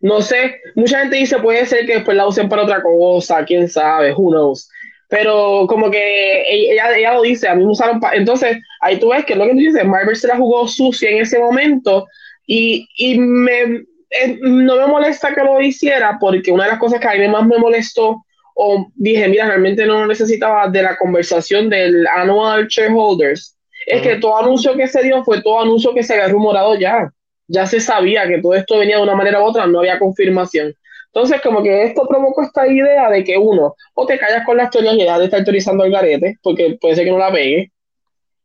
No 0.00 0.22
sé, 0.22 0.56
mucha 0.74 1.00
gente 1.00 1.16
dice 1.16 1.38
puede 1.38 1.66
ser 1.66 1.84
que 1.84 1.96
después 1.96 2.16
la 2.16 2.26
usen 2.26 2.48
para 2.48 2.62
otra 2.62 2.82
cosa, 2.82 3.44
quién 3.44 3.68
sabe, 3.68 4.14
who 4.14 4.30
knows 4.30 4.70
pero 5.10 5.66
como 5.68 5.90
que 5.90 6.44
ella, 6.48 6.96
ella 6.96 7.14
lo 7.14 7.22
dice, 7.22 7.48
a 7.48 7.54
mí 7.54 7.64
me 7.64 7.72
usaron, 7.72 8.00
entonces 8.12 8.56
ahí 8.80 8.98
tú 8.98 9.10
ves 9.10 9.24
que 9.24 9.34
lo 9.34 9.44
que 9.44 9.50
tú 9.50 9.58
dices, 9.58 9.84
Marvel 9.84 10.16
se 10.16 10.28
la 10.28 10.36
jugó 10.36 10.66
sucia 10.68 11.10
en 11.10 11.22
ese 11.22 11.38
momento 11.40 12.06
y, 12.46 12.88
y 12.96 13.18
me, 13.18 13.82
eh, 14.10 14.38
no 14.40 14.76
me 14.76 14.86
molesta 14.86 15.34
que 15.34 15.42
lo 15.42 15.60
hiciera 15.60 16.16
porque 16.20 16.52
una 16.52 16.64
de 16.64 16.70
las 16.70 16.78
cosas 16.78 17.00
que 17.00 17.08
a 17.08 17.14
mí 17.14 17.28
más 17.28 17.44
me 17.44 17.58
molestó 17.58 18.24
o 18.54 18.86
dije, 18.94 19.26
mira, 19.28 19.46
realmente 19.46 19.84
no 19.84 20.06
necesitaba 20.06 20.68
de 20.68 20.82
la 20.82 20.96
conversación 20.96 21.68
del 21.68 22.06
annual 22.06 22.68
shareholders, 22.68 23.56
es 23.86 24.02
que 24.02 24.16
todo 24.16 24.38
anuncio 24.38 24.76
que 24.76 24.86
se 24.86 25.02
dio 25.02 25.24
fue 25.24 25.42
todo 25.42 25.60
anuncio 25.60 25.92
que 25.92 26.02
se 26.02 26.14
había 26.14 26.28
rumorado 26.28 26.76
ya. 26.76 27.10
Ya 27.48 27.66
se 27.66 27.80
sabía 27.80 28.28
que 28.28 28.40
todo 28.40 28.54
esto 28.54 28.78
venía 28.78 28.96
de 28.96 29.02
una 29.02 29.16
manera 29.16 29.42
u 29.42 29.44
otra, 29.46 29.66
no 29.66 29.80
había 29.80 29.98
confirmación. 29.98 30.72
Entonces, 31.12 31.40
como 31.42 31.62
que 31.62 31.84
esto 31.84 32.06
provocó 32.08 32.42
esta 32.42 32.66
idea 32.68 33.10
de 33.10 33.24
que 33.24 33.36
uno, 33.36 33.74
o 33.94 34.06
te 34.06 34.18
callas 34.18 34.44
con 34.46 34.56
las 34.56 34.70
teorías 34.70 34.94
y 34.94 34.98
dejas 34.98 35.18
de 35.18 35.24
estar 35.24 35.40
autorizando 35.40 35.84
el 35.84 35.90
garete, 35.90 36.38
porque 36.42 36.78
puede 36.80 36.94
ser 36.94 37.04
que 37.04 37.10
no 37.10 37.18
la 37.18 37.32
pegue, 37.32 37.72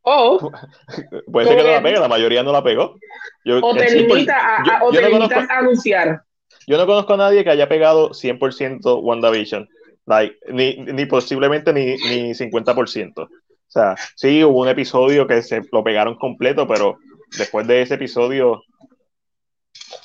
o... 0.02 0.40
puede 1.32 1.48
ser 1.48 1.58
que 1.58 1.64
no 1.64 1.72
la 1.72 1.84
pegue, 1.84 2.00
la 2.00 2.08
mayoría 2.08 2.44
no 2.44 2.52
la 2.52 2.64
pegó. 2.64 2.96
o 3.62 3.76
te 3.76 3.92
limita 3.92 4.58
a, 4.58 4.84
o 4.84 4.92
te 4.92 5.10
limitas 5.10 5.50
a 5.50 5.60
anunciar. 5.60 6.22
Yo 6.68 6.78
no 6.78 6.88
conozco 6.88 7.14
a 7.14 7.18
nadie 7.18 7.44
que 7.44 7.50
haya 7.52 7.70
pegado 7.70 8.12
100% 8.12 9.02
WandaVision. 9.02 9.68
Like, 10.08 10.38
ni, 10.50 10.76
ni 10.78 11.06
posiblemente 11.06 11.74
ni, 11.74 11.96
ni 11.96 12.34
50%. 12.34 13.14
O 13.18 13.30
sea, 13.68 13.96
sí, 14.16 14.44
hubo 14.44 14.62
un 14.62 14.68
episodio 14.68 15.28
que 15.28 15.42
se 15.42 15.62
lo 15.72 15.84
pegaron 15.84 16.16
completo, 16.16 16.68
pero 16.68 16.98
después 17.38 17.68
de 17.68 17.82
ese 17.82 17.96
episodio 17.96 18.62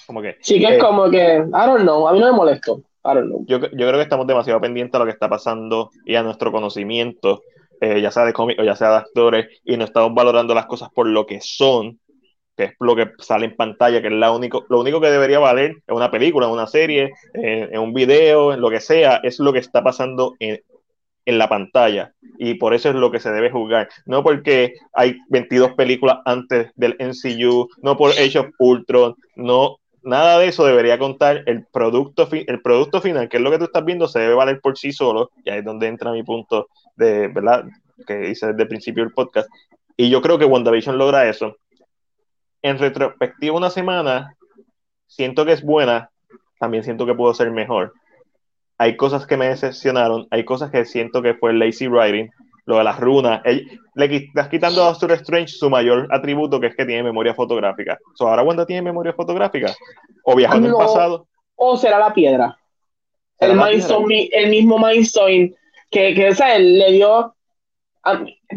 como 0.07 0.23
que, 0.23 0.37
sí, 0.41 0.59
que 0.59 0.67
es 0.67 0.73
eh, 0.73 0.79
como 0.79 1.11
que, 1.11 1.37
I 1.37 1.67
don't 1.67 1.83
know, 1.83 2.09
a 2.09 2.13
mí 2.13 2.21
no 2.21 2.27
me 2.27 2.33
molesto. 2.33 2.83
I 3.05 3.15
don't 3.15 3.27
know. 3.27 3.45
Yo, 3.47 3.59
yo 3.59 3.69
creo 3.71 3.95
que 3.95 4.03
estamos 4.03 4.27
demasiado 4.27 4.61
pendientes 4.61 4.95
a 4.95 4.99
lo 4.99 5.05
que 5.07 5.13
está 5.13 5.29
pasando 5.29 5.91
y 6.05 6.17
a 6.17 6.23
nuestro 6.23 6.53
conocimiento, 6.53 7.43
eh, 7.81 8.01
ya 8.01 8.11
sea 8.11 8.25
de 8.25 8.33
cómics 8.33 8.61
o 8.61 8.65
ya 8.65 8.77
sea 8.77 8.91
de 8.91 8.97
actores, 8.97 9.61
y 9.65 9.77
no 9.77 9.85
estamos 9.85 10.15
valorando 10.15 10.55
las 10.55 10.67
cosas 10.67 10.91
por 10.95 11.07
lo 11.07 11.27
que 11.27 11.41
son, 11.41 11.99
que 12.57 12.65
es 12.65 12.73
lo 12.79 12.95
que 12.95 13.11
sale 13.19 13.47
en 13.47 13.57
pantalla, 13.57 14.03
que 14.03 14.09
es 14.09 14.13
la 14.13 14.33
único, 14.33 14.67
lo 14.69 14.81
único 14.81 15.01
que 15.01 15.11
debería 15.11 15.39
valer 15.39 15.77
en 15.87 15.95
una 15.95 16.11
película, 16.11 16.47
en 16.47 16.53
una 16.53 16.67
serie, 16.67 17.13
en, 17.33 17.79
un 17.79 17.95
video, 17.95 18.53
en 18.53 18.61
lo 18.61 18.69
que 18.69 18.81
sea, 18.81 19.21
es 19.23 19.39
lo 19.39 19.53
que 19.53 19.61
está 19.61 19.83
pasando 19.83 20.35
en, 20.39 20.61
en 21.25 21.39
la 21.39 21.49
pantalla 21.49 22.13
y 22.39 22.55
por 22.55 22.75
eso 22.75 22.89
es 22.89 22.95
lo 22.95 23.11
que 23.11 23.21
se 23.21 23.31
debe 23.31 23.51
juzgar. 23.51 23.89
No 24.07 24.23
porque 24.23 24.75
hay 24.93 25.19
22 25.29 25.73
películas 25.75 26.19
antes 26.25 26.71
del 26.75 26.97
NCU, 26.99 27.69
no 27.83 27.97
por 27.97 28.13
Age 28.13 28.39
of 28.39 28.49
Ultron, 28.59 29.15
no 29.37 29.77
nada 30.03 30.39
de 30.39 30.49
eso 30.49 30.65
debería 30.65 30.99
contar 30.99 31.43
el 31.47 31.67
producto, 31.67 32.29
el 32.33 32.63
producto 32.63 33.01
final, 33.01 33.29
que 33.29 33.37
es 33.37 33.43
lo 33.43 33.51
que 33.51 33.59
tú 33.59 33.65
estás 33.65 33.85
viendo, 33.85 34.09
se 34.09 34.21
debe 34.21 34.35
valer 34.35 34.61
por 34.61 34.79
sí 34.79 34.93
solo, 34.93 35.31
y 35.45 35.51
ahí 35.51 35.59
es 35.59 35.65
donde 35.65 35.89
entra 35.89 36.13
mi 36.13 36.23
punto 36.23 36.69
de, 36.97 37.29
¿verdad? 37.29 37.65
Que 38.07 38.31
hice 38.31 38.49
desde 38.49 38.63
el 38.63 38.69
principio 38.69 39.05
del 39.05 39.13
podcast. 39.13 39.49
Y 39.97 40.09
yo 40.11 40.23
creo 40.23 40.39
que 40.39 40.45
WandaVision 40.45 40.97
logra 40.97 41.29
eso. 41.29 41.57
En 42.63 42.79
retrospectiva, 42.79 43.57
una 43.57 43.71
semana, 43.71 44.35
siento 45.07 45.45
que 45.45 45.53
es 45.53 45.63
buena, 45.63 46.11
también 46.59 46.85
siento 46.85 47.07
que 47.07 47.15
pudo 47.15 47.35
ser 47.35 47.51
mejor. 47.51 47.93
Hay 48.81 48.97
cosas 48.97 49.27
que 49.27 49.37
me 49.37 49.47
decepcionaron, 49.47 50.27
hay 50.31 50.43
cosas 50.43 50.71
que 50.71 50.87
siento 50.87 51.21
que 51.21 51.35
fue 51.35 51.53
lazy 51.53 51.87
writing, 51.87 52.31
lo 52.65 52.79
de 52.79 52.85
las 52.85 52.99
runas. 52.99 53.43
le 53.45 54.17
estás 54.17 54.49
quitando 54.49 54.83
a 54.83 54.87
Doctor 54.87 55.13
Strange 55.13 55.49
su 55.49 55.69
mayor 55.69 56.09
atributo, 56.11 56.59
que 56.59 56.69
es 56.69 56.75
que 56.75 56.87
tiene 56.87 57.03
memoria 57.03 57.35
fotográfica. 57.35 57.99
¿Ahora 58.19 58.43
Wanda 58.43 58.65
tiene 58.65 58.81
memoria 58.81 59.13
fotográfica? 59.13 59.75
¿O 60.25 60.35
viajó 60.35 60.57
en 60.57 60.65
el 60.65 60.73
pasado? 60.73 61.27
¿O 61.57 61.77
será 61.77 61.99
la 61.99 62.15
piedra? 62.15 62.57
El, 63.39 63.51
el 64.33 64.51
mismo 64.51 64.79
Mindstone 64.79 65.53
que, 65.91 66.15
que 66.15 66.29
o 66.29 66.35
sea, 66.35 66.59
le 66.59 66.93
dio 66.93 67.35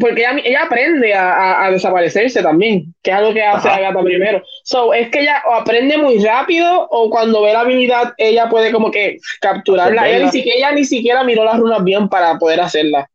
porque 0.00 0.24
ella, 0.44 0.62
aprende 0.62 1.12
a, 1.14 1.68
desaparecerse 1.70 2.42
también, 2.42 2.94
que 3.02 3.10
es 3.10 3.16
algo 3.16 3.34
que 3.34 3.42
hace 3.42 3.68
Agatha 3.68 4.02
primero. 4.02 4.42
So, 4.62 4.94
es 4.94 5.10
que 5.10 5.20
ella 5.20 5.42
aprende 5.54 5.98
muy 5.98 6.18
rápido 6.18 6.88
o 6.90 7.10
cuando 7.10 7.42
ve 7.42 7.52
la 7.52 7.60
habilidad, 7.60 8.14
ella 8.16 8.48
puede 8.48 8.72
como 8.72 8.90
que 8.90 9.18
capturarla. 9.40 10.08
Ella 10.08 10.26
ni, 10.26 10.30
siquiera, 10.30 10.56
ella 10.56 10.72
ni 10.72 10.84
siquiera 10.84 11.24
miró 11.24 11.44
las 11.44 11.58
runas 11.58 11.84
bien 11.84 12.08
para 12.08 12.38
poder 12.38 12.60
hacerla. 12.60 13.08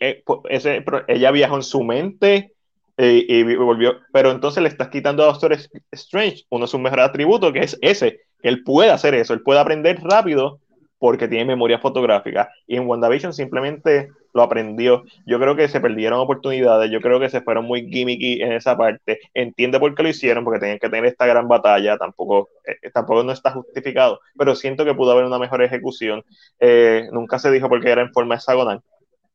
Eh, 0.00 0.22
ese, 0.50 0.84
ella 1.08 1.30
viajó 1.30 1.56
en 1.56 1.62
su 1.62 1.82
mente 1.82 2.52
eh, 2.98 3.24
y 3.28 3.42
volvió, 3.56 3.98
pero 4.12 4.30
entonces 4.30 4.62
le 4.62 4.68
estás 4.68 4.88
quitando 4.88 5.22
a 5.22 5.26
Doctor 5.26 5.56
Strange 5.92 6.44
uno 6.50 6.64
de 6.64 6.70
sus 6.70 6.80
mejores 6.80 7.06
atributos, 7.06 7.52
que 7.52 7.60
es 7.60 7.78
ese, 7.80 8.20
que 8.42 8.48
él 8.48 8.64
puede 8.64 8.90
hacer 8.90 9.14
eso, 9.14 9.32
él 9.32 9.42
puede 9.42 9.60
aprender 9.60 10.00
rápido 10.02 10.60
porque 11.06 11.28
tiene 11.28 11.44
memoria 11.44 11.78
fotográfica. 11.78 12.50
Y 12.66 12.74
en 12.74 12.88
WandaVision 12.88 13.32
simplemente 13.32 14.10
lo 14.34 14.42
aprendió. 14.42 15.04
Yo 15.24 15.38
creo 15.38 15.54
que 15.54 15.68
se 15.68 15.78
perdieron 15.80 16.18
oportunidades, 16.18 16.90
yo 16.90 17.00
creo 17.00 17.20
que 17.20 17.30
se 17.30 17.42
fueron 17.42 17.64
muy 17.64 17.88
gimmicky 17.88 18.42
en 18.42 18.50
esa 18.50 18.76
parte. 18.76 19.20
Entiende 19.32 19.78
por 19.78 19.94
qué 19.94 20.02
lo 20.02 20.08
hicieron, 20.08 20.42
porque 20.42 20.58
tenían 20.58 20.80
que 20.80 20.88
tener 20.88 21.04
esta 21.04 21.24
gran 21.24 21.46
batalla, 21.46 21.96
tampoco, 21.96 22.48
eh, 22.64 22.90
tampoco 22.90 23.22
no 23.22 23.30
está 23.30 23.52
justificado, 23.52 24.18
pero 24.36 24.56
siento 24.56 24.84
que 24.84 24.94
pudo 24.94 25.12
haber 25.12 25.26
una 25.26 25.38
mejor 25.38 25.62
ejecución. 25.62 26.24
Eh, 26.58 27.04
nunca 27.12 27.38
se 27.38 27.52
dijo 27.52 27.68
porque 27.68 27.92
era 27.92 28.02
en 28.02 28.12
forma 28.12 28.34
hexagonal 28.34 28.80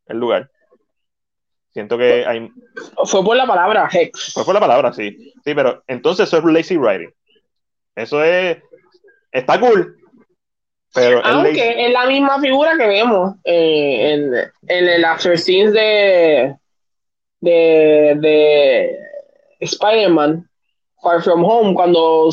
el 0.08 0.18
lugar. 0.18 0.50
Siento 1.72 1.98
que 1.98 2.26
hay... 2.26 2.52
Fue 3.06 3.24
por 3.24 3.38
la 3.38 3.48
palabra 3.48 3.88
hex. 3.90 4.34
Fue 4.34 4.44
por 4.44 4.54
la 4.54 4.60
palabra, 4.60 4.92
sí. 4.92 5.34
Sí, 5.46 5.56
pero 5.56 5.82
entonces 5.88 6.28
eso 6.28 6.40
es 6.40 6.44
lazy 6.44 6.76
writing. 6.76 7.14
Eso 7.96 8.22
es... 8.22 8.58
Está 9.32 9.58
cool, 9.58 10.01
aunque 11.24 11.86
es 11.86 11.92
la 11.92 12.06
misma 12.06 12.40
figura 12.40 12.78
que 12.78 12.88
vemos 12.88 13.36
eh, 13.44 14.14
en, 14.14 14.34
en, 14.68 14.88
el 14.88 15.06
After 15.06 15.38
Scenes 15.38 15.74
de, 15.74 16.56
de, 17.40 18.16
de 18.20 19.00
Spider-Man, 19.60 20.50
Far 21.02 21.22
From 21.22 21.44
Home, 21.46 21.74
cuando 21.74 22.30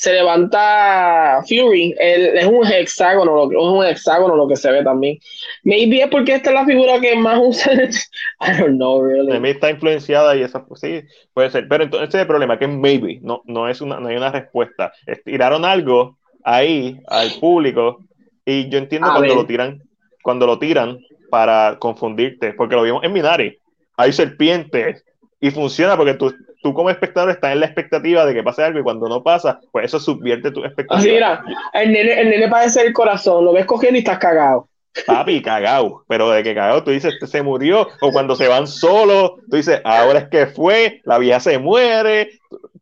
se 0.00 0.14
levanta 0.14 1.42
Fury, 1.46 1.94
es 1.98 2.46
un 2.46 2.66
hexágono, 2.66 3.50
es 3.50 3.58
un 3.58 3.84
hexágono 3.84 4.34
lo 4.34 4.48
que 4.48 4.56
se 4.56 4.72
ve 4.72 4.82
también. 4.82 5.18
Maybe 5.62 6.00
es 6.00 6.08
porque 6.08 6.36
esta 6.36 6.48
es 6.48 6.54
la 6.54 6.64
figura 6.64 6.98
que 7.00 7.14
más 7.16 7.38
usa. 7.38 7.70
I 8.40 8.58
don't 8.58 8.76
know, 8.76 9.02
really. 9.02 9.38
Mí 9.38 9.50
está 9.50 9.68
influenciada 9.68 10.34
y 10.36 10.42
eso, 10.42 10.64
pues 10.66 10.80
sí, 10.80 11.02
puede 11.34 11.50
ser. 11.50 11.68
Pero 11.68 11.84
entonces 11.84 12.18
el 12.18 12.26
problema 12.26 12.54
es 12.54 12.60
que 12.60 12.66
maybe, 12.66 13.18
no, 13.20 13.42
no, 13.44 13.68
es 13.68 13.82
una, 13.82 14.00
no 14.00 14.08
hay 14.08 14.16
una 14.16 14.32
respuesta. 14.32 14.90
Tiraron 15.22 15.66
algo 15.66 16.16
ahí 16.44 17.00
al 17.08 17.32
público 17.40 18.00
y 18.44 18.68
yo 18.68 18.78
entiendo 18.78 19.10
cuando 19.12 19.34
lo 19.34 19.46
tiran, 19.46 19.82
cuando 20.22 20.46
lo 20.46 20.58
tiran 20.58 20.98
para 21.30 21.76
confundirte, 21.78 22.52
porque 22.54 22.74
lo 22.74 22.82
vimos 22.82 23.04
en 23.04 23.12
Minari, 23.12 23.58
hay 23.96 24.12
serpientes 24.12 25.04
y 25.40 25.50
funciona 25.50 25.96
porque 25.96 26.14
tú, 26.14 26.34
tú 26.62 26.74
como 26.74 26.90
espectador 26.90 27.30
estás 27.30 27.52
en 27.52 27.60
la 27.60 27.66
expectativa 27.66 28.24
de 28.24 28.34
que 28.34 28.42
pase 28.42 28.62
algo 28.62 28.80
y 28.80 28.82
cuando 28.82 29.08
no 29.08 29.22
pasa, 29.22 29.60
pues 29.72 29.86
eso 29.86 30.00
subvierte 30.00 30.50
tu 30.50 30.64
expectativa. 30.64 30.98
Así 30.98 31.10
mira, 31.10 31.44
el 31.72 31.92
nene, 31.92 32.20
el 32.20 32.30
nene 32.30 32.48
parece 32.48 32.82
el 32.82 32.92
corazón, 32.92 33.44
lo 33.44 33.52
ves 33.52 33.66
cogiendo 33.66 33.96
y 33.96 34.00
estás 34.00 34.18
cagado. 34.18 34.68
Papi, 35.06 35.40
cagado, 35.40 36.04
pero 36.08 36.30
de 36.30 36.42
que 36.42 36.54
cagado 36.54 36.82
tú 36.82 36.90
dices, 36.90 37.14
se 37.24 37.42
murió, 37.42 37.88
o 38.00 38.12
cuando 38.12 38.34
se 38.34 38.48
van 38.48 38.66
solos, 38.66 39.34
tú 39.48 39.56
dices, 39.56 39.80
ahora 39.84 40.18
es 40.18 40.28
que 40.28 40.46
fue, 40.46 41.00
la 41.04 41.18
vieja 41.18 41.38
se 41.38 41.58
muere, 41.58 42.30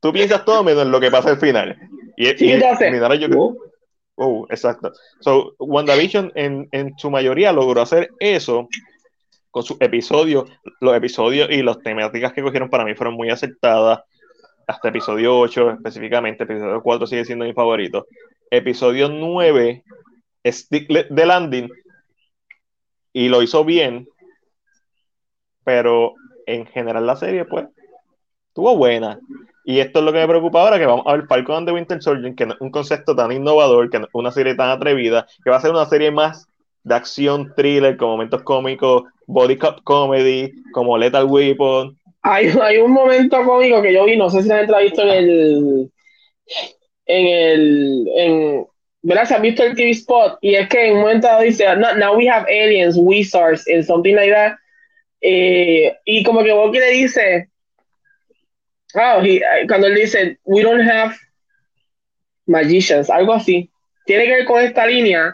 tú, 0.00 0.12
piensas 0.12 0.44
todo 0.44 0.64
menos 0.64 0.84
en 0.84 0.90
lo 0.90 1.00
que 1.00 1.10
pasa 1.10 1.30
al 1.30 1.38
final. 1.38 1.76
Y, 2.18 2.26
sí, 2.36 2.50
y, 2.50 2.90
Minari, 2.90 3.18
yo, 3.20 3.28
uh. 3.28 3.56
Oh, 4.16 4.46
exacto. 4.50 4.92
So, 5.20 5.54
WandaVision 5.60 6.32
en, 6.34 6.68
en 6.72 6.98
su 6.98 7.12
mayoría 7.12 7.52
logró 7.52 7.80
hacer 7.80 8.10
eso 8.18 8.68
con 9.52 9.62
sus 9.62 9.76
episodios. 9.80 10.50
Los 10.80 10.96
episodios 10.96 11.48
y 11.48 11.62
las 11.62 11.78
temáticas 11.78 12.32
que 12.32 12.42
cogieron 12.42 12.70
para 12.70 12.84
mí 12.84 12.96
fueron 12.96 13.14
muy 13.14 13.30
acertadas. 13.30 14.00
Hasta 14.66 14.88
episodio 14.88 15.38
8 15.38 15.70
específicamente. 15.70 16.42
Episodio 16.42 16.82
4 16.82 17.06
sigue 17.06 17.24
siendo 17.24 17.44
mi 17.44 17.52
favorito. 17.52 18.08
Episodio 18.50 19.08
9, 19.08 19.84
Stick 20.44 20.88
de 20.88 21.26
Landing. 21.26 21.70
Y 23.12 23.28
lo 23.28 23.42
hizo 23.42 23.64
bien. 23.64 24.08
Pero 25.62 26.14
en 26.46 26.66
general 26.66 27.06
la 27.06 27.14
serie, 27.14 27.44
pues, 27.44 27.68
estuvo 28.48 28.76
buena. 28.76 29.20
Y 29.68 29.80
esto 29.80 29.98
es 29.98 30.04
lo 30.06 30.14
que 30.14 30.20
me 30.20 30.26
preocupa 30.26 30.62
ahora, 30.62 30.78
que 30.78 30.86
vamos 30.86 31.04
a 31.06 31.12
ver 31.12 31.26
Falcon 31.26 31.66
the 31.66 31.72
Winter 31.72 32.02
Soldier, 32.02 32.34
que 32.34 32.44
es 32.44 32.50
un 32.58 32.70
concepto 32.70 33.14
tan 33.14 33.30
innovador, 33.30 33.90
que 33.90 33.98
es 33.98 34.02
una 34.14 34.32
serie 34.32 34.54
tan 34.54 34.70
atrevida, 34.70 35.26
que 35.44 35.50
va 35.50 35.56
a 35.56 35.60
ser 35.60 35.72
una 35.72 35.84
serie 35.84 36.10
más 36.10 36.46
de 36.84 36.94
acción, 36.94 37.52
thriller, 37.54 37.98
con 37.98 38.08
momentos 38.08 38.42
cómicos, 38.44 39.02
body 39.26 39.58
cop 39.58 39.82
comedy, 39.84 40.50
como 40.72 40.96
Lethal 40.96 41.26
Weapon. 41.26 41.98
Hay, 42.22 42.48
hay 42.62 42.78
un 42.78 42.92
momento 42.92 43.44
cómico 43.44 43.82
que 43.82 43.92
yo 43.92 44.06
vi, 44.06 44.16
no 44.16 44.30
sé 44.30 44.42
si 44.42 44.48
la 44.48 44.56
gente 44.56 44.72
lo 44.72 44.78
ha 44.78 44.80
visto 44.80 45.02
en 45.02 45.08
el... 45.10 45.92
En 47.04 47.26
el... 47.26 48.08
En, 48.16 48.66
¿Verdad? 49.02 49.42
Visto 49.42 49.64
el 49.64 49.76
TV 49.76 49.90
spot 49.90 50.38
y 50.40 50.54
es 50.54 50.66
que 50.70 50.86
en 50.88 50.94
un 50.94 51.00
momento 51.02 51.28
dice, 51.42 51.66
now 51.76 52.16
we 52.16 52.26
have 52.26 52.46
aliens, 52.48 52.96
wizards, 52.96 53.66
and 53.68 53.84
something 53.84 54.14
like 54.14 54.32
that. 54.32 54.54
Eh, 55.20 55.94
y 56.06 56.22
como 56.22 56.42
que 56.42 56.54
Bucky 56.54 56.78
le 56.78 56.90
dice, 56.92 57.50
Oh, 58.94 59.22
cuando 59.66 59.86
él 59.86 59.94
dice, 59.94 60.38
we 60.44 60.62
don't 60.62 60.80
have 60.80 61.14
magicians, 62.46 63.10
algo 63.10 63.34
así. 63.34 63.70
Tiene 64.06 64.24
que 64.24 64.30
ver 64.30 64.44
con 64.46 64.62
esta 64.62 64.86
línea. 64.86 65.32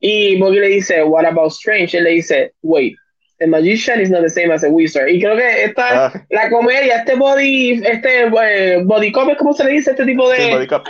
Y 0.00 0.38
Boggy 0.38 0.60
le 0.60 0.68
dice, 0.68 1.02
what 1.02 1.24
about 1.24 1.52
Strange? 1.52 1.96
Él 1.96 2.04
le 2.04 2.10
dice, 2.10 2.52
wait, 2.62 2.94
a 3.40 3.46
magician 3.46 4.00
is 4.00 4.10
not 4.10 4.22
the 4.22 4.28
same 4.28 4.52
as 4.52 4.64
a 4.64 4.68
wizard. 4.68 5.08
Y 5.08 5.20
creo 5.20 5.36
que 5.36 5.64
esta, 5.64 6.06
ah. 6.06 6.26
la 6.30 6.50
comedia, 6.50 6.98
este 6.98 7.16
body, 7.16 7.82
este 7.84 8.24
eh, 8.24 8.82
body 8.84 9.12
cop, 9.12 9.36
¿cómo 9.38 9.52
se 9.52 9.64
le 9.64 9.72
dice 9.72 9.90
este 9.90 10.04
tipo 10.04 10.28
de? 10.28 10.50
body 10.50 10.66
cop. 10.66 10.86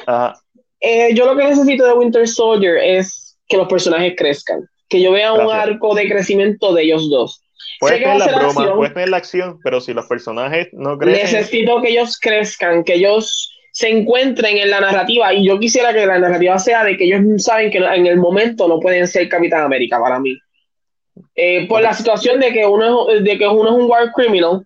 Eh, 0.81 1.15
yo 1.15 1.27
lo 1.27 1.37
que 1.37 1.45
necesito 1.45 1.87
de 1.87 1.95
Winter 1.95 2.29
Soldier 2.29 2.77
es 2.77 3.39
que 3.49 3.57
los 3.57 3.69
personajes 3.69 4.15
crezcan, 4.17 4.69
que 4.89 5.01
yo 5.01 5.13
vea 5.13 5.33
un 5.33 5.51
arco 5.51 5.95
de 5.95 6.09
crecimiento 6.09 6.75
de 6.75 6.83
ellos 6.83 7.09
dos. 7.09 7.43
Puedes 7.79 8.01
tener 8.01 8.17
la 8.17 8.27
broma, 8.27 8.75
puedes 8.75 8.95
tener 8.95 9.09
la 9.11 9.17
acción, 9.19 9.59
pero 9.63 9.81
si 9.81 9.93
los 9.93 10.07
personajes 10.07 10.69
no 10.73 10.97
crecen. 10.97 11.23
Necesito 11.23 11.83
que 11.83 11.91
ellos 11.91 12.19
crezcan, 12.19 12.85
que 12.85 12.95
ellos 12.95 13.53
se 13.73 13.91
encuentren 13.91 14.57
en 14.57 14.71
la 14.71 14.81
narrativa. 14.81 15.35
Y 15.35 15.47
yo 15.47 15.59
quisiera 15.59 15.93
que 15.93 16.07
la 16.07 16.19
narrativa 16.19 16.59
sea 16.59 16.83
de 16.85 16.97
que 16.97 17.05
ellos 17.05 17.21
saben 17.45 17.71
que 17.71 17.79
en 17.79 18.07
el 18.07 18.17
momento 18.17 18.67
no 18.67 18.81
pueden 18.81 19.07
ser 19.07 19.29
Capitán 19.29 19.65
América 19.65 20.01
para 20.01 20.19
mí. 20.19 20.35
Eh, 21.35 21.67
por 21.69 21.83
la 21.83 21.93
situación 21.93 22.41
de 22.41 22.53
que, 22.53 22.65
uno 22.65 23.11
es, 23.11 23.23
de 23.23 23.37
que 23.37 23.47
uno 23.47 23.69
es 23.69 23.75
un 23.75 23.91
war 23.91 24.13
criminal 24.13 24.63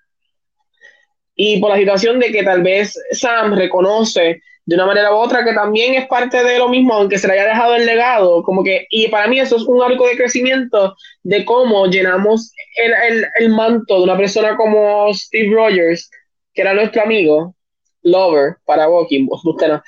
y 1.35 1.61
por 1.61 1.71
la 1.71 1.77
situación 1.77 2.21
de 2.21 2.31
que 2.31 2.43
tal 2.43 2.63
vez 2.63 2.95
Sam 3.13 3.55
reconoce 3.55 4.41
de 4.67 4.77
una 4.77 4.87
manera 4.87 5.13
u 5.13 5.17
otra, 5.17 5.45
que 5.45 5.53
también 5.53 5.95
es 5.95 6.07
parte 6.07 6.43
de 6.45 6.59
lo 6.59 6.69
mismo, 6.69 6.95
aunque 6.95 7.19
se 7.19 7.27
le 7.27 7.35
haya 7.35 7.47
dejado 7.47 7.75
el 7.75 7.87
legado, 7.87 8.43
como 8.43 8.63
que, 8.63 8.87
y 8.91 9.09
para 9.09 9.27
mí 9.27 9.41
eso 9.41 9.57
es 9.57 9.63
un 9.63 9.83
arco 9.83 10.07
de 10.07 10.17
crecimiento 10.17 10.95
de 11.23 11.45
cómo 11.45 11.87
llenamos 11.87 12.53
el, 12.77 12.93
el, 12.93 13.27
el 13.39 13.49
manto 13.51 13.99
de 13.99 14.05
una 14.05 14.17
persona 14.17 14.57
como 14.57 15.13
Steve 15.13 15.53
Rogers, 15.53 16.11
que 16.55 16.63
era 16.63 16.75
nuestro 16.75 17.03
amigo, 17.03 17.55
Lover, 18.03 18.57
para 18.65 18.89
Walking, 18.89 19.27
usted 19.29 19.69
no, 19.69 19.83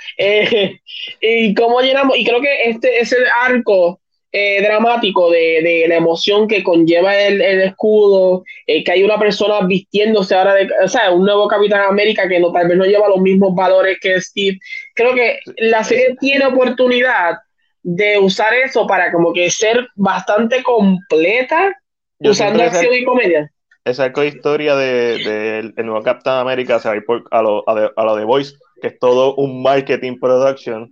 y 1.21 1.55
cómo 1.55 1.81
llenamos, 1.81 2.17
y 2.19 2.25
creo 2.25 2.41
que 2.41 2.69
este 2.69 3.01
es 3.01 3.13
el 3.13 3.25
arco 3.43 4.02
eh, 4.35 4.63
dramático 4.63 5.31
de, 5.31 5.61
de, 5.63 5.85
la 5.89 5.97
emoción 5.97 6.49
que 6.49 6.63
conlleva 6.63 7.15
el, 7.19 7.43
el 7.43 7.61
escudo, 7.61 8.45
eh, 8.67 8.83
que 8.83 8.93
hay 8.93 9.05
una 9.05 9.19
persona 9.19 9.61
vistiéndose 9.67 10.35
ahora 10.35 10.55
de, 10.55 10.71
o 10.83 10.89
sea, 10.89 11.11
un 11.11 11.27
nuevo 11.27 11.47
Capitán 11.47 11.83
América 11.83 12.27
que 12.27 12.41
no, 12.41 12.51
tal 12.51 12.67
vez 12.67 12.79
no 12.79 12.87
lleva 12.87 13.11
los 13.11 13.21
mismos 13.21 13.55
valores 13.55 13.99
que 14.01 14.19
Steve. 14.23 14.59
Creo 14.95 15.15
que 15.15 15.39
la 15.59 15.85
serie 15.85 16.17
tiene 16.19 16.47
oportunidad 16.47 17.41
de 17.83 18.19
usar 18.19 18.55
eso 18.55 18.87
para 18.87 19.13
como 19.13 19.35
que 19.35 19.51
ser 19.51 19.87
bastante 19.97 20.63
completa, 20.63 21.77
usando 22.19 22.63
acción 22.63 22.95
y 22.95 23.05
comedia. 23.05 23.51
Esa 23.85 24.13
historia 24.25 24.77
de, 24.77 25.19
de, 25.19 25.59
el 25.77 25.87
nuevo 25.87 26.03
Capitán 26.03 26.39
América 26.39 26.79
se 26.79 26.89
va 26.89 26.95
a 26.95 27.01
por, 27.03 27.25
a, 27.31 27.43
lo, 27.43 27.69
a, 27.69 28.05
lo 28.05 28.17
de 28.17 28.25
Voice, 28.25 28.55
que 28.81 28.89
es 28.89 28.99
todo 28.99 29.35
un 29.35 29.63
marketing 29.63 30.19
production 30.19 30.91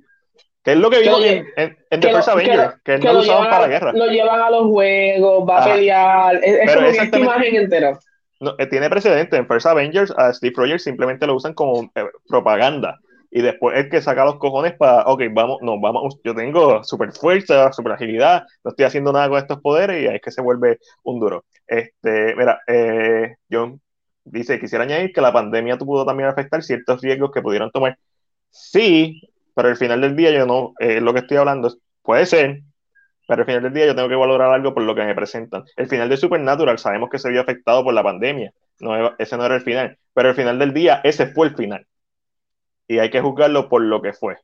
Que 0.62 0.73
es 0.73 0.78
lo 0.78 0.91
que 0.91 1.01
vimos 1.01 1.24
en, 1.24 1.47
en, 1.57 1.78
en, 1.89 2.01
The 2.01 2.11
First 2.12 2.28
Avenger, 2.28 2.74
que, 2.85 3.01
que, 3.01 3.12
lo 3.12 3.20
usaban 3.20 3.49
para 3.49 3.62
la 3.62 3.69
guerra. 3.69 3.93
Lo 3.93 4.07
llevan 4.07 4.41
a 4.41 4.51
los 4.51 4.66
juegos, 4.66 5.49
va 5.49 5.62
a 5.62 5.73
pelear, 5.73 6.37
es, 6.43 6.69
es 6.69 6.74
como 6.74 6.87
esta 6.87 7.19
imagen 7.19 7.57
entera. 7.57 7.99
No, 8.41 8.55
eh, 8.59 8.66
tiene 8.66 8.91
precedente, 8.91 9.37
en 9.37 9.47
First 9.47 9.66
Avengers 9.66 10.12
a 10.16 10.32
Steve 10.32 10.55
Rogers 10.57 10.82
simplemente 10.82 11.27
lo 11.27 11.35
usan 11.35 11.55
como 11.55 11.91
eh, 11.95 12.05
propaganda 12.28 12.99
y 13.31 13.43
después 13.43 13.78
el 13.78 13.89
que 13.89 14.03
saca 14.03 14.24
los 14.24 14.37
cojones 14.37 14.74
para, 14.74 15.05
ok, 15.05 15.23
vamos, 15.32 15.59
no, 15.62 15.81
vamos, 15.81 16.19
yo 16.24 16.35
tengo 16.35 16.82
super 16.82 17.12
fuerza, 17.12 17.73
super 17.73 17.93
agilidad, 17.93 18.45
no 18.65 18.70
estoy 18.70 18.87
haciendo 18.87 19.12
nada 19.12 19.28
con 19.28 19.39
estos 19.39 19.61
poderes 19.61 20.03
y 20.03 20.07
ahí 20.09 20.16
es 20.16 20.23
que 20.23 20.32
se 20.32 20.43
vuelve 20.43 20.78
un 21.05 21.20
duro. 21.20 21.45
Este, 21.66 22.35
mira, 22.35 22.61
eh, 22.66 23.37
John 23.51 23.81
dice, 24.24 24.59
quisiera 24.59 24.85
añadir 24.85 25.12
que 25.12 25.20
la 25.20 25.32
pandemia 25.32 25.78
pudo 25.78 26.05
también 26.05 26.28
afectar 26.28 26.62
ciertos 26.62 27.01
riesgos 27.01 27.31
que 27.32 27.43
pudieron 27.43 27.70
tomar. 27.70 27.97
Sí, 28.51 29.23
pero 29.61 29.69
al 29.69 29.77
final 29.77 30.01
del 30.01 30.16
día 30.16 30.31
yo 30.31 30.47
no, 30.47 30.73
eh, 30.78 31.03
lo 31.03 31.12
que 31.12 31.19
estoy 31.19 31.37
hablando 31.37 31.70
puede 32.01 32.24
ser, 32.24 32.62
pero 33.28 33.43
al 33.43 33.47
final 33.47 33.62
del 33.62 33.74
día 33.74 33.85
yo 33.85 33.95
tengo 33.95 34.09
que 34.09 34.15
valorar 34.15 34.55
algo 34.55 34.73
por 34.73 34.82
lo 34.85 34.95
que 34.95 35.05
me 35.05 35.15
presentan. 35.15 35.65
El 35.77 35.87
final 35.87 36.09
de 36.09 36.16
Supernatural 36.16 36.78
sabemos 36.78 37.11
que 37.11 37.19
se 37.19 37.28
vio 37.28 37.43
afectado 37.43 37.85
por 37.85 37.93
la 37.93 38.03
pandemia, 38.03 38.55
no, 38.81 39.15
ese 39.19 39.37
no 39.37 39.45
era 39.45 39.57
el 39.57 39.61
final, 39.61 39.99
pero 40.15 40.31
al 40.31 40.35
final 40.35 40.59
del 40.59 40.73
día 40.73 41.03
ese 41.05 41.27
fue 41.27 41.49
el 41.49 41.57
final. 41.57 41.87
Y 42.89 43.01
hay 43.01 43.11
que 43.11 43.20
juzgarlo 43.20 43.69
por 43.69 43.82
lo 43.82 44.01
que 44.01 44.15
fue. 44.15 44.39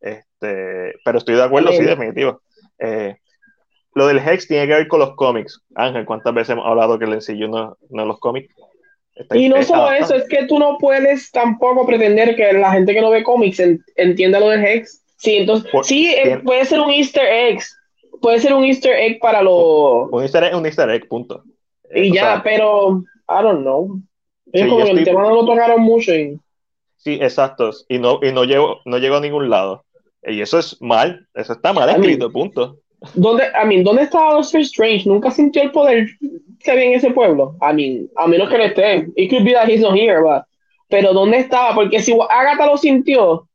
Este, 0.00 0.96
pero 1.04 1.18
estoy 1.18 1.36
de 1.36 1.44
acuerdo, 1.44 1.70
sí, 1.70 1.84
definitivo. 1.84 2.42
Eh, 2.80 3.16
lo 3.94 4.08
del 4.08 4.18
Hex 4.18 4.48
tiene 4.48 4.66
que 4.66 4.74
ver 4.74 4.88
con 4.88 4.98
los 4.98 5.14
cómics. 5.14 5.62
Ángel, 5.76 6.04
¿cuántas 6.04 6.34
veces 6.34 6.50
hemos 6.50 6.66
hablado 6.66 6.98
que 6.98 7.06
le 7.06 7.14
enseñó 7.14 7.46
no, 7.46 7.76
no 7.90 8.04
los 8.04 8.18
cómics? 8.18 8.52
Y 9.34 9.48
no 9.48 9.62
solo 9.62 9.90
eso, 9.92 10.14
es 10.14 10.28
que 10.28 10.44
tú 10.46 10.58
no 10.58 10.76
puedes 10.78 11.30
tampoco 11.30 11.86
pretender 11.86 12.36
que 12.36 12.52
la 12.52 12.72
gente 12.72 12.92
que 12.92 13.00
no 13.00 13.10
ve 13.10 13.22
cómics 13.22 13.62
entienda 13.96 14.40
lo 14.40 14.50
del 14.50 14.64
Hex. 14.64 15.02
Sí, 15.16 15.36
entonces, 15.36 15.70
sí, 15.84 16.14
eh, 16.14 16.38
puede 16.44 16.64
ser 16.66 16.80
un 16.80 16.90
Easter 16.90 17.26
egg. 17.26 17.60
Puede 18.20 18.40
ser 18.40 18.52
un 18.52 18.64
Easter 18.64 18.92
egg 18.92 19.18
para 19.18 19.42
los. 19.42 20.10
Un 20.10 20.22
Easter 20.22 20.44
egg, 20.44 20.54
un 20.54 20.66
Easter 20.66 20.90
egg, 20.90 21.08
punto. 21.08 21.42
Y 21.94 22.12
ya, 22.12 22.42
pero. 22.44 23.02
I 23.28 23.42
don't 23.42 23.62
know. 23.62 24.00
Es 24.52 24.66
como 24.68 24.84
que 24.84 24.90
el 24.90 25.04
tema 25.04 25.22
no 25.22 25.34
lo 25.34 25.46
tocaron 25.46 25.80
mucho. 25.80 26.12
Sí, 26.96 27.18
exacto. 27.20 27.70
Y 27.88 27.98
no, 27.98 28.20
y 28.22 28.32
no 28.32 28.44
llegó, 28.44 28.80
no 28.84 28.96
a 28.96 29.20
ningún 29.20 29.50
lado. 29.50 29.84
Y 30.22 30.40
eso 30.40 30.58
es 30.58 30.80
mal. 30.80 31.26
Eso 31.34 31.54
está 31.54 31.72
mal 31.72 31.88
escrito, 31.88 32.30
punto. 32.30 32.78
¿Dónde, 33.14 33.44
I 33.44 33.66
mean, 33.66 33.84
¿dónde 33.84 34.02
estaba 34.02 34.34
Doctor 34.34 34.60
Strange? 34.62 35.08
Nunca 35.08 35.30
sintió 35.30 35.62
el 35.62 35.70
poder 35.70 36.08
que 36.60 36.70
había 36.70 36.84
en 36.84 36.94
ese 36.94 37.10
pueblo. 37.10 37.56
I 37.60 37.74
mean, 37.74 38.10
a 38.16 38.26
menos 38.26 38.48
que 38.48 38.58
no 38.58 38.64
esté. 38.64 39.06
It 39.16 39.30
could 39.30 39.44
be 39.44 39.52
that 39.52 39.68
he's 39.68 39.80
not 39.80 39.94
here, 39.94 40.20
but... 40.22 40.44
Pero 40.88 41.12
¿dónde 41.12 41.38
estaba? 41.38 41.74
Porque 41.74 42.00
si 42.00 42.12
Agatha 42.12 42.66
lo 42.66 42.76
sintió, 42.76 43.48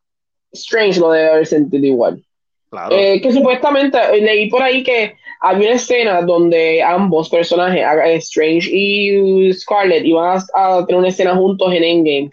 Strange 0.51 0.99
lo 0.99 1.11
debe 1.11 1.29
haber 1.29 1.45
sentido 1.45 1.85
igual. 1.85 2.21
Claro. 2.69 2.95
Eh, 2.95 3.21
que 3.21 3.31
supuestamente 3.31 3.97
eh, 3.97 4.21
leí 4.21 4.49
por 4.49 4.61
ahí 4.61 4.83
que 4.83 5.15
había 5.39 5.69
una 5.69 5.75
escena 5.77 6.21
donde 6.21 6.83
ambos 6.83 7.29
personajes, 7.29 7.85
Strange 8.25 8.69
y 8.71 9.53
Scarlet, 9.53 10.05
iban 10.05 10.39
a, 10.53 10.85
tener 10.85 10.99
una 10.99 11.07
escena 11.07 11.35
juntos 11.35 11.73
en 11.73 11.83
Endgame. 11.83 12.31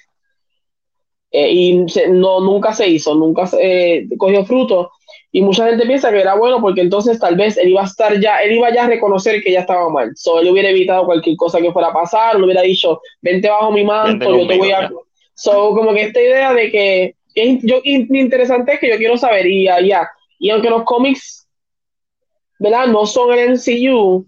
Eh, 1.30 1.50
y 1.52 1.86
no, 2.08 2.40
nunca 2.40 2.72
se 2.72 2.88
hizo, 2.88 3.14
nunca 3.14 3.46
se 3.46 4.08
cogió 4.16 4.44
fruto 4.44 4.90
y 5.38 5.42
mucha 5.42 5.68
gente 5.68 5.86
piensa 5.86 6.10
que 6.10 6.20
era 6.20 6.34
bueno 6.34 6.60
porque 6.60 6.80
entonces 6.80 7.16
tal 7.20 7.36
vez 7.36 7.56
él 7.58 7.68
iba 7.68 7.82
a 7.82 7.84
estar 7.84 8.18
ya, 8.18 8.38
él 8.38 8.56
iba 8.56 8.74
ya 8.74 8.86
a 8.86 8.88
reconocer 8.88 9.40
que 9.40 9.52
ya 9.52 9.60
estaba 9.60 9.88
mal. 9.88 10.10
So, 10.16 10.40
él 10.40 10.48
hubiera 10.48 10.70
evitado 10.70 11.06
cualquier 11.06 11.36
cosa 11.36 11.60
que 11.60 11.70
fuera 11.70 11.90
a 11.90 11.92
pasar, 11.92 12.36
le 12.36 12.44
hubiera 12.44 12.62
dicho, 12.62 13.00
vente 13.22 13.48
bajo 13.48 13.70
mi 13.70 13.84
manto, 13.84 14.36
yo 14.36 14.48
te 14.48 14.58
voy 14.58 14.72
a... 14.72 14.90
So, 15.34 15.76
como 15.76 15.94
que 15.94 16.02
esta 16.02 16.20
idea 16.20 16.52
de 16.52 16.72
que 16.72 17.14
es 17.36 17.60
yo, 17.62 17.80
interesante 17.84 18.72
es 18.72 18.80
que 18.80 18.90
yo 18.90 18.96
quiero 18.96 19.16
saber, 19.16 19.46
y 19.46 19.66
ya, 19.66 20.10
y 20.40 20.50
aunque 20.50 20.70
los 20.70 20.82
cómics, 20.82 21.46
¿verdad? 22.58 22.88
No 22.88 23.06
son 23.06 23.32
el 23.38 23.50
MCU, 23.50 24.26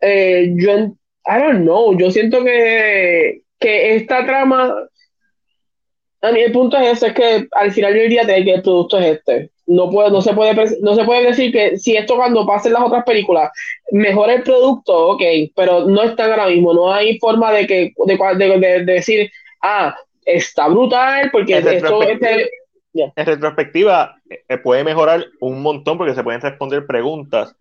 eh, 0.00 0.52
yo, 0.56 0.72
I 0.72 1.38
don't 1.38 1.60
know, 1.60 1.96
yo 1.96 2.10
siento 2.10 2.42
que, 2.42 3.42
que 3.60 3.94
esta 3.94 4.26
trama, 4.26 4.74
a 6.20 6.32
mí 6.32 6.40
el 6.40 6.50
punto 6.50 6.76
es 6.78 6.94
ese, 6.94 7.06
es 7.06 7.12
que 7.12 7.46
al 7.52 7.70
final 7.70 7.94
del 7.94 8.10
día 8.10 8.26
que 8.26 8.54
el 8.54 8.62
producto 8.62 8.98
es 8.98 9.18
este 9.18 9.52
no, 9.72 9.90
puede, 9.90 10.10
no, 10.10 10.20
se 10.20 10.34
puede, 10.34 10.54
no 10.80 10.94
se 10.94 11.04
puede 11.04 11.26
decir 11.26 11.52
que 11.52 11.78
si 11.78 11.96
esto 11.96 12.16
cuando 12.16 12.46
pasen 12.46 12.72
las 12.72 12.82
otras 12.82 13.04
películas 13.04 13.50
mejora 13.90 14.34
el 14.34 14.42
producto, 14.42 15.08
ok, 15.08 15.22
pero 15.54 15.86
no 15.86 16.02
está 16.02 16.26
ahora 16.26 16.48
mismo, 16.48 16.74
no 16.74 16.92
hay 16.92 17.18
forma 17.18 17.52
de 17.52 17.66
que 17.66 17.92
de, 18.06 18.58
de, 18.58 18.84
decir, 18.84 19.30
ah, 19.62 19.94
está 20.24 20.68
brutal 20.68 21.30
porque 21.32 21.56
en 21.56 21.68
esto 21.68 22.02
este, 22.02 22.50
En 22.94 23.26
retrospectiva 23.26 24.16
eh, 24.28 24.58
puede 24.58 24.84
mejorar 24.84 25.26
un 25.40 25.62
montón 25.62 25.98
porque 25.98 26.14
se 26.14 26.22
pueden 26.22 26.40
responder 26.40 26.86
preguntas. 26.86 27.56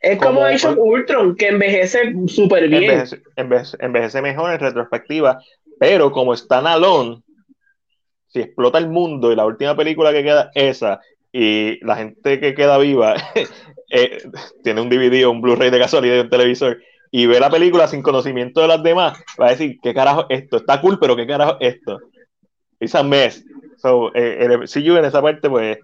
Es 0.00 0.18
como, 0.18 0.46
hecho 0.46 0.74
Ultron, 0.76 1.36
que 1.36 1.48
envejece 1.48 2.12
súper 2.26 2.68
bien. 2.68 2.82
Envejece, 2.82 3.22
envejece, 3.36 3.76
envejece, 3.80 4.22
mejor 4.22 4.52
en 4.52 4.58
retrospectiva, 4.58 5.40
pero 5.78 6.10
como 6.10 6.34
están 6.34 6.66
alone, 6.66 7.22
si 8.26 8.40
explota 8.40 8.78
el 8.78 8.88
mundo 8.88 9.30
y 9.30 9.36
la 9.36 9.46
última 9.46 9.76
película 9.76 10.12
que 10.12 10.24
queda 10.24 10.50
esa 10.54 11.00
y 11.32 11.84
la 11.84 11.96
gente 11.96 12.38
que 12.38 12.54
queda 12.54 12.78
viva 12.78 13.14
eh, 13.90 14.18
tiene 14.62 14.80
un 14.80 14.90
DVD 14.90 15.26
o 15.26 15.30
un 15.30 15.40
Blu-ray 15.40 15.70
de 15.70 15.78
casualidad 15.78 16.16
y 16.16 16.20
un 16.20 16.30
televisor 16.30 16.78
y 17.14 17.26
ve 17.26 17.38
la 17.38 17.50
película 17.50 17.86
sin 17.86 18.02
conocimiento 18.02 18.62
de 18.62 18.68
las 18.68 18.82
demás, 18.82 19.22
va 19.40 19.48
a 19.48 19.50
decir, 19.50 19.78
¿qué 19.82 19.92
carajo 19.92 20.24
es 20.30 20.44
esto? 20.44 20.56
Está 20.56 20.80
cool, 20.80 20.98
pero 20.98 21.14
¿qué 21.14 21.26
carajo 21.26 21.58
es 21.60 21.74
esto? 21.74 22.00
It's 22.80 22.94
a 22.94 23.02
mess. 23.02 23.44
So, 23.76 24.14
eh, 24.14 24.38
en 24.40 25.04
esa 25.04 25.20
parte, 25.20 25.50
pues, 25.50 25.78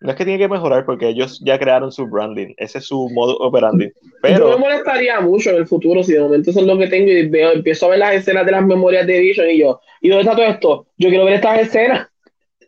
no 0.00 0.10
es 0.10 0.16
que 0.16 0.24
tiene 0.24 0.38
que 0.38 0.48
mejorar 0.48 0.84
porque 0.84 1.08
ellos 1.08 1.40
ya 1.44 1.58
crearon 1.58 1.92
su 1.92 2.06
branding, 2.06 2.54
ese 2.56 2.78
es 2.78 2.86
su 2.86 3.08
modo 3.10 3.36
operandi. 3.38 3.90
Pero... 4.20 4.50
Yo 4.50 4.58
me 4.58 4.64
molestaría 4.64 5.20
mucho 5.20 5.50
en 5.50 5.56
el 5.56 5.66
futuro 5.66 6.02
si 6.02 6.12
de 6.12 6.20
momento 6.20 6.50
eso 6.50 6.60
es 6.60 6.66
lo 6.66 6.76
que 6.76 6.88
tengo 6.88 7.10
y 7.10 7.28
veo, 7.28 7.52
empiezo 7.52 7.86
a 7.86 7.90
ver 7.90 8.00
las 8.00 8.14
escenas 8.14 8.44
de 8.44 8.52
las 8.52 8.66
memorias 8.66 9.06
de 9.06 9.20
Vision 9.20 9.48
y 9.48 9.60
yo, 9.60 9.80
¿y 10.00 10.08
dónde 10.08 10.22
está 10.22 10.36
todo 10.36 10.46
esto? 10.46 10.86
Yo 10.98 11.08
quiero 11.08 11.24
ver 11.24 11.34
estas 11.34 11.60
escenas. 11.60 12.08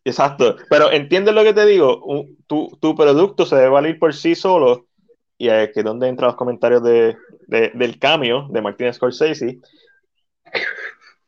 Exacto, 0.07 0.55
pero 0.70 0.93
entiendes 0.93 1.35
lo 1.35 1.43
que 1.43 1.52
te 1.52 1.67
digo, 1.67 2.01
tu, 2.47 2.78
tu, 2.81 2.94
producto 2.94 3.44
se 3.44 3.57
debe 3.57 3.70
valer 3.70 3.99
por 3.99 4.15
sí 4.15 4.36
solo. 4.36 4.86
Y 5.36 5.49
es 5.49 5.75
donde 5.83 6.07
entran 6.07 6.28
los 6.28 6.36
comentarios 6.36 6.81
de, 6.85 7.17
del 7.49 7.99
cambio 7.99 8.47
de 8.51 8.62
Martin 8.62 8.94
Scorsese. 8.94 9.59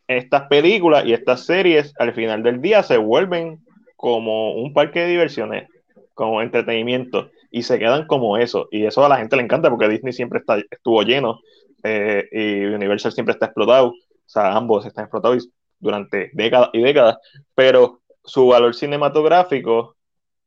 Estas 0.06 0.46
películas 0.46 1.04
y 1.06 1.12
estas 1.12 1.44
series 1.44 1.92
al 1.98 2.14
final 2.14 2.44
del 2.44 2.62
día 2.62 2.84
se 2.84 2.98
vuelven 2.98 3.58
como 3.96 4.54
un 4.54 4.72
parque 4.72 5.00
de 5.00 5.08
diversiones, 5.08 5.68
como 6.14 6.40
entretenimiento. 6.40 7.32
Y 7.50 7.64
se 7.64 7.80
quedan 7.80 8.06
como 8.06 8.38
eso. 8.38 8.68
Y 8.70 8.86
eso 8.86 9.04
a 9.04 9.08
la 9.08 9.18
gente 9.18 9.34
le 9.34 9.42
encanta 9.42 9.70
porque 9.70 9.88
Disney 9.88 10.12
siempre 10.12 10.38
está, 10.38 10.56
estuvo 10.70 11.02
lleno 11.02 11.40
eh, 11.82 12.28
y 12.30 12.64
Universal 12.66 13.10
siempre 13.10 13.32
está 13.32 13.46
explotado, 13.46 13.88
o 13.88 13.94
sea, 14.24 14.54
ambos 14.54 14.86
están 14.86 15.06
explotados 15.06 15.48
durante 15.80 16.30
décadas 16.32 16.70
y 16.72 16.80
décadas, 16.80 17.18
pero 17.56 18.00
su 18.28 18.46
valor 18.46 18.74
cinematográfico, 18.74 19.96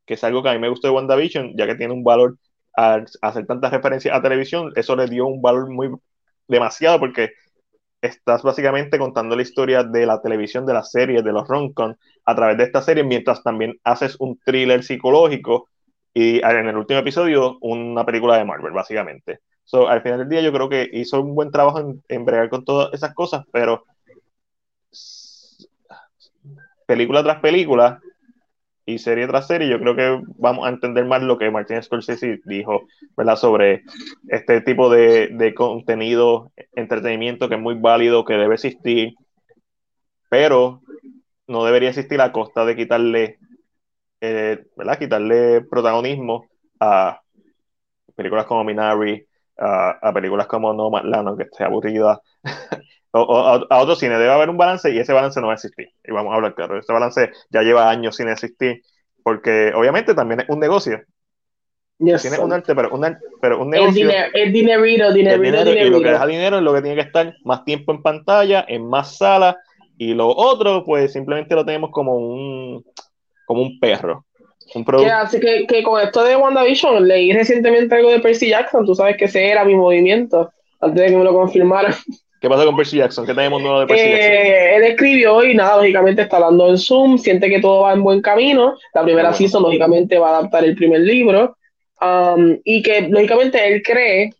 que 0.05 0.13
es 0.15 0.23
algo 0.23 0.43
que 0.43 0.49
a 0.49 0.53
mí 0.53 0.59
me 0.59 0.69
gusta 0.69 0.87
de 0.87 0.93
WandaVision, 0.93 1.57
ya 1.57 1.67
que 1.67 1.75
tiene 1.75 1.93
un 1.93 2.03
valor 2.03 2.37
al 2.73 3.05
hacer 3.21 3.45
tantas 3.45 3.71
referencias 3.71 4.15
a 4.15 4.21
televisión, 4.21 4.71
eso 4.75 4.95
le 4.95 5.07
dio 5.07 5.25
un 5.27 5.41
valor 5.41 5.69
muy 5.69 5.89
demasiado 6.47 6.99
porque 6.99 7.31
estás 8.01 8.41
básicamente 8.43 8.97
contando 8.97 9.35
la 9.35 9.41
historia 9.41 9.83
de 9.83 10.05
la 10.05 10.21
televisión, 10.21 10.65
de 10.65 10.73
las 10.73 10.91
series, 10.91 11.23
de 11.23 11.31
los 11.31 11.47
roncon 11.47 11.97
a 12.25 12.35
través 12.35 12.57
de 12.57 12.63
esta 12.63 12.81
serie, 12.81 13.03
mientras 13.03 13.43
también 13.43 13.79
haces 13.83 14.15
un 14.19 14.39
thriller 14.39 14.83
psicológico 14.83 15.69
y 16.13 16.39
en 16.43 16.67
el 16.67 16.77
último 16.77 16.99
episodio 16.99 17.57
una 17.61 18.05
película 18.05 18.37
de 18.37 18.45
Marvel, 18.45 18.73
básicamente. 18.73 19.39
Al 19.73 20.01
final 20.01 20.19
del 20.19 20.29
día 20.29 20.41
yo 20.41 20.51
creo 20.51 20.67
que 20.67 20.89
hizo 20.91 21.21
un 21.21 21.33
buen 21.35 21.51
trabajo 21.51 21.79
en, 21.79 22.03
en 22.09 22.25
bregar 22.25 22.49
con 22.49 22.65
todas 22.65 22.93
esas 22.93 23.13
cosas, 23.13 23.45
pero 23.51 23.85
película 26.91 27.23
tras 27.23 27.39
película 27.39 28.01
y 28.85 28.99
serie 28.99 29.25
tras 29.25 29.47
serie, 29.47 29.69
yo 29.69 29.79
creo 29.79 29.95
que 29.95 30.21
vamos 30.35 30.67
a 30.67 30.69
entender 30.71 31.05
más 31.05 31.23
lo 31.23 31.37
que 31.37 31.49
Martin 31.49 31.81
Scorsese 31.81 32.41
dijo, 32.43 32.83
¿verdad? 33.15 33.37
Sobre 33.37 33.83
este 34.27 34.59
tipo 34.59 34.89
de, 34.89 35.29
de 35.29 35.53
contenido, 35.53 36.51
entretenimiento 36.75 37.47
que 37.47 37.55
es 37.55 37.61
muy 37.61 37.75
válido, 37.75 38.25
que 38.25 38.33
debe 38.33 38.55
existir, 38.55 39.13
pero 40.29 40.81
no 41.47 41.63
debería 41.63 41.89
existir 41.89 42.19
a 42.19 42.33
costa 42.33 42.65
de 42.65 42.75
quitarle, 42.75 43.39
eh, 44.19 44.65
¿verdad? 44.75 44.99
Quitarle 44.99 45.61
protagonismo 45.61 46.45
a 46.77 47.21
películas 48.17 48.47
como 48.47 48.65
Minari, 48.65 49.25
a, 49.57 49.91
a 50.01 50.13
películas 50.13 50.47
como 50.47 50.73
No 50.73 50.89
Land, 50.89 51.37
que 51.37 51.43
esté 51.43 51.63
aburrida, 51.63 52.21
o, 53.11 53.37
a, 53.69 53.79
otro 53.79 53.95
cine. 53.95 54.17
Debe 54.17 54.31
haber 54.31 54.49
un 54.49 54.57
balance 54.57 54.91
y 54.91 54.99
ese 54.99 55.13
balance 55.13 55.39
no 55.39 55.47
va 55.47 55.53
a 55.53 55.55
existir. 55.55 55.89
Y 56.03 56.11
vamos 56.11 56.31
a 56.31 56.35
hablar 56.35 56.55
claro. 56.55 56.77
Ese 56.77 56.93
balance 56.93 57.31
ya 57.49 57.61
lleva 57.61 57.89
años 57.89 58.15
sin 58.15 58.29
existir 58.29 58.81
porque 59.23 59.71
obviamente 59.75 60.13
también 60.13 60.41
es 60.41 60.49
un 60.49 60.59
negocio. 60.59 61.01
tiene 61.97 62.39
un 62.39 62.53
arte, 62.53 62.73
pero 62.75 62.93
un, 62.93 63.17
pero 63.39 63.61
un 63.61 63.69
negocio. 63.69 64.09
El, 64.33 64.51
dinero, 64.51 65.07
el 65.07 65.13
dinero, 65.13 65.71
Y 65.71 65.89
lo 65.89 66.01
que 66.01 66.11
deja 66.11 66.25
dinero 66.25 66.57
es 66.57 66.63
lo 66.63 66.73
que 66.73 66.81
tiene 66.81 66.95
que 66.95 67.07
estar 67.07 67.33
más 67.43 67.63
tiempo 67.63 67.91
en 67.91 68.01
pantalla, 68.01 68.65
en 68.67 68.87
más 68.87 69.17
salas. 69.17 69.55
Y 69.97 70.13
lo 70.13 70.29
otro, 70.29 70.83
pues 70.83 71.13
simplemente 71.13 71.53
lo 71.53 71.63
tenemos 71.63 71.91
como 71.91 72.15
un, 72.15 72.83
como 73.45 73.61
un 73.61 73.79
perro. 73.79 74.25
Así 75.21 75.39
que, 75.39 75.65
que, 75.67 75.83
con 75.83 76.01
esto 76.01 76.23
de 76.23 76.35
WandaVision, 76.35 77.07
leí 77.07 77.33
recientemente 77.33 77.95
algo 77.95 78.09
de 78.09 78.19
Percy 78.19 78.49
Jackson, 78.49 78.85
tú 78.85 78.95
sabes 78.95 79.17
que 79.17 79.25
ese 79.25 79.49
era 79.49 79.65
mi 79.65 79.75
movimiento, 79.75 80.51
antes 80.79 81.01
de 81.01 81.09
que 81.09 81.17
me 81.17 81.23
lo 81.23 81.33
confirmaran. 81.33 81.93
¿Qué 82.41 82.49
pasa 82.49 82.65
con 82.65 82.75
Percy 82.75 82.97
Jackson? 82.97 83.25
¿Qué 83.25 83.35
tenemos 83.35 83.61
nuevo 83.61 83.81
de 83.81 83.85
Percy 83.85 84.03
eh, 84.03 84.09
Jackson? 84.09 84.75
Él 84.75 84.83
escribió 84.91 85.43
y 85.43 85.53
nada, 85.53 85.77
lógicamente 85.77 86.23
está 86.23 86.37
hablando 86.37 86.69
en 86.69 86.77
Zoom, 86.77 87.19
siente 87.19 87.49
que 87.49 87.59
todo 87.59 87.81
va 87.81 87.93
en 87.93 88.01
buen 88.01 88.21
camino. 88.21 88.75
La 88.95 89.03
primera 89.03 89.31
season, 89.31 89.61
lógicamente, 89.61 90.17
va 90.17 90.29
a 90.29 90.37
adaptar 90.39 90.63
el 90.63 90.75
primer 90.75 91.01
libro. 91.01 91.55
Um, 92.01 92.57
y 92.63 92.81
que, 92.81 93.01
lógicamente, 93.01 93.67
él 93.67 93.83
cree. 93.83 94.31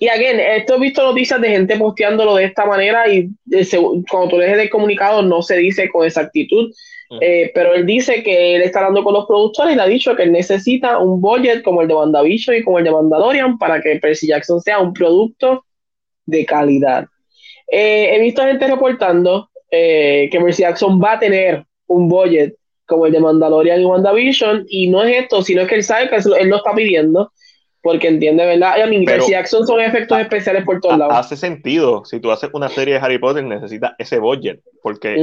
Y 0.00 0.08
again, 0.08 0.40
esto 0.40 0.74
he 0.74 0.80
visto 0.80 1.04
noticias 1.04 1.40
de 1.40 1.50
gente 1.50 1.76
posteándolo 1.76 2.34
de 2.34 2.44
esta 2.46 2.66
manera 2.66 3.08
y 3.08 3.30
eh, 3.52 3.66
cuando 4.10 4.30
tú 4.30 4.38
lees 4.38 4.58
el 4.58 4.70
comunicado 4.70 5.22
no 5.22 5.42
se 5.42 5.56
dice 5.56 5.88
con 5.88 6.04
exactitud. 6.04 6.72
Mm. 7.10 7.18
Eh, 7.20 7.50
pero 7.54 7.74
él 7.74 7.86
dice 7.86 8.22
que 8.22 8.56
él 8.56 8.62
está 8.62 8.80
hablando 8.80 9.02
con 9.02 9.14
los 9.14 9.26
productores 9.26 9.72
y 9.72 9.76
le 9.76 9.82
ha 9.82 9.86
dicho 9.86 10.14
que 10.14 10.24
él 10.24 10.32
necesita 10.32 10.98
un 10.98 11.20
budget 11.20 11.62
como 11.62 11.82
el 11.82 11.88
de 11.88 11.94
WandaVision 11.94 12.56
y 12.56 12.62
como 12.62 12.78
el 12.78 12.84
de 12.84 12.90
Mandalorian 12.90 13.58
para 13.58 13.80
que 13.80 13.96
Percy 13.96 14.26
Jackson 14.26 14.60
sea 14.60 14.78
un 14.78 14.92
producto 14.92 15.64
de 16.26 16.44
calidad. 16.44 17.06
Eh, 17.70 18.14
he 18.14 18.20
visto 18.20 18.42
gente 18.42 18.66
reportando 18.66 19.48
eh, 19.70 20.28
que 20.30 20.40
Mercy 20.40 20.62
Jackson 20.62 21.00
va 21.02 21.12
a 21.12 21.18
tener 21.18 21.64
un 21.86 22.08
budget 22.08 22.54
como 22.86 23.04
el 23.06 23.12
de 23.12 23.20
Mandalorian 23.20 23.82
y 23.82 23.84
WandaVision, 23.84 24.64
y 24.68 24.88
no 24.88 25.04
es 25.04 25.24
esto, 25.24 25.42
sino 25.42 25.66
que 25.66 25.74
él 25.74 25.82
sabe 25.82 26.08
que 26.08 26.16
él 26.16 26.48
lo 26.48 26.56
está 26.56 26.74
pidiendo, 26.74 27.30
porque 27.82 28.08
entiende, 28.08 28.46
¿verdad? 28.46 28.78
Y 28.78 28.80
a 28.80 28.86
mí, 28.86 28.98
Mercy 29.04 29.32
Jackson 29.32 29.66
son 29.66 29.80
efectos 29.80 30.18
especiales 30.18 30.64
por 30.64 30.80
todos 30.80 30.96
lados. 30.96 31.14
Hace 31.14 31.36
sentido, 31.36 32.06
si 32.06 32.18
tú 32.18 32.30
haces 32.30 32.48
una 32.54 32.70
serie 32.70 32.94
de 32.94 33.00
Harry 33.00 33.18
Potter, 33.18 33.44
necesitas 33.44 33.92
ese 33.98 34.18
budget, 34.18 34.60
porque 34.82 35.16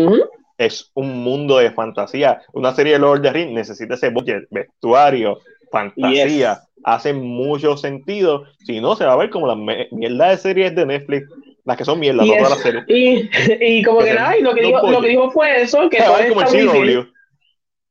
es 0.58 0.92
un 0.94 1.24
mundo 1.24 1.58
de 1.58 1.72
fantasía. 1.72 2.42
Una 2.54 2.74
serie 2.74 2.94
de 2.94 3.00
Lord 3.00 3.20
of 3.20 3.24
the 3.24 3.32
Rings 3.32 3.54
necesita 3.54 3.96
ese 3.96 4.10
budget, 4.10 4.48
vestuario, 4.50 5.40
fantasía 5.72 6.62
hace 6.86 7.14
mucho 7.14 7.76
sentido. 7.78 8.46
Si 8.60 8.80
no, 8.80 8.96
se 8.96 9.06
va 9.06 9.14
a 9.14 9.18
ver 9.18 9.30
como 9.30 9.48
la 9.48 9.56
mierda 9.92 10.30
de 10.30 10.38
series 10.38 10.76
de 10.76 10.86
Netflix, 10.86 11.28
las 11.66 11.78
que 11.78 11.84
son 11.84 12.00
mierda, 12.00 12.24
no 12.24 12.34
todas 12.34 12.50
las 12.52 12.62
series. 12.62 12.86
Y, 12.88 13.30
y 13.60 13.84
como 13.84 14.00
que, 14.00 14.14
nada, 14.14 14.38
y 14.38 14.42
lo 14.42 14.54
que, 14.54 14.62
dijo, 14.62 14.92
lo 14.92 15.02
que 15.02 15.10
dijo 15.10 15.32
fue 15.32 15.62
eso, 15.62 15.90
que 15.90 15.98
todo 15.98 16.16
como 16.30 16.42
el 16.42 16.48
CW. 16.48 17.10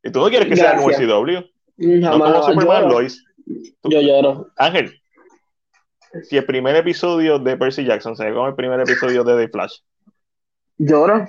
Y 0.04 0.12
tú 0.12 0.20
no 0.20 0.28
quieres 0.28 0.48
que 0.48 0.56
sea 0.56 0.76
como 0.76 0.90
el 0.90 0.96
CW. 0.96 1.40
no 1.76 2.18
como 2.18 2.42
Superman 2.42 2.88
Lois. 2.88 3.24
Yo 3.82 4.00
lloro. 4.00 4.48
Ángel, 4.56 4.92
si 6.22 6.36
el 6.36 6.44
primer 6.44 6.76
episodio 6.76 7.38
de 7.38 7.56
Percy 7.56 7.84
Jackson 7.84 8.16
se 8.16 8.24
ve 8.24 8.32
como 8.32 8.46
el 8.46 8.54
primer 8.54 8.80
episodio 8.80 9.24
de 9.24 9.44
The 9.44 9.48
Flash. 9.50 9.78
Lloro. 10.78 11.26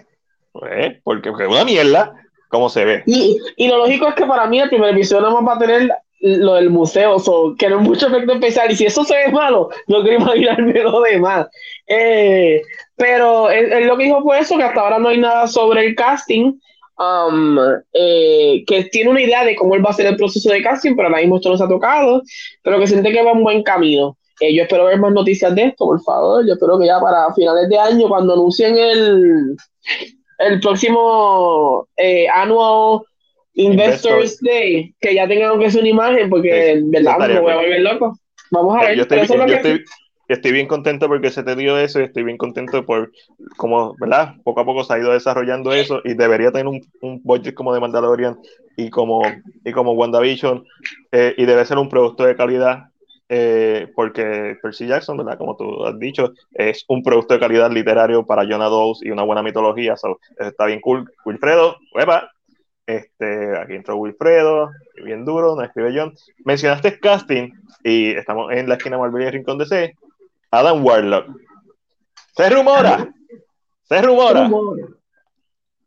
Pues, 0.59 0.95
porque 1.03 1.29
es 1.29 1.35
una 1.35 1.65
mierda, 1.65 2.13
como 2.47 2.69
se 2.69 2.85
ve. 2.85 3.03
Y, 3.05 3.67
lo 3.67 3.77
lógico 3.77 4.07
es 4.07 4.15
que 4.15 4.25
para 4.25 4.47
mí 4.47 4.59
el 4.59 4.69
primer 4.69 4.91
episodio 4.91 5.29
no 5.29 5.43
va 5.43 5.55
a 5.55 5.59
tener 5.59 5.89
lo 6.21 6.53
del 6.53 6.69
museo, 6.69 7.17
que 7.59 7.69
no 7.69 7.81
es 7.81 7.81
mucho 7.81 8.07
efecto 8.07 8.33
especial, 8.33 8.71
y 8.71 8.75
si 8.75 8.85
eso 8.85 9.03
se 9.03 9.15
ve 9.15 9.31
malo, 9.33 9.69
no 9.87 10.01
quiero 10.01 10.21
imaginarme 10.21 10.81
lo 10.81 11.01
demás. 11.01 11.47
Eh, 11.87 12.61
pero 12.95 13.49
él, 13.49 13.85
lo 13.85 13.97
que 13.97 14.05
dijo 14.05 14.21
fue 14.21 14.39
eso, 14.39 14.57
que 14.57 14.63
hasta 14.63 14.79
ahora 14.79 14.97
no 14.97 15.09
hay 15.09 15.17
nada 15.17 15.45
sobre 15.47 15.87
el 15.87 15.95
casting, 15.95 16.53
um, 16.97 17.57
eh, 17.91 18.63
que 18.65 18.85
tiene 18.85 19.09
una 19.09 19.21
idea 19.21 19.43
de 19.43 19.57
cómo 19.57 19.75
él 19.75 19.85
va 19.85 19.89
a 19.89 19.93
ser 19.93 20.05
el 20.05 20.15
proceso 20.15 20.49
de 20.51 20.63
casting, 20.63 20.95
pero 20.95 21.09
ahora 21.09 21.19
mismo 21.19 21.35
esto 21.35 21.49
no 21.49 21.57
se 21.57 21.65
ha 21.65 21.67
tocado, 21.67 22.21
pero 22.63 22.79
que 22.79 22.87
siente 22.87 23.11
que 23.11 23.23
va 23.23 23.33
un 23.33 23.43
buen 23.43 23.61
camino. 23.61 24.17
Eh, 24.39 24.55
yo 24.55 24.63
espero 24.63 24.85
ver 24.85 24.99
más 24.99 25.11
noticias 25.11 25.53
de 25.53 25.65
esto, 25.65 25.85
por 25.85 26.01
favor. 26.01 26.45
Yo 26.47 26.53
espero 26.53 26.79
que 26.79 26.87
ya 26.87 26.99
para 26.99 27.33
finales 27.33 27.69
de 27.69 27.77
año, 27.77 28.07
cuando 28.07 28.33
anuncien 28.33 28.77
el, 28.77 29.55
el 30.39 30.59
próximo 30.59 31.87
annual 32.33 33.01
Investors 33.55 34.39
Day, 34.41 34.93
que 34.99 35.15
ya 35.15 35.27
tengan 35.27 35.59
que 35.59 35.71
ser 35.71 35.81
una 35.81 35.89
imagen, 35.89 36.29
porque 36.29 36.81
verdad 36.85 37.17
me 37.19 37.39
voy 37.39 37.51
a 37.51 37.57
volver 37.57 37.81
loco. 37.81 38.17
Vamos 38.51 38.77
a 38.77 38.87
ver. 38.87 38.97
Yo 38.97 39.03
estoy, 40.27 40.51
bien 40.51 40.67
contento 40.67 41.07
porque 41.07 41.29
se 41.29 41.43
te 41.43 41.55
dio 41.55 41.77
eso 41.77 41.99
y 41.99 42.03
estoy 42.03 42.23
bien 42.23 42.37
contento 42.37 42.85
por 42.85 43.11
cómo, 43.57 43.95
¿verdad? 43.99 44.33
Poco 44.43 44.61
a 44.61 44.65
poco 44.65 44.83
se 44.83 44.93
ha 44.93 44.99
ido 44.99 45.13
desarrollando 45.13 45.71
eso 45.71 46.01
y 46.03 46.15
debería 46.15 46.51
tener 46.51 46.67
un, 46.67 46.81
un 47.01 47.21
budget 47.23 47.53
como 47.53 47.73
de 47.73 47.79
Mandalorian 47.79 48.37
y 48.75 48.89
como, 48.89 49.21
y 49.63 49.71
como 49.71 49.93
WandaVision 49.93 50.65
eh, 51.11 51.35
y 51.37 51.45
debe 51.45 51.65
ser 51.65 51.77
un 51.77 51.89
producto 51.89 52.25
de 52.25 52.35
calidad 52.35 52.89
eh, 53.27 53.91
porque 53.95 54.57
Percy 54.61 54.87
Jackson, 54.87 55.17
¿verdad? 55.17 55.37
Como 55.37 55.55
tú 55.55 55.85
has 55.85 55.97
dicho, 55.97 56.33
es 56.53 56.85
un 56.87 57.01
producto 57.01 57.33
de 57.33 57.39
calidad 57.39 57.71
literario 57.71 58.25
para 58.25 58.43
Jonah 58.43 58.69
Dawes 58.69 58.99
y 59.01 59.09
una 59.09 59.23
buena 59.23 59.41
mitología, 59.41 59.97
so, 59.97 60.19
está 60.37 60.65
bien 60.65 60.81
cool. 60.81 61.11
Wilfredo, 61.25 61.77
hueva, 61.93 62.31
este, 62.85 63.57
aquí 63.57 63.73
entró 63.73 63.97
Wilfredo, 63.97 64.69
bien 65.03 65.25
duro, 65.25 65.55
nos 65.55 65.65
escribe 65.65 65.93
John. 65.95 66.13
Mencionaste 66.43 66.99
casting 66.99 67.51
y 67.83 68.11
estamos 68.11 68.51
en 68.51 68.69
la 68.69 68.75
esquina 68.75 68.97
Marvel 68.97 69.27
y 69.27 69.31
Rincón 69.31 69.57
de 69.57 69.65
C. 69.65 69.95
Adam 70.51 70.85
Warlock. 70.85 71.27
Se 72.35 72.49
rumora, 72.49 73.11
se 73.83 74.01
rumora. 74.01 74.49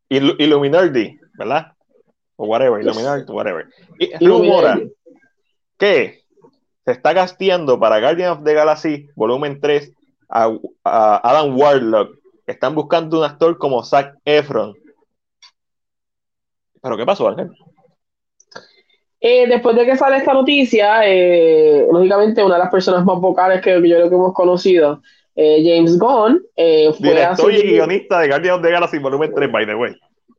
Illuminati, 0.08 1.18
¿verdad? 1.34 1.72
O 2.36 2.46
whatever, 2.46 2.80
Illuminati, 2.82 3.30
whatever. 3.30 3.68
Y 3.98 4.26
rumora 4.26 4.80
que 5.78 6.22
se 6.88 6.92
está 6.92 7.12
gasteando 7.12 7.78
para 7.78 8.00
Guardian 8.00 8.30
of 8.30 8.44
the 8.44 8.54
Galaxy 8.54 9.10
volumen 9.14 9.60
3 9.60 9.92
a, 10.30 10.50
a 10.84 11.20
Adam 11.22 11.54
Warlock. 11.54 12.16
Están 12.46 12.74
buscando 12.74 13.18
un 13.18 13.24
actor 13.26 13.58
como 13.58 13.84
Zac 13.84 14.16
Efron 14.24 14.72
¿Pero 16.80 16.96
qué 16.96 17.04
pasó, 17.04 17.28
Ángel? 17.28 17.50
Eh, 19.20 19.46
después 19.48 19.76
de 19.76 19.84
que 19.84 19.98
sale 19.98 20.16
esta 20.16 20.32
noticia, 20.32 21.00
eh, 21.04 21.86
lógicamente 21.92 22.42
una 22.42 22.54
de 22.54 22.60
las 22.60 22.70
personas 22.70 23.04
más 23.04 23.20
vocales 23.20 23.60
que 23.60 23.74
yo 23.74 23.80
creo 23.80 24.08
que 24.08 24.14
hemos 24.14 24.32
conocido, 24.32 25.02
eh, 25.36 25.62
James 25.62 25.98
Gunn, 25.98 26.40
fue 26.56 27.10
Director 27.10 27.52
y 27.52 27.62
guionista 27.64 28.20
de 28.20 28.28
Guardians 28.28 28.56
of 28.56 28.64
the 28.64 28.70
Galaxy 28.70 28.98
Volumen 28.98 29.34
3, 29.34 29.52
by 29.52 29.66
the 29.66 29.74
way. 29.74 29.94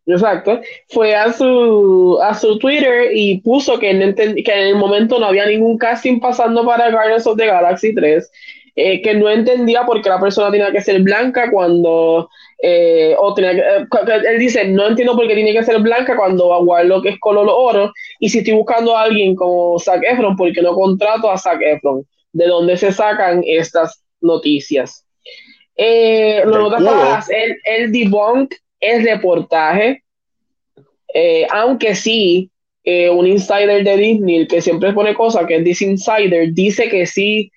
Exacto. 0.06 0.60
Fue 0.88 1.16
a 1.16 1.32
su, 1.32 2.20
a 2.22 2.34
su 2.34 2.58
Twitter 2.58 3.12
y 3.14 3.40
puso 3.42 3.78
que 3.78 3.92
en, 3.92 4.16
que 4.16 4.52
en 4.52 4.68
el 4.68 4.76
momento 4.76 5.20
no 5.20 5.28
había 5.28 5.46
ningún 5.46 5.78
casting 5.78 6.20
pasando 6.20 6.66
para 6.66 6.90
Guardians 6.90 7.28
of 7.28 7.38
the 7.38 7.46
Galaxy 7.46 7.94
3, 7.94 8.32
que 8.76 9.14
no 9.16 9.30
entendía 9.30 9.86
por 9.86 10.02
qué 10.02 10.10
la 10.10 10.20
persona 10.20 10.52
tenía 10.52 10.72
que 10.72 10.82
ser 10.82 11.02
blanca 11.02 11.52
cuando 11.52 12.30
eh, 12.62 13.16
o 13.18 13.34
eh, 13.40 13.88
él 14.28 14.40
dice, 14.40 14.66
no 14.68 14.88
entiendo 14.88 15.16
por 15.16 15.28
qué 15.28 15.36
tiene 15.36 15.54
que 15.54 15.64
ser 15.64 15.80
blanca 15.80 16.16
cuando 16.18 16.62
lo 16.84 17.02
que 17.02 17.10
es 17.10 17.20
color 17.20 17.48
oro, 17.50 17.94
y 18.20 18.30
si 18.30 18.40
estoy 18.40 18.54
buscando 18.54 18.96
a 18.98 19.04
alguien 19.04 19.36
como 19.36 19.80
Zac 19.80 20.04
Efron, 20.04 20.36
¿por 20.36 20.52
qué 20.52 20.62
no 20.62 20.74
contrato 20.74 21.32
a 21.32 21.38
Zac 21.38 21.62
Efron? 21.62 22.06
¿De 22.34 22.48
dónde 22.48 22.76
se 22.78 22.92
sacan 22.92 23.44
estas 23.46 24.04
noticias? 24.22 25.06
Eh, 25.78 26.44
el, 26.44 27.58
el 27.64 27.92
debunk 27.94 28.54
es 28.80 29.04
reportaje, 29.04 30.04
eh, 31.14 31.48
aunque 31.52 31.96
sí, 31.96 32.50
un 33.12 33.28
insider 33.28 33.84
de 33.84 33.98
Disney 33.98 34.48
que 34.48 34.62
siempre 34.62 34.92
pone 34.94 35.14
cosas, 35.14 35.46
que 35.46 35.58
es 35.58 35.64
This 35.64 35.84
Insider, 35.84 36.52
dice 36.54 36.90
que 36.90 37.06
sí, 37.06 37.52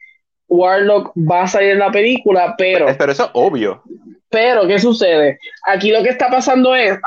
Warlock 0.49 1.12
va 1.17 1.44
a 1.44 1.49
salir 1.49 1.70
en 1.70 1.78
la 1.78 1.91
película, 1.91 2.55
pero... 2.59 2.86
Pero 2.99 3.12
eso 3.12 3.25
es 3.25 3.31
obvio. 3.33 3.83
Pero, 4.28 4.67
¿qué 4.67 4.78
sucede? 4.78 5.39
Aquí 5.67 5.91
lo 5.91 6.02
que 6.02 6.10
está 6.10 6.31
pasando 6.31 6.75
es, 6.75 6.99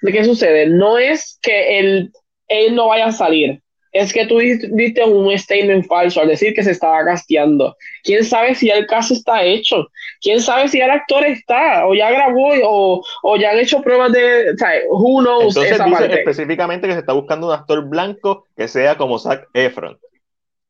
¿de 0.00 0.12
qué 0.12 0.24
sucede? 0.24 0.66
No 0.66 0.98
es 0.98 1.38
que 1.42 1.78
él, 1.78 2.12
él 2.48 2.74
no 2.74 2.88
vaya 2.88 3.06
a 3.06 3.12
salir, 3.12 3.60
es 3.92 4.12
que 4.12 4.26
tú 4.26 4.38
diste 4.38 5.04
un 5.04 5.36
statement 5.36 5.86
falso 5.86 6.20
al 6.20 6.28
decir 6.28 6.54
que 6.54 6.62
se 6.62 6.70
estaba 6.70 7.04
casteando. 7.04 7.76
¿Quién 8.04 8.24
sabe 8.24 8.54
si 8.54 8.70
el 8.70 8.86
caso 8.86 9.14
está 9.14 9.42
hecho? 9.42 9.88
¿Quién 10.20 10.40
sabe 10.40 10.68
si 10.68 10.80
el 10.80 10.90
actor 10.90 11.24
está 11.24 11.86
o 11.86 11.94
ya 11.94 12.10
grabó 12.10 12.52
o, 12.64 13.02
o 13.22 13.36
ya 13.36 13.50
han 13.50 13.58
hecho 13.58 13.82
pruebas 13.82 14.12
de, 14.12 14.52
o 14.52 14.56
sea, 14.56 14.70
who 14.90 15.20
knows 15.20 15.56
Entonces 15.56 15.84
dice 15.84 16.20
específicamente 16.20 16.86
que 16.86 16.94
se 16.94 17.00
está 17.00 17.12
buscando 17.12 17.48
un 17.48 17.54
actor 17.54 17.88
blanco 17.88 18.46
que 18.56 18.68
sea 18.68 18.96
como 18.96 19.18
Zac 19.18 19.48
Efron. 19.54 19.98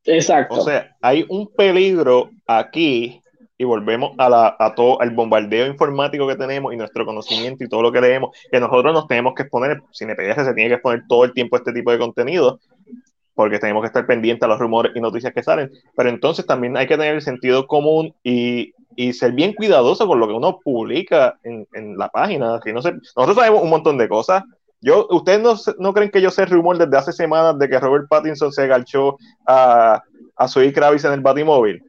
Exacto. 0.05 0.55
O 0.55 0.65
sea, 0.65 0.97
hay 1.03 1.27
un 1.29 1.47
peligro 1.55 2.31
aquí 2.47 3.21
y 3.61 3.65
volvemos 3.65 4.13
a, 4.17 4.31
la, 4.31 4.57
a 4.59 4.75
todo 4.75 5.03
el 5.03 5.11
bombardeo 5.11 5.67
informático 5.67 6.27
que 6.27 6.35
tenemos 6.35 6.73
y 6.73 6.79
nuestro 6.79 7.05
conocimiento 7.05 7.63
y 7.63 7.69
todo 7.69 7.83
lo 7.83 7.93
que 7.93 8.01
leemos, 8.01 8.31
que 8.51 8.59
nosotros 8.59 8.95
nos 8.95 9.07
tenemos 9.07 9.35
que 9.35 9.43
exponer, 9.43 9.83
CinePDS 9.95 10.47
se 10.47 10.55
tiene 10.55 10.71
que 10.71 10.75
exponer 10.77 11.03
todo 11.07 11.25
el 11.25 11.35
tiempo 11.35 11.59
este 11.59 11.75
tipo 11.75 11.93
de 11.93 11.99
contenido, 11.99 12.59
porque 13.34 13.59
tenemos 13.59 13.83
que 13.83 13.86
estar 13.86 14.07
pendientes 14.07 14.42
a 14.42 14.49
los 14.49 14.59
rumores 14.59 14.92
y 14.94 15.00
noticias 15.00 15.33
que 15.33 15.42
salen, 15.42 15.70
pero 15.97 16.09
entonces 16.09 16.47
también 16.47 16.76
hay 16.76 16.86
que 16.86 16.97
tener 16.97 17.15
el 17.15 17.23
sentido 17.23 17.67
común 17.67 18.15
y, 18.23 18.73
y 18.97 19.12
ser 19.12 19.33
bien 19.33 19.55
cuidadoso 19.55 20.07
con 20.07 20.20
lo 20.20 20.26
que 20.26 20.34
uno 20.34 20.59
publica 20.62 21.39
en, 21.42 21.67
en 21.73 21.97
la 21.97 22.09
página. 22.09 22.60
Si 22.65 22.73
no 22.73 22.83
sé, 22.83 22.92
nosotros 22.92 23.36
sabemos 23.36 23.62
un 23.62 23.70
montón 23.70 23.99
de 23.99 24.09
cosas. 24.09 24.42
Yo, 24.81 25.07
¿Ustedes 25.10 25.41
no, 25.41 25.55
no 25.78 25.92
creen 25.92 26.10
que 26.10 26.23
yo 26.23 26.31
sé 26.31 26.47
rumor 26.47 26.78
desde 26.78 26.97
hace 26.97 27.12
semanas 27.12 27.59
de 27.59 27.68
que 27.68 27.78
Robert 27.78 28.09
Pattinson 28.09 28.50
se 28.50 28.62
agachó 28.62 29.18
a, 29.47 30.02
a 30.36 30.49
Zoe 30.49 30.73
Kravitz 30.73 31.05
en 31.05 31.12
el 31.12 31.20
Batimóvil? 31.20 31.83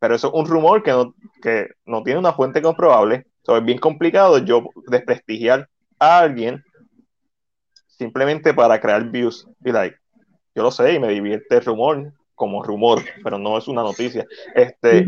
pero 0.00 0.14
eso 0.14 0.28
es 0.28 0.34
un 0.34 0.46
rumor 0.46 0.82
que 0.82 0.90
no, 0.90 1.14
que 1.40 1.68
no 1.84 2.02
tiene 2.02 2.18
una 2.18 2.32
fuente 2.32 2.60
comprobable. 2.62 3.26
es 3.46 3.64
bien 3.64 3.78
complicado 3.78 4.38
yo 4.38 4.64
desprestigiar 4.88 5.68
a 5.98 6.18
alguien 6.20 6.64
simplemente 7.86 8.54
para 8.54 8.80
crear 8.80 9.04
views. 9.10 9.46
Y 9.62 9.70
like, 9.70 9.96
yo 10.54 10.62
lo 10.62 10.70
sé 10.70 10.94
y 10.94 10.98
me 10.98 11.08
divierte 11.08 11.56
el 11.56 11.64
rumor 11.64 12.12
como 12.34 12.62
rumor, 12.62 13.02
pero 13.22 13.38
no 13.38 13.58
es 13.58 13.68
una 13.68 13.82
noticia. 13.82 14.26
Este, 14.54 15.06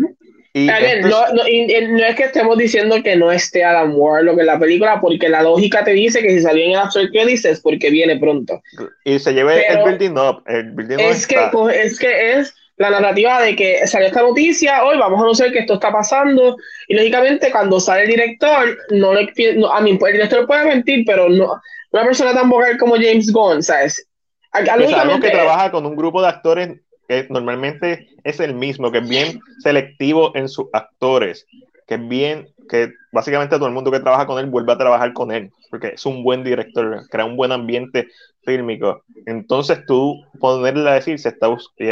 y 0.55 0.67
no, 0.67 0.75
es... 0.77 2.15
que 2.15 2.25
estemos 2.25 2.59
diciendo 2.59 3.03
que 3.03 3.17
no 3.17 3.33
esté 3.33 3.65
Adam 3.65 3.95
Warlock 3.97 4.39
en 4.39 4.47
la 4.47 4.59
película, 4.59 5.01
porque 5.01 5.31
la 5.31 5.43
lógica 5.43 5.83
te 5.83 5.93
dice 5.93 6.21
que 6.21 6.31
si 6.31 6.43
salió 6.43 6.65
en 6.65 6.73
el 6.73 6.77
After 6.77 7.09
Credits 7.11 7.47
es 7.47 7.61
porque 7.61 7.91
viene 7.91 8.19
pronto. 8.19 8.61
Y 9.05 9.19
se 9.19 9.33
lleve 9.33 9.67
el 9.67 9.83
building 9.83 10.19
up. 10.19 10.43
El 10.47 10.73
building 10.73 10.99
es, 11.01 11.27
que, 11.27 11.39
pues, 11.51 11.77
es 11.77 11.99
que 11.99 12.35
es 12.35 12.55
la 12.77 12.91
narrativa 12.91 13.41
de 13.41 13.57
que 13.57 13.87
salió 13.87 14.09
esta 14.09 14.21
noticia, 14.21 14.85
hoy 14.85 14.99
vamos 14.99 15.19
a 15.19 15.23
anunciar 15.23 15.53
que 15.53 15.61
esto 15.61 15.75
está 15.75 15.91
pasando, 15.91 16.57
y 16.89 16.95
lógicamente 16.95 17.51
cuando 17.51 17.81
sale 17.81 18.03
el 18.03 18.09
director, 18.09 18.77
no 18.91 19.15
le 19.15 19.33
a 19.73 19.81
mí, 19.81 19.99
el 20.07 20.13
director 20.13 20.47
puede 20.47 20.67
mentir, 20.67 21.05
pero 21.07 21.31
no, 21.31 21.61
una 21.93 22.05
persona 22.05 22.35
tan 22.35 22.51
vocal 22.51 22.77
como 22.77 22.97
James 22.97 23.33
Gunn, 23.33 23.63
¿sabes? 23.63 24.07
Sabemos 24.53 25.21
que 25.21 25.31
trabaja 25.31 25.71
con 25.71 25.87
un 25.87 25.97
grupo 25.97 26.21
de 26.21 26.29
actores 26.29 26.81
que 27.09 27.27
normalmente 27.31 28.09
es 28.23 28.41
el 28.41 28.55
mismo, 28.55 28.91
que 28.93 28.99
es 28.99 29.09
bien 29.09 29.41
selectivo 29.59 30.35
en 30.37 30.49
sus 30.49 30.67
actores, 30.73 31.47
que 31.87 31.95
es 31.95 32.09
bien, 32.09 32.49
que 32.69 32.93
básicamente 33.13 33.57
todo 33.57 33.67
el 33.67 33.75
mundo 33.75 33.91
que 33.91 34.01
trabaja 34.01 34.27
con 34.27 34.39
él 34.39 34.51
vuelve 34.51 34.73
a 34.73 34.79
trabajar 34.79 35.13
con 35.13 35.33
él, 35.33 35.51
porque 35.71 35.89
es 35.89 36.07
un 36.07 36.23
buen 36.23 36.45
director, 36.45 37.07
crea 37.09 37.25
un 37.25 37.37
buen 37.37 37.53
ambiente 37.53 38.09
fílmico. 38.45 39.03
Entonces 39.27 39.85
tú 39.87 40.23
ponerle 40.39 40.89
a 40.89 40.95
decir, 40.95 41.19
se 41.19 41.31
está, 41.31 41.49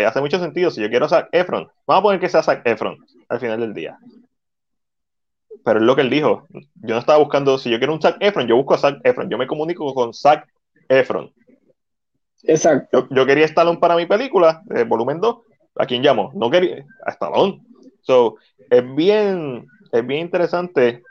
hace 0.06 0.20
mucho 0.20 0.38
sentido, 0.38 0.70
si 0.70 0.80
yo 0.80 0.88
quiero 0.88 1.06
a 1.06 1.08
Zac 1.08 1.28
Efron, 1.32 1.68
vamos 1.86 2.00
a 2.00 2.02
poner 2.02 2.20
que 2.20 2.28
sea 2.28 2.42
Zac 2.42 2.66
Efron 2.66 2.98
al 3.28 3.40
final 3.40 3.60
del 3.60 3.74
día. 3.74 3.98
Pero 5.64 5.78
es 5.78 5.84
lo 5.84 5.94
que 5.94 6.02
él 6.02 6.10
dijo. 6.10 6.46
Yo 6.50 6.94
no 6.94 6.98
estaba 6.98 7.18
buscando, 7.18 7.58
si 7.58 7.70
yo 7.70 7.78
quiero 7.78 7.92
un 7.92 8.00
Zac 8.00 8.16
Efron, 8.20 8.46
yo 8.46 8.56
busco 8.56 8.74
a 8.74 8.78
Zac 8.78 8.98
Efron, 9.04 9.28
yo 9.28 9.38
me 9.38 9.46
comunico 9.46 9.92
con 9.94 10.14
Zac 10.14 10.46
Efron. 10.88 11.32
Exacto. 12.44 13.08
Yo, 13.10 13.26
quería 13.26 13.46
Stallone 13.46 13.78
para 13.78 13.96
mi 13.96 14.06
película, 14.06 14.62
eh, 14.74 14.84
volumen 14.84 15.20
2. 15.20 15.38
¿A 15.76 15.86
quién 15.86 16.02
llamo? 16.02 16.30
No 16.34 16.50
quería 16.50 16.84
a 17.04 17.10
Stallone. 17.10 17.62
So, 18.02 18.36
es 18.70 18.94
bien, 18.94 19.66
es 19.92 20.06
bien 20.06 20.22
interesante 20.22 21.02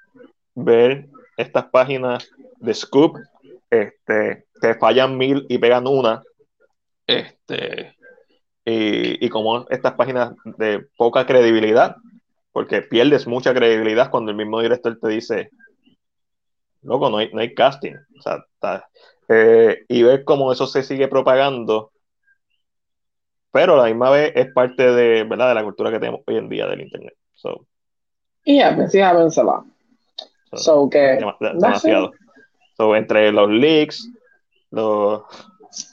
ver 0.56 1.08
estas 1.38 1.66
páginas 1.66 2.30
de 2.58 2.74
Scoop 2.74 3.17
este, 3.69 4.45
que 4.61 4.75
fallan 4.75 5.17
mil 5.17 5.45
y 5.49 5.58
pegan 5.58 5.88
una. 5.88 6.24
Este, 7.08 7.95
y, 8.66 9.25
y 9.25 9.30
como 9.30 9.67
estas 9.69 9.93
páginas 9.93 10.33
de 10.43 10.85
poca 10.98 11.25
credibilidad, 11.25 11.95
porque 12.51 12.82
pierdes 12.82 13.27
mucha 13.27 13.53
credibilidad 13.53 14.09
cuando 14.09 14.32
el 14.32 14.38
mismo 14.38 14.61
director 14.61 14.98
te 14.99 15.08
dice, 15.08 15.49
loco, 16.82 17.09
no 17.09 17.17
hay, 17.17 17.30
no 17.33 17.41
hay 17.41 17.53
casting. 17.53 17.95
O 18.17 18.22
sea, 18.22 18.43
está, 18.53 18.90
eh, 19.30 19.85
y 19.88 20.01
ver 20.01 20.24
cómo 20.24 20.51
eso 20.51 20.66
se 20.66 20.82
sigue 20.82 21.08
propagando, 21.08 21.91
pero 23.51 23.75
a 23.75 23.83
la 23.83 23.85
misma 23.85 24.09
vez 24.09 24.33
es 24.35 24.51
parte 24.51 24.91
de, 24.91 25.24
¿verdad? 25.24 25.49
de 25.49 25.56
la 25.56 25.64
cultura 25.64 25.91
que 25.91 25.99
tenemos 25.99 26.22
hoy 26.25 26.38
en 26.38 26.49
día 26.49 26.67
del 26.67 26.82
Internet. 26.82 27.14
So, 27.35 27.66
yeah, 28.43 28.75
pues 28.75 28.91
sí, 28.91 28.99
So, 30.53 30.90
que, 30.90 31.19
demasiado. 31.40 32.11
So, 32.75 32.95
entre 32.95 33.32
los 33.32 33.49
leaks, 33.51 34.09
los, 34.72 35.22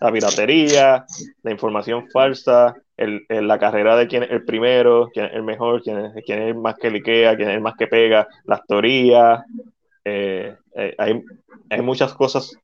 la 0.00 0.10
piratería, 0.12 1.05
la 1.42 1.50
información 1.50 2.08
falsa, 2.10 2.74
el, 2.97 3.26
la 3.28 3.58
carrera 3.58 3.97
de 3.97 4.06
quién 4.06 4.23
es 4.23 4.31
el 4.31 4.47
primero, 4.47 5.10
quién 5.12 5.26
es 5.26 5.34
el 5.34 5.42
mejor, 5.42 5.82
quién 5.82 5.98
es, 5.98 6.24
quién 6.24 6.40
es 6.40 6.48
el 6.48 6.55
más 6.55 6.76
que 6.76 6.90
liquea, 6.90 7.36
quién 7.36 7.50
es 7.50 7.56
el 7.56 7.60
más 7.60 7.74
que 7.76 7.86
pega, 7.86 8.26
las 8.44 8.65
teorías. 8.66 9.44
Eh, 10.05 10.56
eh, 10.74 10.94
hay, 10.97 11.23
hay 11.68 11.82
muchas 11.82 12.15
cosas 12.15 12.56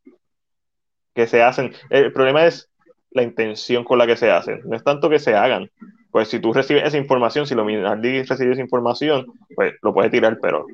que 1.14 1.26
se 1.26 1.42
hacen. 1.42 1.72
El 1.90 2.12
problema 2.12 2.46
es 2.46 2.70
la 3.10 3.22
intención 3.22 3.84
con 3.84 3.98
la 3.98 4.06
que 4.06 4.16
se 4.16 4.30
hacen. 4.30 4.62
No 4.64 4.76
es 4.76 4.84
tanto 4.84 5.10
que 5.10 5.18
se 5.18 5.34
hagan. 5.34 5.70
Pues 6.10 6.28
si 6.28 6.40
tú 6.40 6.52
recibes 6.52 6.84
esa 6.84 6.98
información, 6.98 7.46
si 7.46 7.54
lo 7.54 7.64
Minardi 7.64 8.22
recibe 8.22 8.52
esa 8.52 8.60
información, 8.60 9.26
pues 9.54 9.74
lo 9.82 9.94
puedes 9.94 10.10
tirar, 10.10 10.38
pero, 10.40 10.66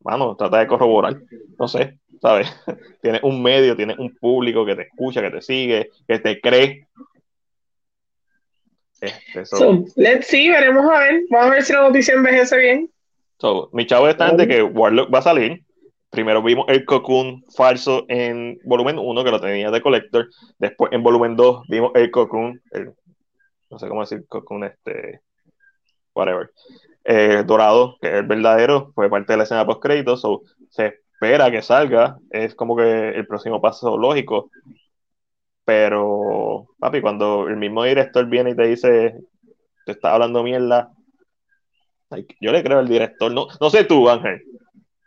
mano, 0.00 0.36
trata 0.36 0.58
de 0.58 0.66
corroborar. 0.66 1.16
No 1.58 1.68
sé, 1.68 1.98
¿sabes? 2.20 2.54
tienes 3.02 3.22
un 3.22 3.42
medio, 3.42 3.76
tienes 3.76 3.98
un 3.98 4.14
público 4.16 4.64
que 4.66 4.76
te 4.76 4.82
escucha, 4.82 5.22
que 5.22 5.30
te 5.30 5.42
sigue, 5.42 5.90
que 6.06 6.18
te 6.18 6.40
cree. 6.40 6.86
Este, 9.00 9.42
let's 9.96 10.26
see, 10.26 10.48
veremos 10.48 10.90
a 10.90 10.98
ver. 10.98 11.22
Vamos 11.30 11.46
a 11.46 11.50
ver 11.50 11.62
si 11.62 11.72
la 11.72 11.82
noticia 11.82 12.14
envejece 12.14 12.58
bien. 12.58 12.90
mi 13.72 13.86
chavo 13.86 14.08
está 14.08 14.32
de 14.32 14.48
que 14.48 14.62
Warlock 14.62 15.12
va 15.12 15.18
a 15.18 15.22
salir 15.22 15.65
primero 16.10 16.42
vimos 16.42 16.66
el 16.68 16.84
Cocoon 16.84 17.44
falso 17.54 18.04
en 18.08 18.58
volumen 18.64 18.98
1, 18.98 19.24
que 19.24 19.30
lo 19.30 19.40
tenía 19.40 19.70
de 19.70 19.82
Collector. 19.82 20.28
Después 20.58 20.92
en 20.92 21.02
volumen 21.02 21.36
2 21.36 21.62
vimos 21.68 21.92
el 21.94 22.10
Cocoon, 22.10 22.60
no 23.70 23.78
sé 23.78 23.88
cómo 23.88 24.00
decir 24.02 24.26
Cocoon, 24.28 24.64
este, 24.64 25.20
whatever, 26.14 26.50
eh, 27.04 27.44
dorado, 27.46 27.96
que 28.00 28.08
es 28.08 28.14
el 28.14 28.26
verdadero, 28.26 28.92
fue 28.94 29.10
parte 29.10 29.32
de 29.32 29.36
la 29.36 29.44
escena 29.44 29.66
post 29.66 29.82
créditos, 29.82 30.26
se 30.70 30.86
espera 30.86 31.50
que 31.50 31.62
salga, 31.62 32.18
es 32.30 32.54
como 32.54 32.76
que 32.76 33.10
el 33.10 33.26
próximo 33.26 33.60
paso 33.60 33.96
lógico. 33.96 34.50
Pero, 35.64 36.68
papi, 36.78 37.00
cuando 37.00 37.48
el 37.48 37.56
mismo 37.56 37.82
director 37.84 38.24
viene 38.26 38.50
y 38.50 38.56
te 38.56 38.66
dice, 38.66 39.18
te 39.84 39.92
está 39.92 40.14
hablando 40.14 40.42
mierda, 40.42 40.92
yo 42.40 42.52
le 42.52 42.62
creo 42.62 42.78
al 42.78 42.88
director, 42.88 43.32
no, 43.32 43.48
no 43.60 43.70
sé 43.70 43.84
tú, 43.84 44.08
Ángel, 44.08 44.42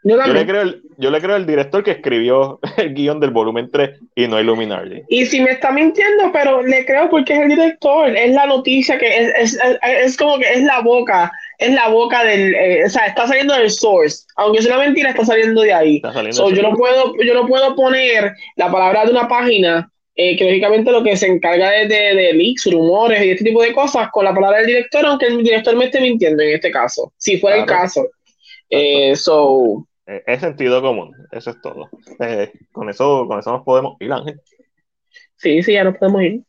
yo, 0.03 0.17
le 0.17 0.45
creo 0.45 0.61
el, 0.61 0.81
yo 0.97 1.11
le 1.11 1.21
creo 1.21 1.35
al 1.35 1.45
director 1.45 1.83
que 1.83 1.91
escribió 1.91 2.59
el 2.77 2.93
guion 2.93 3.19
del 3.19 3.31
volumen 3.31 3.69
3 3.71 3.99
y 4.15 4.27
no 4.27 4.39
Illuminati. 4.39 5.01
Y 5.09 5.25
si 5.25 5.41
me 5.41 5.51
está 5.51 5.71
mintiendo, 5.71 6.31
pero 6.31 6.61
le 6.61 6.85
creo 6.85 7.09
porque 7.09 7.33
es 7.33 7.39
el 7.39 7.49
director, 7.49 8.15
es 8.15 8.33
la 8.33 8.45
noticia 8.45 8.97
que 8.97 9.07
es, 9.07 9.33
es, 9.35 9.59
es 9.83 10.17
como 10.17 10.37
que 10.37 10.51
es 10.51 10.63
la 10.63 10.81
boca, 10.81 11.31
es 11.57 11.73
la 11.73 11.89
boca 11.89 12.23
del, 12.23 12.55
eh, 12.55 12.85
o 12.85 12.89
sea, 12.89 13.07
está 13.07 13.27
saliendo 13.27 13.55
del 13.55 13.69
source, 13.69 14.25
aunque 14.37 14.59
es 14.59 14.65
una 14.65 14.77
mentira, 14.77 15.09
está 15.09 15.25
saliendo 15.25 15.61
de 15.61 15.73
ahí. 15.73 16.01
yo 16.01 16.61
no 16.61 16.75
puedo, 16.75 17.13
yo 17.23 17.33
no 17.33 17.47
puedo 17.47 17.75
poner 17.75 18.33
la 18.55 18.71
palabra 18.71 19.05
de 19.05 19.11
una 19.11 19.27
página 19.27 19.91
eh, 20.21 20.35
que 20.35 20.43
lógicamente 20.43 20.91
lo 20.91 21.01
que 21.01 21.15
se 21.15 21.27
encarga 21.27 21.71
de, 21.71 21.87
de, 21.87 22.33
leaks, 22.33 22.69
rumores 22.69 23.23
y 23.23 23.29
este 23.29 23.45
tipo 23.45 23.61
de 23.61 23.71
cosas 23.71 24.09
con 24.11 24.25
la 24.25 24.33
palabra 24.33 24.57
del 24.57 24.67
director, 24.67 25.05
aunque 25.05 25.27
el 25.27 25.41
director 25.41 25.73
me 25.77 25.85
esté 25.85 26.01
mintiendo 26.01 26.43
en 26.43 26.55
este 26.55 26.71
caso, 26.71 27.13
si 27.15 27.37
fuera 27.37 27.59
el 27.59 27.65
caso. 27.65 28.05
Eh, 28.69 29.15
so, 29.15 29.87
eh, 30.09 30.23
es 30.25 30.39
sentido 30.39 30.81
común, 30.81 31.15
eso 31.31 31.51
es 31.51 31.61
todo. 31.61 31.87
Eh, 32.19 32.51
con 32.71 32.89
eso, 32.89 33.25
con 33.27 33.37
eso 33.37 33.51
nos 33.51 33.63
podemos 33.63 33.95
ir, 33.99 34.11
Ángel. 34.11 34.41
Sí, 35.35 35.61
sí, 35.61 35.73
ya 35.73 35.83
nos 35.83 35.97
podemos 35.97 36.23
ir. 36.23 36.41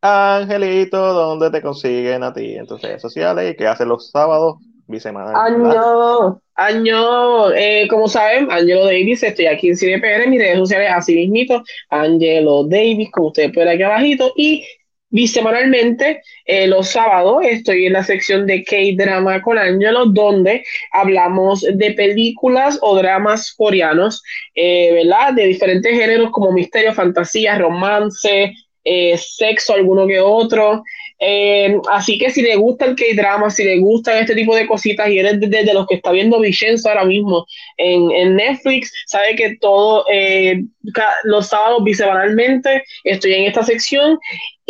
Angelito, 0.00 1.12
¿dónde 1.12 1.50
te 1.50 1.60
consiguen 1.60 2.22
a 2.22 2.32
ti 2.32 2.54
en 2.54 2.66
tus 2.66 2.80
redes 2.80 3.02
sociales 3.02 3.50
y 3.50 3.56
qué 3.56 3.66
hacen 3.66 3.88
los 3.88 4.10
sábados 4.10 4.58
bisemanales? 4.86 5.36
Año, 5.36 6.40
año, 6.54 7.50
eh, 7.50 7.88
como 7.90 8.06
saben, 8.06 8.50
Angelo 8.52 8.84
Davis, 8.84 9.24
estoy 9.24 9.46
aquí 9.46 9.70
en 9.70 9.76
CDPR, 9.76 10.24
en 10.24 10.30
mis 10.30 10.40
redes 10.40 10.58
sociales, 10.58 10.90
así 10.94 11.16
mismito, 11.16 11.62
Angelo 11.88 12.64
Davis, 12.64 13.10
como 13.10 13.28
ustedes 13.28 13.52
pueden 13.52 13.68
aquí 13.68 13.82
abajito, 13.82 14.32
y 14.36 14.64
bisemanalmente, 15.10 16.22
eh, 16.44 16.66
los 16.66 16.88
sábados, 16.88 17.42
estoy 17.44 17.86
en 17.86 17.92
la 17.92 18.04
sección 18.04 18.46
de 18.46 18.64
K-Drama 18.64 19.42
con 19.42 19.58
Angelo, 19.58 20.06
donde 20.06 20.64
hablamos 20.92 21.62
de 21.62 21.92
películas 21.92 22.78
o 22.80 22.96
dramas 22.96 23.52
coreanos, 23.52 24.22
eh, 24.54 24.92
¿verdad? 24.92 25.34
De 25.34 25.46
diferentes 25.46 25.92
géneros 25.92 26.30
como 26.30 26.52
misterio, 26.52 26.94
fantasía, 26.94 27.58
romance, 27.58 28.54
eh, 28.84 29.18
sexo, 29.18 29.74
alguno 29.74 30.06
que 30.06 30.20
otro. 30.20 30.82
así 31.92 32.16
que 32.16 32.30
si 32.30 32.40
le 32.40 32.56
gusta 32.56 32.86
el 32.86 32.96
K-drama, 32.96 33.50
si 33.50 33.64
le 33.64 33.78
gustan 33.78 34.18
este 34.18 34.34
tipo 34.34 34.56
de 34.56 34.66
cositas 34.66 35.06
y 35.10 35.18
eres 35.18 35.38
de, 35.38 35.74
los 35.74 35.86
que 35.86 35.96
está 35.96 36.12
viendo 36.12 36.40
Vicenzo 36.40 36.88
ahora 36.88 37.04
mismo 37.04 37.44
en, 37.76 38.10
en, 38.10 38.36
Netflix, 38.36 38.90
sabe 39.06 39.36
que 39.36 39.56
todo 39.60 40.06
los 41.24 41.48
sábados 41.48 41.84
bisemanalmente 41.84 42.82
estoy 43.04 43.34
en 43.34 43.44
esta 43.44 43.62
sección 43.64 44.18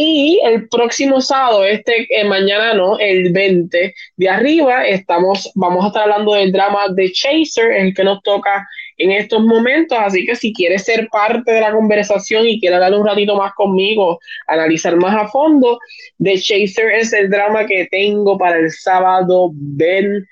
y 0.03 0.41
el 0.43 0.67
próximo 0.67 1.21
sábado, 1.21 1.63
este 1.63 2.07
eh, 2.09 2.25
mañana 2.25 2.73
no, 2.73 2.99
el 2.99 3.31
20 3.35 3.95
de 4.17 4.29
arriba, 4.31 4.87
estamos, 4.87 5.53
vamos 5.55 5.85
a 5.85 5.89
estar 5.89 6.05
hablando 6.05 6.33
del 6.33 6.53
drama 6.53 6.89
de 6.95 7.13
Chaser, 7.13 7.71
el 7.71 7.93
que 7.93 8.03
nos 8.03 8.23
toca 8.23 8.67
en 8.97 9.11
estos 9.11 9.43
momentos. 9.43 9.99
Así 10.01 10.25
que 10.25 10.37
si 10.37 10.55
quieres 10.55 10.85
ser 10.85 11.07
parte 11.13 11.53
de 11.53 11.61
la 11.61 11.73
conversación 11.73 12.47
y 12.47 12.59
quieres 12.59 12.81
dar 12.81 12.95
un 12.95 13.07
ratito 13.07 13.37
más 13.37 13.53
conmigo, 13.53 14.19
analizar 14.47 14.97
más 14.97 15.15
a 15.15 15.29
fondo, 15.29 15.79
The 16.19 16.39
Chaser 16.39 16.93
es 16.93 17.13
el 17.13 17.29
drama 17.29 17.67
que 17.67 17.87
tengo 17.91 18.39
para 18.39 18.59
el 18.59 18.71
sábado 18.71 19.51
20. 19.53 20.27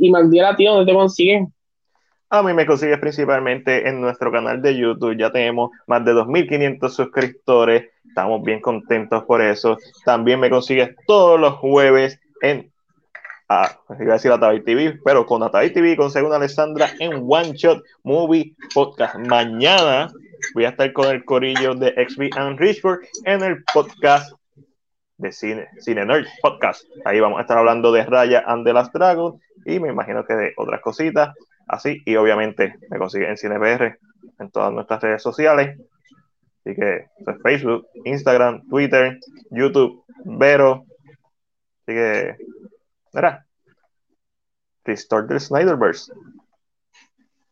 Y 0.00 0.10
Magdiela, 0.10 0.54
tío, 0.54 0.74
¿dónde 0.74 0.92
te 0.92 0.94
consiguen? 0.94 1.48
A 2.28 2.42
mí 2.42 2.52
me 2.52 2.66
consigues 2.66 2.98
principalmente 2.98 3.88
en 3.88 4.02
nuestro 4.02 4.30
canal 4.30 4.60
de 4.60 4.76
YouTube. 4.76 5.16
Ya 5.16 5.32
tenemos 5.32 5.70
más 5.86 6.04
de 6.04 6.12
2.500 6.12 6.90
suscriptores. 6.90 7.93
Estamos 8.14 8.44
bien 8.44 8.60
contentos 8.60 9.24
por 9.24 9.42
eso. 9.42 9.76
También 10.04 10.38
me 10.38 10.48
consigues 10.48 10.94
todos 11.04 11.40
los 11.40 11.54
jueves 11.54 12.20
en 12.42 12.70
ah, 13.48 13.76
iba 13.98 14.12
a 14.12 14.14
decir 14.14 14.30
Atavay 14.30 14.62
TV, 14.62 15.00
pero 15.04 15.26
con 15.26 15.42
Atavay 15.42 15.72
TV 15.72 15.96
con 15.96 16.12
Segunda 16.12 16.36
Alessandra 16.36 16.90
en 17.00 17.26
One 17.28 17.54
Shot 17.54 17.82
Movie 18.04 18.54
Podcast. 18.72 19.16
Mañana 19.16 20.12
voy 20.54 20.64
a 20.64 20.68
estar 20.68 20.92
con 20.92 21.08
el 21.08 21.24
corillo 21.24 21.74
de 21.74 21.92
XB 22.08 22.38
and 22.38 22.60
Richford 22.60 23.00
en 23.24 23.42
el 23.42 23.64
podcast 23.64 24.32
de 25.16 25.32
cine, 25.32 25.66
Cine 25.80 26.06
Nerd 26.06 26.28
Podcast. 26.40 26.84
Ahí 27.04 27.18
vamos 27.18 27.40
a 27.40 27.42
estar 27.42 27.58
hablando 27.58 27.90
de 27.90 28.04
Raya 28.04 28.44
and 28.46 28.64
the 28.64 28.72
Last 28.72 28.94
Dragon 28.94 29.40
y 29.66 29.80
me 29.80 29.88
imagino 29.88 30.24
que 30.24 30.34
de 30.34 30.52
otras 30.56 30.80
cositas 30.80 31.34
así. 31.66 32.00
Y 32.06 32.14
obviamente 32.14 32.76
me 32.90 32.98
consiguen 32.98 33.30
en 33.30 33.38
CinePR 33.38 33.98
en 34.38 34.50
todas 34.52 34.72
nuestras 34.72 35.02
redes 35.02 35.20
sociales. 35.20 35.76
Así 36.64 36.74
que 36.76 37.06
Facebook, 37.42 37.86
Instagram, 38.04 38.66
Twitter, 38.68 39.18
YouTube, 39.50 40.02
Vero. 40.24 40.86
Así 41.82 41.94
que, 41.94 42.36
mira, 43.12 43.46
Restore 44.84 45.26
the 45.28 45.40
Snyderverse. 45.40 46.10